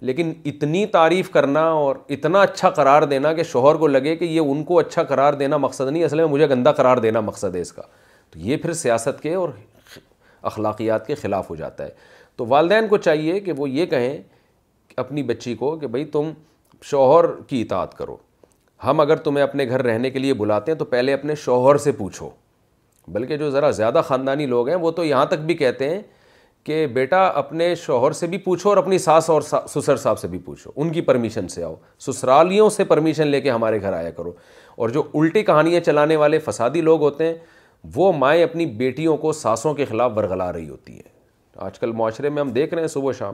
لیکن 0.06 0.32
اتنی 0.47 0.85
تعریف 0.94 1.31
کرنا 1.32 1.60
اور 1.82 1.97
اتنا 2.14 2.40
اچھا 2.43 2.70
قرار 2.78 3.02
دینا 3.10 3.32
کہ 3.35 3.43
شوہر 3.52 3.74
کو 3.82 3.86
لگے 3.86 4.14
کہ 4.16 4.24
یہ 4.24 4.40
ان 4.40 4.62
کو 4.70 4.78
اچھا 4.78 5.02
قرار 5.12 5.32
دینا 5.43 5.56
مقصد 5.64 5.90
نہیں 5.90 6.02
اصل 6.05 6.16
میں 6.18 6.26
مجھے 6.32 6.48
گندہ 6.48 6.72
قرار 6.76 6.97
دینا 7.05 7.20
مقصد 7.20 7.55
ہے 7.56 7.60
اس 7.60 7.72
کا 7.72 7.82
تو 8.31 8.39
یہ 8.48 8.56
پھر 8.62 8.72
سیاست 8.82 9.22
کے 9.22 9.32
اور 9.35 9.48
اخلاقیات 10.51 11.06
کے 11.06 11.14
خلاف 11.20 11.48
ہو 11.51 11.56
جاتا 11.56 11.85
ہے 11.85 11.90
تو 12.36 12.47
والدین 12.48 12.89
کو 12.89 12.97
چاہیے 13.06 13.39
کہ 13.47 13.52
وہ 13.56 13.68
یہ 13.70 13.86
کہیں 13.94 14.16
اپنی 15.05 15.22
بچی 15.32 15.55
کو 15.62 15.74
کہ 15.78 15.86
بھائی 15.97 16.05
تم 16.16 16.31
شوہر 16.90 17.26
کی 17.48 17.60
اطاعت 17.62 17.97
کرو 17.98 18.16
ہم 18.85 19.01
اگر 19.06 19.16
تمہیں 19.28 19.43
اپنے 19.44 19.68
گھر 19.68 19.82
رہنے 19.85 20.10
کے 20.10 20.18
لیے 20.18 20.35
بلاتے 20.44 20.72
ہیں 20.72 20.78
تو 20.78 20.85
پہلے 20.94 21.12
اپنے 21.14 21.35
شوہر 21.47 21.78
سے 21.86 21.93
پوچھو 22.02 22.28
بلکہ 23.16 23.36
جو 23.36 23.51
ذرا 23.56 23.70
زیادہ 23.82 24.01
خاندانی 24.06 24.47
لوگ 24.52 24.68
ہیں 24.68 24.76
وہ 24.86 24.90
تو 25.01 25.05
یہاں 25.05 25.24
تک 25.32 25.39
بھی 25.51 25.55
کہتے 25.62 25.89
ہیں 25.94 26.02
کہ 26.65 26.86
بیٹا 26.93 27.24
اپنے 27.36 27.74
شوہر 27.77 28.12
سے 28.12 28.27
بھی 28.27 28.39
پوچھو 28.45 28.69
اور 28.69 28.77
اپنی 28.77 28.99
ساس 28.99 29.28
اور 29.31 29.43
سسر 29.69 29.97
صاحب 29.97 30.19
سے 30.19 30.28
بھی 30.28 30.39
پوچھو 30.45 30.70
ان 30.77 30.93
کی 30.93 31.01
پرمیشن 31.09 31.49
سے 31.49 31.62
آؤ 31.65 31.74
سسرالیوں 32.07 32.69
سے 32.70 32.85
پرمیشن 32.85 33.27
لے 33.27 33.41
کے 33.41 33.51
ہمارے 33.51 33.81
گھر 33.82 33.93
آیا 33.93 34.11
کرو 34.11 34.32
اور 34.77 34.89
جو 34.89 35.03
الٹی 35.15 35.43
کہانیاں 35.45 35.81
چلانے 35.86 36.16
والے 36.16 36.39
فسادی 36.45 36.81
لوگ 36.81 37.01
ہوتے 37.03 37.27
ہیں 37.27 37.35
وہ 37.95 38.12
مائیں 38.19 38.43
اپنی 38.45 38.66
بیٹیوں 38.81 39.16
کو 39.27 39.32
ساسوں 39.41 39.74
کے 39.81 39.85
خلاف 39.91 40.12
ورگلا 40.16 40.53
رہی 40.53 40.69
ہوتی 40.69 40.93
ہیں 40.93 41.12
آج 41.66 41.78
کل 41.78 41.93
معاشرے 41.97 42.28
میں 42.31 42.43
ہم 42.43 42.51
دیکھ 42.53 42.74
رہے 42.74 42.82
ہیں 42.82 42.89
صبح 42.89 43.09
و 43.09 43.12
شام 43.20 43.32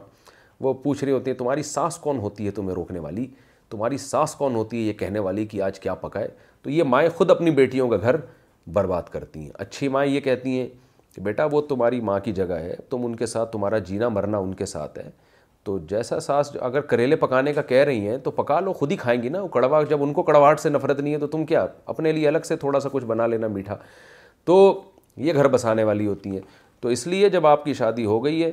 وہ 0.60 0.72
پوچھ 0.82 1.04
رہی 1.04 1.12
ہوتی 1.12 1.30
ہیں 1.30 1.38
تمہاری 1.38 1.62
ساس 1.62 1.96
کون 2.02 2.18
ہوتی 2.18 2.46
ہے 2.46 2.50
تمہیں 2.56 2.74
روکنے 2.74 2.98
والی 3.00 3.26
تمہاری 3.70 3.98
ساس 4.08 4.34
کون 4.38 4.54
ہوتی 4.54 4.76
ہے 4.76 4.82
یہ 4.88 4.92
کہنے 4.98 5.18
والی 5.28 5.46
کہ 5.46 5.62
آج 5.62 5.80
کیا 5.80 5.94
پکائے 6.06 6.28
تو 6.62 6.70
یہ 6.70 6.82
مائیں 6.94 7.08
خود 7.16 7.30
اپنی 7.30 7.50
بیٹیوں 7.62 7.88
کا 7.90 7.96
گھر 8.02 8.16
برباد 8.72 9.02
کرتی 9.12 9.40
ہیں 9.42 9.50
اچھی 9.58 9.88
مائیں 9.98 10.10
یہ 10.12 10.20
کہتی 10.20 10.58
ہیں 10.58 10.68
کہ 11.14 11.22
بیٹا 11.22 11.44
وہ 11.52 11.60
تمہاری 11.68 12.00
ماں 12.08 12.18
کی 12.24 12.32
جگہ 12.32 12.54
ہے 12.64 12.74
تم 12.90 13.04
ان 13.06 13.14
کے 13.16 13.26
ساتھ 13.26 13.52
تمہارا 13.52 13.78
جینا 13.88 14.08
مرنا 14.08 14.38
ان 14.38 14.52
کے 14.54 14.66
ساتھ 14.66 14.98
ہے 14.98 15.08
تو 15.64 15.78
جیسا 15.88 16.18
ساس 16.26 16.50
اگر 16.60 16.80
کریلے 16.90 17.16
پکانے 17.22 17.52
کا 17.52 17.62
کہہ 17.72 17.82
رہی 17.84 18.08
ہیں 18.08 18.16
تو 18.24 18.30
پکا 18.36 18.58
لو 18.60 18.72
خود 18.72 18.92
ہی 18.92 18.96
کھائیں 18.96 19.22
گی 19.22 19.28
نا 19.28 19.42
وہ 19.42 19.82
جب 19.90 20.02
ان 20.02 20.12
کو 20.12 20.22
کڑواہٹ 20.28 20.60
سے 20.60 20.68
نفرت 20.68 21.00
نہیں 21.00 21.14
ہے 21.14 21.18
تو 21.18 21.26
تم 21.34 21.44
کیا 21.46 21.66
اپنے 21.94 22.12
لیے 22.12 22.28
الگ 22.28 22.46
سے 22.48 22.56
تھوڑا 22.56 22.80
سا 22.80 22.88
کچھ 22.92 23.04
بنا 23.04 23.26
لینا 23.26 23.46
میٹھا 23.56 23.76
تو 24.44 24.56
یہ 25.26 25.34
گھر 25.34 25.48
بسانے 25.56 25.84
والی 25.84 26.06
ہوتی 26.06 26.30
ہیں 26.30 26.40
تو 26.80 26.88
اس 26.88 27.06
لیے 27.06 27.28
جب 27.30 27.46
آپ 27.46 27.64
کی 27.64 27.74
شادی 27.74 28.04
ہو 28.04 28.24
گئی 28.24 28.42
ہے 28.42 28.50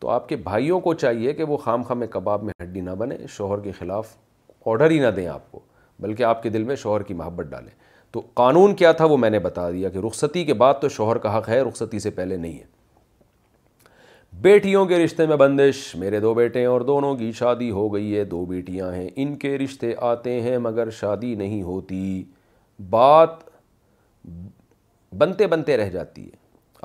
تو 0.00 0.08
آپ 0.10 0.28
کے 0.28 0.36
بھائیوں 0.46 0.80
کو 0.86 0.94
چاہیے 1.04 1.32
کہ 1.32 1.44
وہ 1.48 1.56
خام 1.64 1.82
خام 1.88 2.02
کباب 2.10 2.42
میں 2.44 2.52
ہڈی 2.62 2.80
نہ 2.80 2.90
بنے 2.98 3.16
شوہر 3.36 3.60
کے 3.64 3.72
خلاف 3.78 4.06
آڈر 4.72 4.90
ہی 4.90 4.98
نہ 5.00 5.08
دیں 5.16 5.26
آپ 5.34 5.50
کو 5.52 5.60
بلکہ 6.00 6.22
آپ 6.24 6.42
کے 6.42 6.48
دل 6.50 6.62
میں 6.70 6.76
شوہر 6.76 7.02
کی 7.10 7.14
محبت 7.14 7.46
ڈالیں 7.50 7.70
تو 8.12 8.20
قانون 8.34 8.74
کیا 8.76 8.90
تھا 8.92 9.04
وہ 9.10 9.16
میں 9.16 9.28
نے 9.30 9.38
بتا 9.40 9.70
دیا 9.70 9.88
کہ 9.90 9.98
رخصتی 10.06 10.44
کے 10.44 10.54
بعد 10.62 10.74
تو 10.80 10.88
شوہر 10.96 11.18
کا 11.18 11.36
حق 11.36 11.48
ہے 11.48 11.60
رخصتی 11.68 11.98
سے 11.98 12.10
پہلے 12.18 12.36
نہیں 12.36 12.58
ہے 12.58 12.70
بیٹیوں 14.42 14.84
کے 14.86 14.98
رشتے 15.04 15.26
میں 15.26 15.36
بندش 15.36 15.76
میرے 15.98 16.20
دو 16.20 16.32
بیٹے 16.34 16.58
ہیں 16.58 16.66
اور 16.66 16.80
دونوں 16.90 17.14
کی 17.16 17.30
شادی 17.38 17.70
ہو 17.70 17.88
گئی 17.94 18.16
ہے 18.16 18.24
دو 18.24 18.44
بیٹیاں 18.44 18.90
ہیں 18.92 19.08
ان 19.22 19.34
کے 19.38 19.56
رشتے 19.58 19.92
آتے 20.10 20.40
ہیں 20.42 20.56
مگر 20.66 20.90
شادی 21.00 21.34
نہیں 21.38 21.62
ہوتی 21.62 22.02
بات 22.90 23.38
بنتے 25.18 25.46
بنتے 25.52 25.76
رہ 25.76 25.90
جاتی 25.90 26.24
ہے 26.24 26.40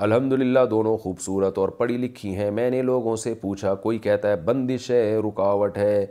الحمد 0.06 0.32
للہ 0.40 0.60
دونوں 0.70 0.96
خوبصورت 1.02 1.58
اور 1.58 1.68
پڑھی 1.78 1.96
لکھی 1.98 2.34
ہیں 2.36 2.50
میں 2.58 2.68
نے 2.70 2.82
لوگوں 2.90 3.14
سے 3.26 3.34
پوچھا 3.40 3.74
کوئی 3.86 3.98
کہتا 4.08 4.30
ہے 4.30 4.36
بندش 4.46 4.90
ہے 4.90 5.16
رکاوٹ 5.26 5.78
ہے 5.78 6.04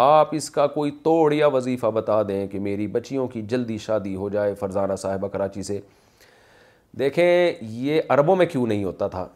آپ 0.00 0.28
اس 0.36 0.48
کا 0.50 0.66
کوئی 0.72 0.90
توڑ 1.04 1.32
یا 1.34 1.46
وظیفہ 1.52 1.86
بتا 1.94 2.20
دیں 2.26 2.46
کہ 2.48 2.58
میری 2.62 2.86
بچیوں 2.96 3.26
کی 3.28 3.40
جلدی 3.50 3.76
شادی 3.84 4.14
ہو 4.16 4.28
جائے 4.30 4.52
فرزانہ 4.60 4.96
صاحبہ 4.98 5.28
کراچی 5.28 5.62
سے 5.68 5.78
دیکھیں 6.98 7.52
یہ 7.60 8.00
عربوں 8.14 8.36
میں 8.36 8.46
کیوں 8.46 8.66
نہیں 8.66 8.84
ہوتا 8.84 9.08
تھا 9.14 9.26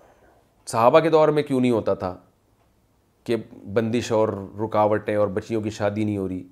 صحابہ 0.72 1.00
کے 1.06 1.10
دور 1.10 1.28
میں 1.38 1.42
کیوں 1.42 1.60
نہیں 1.60 1.70
ہوتا 1.70 1.94
تھا 2.04 2.14
کہ 3.24 3.36
بندش 3.74 4.10
اور 4.18 4.28
رکاوٹیں 4.62 5.14
اور 5.16 5.28
بچیوں 5.40 5.60
کی 5.62 5.70
شادی 5.70 6.04
نہیں 6.04 6.16
ہو 6.16 6.28
رہی 6.28 6.42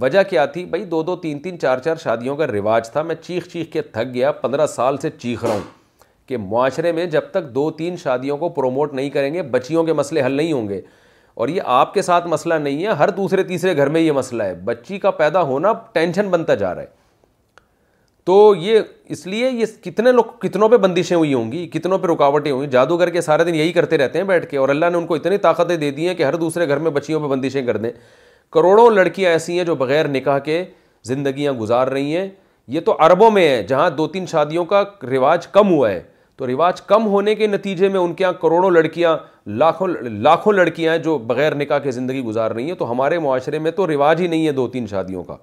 وجہ 0.00 0.22
کیا 0.30 0.46
تھی 0.54 0.64
بھائی 0.74 0.84
دو 0.96 1.02
دو 1.02 1.16
تین 1.26 1.38
تین 1.42 1.58
چار 1.60 1.78
چار 1.84 1.96
شادیوں 2.02 2.36
کا 2.36 2.46
رواج 2.46 2.90
تھا 2.92 3.02
میں 3.02 3.14
چیخ 3.22 3.48
چیخ 3.52 3.72
کے 3.72 3.82
تھک 3.92 4.12
گیا 4.14 4.32
پندرہ 4.42 4.66
سال 4.74 4.96
سے 5.06 5.10
چیخ 5.18 5.44
رہا 5.44 5.54
ہوں 5.54 6.26
کہ 6.28 6.36
معاشرے 6.48 6.92
میں 6.92 7.06
جب 7.16 7.30
تک 7.30 7.54
دو 7.54 7.70
تین 7.78 7.96
شادیوں 8.02 8.36
کو 8.38 8.48
پروموٹ 8.60 8.94
نہیں 8.94 9.10
کریں 9.16 9.32
گے 9.34 9.42
بچیوں 9.56 9.84
کے 9.84 9.92
مسئلے 10.02 10.22
حل 10.26 10.32
نہیں 10.36 10.52
ہوں 10.52 10.68
گے 10.68 10.80
اور 11.40 11.48
یہ 11.48 11.60
آپ 11.80 11.92
کے 11.94 12.02
ساتھ 12.02 12.26
مسئلہ 12.28 12.54
نہیں 12.62 12.82
ہے 12.84 12.92
ہر 13.00 13.10
دوسرے 13.18 13.42
تیسرے 13.42 13.76
گھر 13.76 13.88
میں 13.90 14.00
یہ 14.00 14.12
مسئلہ 14.12 14.42
ہے 14.42 14.54
بچی 14.64 14.98
کا 15.00 15.10
پیدا 15.20 15.42
ہونا 15.50 15.72
ٹینشن 15.92 16.28
بنتا 16.30 16.54
جا 16.62 16.74
رہا 16.74 16.82
ہے 16.82 16.86
تو 18.26 18.34
یہ 18.60 18.80
اس 19.14 19.26
لیے 19.26 19.48
یہ 19.50 19.66
کتنے 19.84 20.12
لوگ 20.12 20.24
کتنوں 20.40 20.68
پہ 20.68 20.76
بندشیں 20.82 21.16
ہوئی 21.16 21.32
ہوں 21.34 21.52
گی 21.52 21.66
کتنوں 21.74 21.98
پہ 21.98 22.06
رکاوٹیں 22.08 22.50
ہوئی 22.50 22.66
جادوگر 22.72 23.10
کے 23.10 23.20
سارے 23.28 23.44
دن 23.44 23.54
یہی 23.54 23.72
کرتے 23.78 23.98
رہتے 23.98 24.18
ہیں 24.18 24.26
بیٹھ 24.32 24.46
کے 24.50 24.56
اور 24.64 24.68
اللہ 24.74 24.90
نے 24.92 24.96
ان 24.98 25.06
کو 25.06 25.14
اتنی 25.14 25.38
طاقتیں 25.46 25.76
دے 25.76 25.90
دی 26.00 26.06
ہیں 26.08 26.14
کہ 26.14 26.22
ہر 26.24 26.34
دوسرے 26.44 26.68
گھر 26.68 26.78
میں 26.86 26.90
بچیوں 26.98 27.20
پہ 27.20 27.28
بندشیں 27.34 27.62
کر 27.66 27.76
دیں 27.86 27.92
کروڑوں 28.52 28.88
لڑکیاں 28.94 29.30
ایسی 29.32 29.56
ہیں 29.58 29.64
جو 29.66 29.74
بغیر 29.84 30.08
نکاح 30.18 30.38
کے 30.50 30.62
زندگیاں 31.12 31.52
گزار 31.60 31.88
رہی 31.96 32.16
ہیں 32.16 32.28
یہ 32.76 32.80
تو 32.86 32.96
عربوں 33.06 33.30
میں 33.30 33.48
ہے 33.48 33.62
جہاں 33.68 33.88
دو 33.98 34.06
تین 34.16 34.26
شادیوں 34.34 34.64
کا 34.74 34.82
رواج 35.10 35.46
کم 35.56 35.70
ہوا 35.72 35.90
ہے 35.90 36.02
تو 36.40 36.46
رواج 36.46 36.80
کم 36.88 37.06
ہونے 37.06 37.34
کے 37.34 37.46
نتیجے 37.46 37.88
میں 37.94 38.00
ان 38.00 38.12
کے 38.14 38.22
یہاں 38.24 38.32
کروڑوں 38.42 38.70
لڑکیاں 38.70 39.16
لاکھوں 39.46 39.86
لاکھوں 40.02 40.52
لڑکیاں 40.52 40.92
ہیں 40.92 40.98
جو 41.02 41.16
بغیر 41.32 41.54
نکاح 41.60 41.78
کے 41.84 41.90
زندگی 41.92 42.20
گزار 42.24 42.50
رہی 42.50 42.66
ہیں 42.68 42.74
تو 42.78 42.90
ہمارے 42.90 43.18
معاشرے 43.24 43.58
میں 43.64 43.70
تو 43.76 43.86
رواج 43.86 44.20
ہی 44.20 44.26
نہیں 44.26 44.46
ہے 44.46 44.52
دو 44.60 44.66
تین 44.76 44.86
شادیوں 44.90 45.22
کا 45.24 45.36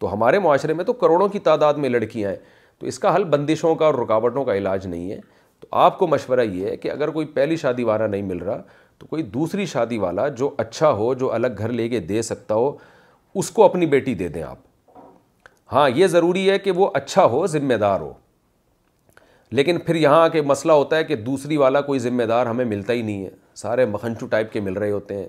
تو 0.00 0.12
ہمارے 0.12 0.38
معاشرے 0.46 0.74
میں 0.74 0.84
تو 0.84 0.92
کروڑوں 1.02 1.28
کی 1.28 1.38
تعداد 1.48 1.74
میں 1.84 1.88
لڑکیاں 1.90 2.30
ہیں 2.30 2.36
تو 2.78 2.86
اس 2.86 2.98
کا 2.98 3.14
حل 3.16 3.24
بندشوں 3.34 3.74
کا 3.74 3.86
اور 3.86 3.94
رکاوٹوں 4.02 4.44
کا 4.44 4.54
علاج 4.56 4.86
نہیں 4.86 5.10
ہے 5.10 5.20
تو 5.60 5.68
آپ 5.84 5.98
کو 5.98 6.06
مشورہ 6.06 6.44
یہ 6.52 6.66
ہے 6.70 6.76
کہ 6.76 6.90
اگر 6.90 7.10
کوئی 7.18 7.26
پہلی 7.36 7.56
شادی 7.66 7.84
والا 7.90 8.06
نہیں 8.06 8.22
مل 8.22 8.38
رہا 8.42 8.60
تو 8.98 9.06
کوئی 9.10 9.22
دوسری 9.38 9.66
شادی 9.76 9.98
والا 9.98 10.28
جو 10.40 10.50
اچھا 10.64 10.90
ہو 11.02 11.12
جو 11.24 11.32
الگ 11.34 11.58
گھر 11.58 11.72
لے 11.82 11.88
کے 11.88 12.00
دے 12.12 12.22
سکتا 12.32 12.54
ہو 12.54 12.74
اس 13.40 13.50
کو 13.58 13.64
اپنی 13.64 13.86
بیٹی 13.96 14.14
دے 14.24 14.28
دیں 14.38 14.42
آپ 14.42 14.94
ہاں 15.72 15.88
یہ 15.94 16.06
ضروری 16.06 16.48
ہے 16.50 16.58
کہ 16.58 16.70
وہ 16.80 16.90
اچھا 16.94 17.24
ہو 17.36 17.46
ذمہ 17.56 17.74
دار 17.80 18.00
ہو 18.00 18.12
لیکن 19.54 19.78
پھر 19.78 19.94
یہاں 19.94 20.28
کے 20.28 20.40
مسئلہ 20.42 20.72
ہوتا 20.72 20.96
ہے 20.96 21.04
کہ 21.04 21.16
دوسری 21.16 21.56
والا 21.56 21.80
کوئی 21.80 21.98
ذمہ 22.00 22.22
دار 22.28 22.46
ہمیں 22.46 22.64
ملتا 22.64 22.92
ہی 22.92 23.02
نہیں 23.02 23.24
ہے 23.24 23.30
سارے 23.56 23.84
مکھنچو 23.86 24.26
ٹائپ 24.26 24.52
کے 24.52 24.60
مل 24.60 24.72
رہے 24.76 24.90
ہوتے 24.90 25.16
ہیں 25.18 25.26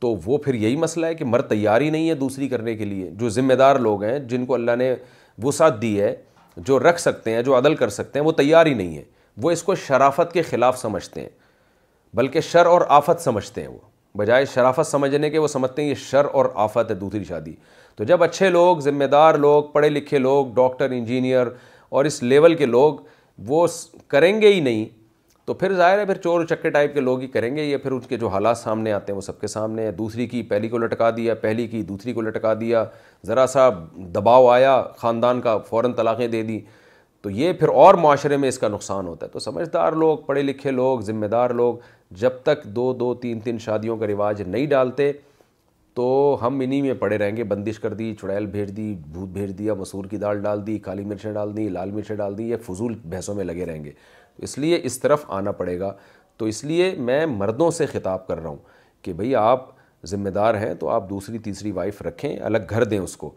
تو 0.00 0.14
وہ 0.26 0.38
پھر 0.44 0.54
یہی 0.54 0.76
مسئلہ 0.76 1.06
ہے 1.06 1.14
کہ 1.14 1.24
مر 1.24 1.42
تیار 1.48 1.80
ہی 1.80 1.90
نہیں 1.90 2.08
ہے 2.08 2.14
دوسری 2.14 2.48
کرنے 2.48 2.74
کے 2.76 2.84
لیے 2.84 3.10
جو 3.18 3.28
ذمہ 3.28 3.54
دار 3.58 3.76
لوگ 3.80 4.02
ہیں 4.04 4.18
جن 4.28 4.46
کو 4.46 4.54
اللہ 4.54 4.76
نے 4.78 4.94
وسعت 5.42 5.80
دی 5.82 6.00
ہے 6.00 6.14
جو 6.56 6.78
رکھ 6.78 7.00
سکتے 7.00 7.34
ہیں 7.34 7.42
جو 7.42 7.56
عدل 7.58 7.74
کر 7.74 7.88
سکتے 7.88 8.18
ہیں 8.18 8.26
وہ 8.26 8.32
تیار 8.38 8.66
ہی 8.66 8.74
نہیں 8.74 8.96
ہے 8.96 9.02
وہ 9.42 9.50
اس 9.50 9.62
کو 9.62 9.74
شرافت 9.86 10.32
کے 10.32 10.42
خلاف 10.42 10.78
سمجھتے 10.78 11.20
ہیں 11.20 11.28
بلکہ 12.16 12.40
شر 12.50 12.66
اور 12.66 12.80
آفت 12.96 13.20
سمجھتے 13.24 13.60
ہیں 13.60 13.68
وہ 13.68 13.78
بجائے 14.18 14.44
شرافت 14.54 14.86
سمجھنے 14.86 15.30
کے 15.30 15.38
وہ 15.38 15.46
سمجھتے 15.48 15.82
ہیں 15.82 15.88
یہ 15.88 15.94
شر 16.08 16.24
اور 16.32 16.46
آفت 16.64 16.90
ہے 16.90 16.94
دوسری 16.94 17.24
شادی 17.24 17.54
تو 17.96 18.04
جب 18.04 18.22
اچھے 18.24 18.48
لوگ 18.50 18.78
ذمہ 18.88 19.04
دار 19.14 19.34
لوگ 19.44 19.64
پڑھے 19.72 19.88
لکھے 19.90 20.18
لوگ 20.18 20.52
ڈاکٹر 20.54 20.90
انجینئر 20.90 21.46
اور 21.90 22.04
اس 22.04 22.22
لیول 22.22 22.54
کے 22.56 22.66
لوگ 22.66 22.98
وہ 23.48 23.66
کریں 24.08 24.40
گے 24.42 24.52
ہی 24.54 24.60
نہیں 24.60 24.84
تو 25.46 25.54
پھر 25.60 25.72
ظاہر 25.76 25.98
ہے 25.98 26.04
پھر 26.06 26.18
چور 26.22 26.44
چکے 26.50 26.70
ٹائپ 26.70 26.94
کے 26.94 27.00
لوگ 27.00 27.20
ہی 27.20 27.26
کریں 27.28 27.54
گے 27.56 27.64
یا 27.64 27.78
پھر 27.82 27.92
ان 27.92 28.00
کے 28.08 28.16
جو 28.16 28.28
حالات 28.28 28.58
سامنے 28.58 28.92
آتے 28.92 29.12
ہیں 29.12 29.16
وہ 29.16 29.20
سب 29.22 29.40
کے 29.40 29.46
سامنے 29.46 29.90
دوسری 29.92 30.26
کی 30.26 30.42
پہلی 30.50 30.68
کو 30.68 30.78
لٹکا 30.78 31.08
دیا 31.16 31.34
پہلی 31.40 31.66
کی 31.68 31.82
دوسری 31.84 32.12
کو 32.12 32.20
لٹکا 32.22 32.52
دیا 32.60 32.84
ذرا 33.26 33.46
سا 33.52 33.68
دباؤ 34.14 34.46
آیا 34.48 34.80
خاندان 34.98 35.40
کا 35.40 35.56
فوراً 35.68 35.92
طلاقیں 35.96 36.26
دے 36.26 36.42
دی 36.42 36.60
تو 37.22 37.30
یہ 37.30 37.52
پھر 37.58 37.68
اور 37.80 37.94
معاشرے 38.04 38.36
میں 38.36 38.48
اس 38.48 38.58
کا 38.58 38.68
نقصان 38.68 39.06
ہوتا 39.06 39.26
ہے 39.26 39.30
تو 39.32 39.38
سمجھدار 39.40 39.92
لوگ 40.02 40.18
پڑھے 40.26 40.42
لکھے 40.42 40.70
لوگ 40.70 41.00
ذمہ 41.08 41.26
دار 41.34 41.50
لوگ 41.60 41.74
جب 42.20 42.40
تک 42.44 42.64
دو 42.76 42.92
دو 42.94 43.12
تین 43.22 43.40
تین 43.40 43.58
شادیوں 43.66 43.96
کا 43.98 44.06
رواج 44.06 44.42
نہیں 44.42 44.66
ڈالتے 44.66 45.12
تو 45.94 46.36
ہم 46.42 46.60
انہی 46.64 46.80
میں 46.82 46.92
پڑے 46.98 47.16
رہیں 47.18 47.36
گے 47.36 47.44
بندش 47.44 47.78
کر 47.78 47.94
دی 47.94 48.12
چڑیل 48.20 48.46
بھیج 48.52 48.70
دی 48.76 48.94
بھوت 49.12 49.28
بھیج 49.32 49.50
دیا 49.58 49.74
مسور 49.78 50.04
کی 50.10 50.16
دال 50.18 50.38
ڈال 50.42 50.66
دی 50.66 50.78
کالی 50.86 51.04
مرچیں 51.04 51.32
ڈال 51.32 51.56
دی 51.56 51.68
لال 51.68 51.90
مرچیں 51.92 52.14
ڈال 52.16 52.38
دی 52.38 52.48
یہ 52.50 52.56
فضول 52.66 52.94
بحثوں 53.10 53.34
میں 53.34 53.44
لگے 53.44 53.66
رہیں 53.66 53.84
گے 53.84 53.90
تو 54.36 54.42
اس 54.44 54.56
لیے 54.58 54.78
اس 54.84 54.98
طرف 55.00 55.24
آنا 55.38 55.52
پڑے 55.60 55.78
گا 55.80 55.92
تو 56.38 56.44
اس 56.52 56.62
لیے 56.64 56.94
میں 57.08 57.24
مردوں 57.26 57.70
سے 57.78 57.86
خطاب 57.86 58.26
کر 58.26 58.40
رہا 58.42 58.48
ہوں 58.50 58.56
کہ 59.02 59.12
بھئی 59.16 59.34
آپ 59.36 59.66
ذمہ 60.08 60.28
دار 60.34 60.54
ہیں 60.60 60.72
تو 60.80 60.88
آپ 60.90 61.08
دوسری 61.10 61.38
تیسری 61.38 61.70
وائف 61.72 62.00
رکھیں 62.02 62.34
الگ 62.44 62.70
گھر 62.70 62.84
دیں 62.84 62.98
اس 62.98 63.16
کو 63.16 63.30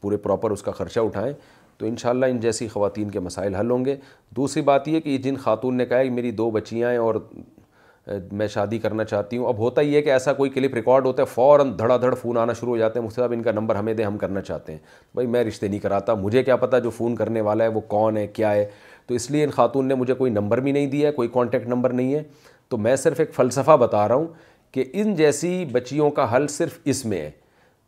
پورے 0.00 0.16
پراپر 0.26 0.50
اس 0.50 0.62
کا 0.62 0.72
خرچہ 0.72 1.00
اٹھائیں 1.00 1.32
تو 1.78 1.86
انشاءاللہ 1.86 2.26
ان 2.26 2.40
جیسی 2.40 2.68
خواتین 2.68 3.10
کے 3.10 3.20
مسائل 3.20 3.54
حل 3.54 3.70
ہوں 3.70 3.84
گے 3.84 3.96
دوسری 4.36 4.62
بات 4.62 4.88
یہ 4.88 5.00
کہ 5.00 5.16
جن 5.22 5.36
خاتون 5.44 5.76
نے 5.76 5.86
کہا 5.86 5.98
ہے 5.98 6.04
کہ 6.04 6.10
میری 6.14 6.30
دو 6.30 6.50
بچیاں 6.50 6.90
ہیں 6.90 6.98
اور 6.98 7.14
میں 8.32 8.46
شادی 8.52 8.78
کرنا 8.78 9.04
چاہتی 9.04 9.36
ہوں 9.38 9.46
اب 9.48 9.58
ہوتا 9.58 9.80
ہی 9.80 9.94
ہے 9.96 10.00
کہ 10.02 10.10
ایسا 10.12 10.32
کوئی 10.34 10.50
کلپ 10.50 10.74
ریکارڈ 10.74 11.04
ہوتا 11.06 11.22
ہے 11.22 11.26
فوراً 11.34 11.70
دھڑا 11.78 11.96
دھڑ 12.02 12.14
فون 12.20 12.36
آنا 12.38 12.52
شروع 12.60 12.70
ہو 12.72 12.76
جاتے 12.76 12.98
ہیں 12.98 13.04
مجھ 13.04 13.12
سے 13.14 13.20
صاحب 13.20 13.32
ان 13.32 13.42
کا 13.42 13.52
نمبر 13.52 13.76
ہمیں 13.76 13.92
دیں 13.94 14.04
ہم 14.04 14.16
کرنا 14.18 14.40
چاہتے 14.42 14.72
ہیں 14.72 14.78
بھائی 15.14 15.26
میں 15.28 15.42
رشتے 15.44 15.68
نہیں 15.68 15.80
کراتا 15.80 16.14
مجھے 16.20 16.42
کیا 16.44 16.56
پتہ 16.64 16.76
جو 16.84 16.90
فون 16.96 17.14
کرنے 17.16 17.40
والا 17.40 17.64
ہے 17.64 17.68
وہ 17.68 17.80
کون 17.88 18.16
ہے 18.16 18.26
کیا 18.26 18.50
ہے 18.54 18.64
تو 19.06 19.14
اس 19.14 19.30
لیے 19.30 19.44
ان 19.44 19.50
خاتون 19.50 19.86
نے 19.88 19.94
مجھے 19.94 20.14
کوئی 20.14 20.32
نمبر 20.32 20.60
بھی 20.60 20.72
نہیں 20.72 20.86
دیا 20.90 21.08
ہے 21.08 21.12
کوئی 21.12 21.28
کانٹیکٹ 21.32 21.68
نمبر 21.68 21.92
نہیں 21.92 22.14
ہے 22.14 22.22
تو 22.68 22.78
میں 22.78 22.96
صرف 22.96 23.20
ایک 23.20 23.32
فلسفہ 23.34 23.76
بتا 23.80 24.06
رہا 24.08 24.14
ہوں 24.14 24.26
کہ 24.72 24.84
ان 24.92 25.14
جیسی 25.14 25.64
بچیوں 25.72 26.10
کا 26.18 26.34
حل 26.36 26.46
صرف 26.48 26.78
اس 26.92 27.04
میں 27.06 27.20
ہے 27.20 27.30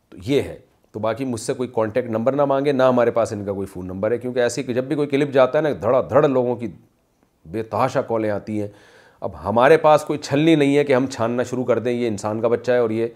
تو 0.09 0.17
یہ 0.31 0.41
ہے 0.41 0.57
تو 0.91 0.99
باقی 0.99 1.25
مجھ 1.25 1.39
سے 1.41 1.53
کوئی 1.53 1.69
کانٹیکٹ 1.75 2.09
نمبر 2.09 2.33
نہ 2.33 2.45
مانگے 2.45 2.71
نہ 2.71 2.83
ہمارے 2.89 3.11
پاس 3.11 3.31
ان 3.33 3.45
کا 3.45 3.53
کوئی 3.53 3.67
فون 3.67 3.87
نمبر 3.87 4.11
ہے 4.11 4.17
کیونکہ 4.17 4.39
ایسی 4.39 4.63
کہ 4.63 4.73
جب 4.73 4.83
بھی 4.83 4.95
کوئی 4.95 5.07
کلپ 5.07 5.31
جاتا 5.33 5.57
ہے 5.57 5.63
نا 5.63 5.69
دھڑا 5.81 6.01
دھڑ 6.09 6.27
لوگوں 6.27 6.55
کی 6.55 6.67
بے 7.51 7.63
تحاشا 7.63 8.01
کالیں 8.01 8.29
آتی 8.29 8.61
ہیں 8.61 8.67
اب 9.23 9.31
ہمارے 9.43 9.77
پاس 9.77 10.03
کوئی 10.05 10.19
چھلنی 10.19 10.55
نہیں 10.55 10.75
ہے 10.77 10.83
کہ 10.85 10.95
ہم 10.95 11.05
چھاننا 11.11 11.43
شروع 11.49 11.63
کر 11.65 11.79
دیں 11.79 11.91
یہ 11.91 12.07
انسان 12.07 12.41
کا 12.41 12.47
بچہ 12.47 12.71
ہے 12.71 12.77
اور 12.77 12.89
یہ 12.89 13.07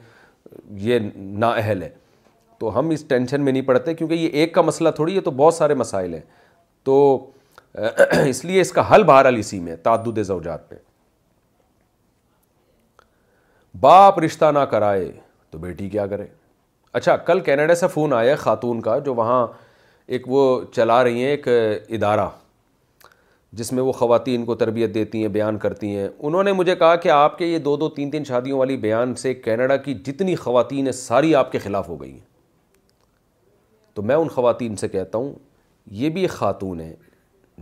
یہ 0.88 1.00
نا 1.16 1.50
اہل 1.50 1.82
ہے 1.84 1.90
تو 2.60 2.78
ہم 2.78 2.90
اس 2.90 3.04
ٹینشن 3.08 3.42
میں 3.42 3.52
نہیں 3.52 3.64
پڑتے 3.66 3.94
کیونکہ 3.94 4.14
یہ 4.14 4.30
ایک 4.40 4.54
کا 4.54 4.62
مسئلہ 4.62 4.90
تھوڑی 4.96 5.16
یہ 5.16 5.22
تو 5.22 5.32
بہت 5.32 5.54
سارے 5.54 5.74
مسائل 5.82 6.14
ہیں 6.14 6.22
تو 6.86 6.96
اس 8.28 8.44
لیے 8.46 8.62
اس 8.62 8.72
کا 8.72 8.94
حل 8.94 9.04
بہرحال 9.04 9.36
اسی 9.38 9.60
میں 9.60 9.76
تعدد 9.84 10.20
زوجات 10.26 10.70
پہ 10.70 10.76
باپ 13.80 14.20
رشتہ 14.20 14.52
نہ 14.54 14.60
کرائے 14.74 15.12
تو 15.52 15.58
بیٹی 15.58 15.90
کیا 15.90 16.06
کرے 16.08 16.26
اچھا 17.00 17.16
کل 17.26 17.40
کینیڈا 17.40 17.76
سے 17.76 17.88
فون 17.94 18.14
آیا 18.14 18.36
خاتون 18.36 18.82
کا 18.82 18.98
جو 19.06 19.14
وہاں 19.16 19.46
ایک 20.18 20.28
وہ 20.30 20.44
چلا 20.76 21.04
رہی 21.04 21.24
ہیں 21.24 21.30
ایک 21.30 21.48
ادارہ 21.48 22.28
جس 23.58 23.72
میں 23.74 23.84
وہ 23.84 23.92
خواتین 23.92 24.44
کو 24.46 24.56
تربیت 24.56 24.94
دیتی 24.94 25.22
ہیں 25.22 25.28
بیان 25.36 25.58
کرتی 25.60 25.96
ہیں 25.96 26.08
انہوں 26.20 26.44
نے 26.44 26.52
مجھے 26.54 26.76
کہا 26.76 26.96
کہ 26.96 27.10
آپ 27.12 27.38
کے 27.38 27.46
یہ 27.46 27.58
دو 27.68 27.76
دو 27.78 27.88
تین 27.90 28.10
تین 28.12 28.24
شادیوں 28.24 28.60
والی 28.60 28.76
بیان 28.78 29.16
سے 29.22 29.34
کینیڈا 29.34 29.76
کی 29.86 29.94
جتنی 30.08 30.36
خواتین 30.36 30.86
ہیں 30.88 30.92
ساری 30.94 31.34
آپ 31.36 31.52
کے 31.52 31.60
خلاف 31.60 31.88
ہو 31.90 32.02
گئی 32.02 32.12
ہیں 32.12 32.20
تو 33.94 34.02
میں 34.02 34.16
ان 34.16 34.28
خواتین 34.34 34.76
سے 34.76 34.88
کہتا 34.88 35.18
ہوں 35.18 35.34
یہ 36.02 36.10
بھی 36.10 36.22
ایک 36.22 36.30
خاتون 36.32 36.82
ہیں 36.82 36.94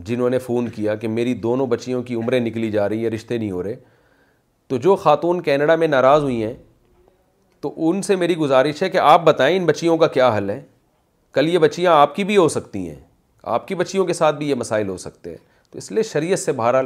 جنہوں 0.05 0.29
نے 0.29 0.39
فون 0.39 0.67
کیا 0.69 0.95
کہ 0.95 1.07
میری 1.07 1.33
دونوں 1.43 1.67
بچیوں 1.67 2.01
کی 2.03 2.15
عمریں 2.15 2.39
نکلی 2.39 2.71
جا 2.71 2.89
رہی 2.89 3.03
ہیں 3.03 3.11
رشتے 3.11 3.37
نہیں 3.37 3.51
ہو 3.51 3.63
رہے 3.63 3.75
تو 4.67 4.77
جو 4.77 4.95
خاتون 5.03 5.41
کینیڈا 5.41 5.75
میں 5.75 5.87
ناراض 5.87 6.23
ہوئی 6.23 6.43
ہیں 6.43 6.53
تو 7.61 7.73
ان 7.89 8.01
سے 8.01 8.15
میری 8.15 8.35
گزارش 8.37 8.81
ہے 8.83 8.89
کہ 8.89 8.97
آپ 8.97 9.23
بتائیں 9.25 9.55
ان 9.57 9.65
بچیوں 9.65 9.97
کا 9.97 10.07
کیا 10.07 10.35
حل 10.37 10.49
ہے 10.49 10.61
کل 11.33 11.49
یہ 11.49 11.59
بچیاں 11.59 11.93
آپ 12.01 12.15
کی 12.15 12.23
بھی 12.23 12.37
ہو 12.37 12.47
سکتی 12.49 12.87
ہیں 12.89 12.99
آپ 13.55 13.67
کی 13.67 13.75
بچیوں 13.75 14.05
کے 14.05 14.13
ساتھ 14.13 14.35
بھی 14.35 14.49
یہ 14.49 14.55
مسائل 14.55 14.89
ہو 14.89 14.97
سکتے 14.97 15.29
ہیں 15.29 15.37
تو 15.71 15.77
اس 15.77 15.91
لیے 15.91 16.03
شریعت 16.03 16.39
سے 16.39 16.51
بہارا 16.51 16.81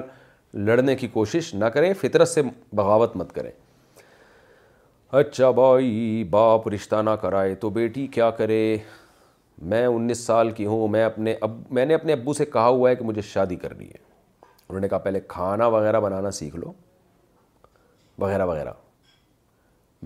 لڑنے 0.68 0.95
کی 0.95 1.08
کوشش 1.14 1.53
نہ 1.56 1.66
کریں 1.76 1.94
فطرت 2.02 2.28
سے 2.28 2.41
بغاوت 2.76 3.16
مت 3.16 3.34
کریں 3.36 3.52
اچھا 5.20 5.49
بھائی 5.52 6.24
باپ 6.30 6.68
رشتہ 6.70 7.02
نہ 7.06 7.10
کرائے 7.22 7.56
تو 7.64 7.70
بیٹی 7.70 8.06
کیا 8.18 8.30
کرے 8.38 8.62
میں 9.72 9.86
انیس 9.86 10.20
سال 10.26 10.52
کی 10.52 10.66
ہوں 10.66 10.88
میں 10.91 11.03
اپنے 11.03 11.36
اپنے 11.95 12.14
ابو 12.14 12.34
سے 12.34 12.45
کہا 12.53 12.68
ہوا 12.68 12.90
ہے 12.90 12.95
کہ 12.95 13.06
مجھے 13.06 13.22
شادی 13.34 13.56
کرنی 13.56 13.88
ہے 13.88 13.98
انہوں 14.70 14.80
نے 14.82 14.88
کہا 14.90 14.98
پہلے 14.98 15.20
کھانا 15.28 15.68
وغیرہ 15.76 15.99
بنانا 15.99 16.32
سیکھ 16.32 16.56
لو 16.56 16.72
وغیرہ 18.20 18.45
وغیرہ 18.45 18.72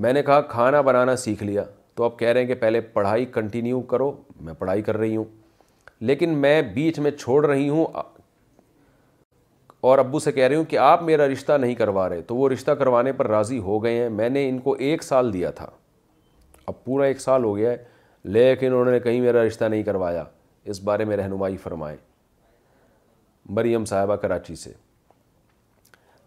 میں 0.03 0.13
نے 0.13 0.21
کہا 0.23 0.39
کھانا 0.51 0.81
بنانا 0.81 1.15
سیکھ 1.15 1.43
لیا 1.43 1.63
تو 1.95 2.03
آپ 2.03 2.17
کہہ 2.19 2.27
رہے 2.27 2.41
ہیں 2.41 2.47
کہ 2.47 2.55
پہلے 2.61 2.81
پڑھائی 2.95 3.25
کنٹینیو 3.35 3.81
کرو 3.93 4.11
میں 4.47 4.53
پڑھائی 4.59 4.81
کر 4.87 4.97
رہی 4.97 5.15
ہوں 5.15 5.25
لیکن 6.07 6.29
میں 6.41 6.61
بیچ 6.73 6.99
میں 6.99 7.11
چھوڑ 7.11 7.45
رہی 7.45 7.69
ہوں 7.69 7.85
اور 9.87 9.97
ابو 9.99 10.19
سے 10.19 10.31
کہہ 10.31 10.47
رہی 10.47 10.55
ہوں 10.55 10.63
کہ 10.69 10.77
آپ 10.81 11.01
میرا 11.03 11.25
رشتہ 11.27 11.53
نہیں 11.61 11.73
کروا 11.75 12.07
رہے 12.09 12.21
تو 12.27 12.35
وہ 12.35 12.47
رشتہ 12.49 12.71
کروانے 12.77 13.11
پر 13.17 13.27
راضی 13.27 13.57
ہو 13.63 13.77
گئے 13.83 13.97
ہیں 14.01 14.07
میں 14.09 14.29
نے 14.29 14.47
ان 14.49 14.57
کو 14.59 14.73
ایک 14.85 15.03
سال 15.03 15.31
دیا 15.33 15.49
تھا 15.59 15.65
اب 16.67 16.83
پورا 16.83 17.05
ایک 17.05 17.19
سال 17.21 17.43
ہو 17.43 17.55
گیا 17.57 17.71
ہے 17.71 17.77
لیکن 18.37 18.67
انہوں 18.73 18.91
نے 18.91 18.99
کہیں 18.99 19.19
میرا 19.21 19.43
رشتہ 19.45 19.65
نہیں 19.65 19.83
کروایا 19.89 20.23
اس 20.73 20.79
بارے 20.83 21.05
میں 21.05 21.17
رہنمائی 21.17 21.57
فرمائیں 21.63 21.95
مریم 23.57 23.85
صاحبہ 23.91 24.15
کراچی 24.23 24.55
سے 24.63 24.71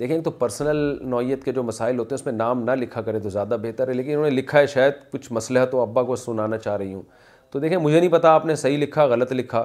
دیکھیں 0.00 0.18
تو 0.22 0.30
پرسنل 0.42 0.76
نوعیت 1.10 1.44
کے 1.44 1.52
جو 1.52 1.62
مسائل 1.72 1.98
ہوتے 1.98 2.14
ہیں 2.14 2.18
اس 2.20 2.24
میں 2.26 2.34
نام 2.34 2.62
نہ 2.64 2.70
لکھا 2.80 3.02
کریں 3.08 3.18
تو 3.20 3.28
زیادہ 3.38 3.56
بہتر 3.62 3.88
ہے 3.88 3.94
لیکن 3.94 4.10
انہوں 4.12 4.24
نے 4.24 4.30
لکھا 4.36 4.58
ہے 4.58 4.66
شاید 4.76 5.02
کچھ 5.12 5.32
مسئلہ 5.38 5.64
تو 5.70 5.80
ابا 5.82 6.02
کو 6.10 6.16
سنانا 6.26 6.58
چاہ 6.58 6.76
رہی 6.76 6.94
ہوں 6.94 7.02
تو 7.50 7.58
دیکھیں 7.58 7.76
مجھے 7.78 7.98
نہیں 8.00 8.10
پتا 8.12 8.32
آپ 8.34 8.46
نے 8.46 8.54
صحیح 8.64 8.78
لکھا 8.86 9.04
غلط 9.14 9.32
لکھا 9.32 9.64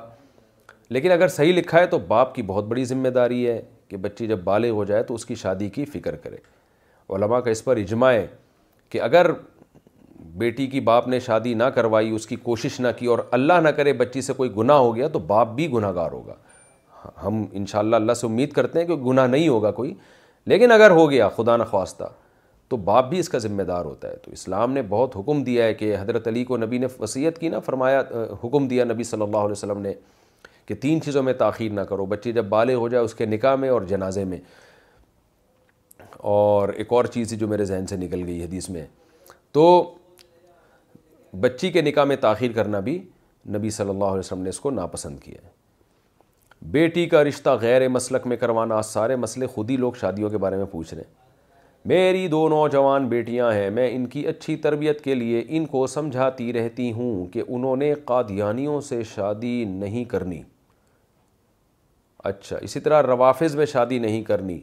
لیکن 0.96 1.12
اگر 1.12 1.28
صحیح 1.38 1.54
لکھا 1.54 1.80
ہے 1.80 1.86
تو 1.88 1.98
باپ 2.08 2.34
کی 2.36 2.42
بہت 2.48 2.66
بڑی 2.68 2.84
ذمہ 2.86 3.08
داری 3.20 3.48
ہے 3.48 3.60
کہ 3.90 3.98
بچی 4.02 4.28
جب 4.28 4.40
بالغ 4.44 4.70
ہو 4.76 4.84
جائے 4.86 5.04
تو 5.04 5.16
اس 5.16 5.26
کی 5.26 5.36
شادی 5.36 5.70
کی 5.70 5.86
فکر 5.94 6.16
کرے 6.24 6.36
علماء 7.16 7.40
کا 7.46 7.52
اس 7.52 7.64
پر 7.64 7.78
اجماع 7.78 8.12
ہے 8.14 8.26
کہ 8.90 9.02
اگر 9.02 9.32
بیٹی 10.42 10.68
کی 10.68 10.80
باپ 10.80 11.08
نے 11.08 11.20
شادی 11.20 11.54
نہ 11.54 11.64
کروائی 11.76 12.10
اس 12.16 12.28
کی 12.28 12.36
کوشش 12.44 12.80
نہ 12.80 12.88
کی 12.98 13.06
اور 13.14 13.20
اللہ 13.38 13.60
نہ 13.64 13.70
کرے 13.78 13.94
بچی 13.94 14.22
سے 14.22 14.34
کوئی 14.34 14.56
گناہ 14.58 14.78
ہو 14.78 14.96
گیا 14.96 15.08
تو 15.14 15.20
باپ 15.32 15.48
بھی 15.56 15.72
گناہ 15.74 15.94
گار 15.96 16.12
ہوگا 16.12 16.34
ہم 17.24 17.46
انشاءاللہ 17.52 17.96
اللہ 17.96 18.14
سے 18.20 18.28
امید 18.28 18.52
کرتے 18.54 18.80
ہیں 18.80 18.86
کہ 18.88 18.96
گناہ 19.08 19.28
نہیں 19.28 19.48
ہوگا 19.48 19.72
کوئی 19.80 19.94
لیکن 20.52 20.72
اگر 20.72 20.92
ہو 20.92 21.10
گیا 21.12 21.28
خدا 21.36 21.58
نخواستہ 21.58 22.04
تو 22.70 22.78
باپ 22.90 23.10
بھی 23.10 23.20
اس 23.20 23.30
کا 23.30 23.38
ذمہ 23.38 23.64
دار 23.64 23.86
ہوتا 23.86 24.10
ہے 24.10 24.16
تو 24.24 24.32
اسلام 24.32 24.72
نے 24.74 24.82
بہت 24.90 25.16
حکم 25.18 25.44
دیا 25.44 25.64
ہے 25.66 25.74
کہ 25.74 25.96
حضرت 26.00 26.28
علی 26.28 26.44
کو 26.46 26.58
نبی 26.58 26.78
نے 26.78 26.88
وصیت 27.00 27.38
کی 27.40 27.50
نا 27.50 27.60
فرمایا 27.66 28.02
حکم 28.44 28.68
دیا 28.68 28.84
نبی 28.86 29.04
صلی 29.04 29.22
اللہ 29.22 29.38
علیہ 29.38 29.52
وسلم 29.52 29.82
نے 29.82 29.94
کہ 30.66 30.76
تین 30.82 31.02
چیزوں 31.02 31.24
میں 31.24 31.34
تاخیر 31.38 31.72
نہ 31.72 31.82
کرو 31.90 32.06
بچے 32.06 32.32
جب 32.32 32.46
بالغ 32.50 32.74
ہو 32.80 32.88
جائے 32.90 33.04
اس 33.04 33.14
کے 33.16 33.26
نکاح 33.26 33.56
میں 33.64 33.70
اور 33.70 33.82
جنازے 33.88 34.24
میں 34.26 34.38
اور 36.36 36.70
ایک 36.74 36.94
اور 36.94 37.06
چیز 37.14 37.32
جو 37.40 37.48
میرے 37.48 37.66
ذہن 37.66 37.88
سے 37.88 37.96
نکل 37.98 38.24
گئی 38.28 38.44
حدیث 38.44 38.70
میں 38.70 38.86
تو 39.54 39.66
بچی 41.40 41.72
کے 41.72 41.82
نکاح 41.82 42.04
میں 42.06 42.16
تاخیر 42.22 42.52
کرنا 42.56 42.80
بھی 42.88 42.94
نبی 43.56 43.70
صلی 43.78 43.90
اللہ 43.90 44.06
علیہ 44.14 44.20
وسلم 44.20 44.42
نے 44.42 44.50
اس 44.50 44.60
کو 44.60 44.72
ناپسند 44.72 45.20
کیا 45.24 45.48
بیٹی 46.72 47.06
کا 47.10 47.24
رشتہ 47.24 47.58
غیر 47.62 47.88
مسلک 47.90 48.28
میں 48.28 48.38
کروانا 48.38 48.82
سارے 48.90 49.16
مسئلے 49.26 49.48
خود 49.54 49.70
ہی 49.70 49.78
لوگ 49.78 49.94
شادیوں 50.02 50.30
کے 50.30 50.38
بارے 50.46 50.58
میں 50.58 50.66
پوچھ 50.72 50.94
رہے 50.94 51.02
ہیں 51.02 51.12
میری 51.92 52.28
دو 52.32 52.48
نوجوان 52.50 53.08
بیٹیاں 53.10 53.52
ہیں 53.54 53.70
میں 53.78 53.90
ان 53.96 54.06
کی 54.10 54.26
اچھی 54.28 54.56
تربیت 54.66 55.02
کے 55.04 55.16
لیے 55.16 55.44
ان 55.58 55.66
کو 55.72 55.86
سمجھاتی 55.96 56.52
رہتی 56.54 56.92
ہوں 56.94 57.26
کہ 57.34 57.44
انہوں 57.48 57.76
نے 57.76 57.94
قادیانیوں 58.06 58.80
سے 58.90 59.02
شادی 59.16 59.64
نہیں 59.70 60.04
کرنی 60.10 60.42
اچھا 62.24 62.58
اسی 62.62 62.80
طرح 62.80 63.02
روافظ 63.02 63.56
میں 63.56 63.66
شادی 63.66 63.98
نہیں 64.00 64.22
کرنی 64.24 64.60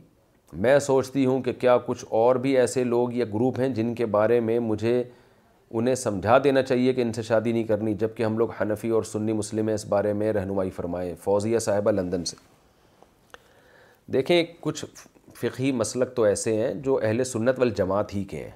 میں 0.65 0.79
سوچتی 0.81 1.25
ہوں 1.27 1.43
کہ 1.43 1.53
کیا 1.61 1.77
کچھ 1.87 2.05
اور 2.21 2.37
بھی 2.45 2.57
ایسے 2.59 2.85
لوگ 2.85 3.13
یا 3.13 3.25
گروپ 3.35 3.59
ہیں 3.61 3.69
جن 3.75 3.95
کے 3.95 4.07
بارے 4.15 4.39
میں 4.41 4.59
مجھے 4.61 5.03
انہیں 5.79 5.95
سمجھا 5.95 6.39
دینا 6.45 6.63
چاہیے 6.63 6.93
کہ 6.93 7.01
ان 7.01 7.13
سے 7.13 7.23
شادی 7.23 7.53
نہیں 7.53 7.65
کرنی 7.65 7.95
جب 7.99 8.15
کہ 8.17 8.23
ہم 8.23 8.39
لوگ 8.39 8.51
حنفی 8.61 8.89
اور 8.99 9.03
سنی 9.11 9.33
مسلم 9.33 9.69
ہیں 9.69 9.75
اس 9.75 9.85
بارے 9.89 10.13
میں 10.23 10.33
رہنمائی 10.33 10.71
فرمائیں 10.77 11.15
فوزیہ 11.25 11.59
صاحبہ 11.67 11.91
لندن 11.91 12.25
سے 12.25 12.37
دیکھیں 14.13 14.43
کچھ 14.61 14.85
فقہی 15.41 15.73
مسلک 15.73 16.15
تو 16.17 16.23
ایسے 16.31 16.55
ہیں 16.63 16.73
جو 16.85 16.99
اہل 17.03 17.25
سنت 17.25 17.59
وال 17.59 17.71
جماعت 17.77 18.15
ہی 18.15 18.25
کے 18.31 18.43
ہیں 18.43 18.51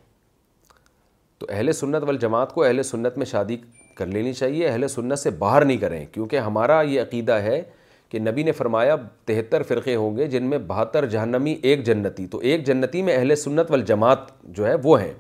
تو 1.39 1.47
اہل 1.51 1.73
سنت 1.73 2.03
وال 2.07 2.17
جماعت 2.21 2.53
کو 2.55 2.65
اہل 2.65 2.83
سنت 2.83 3.19
میں 3.19 3.27
شادی 3.27 3.57
کر 3.97 4.07
لینی 4.07 4.33
چاہیے 4.33 4.67
اہل 4.69 4.89
سنت 4.89 5.19
سے 5.19 5.31
باہر 5.45 5.65
نہیں 5.65 5.79
کریں 5.79 6.05
کیونکہ 6.13 6.39
ہمارا 6.49 6.81
یہ 6.87 7.01
عقیدہ 7.01 7.33
ہے 7.49 7.63
کہ 8.11 8.19
نبی 8.21 8.43
نے 8.43 8.53
فرمایا 8.53 8.97
تہتر 9.27 9.63
فرقے 9.69 9.95
ہوں 9.97 10.17
گے 10.17 10.27
جن 10.29 10.45
میں 10.51 10.59
بہتر 10.67 11.07
جہنمی 11.11 11.55
ایک 11.63 11.85
جنتی 11.87 12.27
تو 12.31 12.39
ایک 12.51 12.67
جنتی 12.67 13.03
میں 13.03 13.17
اہل 13.17 13.35
سنت 13.37 13.71
والجماعت 13.71 14.31
جو 14.57 14.67
ہے 14.69 14.75
وہ 14.83 15.01
ہیں 15.01 15.13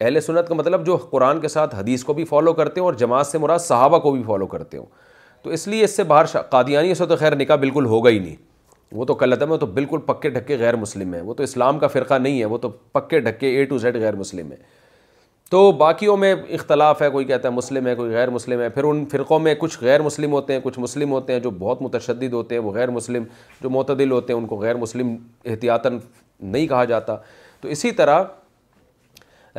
اہل 0.00 0.20
سنت 0.20 0.48
کا 0.48 0.54
مطلب 0.54 0.86
جو 0.86 0.96
قرآن 1.10 1.40
کے 1.40 1.48
ساتھ 1.48 1.74
حدیث 1.74 2.04
کو 2.04 2.12
بھی 2.14 2.24
فالو 2.24 2.52
کرتے 2.52 2.80
ہیں 2.80 2.84
اور 2.84 2.94
جماعت 3.04 3.26
سے 3.26 3.38
مراد 3.38 3.58
صحابہ 3.66 3.98
کو 4.06 4.10
بھی 4.12 4.22
فالو 4.26 4.46
کرتے 4.54 4.78
ہوں 4.78 4.86
تو 5.42 5.50
اس 5.50 5.66
لیے 5.68 5.84
اس 5.84 5.96
سے 5.96 6.02
باہر 6.04 6.26
شا... 6.32 6.40
قادیانی 6.42 6.94
سے 6.94 7.06
تو 7.06 7.16
خیر 7.16 7.36
نکاح 7.36 7.56
بالکل 7.56 7.86
ہوگا 7.86 8.10
ہی 8.10 8.18
نہیں 8.18 8.36
وہ 8.94 9.04
تو 9.04 9.14
کلتم 9.14 9.56
تو 9.56 9.66
بالکل 9.66 9.98
پکے 10.06 10.30
ڈھکے 10.30 10.56
غیر 10.58 10.76
مسلم 10.76 11.14
ہیں 11.14 11.20
وہ 11.22 11.34
تو 11.34 11.42
اسلام 11.42 11.78
کا 11.78 11.86
فرقہ 11.88 12.14
نہیں 12.22 12.40
ہے 12.40 12.44
وہ 12.44 12.58
تو 12.58 12.68
پکے 12.92 13.20
ڈھکے 13.20 13.48
اے 13.58 13.64
ٹو 13.64 13.78
زیڈ 13.78 13.96
غیر 14.00 14.16
مسلم 14.16 14.50
ہے 14.52 14.56
تو 15.52 15.58
باقیوں 15.78 16.16
میں 16.16 16.32
اختلاف 16.54 17.00
ہے 17.02 17.08
کوئی 17.12 17.24
کہتا 17.26 17.48
ہے 17.48 17.52
مسلم 17.52 17.86
ہے 17.86 17.94
کوئی 17.94 18.10
غیر 18.12 18.30
مسلم 18.30 18.60
ہے 18.60 18.68
پھر 18.68 18.84
ان 18.84 19.04
فرقوں 19.10 19.38
میں 19.38 19.54
کچھ 19.58 19.76
غیر 19.80 20.02
مسلم 20.02 20.32
ہوتے 20.32 20.52
ہیں 20.52 20.60
کچھ 20.62 20.78
مسلم 20.80 21.10
ہوتے 21.12 21.32
ہیں 21.32 21.40
جو 21.46 21.50
بہت 21.58 21.82
متشدد 21.82 22.32
ہوتے 22.32 22.54
ہیں 22.54 22.62
وہ 22.62 22.72
غیر 22.74 22.90
مسلم 22.90 23.24
جو 23.62 23.70
معتدل 23.70 24.10
ہوتے 24.10 24.32
ہیں 24.32 24.38
ان 24.40 24.46
کو 24.52 24.56
غیر 24.60 24.76
مسلم 24.84 25.14
احتیاطاً 25.44 25.98
نہیں 26.42 26.66
کہا 26.66 26.84
جاتا 26.94 27.16
تو 27.60 27.68
اسی 27.76 27.90
طرح 28.00 28.22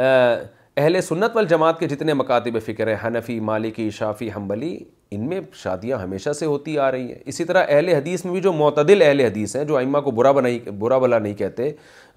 اہل 0.05 1.01
سنت 1.07 1.35
والجماعت 1.35 1.79
کے 1.79 1.87
جتنے 1.87 2.13
مکاتب 2.13 2.57
فکر 2.65 2.87
ہیں 2.87 2.95
حنفی 3.05 3.39
مالکی 3.49 3.89
شافی 3.97 4.29
حنبلی 4.37 4.77
ان 5.15 5.27
میں 5.29 5.39
شادیاں 5.53 5.97
ہمیشہ 5.99 6.31
سے 6.33 6.45
ہوتی 6.45 6.77
آ 6.85 6.91
رہی 6.91 7.07
ہیں 7.11 7.19
اسی 7.33 7.43
طرح 7.45 7.65
اہل 7.67 7.89
حدیث 7.89 8.23
میں 8.25 8.31
بھی 8.33 8.41
جو 8.41 8.53
معتدل 8.53 9.01
اہل 9.05 9.19
حدیث 9.19 9.55
ہیں 9.55 9.63
جو 9.71 9.75
ائمہ 9.77 9.97
کو 10.07 10.11
برا 10.19 10.31
بنائی 10.31 10.59
برا 10.79 10.97
بھلا 10.99 11.19
نہیں 11.19 11.33
کہتے 11.41 11.71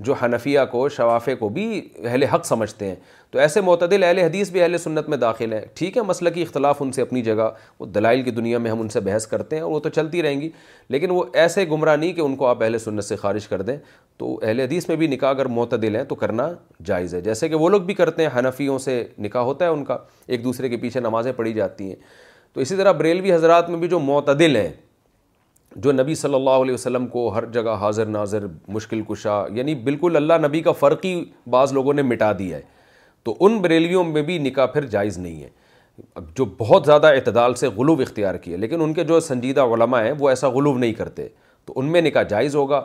جو 0.05 0.15
حنفیہ 0.23 0.61
کو 0.71 0.89
شوافے 0.89 1.35
کو 1.35 1.49
بھی 1.49 1.81
اہل 2.05 2.23
حق 2.33 2.45
سمجھتے 2.47 2.87
ہیں 2.89 2.95
تو 3.31 3.39
ایسے 3.39 3.61
معتدل 3.61 4.03
اہل 4.05 4.19
حدیث 4.19 4.51
بھی 4.53 4.63
اہل 4.63 4.77
سنت 4.79 5.09
میں 5.09 5.17
داخل 5.19 5.53
ہیں 5.53 5.61
ٹھیک 5.75 5.97
ہے 5.97 6.03
مسئلہ 6.07 6.31
کی 6.35 6.43
اختلاف 6.43 6.83
ان 6.83 6.91
سے 6.93 7.03
اپنی 7.03 7.23
جگہ 7.23 7.49
وہ 7.81 7.87
دلائل 7.95 8.23
کی 8.23 8.31
دنیا 8.31 8.59
میں 8.59 8.71
ہم 8.71 8.81
ان 8.81 8.89
سے 8.89 9.01
بحث 9.07 9.27
کرتے 9.27 9.57
ہیں 9.57 9.63
اور 9.63 9.71
وہ 9.73 9.79
تو 9.81 9.89
چلتی 9.89 10.23
رہیں 10.23 10.41
گی 10.41 10.49
لیکن 10.89 11.11
وہ 11.11 11.23
ایسے 11.45 11.65
گمراہ 11.71 11.97
نہیں 11.97 12.13
کہ 12.13 12.21
ان 12.21 12.37
کو 12.37 12.47
آپ 12.47 12.63
اہل 12.63 12.79
سنت 12.79 13.05
سے 13.05 13.17
خارج 13.17 13.47
کر 13.49 13.63
دیں 13.63 13.77
تو 14.19 14.39
اہل 14.43 14.61
حدیث 14.61 14.89
میں 14.89 14.97
بھی 14.97 15.07
نکاح 15.07 15.31
اگر 15.31 15.47
معتدل 15.57 15.97
ہیں 15.97 16.05
تو 16.09 16.15
کرنا 16.15 16.49
جائز 16.87 17.15
ہے 17.15 17.21
جیسے 17.21 17.49
کہ 17.49 17.55
وہ 17.55 17.69
لوگ 17.71 17.81
بھی 17.91 17.95
کرتے 17.95 18.27
ہیں 18.27 18.39
حنفیوں 18.39 18.79
سے 18.85 19.03
نکاح 19.19 19.43
ہوتا 19.45 19.65
ہے 19.65 19.71
ان 19.71 19.85
کا 19.85 19.99
ایک 20.27 20.45
دوسرے 20.45 20.69
کے 20.69 20.77
پیچھے 20.83 21.01
نمازیں 21.01 21.33
پڑھی 21.37 21.53
جاتی 21.53 21.89
ہیں 21.89 21.97
تو 22.53 22.61
اسی 22.61 22.77
طرح 22.77 22.93
بریلوی 23.01 23.33
حضرات 23.33 23.69
میں 23.71 23.79
بھی 23.79 23.89
جو 23.89 23.99
معتدل 24.01 24.57
ہیں 24.57 24.71
جو 25.85 25.93
نبی 25.93 26.15
صلی 26.15 26.35
اللہ 26.35 26.63
علیہ 26.65 26.75
وسلم 26.75 27.07
کو 27.15 27.29
ہر 27.35 27.45
جگہ 27.53 27.71
حاضر 27.81 28.07
ناظر 28.07 28.45
مشکل 28.77 29.01
کشا 29.09 29.43
یعنی 29.55 29.75
بالکل 29.89 30.17
اللہ 30.17 30.47
نبی 30.47 30.61
کا 30.63 30.73
فرق 30.83 31.05
ہی 31.05 31.15
بعض 31.51 31.73
لوگوں 31.73 31.93
نے 31.95 32.03
مٹا 32.03 32.31
دیا 32.39 32.57
ہے 32.57 32.63
تو 33.25 33.35
ان 33.45 33.59
بریلیوں 33.63 34.05
میں 34.05 34.23
بھی 34.23 34.39
نکاح 34.39 34.67
پھر 34.73 34.87
جائز 34.95 35.19
نہیں 35.19 35.43
ہے 35.43 36.05
جو 36.37 36.45
بہت 36.59 36.87
زیادہ 36.87 37.07
اعتدال 37.17 37.55
سے 37.65 37.69
غلوب 37.77 38.01
اختیار 38.01 38.35
کیے 38.45 38.57
لیکن 38.57 38.81
ان 38.83 38.95
کے 38.95 39.05
جو 39.05 39.19
سنجیدہ 39.29 39.61
علماء 39.75 40.03
ہیں 40.05 40.13
وہ 40.19 40.29
ایسا 40.29 40.49
غلوب 40.57 40.79
نہیں 40.79 40.93
کرتے 40.93 41.29
تو 41.67 41.73
ان 41.77 41.93
میں 41.93 42.01
نکاح 42.03 42.23
جائز 42.31 42.57
ہوگا 42.57 42.83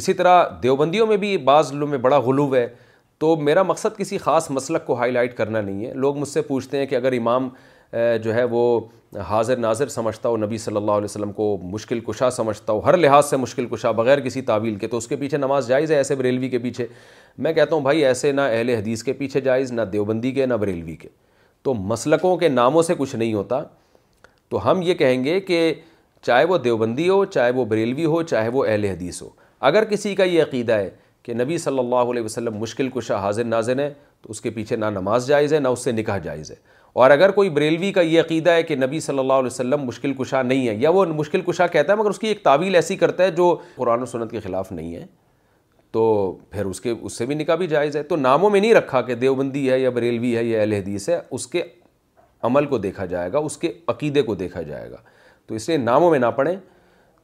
اسی 0.00 0.12
طرح 0.14 0.44
دیوبندیوں 0.62 1.06
میں 1.06 1.16
بھی 1.24 1.36
بعض 1.52 1.72
میں 1.72 1.98
بڑا 2.06 2.18
غلوب 2.26 2.54
ہے 2.54 2.66
تو 3.20 3.34
میرا 3.36 3.62
مقصد 3.68 3.96
کسی 3.96 4.18
خاص 4.18 4.50
مسلک 4.50 4.86
کو 4.86 4.94
ہائی 4.98 5.12
لائٹ 5.12 5.36
کرنا 5.36 5.60
نہیں 5.60 5.84
ہے 5.86 5.92
لوگ 6.04 6.16
مجھ 6.18 6.28
سے 6.28 6.42
پوچھتے 6.42 6.78
ہیں 6.78 6.86
کہ 6.86 6.94
اگر 6.94 7.12
امام 7.18 7.48
جو 8.22 8.34
ہے 8.34 8.42
وہ 8.50 8.80
حاضر 9.28 9.56
ناظر 9.56 9.88
سمجھتا 9.88 10.28
ہو 10.28 10.36
نبی 10.36 10.58
صلی 10.58 10.76
اللہ 10.76 10.90
علیہ 10.92 11.04
وسلم 11.04 11.32
کو 11.32 11.56
مشکل 11.70 12.00
کشا 12.08 12.30
سمجھتا 12.30 12.72
ہو 12.72 12.80
ہر 12.84 12.96
لحاظ 12.96 13.30
سے 13.30 13.36
مشکل 13.36 13.66
کشا 13.70 13.90
بغیر 14.00 14.20
کسی 14.24 14.42
تعویل 14.50 14.74
کے 14.78 14.88
تو 14.88 14.96
اس 14.96 15.06
کے 15.08 15.16
پیچھے 15.16 15.38
نماز 15.38 15.68
جائز 15.68 15.92
ہے 15.92 15.96
ایسے 15.96 16.14
بریلوی 16.16 16.48
کے 16.48 16.58
پیچھے 16.58 16.86
میں 17.46 17.52
کہتا 17.52 17.74
ہوں 17.74 17.82
بھائی 17.82 18.04
ایسے 18.06 18.32
نہ 18.32 18.40
اہل 18.50 18.68
حدیث 18.70 19.02
کے 19.04 19.12
پیچھے 19.12 19.40
جائز 19.40 19.72
نہ 19.72 19.82
دیوبندی 19.92 20.30
کے 20.32 20.46
نہ 20.46 20.54
بریلوی 20.60 20.96
کے 20.96 21.08
تو 21.62 21.74
مسلکوں 21.74 22.36
کے 22.36 22.48
ناموں 22.48 22.82
سے 22.82 22.94
کچھ 22.98 23.14
نہیں 23.16 23.34
ہوتا 23.34 23.62
تو 24.50 24.70
ہم 24.70 24.82
یہ 24.82 24.94
کہیں 25.02 25.22
گے 25.24 25.40
کہ 25.48 25.72
چاہے 26.26 26.44
وہ 26.44 26.56
دیوبندی 26.58 27.08
ہو 27.08 27.24
چاہے 27.24 27.50
وہ 27.56 27.64
بریلوی 27.64 28.04
ہو 28.04 28.22
چاہے 28.22 28.48
وہ 28.52 28.64
اہل 28.66 28.84
حدیث 28.84 29.22
ہو 29.22 29.28
اگر 29.68 29.84
کسی 29.90 30.14
کا 30.14 30.24
یہ 30.24 30.42
عقیدہ 30.42 30.72
ہے 30.78 30.90
کہ 31.22 31.34
نبی 31.34 31.58
صلی 31.58 31.78
اللہ 31.78 32.10
علیہ 32.10 32.22
وسلم 32.24 32.56
مشکل 32.58 32.88
کشا 32.94 33.16
حاضر 33.20 33.44
ناظر 33.44 33.78
ہے 33.78 33.92
تو 34.22 34.30
اس 34.30 34.40
کے 34.40 34.50
پیچھے 34.50 34.76
نہ 34.76 34.84
نماز 34.92 35.26
جائز 35.26 35.52
ہے 35.54 35.58
نہ 35.60 35.68
اس 35.68 35.84
سے 35.84 35.92
نکاح 35.92 36.18
جائز 36.22 36.50
ہے 36.50 36.54
اور 36.92 37.10
اگر 37.10 37.30
کوئی 37.30 37.50
بریلوی 37.50 37.90
کا 37.92 38.00
یہ 38.00 38.20
عقیدہ 38.20 38.50
ہے 38.50 38.62
کہ 38.62 38.76
نبی 38.76 39.00
صلی 39.00 39.18
اللہ 39.18 39.32
علیہ 39.32 39.46
وسلم 39.46 39.82
مشکل 39.86 40.12
کشا 40.18 40.42
نہیں 40.42 40.66
ہے 40.68 40.74
یا 40.78 40.90
وہ 40.90 41.04
مشکل 41.16 41.40
کشا 41.46 41.66
کہتا 41.66 41.92
ہے 41.92 41.96
مگر 41.98 42.10
اس 42.10 42.18
کی 42.18 42.26
ایک 42.28 42.42
تعویل 42.44 42.74
ایسی 42.74 42.96
کرتا 42.96 43.24
ہے 43.24 43.30
جو 43.30 43.54
قرآن 43.74 44.02
و 44.02 44.06
سنت 44.06 44.30
کے 44.30 44.40
خلاف 44.40 44.72
نہیں 44.72 44.94
ہے 44.94 45.04
تو 45.92 46.00
پھر 46.50 46.64
اس 46.64 46.80
کے 46.80 46.90
اس 47.00 47.16
سے 47.18 47.26
بھی 47.26 47.34
نکاح 47.34 47.54
بھی 47.56 47.66
جائز 47.66 47.96
ہے 47.96 48.02
تو 48.02 48.16
ناموں 48.16 48.50
میں 48.50 48.60
نہیں 48.60 48.74
رکھا 48.74 49.00
کہ 49.02 49.14
دیوبندی 49.14 49.70
ہے 49.70 49.78
یا 49.80 49.90
بریلوی 49.90 50.36
ہے 50.36 50.44
یا 50.44 50.60
اہل 50.60 50.72
حدیث 50.72 51.08
ہے 51.08 51.18
اس 51.30 51.46
کے 51.54 51.62
عمل 52.44 52.66
کو 52.66 52.78
دیکھا 52.78 53.04
جائے 53.06 53.32
گا 53.32 53.38
اس 53.46 53.56
کے 53.58 53.72
عقیدے 53.88 54.22
کو 54.22 54.34
دیکھا 54.34 54.62
جائے 54.62 54.90
گا 54.90 54.96
تو 55.46 55.54
اسے 55.54 55.76
ناموں 55.76 56.10
میں 56.10 56.18
نہ 56.18 56.26
پڑھیں 56.36 56.56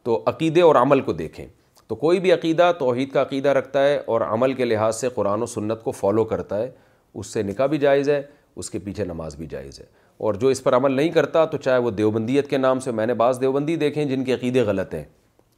تو 0.04 0.22
عقیدے 0.26 0.62
اور 0.62 0.76
عمل 0.76 1.00
کو 1.00 1.12
دیکھیں 1.12 1.44
تو 1.88 1.94
کوئی 1.94 2.20
بھی 2.20 2.32
عقیدہ 2.32 2.70
توحید 2.78 3.10
کا 3.12 3.22
عقیدہ 3.22 3.48
رکھتا 3.58 3.82
ہے 3.84 3.96
اور 4.12 4.20
عمل 4.20 4.52
کے 4.54 4.64
لحاظ 4.64 4.96
سے 5.00 5.08
قرآن 5.14 5.42
و 5.42 5.46
سنت 5.46 5.82
کو 5.84 5.90
فالو 5.90 6.24
کرتا 6.32 6.58
ہے 6.62 6.70
اس 7.14 7.26
سے 7.32 7.42
نکاح 7.42 7.66
بھی 7.66 7.78
جائز 7.78 8.08
ہے 8.10 8.20
اس 8.60 8.70
کے 8.70 8.78
پیچھے 8.84 9.04
نماز 9.04 9.36
بھی 9.36 9.46
جائز 9.50 9.78
ہے 9.80 9.84
اور 10.26 10.34
جو 10.42 10.48
اس 10.48 10.62
پر 10.64 10.76
عمل 10.76 10.92
نہیں 10.96 11.10
کرتا 11.12 11.44
تو 11.44 11.56
چاہے 11.56 11.78
وہ 11.86 11.90
دیوبندیت 11.90 12.48
کے 12.50 12.58
نام 12.58 12.78
سے 12.80 12.90
میں 12.98 13.06
نے 13.06 13.14
بعض 13.14 13.40
دیوبندی 13.40 13.76
دیکھیں 13.76 14.04
جن 14.04 14.24
کے 14.24 14.34
عقیدے 14.34 14.60
غلط 14.66 14.94
ہیں 14.94 15.04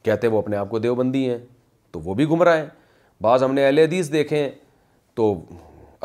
کہتے 0.05 0.27
ہیں 0.27 0.33
وہ 0.33 0.37
اپنے 0.39 0.57
آپ 0.57 0.69
کو 0.69 0.79
دیوبندی 0.79 1.29
ہیں 1.29 1.37
تو 1.91 1.99
وہ 2.03 2.13
بھی 2.15 2.25
گمراہ 2.29 2.57
ہیں 2.57 2.65
بعض 3.23 3.43
ہم 3.43 3.53
نے 3.53 3.65
اہل 3.65 3.79
حدیث 3.79 4.11
دیکھیں 4.11 4.47
تو 5.15 5.33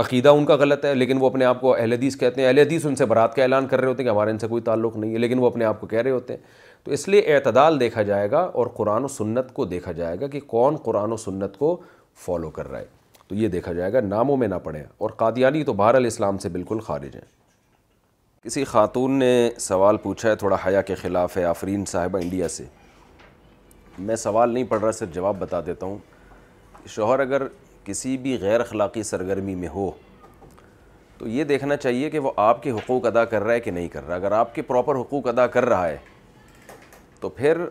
عقیدہ 0.04 0.28
ان 0.28 0.44
کا 0.44 0.54
غلط 0.60 0.84
ہے 0.84 0.94
لیکن 0.94 1.18
وہ 1.20 1.26
اپنے 1.30 1.44
آپ 1.44 1.60
کو 1.60 1.74
اہل 1.74 1.92
حدیث 1.92 2.16
کہتے 2.18 2.40
ہیں 2.40 2.48
اہل 2.48 2.58
حدیث 2.58 2.86
ان 2.86 2.96
سے 2.96 3.04
برات 3.12 3.34
کا 3.34 3.42
اعلان 3.42 3.66
کر 3.68 3.80
رہے 3.80 3.88
ہوتے 3.88 4.02
ہیں 4.02 4.08
کہ 4.08 4.14
ہمارے 4.14 4.30
ان 4.30 4.38
سے 4.38 4.48
کوئی 4.48 4.62
تعلق 4.62 4.96
نہیں 4.96 5.12
ہے 5.12 5.18
لیکن 5.18 5.38
وہ 5.38 5.46
اپنے 5.46 5.64
آپ 5.64 5.80
کو 5.80 5.86
کہہ 5.86 6.00
رہے 6.02 6.10
ہوتے 6.10 6.34
ہیں 6.34 6.40
تو 6.84 6.90
اس 6.92 7.08
لیے 7.08 7.22
اعتدال 7.34 7.80
دیکھا 7.80 8.02
جائے 8.10 8.30
گا 8.30 8.38
اور 8.40 8.66
قرآن 8.76 9.04
و 9.04 9.08
سنت 9.18 9.52
کو 9.54 9.64
دیکھا 9.64 9.92
جائے 10.02 10.20
گا 10.20 10.26
کہ 10.34 10.40
کون 10.46 10.76
قرآن 10.84 11.12
و 11.12 11.16
سنت 11.28 11.56
کو 11.58 11.76
فالو 12.24 12.50
کر 12.58 12.68
رہا 12.70 12.78
ہے 12.80 12.93
تو 13.28 13.34
یہ 13.34 13.48
دیکھا 13.48 13.72
جائے 13.72 13.92
گا 13.92 14.00
ناموں 14.00 14.36
میں 14.36 14.48
نہ 14.48 14.54
پڑیں 14.64 14.82
اور 15.04 15.10
قادیانی 15.20 15.62
تو 15.64 15.72
بہر 15.72 15.94
الاسلام 15.94 16.38
سے 16.38 16.48
بالکل 16.56 16.80
خارج 16.86 17.14
ہیں 17.16 17.28
کسی 18.44 18.64
خاتون 18.72 19.12
نے 19.18 19.48
سوال 19.66 19.96
پوچھا 20.02 20.28
ہے 20.30 20.36
تھوڑا 20.36 20.56
حیا 20.66 20.80
کے 20.90 20.94
خلاف 20.94 21.36
ہے 21.36 21.44
آفرین 21.44 21.84
صاحبہ 21.88 22.18
انڈیا 22.22 22.48
سے 22.48 22.64
میں 24.08 24.16
سوال 24.16 24.52
نہیں 24.54 24.64
پڑھ 24.68 24.80
رہا 24.80 24.90
صرف 24.92 25.12
جواب 25.14 25.36
بتا 25.38 25.60
دیتا 25.66 25.86
ہوں 25.86 25.98
شوہر 26.94 27.20
اگر 27.20 27.42
کسی 27.84 28.16
بھی 28.18 28.36
غیر 28.40 28.60
اخلاقی 28.60 29.02
سرگرمی 29.02 29.54
میں 29.54 29.68
ہو 29.74 29.90
تو 31.18 31.28
یہ 31.28 31.44
دیکھنا 31.44 31.76
چاہیے 31.76 32.08
کہ 32.10 32.18
وہ 32.18 32.30
آپ 32.44 32.62
کے 32.62 32.70
حقوق 32.70 33.06
ادا 33.06 33.24
کر 33.24 33.42
رہا 33.42 33.52
ہے 33.54 33.60
کہ 33.60 33.70
نہیں 33.70 33.88
کر 33.88 34.06
رہا 34.06 34.14
اگر 34.14 34.32
آپ 34.38 34.54
کے 34.54 34.62
پراپر 34.70 34.96
حقوق 35.00 35.26
ادا 35.28 35.46
کر 35.56 35.64
رہا 35.68 35.88
ہے 35.88 35.96
تو 37.20 37.28
پھر 37.36 37.64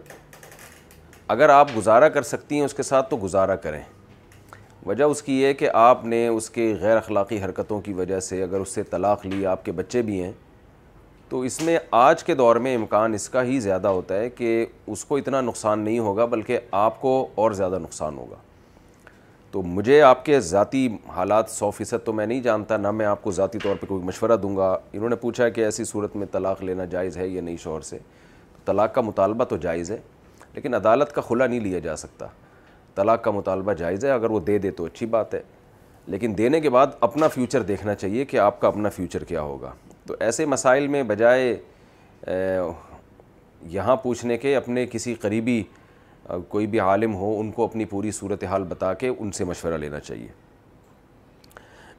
اگر 1.38 1.50
آپ 1.50 1.76
گزارا 1.78 2.10
کر 2.18 2.22
سکتی 2.36 2.56
ہیں 2.58 2.66
اس 2.66 2.74
کے 2.74 2.84
ساتھ 2.84 3.10
تو 3.10 3.18
گزارا 3.24 3.56
کریں 3.68 3.82
وجہ 4.86 5.04
اس 5.04 5.22
کی 5.24 5.34
یہ 5.42 5.54
کہ 5.60 5.70
آپ 5.80 6.04
نے 6.06 6.28
اس 6.28 6.50
کے 6.56 6.74
غیر 6.80 6.98
اخلاقی 6.98 7.40
حرکتوں 7.44 7.80
کی 7.82 7.94
وجہ 7.94 8.20
سے 8.20 8.42
اگر 8.44 8.60
اس 8.60 8.70
سے 8.76 8.84
طلاق 8.90 9.26
لی 9.26 9.46
آپ 9.48 9.64
کے 9.66 9.72
بچے 9.72 10.02
بھی 10.08 10.22
ہیں 10.24 10.32
تو 11.30 11.40
اس 11.50 11.62
میں 11.66 11.78
آج 12.00 12.24
کے 12.24 12.34
دور 12.36 12.56
میں 12.66 12.74
امکان 12.76 13.14
اس 13.14 13.28
کا 13.36 13.44
ہی 13.44 13.60
زیادہ 13.60 13.88
ہوتا 13.88 14.16
ہے 14.20 14.30
کہ 14.30 14.66
اس 14.92 15.06
کو 15.06 15.18
اتنا 15.18 15.42
نقصان 15.42 15.80
نہیں 15.80 16.00
ہوگا 16.08 16.26
بلکہ 16.34 16.60
آپ 16.80 17.00
کو 17.02 17.16
اور 17.44 17.52
زیادہ 17.62 17.80
نقصان 17.84 18.18
ہوگا 18.18 18.36
تو 19.52 19.62
مجھے 19.62 20.02
آپ 20.02 20.26
کے 20.26 20.40
ذاتی 20.50 20.88
حالات 21.16 21.50
سو 21.50 21.72
فیصد 21.78 22.06
تو 22.06 22.14
میں 22.14 22.26
نہیں 22.28 22.42
جانتا 22.44 22.78
نہ 22.78 22.92
میں 22.92 23.06
آپ 23.06 23.22
کو 23.24 23.32
ذاتی 23.40 23.60
طور 23.64 23.76
پہ 23.82 23.86
کوئی 23.88 24.04
مشورہ 24.04 24.38
دوں 24.44 24.56
گا 24.58 24.76
انہوں 24.94 25.10
نے 25.10 25.16
پوچھا 25.26 25.50
کہ 25.58 25.66
ایسی 25.66 25.84
صورت 25.86 26.16
میں 26.16 26.28
طلاق 26.32 26.64
لینا 26.64 26.86
جائز 26.96 27.18
ہے 27.18 27.28
یا 27.28 27.42
نئی 27.42 27.58
شوہر 27.64 27.82
سے 27.92 27.98
طلاق 28.66 28.94
کا 28.96 29.02
مطالبہ 29.12 29.44
تو 29.54 29.58
جائز 29.68 29.92
ہے 29.92 29.98
لیکن 30.54 30.74
عدالت 30.76 31.12
کا 31.16 31.22
خلا 31.30 31.48
نہیں 31.48 31.60
لیا 31.60 31.80
جا 31.90 31.96
سکتا 32.06 32.28
طلاق 32.96 33.24
کا 33.24 33.32
مطالبہ 33.32 33.74
جائز 33.78 34.06
ہے 34.06 34.10
اگر 34.12 34.30
وہ 34.30 34.40
دے 34.48 34.58
دے 34.66 34.72
تو 34.78 34.86
اچھی 34.86 35.06
بات 35.16 35.34
ہے 35.34 35.42
لیکن 36.14 36.38
دینے 36.38 36.60
کے 36.62 36.70
بعد 36.70 36.88
اپنا 37.08 37.28
فیوچر 37.34 37.62
دیکھنا 37.68 37.96
چاہیے 37.96 38.26
کہ 38.32 38.38
آپ 38.40 38.60
کا 38.62 38.68
اپنا 38.68 38.90
فیوچر 38.96 39.24
کیا 39.24 39.42
ہوگا 39.42 39.72
تو 40.08 40.16
ایسے 40.20 40.46
مسائل 40.54 40.88
میں 40.96 41.04
بجائے 41.14 41.56
یہاں 43.74 43.96
پوچھنے 44.04 44.38
کے 44.38 44.56
اپنے 44.56 44.86
کسی 44.92 45.14
قریبی 45.22 45.62
کوئی 46.50 46.68
بھی 46.74 46.80
عالم 46.80 47.16
ہو 47.16 47.34
ان 47.40 47.52
کو 47.52 47.64
اپنی 47.66 47.86
پوری 47.86 48.12
صورتحال 48.20 48.64
بتا 48.70 48.94
کے 49.04 49.08
ان 49.18 49.32
سے 49.38 49.44
مشورہ 49.46 49.78
لینا 49.78 50.00
چاہیے 50.00 50.28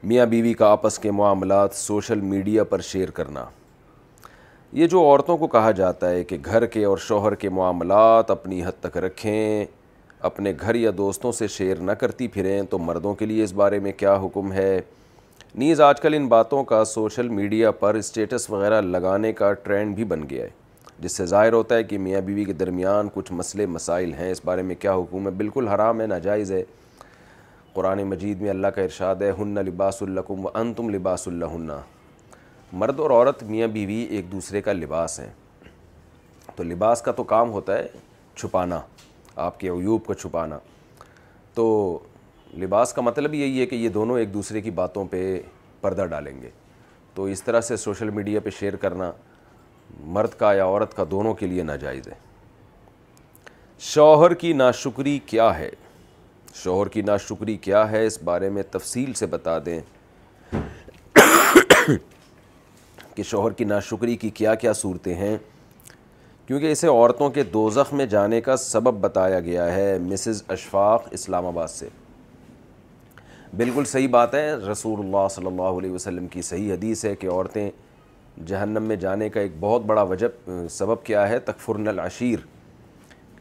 میاں 0.09 0.25
بیوی 0.29 0.53
کا 0.53 0.67
آپس 0.71 0.97
کے 0.99 1.11
معاملات 1.19 1.75
سوشل 1.75 2.21
میڈیا 2.31 2.63
پر 2.73 2.79
شیئر 2.91 3.09
کرنا 3.19 3.45
یہ 4.79 4.87
جو 4.87 5.01
عورتوں 5.05 5.37
کو 5.37 5.47
کہا 5.47 5.71
جاتا 5.77 6.09
ہے 6.09 6.23
کہ 6.29 6.37
گھر 6.45 6.65
کے 6.75 6.83
اور 6.85 6.97
شوہر 7.07 7.35
کے 7.43 7.49
معاملات 7.57 8.31
اپنی 8.31 8.63
حد 8.65 8.79
تک 8.83 8.97
رکھیں 9.05 9.65
اپنے 10.25 10.51
گھر 10.61 10.75
یا 10.75 10.91
دوستوں 10.97 11.31
سے 11.37 11.47
شیئر 11.55 11.77
نہ 11.87 11.91
کرتی 12.01 12.27
پھریں 12.35 12.61
تو 12.69 12.77
مردوں 12.79 13.13
کے 13.15 13.25
لیے 13.25 13.43
اس 13.43 13.51
بارے 13.53 13.79
میں 13.79 13.91
کیا 13.97 14.15
حکم 14.23 14.51
ہے 14.53 14.69
نیز 15.63 15.81
آج 15.87 15.99
کل 16.01 16.13
ان 16.17 16.27
باتوں 16.27 16.63
کا 16.71 16.83
سوشل 16.93 17.27
میڈیا 17.39 17.71
پر 17.81 17.95
اسٹیٹس 17.95 18.49
وغیرہ 18.49 18.79
لگانے 18.81 19.31
کا 19.41 19.51
ٹرینڈ 19.63 19.95
بھی 19.95 20.03
بن 20.13 20.23
گیا 20.29 20.43
ہے 20.43 20.49
جس 20.99 21.17
سے 21.17 21.25
ظاہر 21.33 21.53
ہوتا 21.53 21.75
ہے 21.75 21.83
کہ 21.83 21.97
میاں 22.07 22.21
بیوی 22.29 22.45
کے 22.45 22.53
درمیان 22.63 23.09
کچھ 23.13 23.31
مسئلے 23.39 23.65
مسائل 23.75 24.13
ہیں 24.19 24.31
اس 24.31 24.41
بارے 24.45 24.61
میں 24.69 24.75
کیا 24.79 24.95
حکم 24.95 25.25
ہے 25.25 25.31
بالکل 25.43 25.67
حرام 25.67 26.01
ہے 26.01 26.05
ناجائز 26.15 26.51
ہے 26.51 26.63
قرآن 27.73 28.03
مجید 28.09 28.41
میں 28.41 28.49
اللہ 28.49 28.67
کا 28.75 28.81
ارشاد 28.81 29.21
ہے 29.21 29.31
ہن 29.39 29.55
لباس 29.67 30.01
القم 30.03 30.45
و 30.45 30.49
ان 30.53 30.73
تم 30.73 30.89
لباس 30.95 31.27
اللہ 31.27 31.81
مرد 32.73 32.99
اور 32.99 33.11
عورت 33.19 33.43
میاں 33.53 33.67
بیوی 33.77 34.05
ایک 34.15 34.31
دوسرے 34.31 34.61
کا 34.61 34.73
لباس 34.73 35.19
ہیں 35.19 35.29
تو 36.55 36.63
لباس 36.63 37.01
کا 37.01 37.11
تو 37.11 37.23
کام 37.35 37.51
ہوتا 37.51 37.77
ہے 37.77 37.87
چھپانا 38.35 38.79
آپ 39.43 39.59
کے 39.59 39.67
عیوب 39.69 40.05
کو 40.05 40.13
چھپانا 40.13 40.57
تو 41.55 41.65
لباس 42.59 42.93
کا 42.93 43.01
مطلب 43.01 43.33
یہی 43.33 43.59
ہے 43.61 43.65
کہ 43.65 43.75
یہ 43.75 43.89
دونوں 43.89 44.17
ایک 44.19 44.33
دوسرے 44.33 44.61
کی 44.61 44.71
باتوں 44.71 45.05
پہ 45.11 45.23
پردہ 45.81 46.05
ڈالیں 46.09 46.41
گے 46.41 46.49
تو 47.15 47.23
اس 47.33 47.43
طرح 47.43 47.61
سے 47.61 47.77
سوشل 47.77 48.09
میڈیا 48.09 48.39
پہ 48.43 48.49
شیئر 48.59 48.75
کرنا 48.75 49.11
مرد 50.03 50.33
کا 50.39 50.53
یا 50.53 50.65
عورت 50.65 50.95
کا 50.95 51.03
دونوں 51.11 51.33
کے 51.41 51.47
لیے 51.47 51.63
ناجائز 51.63 52.07
ہے 52.07 52.13
شوہر 53.93 54.33
کی 54.41 54.53
ناشکری 54.53 55.17
کیا 55.25 55.57
ہے 55.57 55.69
شوہر 56.63 56.87
کی 56.89 57.01
ناشکری 57.01 57.55
کیا 57.61 57.89
ہے 57.91 58.05
اس 58.05 58.21
بارے 58.23 58.49
میں 58.49 58.63
تفصیل 58.71 59.13
سے 59.21 59.25
بتا 59.31 59.57
دیں 59.65 59.79
کہ 63.15 63.23
شوہر 63.23 63.51
کی 63.57 63.63
ناشکری 63.63 64.15
کی 64.21 64.29
کیا 64.39 64.55
کیا 64.61 64.73
صورتیں 64.73 65.13
ہیں 65.15 65.37
کیونکہ 66.47 66.71
اسے 66.71 66.87
عورتوں 66.87 67.29
کے 67.35 67.43
دوزخ 67.53 67.93
میں 67.93 68.05
جانے 68.05 68.39
کا 68.47 68.55
سبب 68.57 68.99
بتایا 69.01 69.39
گیا 69.45 69.71
ہے 69.75 69.97
مسز 70.01 70.41
اشفاق 70.55 71.07
اسلام 71.11 71.45
آباد 71.47 71.67
سے 71.67 71.87
بالکل 73.57 73.85
صحیح 73.91 74.07
بات 74.11 74.33
ہے 74.35 74.47
رسول 74.71 74.99
اللہ 75.05 75.27
صلی 75.31 75.45
اللہ 75.47 75.77
علیہ 75.77 75.91
وسلم 75.91 76.27
کی 76.35 76.41
صحیح 76.41 76.71
حدیث 76.73 77.03
ہے 77.05 77.15
کہ 77.15 77.27
عورتیں 77.29 77.69
جہنم 78.47 78.83
میں 78.87 78.95
جانے 79.05 79.29
کا 79.29 79.39
ایک 79.41 79.51
بہت 79.59 79.81
بڑا 79.85 80.01
وجب 80.13 80.49
سبب 80.71 81.03
کیا 81.05 81.27
ہے 81.29 81.39
تکفرن 81.49 81.87
العشیر 81.87 82.39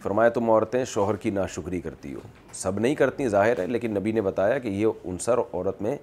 فرمایا 0.02 0.28
تم 0.30 0.50
عورتیں 0.50 0.84
شوہر 0.84 1.16
کی 1.16 1.30
ناشکری 1.30 1.80
کرتی 1.80 2.14
ہو 2.14 2.20
سب 2.54 2.78
نہیں 2.80 2.94
کرتی 2.94 3.28
ظاہر 3.28 3.60
ہے 3.60 3.66
لیکن 3.66 3.94
نبی 3.94 4.12
نے 4.12 4.20
بتایا 4.22 4.58
کہ 4.64 4.68
یہ 4.68 5.08
عنصر 5.10 5.38
عورت 5.38 5.82
میں 5.82 5.96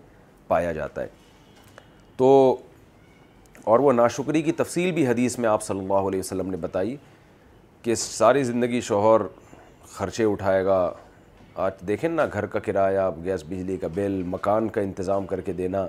پایا 0.48 0.72
جاتا 0.80 1.02
ہے 1.02 1.08
تو 2.18 2.28
اور 3.64 3.80
وہ 3.80 3.92
ناشکری 3.94 4.42
کی 4.42 4.52
تفصیل 4.58 4.92
بھی 4.92 5.06
حدیث 5.08 5.38
میں 5.40 5.50
آپ 5.50 5.64
صلی 5.64 5.80
اللہ 5.80 6.08
علیہ 6.10 6.20
وسلم 6.20 6.50
نے 6.52 6.58
بتائی 6.62 6.96
کہ 7.84 7.96
ساری 7.96 8.44
زندگی 8.44 8.80
شوہر 8.82 9.22
خرچے 9.92 10.24
اٹھائے 10.26 10.64
گا 10.66 10.78
آج 11.66 11.72
دیکھیں 11.88 12.08
نا 12.10 12.26
گھر 12.34 12.46
کا 12.54 12.60
کرایہ 12.68 13.02
گیس 13.24 13.44
بجلی 13.48 13.78
کا 13.78 13.88
بل 13.94 14.22
مکان 14.28 14.70
کا 14.78 14.82
انتظام 14.82 15.26
کر 15.28 15.42
کے 15.42 15.54
دینا 15.54 15.86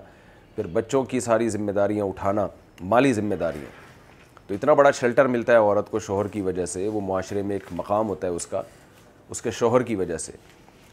پھر 0.56 0.66
بچوں 0.72 1.02
کی 1.12 1.20
ساری 1.20 1.48
ذمہ 1.50 1.72
داریاں 1.72 2.04
اٹھانا 2.04 2.46
مالی 2.92 3.12
ذمہ 3.12 3.34
داریاں 3.40 3.70
تو 4.46 4.54
اتنا 4.54 4.72
بڑا 4.74 4.90
شیلٹر 5.00 5.26
ملتا 5.26 5.52
ہے 5.52 5.58
عورت 5.58 5.90
کو 5.90 5.98
شوہر 6.06 6.28
کی 6.28 6.40
وجہ 6.42 6.66
سے 6.66 6.86
وہ 6.92 7.00
معاشرے 7.06 7.42
میں 7.42 7.56
ایک 7.56 7.66
مقام 7.76 8.08
ہوتا 8.08 8.26
ہے 8.26 8.32
اس 8.32 8.46
کا 8.46 8.62
اس 9.30 9.42
کے 9.42 9.50
شوہر 9.60 9.82
کی 9.90 9.94
وجہ 9.96 10.16
سے 10.18 10.32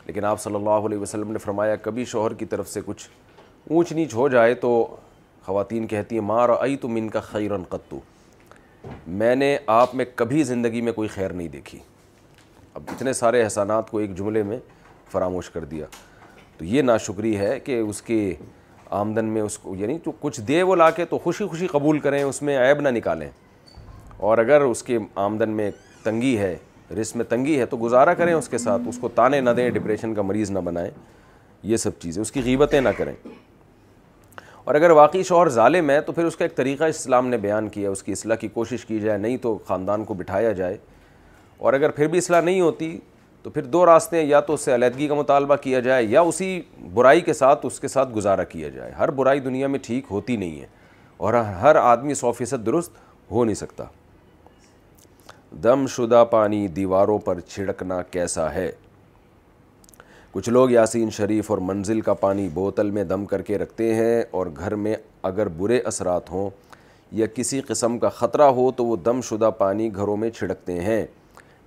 لیکن 0.06 0.26
آپ 0.26 0.41
صلی 0.41 0.56
اللہ 0.56 0.85
علیہ 0.89 0.97
وسلم 0.97 1.31
نے 1.31 1.38
فرمایا 1.39 1.76
کبھی 1.81 2.06
شوہر 2.14 2.34
کی 2.34 2.45
طرف 2.53 2.69
سے 2.69 2.81
کچھ 2.85 3.07
اونچ 3.69 3.91
نیچ 3.91 4.14
ہو 4.15 4.27
جائے 4.30 4.53
تو 4.65 4.72
خواتین 5.45 5.88
کہتی 5.88 6.16
ہیں 6.16 6.24
ماں 6.26 6.45
رو 6.48 6.56
آئی 6.61 6.76
تم 6.82 6.95
ان 6.99 7.10
کا 7.10 7.20
خیرن 7.20 7.64
قطو 7.70 7.99
میں 9.18 9.36
نے 9.36 9.56
آپ 9.78 9.95
میں 9.95 10.06
کبھی 10.16 10.44
زندگی 10.44 10.82
میں 10.82 10.91
کوئی 10.94 11.07
خیر 11.10 11.34
نہیں 11.34 11.48
دیکھی 11.56 11.80
اب 12.74 12.84
اتنے 12.95 13.14
سارے 13.14 13.41
احسانات 13.44 13.90
کو 13.91 13.98
ایک 13.99 14.16
جملے 14.18 14.44
میں 14.44 14.57
فراموش 15.11 15.49
کر 15.49 15.64
دیا 15.66 15.86
تو 16.57 16.66
یہ 16.66 16.82
نا 16.82 16.95
ہے 17.40 17.60
کہ 17.64 17.80
اس 17.80 18.02
کی 18.02 18.34
آمدن 18.99 19.26
میں 19.34 19.41
اس 19.41 19.57
کو 19.60 19.76
یعنی 19.78 19.98
تو 20.03 20.11
کچھ 20.20 20.40
دے 20.48 20.61
وہ 20.64 20.76
لا 20.76 20.90
کے 20.90 21.06
تو 21.06 21.18
خوشی 21.24 21.45
خوشی 21.48 21.68
قبول 21.72 21.99
کریں 21.99 22.22
اس 22.24 22.41
میں 22.41 22.57
عیب 22.60 22.80
نہ 22.82 22.90
نکالیں 22.98 23.30
اور 24.28 24.38
اگر 24.38 24.61
اس 24.61 24.82
کے 24.84 24.98
آمدن 25.26 25.49
میں 25.57 25.70
تنگی 26.03 26.38
ہے 26.38 26.56
رس 27.02 27.16
میں 27.16 27.26
تنگی 27.30 27.60
ہے 27.60 27.66
تو 27.74 27.78
گزارا 27.82 28.14
کریں 28.22 28.34
اس 28.34 28.48
کے 28.49 28.57
ساتھ 28.57 28.88
اس 28.90 28.98
کو 29.02 29.10
تانے 29.16 29.40
نہ 29.41 29.49
دیں 29.57 29.70
ڈپریشن 29.70 30.14
کا 30.16 30.22
مریض 30.22 30.52
نہ 30.52 30.60
بنائیں 30.66 30.90
یہ 31.72 31.78
سب 31.78 31.99
چیزیں 31.99 32.22
اس 32.22 32.32
کی 32.32 32.41
غیبتیں 32.45 32.80
نہ 32.82 32.90
کریں 32.98 33.14
اور 34.69 34.75
اگر 34.75 34.89
واقعی 34.91 35.23
شوہر 35.27 35.49
ظالم 35.49 35.89
ہے 35.89 36.01
تو 36.05 36.11
پھر 36.13 36.25
اس 36.25 36.35
کا 36.37 36.45
ایک 36.45 36.55
طریقہ 36.55 36.83
اسلام 36.89 37.27
نے 37.27 37.37
بیان 37.45 37.67
کیا 37.69 37.89
اس 37.89 38.03
کی 38.03 38.11
اصلاح 38.11 38.35
کی 38.41 38.47
کوشش 38.53 38.83
کی 38.85 38.99
جائے 38.99 39.17
نہیں 39.19 39.37
تو 39.41 39.57
خاندان 39.67 40.03
کو 40.05 40.13
بٹھایا 40.13 40.51
جائے 40.59 40.75
اور 41.57 41.73
اگر 41.73 41.91
پھر 41.91 42.07
بھی 42.07 42.17
اصلاح 42.17 42.41
نہیں 42.41 42.59
ہوتی 42.61 42.97
تو 43.43 43.49
پھر 43.49 43.63
دو 43.75 43.85
راستے 43.85 44.17
ہیں 44.17 44.25
یا 44.25 44.39
تو 44.49 44.53
اس 44.53 44.61
سے 44.65 44.73
علیحدگی 44.75 45.07
کا 45.07 45.13
مطالبہ 45.15 45.55
کیا 45.61 45.79
جائے 45.87 46.03
یا 46.03 46.21
اسی 46.31 46.61
برائی 46.93 47.21
کے 47.21 47.33
ساتھ 47.39 47.65
اس 47.65 47.79
کے 47.79 47.87
ساتھ 47.87 48.13
گزارا 48.15 48.43
کیا 48.51 48.69
جائے 48.75 48.91
ہر 48.99 49.11
برائی 49.21 49.39
دنیا 49.47 49.67
میں 49.75 49.79
ٹھیک 49.85 50.05
ہوتی 50.11 50.35
نہیں 50.37 50.59
ہے 50.61 50.67
اور 51.17 51.33
ہر 51.61 51.75
آدمی 51.81 52.13
سو 52.21 52.31
فیصد 52.41 52.65
درست 52.65 52.97
ہو 53.31 53.45
نہیں 53.45 53.55
سکتا 53.55 53.83
دم 55.63 55.87
شدہ 55.95 56.23
پانی 56.31 56.67
دیواروں 56.75 57.17
پر 57.29 57.39
چھڑکنا 57.39 58.01
کیسا 58.11 58.53
ہے 58.53 58.69
کچھ 60.31 60.49
لوگ 60.49 60.72
یاسین 60.72 61.10
شریف 61.11 61.49
اور 61.51 61.57
منزل 61.65 62.01
کا 62.06 62.14
پانی 62.14 62.47
بوتل 62.53 62.89
میں 62.91 63.03
دم 63.03 63.23
کر 63.26 63.41
کے 63.41 63.57
رکھتے 63.57 63.93
ہیں 63.95 64.22
اور 64.31 64.47
گھر 64.57 64.76
میں 64.81 64.95
اگر 65.30 65.47
برے 65.57 65.80
اثرات 65.91 66.30
ہوں 66.31 66.49
یا 67.19 67.26
کسی 67.35 67.61
قسم 67.68 67.97
کا 67.99 68.10
خطرہ 68.18 68.47
ہو 68.60 68.69
تو 68.77 68.85
وہ 68.85 68.95
دم 69.06 69.22
شدہ 69.30 69.49
پانی 69.57 69.93
گھروں 69.95 70.18
میں 70.18 70.30
چھڑکتے 70.38 70.80
ہیں 70.81 71.06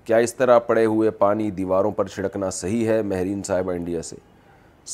کیا 0.05 0.17
اس 0.27 0.35
طرح 0.35 0.59
پڑے 0.67 0.85
ہوئے 0.85 1.11
پانی 1.19 1.51
دیواروں 1.57 1.91
پر 1.97 2.09
چھڑکنا 2.09 2.51
صحیح 2.61 2.87
ہے 2.89 3.01
مہرین 3.03 3.43
صاحبہ 3.47 3.73
انڈیا 3.73 4.03
سے 4.03 4.17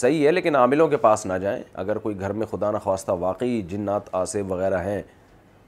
صحیح 0.00 0.26
ہے 0.26 0.32
لیکن 0.32 0.56
عاملوں 0.56 0.88
کے 0.88 0.96
پاس 1.04 1.26
نہ 1.26 1.32
جائیں 1.42 1.62
اگر 1.84 1.98
کوئی 1.98 2.18
گھر 2.20 2.32
میں 2.40 2.46
خدا 2.50 2.70
نخواستہ 2.70 3.12
واقعی 3.20 3.60
جنات 3.70 4.08
آسے 4.14 4.42
وغیرہ 4.48 4.78
ہیں 4.84 5.00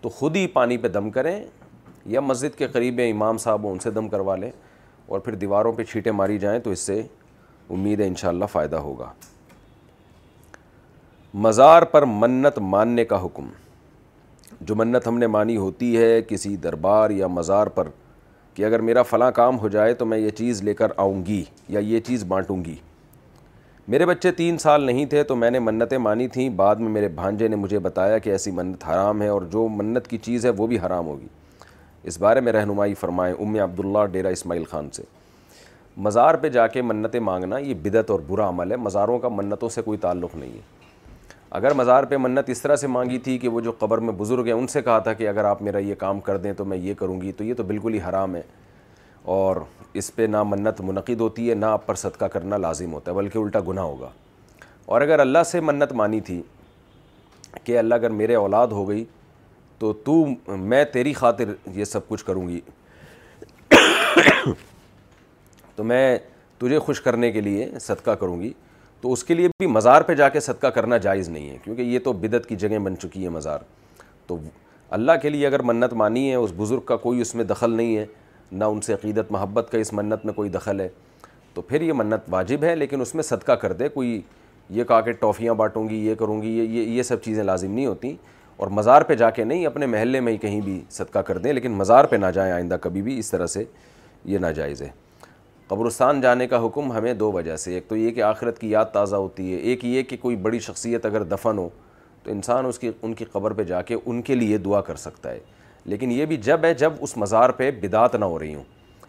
تو 0.01 0.09
خود 0.19 0.37
ہی 0.37 0.47
پانی 0.55 0.77
پہ 0.79 0.89
دم 0.89 1.11
کریں 1.11 1.39
یا 2.15 2.21
مسجد 2.21 2.59
کے 2.59 2.67
قریب 2.73 3.01
امام 3.11 3.39
صاحب 3.39 3.67
ان 3.73 3.79
سے 3.83 3.91
دم 3.91 4.09
کروا 4.09 4.37
لیں 4.37 4.51
اور 5.09 5.21
پھر 5.21 5.35
دیواروں 5.35 5.73
پہ 5.73 5.85
چھیٹے 5.91 6.11
ماری 6.13 6.39
جائیں 6.39 6.59
تو 6.65 6.71
اس 6.71 6.81
سے 6.87 7.03
امید 7.75 8.01
ہے 8.01 8.07
انشاءاللہ 8.09 8.45
فائدہ 8.53 8.77
ہوگا 8.85 9.13
مزار 11.45 11.83
پر 11.91 12.03
منت 12.23 12.59
ماننے 12.71 13.05
کا 13.11 13.25
حکم 13.25 13.49
جو 14.69 14.75
منت 14.77 15.07
ہم 15.09 15.19
نے 15.19 15.27
مانی 15.27 15.57
ہوتی 15.57 15.97
ہے 15.97 16.21
کسی 16.29 16.57
دربار 16.65 17.11
یا 17.19 17.27
مزار 17.39 17.67
پر 17.77 17.89
کہ 18.55 18.65
اگر 18.65 18.81
میرا 18.89 19.03
فلاں 19.11 19.31
کام 19.33 19.59
ہو 19.59 19.69
جائے 19.75 19.93
تو 20.01 20.07
میں 20.07 20.19
یہ 20.19 20.31
چیز 20.39 20.63
لے 20.63 20.75
کر 20.75 20.91
آؤں 21.05 21.25
گی 21.27 21.43
یا 21.75 21.81
یہ 21.93 22.01
چیز 22.07 22.25
بانٹوں 22.29 22.65
گی 22.65 22.75
میرے 23.89 24.07
بچے 24.07 24.31
تین 24.33 24.59
سال 24.59 24.83
نہیں 24.85 25.07
تھے 25.13 25.23
تو 25.31 25.37
میں 25.37 25.51
نے 25.51 25.59
منتیں 25.59 25.97
مانی 25.99 26.27
تھیں 26.35 26.49
بعد 26.57 26.77
میں 26.81 26.89
میرے 26.93 27.09
بھانجے 27.15 27.49
نے 27.49 27.57
مجھے 27.57 27.79
بتایا 27.87 28.19
کہ 28.25 28.31
ایسی 28.31 28.51
منت 28.59 28.85
حرام 28.89 29.23
ہے 29.23 29.29
اور 29.29 29.43
جو 29.53 29.67
منت 29.77 30.09
کی 30.09 30.19
چیز 30.27 30.45
ہے 30.47 30.51
وہ 30.57 30.67
بھی 30.67 30.79
حرام 30.87 31.07
ہوگی 31.07 31.27
اس 32.11 32.19
بارے 32.21 32.41
میں 32.41 32.53
رہنمائی 32.53 32.95
فرمائیں 33.01 33.35
ام 33.39 33.57
عبداللہ 33.63 34.05
ڈیرہ 34.13 34.29
اسماعیل 34.33 34.65
خان 34.71 34.91
سے 34.95 35.03
مزار 35.97 36.35
پہ 36.41 36.49
جا 36.49 36.67
کے 36.67 36.83
منتیں 36.83 37.21
مانگنا 37.21 37.59
یہ 37.59 37.75
بدعت 37.83 38.11
اور 38.11 38.21
برا 38.27 38.49
عمل 38.49 38.71
ہے 38.73 38.77
مزاروں 38.77 39.19
کا 39.19 39.29
منتوں 39.29 39.69
سے 39.69 39.83
کوئی 39.83 39.99
تعلق 39.99 40.35
نہیں 40.35 40.53
ہے 40.53 40.61
اگر 41.59 41.73
مزار 41.75 42.05
پہ 42.09 42.17
منت 42.17 42.51
اس 42.51 42.61
طرح 42.63 42.77
سے 42.77 42.87
مانگی 42.87 43.19
تھی 43.19 43.37
کہ 43.39 43.49
وہ 43.49 43.61
جو 43.61 43.73
قبر 43.79 43.99
میں 44.09 44.13
بزرگ 44.19 44.47
ہیں 44.47 44.53
ان 44.53 44.67
سے 44.67 44.83
کہا 44.83 44.99
تھا 44.99 45.13
کہ 45.13 45.29
اگر 45.29 45.45
آپ 45.45 45.63
میرا 45.63 45.79
یہ 45.79 45.95
کام 45.99 46.21
کر 46.29 46.37
دیں 46.39 46.53
تو 46.57 46.65
میں 46.65 46.77
یہ 46.79 46.95
کروں 46.99 47.21
گی 47.21 47.33
تو 47.37 47.45
یہ 47.45 47.55
تو 47.57 47.63
بالکل 47.63 47.95
ہی 47.95 48.01
حرام 48.09 48.37
ہے 48.37 48.43
اور 49.37 49.57
اس 49.95 50.15
پہ 50.17 50.27
نہ 50.31 50.43
منت 50.47 50.81
منعقد 50.81 51.21
ہوتی 51.21 51.49
ہے 51.51 51.55
نہ 51.55 51.67
آپ 51.67 51.87
پر 51.87 51.95
صدقہ 52.05 52.25
کرنا 52.35 52.57
لازم 52.57 52.93
ہوتا 52.93 53.11
ہے 53.11 53.17
بلکہ 53.17 53.39
الٹا 53.39 53.61
گناہ 53.69 53.85
ہوگا 53.85 54.09
اور 54.87 55.01
اگر 55.01 55.19
اللہ 55.21 55.43
سے 55.47 55.61
منت 55.61 55.93
مانی 56.03 56.21
تھی 56.31 56.41
کہ 57.65 57.79
اللہ 57.79 57.95
اگر 57.95 58.11
میرے 58.21 58.35
اولاد 58.35 58.69
ہو 58.73 58.89
گئی 58.89 59.05
تو 59.79 59.93
تو 60.05 60.25
میں 60.57 60.85
تیری 60.93 61.13
خاطر 61.13 61.53
یہ 61.75 61.85
سب 61.85 62.09
کچھ 62.09 62.25
کروں 62.25 62.49
گی 62.49 62.61
تو 65.81 65.85
میں 65.85 66.19
تجھے 66.59 66.79
خوش 66.87 67.01
کرنے 67.01 67.31
کے 67.33 67.41
لیے 67.41 67.69
صدقہ 67.81 68.11
کروں 68.21 68.41
گی 68.41 68.53
تو 69.01 69.13
اس 69.13 69.23
کے 69.25 69.35
لیے 69.35 69.49
بھی 69.61 69.67
مزار 69.67 70.03
پہ 70.07 70.15
جا 70.15 70.29
کے 70.29 70.41
صدقہ 70.41 70.67
کرنا 70.77 70.97
جائز 71.07 71.29
نہیں 71.29 71.49
ہے 71.51 71.57
کیونکہ 71.65 71.83
یہ 71.83 71.99
تو 72.05 72.13
بدعت 72.13 72.47
کی 72.47 72.57
جگہ 72.65 72.79
بن 72.85 72.99
چکی 73.03 73.23
ہے 73.25 73.29
مزار 73.37 73.61
تو 74.27 74.37
اللہ 74.99 75.13
کے 75.23 75.29
لیے 75.31 75.47
اگر 75.47 75.63
منت 75.71 75.93
مانی 76.03 76.29
ہے 76.31 76.35
اس 76.37 76.53
بزرگ 76.57 76.81
کا 76.87 76.97
کوئی 77.07 77.21
اس 77.21 77.35
میں 77.35 77.45
دخل 77.45 77.77
نہیں 77.77 77.97
ہے 77.97 78.05
نہ 78.53 78.65
ان 78.65 78.81
سے 78.81 78.93
عقیدت 78.95 79.33
محبت 79.33 79.69
کا 79.73 79.79
اس 79.79 79.93
منت 80.03 80.25
میں 80.27 80.35
کوئی 80.35 80.51
دخل 80.59 80.81
ہے 80.81 80.89
تو 81.55 81.63
پھر 81.63 81.83
یہ 81.83 81.93
منت 81.97 82.27
واجب 82.31 82.65
ہے 82.65 82.75
لیکن 82.77 83.01
اس 83.01 83.15
میں 83.15 83.23
صدقہ 83.23 83.53
کر 83.67 83.73
دے 83.81 83.89
کوئی 83.99 84.21
یہ 84.71 84.85
کہا 84.85 85.01
کہ 85.01 85.13
ٹافیاں 85.21 85.55
بانٹوں 85.55 85.89
گی 85.89 86.07
یہ 86.07 86.15
کروں 86.19 86.41
گی 86.43 86.57
یہ 86.59 86.81
یہ 86.81 86.93
یہ 86.99 87.03
سب 87.03 87.23
چیزیں 87.25 87.43
لازم 87.45 87.73
نہیں 87.73 87.87
ہوتیں 87.87 88.15
اور 88.57 88.69
مزار 88.79 89.03
پہ 89.09 89.15
جا 89.15 89.31
کے 89.31 89.45
نہیں 89.45 89.67
اپنے 89.67 89.87
محلے 89.87 90.21
میں 90.21 90.33
ہی 90.33 90.39
کہیں 90.39 90.61
بھی 90.61 90.81
صدقہ 90.91 91.19
کر 91.29 91.39
دیں 91.39 91.53
لیکن 91.53 91.73
مزار 91.83 92.05
پہ 92.13 92.17
نہ 92.17 92.27
جائیں 92.35 92.53
آئندہ 92.53 92.77
کبھی 92.81 93.03
بھی 93.03 93.19
اس 93.19 93.31
طرح 93.31 93.47
سے 93.57 93.65
یہ 94.25 94.39
ناجائز 94.39 94.83
ہے 94.83 94.89
قبرستان 95.71 96.21
جانے 96.21 96.47
کا 96.49 96.65
حکم 96.65 96.91
ہمیں 96.93 97.13
دو 97.15 97.31
وجہ 97.33 97.57
سے 97.65 97.73
ایک 97.75 97.87
تو 97.89 97.97
یہ 97.97 98.11
کہ 98.15 98.23
آخرت 98.23 98.59
کی 98.59 98.71
یاد 98.71 98.85
تازہ 98.93 99.17
ہوتی 99.17 99.53
ہے 99.53 99.59
ایک 99.71 99.85
یہ 99.85 100.03
کہ 100.13 100.17
کوئی 100.21 100.37
بڑی 100.47 100.59
شخصیت 100.61 101.05
اگر 101.07 101.23
دفن 101.33 101.59
ہو 101.59 101.69
تو 102.23 102.31
انسان 102.31 102.67
اس 102.67 102.79
کی 102.79 102.91
ان 103.01 103.13
کی 103.15 103.25
قبر 103.33 103.51
پہ 103.59 103.65
جا 103.65 103.83
کے 103.91 103.97
ان 104.05 104.23
کے 104.29 104.35
لیے 104.35 104.59
دعا 104.65 104.81
کر 104.89 104.97
سکتا 105.03 105.33
ہے 105.33 105.39
لیکن 105.93 106.11
یہ 106.13 106.27
بھی 106.31 106.37
جب 106.49 106.65
ہے 106.65 106.73
جب 106.83 106.93
اس 107.07 107.17
مزار 107.17 107.51
پہ 107.61 107.71
بدعت 107.83 108.15
نہ 108.15 108.25
ہو 108.25 108.39
رہی 108.39 108.55
ہوں 108.55 108.65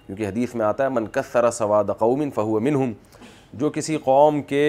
کیونکہ 0.06 0.28
حدیث 0.28 0.54
میں 0.56 0.66
آتا 0.66 0.84
ہے 0.84 0.90
من 1.00 1.08
کثر 1.12 1.50
سواد 1.58 1.90
قوم 2.00 2.24
فہو 2.36 2.60
منہم 2.70 2.92
جو 3.64 3.70
کسی 3.80 3.98
قوم 4.04 4.42
کے 4.54 4.64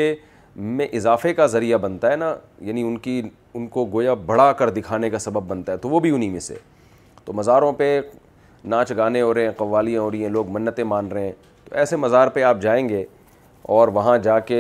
میں 0.78 0.86
اضافے 0.92 1.34
کا 1.34 1.46
ذریعہ 1.58 1.78
بنتا 1.86 2.10
ہے 2.10 2.16
نا 2.24 2.34
یعنی 2.70 2.82
ان 2.88 2.96
کی 3.06 3.20
ان 3.52 3.66
کو 3.76 3.84
گویا 3.92 4.14
بڑھا 4.26 4.50
کر 4.62 4.70
دکھانے 4.80 5.10
کا 5.10 5.18
سبب 5.26 5.46
بنتا 5.52 5.72
ہے 5.72 5.76
تو 5.84 5.88
وہ 5.88 6.00
بھی 6.00 6.10
انہی 6.14 6.28
میں 6.30 6.40
سے 6.50 6.54
تو 7.24 7.32
مزاروں 7.32 7.72
پہ 7.78 7.98
ناچ 8.72 8.92
گانے 8.96 9.20
ہو 9.22 9.32
رہے 9.34 9.44
ہیں 9.44 9.52
قوالیاں 9.56 10.00
ہو 10.02 10.10
رہی 10.10 10.22
ہیں 10.22 10.28
لوگ 10.30 10.50
منتیں 10.52 10.84
مان 10.84 11.08
رہے 11.12 11.24
ہیں 11.24 11.32
ایسے 11.80 11.96
مزار 11.96 12.28
پہ 12.32 12.42
آپ 12.42 12.60
جائیں 12.60 12.88
گے 12.88 13.04
اور 13.76 13.88
وہاں 13.94 14.16
جا 14.22 14.38
کے 14.46 14.56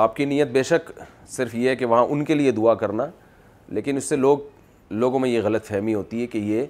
آپ 0.00 0.16
کی 0.16 0.24
نیت 0.24 0.48
بے 0.52 0.62
شک 0.62 0.90
صرف 1.36 1.54
یہ 1.54 1.68
ہے 1.68 1.76
کہ 1.76 1.84
وہاں 1.86 2.04
ان 2.10 2.24
کے 2.24 2.34
لیے 2.34 2.50
دعا 2.52 2.74
کرنا 2.82 3.06
لیکن 3.78 3.96
اس 3.96 4.04
سے 4.08 4.16
لوگ 4.16 4.38
لوگوں 4.90 5.18
میں 5.18 5.28
یہ 5.28 5.40
غلط 5.44 5.64
فہمی 5.66 5.94
ہوتی 5.94 6.20
ہے 6.22 6.26
کہ 6.26 6.38
یہ 6.38 6.64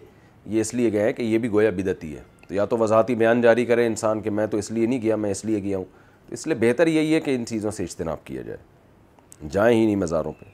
یہ 0.54 0.60
اس 0.60 0.72
لیے 0.74 0.92
گئے 0.92 1.02
ہیں 1.02 1.12
کہ 1.12 1.22
یہ 1.22 1.38
بھی 1.38 1.50
گویا 1.50 1.70
بدتی 1.76 2.14
ہے 2.16 2.20
تو 2.48 2.54
یا 2.54 2.64
تو 2.64 2.78
وضاحتی 2.78 3.14
بیان 3.14 3.40
جاری 3.42 3.64
کریں 3.64 3.86
انسان 3.86 4.20
کہ 4.22 4.30
میں 4.30 4.46
تو 4.50 4.56
اس 4.58 4.70
لیے 4.70 4.86
نہیں 4.86 5.02
گیا 5.02 5.16
میں 5.16 5.30
اس 5.30 5.44
لیے 5.44 5.62
گیا 5.62 5.78
ہوں 5.78 5.84
تو 6.28 6.34
اس 6.34 6.46
لیے 6.46 6.56
بہتر 6.60 6.86
یہی 6.86 7.14
ہے 7.14 7.20
کہ 7.20 7.34
ان 7.34 7.46
چیزوں 7.46 7.70
سے 7.70 7.84
اجتناب 7.84 8.24
کیا 8.26 8.42
جائے 8.42 9.48
جائیں 9.50 9.76
ہی 9.78 9.84
نہیں 9.84 9.96
مزاروں 9.96 10.32
پہ 10.40 10.44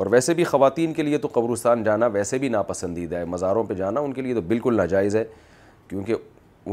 اور 0.00 0.06
ویسے 0.10 0.34
بھی 0.34 0.44
خواتین 0.44 0.92
کے 0.94 1.02
لیے 1.02 1.18
تو 1.18 1.28
قبرستان 1.32 1.82
جانا 1.84 2.06
ویسے 2.12 2.38
بھی 2.38 2.48
ناپسندیدہ 2.48 3.16
ہے 3.16 3.24
مزاروں 3.24 3.64
پہ 3.64 3.74
جانا 3.74 4.00
ان 4.00 4.12
کے 4.12 4.22
لیے 4.22 4.34
تو 4.34 4.40
بالکل 4.48 4.76
ناجائز 4.76 5.16
ہے 5.16 5.24
کیونکہ 5.88 6.14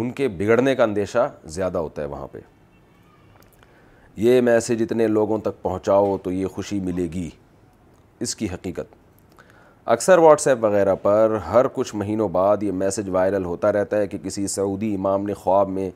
ان 0.01 0.09
کے 0.17 0.27
بگڑنے 0.37 0.73
کا 0.75 0.83
اندیشہ 0.83 1.19
زیادہ 1.53 1.77
ہوتا 1.77 2.01
ہے 2.01 2.07
وہاں 2.07 2.25
پہ 2.31 2.39
یہ 4.23 4.39
میسج 4.41 4.81
اتنے 4.81 5.07
لوگوں 5.07 5.37
تک 5.45 5.61
پہنچاؤ 5.61 6.15
تو 6.23 6.31
یہ 6.31 6.47
خوشی 6.55 6.79
ملے 6.89 7.03
گی 7.13 7.29
اس 8.25 8.35
کی 8.35 8.47
حقیقت 8.53 8.95
اکثر 9.95 10.17
واٹس 10.17 10.47
ایپ 10.47 10.63
وغیرہ 10.63 10.95
پر 11.01 11.35
ہر 11.51 11.67
کچھ 11.73 11.95
مہینوں 11.95 12.27
بعد 12.37 12.63
یہ 12.63 12.71
میسیج 12.83 13.09
وائرل 13.13 13.45
ہوتا 13.45 13.71
رہتا 13.73 13.97
ہے 14.01 14.07
کہ 14.07 14.17
کسی 14.23 14.45
سعودی 14.59 14.93
امام 14.95 15.25
نے 15.25 15.33
خواب 15.43 15.69
میں 15.79 15.89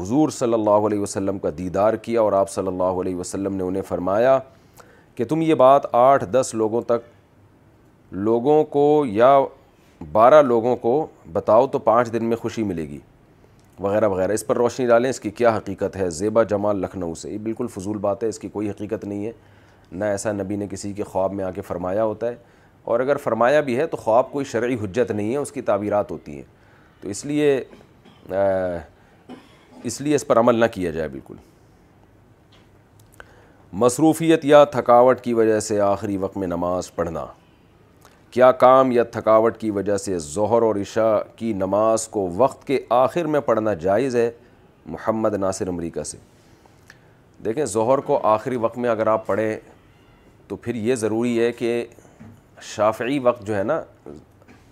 حضور 0.00 0.28
صلی 0.40 0.54
اللہ 0.54 0.86
علیہ 0.86 1.00
وسلم 1.00 1.38
کا 1.38 1.50
دیدار 1.58 1.94
کیا 2.06 2.20
اور 2.20 2.32
آپ 2.42 2.50
صلی 2.50 2.68
اللہ 2.68 3.00
علیہ 3.04 3.16
وسلم 3.16 3.56
نے 3.56 3.62
انہیں 3.62 3.82
فرمایا 3.88 4.38
کہ 5.14 5.24
تم 5.32 5.42
یہ 5.42 5.54
بات 5.68 5.94
آٹھ 6.08 6.24
دس 6.40 6.50
لوگوں 6.54 6.82
تک 6.92 7.12
لوگوں 8.28 8.62
کو 8.76 8.90
یا 9.08 9.38
بارہ 10.12 10.42
لوگوں 10.42 10.76
کو 10.86 11.04
بتاؤ 11.32 11.66
تو 11.74 11.78
پانچ 11.90 12.12
دن 12.12 12.24
میں 12.28 12.36
خوشی 12.36 12.62
ملے 12.62 12.88
گی 12.88 12.98
وغیرہ 13.80 14.08
وغیرہ 14.08 14.32
اس 14.32 14.46
پر 14.46 14.56
روشنی 14.56 14.86
ڈالیں 14.86 15.08
اس 15.10 15.20
کی 15.20 15.30
کیا 15.30 15.56
حقیقت 15.56 15.96
ہے 15.96 16.08
زیبا 16.10 16.42
جمال 16.50 16.80
لکھنؤ 16.80 17.14
سے 17.22 17.30
یہ 17.30 17.38
بالکل 17.42 17.66
فضول 17.74 17.98
بات 18.00 18.22
ہے 18.22 18.28
اس 18.28 18.38
کی 18.38 18.48
کوئی 18.52 18.70
حقیقت 18.70 19.04
نہیں 19.04 19.24
ہے 19.26 19.32
نہ 19.92 20.04
ایسا 20.04 20.32
نبی 20.32 20.56
نے 20.56 20.66
کسی 20.70 20.92
کے 20.92 21.02
خواب 21.04 21.32
میں 21.34 21.44
آ 21.44 21.50
کے 21.54 21.60
فرمایا 21.62 22.04
ہوتا 22.04 22.28
ہے 22.28 22.36
اور 22.92 23.00
اگر 23.00 23.16
فرمایا 23.22 23.60
بھی 23.66 23.76
ہے 23.76 23.86
تو 23.86 23.96
خواب 23.96 24.30
کوئی 24.32 24.44
شرعی 24.44 24.74
حجت 24.82 25.10
نہیں 25.10 25.32
ہے 25.32 25.36
اس 25.38 25.52
کی 25.52 25.62
تعبیرات 25.70 26.10
ہوتی 26.10 26.36
ہیں 26.36 26.42
تو 27.00 27.08
اس 27.08 27.24
لیے 27.26 27.52
اس 29.88 30.00
لیے 30.00 30.14
اس 30.14 30.26
پر 30.26 30.38
عمل 30.40 30.60
نہ 30.60 30.64
کیا 30.72 30.90
جائے 30.90 31.08
بالکل 31.08 31.36
مصروفیت 33.82 34.44
یا 34.44 34.64
تھکاوٹ 34.74 35.20
کی 35.20 35.32
وجہ 35.34 35.58
سے 35.60 35.80
آخری 35.80 36.16
وقت 36.16 36.36
میں 36.36 36.46
نماز 36.48 36.94
پڑھنا 36.94 37.26
کیا 38.34 38.50
کام 38.60 38.90
یا 38.92 39.02
تھکاوٹ 39.12 39.56
کی 39.58 39.70
وجہ 39.70 39.96
سے 39.96 40.18
ظہر 40.18 40.62
اور 40.62 40.76
عشاء 40.80 41.18
کی 41.36 41.52
نماز 41.56 42.06
کو 42.14 42.26
وقت 42.36 42.66
کے 42.66 42.78
آخر 42.94 43.24
میں 43.34 43.40
پڑھنا 43.46 43.74
جائز 43.82 44.16
ہے 44.16 44.30
محمد 44.94 45.34
ناصر 45.40 45.68
امریکہ 45.68 46.02
سے 46.04 46.18
دیکھیں 47.44 47.64
ظہر 47.74 47.98
کو 48.06 48.18
آخری 48.28 48.56
وقت 48.64 48.78
میں 48.78 48.90
اگر 48.90 49.06
آپ 49.06 49.26
پڑھیں 49.26 49.56
تو 50.48 50.56
پھر 50.64 50.74
یہ 50.74 50.94
ضروری 51.04 51.38
ہے 51.40 51.50
کہ 51.58 51.84
شافعی 52.74 53.18
وقت 53.28 53.46
جو 53.46 53.56
ہے 53.56 53.62
نا 53.64 53.80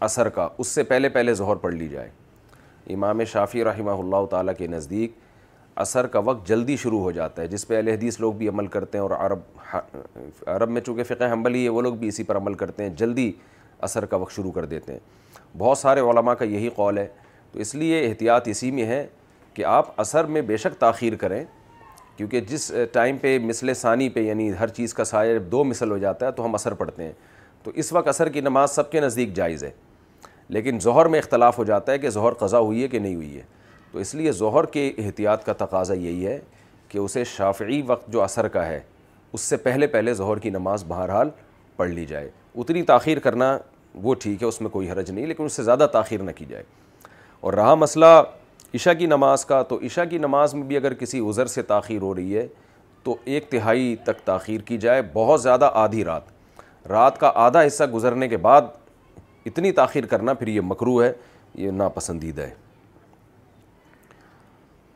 عصر 0.06 0.28
کا 0.38 0.48
اس 0.58 0.68
سے 0.68 0.82
پہلے 0.92 1.08
پہلے 1.18 1.34
ظہر 1.42 1.56
پڑھ 1.66 1.74
لی 1.74 1.88
جائے 1.88 2.10
امام 2.94 3.24
شافی 3.32 3.64
رحمہ 3.64 3.90
اللہ 3.98 4.26
تعالیٰ 4.30 4.54
کے 4.58 4.66
نزدیک 4.74 5.12
عصر 5.84 6.06
کا 6.14 6.18
وقت 6.24 6.46
جلدی 6.48 6.76
شروع 6.76 7.00
ہو 7.00 7.10
جاتا 7.10 7.42
ہے 7.42 7.46
جس 7.48 7.66
پہ 7.68 7.76
اہل 7.76 7.88
حدیث 7.88 8.20
لوگ 8.20 8.32
بھی 8.42 8.48
عمل 8.48 8.66
کرتے 8.74 8.98
ہیں 8.98 9.02
اور 9.04 9.10
عرب 9.18 10.46
عرب 10.54 10.70
میں 10.70 10.80
چونکہ 10.86 11.02
فقہ 11.14 11.32
حنبلی 11.32 11.62
ہے 11.64 11.68
وہ 11.76 11.82
لوگ 11.82 11.94
بھی 11.96 12.08
اسی 12.08 12.22
پر 12.24 12.36
عمل 12.36 12.54
کرتے 12.62 12.82
ہیں 12.82 12.90
جلدی 13.00 13.30
اثر 13.84 14.04
کا 14.06 14.16
وقت 14.16 14.32
شروع 14.34 14.52
کر 14.52 14.64
دیتے 14.64 14.92
ہیں 14.92 15.00
بہت 15.58 15.78
سارے 15.78 16.00
علماء 16.10 16.34
کا 16.38 16.44
یہی 16.44 16.68
قول 16.74 16.98
ہے 16.98 17.06
تو 17.52 17.58
اس 17.60 17.74
لیے 17.74 18.06
احتیاط 18.06 18.48
اسی 18.48 18.70
میں 18.70 18.84
ہے 18.86 19.06
کہ 19.54 19.64
آپ 19.68 20.00
اثر 20.00 20.24
میں 20.34 20.42
بے 20.50 20.56
شک 20.56 20.80
تاخیر 20.80 21.14
کریں 21.22 21.42
کیونکہ 22.16 22.40
جس 22.48 22.70
ٹائم 22.92 23.16
پہ 23.18 23.38
مثل 23.42 23.72
ثانی 23.74 24.08
پہ 24.10 24.20
یعنی 24.20 24.50
ہر 24.60 24.68
چیز 24.76 24.94
کا 24.94 25.04
سایہ 25.04 25.38
دو 25.52 25.62
مثل 25.64 25.90
ہو 25.90 25.98
جاتا 25.98 26.26
ہے 26.26 26.32
تو 26.32 26.44
ہم 26.44 26.54
اثر 26.54 26.74
پڑھتے 26.74 27.04
ہیں 27.04 27.12
تو 27.62 27.70
اس 27.74 27.92
وقت 27.92 28.08
اثر 28.08 28.28
کی 28.32 28.40
نماز 28.40 28.70
سب 28.70 28.90
کے 28.92 29.00
نزدیک 29.00 29.32
جائز 29.34 29.64
ہے 29.64 29.70
لیکن 30.54 30.78
ظہر 30.82 31.06
میں 31.08 31.18
اختلاف 31.18 31.58
ہو 31.58 31.64
جاتا 31.64 31.92
ہے 31.92 31.98
کہ 31.98 32.10
ظہر 32.10 32.32
قضا 32.38 32.58
ہوئی 32.58 32.82
ہے 32.82 32.88
کہ 32.88 32.98
نہیں 32.98 33.14
ہوئی 33.14 33.36
ہے 33.36 33.42
تو 33.92 33.98
اس 33.98 34.14
لیے 34.14 34.32
ظہر 34.32 34.64
کے 34.72 34.90
احتیاط 35.04 35.44
کا 35.44 35.52
تقاضا 35.64 35.94
یہی 35.94 36.26
ہے 36.26 36.38
کہ 36.88 36.98
اسے 36.98 37.24
شافعی 37.34 37.80
وقت 37.86 38.08
جو 38.12 38.22
اثر 38.22 38.48
کا 38.56 38.66
ہے 38.66 38.80
اس 39.32 39.40
سے 39.40 39.56
پہلے 39.56 39.86
پہلے 39.86 40.14
ظہر 40.14 40.38
کی 40.38 40.50
نماز 40.50 40.84
بہرحال 40.88 41.30
پڑھ 41.76 41.90
لی 41.90 42.04
جائے 42.06 42.30
اتنی 42.58 42.82
تاخیر 42.82 43.18
کرنا 43.18 43.56
وہ 44.02 44.14
ٹھیک 44.20 44.42
ہے 44.42 44.48
اس 44.48 44.60
میں 44.60 44.70
کوئی 44.70 44.90
حرج 44.90 45.10
نہیں 45.10 45.26
لیکن 45.26 45.44
اس 45.44 45.52
سے 45.52 45.62
زیادہ 45.62 45.86
تاخیر 45.92 46.22
نہ 46.22 46.30
کی 46.36 46.44
جائے 46.48 46.62
اور 47.40 47.52
رہا 47.54 47.74
مسئلہ 47.74 48.22
عشاء 48.74 48.92
کی 48.98 49.06
نماز 49.06 49.44
کا 49.44 49.62
تو 49.68 49.78
عشاء 49.86 50.04
کی 50.10 50.18
نماز 50.18 50.54
میں 50.54 50.62
بھی 50.66 50.76
اگر 50.76 50.94
کسی 50.94 51.20
عذر 51.28 51.46
سے 51.54 51.62
تاخیر 51.72 52.02
ہو 52.02 52.14
رہی 52.14 52.36
ہے 52.36 52.46
تو 53.04 53.16
ایک 53.24 53.50
تہائی 53.50 53.94
تک 54.04 54.24
تاخیر 54.24 54.60
کی 54.66 54.78
جائے 54.78 55.02
بہت 55.12 55.42
زیادہ 55.42 55.70
آدھی 55.74 56.04
رات 56.04 56.30
رات 56.88 57.18
کا 57.20 57.30
آدھا 57.46 57.62
حصہ 57.66 57.84
گزرنے 57.94 58.28
کے 58.28 58.36
بعد 58.46 58.62
اتنی 59.46 59.72
تاخیر 59.72 60.06
کرنا 60.06 60.32
پھر 60.34 60.48
یہ 60.48 60.60
مکرو 60.64 61.02
ہے 61.02 61.12
یہ 61.54 61.70
ناپسندیدہ 61.70 62.42
ہے 62.42 62.54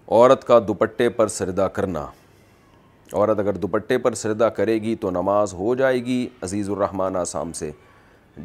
عورت 0.09 0.45
کا 0.47 0.59
دوپٹے 0.69 1.09
پر 1.11 1.29
سردہ 1.29 1.69
کرنا 1.75 2.07
عورت 3.13 3.39
اگر 3.39 3.53
دوپٹے 3.63 3.99
پر 3.99 4.15
سردہ 4.15 4.49
کرے 4.57 4.75
گی 4.83 4.95
تو 5.01 5.11
نماز 5.11 5.53
ہو 5.55 5.75
جائے 5.75 6.05
گی 6.05 6.27
عزیز 6.43 6.69
الرحمٰن 6.71 7.25
سام 7.27 7.53
سے 7.61 7.71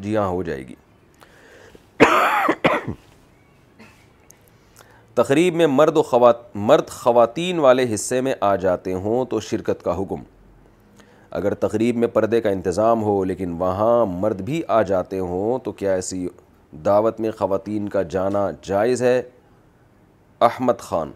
جی 0.00 0.16
ہاں 0.16 0.28
ہو 0.28 0.42
جائے 0.42 0.66
گی 0.68 0.74
تقریب 5.14 5.54
میں 5.54 5.66
مرد 5.66 5.96
و 5.96 6.02
خوات 6.02 6.36
مرد 6.56 6.88
خواتین 6.90 7.58
والے 7.58 7.84
حصے 7.94 8.20
میں 8.20 8.34
آ 8.50 8.54
جاتے 8.56 8.92
ہوں 8.94 9.24
تو 9.30 9.40
شرکت 9.48 9.82
کا 9.84 9.96
حکم 10.00 10.22
اگر 11.40 11.54
تقریب 11.64 11.96
میں 11.96 12.08
پردے 12.12 12.40
کا 12.40 12.50
انتظام 12.50 13.02
ہو 13.02 13.22
لیکن 13.24 13.52
وہاں 13.58 14.04
مرد 14.06 14.40
بھی 14.44 14.62
آ 14.68 14.80
جاتے 14.92 15.18
ہوں 15.18 15.58
تو 15.64 15.72
کیا 15.72 15.92
ایسی 15.94 16.26
دعوت 16.84 17.20
میں 17.20 17.30
خواتین 17.38 17.88
کا 17.88 18.02
جانا 18.16 18.46
جائز 18.66 19.02
ہے 19.02 19.20
احمد 20.48 20.80
خان 20.80 21.10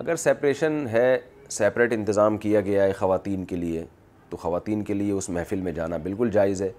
اگر 0.00 0.16
سیپریشن 0.16 0.84
ہے 0.92 1.16
سیپریٹ 1.50 1.92
انتظام 1.92 2.36
کیا 2.38 2.60
گیا 2.60 2.82
ہے 2.84 2.92
خواتین 2.98 3.44
کے 3.44 3.56
لیے 3.56 3.84
تو 4.30 4.36
خواتین 4.36 4.82
کے 4.84 4.94
لیے 4.94 5.12
اس 5.12 5.28
محفل 5.30 5.60
میں 5.60 5.72
جانا 5.72 5.96
بالکل 6.02 6.30
جائز 6.30 6.62
ہے 6.62 6.70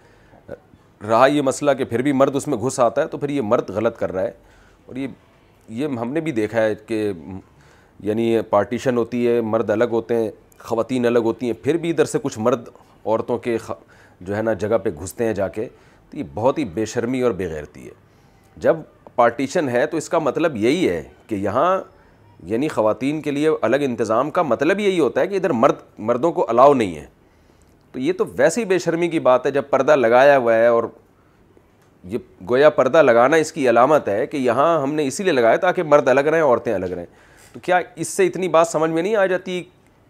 رہا 1.08 1.26
یہ 1.28 1.42
مسئلہ 1.42 1.72
کہ 1.78 1.86
پھر 1.86 2.02
بھی 2.02 2.12
مرد 2.12 2.36
اس 2.36 2.48
میں 2.48 2.58
گھس 2.66 2.80
آتا 2.80 3.02
ہے 3.02 3.08
تو 3.08 3.18
پھر 3.18 3.30
یہ 3.30 3.42
مرد 3.46 3.70
غلط 3.76 3.98
کر 3.98 4.12
رہا 4.12 4.22
ہے 4.22 4.32
اور 4.86 4.96
یہ 4.96 5.08
یہ 5.78 5.98
ہم 6.00 6.12
نے 6.14 6.22
بھی 6.22 6.32
دیکھا 6.32 6.62
ہے 6.64 6.76
کہ 6.86 7.12
یعنی 8.04 8.24
یہ 8.32 8.42
پارٹیشن 8.50 8.98
ہوتی 8.98 9.28
ہے 9.28 9.40
مرد 9.42 9.70
الگ 9.70 9.92
ہوتے 9.92 10.16
ہیں 10.16 10.30
خواتین 10.60 11.06
الگ 11.06 11.20
ہوتی 11.26 11.46
ہیں 11.48 11.54
پھر 11.64 11.78
بھی 11.82 11.90
ادھر 11.90 12.06
سے 12.06 12.20
کچھ 12.24 12.38
مرد 12.40 12.68
عورتوں 13.06 13.38
کے 13.38 13.58
جو 14.22 14.36
ہے 14.38 14.42
نا 14.42 14.54
جگہ 14.62 14.78
پہ 14.84 14.90
گھستے 15.04 15.26
ہیں 15.26 15.34
جا 15.34 15.48
کے 15.48 15.68
تو 16.10 16.18
یہ 16.18 16.24
بہت 16.34 16.58
ہی 16.58 16.66
بے 16.76 16.86
شرمی 16.94 17.22
اور 17.22 17.32
غیرتی 17.40 17.86
ہے 17.88 17.92
جب 18.62 18.78
پارٹیشن 19.16 19.70
ہے 19.70 19.86
تو 19.92 19.98
اس 19.98 20.10
کا 20.10 20.20
مطلب 20.20 20.56
یہی 20.58 20.88
ہے 20.90 21.02
کہ 21.28 21.36
یہاں 21.36 21.70
یعنی 22.50 22.68
خواتین 22.68 23.22
کے 23.22 23.32
لیے 23.32 23.50
الگ 23.62 23.78
انتظام 23.86 24.30
کا 24.32 24.42
مطلب 24.42 24.80
یہی 24.80 25.00
ہوتا 25.00 25.22
ہے 25.22 25.28
کہ 25.28 25.36
ادھر 25.36 25.52
مرد 25.54 25.78
مردوں 26.10 26.32
کو 26.32 26.46
الاؤ 26.50 26.74
نہیں 26.74 26.96
ہے 26.96 27.06
تو 27.94 28.00
یہ 28.00 28.14
تو 28.18 28.26
ویسی 28.38 28.66
بے 28.66 28.78
شرمی 28.80 29.08
کی 29.10 29.20
بات 29.20 29.46
ہے 29.46 29.52
جب 29.52 29.64
پردہ 29.70 29.96
لگایا 29.96 30.38
ہوا 30.38 30.56
ہے 30.56 30.66
اور 30.68 30.84
یہ 32.10 32.18
گویا 32.50 32.70
پردہ 32.70 33.02
لگانا 33.02 33.38
اس 33.38 33.52
کی 33.52 33.70
علامت 33.70 34.08
ہے 34.10 34.26
کہ 34.28 34.38
یہاں 34.38 34.82
ہم 34.82 34.94
نے 34.96 35.06
اسی 35.08 35.24
لیے 35.24 35.32
لگایا 35.34 35.58
تاکہ 35.62 35.84
مرد 35.84 36.08
الگ 36.08 36.28
رہیں 36.34 36.42
عورتیں 36.42 36.74
الگ 36.74 36.86
رہیں 36.96 37.06
تو 37.54 37.60
کیا 37.64 37.80
اس 38.04 38.08
سے 38.08 38.26
اتنی 38.28 38.48
بات 38.48 38.68
سمجھ 38.68 38.90
میں 38.92 39.02
نہیں 39.04 39.16
آ 39.16 39.26
جاتی 39.26 39.62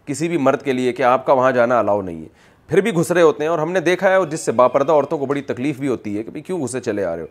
کسی 0.06 0.28
بھی 0.28 0.36
مرد 0.38 0.62
کے 0.62 0.72
لیے 0.72 0.92
کہ 0.92 1.02
آپ 1.02 1.24
کا 1.26 1.32
وہاں 1.32 1.50
جانا 1.52 1.78
الاؤ 1.78 2.02
نہیں 2.02 2.20
ہے 2.22 2.48
پھر 2.68 2.80
بھی 2.80 2.92
گھس 2.94 3.10
رہے 3.12 3.22
ہوتے 3.22 3.44
ہیں 3.44 3.50
اور 3.50 3.58
ہم 3.58 3.72
نے 3.72 3.80
دیکھا 3.80 4.10
ہے 4.10 4.14
اور 4.14 4.26
جس 4.30 4.40
سے 4.46 4.52
با 4.60 4.66
پردہ 4.68 4.92
عورتوں 4.92 5.18
کو 5.18 5.26
بڑی 5.26 5.42
تکلیف 5.42 5.78
بھی 5.80 5.88
ہوتی 5.88 6.16
ہے 6.16 6.22
کہ 6.22 6.30
بھائی 6.30 6.42
کیوں 6.42 6.60
گھسے 6.64 6.80
چلے 6.80 7.04
آ 7.04 7.14
رہے 7.16 7.22
ہو 7.22 7.26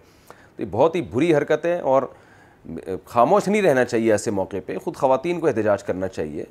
تو 0.56 0.62
یہ 0.64 0.68
بہت 0.72 0.96
ہی 0.96 1.02
بری 1.12 1.34
حرکت 1.36 1.66
ہے 1.66 1.78
اور 1.92 2.04
خاموش 3.08 3.48
نہیں 3.48 3.62
رہنا 3.62 3.84
چاہیے 3.86 4.12
ایسے 4.12 4.32
موقع 4.32 4.58
پہ 4.66 4.78
خود 4.84 4.96
خواتین 4.96 5.40
کو 5.40 5.48
احتجاج 5.48 5.84
کرنا 5.84 6.08
چاہیے 6.08 6.46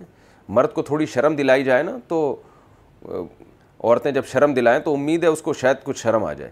مرد 0.58 0.72
کو 0.74 0.82
تھوڑی 0.82 1.06
شرم 1.14 1.34
دلائی 1.36 1.64
جائے 1.64 1.82
نا 1.82 1.96
تو 2.08 2.20
عورتیں 3.84 4.10
جب 4.12 4.24
شرم 4.30 4.54
دلائیں 4.54 4.78
تو 4.84 4.92
امید 4.94 5.22
ہے 5.22 5.28
اس 5.28 5.42
کو 5.42 5.52
شاید 5.54 5.76
کچھ 5.82 5.98
شرم 6.02 6.24
آ 6.24 6.32
جائے 6.32 6.50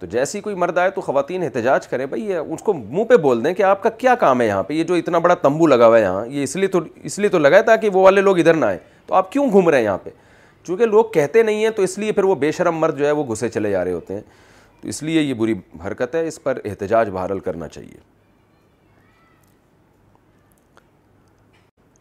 تو 0.00 0.06
جیسی 0.10 0.40
کوئی 0.40 0.54
مرد 0.56 0.78
آئے 0.78 0.90
تو 0.90 1.00
خواتین 1.00 1.42
احتجاج 1.42 1.86
کریں 1.88 2.04
بھائی 2.06 2.32
اس 2.36 2.62
کو 2.64 2.72
منہ 2.74 3.04
پہ 3.08 3.16
بول 3.22 3.44
دیں 3.44 3.52
کہ 3.54 3.62
آپ 3.62 3.82
کا 3.82 3.88
کیا 3.98 4.14
کام 4.20 4.40
ہے 4.40 4.46
یہاں 4.46 4.62
پہ 4.62 4.74
یہ 4.74 4.84
جو 4.84 4.94
اتنا 4.94 5.18
بڑا 5.18 5.34
تمبو 5.42 5.66
لگا 5.66 5.86
ہوا 5.86 5.96
ہے 5.96 6.02
یہاں 6.02 6.26
یہ 6.26 6.42
اس 6.42 6.56
لیے 6.56 6.68
تو 6.68 6.78
اس 7.02 7.18
لیے 7.18 7.28
تو 7.30 7.38
لگا 7.38 7.56
ہے 7.56 7.62
تاکہ 7.62 7.88
وہ 7.92 8.02
والے 8.02 8.20
لوگ 8.20 8.38
ادھر 8.38 8.54
نہ 8.54 8.64
آئیں 8.64 8.78
تو 9.06 9.14
آپ 9.14 9.32
کیوں 9.32 9.48
گھوم 9.50 9.68
رہے 9.68 9.78
ہیں 9.78 9.84
یہاں 9.84 9.98
پہ 10.04 10.10
چونکہ 10.66 10.86
لوگ 10.86 11.04
کہتے 11.14 11.42
نہیں 11.42 11.62
ہیں 11.64 11.70
تو 11.76 11.82
اس 11.82 11.98
لیے 11.98 12.12
پھر 12.12 12.24
وہ 12.24 12.34
بے 12.34 12.52
شرم 12.52 12.78
مرد 12.78 12.98
جو 12.98 13.06
ہے 13.06 13.10
وہ 13.12 13.24
گھسے 13.32 13.48
چلے 13.48 13.70
جا 13.70 13.84
رہے 13.84 13.92
ہوتے 13.92 14.14
ہیں 14.14 14.20
تو 14.80 14.88
اس 14.88 15.02
لیے 15.02 15.20
یہ 15.22 15.34
بری 15.34 15.54
حرکت 15.86 16.14
ہے 16.14 16.26
اس 16.26 16.42
پر 16.42 16.58
احتجاج 16.64 17.08
بحرال 17.12 17.38
کرنا 17.48 17.68
چاہیے 17.68 18.09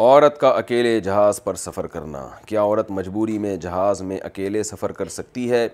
عورت 0.01 0.37
کا 0.39 0.47
اکیلے 0.57 0.99
جہاز 1.03 1.43
پر 1.43 1.55
سفر 1.61 1.87
کرنا 1.93 2.19
کیا 2.47 2.61
عورت 2.63 2.91
مجبوری 2.97 3.37
میں 3.45 3.55
جہاز 3.63 4.01
میں 4.09 4.17
اکیلے 4.25 4.61
سفر 4.63 4.91
کر 4.99 5.07
سکتی 5.15 5.49
ہے 5.51 5.67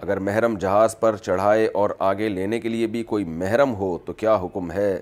اگر 0.00 0.18
محرم 0.26 0.56
جہاز 0.60 0.98
پر 1.00 1.16
چڑھائے 1.16 1.66
اور 1.82 1.90
آگے 2.08 2.28
لینے 2.28 2.58
کے 2.60 2.68
لیے 2.68 2.86
بھی 2.96 3.02
کوئی 3.12 3.24
محرم 3.40 3.74
ہو 3.74 3.96
تو 4.06 4.12
کیا 4.22 4.34
حکم 4.42 4.70
ہے 4.72 4.94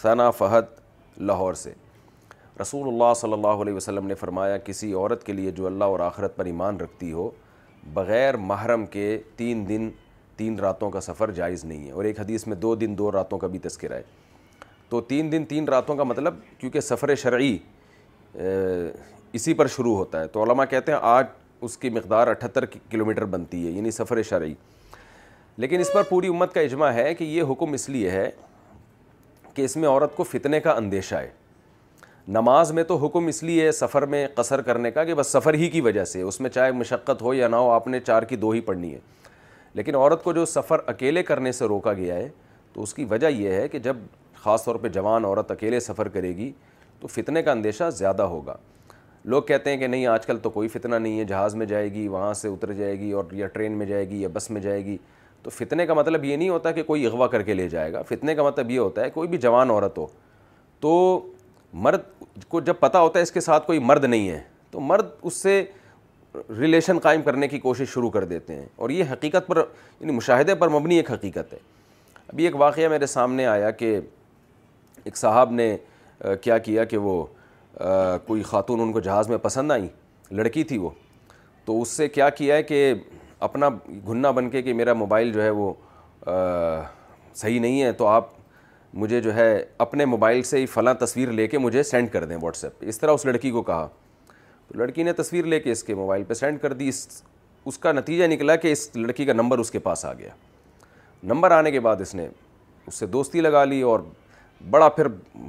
ثنا 0.00 0.30
فہد 0.38 1.20
لاہور 1.20 1.54
سے 1.64 1.72
رسول 2.62 2.88
اللہ 2.92 3.12
صلی 3.20 3.32
اللہ 3.32 3.62
علیہ 3.62 3.72
وسلم 3.74 4.06
نے 4.06 4.14
فرمایا 4.20 4.56
کسی 4.70 4.92
عورت 4.92 5.24
کے 5.26 5.32
لیے 5.32 5.50
جو 5.60 5.66
اللہ 5.66 5.92
اور 5.92 6.00
آخرت 6.06 6.36
پر 6.36 6.44
ایمان 6.54 6.80
رکھتی 6.80 7.12
ہو 7.12 7.30
بغیر 7.94 8.36
محرم 8.52 8.86
کے 8.96 9.16
تین 9.36 9.68
دن 9.68 9.88
تین 10.36 10.58
راتوں 10.60 10.90
کا 10.90 11.00
سفر 11.10 11.30
جائز 11.42 11.64
نہیں 11.64 11.86
ہے 11.86 11.92
اور 11.92 12.04
ایک 12.04 12.20
حدیث 12.20 12.46
میں 12.46 12.56
دو 12.66 12.74
دن 12.84 12.98
دو 12.98 13.12
راتوں 13.12 13.38
کا 13.38 13.46
بھی 13.54 13.58
تذکرہ 13.68 13.94
ہے 13.98 14.16
تو 14.90 15.00
تین 15.08 15.30
دن 15.32 15.44
تین 15.48 15.66
راتوں 15.68 15.96
کا 15.96 16.02
مطلب 16.04 16.34
کیونکہ 16.58 16.80
سفر 16.80 17.14
شرعی 17.22 17.56
اسی 19.32 19.54
پر 19.54 19.66
شروع 19.76 19.94
ہوتا 19.96 20.20
ہے 20.20 20.26
تو 20.32 20.42
علماء 20.42 20.64
کہتے 20.70 20.92
ہیں 20.92 20.98
آج 21.02 21.26
اس 21.66 21.76
کی 21.78 21.90
مقدار 21.90 22.26
اٹھتر 22.28 22.66
کلومیٹر 22.90 23.24
بنتی 23.36 23.66
ہے 23.66 23.70
یعنی 23.72 23.90
سفر 23.90 24.22
شرعی 24.22 24.54
لیکن 25.62 25.80
اس 25.80 25.92
پر 25.92 26.02
پوری 26.08 26.28
امت 26.28 26.52
کا 26.54 26.60
اجماع 26.60 26.92
ہے 26.94 27.14
کہ 27.14 27.24
یہ 27.24 27.42
حکم 27.50 27.72
اس 27.74 27.88
لیے 27.88 28.10
ہے 28.10 28.28
کہ 29.54 29.62
اس 29.64 29.76
میں 29.76 29.88
عورت 29.88 30.16
کو 30.16 30.24
فتنے 30.24 30.60
کا 30.60 30.72
اندیشہ 30.76 31.14
ہے 31.14 31.30
نماز 32.32 32.70
میں 32.72 32.82
تو 32.84 32.96
حکم 33.04 33.26
اس 33.26 33.42
لیے 33.42 33.64
ہے 33.66 33.72
سفر 33.72 34.02
میں 34.06 34.26
قصر 34.34 34.60
کرنے 34.62 34.90
کا 34.90 35.04
کہ 35.04 35.14
بس 35.14 35.26
سفر 35.32 35.54
ہی 35.54 35.68
کی 35.70 35.80
وجہ 35.80 36.04
سے 36.04 36.22
اس 36.22 36.40
میں 36.40 36.50
چاہے 36.50 36.72
مشقت 36.72 37.22
ہو 37.22 37.32
یا 37.34 37.48
نہ 37.48 37.56
ہو 37.56 37.70
آپ 37.70 37.86
نے 37.88 38.00
چار 38.00 38.22
کی 38.32 38.36
دو 38.36 38.50
ہی 38.50 38.60
پڑھنی 38.70 38.92
ہے 38.94 38.98
لیکن 39.74 39.94
عورت 39.94 40.24
کو 40.24 40.32
جو 40.32 40.44
سفر 40.46 40.80
اکیلے 40.88 41.22
کرنے 41.22 41.52
سے 41.52 41.66
روکا 41.68 41.92
گیا 41.92 42.14
ہے 42.14 42.28
تو 42.72 42.82
اس 42.82 42.94
کی 42.94 43.04
وجہ 43.10 43.26
یہ 43.26 43.52
ہے 43.52 43.68
کہ 43.68 43.78
جب 43.78 43.96
خاص 44.42 44.64
طور 44.64 44.74
پہ 44.82 44.88
جوان 44.92 45.24
عورت 45.24 45.50
اکیلے 45.50 45.80
سفر 45.80 46.08
کرے 46.08 46.36
گی 46.36 46.50
تو 47.00 47.08
فتنے 47.08 47.42
کا 47.42 47.50
اندیشہ 47.52 47.88
زیادہ 47.94 48.22
ہوگا 48.34 48.56
لوگ 49.32 49.42
کہتے 49.42 49.70
ہیں 49.70 49.76
کہ 49.78 49.86
نہیں 49.86 50.06
آج 50.06 50.26
کل 50.26 50.38
تو 50.42 50.50
کوئی 50.50 50.68
فتنہ 50.68 50.96
نہیں 50.96 51.18
ہے 51.18 51.24
جہاز 51.24 51.54
میں 51.54 51.66
جائے 51.66 51.92
گی 51.92 52.06
وہاں 52.08 52.32
سے 52.34 52.48
اتر 52.48 52.72
جائے 52.72 52.98
گی 52.98 53.10
اور 53.12 53.24
یا 53.36 53.46
ٹرین 53.52 53.72
میں 53.78 53.86
جائے 53.86 54.08
گی 54.10 54.20
یا 54.22 54.28
بس 54.32 54.50
میں 54.50 54.60
جائے 54.60 54.84
گی 54.84 54.96
تو 55.42 55.50
فتنے 55.50 55.86
کا 55.86 55.94
مطلب 55.94 56.24
یہ 56.24 56.36
نہیں 56.36 56.48
ہوتا 56.48 56.70
کہ 56.72 56.82
کوئی 56.82 57.04
اغوا 57.06 57.26
کر 57.28 57.42
کے 57.42 57.54
لے 57.54 57.68
جائے 57.68 57.92
گا 57.92 58.02
فتنے 58.08 58.34
کا 58.34 58.42
مطلب 58.42 58.70
یہ 58.70 58.78
ہوتا 58.78 59.04
ہے 59.04 59.10
کوئی 59.10 59.28
بھی 59.28 59.38
جوان 59.38 59.70
عورت 59.70 59.98
ہو 59.98 60.06
تو 60.80 60.94
مرد 61.86 62.02
کو 62.48 62.60
جب 62.60 62.74
پتہ 62.80 62.98
ہوتا 62.98 63.18
ہے 63.18 63.22
اس 63.22 63.32
کے 63.32 63.40
ساتھ 63.40 63.66
کوئی 63.66 63.78
مرد 63.78 64.04
نہیں 64.04 64.28
ہے 64.28 64.40
تو 64.70 64.80
مرد 64.80 65.06
اس 65.22 65.34
سے 65.42 65.62
ریلیشن 66.58 66.98
قائم 67.02 67.22
کرنے 67.22 67.48
کی 67.48 67.58
کوشش 67.58 67.88
شروع 67.90 68.10
کر 68.10 68.24
دیتے 68.32 68.54
ہیں 68.54 68.66
اور 68.76 68.90
یہ 68.90 69.04
حقیقت 69.12 69.46
پر 69.46 69.56
یعنی 70.00 70.12
مشاہدے 70.12 70.54
پر 70.54 70.68
مبنی 70.78 70.96
ایک 70.96 71.10
حقیقت 71.12 71.52
ہے 71.52 71.58
ابھی 72.28 72.44
ایک 72.44 72.56
واقعہ 72.60 72.88
میرے 72.88 73.06
سامنے 73.06 73.46
آیا 73.46 73.70
کہ 73.70 73.98
ایک 75.04 75.16
صاحب 75.16 75.50
نے 75.52 75.76
کیا 76.42 76.58
کیا 76.58 76.84
کہ 76.84 76.96
وہ 76.96 77.24
کوئی 78.26 78.42
خاتون 78.42 78.80
ان 78.80 78.92
کو 78.92 79.00
جہاز 79.00 79.28
میں 79.28 79.38
پسند 79.42 79.70
آئیں 79.72 79.86
لڑکی 80.34 80.64
تھی 80.70 80.78
وہ 80.78 80.90
تو 81.64 81.80
اس 81.82 81.88
سے 81.96 82.08
کیا 82.08 82.28
کیا 82.40 82.56
ہے 82.56 82.62
کہ 82.62 82.92
اپنا 83.48 83.68
گھننا 84.06 84.30
بن 84.30 84.50
کے 84.50 84.62
کہ 84.62 84.72
میرا 84.74 84.92
موبائل 84.92 85.32
جو 85.32 85.42
ہے 85.42 85.50
وہ 85.50 85.72
صحیح 86.26 87.60
نہیں 87.60 87.82
ہے 87.82 87.92
تو 87.92 88.06
آپ 88.06 88.28
مجھے 88.94 89.20
جو 89.20 89.34
ہے 89.34 89.58
اپنے 89.78 90.04
موبائل 90.04 90.42
سے 90.42 90.58
ہی 90.58 90.66
فلاں 90.66 90.94
تصویر 91.00 91.30
لے 91.32 91.46
کے 91.48 91.58
مجھے 91.58 91.82
سینڈ 91.82 92.10
کر 92.12 92.24
دیں 92.26 92.36
واٹس 92.42 92.64
ایپ 92.64 92.78
پہ 92.80 92.86
اس 92.88 92.98
طرح 93.00 93.12
اس 93.12 93.24
لڑکی 93.26 93.50
کو 93.50 93.62
کہا 93.62 93.86
تو 94.68 94.78
لڑکی 94.78 95.02
نے 95.02 95.12
تصویر 95.16 95.44
لے 95.46 95.60
کے 95.60 95.72
اس 95.72 95.82
کے 95.84 95.94
موبائل 95.94 96.22
پہ 96.28 96.34
سینڈ 96.34 96.60
کر 96.62 96.72
دی 96.72 96.88
اس 96.88 97.06
اس 97.66 97.78
کا 97.78 97.92
نتیجہ 97.92 98.24
نکلا 98.32 98.56
کہ 98.56 98.72
اس 98.72 98.88
لڑکی 98.96 99.24
کا 99.24 99.32
نمبر 99.32 99.58
اس 99.58 99.70
کے 99.70 99.78
پاس 99.78 100.04
آ 100.04 100.12
گیا 100.18 100.28
نمبر 101.32 101.50
آنے 101.50 101.70
کے 101.70 101.80
بعد 101.80 102.00
اس 102.00 102.14
نے 102.14 102.26
اس 102.86 102.94
سے 102.94 103.06
دوستی 103.06 103.40
لگا 103.40 103.64
لی 103.64 103.80
اور 103.82 104.00
بڑا 104.70 104.88
پھر 104.88 105.06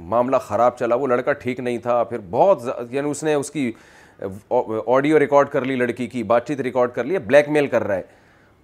معاملہ 0.08 0.36
خراب 0.46 0.76
چلا 0.78 0.94
وہ 0.94 1.06
لڑکا 1.06 1.32
ٹھیک 1.32 1.60
نہیں 1.60 1.78
تھا 1.82 2.02
پھر 2.08 2.18
بہت 2.30 2.62
یعنی 2.90 3.10
اس 3.10 3.22
نے 3.24 3.34
اس 3.34 3.50
کی 3.50 3.70
آڈیو 4.96 5.18
ریکارڈ 5.18 5.48
کر 5.50 5.64
لی 5.64 5.76
لڑکی 5.76 6.06
کی 6.06 6.22
بات 6.22 6.46
چیت 6.48 6.60
ریکارڈ 6.60 6.90
کر 6.94 7.04
لی 7.04 7.18
بلیک 7.26 7.48
میل 7.48 7.66
کر 7.66 7.84
رہا 7.86 7.96
ہے 7.96 8.02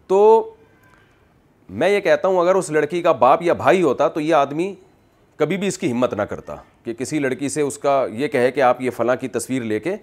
تو 0.07 0.53
میں 1.69 1.89
یہ 1.91 2.01
کہتا 2.01 2.29
ہوں 2.29 2.41
اگر 2.41 2.55
اس 2.55 2.71
لڑکی 2.71 3.01
کا 3.03 3.13
باپ 3.13 3.43
یا 3.43 3.53
بھائی 3.53 3.83
ہوتا 3.83 4.09
تو 4.09 4.21
یہ 4.21 4.35
آدمی 4.35 4.75
کبھی 5.37 5.57
بھی 5.57 5.69
اس 5.69 5.79
کی 5.79 5.91
ہمت 5.93 6.15
نہ 6.15 6.23
کرتا 6.29 6.55
کہ 6.85 6.93
کسی 6.99 7.19
لڑکی 7.19 7.49
سے 7.49 7.61
اس 7.61 7.79
کا 7.79 8.05
یہ 8.13 8.29
کہے 8.29 8.51
کہ 8.53 8.61
آپ 8.63 8.81
یہ 8.81 8.91
فلاں 8.97 9.17
کی 9.21 9.29
تصویر 9.29 9.63
لے 9.63 9.79
کے 9.81 9.95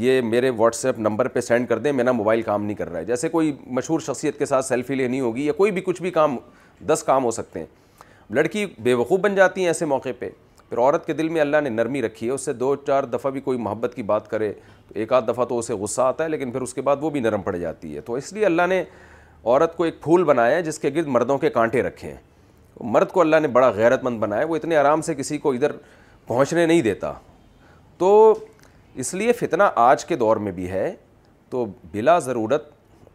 یہ 0.00 0.20
میرے 0.22 0.50
واٹس 0.56 0.84
ایپ 0.86 0.98
نمبر 0.98 1.28
پہ 1.28 1.40
سینڈ 1.40 1.68
کر 1.68 1.78
دیں 1.78 1.92
میرا 1.92 2.12
موبائل 2.12 2.42
کام 2.42 2.64
نہیں 2.64 2.76
کر 2.76 2.90
رہا 2.90 2.98
ہے 2.98 3.04
جیسے 3.04 3.28
کوئی 3.28 3.52
مشہور 3.66 4.00
شخصیت 4.06 4.38
کے 4.38 4.46
ساتھ 4.46 4.64
سیلفی 4.66 4.94
لینی 4.94 5.20
ہوگی 5.20 5.46
یا 5.46 5.52
کوئی 5.52 5.70
بھی 5.72 5.82
کچھ 5.84 6.02
بھی 6.02 6.10
کام 6.10 6.36
دس 6.86 7.02
کام 7.06 7.24
ہو 7.24 7.30
سکتے 7.30 7.58
ہیں 7.58 7.66
لڑکی 8.34 8.64
بے 8.82 8.94
وقوف 8.94 9.20
بن 9.20 9.34
جاتی 9.34 9.60
ہیں 9.60 9.66
ایسے 9.68 9.84
موقع 9.86 10.08
پہ 10.18 10.28
پھر 10.68 10.78
عورت 10.78 11.06
کے 11.06 11.12
دل 11.12 11.28
میں 11.28 11.40
اللہ 11.40 11.60
نے 11.64 11.68
نرمی 11.70 12.02
رکھی 12.02 12.26
ہے 12.26 12.32
اس 12.32 12.40
سے 12.44 12.52
دو 12.52 12.74
چار 12.86 13.04
دفعہ 13.12 13.30
بھی 13.32 13.40
کوئی 13.40 13.58
محبت 13.58 13.94
کی 13.96 14.02
بات 14.10 14.28
کرے 14.30 14.52
تو 14.88 14.98
ایک 15.00 15.12
آدھ 15.12 15.26
دفعہ 15.28 15.44
تو 15.48 15.58
اسے 15.58 15.74
غصہ 15.74 16.00
آتا 16.02 16.24
ہے 16.24 16.28
لیکن 16.28 16.50
پھر 16.52 16.62
اس 16.62 16.74
کے 16.74 16.80
بعد 16.82 16.96
وہ 17.00 17.10
بھی 17.10 17.20
نرم 17.20 17.42
پڑ 17.42 17.56
جاتی 17.56 17.94
ہے 17.94 18.00
تو 18.00 18.14
اس 18.14 18.32
لیے 18.32 18.46
اللہ 18.46 18.66
نے 18.68 18.82
عورت 19.44 19.76
کو 19.76 19.84
ایک 19.84 20.00
پھول 20.02 20.24
بنایا 20.24 20.56
ہے 20.56 20.62
جس 20.62 20.78
کے 20.78 20.90
گرد 20.96 21.06
مردوں 21.06 21.38
کے 21.38 21.50
کانٹے 21.50 21.82
رکھے 21.82 22.08
ہیں 22.10 22.16
مرد 22.90 23.10
کو 23.12 23.20
اللہ 23.20 23.36
نے 23.42 23.48
بڑا 23.48 23.68
غیرت 23.76 24.04
مند 24.04 24.18
بنایا 24.20 24.44
وہ 24.48 24.56
اتنے 24.56 24.76
آرام 24.76 25.00
سے 25.02 25.14
کسی 25.14 25.38
کو 25.38 25.52
ادھر 25.52 25.72
پہنچنے 26.26 26.66
نہیں 26.66 26.82
دیتا 26.82 27.12
تو 27.98 28.12
اس 28.94 29.14
لیے 29.14 29.32
فتنہ 29.40 29.62
آج 29.86 30.04
کے 30.04 30.16
دور 30.16 30.36
میں 30.46 30.52
بھی 30.52 30.70
ہے 30.70 30.94
تو 31.50 31.64
بلا 31.92 32.18
ضرورت 32.18 32.68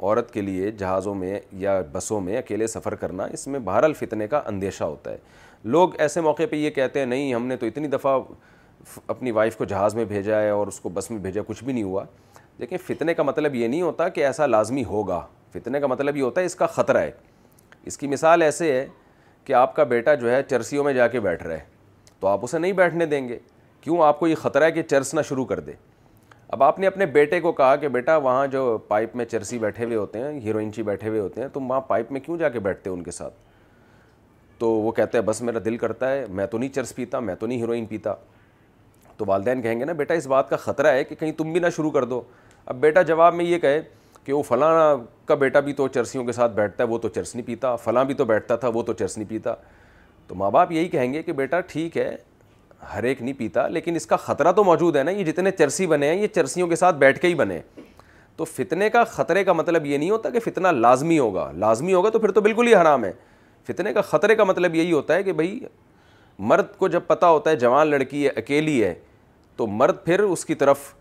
عورت 0.04 0.32
کے 0.32 0.42
لیے 0.42 0.70
جہازوں 0.78 1.14
میں 1.16 1.40
یا 1.58 1.80
بسوں 1.92 2.20
میں 2.22 2.38
اکیلے 2.38 2.68
سفر 2.68 2.96
کرنا 3.04 3.24
اس 3.34 3.48
میں 3.48 3.60
بہرحال 3.66 3.94
فتنے 4.00 4.28
کا 4.28 4.42
اندیشہ 4.48 4.84
ہوتا 4.84 5.12
ہے 5.12 5.18
لوگ 5.76 5.90
ایسے 6.02 6.22
موقع 6.22 6.44
پہ 6.52 6.56
یہ 6.56 6.70
کہتے 6.70 7.00
ہیں 7.00 7.06
نہیں 7.06 7.34
ہم 7.34 7.46
نے 7.48 7.58
تو 7.58 7.66
اتنی 7.66 7.88
دفعہ 7.88 8.18
اپنی 9.08 9.32
وائف 9.32 9.56
کو 9.58 9.66
جہاز 9.66 9.96
میں 9.96 10.06
بھیجا 10.06 10.42
ہے 10.42 10.50
اور 10.50 10.68
اس 10.68 10.80
کو 10.80 10.90
بس 10.94 11.10
میں 11.12 11.20
بھیجا 11.20 11.42
کچھ 11.48 11.64
بھی 11.64 11.74
نہیں 11.74 11.84
ہوا 11.84 12.04
لیکن 12.58 12.78
فتنے 12.88 13.14
کا 13.14 13.24
مطلب 13.24 13.56
یہ 13.56 13.68
نہیں 13.68 13.82
ہوتا 13.82 14.08
کہ 14.16 14.26
ایسا 14.26 14.46
لازمی 14.48 14.84
ہوگا 14.86 15.22
فتنے 15.54 15.80
کا 15.80 15.88
مطلب 15.88 16.18
یہ 16.18 16.22
ہوتا 16.24 16.42
ہے 16.42 16.46
اس 16.46 16.56
کا 16.56 16.66
خطرہ 16.76 17.02
ہے 17.02 17.12
اس 17.86 17.98
کی 17.98 18.08
مثال 18.08 18.42
ایسے 18.42 18.72
ہے 18.72 18.86
کہ 19.46 19.54
آپ 19.54 19.76
کا 19.76 19.84
بیٹا 19.94 20.14
جو 20.16 20.32
ہے 20.32 20.42
چرسیوں 20.50 20.84
میں 20.84 20.94
جا 20.94 21.08
کے 21.16 21.20
بیٹھ 21.20 21.44
رہا 21.44 21.56
ہے 21.56 21.64
تو 22.20 22.28
آپ 22.28 22.44
اسے 22.44 22.60
نہیں 22.60 22.74
بیٹھنے 22.82 23.06
دیں 23.06 23.28
گے 23.30 23.40
کیوں 23.82 24.02
آپ 24.08 24.20
کو 24.20 24.28
یہ 24.28 24.36
خطرہ 24.42 24.64
ہے 24.64 24.72
کہ 24.72 24.82
چرسنا 24.92 25.22
شروع 25.30 25.46
کر 25.46 25.60
دے 25.60 25.72
اب 26.54 26.64
آپ 26.64 26.80
نے 26.80 26.88
اپنے 26.88 27.06
بیٹے 27.14 27.40
کو 27.42 27.52
کہا 27.52 27.76
کہ 27.82 27.88
بیٹا 27.90 28.16
وہاں 28.24 28.46
جو 28.48 28.78
پائپ 28.88 29.16
میں 29.16 29.26
چرسی 29.26 29.58
بیٹھے 29.60 29.86
ہوئے 29.86 29.96
ہوتے 29.96 30.20
ہیں 30.20 30.40
ہیروئنچی 30.40 30.76
جی 30.76 30.84
بیٹھے 30.88 31.08
ہوئے 31.10 31.20
ہوتے 31.20 31.42
ہیں 31.42 31.48
تم 31.54 31.70
وہاں 31.70 31.82
پائپ 31.88 32.12
میں 32.12 32.20
کیوں 32.22 32.38
جا 32.38 32.50
کے 32.50 32.60
بیٹھتے 32.68 32.90
ان 32.90 33.02
کے 33.04 33.12
ساتھ 33.12 33.34
تو 34.60 34.70
وہ 34.72 34.92
کہتے 35.00 35.18
ہیں 35.18 35.24
بس 35.26 35.42
میرا 35.42 35.60
دل 35.66 35.78
کرتا 35.78 36.12
ہے 36.12 36.26
میں 36.40 36.46
تو 36.48 36.58
نہیں 36.58 36.70
چرس 36.74 36.94
پیتا 36.96 37.20
میں 37.20 37.36
تو 37.40 37.48
نہیں 37.48 37.60
ہیروئن 37.62 37.86
پیتا 37.86 38.14
تو 39.18 39.26
والدین 39.28 39.62
کہیں 39.62 39.80
گے 39.80 39.86
نا 39.86 39.94
بیٹا 40.04 40.14
اس 40.14 40.28
بات 40.28 40.50
کا 40.50 40.56
خطرہ 40.66 40.92
ہے 40.94 41.04
کہ 41.04 41.16
کہیں 41.20 41.32
تم 41.38 41.52
بھی 41.54 41.60
نہ 41.62 41.70
شروع 41.76 41.92
کر 41.92 42.06
دو 42.14 42.22
اب 42.66 42.80
بیٹا 42.82 43.02
جواب 43.10 43.36
میں 43.36 43.46
یہ 43.46 43.58
کہے 43.66 43.82
کہ 44.24 44.34
وہ 44.34 44.42
فلاں 44.48 44.96
کا 45.28 45.36
بیٹا 45.46 45.60
بھی 45.60 45.74
تو 45.82 45.88
چرسیوں 45.88 46.26
کے 46.26 46.32
ساتھ 46.32 46.52
بیٹھتا 46.56 46.84
ہے 46.84 46.90
وہ 46.90 46.98
تو 46.98 47.10
چرس 47.16 47.36
نہیں 47.36 47.48
پیتا 47.48 47.76
فلاں 47.88 48.04
بھی 48.06 48.14
تو 48.22 48.26
بیٹھتا 48.26 48.56
تھا 48.64 48.70
وہ 48.74 48.84
تو 48.84 48.94
چرس 49.00 49.18
نہیں 49.18 49.30
پیتا 49.30 49.54
تو 50.28 50.36
ماں 50.36 50.52
باپ 50.52 50.72
یہی 50.72 50.88
کہیں 50.88 51.12
گے 51.14 51.24
کہ 51.24 51.34
بیٹا 51.42 51.60
ٹھیک 51.74 51.98
ہے 51.98 52.16
ہر 52.94 53.04
ایک 53.04 53.22
نہیں 53.22 53.34
پیتا 53.38 53.68
لیکن 53.68 53.96
اس 53.96 54.06
کا 54.08 54.16
خطرہ 54.18 54.52
تو 54.56 54.64
موجود 54.64 54.96
ہے 54.96 55.04
نا 55.04 55.12
یہ 55.12 55.24
جتنے 55.24 55.52
چرسی 55.58 55.88
بنے 55.88 56.08
ہیں 56.10 56.22
یہ 56.22 56.28
چرسیوں 56.36 56.68
کے 56.68 56.76
ساتھ 56.76 56.96
بیٹھ 57.00 57.20
کے 57.20 57.28
ہی 57.28 57.36
بنے 57.36 57.60
تو 58.38 58.46
فتنے 58.46 58.90
کا 58.90 59.04
خطرے 59.04 59.44
کا 59.44 59.54
مطلب 59.54 59.86
یہ 59.86 59.98
نہیں 59.98 60.10
ہوتا 60.10 60.30
کہ 60.30 60.40
فتنہ 60.46 60.68
لازمی 60.78 61.20
ہوگا 61.20 61.50
لازمی 61.58 61.94
ہوگا 61.94 62.10
تو 62.10 62.20
پھر 62.20 62.32
تو 62.32 62.42
بالکل 62.42 62.68
ہی 62.68 62.76
حرام 62.76 63.06
ہے 63.06 63.12
فتنے 63.68 63.94
کا 63.94 64.02
خطرے 64.02 64.36
کا 64.36 64.44
مطلب 64.44 64.76
یہی 64.76 64.92
ہوتا 64.92 65.16
ہے 65.16 65.24
کہ 65.24 65.34
بھائی 65.34 65.60
مرد 66.52 66.76
کو 66.78 66.88
جب 66.88 67.02
پتہ 67.08 67.26
ہوتا 67.26 67.50
ہے 67.50 67.56
جوان 67.56 67.88
لڑکی 67.88 68.24
ہے 68.26 68.30
اکیلی 68.38 68.84
ہے 68.84 68.94
تو 69.58 69.68
مرد 69.68 69.98
پھر 70.06 70.20
اس 70.24 70.46
کی 70.46 70.56
طرف 70.56 70.94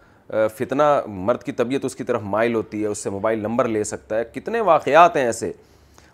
فتنہ 0.56 0.82
مرد 1.06 1.42
کی 1.42 1.52
طبیعت 1.52 1.84
اس 1.84 1.96
کی 1.96 2.04
طرف 2.04 2.22
مائل 2.24 2.54
ہوتی 2.54 2.82
ہے 2.82 2.86
اس 2.88 2.98
سے 3.04 3.10
موبائل 3.10 3.38
نمبر 3.42 3.68
لے 3.68 3.82
سکتا 3.84 4.18
ہے 4.18 4.24
کتنے 4.34 4.60
واقعات 4.70 5.16
ہیں 5.16 5.24
ایسے 5.24 5.52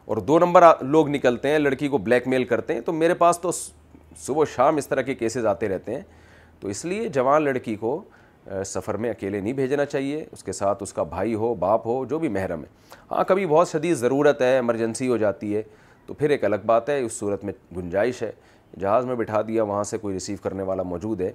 اور 0.07 0.17
دو 0.17 0.39
نمبر 0.39 0.65
لوگ 0.81 1.09
نکلتے 1.09 1.49
ہیں 1.49 1.59
لڑکی 1.59 1.89
کو 1.89 1.99
بلیک 1.99 2.29
میل 2.29 2.45
کرتے 2.53 2.75
ہیں 2.75 2.81
تو 2.81 2.93
میرے 2.93 3.15
پاس 3.15 3.39
تو 3.39 3.51
صبح 4.27 4.45
شام 4.57 4.77
اس 4.77 4.89
طرح 4.89 5.03
کے 5.03 5.15
کیسز 5.15 5.47
آتے 5.47 5.69
رہتے 5.69 5.95
ہیں 5.95 6.03
تو 6.61 6.69
اس 6.69 6.85
لیے 6.85 7.09
جوان 7.15 7.43
لڑکی 7.45 7.75
کو 7.81 8.01
سفر 8.67 8.95
میں 9.03 9.11
اکیلے 9.11 9.41
نہیں 9.41 9.53
بھیجنا 9.53 9.85
چاہیے 9.85 10.25
اس 10.33 10.43
کے 10.45 10.53
ساتھ 10.53 10.83
اس 10.83 10.93
کا 10.93 11.03
بھائی 11.11 11.35
ہو 11.41 11.55
باپ 11.65 11.87
ہو 11.87 12.05
جو 12.11 12.19
بھی 12.19 12.29
محرم 12.37 12.63
ہے 12.63 12.95
ہاں 13.11 13.25
کبھی 13.29 13.47
بہت 13.47 13.69
شدید 13.69 13.95
ضرورت 13.97 14.41
ہے 14.43 14.55
ایمرجنسی 14.55 15.09
ہو 15.09 15.17
جاتی 15.17 15.55
ہے 15.57 15.63
تو 16.07 16.15
پھر 16.15 16.31
ایک 16.31 16.45
الگ 16.45 16.65
بات 16.67 16.89
ہے 16.89 16.99
اس 17.05 17.13
صورت 17.19 17.45
میں 17.45 17.53
گنجائش 17.77 18.23
ہے 18.23 18.31
جہاز 18.81 19.05
میں 19.07 19.15
بٹھا 19.17 19.41
دیا 19.49 19.63
وہاں 19.65 19.85
سے 19.91 19.99
کوئی 19.99 20.15
ریسیو 20.15 20.37
کرنے 20.43 20.63
والا 20.63 20.83
موجود 20.83 21.21
ہے 21.21 21.31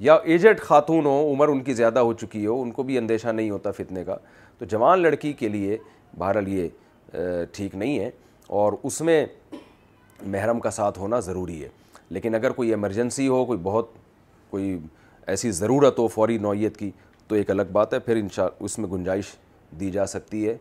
یا 0.00 0.14
ایجٹ 0.24 0.60
خاتون 0.60 1.06
ہو 1.06 1.16
عمر 1.32 1.48
ان 1.48 1.60
کی 1.62 1.72
زیادہ 1.74 1.98
ہو 2.08 2.12
چکی 2.22 2.46
ہو 2.46 2.60
ان 2.62 2.70
کو 2.72 2.82
بھی 2.82 2.98
اندیشہ 2.98 3.28
نہیں 3.28 3.50
ہوتا 3.50 3.70
فتنے 3.76 4.04
کا 4.04 4.16
تو 4.58 4.64
جوان 4.68 4.98
لڑکی 5.02 5.32
کے 5.42 5.48
لیے 5.48 5.76
بہرحال 6.18 6.48
یہ 6.48 6.68
ٹھیک 7.52 7.74
نہیں 7.74 7.98
ہے 7.98 8.10
اور 8.60 8.72
اس 8.82 9.00
میں 9.08 9.24
محرم 10.26 10.60
کا 10.60 10.70
ساتھ 10.70 10.98
ہونا 10.98 11.20
ضروری 11.28 11.62
ہے 11.62 11.68
لیکن 12.12 12.34
اگر 12.34 12.50
کوئی 12.52 12.68
ایمرجنسی 12.70 13.26
ہو 13.28 13.44
کوئی 13.46 13.58
بہت 13.62 13.88
کوئی 14.50 14.78
ایسی 15.32 15.50
ضرورت 15.58 15.98
ہو 15.98 16.06
فوری 16.08 16.38
نوعیت 16.38 16.76
کی 16.76 16.90
تو 17.28 17.34
ایک 17.34 17.50
الگ 17.50 17.70
بات 17.72 17.92
ہے 17.94 17.98
پھر 18.06 18.16
ان 18.16 18.28
شاء 18.36 18.46
اس 18.60 18.78
میں 18.78 18.88
گنجائش 18.90 19.24
دی 19.80 19.90
جا 19.90 20.06
سکتی 20.14 20.48
ہے 20.48 20.56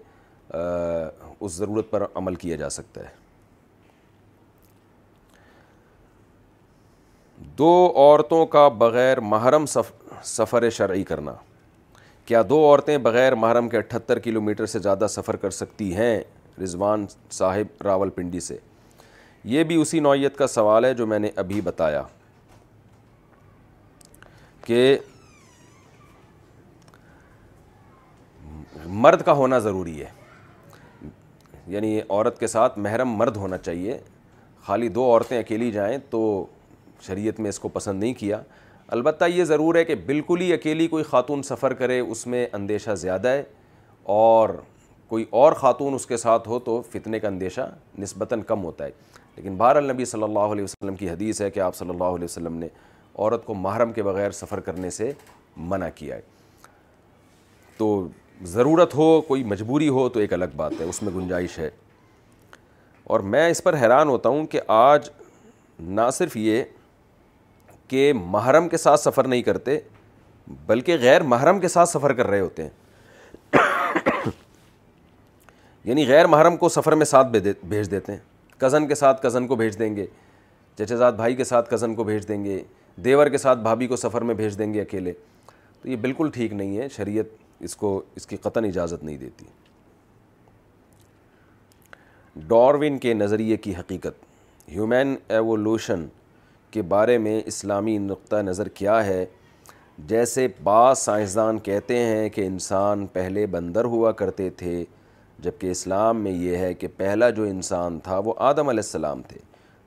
اس 1.40 1.54
ضرورت 1.54 1.90
پر 1.92 2.06
عمل 2.16 2.36
کیا 2.44 2.56
جا 2.56 2.70
سکتا 2.76 3.02
ہے 3.04 3.18
دو 7.58 7.70
عورتوں 7.96 8.46
کا 8.54 8.68
بغیر 8.78 9.20
محرم 9.34 9.66
سفر 9.66 10.70
شرعی 10.78 11.04
کرنا 11.12 11.32
کیا 12.26 12.42
دو 12.50 12.58
عورتیں 12.70 12.98
بغیر 13.10 13.36
محرم 13.36 13.70
کے 13.70 13.78
اٹھتر 13.78 14.20
کلومیٹر 14.26 14.66
سے 14.74 14.80
زیادہ 14.80 15.08
سفر 15.10 15.36
کر 15.44 15.50
سکتی 15.60 15.96
ہیں 15.96 16.20
رضوان 16.64 17.06
صاحب 17.32 17.82
راول 17.88 18.10
پنڈی 18.16 18.40
سے 18.50 18.58
یہ 19.44 19.64
بھی 19.64 19.76
اسی 19.82 20.00
نوعیت 20.00 20.38
کا 20.38 20.48
سوال 20.48 20.86
ہے 20.86 20.94
جو 20.94 21.06
میں 21.08 21.18
نے 21.20 21.30
ابھی 21.40 21.60
بتایا 21.64 22.02
کہ 24.66 24.98
مرد 28.86 29.22
کا 29.26 29.32
ہونا 29.36 29.58
ضروری 29.60 30.00
ہے 30.02 30.08
یعنی 31.74 32.00
عورت 32.08 32.40
کے 32.40 32.48
ساتھ 32.48 32.80
محرم 32.80 33.10
مرد 33.18 33.36
ہونا 33.38 33.58
چاہیے 33.58 34.00
خالی 34.66 34.88
دو 34.96 35.04
عورتیں 35.12 35.38
اکیلی 35.40 35.72
جائیں 35.72 35.98
تو 36.10 36.20
شریعت 37.06 37.40
میں 37.40 37.50
اس 37.50 37.60
کو 37.60 37.68
پسند 37.74 38.00
نہیں 38.00 38.14
کیا 38.20 38.42
البتہ 38.96 39.26
یہ 39.34 39.44
ضرور 39.46 39.76
ہے 39.76 39.84
کہ 39.86 39.96
بالکل 40.06 40.42
ہی 40.42 40.52
اکیلی 40.54 40.88
کوئی 40.88 41.04
خاتون 41.10 41.44
سفر 41.44 41.74
کرے 41.82 42.00
اس 42.00 42.26
میں 42.28 42.46
اندیشہ 42.54 42.96
زیادہ 43.04 43.28
ہے 43.28 43.44
اور 44.14 44.50
کوئی 45.08 45.26
اور 45.42 45.52
خاتون 45.60 45.94
اس 45.94 46.06
کے 46.06 46.18
ساتھ 46.18 46.48
ہو 46.48 46.60
تو 46.60 46.82
فتنے 46.94 47.20
کا 47.20 47.28
اندیشہ 47.28 47.70
نسبتاً 48.00 48.42
کم 48.48 48.64
ہوتا 48.64 48.86
ہے 48.86 48.92
لیکن 49.36 49.58
نبی 49.90 50.06
صلی 50.06 50.24
اللہ 50.24 50.52
علیہ 50.54 50.64
وسلم 50.64 50.96
کی 50.96 51.10
حدیث 51.10 51.42
ہے 51.42 51.50
کہ 51.52 51.60
آپ 51.60 51.76
صلی 51.76 51.90
اللہ 51.90 52.14
علیہ 52.16 52.24
وسلم 52.26 52.56
نے 52.58 52.68
عورت 53.18 53.46
کو 53.46 53.54
محرم 53.56 53.92
کے 53.94 54.04
بغیر 54.04 54.32
سفر 54.32 54.60
کرنے 54.68 54.90
سے 54.90 55.12
منع 55.58 55.88
کیا 55.96 56.16
ہے 56.16 56.22
تو 57.78 57.98
ضرورت 58.48 58.96
ہو 58.96 59.20
کوئی 59.28 59.44
مجبوری 59.44 59.88
ہو 59.90 60.08
تو 60.10 60.20
ایک 60.20 60.34
الگ 60.34 60.56
بات 60.56 60.72
ہے 60.80 60.86
اس 60.90 61.02
میں 61.04 61.14
گنجائش 61.14 61.58
ہے 61.60 61.70
اور 63.14 63.20
میں 63.34 63.48
اس 63.50 63.64
پر 63.64 63.76
حیران 63.82 64.08
ہوتا 64.10 64.30
ہوں 64.30 64.46
کہ 64.48 64.60
آج 64.72 65.10
نہ 66.00 66.10
صرف 66.14 66.36
یہ 66.38 66.64
کہ 67.88 68.12
محرم 68.16 68.68
کے 68.70 68.78
ساتھ 68.78 69.00
سفر 69.02 69.28
نہیں 69.28 69.42
کرتے 69.44 69.78
بلکہ 70.68 70.98
غیر 71.02 71.24
محرم 71.32 71.60
کے 71.60 71.68
ساتھ 71.68 71.90
سفر 71.90 72.14
کر 72.14 72.28
رہے 72.28 72.40
ہوتے 72.40 72.64
ہیں 72.64 73.60
یعنی 75.86 76.08
غیر 76.08 76.28
محرم 76.28 76.58
کو 76.58 76.70
سفر 76.70 76.96
میں 76.96 77.06
ساتھ 77.06 77.36
بھیج 77.38 77.90
دیتے 77.92 78.12
ہیں 78.12 78.20
کزن 78.60 78.88
کے 78.88 78.96
ساتھ 78.96 79.22
کزن 79.22 79.48
کو 79.48 79.56
بھیج 79.56 79.78
دیں 79.80 79.96
گے 79.96 80.06
چچے 80.78 80.96
زاد 80.98 81.14
بھائی 81.14 81.36
کے 81.36 81.44
ساتھ 81.44 81.70
کزن 81.70 81.96
کو 81.96 82.04
بھیج 82.04 82.28
دیں 82.28 82.44
گے 82.44 82.62
دیور 83.04 83.28
کے 83.30 83.38
ساتھ 83.38 83.60
بھابھی 83.60 83.88
کو 83.88 83.96
سفر 83.96 84.22
میں 84.30 84.36
بھیج 84.36 84.58
دیں 84.60 84.74
گے 84.74 84.82
اکیلے 84.82 85.14
تو 85.82 85.90
یہ 85.90 85.96
بالکل 86.02 86.30
ٹھیک 86.34 86.54
نہیں 86.54 86.78
ہے 86.78 86.88
شریعت 86.96 87.28
اس 87.68 87.76
کو 87.76 88.02
اس 88.16 88.26
کی 88.28 88.38
قطن 88.44 88.66
اجازت 88.66 89.04
نہیں 89.04 89.18
دیتی 89.18 89.46
ڈاروین 92.48 92.98
کے 93.06 93.14
نظریے 93.14 93.58
کی 93.68 93.76
حقیقت 93.76 94.26
ہیومین 94.72 95.16
ایوولوشن 95.38 96.06
کے 96.72 96.82
بارے 96.96 97.18
میں 97.18 97.40
اسلامی 97.46 97.98
نقطہ 97.98 98.42
نظر 98.46 98.68
کیا 98.82 99.06
ہے 99.06 99.26
جیسے 100.08 100.48
بعض 100.64 100.98
سائنسدان 101.00 101.60
کہتے 101.60 101.98
ہیں 102.06 102.28
کہ 102.36 102.46
انسان 102.48 103.06
پہلے 103.14 103.46
بندر 103.56 103.86
ہوا 103.94 104.12
کرتے 104.22 104.50
تھے 104.58 104.84
جبکہ 105.42 105.72
اسلام 105.72 106.22
میں 106.24 106.32
یہ 106.32 106.58
ہے 106.58 106.74
کہ 106.74 106.88
پہلا 106.98 107.30
جو 107.40 107.44
انسان 107.50 108.00
تھا 108.04 108.18
وہ 108.26 108.34
آدم 108.48 108.70
علیہ 108.70 108.84
السلام 108.86 109.22
تھے 109.28 109.38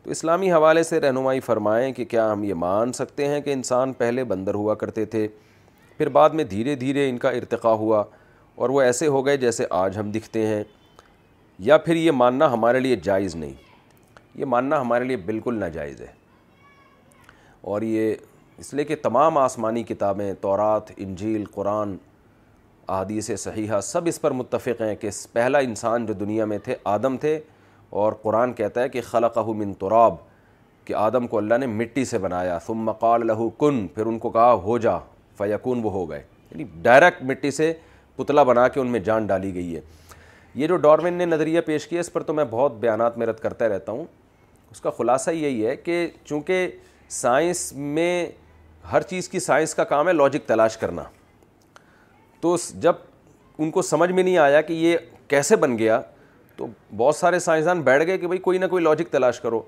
تو 0.02 0.10
اسلامی 0.10 0.52
حوالے 0.52 0.82
سے 0.82 1.00
رہنمائی 1.00 1.40
فرمائیں 1.40 1.92
کہ 1.94 2.04
کیا 2.04 2.30
ہم 2.32 2.42
یہ 2.44 2.54
مان 2.62 2.92
سکتے 2.92 3.26
ہیں 3.28 3.40
کہ 3.40 3.52
انسان 3.52 3.92
پہلے 4.00 4.24
بندر 4.32 4.54
ہوا 4.54 4.74
کرتے 4.82 5.04
تھے 5.14 5.26
پھر 5.98 6.08
بعد 6.18 6.30
میں 6.38 6.44
دھیرے 6.54 6.74
دھیرے 6.76 7.08
ان 7.10 7.18
کا 7.24 7.30
ارتقاء 7.40 7.72
ہوا 7.82 8.02
اور 8.64 8.70
وہ 8.70 8.80
ایسے 8.82 9.06
ہو 9.16 9.24
گئے 9.26 9.36
جیسے 9.36 9.64
آج 9.80 9.98
ہم 9.98 10.10
دکھتے 10.12 10.46
ہیں 10.46 10.62
یا 11.68 11.76
پھر 11.78 11.96
یہ 11.96 12.10
ماننا 12.20 12.50
ہمارے 12.52 12.80
لیے 12.80 12.96
جائز 13.02 13.36
نہیں 13.36 13.52
یہ 14.40 14.44
ماننا 14.54 14.80
ہمارے 14.80 15.04
لیے 15.04 15.16
بالکل 15.26 15.58
ناجائز 15.58 16.00
ہے 16.00 16.12
اور 17.72 17.82
یہ 17.82 18.14
اس 18.58 18.72
لیے 18.74 18.84
کہ 18.84 18.96
تمام 19.02 19.38
آسمانی 19.38 19.82
کتابیں 19.84 20.32
تورات 20.40 20.90
انجیل 20.96 21.44
قرآن 21.54 21.96
احادیث 22.88 23.30
صحیحہ 23.38 23.80
سب 23.82 24.06
اس 24.06 24.20
پر 24.20 24.30
متفق 24.32 24.80
ہیں 24.82 24.94
کہ 25.00 25.10
پہلا 25.32 25.58
انسان 25.66 26.06
جو 26.06 26.14
دنیا 26.20 26.44
میں 26.44 26.58
تھے 26.64 26.74
آدم 26.92 27.16
تھے 27.20 27.38
اور 28.02 28.12
قرآن 28.22 28.52
کہتا 28.54 28.82
ہے 28.82 28.88
کہ 28.88 29.00
خلق 29.10 29.38
من 29.56 29.72
تراب 29.80 30.14
کہ 30.84 30.94
آدم 30.98 31.26
کو 31.26 31.38
اللہ 31.38 31.58
نے 31.60 31.66
مٹی 31.66 32.04
سے 32.04 32.18
بنایا 32.18 32.58
ثم 32.66 32.78
مقال 32.84 33.26
لہو 33.26 33.48
کن 33.58 33.86
پھر 33.94 34.06
ان 34.06 34.18
کو 34.18 34.30
کہا 34.30 34.52
ہو 34.64 34.78
جا 34.86 34.98
فیقون 35.38 35.84
وہ 35.84 35.90
ہو 35.92 36.08
گئے 36.10 36.18
یعنی 36.50 36.64
ڈائریکٹ 36.82 37.22
مٹی 37.30 37.50
سے 37.50 37.72
پتلا 38.16 38.42
بنا 38.42 38.66
کے 38.68 38.80
ان 38.80 38.86
میں 38.92 39.00
جان 39.00 39.26
ڈالی 39.26 39.54
گئی 39.54 39.74
ہے 39.74 39.80
یہ 40.54 40.66
جو 40.66 40.76
ڈارون 40.76 41.12
نے 41.14 41.24
نظریہ 41.26 41.60
پیش 41.66 41.86
کیا 41.88 42.00
اس 42.00 42.12
پر 42.12 42.22
تو 42.22 42.32
میں 42.34 42.44
بہت 42.50 42.74
بیانات 42.80 43.16
میں 43.18 43.26
رد 43.26 43.38
کرتا 43.40 43.68
رہتا 43.68 43.92
ہوں 43.92 44.04
اس 44.70 44.80
کا 44.80 44.90
خلاصہ 44.98 45.30
یہی 45.30 45.66
ہے 45.66 45.76
کہ 45.76 46.06
چونکہ 46.24 46.68
سائنس 47.20 47.72
میں 47.76 48.26
ہر 48.92 49.02
چیز 49.10 49.28
کی 49.28 49.40
سائنس 49.40 49.74
کا 49.74 49.84
کام 49.84 50.08
ہے 50.08 50.12
لاجک 50.12 50.48
تلاش 50.48 50.76
کرنا 50.76 51.02
تو 52.42 52.54
جب 52.80 52.92
ان 53.60 53.70
کو 53.70 53.82
سمجھ 53.82 54.10
میں 54.12 54.22
نہیں 54.22 54.36
آیا 54.38 54.60
کہ 54.60 54.72
یہ 54.72 54.96
کیسے 55.28 55.56
بن 55.56 55.76
گیا 55.78 56.00
تو 56.56 56.66
بہت 56.96 57.16
سارے 57.16 57.38
سائنسدان 57.38 57.80
بیٹھ 57.82 58.04
گئے 58.06 58.18
کہ 58.18 58.26
بھائی 58.26 58.38
کوئی 58.40 58.58
نہ 58.58 58.66
کوئی 58.70 58.82
لاجک 58.84 59.10
تلاش 59.12 59.40
کرو 59.40 59.60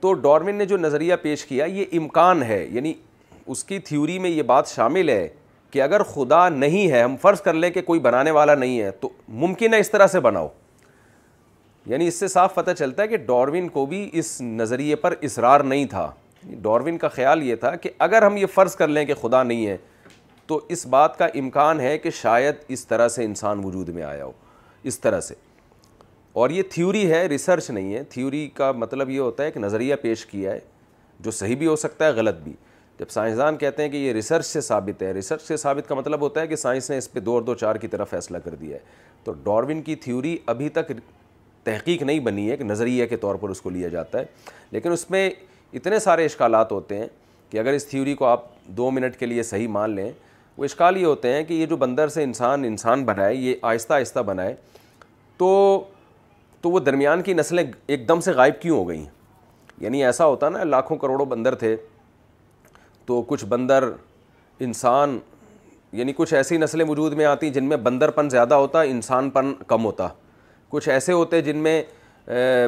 تو 0.00 0.12
ڈارمن 0.22 0.54
نے 0.56 0.64
جو 0.66 0.76
نظریہ 0.76 1.14
پیش 1.22 1.44
کیا 1.46 1.64
یہ 1.64 1.84
امکان 1.98 2.42
ہے 2.42 2.64
یعنی 2.72 2.92
اس 3.46 3.62
کی 3.64 3.78
تھیوری 3.88 4.18
میں 4.18 4.30
یہ 4.30 4.42
بات 4.46 4.68
شامل 4.68 5.08
ہے 5.08 5.28
کہ 5.70 5.82
اگر 5.82 6.02
خدا 6.02 6.48
نہیں 6.48 6.90
ہے 6.90 7.02
ہم 7.02 7.16
فرض 7.22 7.40
کر 7.42 7.52
لیں 7.54 7.70
کہ 7.70 7.82
کوئی 7.82 8.00
بنانے 8.00 8.30
والا 8.30 8.54
نہیں 8.54 8.80
ہے 8.80 8.90
تو 9.00 9.08
ممکن 9.44 9.74
ہے 9.74 9.78
اس 9.80 9.90
طرح 9.90 10.06
سے 10.12 10.20
بناؤ 10.20 10.48
یعنی 11.86 12.06
اس 12.08 12.14
سے 12.20 12.28
صاف 12.28 12.54
پتہ 12.54 12.70
چلتا 12.78 13.02
ہے 13.02 13.08
کہ 13.08 13.16
ڈارون 13.26 13.68
کو 13.68 13.84
بھی 13.86 14.08
اس 14.18 14.40
نظریے 14.40 14.96
پر 15.04 15.14
اصرار 15.22 15.60
نہیں 15.60 15.86
تھا 15.90 16.10
ڈارون 16.62 16.98
کا 16.98 17.08
خیال 17.08 17.42
یہ 17.48 17.54
تھا 17.60 17.74
کہ 17.76 17.90
اگر 18.08 18.22
ہم 18.22 18.36
یہ 18.36 18.46
فرض 18.54 18.76
کر 18.76 18.88
لیں 18.88 19.04
کہ 19.04 19.14
خدا 19.22 19.42
نہیں 19.42 19.66
ہے 19.66 19.76
تو 20.52 20.58
اس 20.74 20.84
بات 20.92 21.16
کا 21.18 21.26
امکان 21.38 21.78
ہے 21.80 21.96
کہ 21.98 22.10
شاید 22.14 22.54
اس 22.74 22.84
طرح 22.86 23.06
سے 23.08 23.24
انسان 23.24 23.60
وجود 23.64 23.88
میں 23.98 24.02
آیا 24.04 24.24
ہو 24.24 24.32
اس 24.90 24.98
طرح 25.00 25.20
سے 25.28 25.34
اور 26.40 26.50
یہ 26.50 26.62
تھیوری 26.70 27.10
ہے 27.10 27.20
ریسرچ 27.28 27.68
نہیں 27.70 27.94
ہے 27.94 28.02
تھیوری 28.10 28.46
کا 28.54 28.70
مطلب 28.72 29.10
یہ 29.10 29.20
ہوتا 29.20 29.44
ہے 29.44 29.50
کہ 29.50 29.60
نظریہ 29.60 29.94
پیش 30.02 30.24
کیا 30.26 30.50
ہے 30.52 30.58
جو 31.24 31.30
صحیح 31.30 31.56
بھی 31.56 31.66
ہو 31.66 31.76
سکتا 31.84 32.04
ہے 32.06 32.10
غلط 32.16 32.40
بھی 32.44 32.52
جب 32.98 33.08
سائنسدان 33.10 33.56
کہتے 33.58 33.82
ہیں 33.82 33.90
کہ 33.90 33.96
یہ 33.96 34.12
ریسرچ 34.12 34.44
سے 34.46 34.60
ثابت 34.60 35.02
ہے 35.02 35.12
ریسرچ 35.14 35.42
سے 35.46 35.56
ثابت 35.62 35.88
کا 35.88 35.94
مطلب 35.94 36.20
ہوتا 36.20 36.40
ہے 36.40 36.46
کہ 36.46 36.56
سائنس 36.62 36.90
نے 36.90 36.98
اس 36.98 37.10
پہ 37.12 37.20
دو 37.20 37.34
اور 37.34 37.42
دو 37.42 37.54
چار 37.64 37.76
کی 37.84 37.88
طرف 37.94 38.10
فیصلہ 38.10 38.38
کر 38.44 38.54
دیا 38.60 38.76
ہے 38.76 38.82
تو 39.24 39.32
ڈارون 39.44 39.80
کی 39.82 39.96
تھیوری 40.04 40.36
ابھی 40.54 40.68
تک 40.80 40.92
تحقیق 41.66 42.02
نہیں 42.02 42.18
بنی 42.28 42.50
ہے 42.50 42.56
کہ 42.56 42.64
نظریہ 42.64 43.06
کے 43.06 43.16
طور 43.24 43.34
پر 43.42 43.48
اس 43.50 43.60
کو 43.62 43.70
لیا 43.70 43.88
جاتا 43.94 44.18
ہے 44.18 44.24
لیکن 44.70 44.92
اس 44.92 45.08
میں 45.10 45.28
اتنے 45.72 45.98
سارے 46.08 46.24
اشکالات 46.24 46.72
ہوتے 46.72 46.98
ہیں 46.98 47.06
کہ 47.50 47.58
اگر 47.58 47.72
اس 47.72 47.86
تھیوری 47.86 48.14
کو 48.14 48.24
آپ 48.26 48.44
دو 48.76 48.90
منٹ 48.98 49.16
کے 49.18 49.26
لیے 49.26 49.42
صحیح 49.42 49.68
مان 49.68 49.90
لیں 49.94 50.10
وہ 50.56 50.64
اشکال 50.64 50.96
یہ 50.96 51.06
ہوتے 51.06 51.32
ہیں 51.32 51.42
کہ 51.44 51.54
یہ 51.54 51.66
جو 51.66 51.76
بندر 51.76 52.08
سے 52.16 52.22
انسان 52.24 52.64
انسان 52.64 53.04
بنائے 53.04 53.34
یہ 53.34 53.54
آہستہ 53.70 53.92
آہستہ 53.94 54.20
بنائے 54.26 54.54
تو 55.36 55.50
تو 56.62 56.70
وہ 56.70 56.80
درمیان 56.80 57.22
کی 57.22 57.32
نسلیں 57.34 57.64
ایک 57.86 58.06
دم 58.08 58.20
سے 58.24 58.32
غائب 58.32 58.60
کیوں 58.62 58.78
ہو 58.78 58.88
گئیں 58.88 59.04
یعنی 59.80 60.04
ایسا 60.04 60.26
ہوتا 60.26 60.48
نا 60.48 60.64
لاکھوں 60.64 60.96
کروڑوں 60.96 61.26
بندر 61.26 61.54
تھے 61.62 61.74
تو 63.06 63.20
کچھ 63.28 63.44
بندر 63.48 63.84
انسان 64.66 65.18
یعنی 65.92 66.12
کچھ 66.16 66.34
ایسی 66.34 66.56
نسلیں 66.58 66.84
وجود 66.88 67.12
میں 67.14 67.24
آتی 67.24 67.50
جن 67.52 67.64
میں 67.68 67.76
بندر 67.76 68.10
پن 68.10 68.28
زیادہ 68.30 68.54
ہوتا 68.54 68.80
انسان 68.92 69.30
پن 69.30 69.52
کم 69.66 69.84
ہوتا 69.84 70.08
کچھ 70.70 70.88
ایسے 70.88 71.12
ہوتے 71.12 71.40
جن 71.42 71.56
میں 71.62 71.82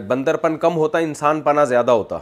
بندر 0.09 0.37
پن 0.37 0.57
کم 0.61 0.77
ہوتا 0.77 0.99
انسان 0.99 1.41
پنا 1.43 1.65
زیادہ 1.65 1.91
ہوتا 1.91 2.19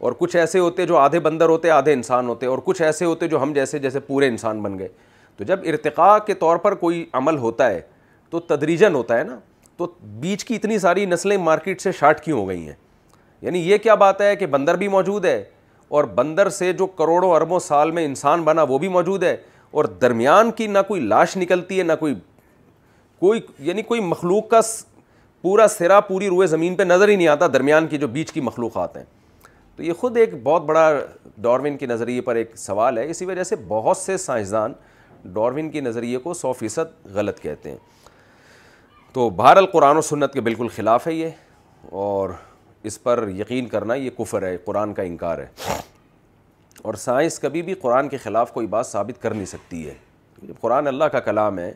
اور 0.00 0.12
کچھ 0.18 0.36
ایسے 0.36 0.58
ہوتے 0.58 0.86
جو 0.86 0.96
آدھے 0.96 1.20
بندر 1.20 1.48
ہوتے 1.48 1.70
آدھے 1.70 1.92
انسان 1.92 2.28
ہوتے 2.28 2.46
اور 2.46 2.58
کچھ 2.64 2.80
ایسے 2.82 3.04
ہوتے 3.04 3.28
جو 3.28 3.42
ہم 3.42 3.52
جیسے 3.52 3.78
جیسے 3.78 4.00
پورے 4.06 4.28
انسان 4.28 4.62
بن 4.62 4.78
گئے 4.78 4.88
تو 5.36 5.44
جب 5.44 5.60
ارتقاء 5.70 6.16
کے 6.26 6.34
طور 6.34 6.56
پر 6.64 6.74
کوئی 6.84 7.04
عمل 7.20 7.36
ہوتا 7.38 7.68
ہے 7.70 7.80
تو 8.30 8.40
تدریجن 8.40 8.94
ہوتا 8.94 9.18
ہے 9.18 9.24
نا 9.24 9.38
تو 9.76 9.86
بیچ 10.20 10.44
کی 10.44 10.54
اتنی 10.56 10.78
ساری 10.78 11.06
نسلیں 11.06 11.36
مارکیٹ 11.36 11.80
سے 11.82 11.92
شارٹ 11.98 12.20
کیوں 12.24 12.38
ہو 12.40 12.48
گئی 12.48 12.66
ہیں 12.66 12.74
یعنی 13.42 13.58
یہ 13.70 13.78
کیا 13.78 13.94
بات 14.02 14.20
ہے 14.20 14.34
کہ 14.36 14.46
بندر 14.46 14.76
بھی 14.76 14.88
موجود 14.88 15.24
ہے 15.24 15.42
اور 15.96 16.04
بندر 16.14 16.48
سے 16.50 16.72
جو 16.72 16.86
کروڑوں 17.00 17.30
اربوں 17.34 17.58
سال 17.60 17.90
میں 17.90 18.04
انسان 18.04 18.42
بنا 18.42 18.62
وہ 18.68 18.78
بھی 18.78 18.88
موجود 18.88 19.22
ہے 19.22 19.36
اور 19.72 19.84
درمیان 20.04 20.50
کی 20.56 20.66
نہ 20.66 20.78
کوئی 20.88 21.00
لاش 21.00 21.36
نکلتی 21.36 21.78
ہے 21.78 21.82
نہ 21.84 21.92
کوئی 22.00 22.14
کوئی 23.20 23.40
یعنی 23.68 23.82
کوئی 23.82 24.00
مخلوق 24.00 24.48
کا 24.50 24.60
پورا 25.42 25.66
سرا 25.68 25.98
پوری 26.00 26.28
روئے 26.28 26.46
زمین 26.46 26.74
پہ 26.76 26.82
نظر 26.82 27.08
ہی 27.08 27.16
نہیں 27.16 27.28
آتا 27.28 27.46
درمیان 27.52 27.86
کی 27.86 27.98
جو 27.98 28.08
بیچ 28.08 28.32
کی 28.32 28.40
مخلوقات 28.40 28.96
ہیں 28.96 29.04
تو 29.76 29.82
یہ 29.82 29.92
خود 30.00 30.16
ایک 30.16 30.34
بہت 30.42 30.62
بڑا 30.64 30.90
ڈارون 31.42 31.76
کے 31.76 31.86
نظریے 31.86 32.20
پر 32.22 32.36
ایک 32.36 32.50
سوال 32.58 32.98
ہے 32.98 33.08
اسی 33.10 33.24
وجہ 33.26 33.42
سے 33.44 33.56
بہت 33.68 33.96
سے 33.96 34.16
سائنسدان 34.16 34.72
ڈارون 35.32 35.70
کے 35.70 35.80
نظریے 35.80 36.18
کو 36.26 36.34
سو 36.34 36.52
فیصد 36.58 37.06
غلط 37.14 37.40
کہتے 37.40 37.70
ہیں 37.70 37.76
تو 39.12 39.28
بہر 39.40 39.56
القرآن 39.56 39.96
و 39.96 40.00
سنت 40.02 40.32
کے 40.32 40.40
بالکل 40.40 40.68
خلاف 40.76 41.06
ہے 41.06 41.12
یہ 41.14 41.28
اور 42.06 42.30
اس 42.90 43.02
پر 43.02 43.24
یقین 43.36 43.68
کرنا 43.68 43.94
یہ 43.94 44.10
کفر 44.18 44.42
ہے 44.46 44.56
قرآن 44.64 44.94
کا 44.94 45.02
انکار 45.02 45.38
ہے 45.38 45.76
اور 46.82 46.94
سائنس 47.02 47.38
کبھی 47.40 47.62
بھی 47.62 47.74
قرآن 47.82 48.08
کے 48.08 48.16
خلاف 48.22 48.52
کوئی 48.52 48.66
بات 48.76 48.86
ثابت 48.86 49.22
کر 49.22 49.34
نہیں 49.34 49.46
سکتی 49.46 49.86
ہے 49.88 49.94
قرآن 50.60 50.86
اللہ 50.86 51.04
کا 51.12 51.20
کلام 51.28 51.58
ہے 51.58 51.72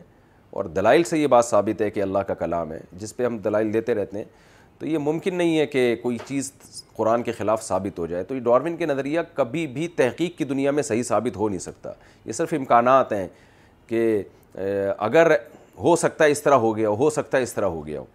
اور 0.59 0.65
دلائل 0.75 1.03
سے 1.03 1.17
یہ 1.19 1.27
بات 1.27 1.45
ثابت 1.45 1.81
ہے 1.81 1.89
کہ 1.91 2.01
اللہ 2.01 2.19
کا 2.27 2.33
کلام 2.33 2.71
ہے 2.73 2.79
جس 3.01 3.15
پہ 3.17 3.25
ہم 3.25 3.37
دلائل 3.43 3.73
دیتے 3.73 3.93
رہتے 3.95 4.17
ہیں 4.17 4.23
تو 4.79 4.85
یہ 4.87 4.97
ممکن 4.97 5.35
نہیں 5.35 5.57
ہے 5.59 5.65
کہ 5.67 5.95
کوئی 6.01 6.17
چیز 6.25 6.51
قرآن 6.95 7.23
کے 7.23 7.31
خلاف 7.31 7.63
ثابت 7.63 7.97
ہو 7.99 8.05
جائے 8.07 8.23
تو 8.23 8.35
یہ 8.35 8.39
ڈاروین 8.41 8.75
کے 8.77 8.85
نظریہ 8.85 9.19
کبھی 9.35 9.65
بھی 9.77 9.87
تحقیق 9.95 10.37
کی 10.37 10.43
دنیا 10.45 10.71
میں 10.71 10.83
صحیح 10.83 11.03
ثابت 11.03 11.37
ہو 11.37 11.49
نہیں 11.49 11.59
سکتا 11.59 11.91
یہ 12.25 12.31
صرف 12.33 12.53
امکانات 12.57 13.11
ہیں 13.13 13.27
کہ 13.87 14.03
اگر 15.07 15.31
ہو 15.83 15.93
ہے 16.03 16.31
اس 16.31 16.41
طرح 16.43 16.53
ہو 16.63 16.75
گیا 16.77 16.89
ہو 17.01 17.07
ہے 17.17 17.41
اس 17.43 17.53
طرح 17.53 17.65
ہو 17.67 17.85
گیا 17.87 17.99
ہو 17.99 18.05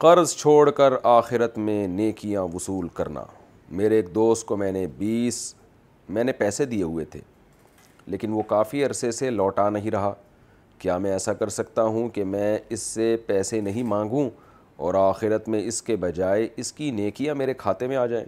قرض 0.00 0.34
چھوڑ 0.36 0.70
کر 0.78 0.92
آخرت 1.10 1.58
میں 1.66 1.86
نیکیاں 1.88 2.42
وصول 2.54 2.88
کرنا 2.94 3.24
میرے 3.80 3.96
ایک 3.96 4.14
دوست 4.14 4.46
کو 4.46 4.56
میں 4.56 4.70
نے 4.72 4.86
بیس 4.98 5.36
میں 6.14 6.24
نے 6.24 6.32
پیسے 6.38 6.64
دیے 6.72 6.82
ہوئے 6.82 7.04
تھے 7.10 7.20
لیکن 8.14 8.32
وہ 8.32 8.42
کافی 8.48 8.84
عرصے 8.84 9.10
سے 9.18 9.30
لوٹا 9.30 9.68
نہیں 9.70 9.90
رہا 9.90 10.12
کیا 10.78 10.96
میں 10.98 11.12
ایسا 11.12 11.32
کر 11.34 11.48
سکتا 11.48 11.82
ہوں 11.82 12.08
کہ 12.14 12.24
میں 12.24 12.58
اس 12.70 12.80
سے 12.82 13.16
پیسے 13.26 13.60
نہیں 13.60 13.82
مانگوں 13.88 14.28
اور 14.76 14.94
آخرت 15.08 15.48
میں 15.48 15.60
اس 15.66 15.80
کے 15.82 15.96
بجائے 15.96 16.48
اس 16.56 16.72
کی 16.72 16.90
نیکیاں 16.90 17.34
میرے 17.34 17.54
کھاتے 17.54 17.86
میں 17.88 17.96
آ 17.96 18.06
جائیں 18.06 18.24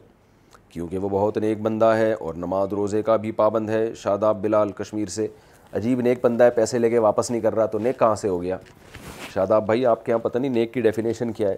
کیونکہ 0.73 0.99
وہ 0.99 1.08
بہت 1.08 1.39
نیک 1.39 1.60
بندہ 1.62 1.92
ہے 1.97 2.12
اور 2.12 2.34
نماز 2.34 2.73
روزے 2.73 3.02
کا 3.02 3.16
بھی 3.16 3.33
پابند 3.33 3.70
ہے 3.70 3.86
شاداب 4.02 4.41
بلال 4.42 4.73
کشمیر 4.78 5.08
سے 5.08 5.26
عجیب 5.76 6.00
نیک 6.00 6.18
بندہ 6.25 6.44
ہے 6.44 6.50
پیسے 6.55 6.78
لے 6.78 6.91
کے 6.91 6.99
واپس 6.99 7.31
نہیں 7.31 7.41
کر 7.41 7.55
رہا 7.55 7.66
تو 7.66 7.78
نیک 7.78 7.99
کہاں 7.99 8.15
سے 8.16 8.28
ہو 8.28 8.41
گیا 8.42 8.57
شاداب 9.34 9.66
بھائی 9.66 9.86
آپ 9.86 10.05
کے 10.05 10.12
یہاں 10.12 10.18
پتہ 10.23 10.39
نہیں 10.39 10.50
نیک 10.52 10.73
کی 10.75 10.81
ڈیفینیشن 10.81 11.33
کیا 11.33 11.49
ہے 11.49 11.57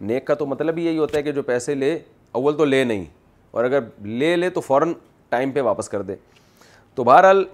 نیک 0.00 0.26
کا 0.26 0.34
تو 0.34 0.46
مطلب 0.46 0.78
ہی 0.78 0.84
یہی 0.86 0.98
ہوتا 0.98 1.18
ہے 1.18 1.22
کہ 1.22 1.32
جو 1.32 1.42
پیسے 1.42 1.74
لے 1.74 1.98
اول 2.36 2.56
تو 2.56 2.64
لے 2.64 2.82
نہیں 2.84 3.04
اور 3.50 3.64
اگر 3.64 3.80
لے 4.06 4.34
لے 4.36 4.50
تو 4.50 4.60
فوراً 4.60 4.92
ٹائم 5.28 5.50
پہ 5.52 5.60
واپس 5.62 5.88
کر 5.88 6.02
دے 6.02 6.14
تو 6.94 7.04
بہرحال 7.04 7.44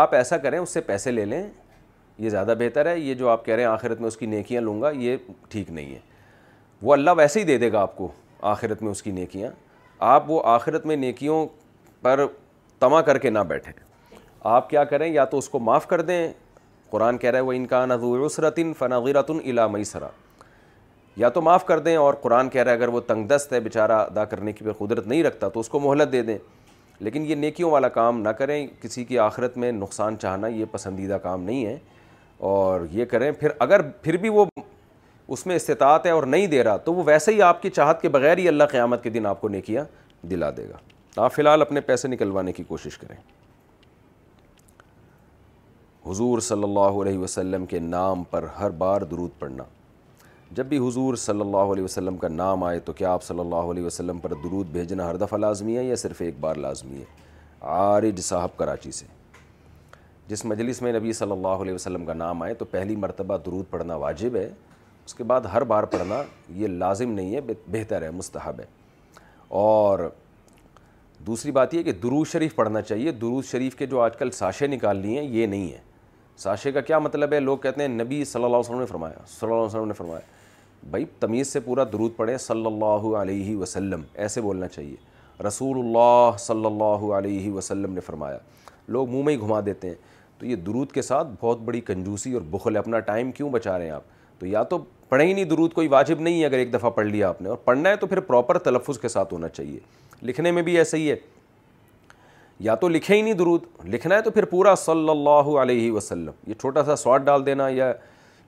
آپ 0.00 0.14
ایسا 0.14 0.36
کریں 0.38 0.58
اس 0.58 0.70
سے 0.74 0.80
پیسے 0.80 1.10
لے 1.10 1.24
لیں 1.24 1.42
یہ 2.18 2.30
زیادہ 2.30 2.54
بہتر 2.58 2.86
ہے 2.86 2.98
یہ 2.98 3.14
جو 3.14 3.28
آپ 3.28 3.44
کہہ 3.44 3.54
رہے 3.54 3.62
ہیں 3.62 3.68
آخرت 3.70 4.00
میں 4.00 4.08
اس 4.08 4.16
کی 4.16 4.26
نیکیاں 4.26 4.60
لوں 4.62 4.80
گا 4.82 4.90
یہ 4.96 5.16
ٹھیک 5.50 5.70
نہیں 5.70 5.94
ہے 5.94 5.98
وہ 6.82 6.92
اللہ 6.92 7.10
ویسے 7.16 7.40
ہی 7.40 7.44
دے 7.44 7.56
دے 7.58 7.70
گا 7.72 7.80
آپ 7.80 7.96
کو 7.96 8.10
آخرت 8.52 8.82
میں 8.82 8.90
اس 8.90 9.02
کی 9.02 9.10
نیکیاں 9.12 9.50
آپ 10.12 10.30
وہ 10.30 10.42
آخرت 10.48 10.86
میں 10.86 10.96
نیکیوں 10.96 11.44
پر 12.02 12.24
تما 12.78 13.00
کر 13.02 13.18
کے 13.18 13.30
نہ 13.30 13.38
بیٹھیں 13.48 13.72
آپ 14.48 14.68
کیا 14.70 14.84
کریں 14.84 15.06
یا 15.12 15.24
تو 15.24 15.38
اس 15.38 15.48
کو 15.48 15.58
معاف 15.58 15.86
کر 15.88 16.00
دیں 16.10 16.26
قرآن 16.90 17.18
کہہ 17.18 17.30
رہا 17.30 17.38
ہے 17.38 17.42
وہ 17.44 17.52
ان 17.52 17.66
کا 17.66 17.84
نذورتن 17.86 18.72
فناغیرت 18.78 19.30
الا 19.30 19.66
میسرا 19.66 20.08
یا 21.20 21.28
تو 21.36 21.40
معاف 21.42 21.64
کر 21.66 21.78
دیں 21.80 21.96
اور 21.96 22.14
قرآن 22.22 22.48
کہہ 22.48 22.62
رہا 22.62 22.70
ہے 22.70 22.76
اگر 22.76 22.88
وہ 22.94 23.00
تنگ 23.06 23.26
دست 23.28 23.52
ہے 23.52 23.60
بیچارہ 23.60 23.92
ادا 24.10 24.24
کرنے 24.32 24.52
کی 24.52 24.64
پھر 24.64 24.72
قدرت 24.78 25.06
نہیں 25.06 25.22
رکھتا 25.24 25.48
تو 25.54 25.60
اس 25.60 25.68
کو 25.68 25.80
مہلت 25.80 26.12
دے 26.12 26.22
دیں 26.22 26.36
لیکن 27.00 27.24
یہ 27.28 27.34
نیکیوں 27.34 27.70
والا 27.70 27.88
کام 27.96 28.20
نہ 28.22 28.28
کریں 28.38 28.66
کسی 28.82 29.04
کی 29.04 29.18
آخرت 29.18 29.56
میں 29.58 29.72
نقصان 29.72 30.18
چاہنا 30.18 30.46
یہ 30.46 30.64
پسندیدہ 30.72 31.14
کام 31.22 31.42
نہیں 31.44 31.64
ہے 31.66 31.76
اور 32.38 32.80
یہ 32.92 33.04
کریں 33.10 33.30
پھر 33.40 33.50
اگر 33.58 33.82
پھر 34.02 34.16
بھی 34.20 34.28
وہ 34.28 34.44
اس 35.34 35.46
میں 35.46 35.56
استطاعت 35.56 36.06
ہے 36.06 36.10
اور 36.10 36.22
نہیں 36.22 36.46
دے 36.46 36.62
رہا 36.64 36.76
تو 36.84 36.94
وہ 36.94 37.02
ویسے 37.06 37.32
ہی 37.34 37.40
آپ 37.42 37.62
کی 37.62 37.70
چاہت 37.70 38.00
کے 38.02 38.08
بغیر 38.08 38.38
ہی 38.38 38.48
اللہ 38.48 38.64
قیامت 38.70 39.02
کے 39.02 39.10
دن 39.10 39.26
آپ 39.26 39.40
کو 39.40 39.48
نیکیا 39.48 39.84
دلا 40.30 40.50
دے 40.56 40.68
گا 40.68 40.76
آپ 41.24 41.34
فی 41.34 41.42
الحال 41.42 41.62
اپنے 41.62 41.80
پیسے 41.80 42.08
نکلوانے 42.08 42.52
کی 42.52 42.64
کوشش 42.68 42.98
کریں 42.98 43.16
حضور 46.10 46.38
صلی 46.48 46.64
اللہ 46.64 47.00
علیہ 47.04 47.18
وسلم 47.18 47.66
کے 47.66 47.78
نام 47.80 48.22
پر 48.30 48.44
ہر 48.58 48.70
بار 48.78 49.02
درود 49.10 49.30
پڑھنا 49.38 49.64
جب 50.56 50.66
بھی 50.66 50.78
حضور 50.86 51.14
صلی 51.18 51.40
اللہ 51.40 51.72
علیہ 51.72 51.84
وسلم 51.84 52.16
کا 52.16 52.28
نام 52.28 52.64
آئے 52.64 52.78
تو 52.80 52.92
کیا 53.00 53.12
آپ 53.12 53.22
صلی 53.24 53.40
اللہ 53.40 53.70
علیہ 53.70 53.84
وسلم 53.84 54.18
پر 54.22 54.34
درود 54.44 54.66
بھیجنا 54.72 55.08
ہر 55.10 55.16
دفعہ 55.24 55.38
لازمی 55.38 55.76
ہے 55.78 55.84
یا 55.84 55.96
صرف 56.06 56.20
ایک 56.22 56.38
بار 56.40 56.56
لازمی 56.66 57.00
ہے 57.00 57.04
عارج 57.70 58.20
صاحب 58.20 58.56
کراچی 58.56 58.90
سے 58.92 59.06
جس 60.28 60.44
مجلس 60.44 60.80
میں 60.82 60.92
نبی 60.92 61.12
صلی 61.12 61.32
اللہ 61.32 61.60
علیہ 61.62 61.74
وسلم 61.74 62.04
کا 62.06 62.12
نام 62.12 62.42
آئے 62.42 62.54
تو 62.58 62.64
پہلی 62.70 62.96
مرتبہ 62.96 63.36
درود 63.46 63.64
پڑھنا 63.70 63.94
واجب 64.04 64.36
ہے 64.36 64.48
اس 65.04 65.14
کے 65.14 65.24
بعد 65.24 65.40
ہر 65.52 65.62
بار 65.72 65.82
پڑھنا 65.92 66.22
یہ 66.60 66.66
لازم 66.68 67.10
نہیں 67.12 67.34
ہے 67.34 67.40
بہتر 67.72 68.02
ہے 68.02 68.10
مستحب 68.10 68.60
ہے 68.60 68.64
اور 69.58 70.08
دوسری 71.26 71.50
بات 71.52 71.74
یہ 71.74 71.82
کہ 71.82 71.92
درود 72.02 72.26
شریف 72.28 72.54
پڑھنا 72.54 72.80
چاہیے 72.82 73.12
درود 73.20 73.44
شریف 73.44 73.76
کے 73.76 73.86
جو 73.86 74.00
آج 74.00 74.16
کل 74.16 74.30
ساشے 74.32 74.66
نکال 74.66 74.96
لیے 74.96 75.20
ہیں 75.20 75.28
یہ 75.36 75.46
نہیں 75.46 75.70
ہے 75.72 75.78
ساشے 76.38 76.72
کا 76.72 76.80
کیا 76.88 76.98
مطلب 76.98 77.32
ہے 77.32 77.40
لوگ 77.40 77.58
کہتے 77.58 77.80
ہیں 77.80 77.88
نبی 77.88 78.24
صلی 78.24 78.44
اللہ 78.44 78.56
علیہ 78.56 78.68
وسلم 78.68 78.80
نے 78.80 78.86
فرمایا 78.86 79.24
صلی 79.26 79.48
اللہ 79.48 79.58
علیہ 79.60 79.66
وسلم 79.68 79.86
نے 79.88 79.94
فرمایا 79.96 80.34
بھائی 80.90 81.04
تمیز 81.20 81.52
سے 81.52 81.60
پورا 81.60 81.84
درود 81.92 82.16
پڑھیں 82.16 82.36
صلی 82.38 82.66
اللہ 82.66 83.06
علیہ 83.20 83.56
وسلم 83.56 84.02
ایسے 84.24 84.40
بولنا 84.40 84.68
چاہیے 84.68 85.42
رسول 85.46 85.78
اللہ 85.78 86.36
صلی 86.38 86.66
اللہ 86.66 87.08
علیہ 87.18 87.50
وسلم 87.52 87.92
نے 87.94 88.00
فرمایا 88.06 88.38
لوگ 88.96 89.08
منہ 89.10 89.22
میں 89.24 89.34
ہی 89.34 89.40
گھما 89.40 89.60
دیتے 89.66 89.88
ہیں 89.88 89.94
تو 90.38 90.46
یہ 90.46 90.56
درود 90.66 90.90
کے 90.92 91.02
ساتھ 91.02 91.28
بہت 91.42 91.60
بڑی 91.64 91.80
کنجوسی 91.80 92.32
اور 92.34 92.42
بخل 92.50 92.74
ہے 92.76 92.78
اپنا 92.78 92.98
ٹائم 93.00 93.30
کیوں 93.32 93.50
بچا 93.50 93.76
رہے 93.78 93.84
ہیں 93.84 93.92
آپ 93.92 94.02
تو 94.38 94.46
یا 94.46 94.62
تو 94.70 94.78
پڑھیں 95.08 95.26
ہی 95.26 95.32
نہیں 95.32 95.44
درود 95.50 95.72
کوئی 95.72 95.88
واجب 95.88 96.20
نہیں 96.20 96.40
ہے 96.40 96.46
اگر 96.46 96.58
ایک 96.58 96.72
دفعہ 96.72 96.90
پڑھ 96.90 97.06
لیا 97.06 97.28
آپ 97.28 97.40
نے 97.42 97.48
اور 97.48 97.56
پڑھنا 97.64 97.90
ہے 97.90 97.96
تو 97.96 98.06
پھر 98.06 98.20
پراپر 98.20 98.58
تلفظ 98.58 98.98
کے 99.00 99.08
ساتھ 99.08 99.32
ہونا 99.34 99.48
چاہیے 99.48 99.78
لکھنے 100.26 100.50
میں 100.52 100.62
بھی 100.62 100.76
ایسا 100.78 100.96
ہی 100.96 101.10
ہے 101.10 101.16
یا 102.64 102.74
تو 102.74 102.88
لکھے 102.88 103.14
ہی 103.14 103.22
نہیں 103.22 103.34
درود 103.34 103.62
لکھنا 103.94 104.16
ہے 104.16 104.22
تو 104.22 104.30
پھر 104.30 104.44
پورا 104.50 104.74
صلی 104.78 105.08
اللہ 105.10 105.48
علیہ 105.62 105.90
وسلم 105.92 106.50
یہ 106.50 106.54
چھوٹا 106.60 106.82
سا 106.84 106.96
سواٹ 106.96 107.22
ڈال 107.22 107.44
دینا 107.46 107.68
یا 107.70 107.92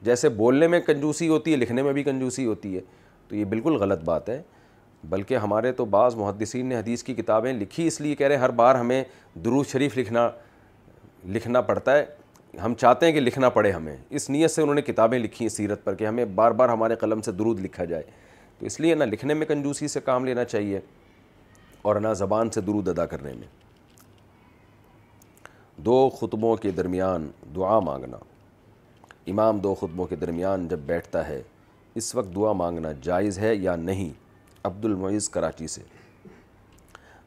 جیسے 0.02 0.28
بولنے 0.36 0.66
میں 0.68 0.80
کنجوسی 0.80 1.28
ہوتی 1.28 1.52
ہے 1.52 1.56
لکھنے 1.56 1.82
میں 1.82 1.92
بھی 1.92 2.02
کنجوسی 2.04 2.44
ہوتی 2.46 2.74
ہے 2.74 2.80
تو 3.28 3.36
یہ 3.36 3.44
بالکل 3.44 3.74
غلط 3.80 4.02
بات 4.04 4.28
ہے 4.28 4.40
بلکہ 5.08 5.36
ہمارے 5.36 5.72
تو 5.72 5.84
بعض 5.94 6.14
محدثین 6.16 6.66
نے 6.66 6.76
حدیث 6.76 7.02
کی 7.02 7.14
کتابیں 7.14 7.52
لکھی 7.52 7.86
اس 7.86 8.00
لیے 8.00 8.14
کہہ 8.16 8.26
رہے 8.26 8.34
ہیں 8.36 8.42
ہر 8.42 8.50
بار 8.60 8.74
ہمیں 8.74 9.02
درود 9.44 9.66
شریف 9.72 9.98
لکھنا 9.98 10.28
لکھنا 11.26 11.60
پڑتا 11.60 11.96
ہے 11.96 12.04
ہم 12.64 12.74
چاہتے 12.78 13.06
ہیں 13.06 13.12
کہ 13.12 13.20
لکھنا 13.20 13.48
پڑے 13.54 13.70
ہمیں 13.72 13.96
اس 14.08 14.28
نیت 14.30 14.50
سے 14.50 14.62
انہوں 14.62 14.74
نے 14.74 14.82
کتابیں 14.82 15.18
لکھی 15.18 15.44
ہیں 15.44 15.50
سیرت 15.54 15.84
پر 15.84 15.94
کہ 15.94 16.06
ہمیں 16.06 16.24
بار 16.34 16.50
بار 16.60 16.68
ہمارے 16.68 16.94
قلم 17.00 17.20
سے 17.22 17.32
درود 17.32 17.60
لکھا 17.60 17.84
جائے 17.84 18.02
تو 18.58 18.66
اس 18.66 18.78
لیے 18.80 18.94
نہ 18.94 19.04
لکھنے 19.04 19.34
میں 19.34 19.46
کنجوسی 19.46 19.88
سے 19.88 20.00
کام 20.04 20.24
لینا 20.24 20.44
چاہیے 20.44 20.80
اور 21.88 21.96
نہ 22.00 22.12
زبان 22.16 22.50
سے 22.50 22.60
درود 22.60 22.88
ادا 22.88 23.06
کرنے 23.06 23.32
میں 23.38 23.46
دو 25.86 26.08
خطبوں 26.20 26.54
کے 26.62 26.70
درمیان 26.76 27.28
دعا 27.56 27.78
مانگنا 27.80 28.16
امام 29.30 29.58
دو 29.60 29.74
خطبوں 29.80 30.06
کے 30.06 30.16
درمیان 30.16 30.66
جب 30.68 30.78
بیٹھتا 30.86 31.26
ہے 31.28 31.40
اس 32.00 32.14
وقت 32.14 32.34
دعا 32.34 32.52
مانگنا 32.52 32.88
جائز 33.02 33.38
ہے 33.38 33.54
یا 33.54 33.76
نہیں 33.76 34.12
عبد 34.66 34.84
المعیز 34.84 35.28
کراچی 35.30 35.66
سے 35.68 35.82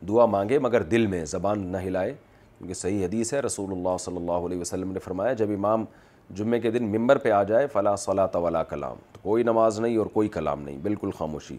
دعا 0.08 0.26
مانگے 0.26 0.60
مگر 0.60 0.84
دل 0.92 1.08
میں 1.08 1.24
زبان 1.36 1.66
نہ 1.72 1.78
ہلائے 1.84 2.14
کیونکہ 2.62 2.74
صحیح 2.74 3.06
حدیث 3.06 3.34
ہے 3.34 3.40
رسول 3.42 3.72
اللہ 3.72 3.98
صلی 4.00 4.16
اللہ 4.18 4.46
علیہ 4.48 4.60
وسلم 4.60 4.92
نے 4.94 5.00
فرمایا 5.04 5.34
جب 5.34 5.50
امام 5.52 5.86
جمعے 6.40 6.60
کے 6.62 6.72
دن 6.72 6.84
ممبر 6.96 7.18
پہ 7.24 7.30
آ 7.32 7.42
جائے 7.44 7.68
فلا 7.74 7.96
صلاۃ 8.04 8.36
ولا 8.44 8.62
کلام 8.74 8.98
تو 9.14 9.20
کوئی 9.22 9.44
نماز 9.44 9.80
نہیں 9.80 9.96
اور 9.98 10.06
کوئی 10.14 10.28
کلام 10.36 10.60
نہیں 10.64 10.78
بالکل 10.82 11.12
خاموشی 11.18 11.58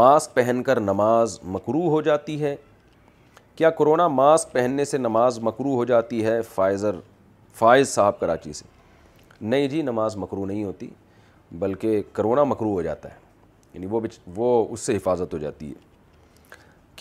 ماسک 0.00 0.34
پہن 0.34 0.62
کر 0.66 0.80
نماز 0.80 1.38
مکرو 1.56 1.88
ہو 1.88 2.00
جاتی 2.02 2.36
ہے 2.42 2.54
کیا 3.56 3.70
کرونا 3.78 4.06
ماسک 4.08 4.52
پہننے 4.52 4.84
سے 4.84 4.98
نماز 4.98 5.38
مکرو 5.42 5.74
ہو 5.74 5.84
جاتی 5.84 6.24
ہے 6.24 6.40
فائزر 6.54 6.96
فائز 7.58 7.88
صاحب 7.88 8.18
کراچی 8.20 8.52
سے 8.60 8.64
نہیں 9.40 9.68
جی 9.68 9.82
نماز 9.82 10.16
مکرو 10.16 10.44
نہیں 10.46 10.64
ہوتی 10.64 10.88
بلکہ 11.66 12.02
کرونا 12.12 12.44
مکرو 12.44 12.72
ہو 12.72 12.82
جاتا 12.82 13.08
ہے 13.10 13.16
یعنی 13.74 14.00
وہ 14.36 14.64
اس 14.70 14.80
سے 14.80 14.94
حفاظت 14.96 15.32
ہو 15.34 15.38
جاتی 15.38 15.68
ہے 15.72 15.90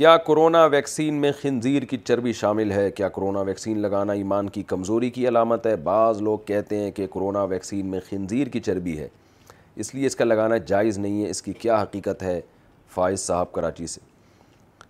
کیا 0.02 0.16
کرونا 0.28 0.64
ویکسین 0.72 1.16
میں 1.22 1.32
خنزیر 1.42 1.82
کی 1.90 1.98
چربی 2.06 2.32
شامل 2.34 2.72
ہے 2.72 2.90
کیا 2.92 3.08
کرونا 3.16 3.40
ویکسین 3.50 3.78
لگانا 3.80 4.14
ایمان 4.14 4.48
کی 4.50 4.62
کمزوری 4.68 5.10
کی 5.18 5.28
علامت 5.28 5.66
ہے 5.68 5.76
بعض 5.90 6.22
لوگ 6.22 6.38
کہتے 6.46 6.78
ہیں 6.80 6.90
کہ 6.92 7.06
کرونا 7.14 7.44
ویکسین 7.52 7.86
میں 7.92 8.00
خنزیر 8.10 8.48
کی 8.54 8.60
چربی 8.60 8.98
ہے 9.00 9.08
اس 9.82 9.94
لیے 9.96 10.06
اس 10.08 10.16
کا 10.16 10.26
لگانا 10.26 10.58
جائز 10.72 10.98
نہیں 11.00 11.24
ہے 11.24 11.30
اس 11.30 11.42
کی 11.42 11.54
کیا 11.60 11.82
حقیقت 11.82 12.24
ہے 12.24 12.40
فائز 12.96 13.20
صاحب 13.20 13.52
کراچی 13.52 13.88
سے 13.94 14.02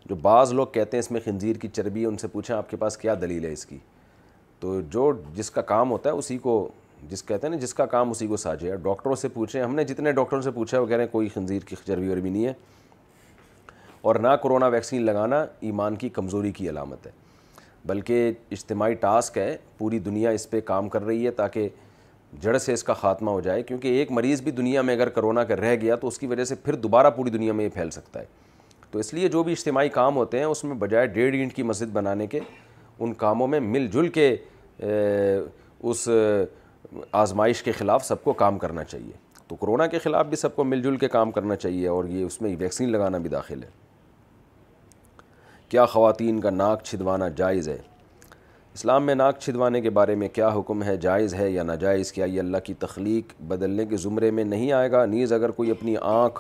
جو 0.09 0.15
بعض 0.22 0.53
لوگ 0.53 0.67
کہتے 0.73 0.98
ہیں 0.98 1.03
اس 1.03 1.11
میں 1.11 1.22
خنزیر 1.25 1.56
کی 1.61 1.67
چربی 1.73 2.01
ہے 2.01 2.06
ان 2.07 2.17
سے 2.17 2.27
پوچھیں 2.38 2.56
آپ 2.57 2.69
کے 2.69 2.77
پاس 2.83 2.98
کیا 2.98 3.15
دلیل 3.22 3.45
ہے 3.45 3.51
اس 3.53 3.65
کی 3.65 3.77
تو 4.59 4.80
جو 4.93 5.11
جس 5.35 5.51
کا 5.57 5.61
کام 5.73 5.91
ہوتا 5.91 6.09
ہے 6.11 6.15
اسی 6.23 6.38
کو 6.48 6.67
جس 7.09 7.23
کہتے 7.23 7.48
ہیں 7.48 7.53
نا 7.56 7.59
جس 7.65 7.73
کا 7.81 7.85
کام 7.95 8.11
اسی 8.11 8.27
کو 8.27 8.38
ساجے 8.48 8.72
ہے 8.72 8.75
ڈاکٹروں 8.83 9.15
سے 9.15 9.27
پوچھیں 9.33 9.61
ہم 9.64 9.75
نے 9.75 9.83
جتنے 9.93 10.11
ڈاکٹروں 10.22 10.41
سے 10.41 10.51
پوچھا 10.61 10.80
وہ 10.80 10.85
کہہ 10.85 10.95
رہے 10.95 11.03
ہیں 11.03 11.11
کوئی 11.11 11.30
خنزیر 11.35 11.61
کی 11.67 11.75
چربی 11.85 12.09
وربی 12.09 12.30
نہیں 12.30 12.45
ہے 12.45 12.53
اور 14.02 14.16
نہ 14.20 14.28
کرونا 14.44 14.68
ویکسین 14.68 15.02
لگانا 15.06 15.44
ایمان 15.62 15.96
کی 15.96 16.08
کمزوری 16.10 16.52
کی 16.52 16.70
علامت 16.70 17.06
ہے 17.08 17.12
بلکہ 17.88 18.32
اجتماعی 18.52 18.94
ٹاسک 19.02 19.38
ہے 19.38 19.56
پوری 19.78 20.00
دنیا 20.06 20.30
اس 20.38 20.50
پہ 20.50 20.60
کام 20.66 20.88
کر 20.90 21.04
رہی 21.06 21.26
ہے 21.26 21.32
تاکہ 21.42 21.68
جڑ 22.42 22.58
سے 22.58 22.74
اس 22.74 22.84
کا 22.84 22.94
خاتمہ 22.94 23.32
ہو 23.32 23.40
جائے 23.42 23.64
کیونکہ 23.64 23.88
ایک 24.00 24.12
مریض 24.12 24.42
بھی 24.42 24.52
دنیا 24.52 24.82
میں 24.82 24.94
اگر 24.96 25.10
کرونا 25.18 25.44
کا 25.44 25.56
رہ 25.56 25.76
گیا 25.82 25.96
تو 26.02 26.08
اس 26.08 26.18
کی 26.20 26.28
وجہ 26.28 26.44
سے 26.44 26.56
پھر 26.64 26.76
دوبارہ 26.86 27.10
پوری 27.16 27.30
دنیا 27.32 27.54
میں 27.54 27.64
یہ 27.66 27.70
پھیل 27.74 27.90
سکتا 27.92 28.20
ہے 28.20 28.26
تو 28.92 29.00
اس 29.00 29.14
لیے 29.14 29.28
جو 29.36 29.44
بھی 29.44 29.52
اجتماعی 29.52 29.90
کام 30.00 30.16
ہوتے 30.16 30.38
ہیں 30.38 30.46
اس 30.46 30.64
میں 30.64 30.76
بجائے 30.80 31.08
ڈیڑھ 31.18 31.36
اینٹ 31.36 31.54
کی 31.56 31.64
مسجد 31.64 31.92
بنانے 31.94 32.28
کے 32.28 32.40
ان 33.00 33.14
کاموں 33.26 33.48
میں 33.48 33.60
مل 33.60 33.88
جل 33.94 34.08
کے 34.20 34.36
اس 34.80 36.08
آزمائش 37.24 37.62
کے 37.64 37.72
خلاف 37.72 38.06
سب 38.06 38.24
کو 38.24 38.34
کام 38.42 38.58
کرنا 38.60 38.84
چاہیے 38.84 39.12
تو 39.48 39.56
کرونا 39.62 39.88
کے 39.88 40.00
خلاف 40.00 40.26
بھی 40.28 40.38
سب 40.38 40.56
کو 40.56 40.64
مل 40.64 40.82
جل 40.82 40.98
کے 40.98 41.08
کام 41.18 41.32
کرنا 41.32 41.56
چاہیے 41.56 41.88
اور 41.88 42.06
یہ 42.10 42.24
اس 42.26 42.42
میں 42.42 42.56
ویکسین 42.60 42.92
لگانا 42.92 43.18
بھی 43.18 43.30
داخل 43.30 43.64
ہے 43.64 43.70
کیا 45.72 45.85
خواتین 45.85 46.40
کا 46.41 46.50
ناک 46.50 46.82
چھدوانا 46.83 47.27
جائز 47.35 47.67
ہے 47.69 47.77
اسلام 48.75 49.06
میں 49.06 49.14
ناک 49.16 49.38
چھدوانے 49.40 49.80
کے 49.82 49.90
بارے 49.98 50.16
میں 50.22 50.27
کیا 50.33 50.48
حکم 50.56 50.82
ہے 50.83 50.95
جائز 51.03 51.33
ہے 51.33 51.50
یا 51.50 51.64
ناجائز 51.64 52.11
کیا 52.11 52.25
یہ 52.25 52.40
اللہ 52.40 52.58
کی 52.66 52.74
تخلیق 52.80 53.32
بدلنے 53.48 53.85
کے 53.90 53.98
زمرے 54.06 54.32
میں 54.40 54.43
نہیں 54.43 54.72
آئے 54.80 54.90
گا 54.91 55.06
نیز 55.14 55.33
اگر 55.33 55.51
کوئی 55.59 55.72
اپنی 55.72 55.95
آنکھ 56.01 56.40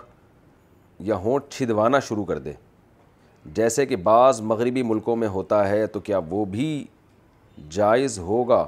یا 1.09 1.15
ہونٹ 1.23 1.43
چھدوانا 1.53 1.99
شروع 2.07 2.25
کر 2.31 2.39
دے 2.47 2.53
جیسے 3.61 3.85
کہ 3.85 3.95
بعض 4.09 4.41
مغربی 4.51 4.83
ملکوں 4.89 5.15
میں 5.23 5.27
ہوتا 5.37 5.67
ہے 5.69 5.85
تو 5.93 5.99
کیا 6.09 6.19
وہ 6.29 6.43
بھی 6.55 6.67
جائز 7.79 8.17
ہوگا 8.31 8.65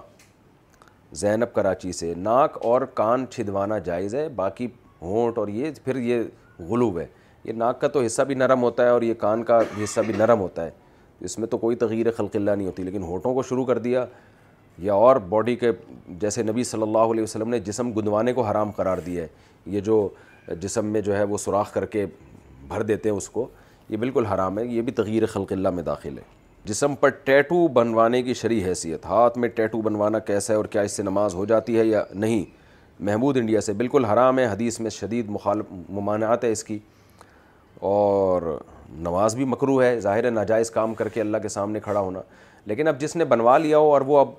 زینب 1.23 1.53
کراچی 1.55 1.91
سے 1.99 2.13
ناک 2.17 2.57
اور 2.69 2.81
کان 3.01 3.25
چھدوانا 3.31 3.77
جائز 3.91 4.15
ہے 4.15 4.27
باقی 4.35 4.67
ہونٹ 5.01 5.37
اور 5.37 5.47
یہ 5.59 5.71
پھر 5.85 5.95
یہ 6.11 6.23
غلوب 6.69 6.99
ہے 6.99 7.05
یہ 7.43 7.53
ناک 7.53 7.79
کا 7.81 7.87
تو 7.93 8.01
حصہ 8.01 8.21
بھی 8.27 8.35
نرم 8.35 8.61
ہوتا 8.63 8.83
ہے 8.83 8.89
اور 8.89 9.01
یہ 9.01 9.13
کان 9.19 9.43
کا 9.43 9.59
حصہ 9.83 10.01
بھی 10.07 10.13
نرم 10.17 10.39
ہوتا 10.41 10.65
ہے 10.65 10.71
اس 11.25 11.37
میں 11.39 11.47
تو 11.47 11.57
کوئی 11.57 11.75
تغیر 11.81 12.07
اللہ 12.33 12.51
نہیں 12.51 12.67
ہوتی 12.67 12.83
لیکن 12.83 13.03
ہونٹوں 13.03 13.33
کو 13.33 13.43
شروع 13.49 13.65
کر 13.65 13.77
دیا 13.79 14.05
یا 14.83 14.93
اور 14.93 15.15
باڈی 15.29 15.55
کے 15.55 15.71
جیسے 16.19 16.43
نبی 16.43 16.63
صلی 16.63 16.81
اللہ 16.81 17.11
علیہ 17.11 17.23
وسلم 17.23 17.49
نے 17.49 17.59
جسم 17.65 17.91
گندوانے 17.97 18.33
کو 18.33 18.41
حرام 18.45 18.71
قرار 18.75 18.97
دیا 19.05 19.23
ہے 19.23 19.27
یہ 19.73 19.79
جو 19.79 20.07
جسم 20.61 20.85
میں 20.91 21.01
جو 21.01 21.17
ہے 21.17 21.23
وہ 21.23 21.37
سوراخ 21.37 21.73
کر 21.73 21.85
کے 21.95 22.05
بھر 22.67 22.81
دیتے 22.83 23.09
ہیں 23.09 23.15
اس 23.17 23.29
کو 23.29 23.47
یہ 23.89 23.97
بالکل 23.97 24.25
حرام 24.25 24.57
ہے 24.59 24.65
یہ 24.65 24.81
بھی 24.81 24.91
تغیر 25.01 25.23
اللہ 25.35 25.69
میں 25.69 25.83
داخل 25.83 26.17
ہے 26.17 26.23
جسم 26.65 26.95
پر 26.99 27.09
ٹیٹو 27.23 27.67
بنوانے 27.77 28.21
کی 28.23 28.33
شرعی 28.41 28.63
حیثیت 28.63 29.05
ہاتھ 29.05 29.37
میں 29.37 29.49
ٹیٹو 29.55 29.81
بنوانا 29.81 30.19
کیسا 30.31 30.53
ہے 30.53 30.57
اور 30.57 30.65
کیا 30.75 30.81
اس 30.81 30.91
سے 30.97 31.03
نماز 31.03 31.33
ہو 31.35 31.45
جاتی 31.45 31.77
ہے 31.79 31.85
یا 31.85 32.03
نہیں 32.13 32.43
محمود 33.05 33.37
انڈیا 33.37 33.61
سے 33.61 33.73
بالکل 33.73 34.05
حرام 34.05 34.39
ہے 34.39 34.45
حدیث 34.47 34.79
میں 34.79 34.89
شدید 34.97 35.29
مخالف 35.29 35.71
ممانعات 35.89 36.43
ہے 36.43 36.51
اس 36.51 36.63
کی 36.63 36.77
اور 37.81 38.41
نماز 39.03 39.35
بھی 39.35 39.45
مکرو 39.45 39.81
ہے 39.81 39.99
ظاہر 40.01 40.29
ناجائز 40.31 40.71
کام 40.71 40.93
کر 40.95 41.09
کے 41.09 41.21
اللہ 41.21 41.37
کے 41.41 41.49
سامنے 41.49 41.79
کھڑا 41.83 41.99
ہونا 41.99 42.19
لیکن 42.65 42.87
اب 42.87 42.99
جس 43.01 43.15
نے 43.15 43.25
بنوا 43.25 43.57
لیا 43.57 43.77
ہو 43.77 43.93
اور 43.93 44.01
وہ 44.07 44.19
اب 44.19 44.29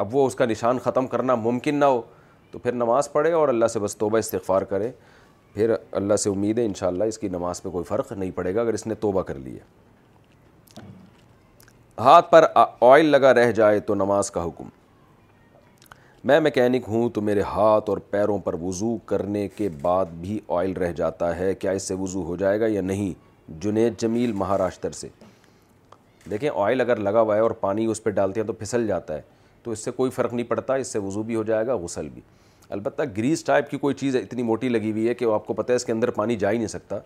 اب 0.00 0.14
وہ 0.14 0.26
اس 0.26 0.34
کا 0.34 0.44
نشان 0.46 0.78
ختم 0.84 1.06
کرنا 1.06 1.34
ممکن 1.34 1.74
نہ 1.80 1.84
ہو 1.84 2.00
تو 2.50 2.58
پھر 2.58 2.72
نماز 2.72 3.10
پڑھے 3.12 3.32
اور 3.32 3.48
اللہ 3.48 3.66
سے 3.72 3.78
بس 3.78 3.96
توبہ 3.96 4.18
استغفار 4.18 4.62
کرے 4.72 4.90
پھر 5.54 5.74
اللہ 6.00 6.16
سے 6.22 6.30
امید 6.30 6.58
ہے 6.58 6.64
انشاءاللہ 6.66 7.04
اس 7.04 7.18
کی 7.18 7.28
نماز 7.28 7.62
پہ 7.62 7.68
کوئی 7.70 7.84
فرق 7.84 8.12
نہیں 8.12 8.30
پڑے 8.34 8.54
گا 8.54 8.60
اگر 8.60 8.74
اس 8.74 8.86
نے 8.86 8.94
توبہ 9.00 9.22
کر 9.30 9.38
لی 9.38 9.54
ہے 9.54 10.82
ہاتھ 12.02 12.30
پر 12.30 12.44
آئل 12.56 13.06
لگا 13.06 13.34
رہ 13.34 13.50
جائے 13.52 13.80
تو 13.90 13.94
نماز 13.94 14.30
کا 14.30 14.44
حکم 14.46 14.68
میں 16.28 16.38
میکینک 16.40 16.84
ہوں 16.88 17.08
تو 17.14 17.20
میرے 17.22 17.42
ہاتھ 17.54 17.88
اور 17.90 17.98
پیروں 18.10 18.38
پر 18.44 18.54
وضو 18.62 18.96
کرنے 19.06 19.46
کے 19.56 19.68
بعد 19.82 20.06
بھی 20.20 20.38
آئل 20.56 20.72
رہ 20.78 20.90
جاتا 20.96 21.36
ہے 21.38 21.54
کیا 21.58 21.70
اس 21.72 21.82
سے 21.88 21.94
وضو 21.98 22.22
ہو 22.22 22.34
جائے 22.36 22.58
گا 22.60 22.66
یا 22.70 22.80
نہیں 22.82 23.12
جنید 23.62 23.94
جمیل 24.00 24.32
مہاراشٹر 24.42 24.90
سے 24.98 25.08
دیکھیں 26.30 26.48
آئل 26.54 26.80
اگر 26.80 26.96
لگا 26.96 27.20
ہوا 27.20 27.36
ہے 27.36 27.40
اور 27.40 27.50
پانی 27.60 27.86
اس 27.90 28.02
پہ 28.04 28.10
ڈالتے 28.20 28.40
ہیں 28.40 28.46
تو 28.46 28.52
پھسل 28.52 28.86
جاتا 28.86 29.14
ہے 29.16 29.22
تو 29.62 29.70
اس 29.70 29.84
سے 29.84 29.90
کوئی 29.90 30.10
فرق 30.10 30.34
نہیں 30.34 30.46
پڑتا 30.48 30.74
اس 30.74 30.92
سے 30.92 30.98
وضو 30.98 31.22
بھی 31.22 31.34
ہو 31.34 31.42
جائے 31.52 31.66
گا 31.66 31.76
غسل 31.84 32.08
بھی 32.08 32.20
البتہ 32.70 33.02
گریس 33.16 33.44
ٹائپ 33.44 33.70
کی 33.70 33.78
کوئی 33.78 33.94
چیز 33.94 34.16
اتنی 34.16 34.42
موٹی 34.50 34.68
لگی 34.68 34.90
ہوئی 34.92 35.08
ہے 35.08 35.14
کہ 35.14 35.26
وہ 35.26 35.34
آپ 35.34 35.46
کو 35.46 35.54
پتہ 35.54 35.72
ہے 35.72 35.76
اس 35.76 35.84
کے 35.84 35.92
اندر 35.92 36.10
پانی 36.20 36.36
جا 36.44 36.50
ہی 36.50 36.56
نہیں 36.58 36.68
سکتا 36.74 36.98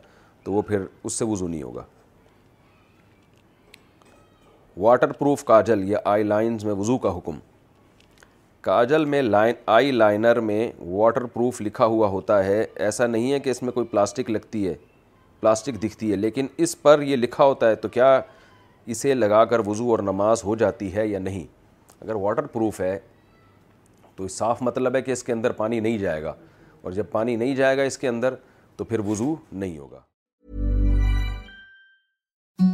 تو 0.45 0.53
وہ 0.53 0.63
پھر 0.69 0.85
اس 1.05 1.13
سے 1.19 1.25
وضو 1.29 1.49
نہیں 1.49 1.63
ہوگا 1.63 1.83
واٹر 4.81 5.13
پروف 5.13 5.45
کاجل 5.45 5.89
یا 5.91 5.99
آئی 6.13 6.23
لائنز 6.25 6.65
میں 6.65 6.73
وضو 6.75 6.99
کا 6.99 7.17
حکم 7.19 7.39
کاجل 8.65 9.05
میں 9.05 9.21
لائن 9.23 9.55
آئی 9.71 9.91
لائنر 9.93 10.39
میں 10.41 10.71
واٹر 10.91 11.25
پروف 11.33 11.61
لکھا 11.63 11.87
ہوا 11.95 12.07
ہوتا 12.09 12.45
ہے 12.45 12.65
ایسا 12.85 13.07
نہیں 13.07 13.33
ہے 13.33 13.41
کہ 13.41 13.51
اس 13.51 13.63
میں 13.63 13.73
کوئی 13.73 13.87
پلاسٹک 13.87 14.31
لگتی 14.31 14.67
ہے 14.69 14.75
پلاسٹک 15.41 15.83
دکھتی 15.83 16.11
ہے 16.11 16.17
لیکن 16.17 16.47
اس 16.65 16.81
پر 16.83 17.03
یہ 17.07 17.17
لکھا 17.17 17.45
ہوتا 17.45 17.69
ہے 17.71 17.75
تو 17.85 17.89
کیا 17.97 18.09
اسے 18.95 19.15
لگا 19.15 19.45
کر 19.51 19.67
وضو 19.67 19.91
اور 19.91 19.99
نماز 20.13 20.45
ہو 20.45 20.55
جاتی 20.65 20.95
ہے 20.95 21.07
یا 21.09 21.19
نہیں 21.19 21.47
اگر 22.01 22.15
واٹر 22.25 22.47
پروف 22.57 22.81
ہے 22.81 22.99
تو 24.17 24.29
صاف 24.39 24.63
مطلب 24.63 24.97
ہے 24.97 25.03
کہ 25.03 25.11
اس 25.13 25.23
کے 25.25 25.33
اندر 25.33 25.53
پانی 25.61 25.81
نہیں 25.81 25.99
جائے 25.99 26.23
گا 26.23 26.35
اور 26.83 26.93
جب 26.93 27.11
پانی 27.13 27.37
نہیں 27.37 27.55
جائے 27.57 27.77
گا 27.77 27.83
اس 27.93 27.99
کے 27.99 28.09
اندر 28.09 28.35
تو 28.77 28.85
پھر 28.85 29.01
وضو 29.09 29.35
نہیں 29.53 29.79
ہوگا 29.79 30.01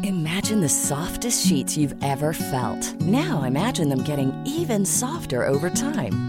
Imagine 0.03 0.61
the 0.61 0.69
softest 0.69 1.47
sheets 1.47 1.79
you've 1.79 1.95
ever 2.05 2.33
felt. 2.35 3.01
Now 3.01 3.43
imagine 3.45 3.89
them 3.89 4.03
getting 4.03 4.33
even 4.47 4.85
softer 4.85 5.49
over 5.49 5.71
time. 5.71 6.29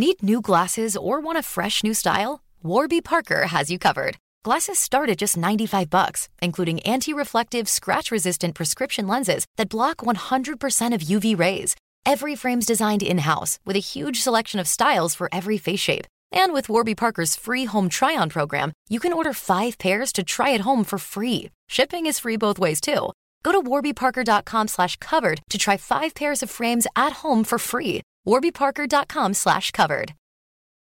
net 0.00 0.22
new 0.22 0.40
glasses 0.48 0.96
اور 0.96 1.18
و 28.26 28.38
بی 28.42 28.50
فارکر 28.58 28.86
ڈاٹ 28.90 29.06
کم 29.14 29.32
سلش 29.44 29.72
خبر 29.76 30.04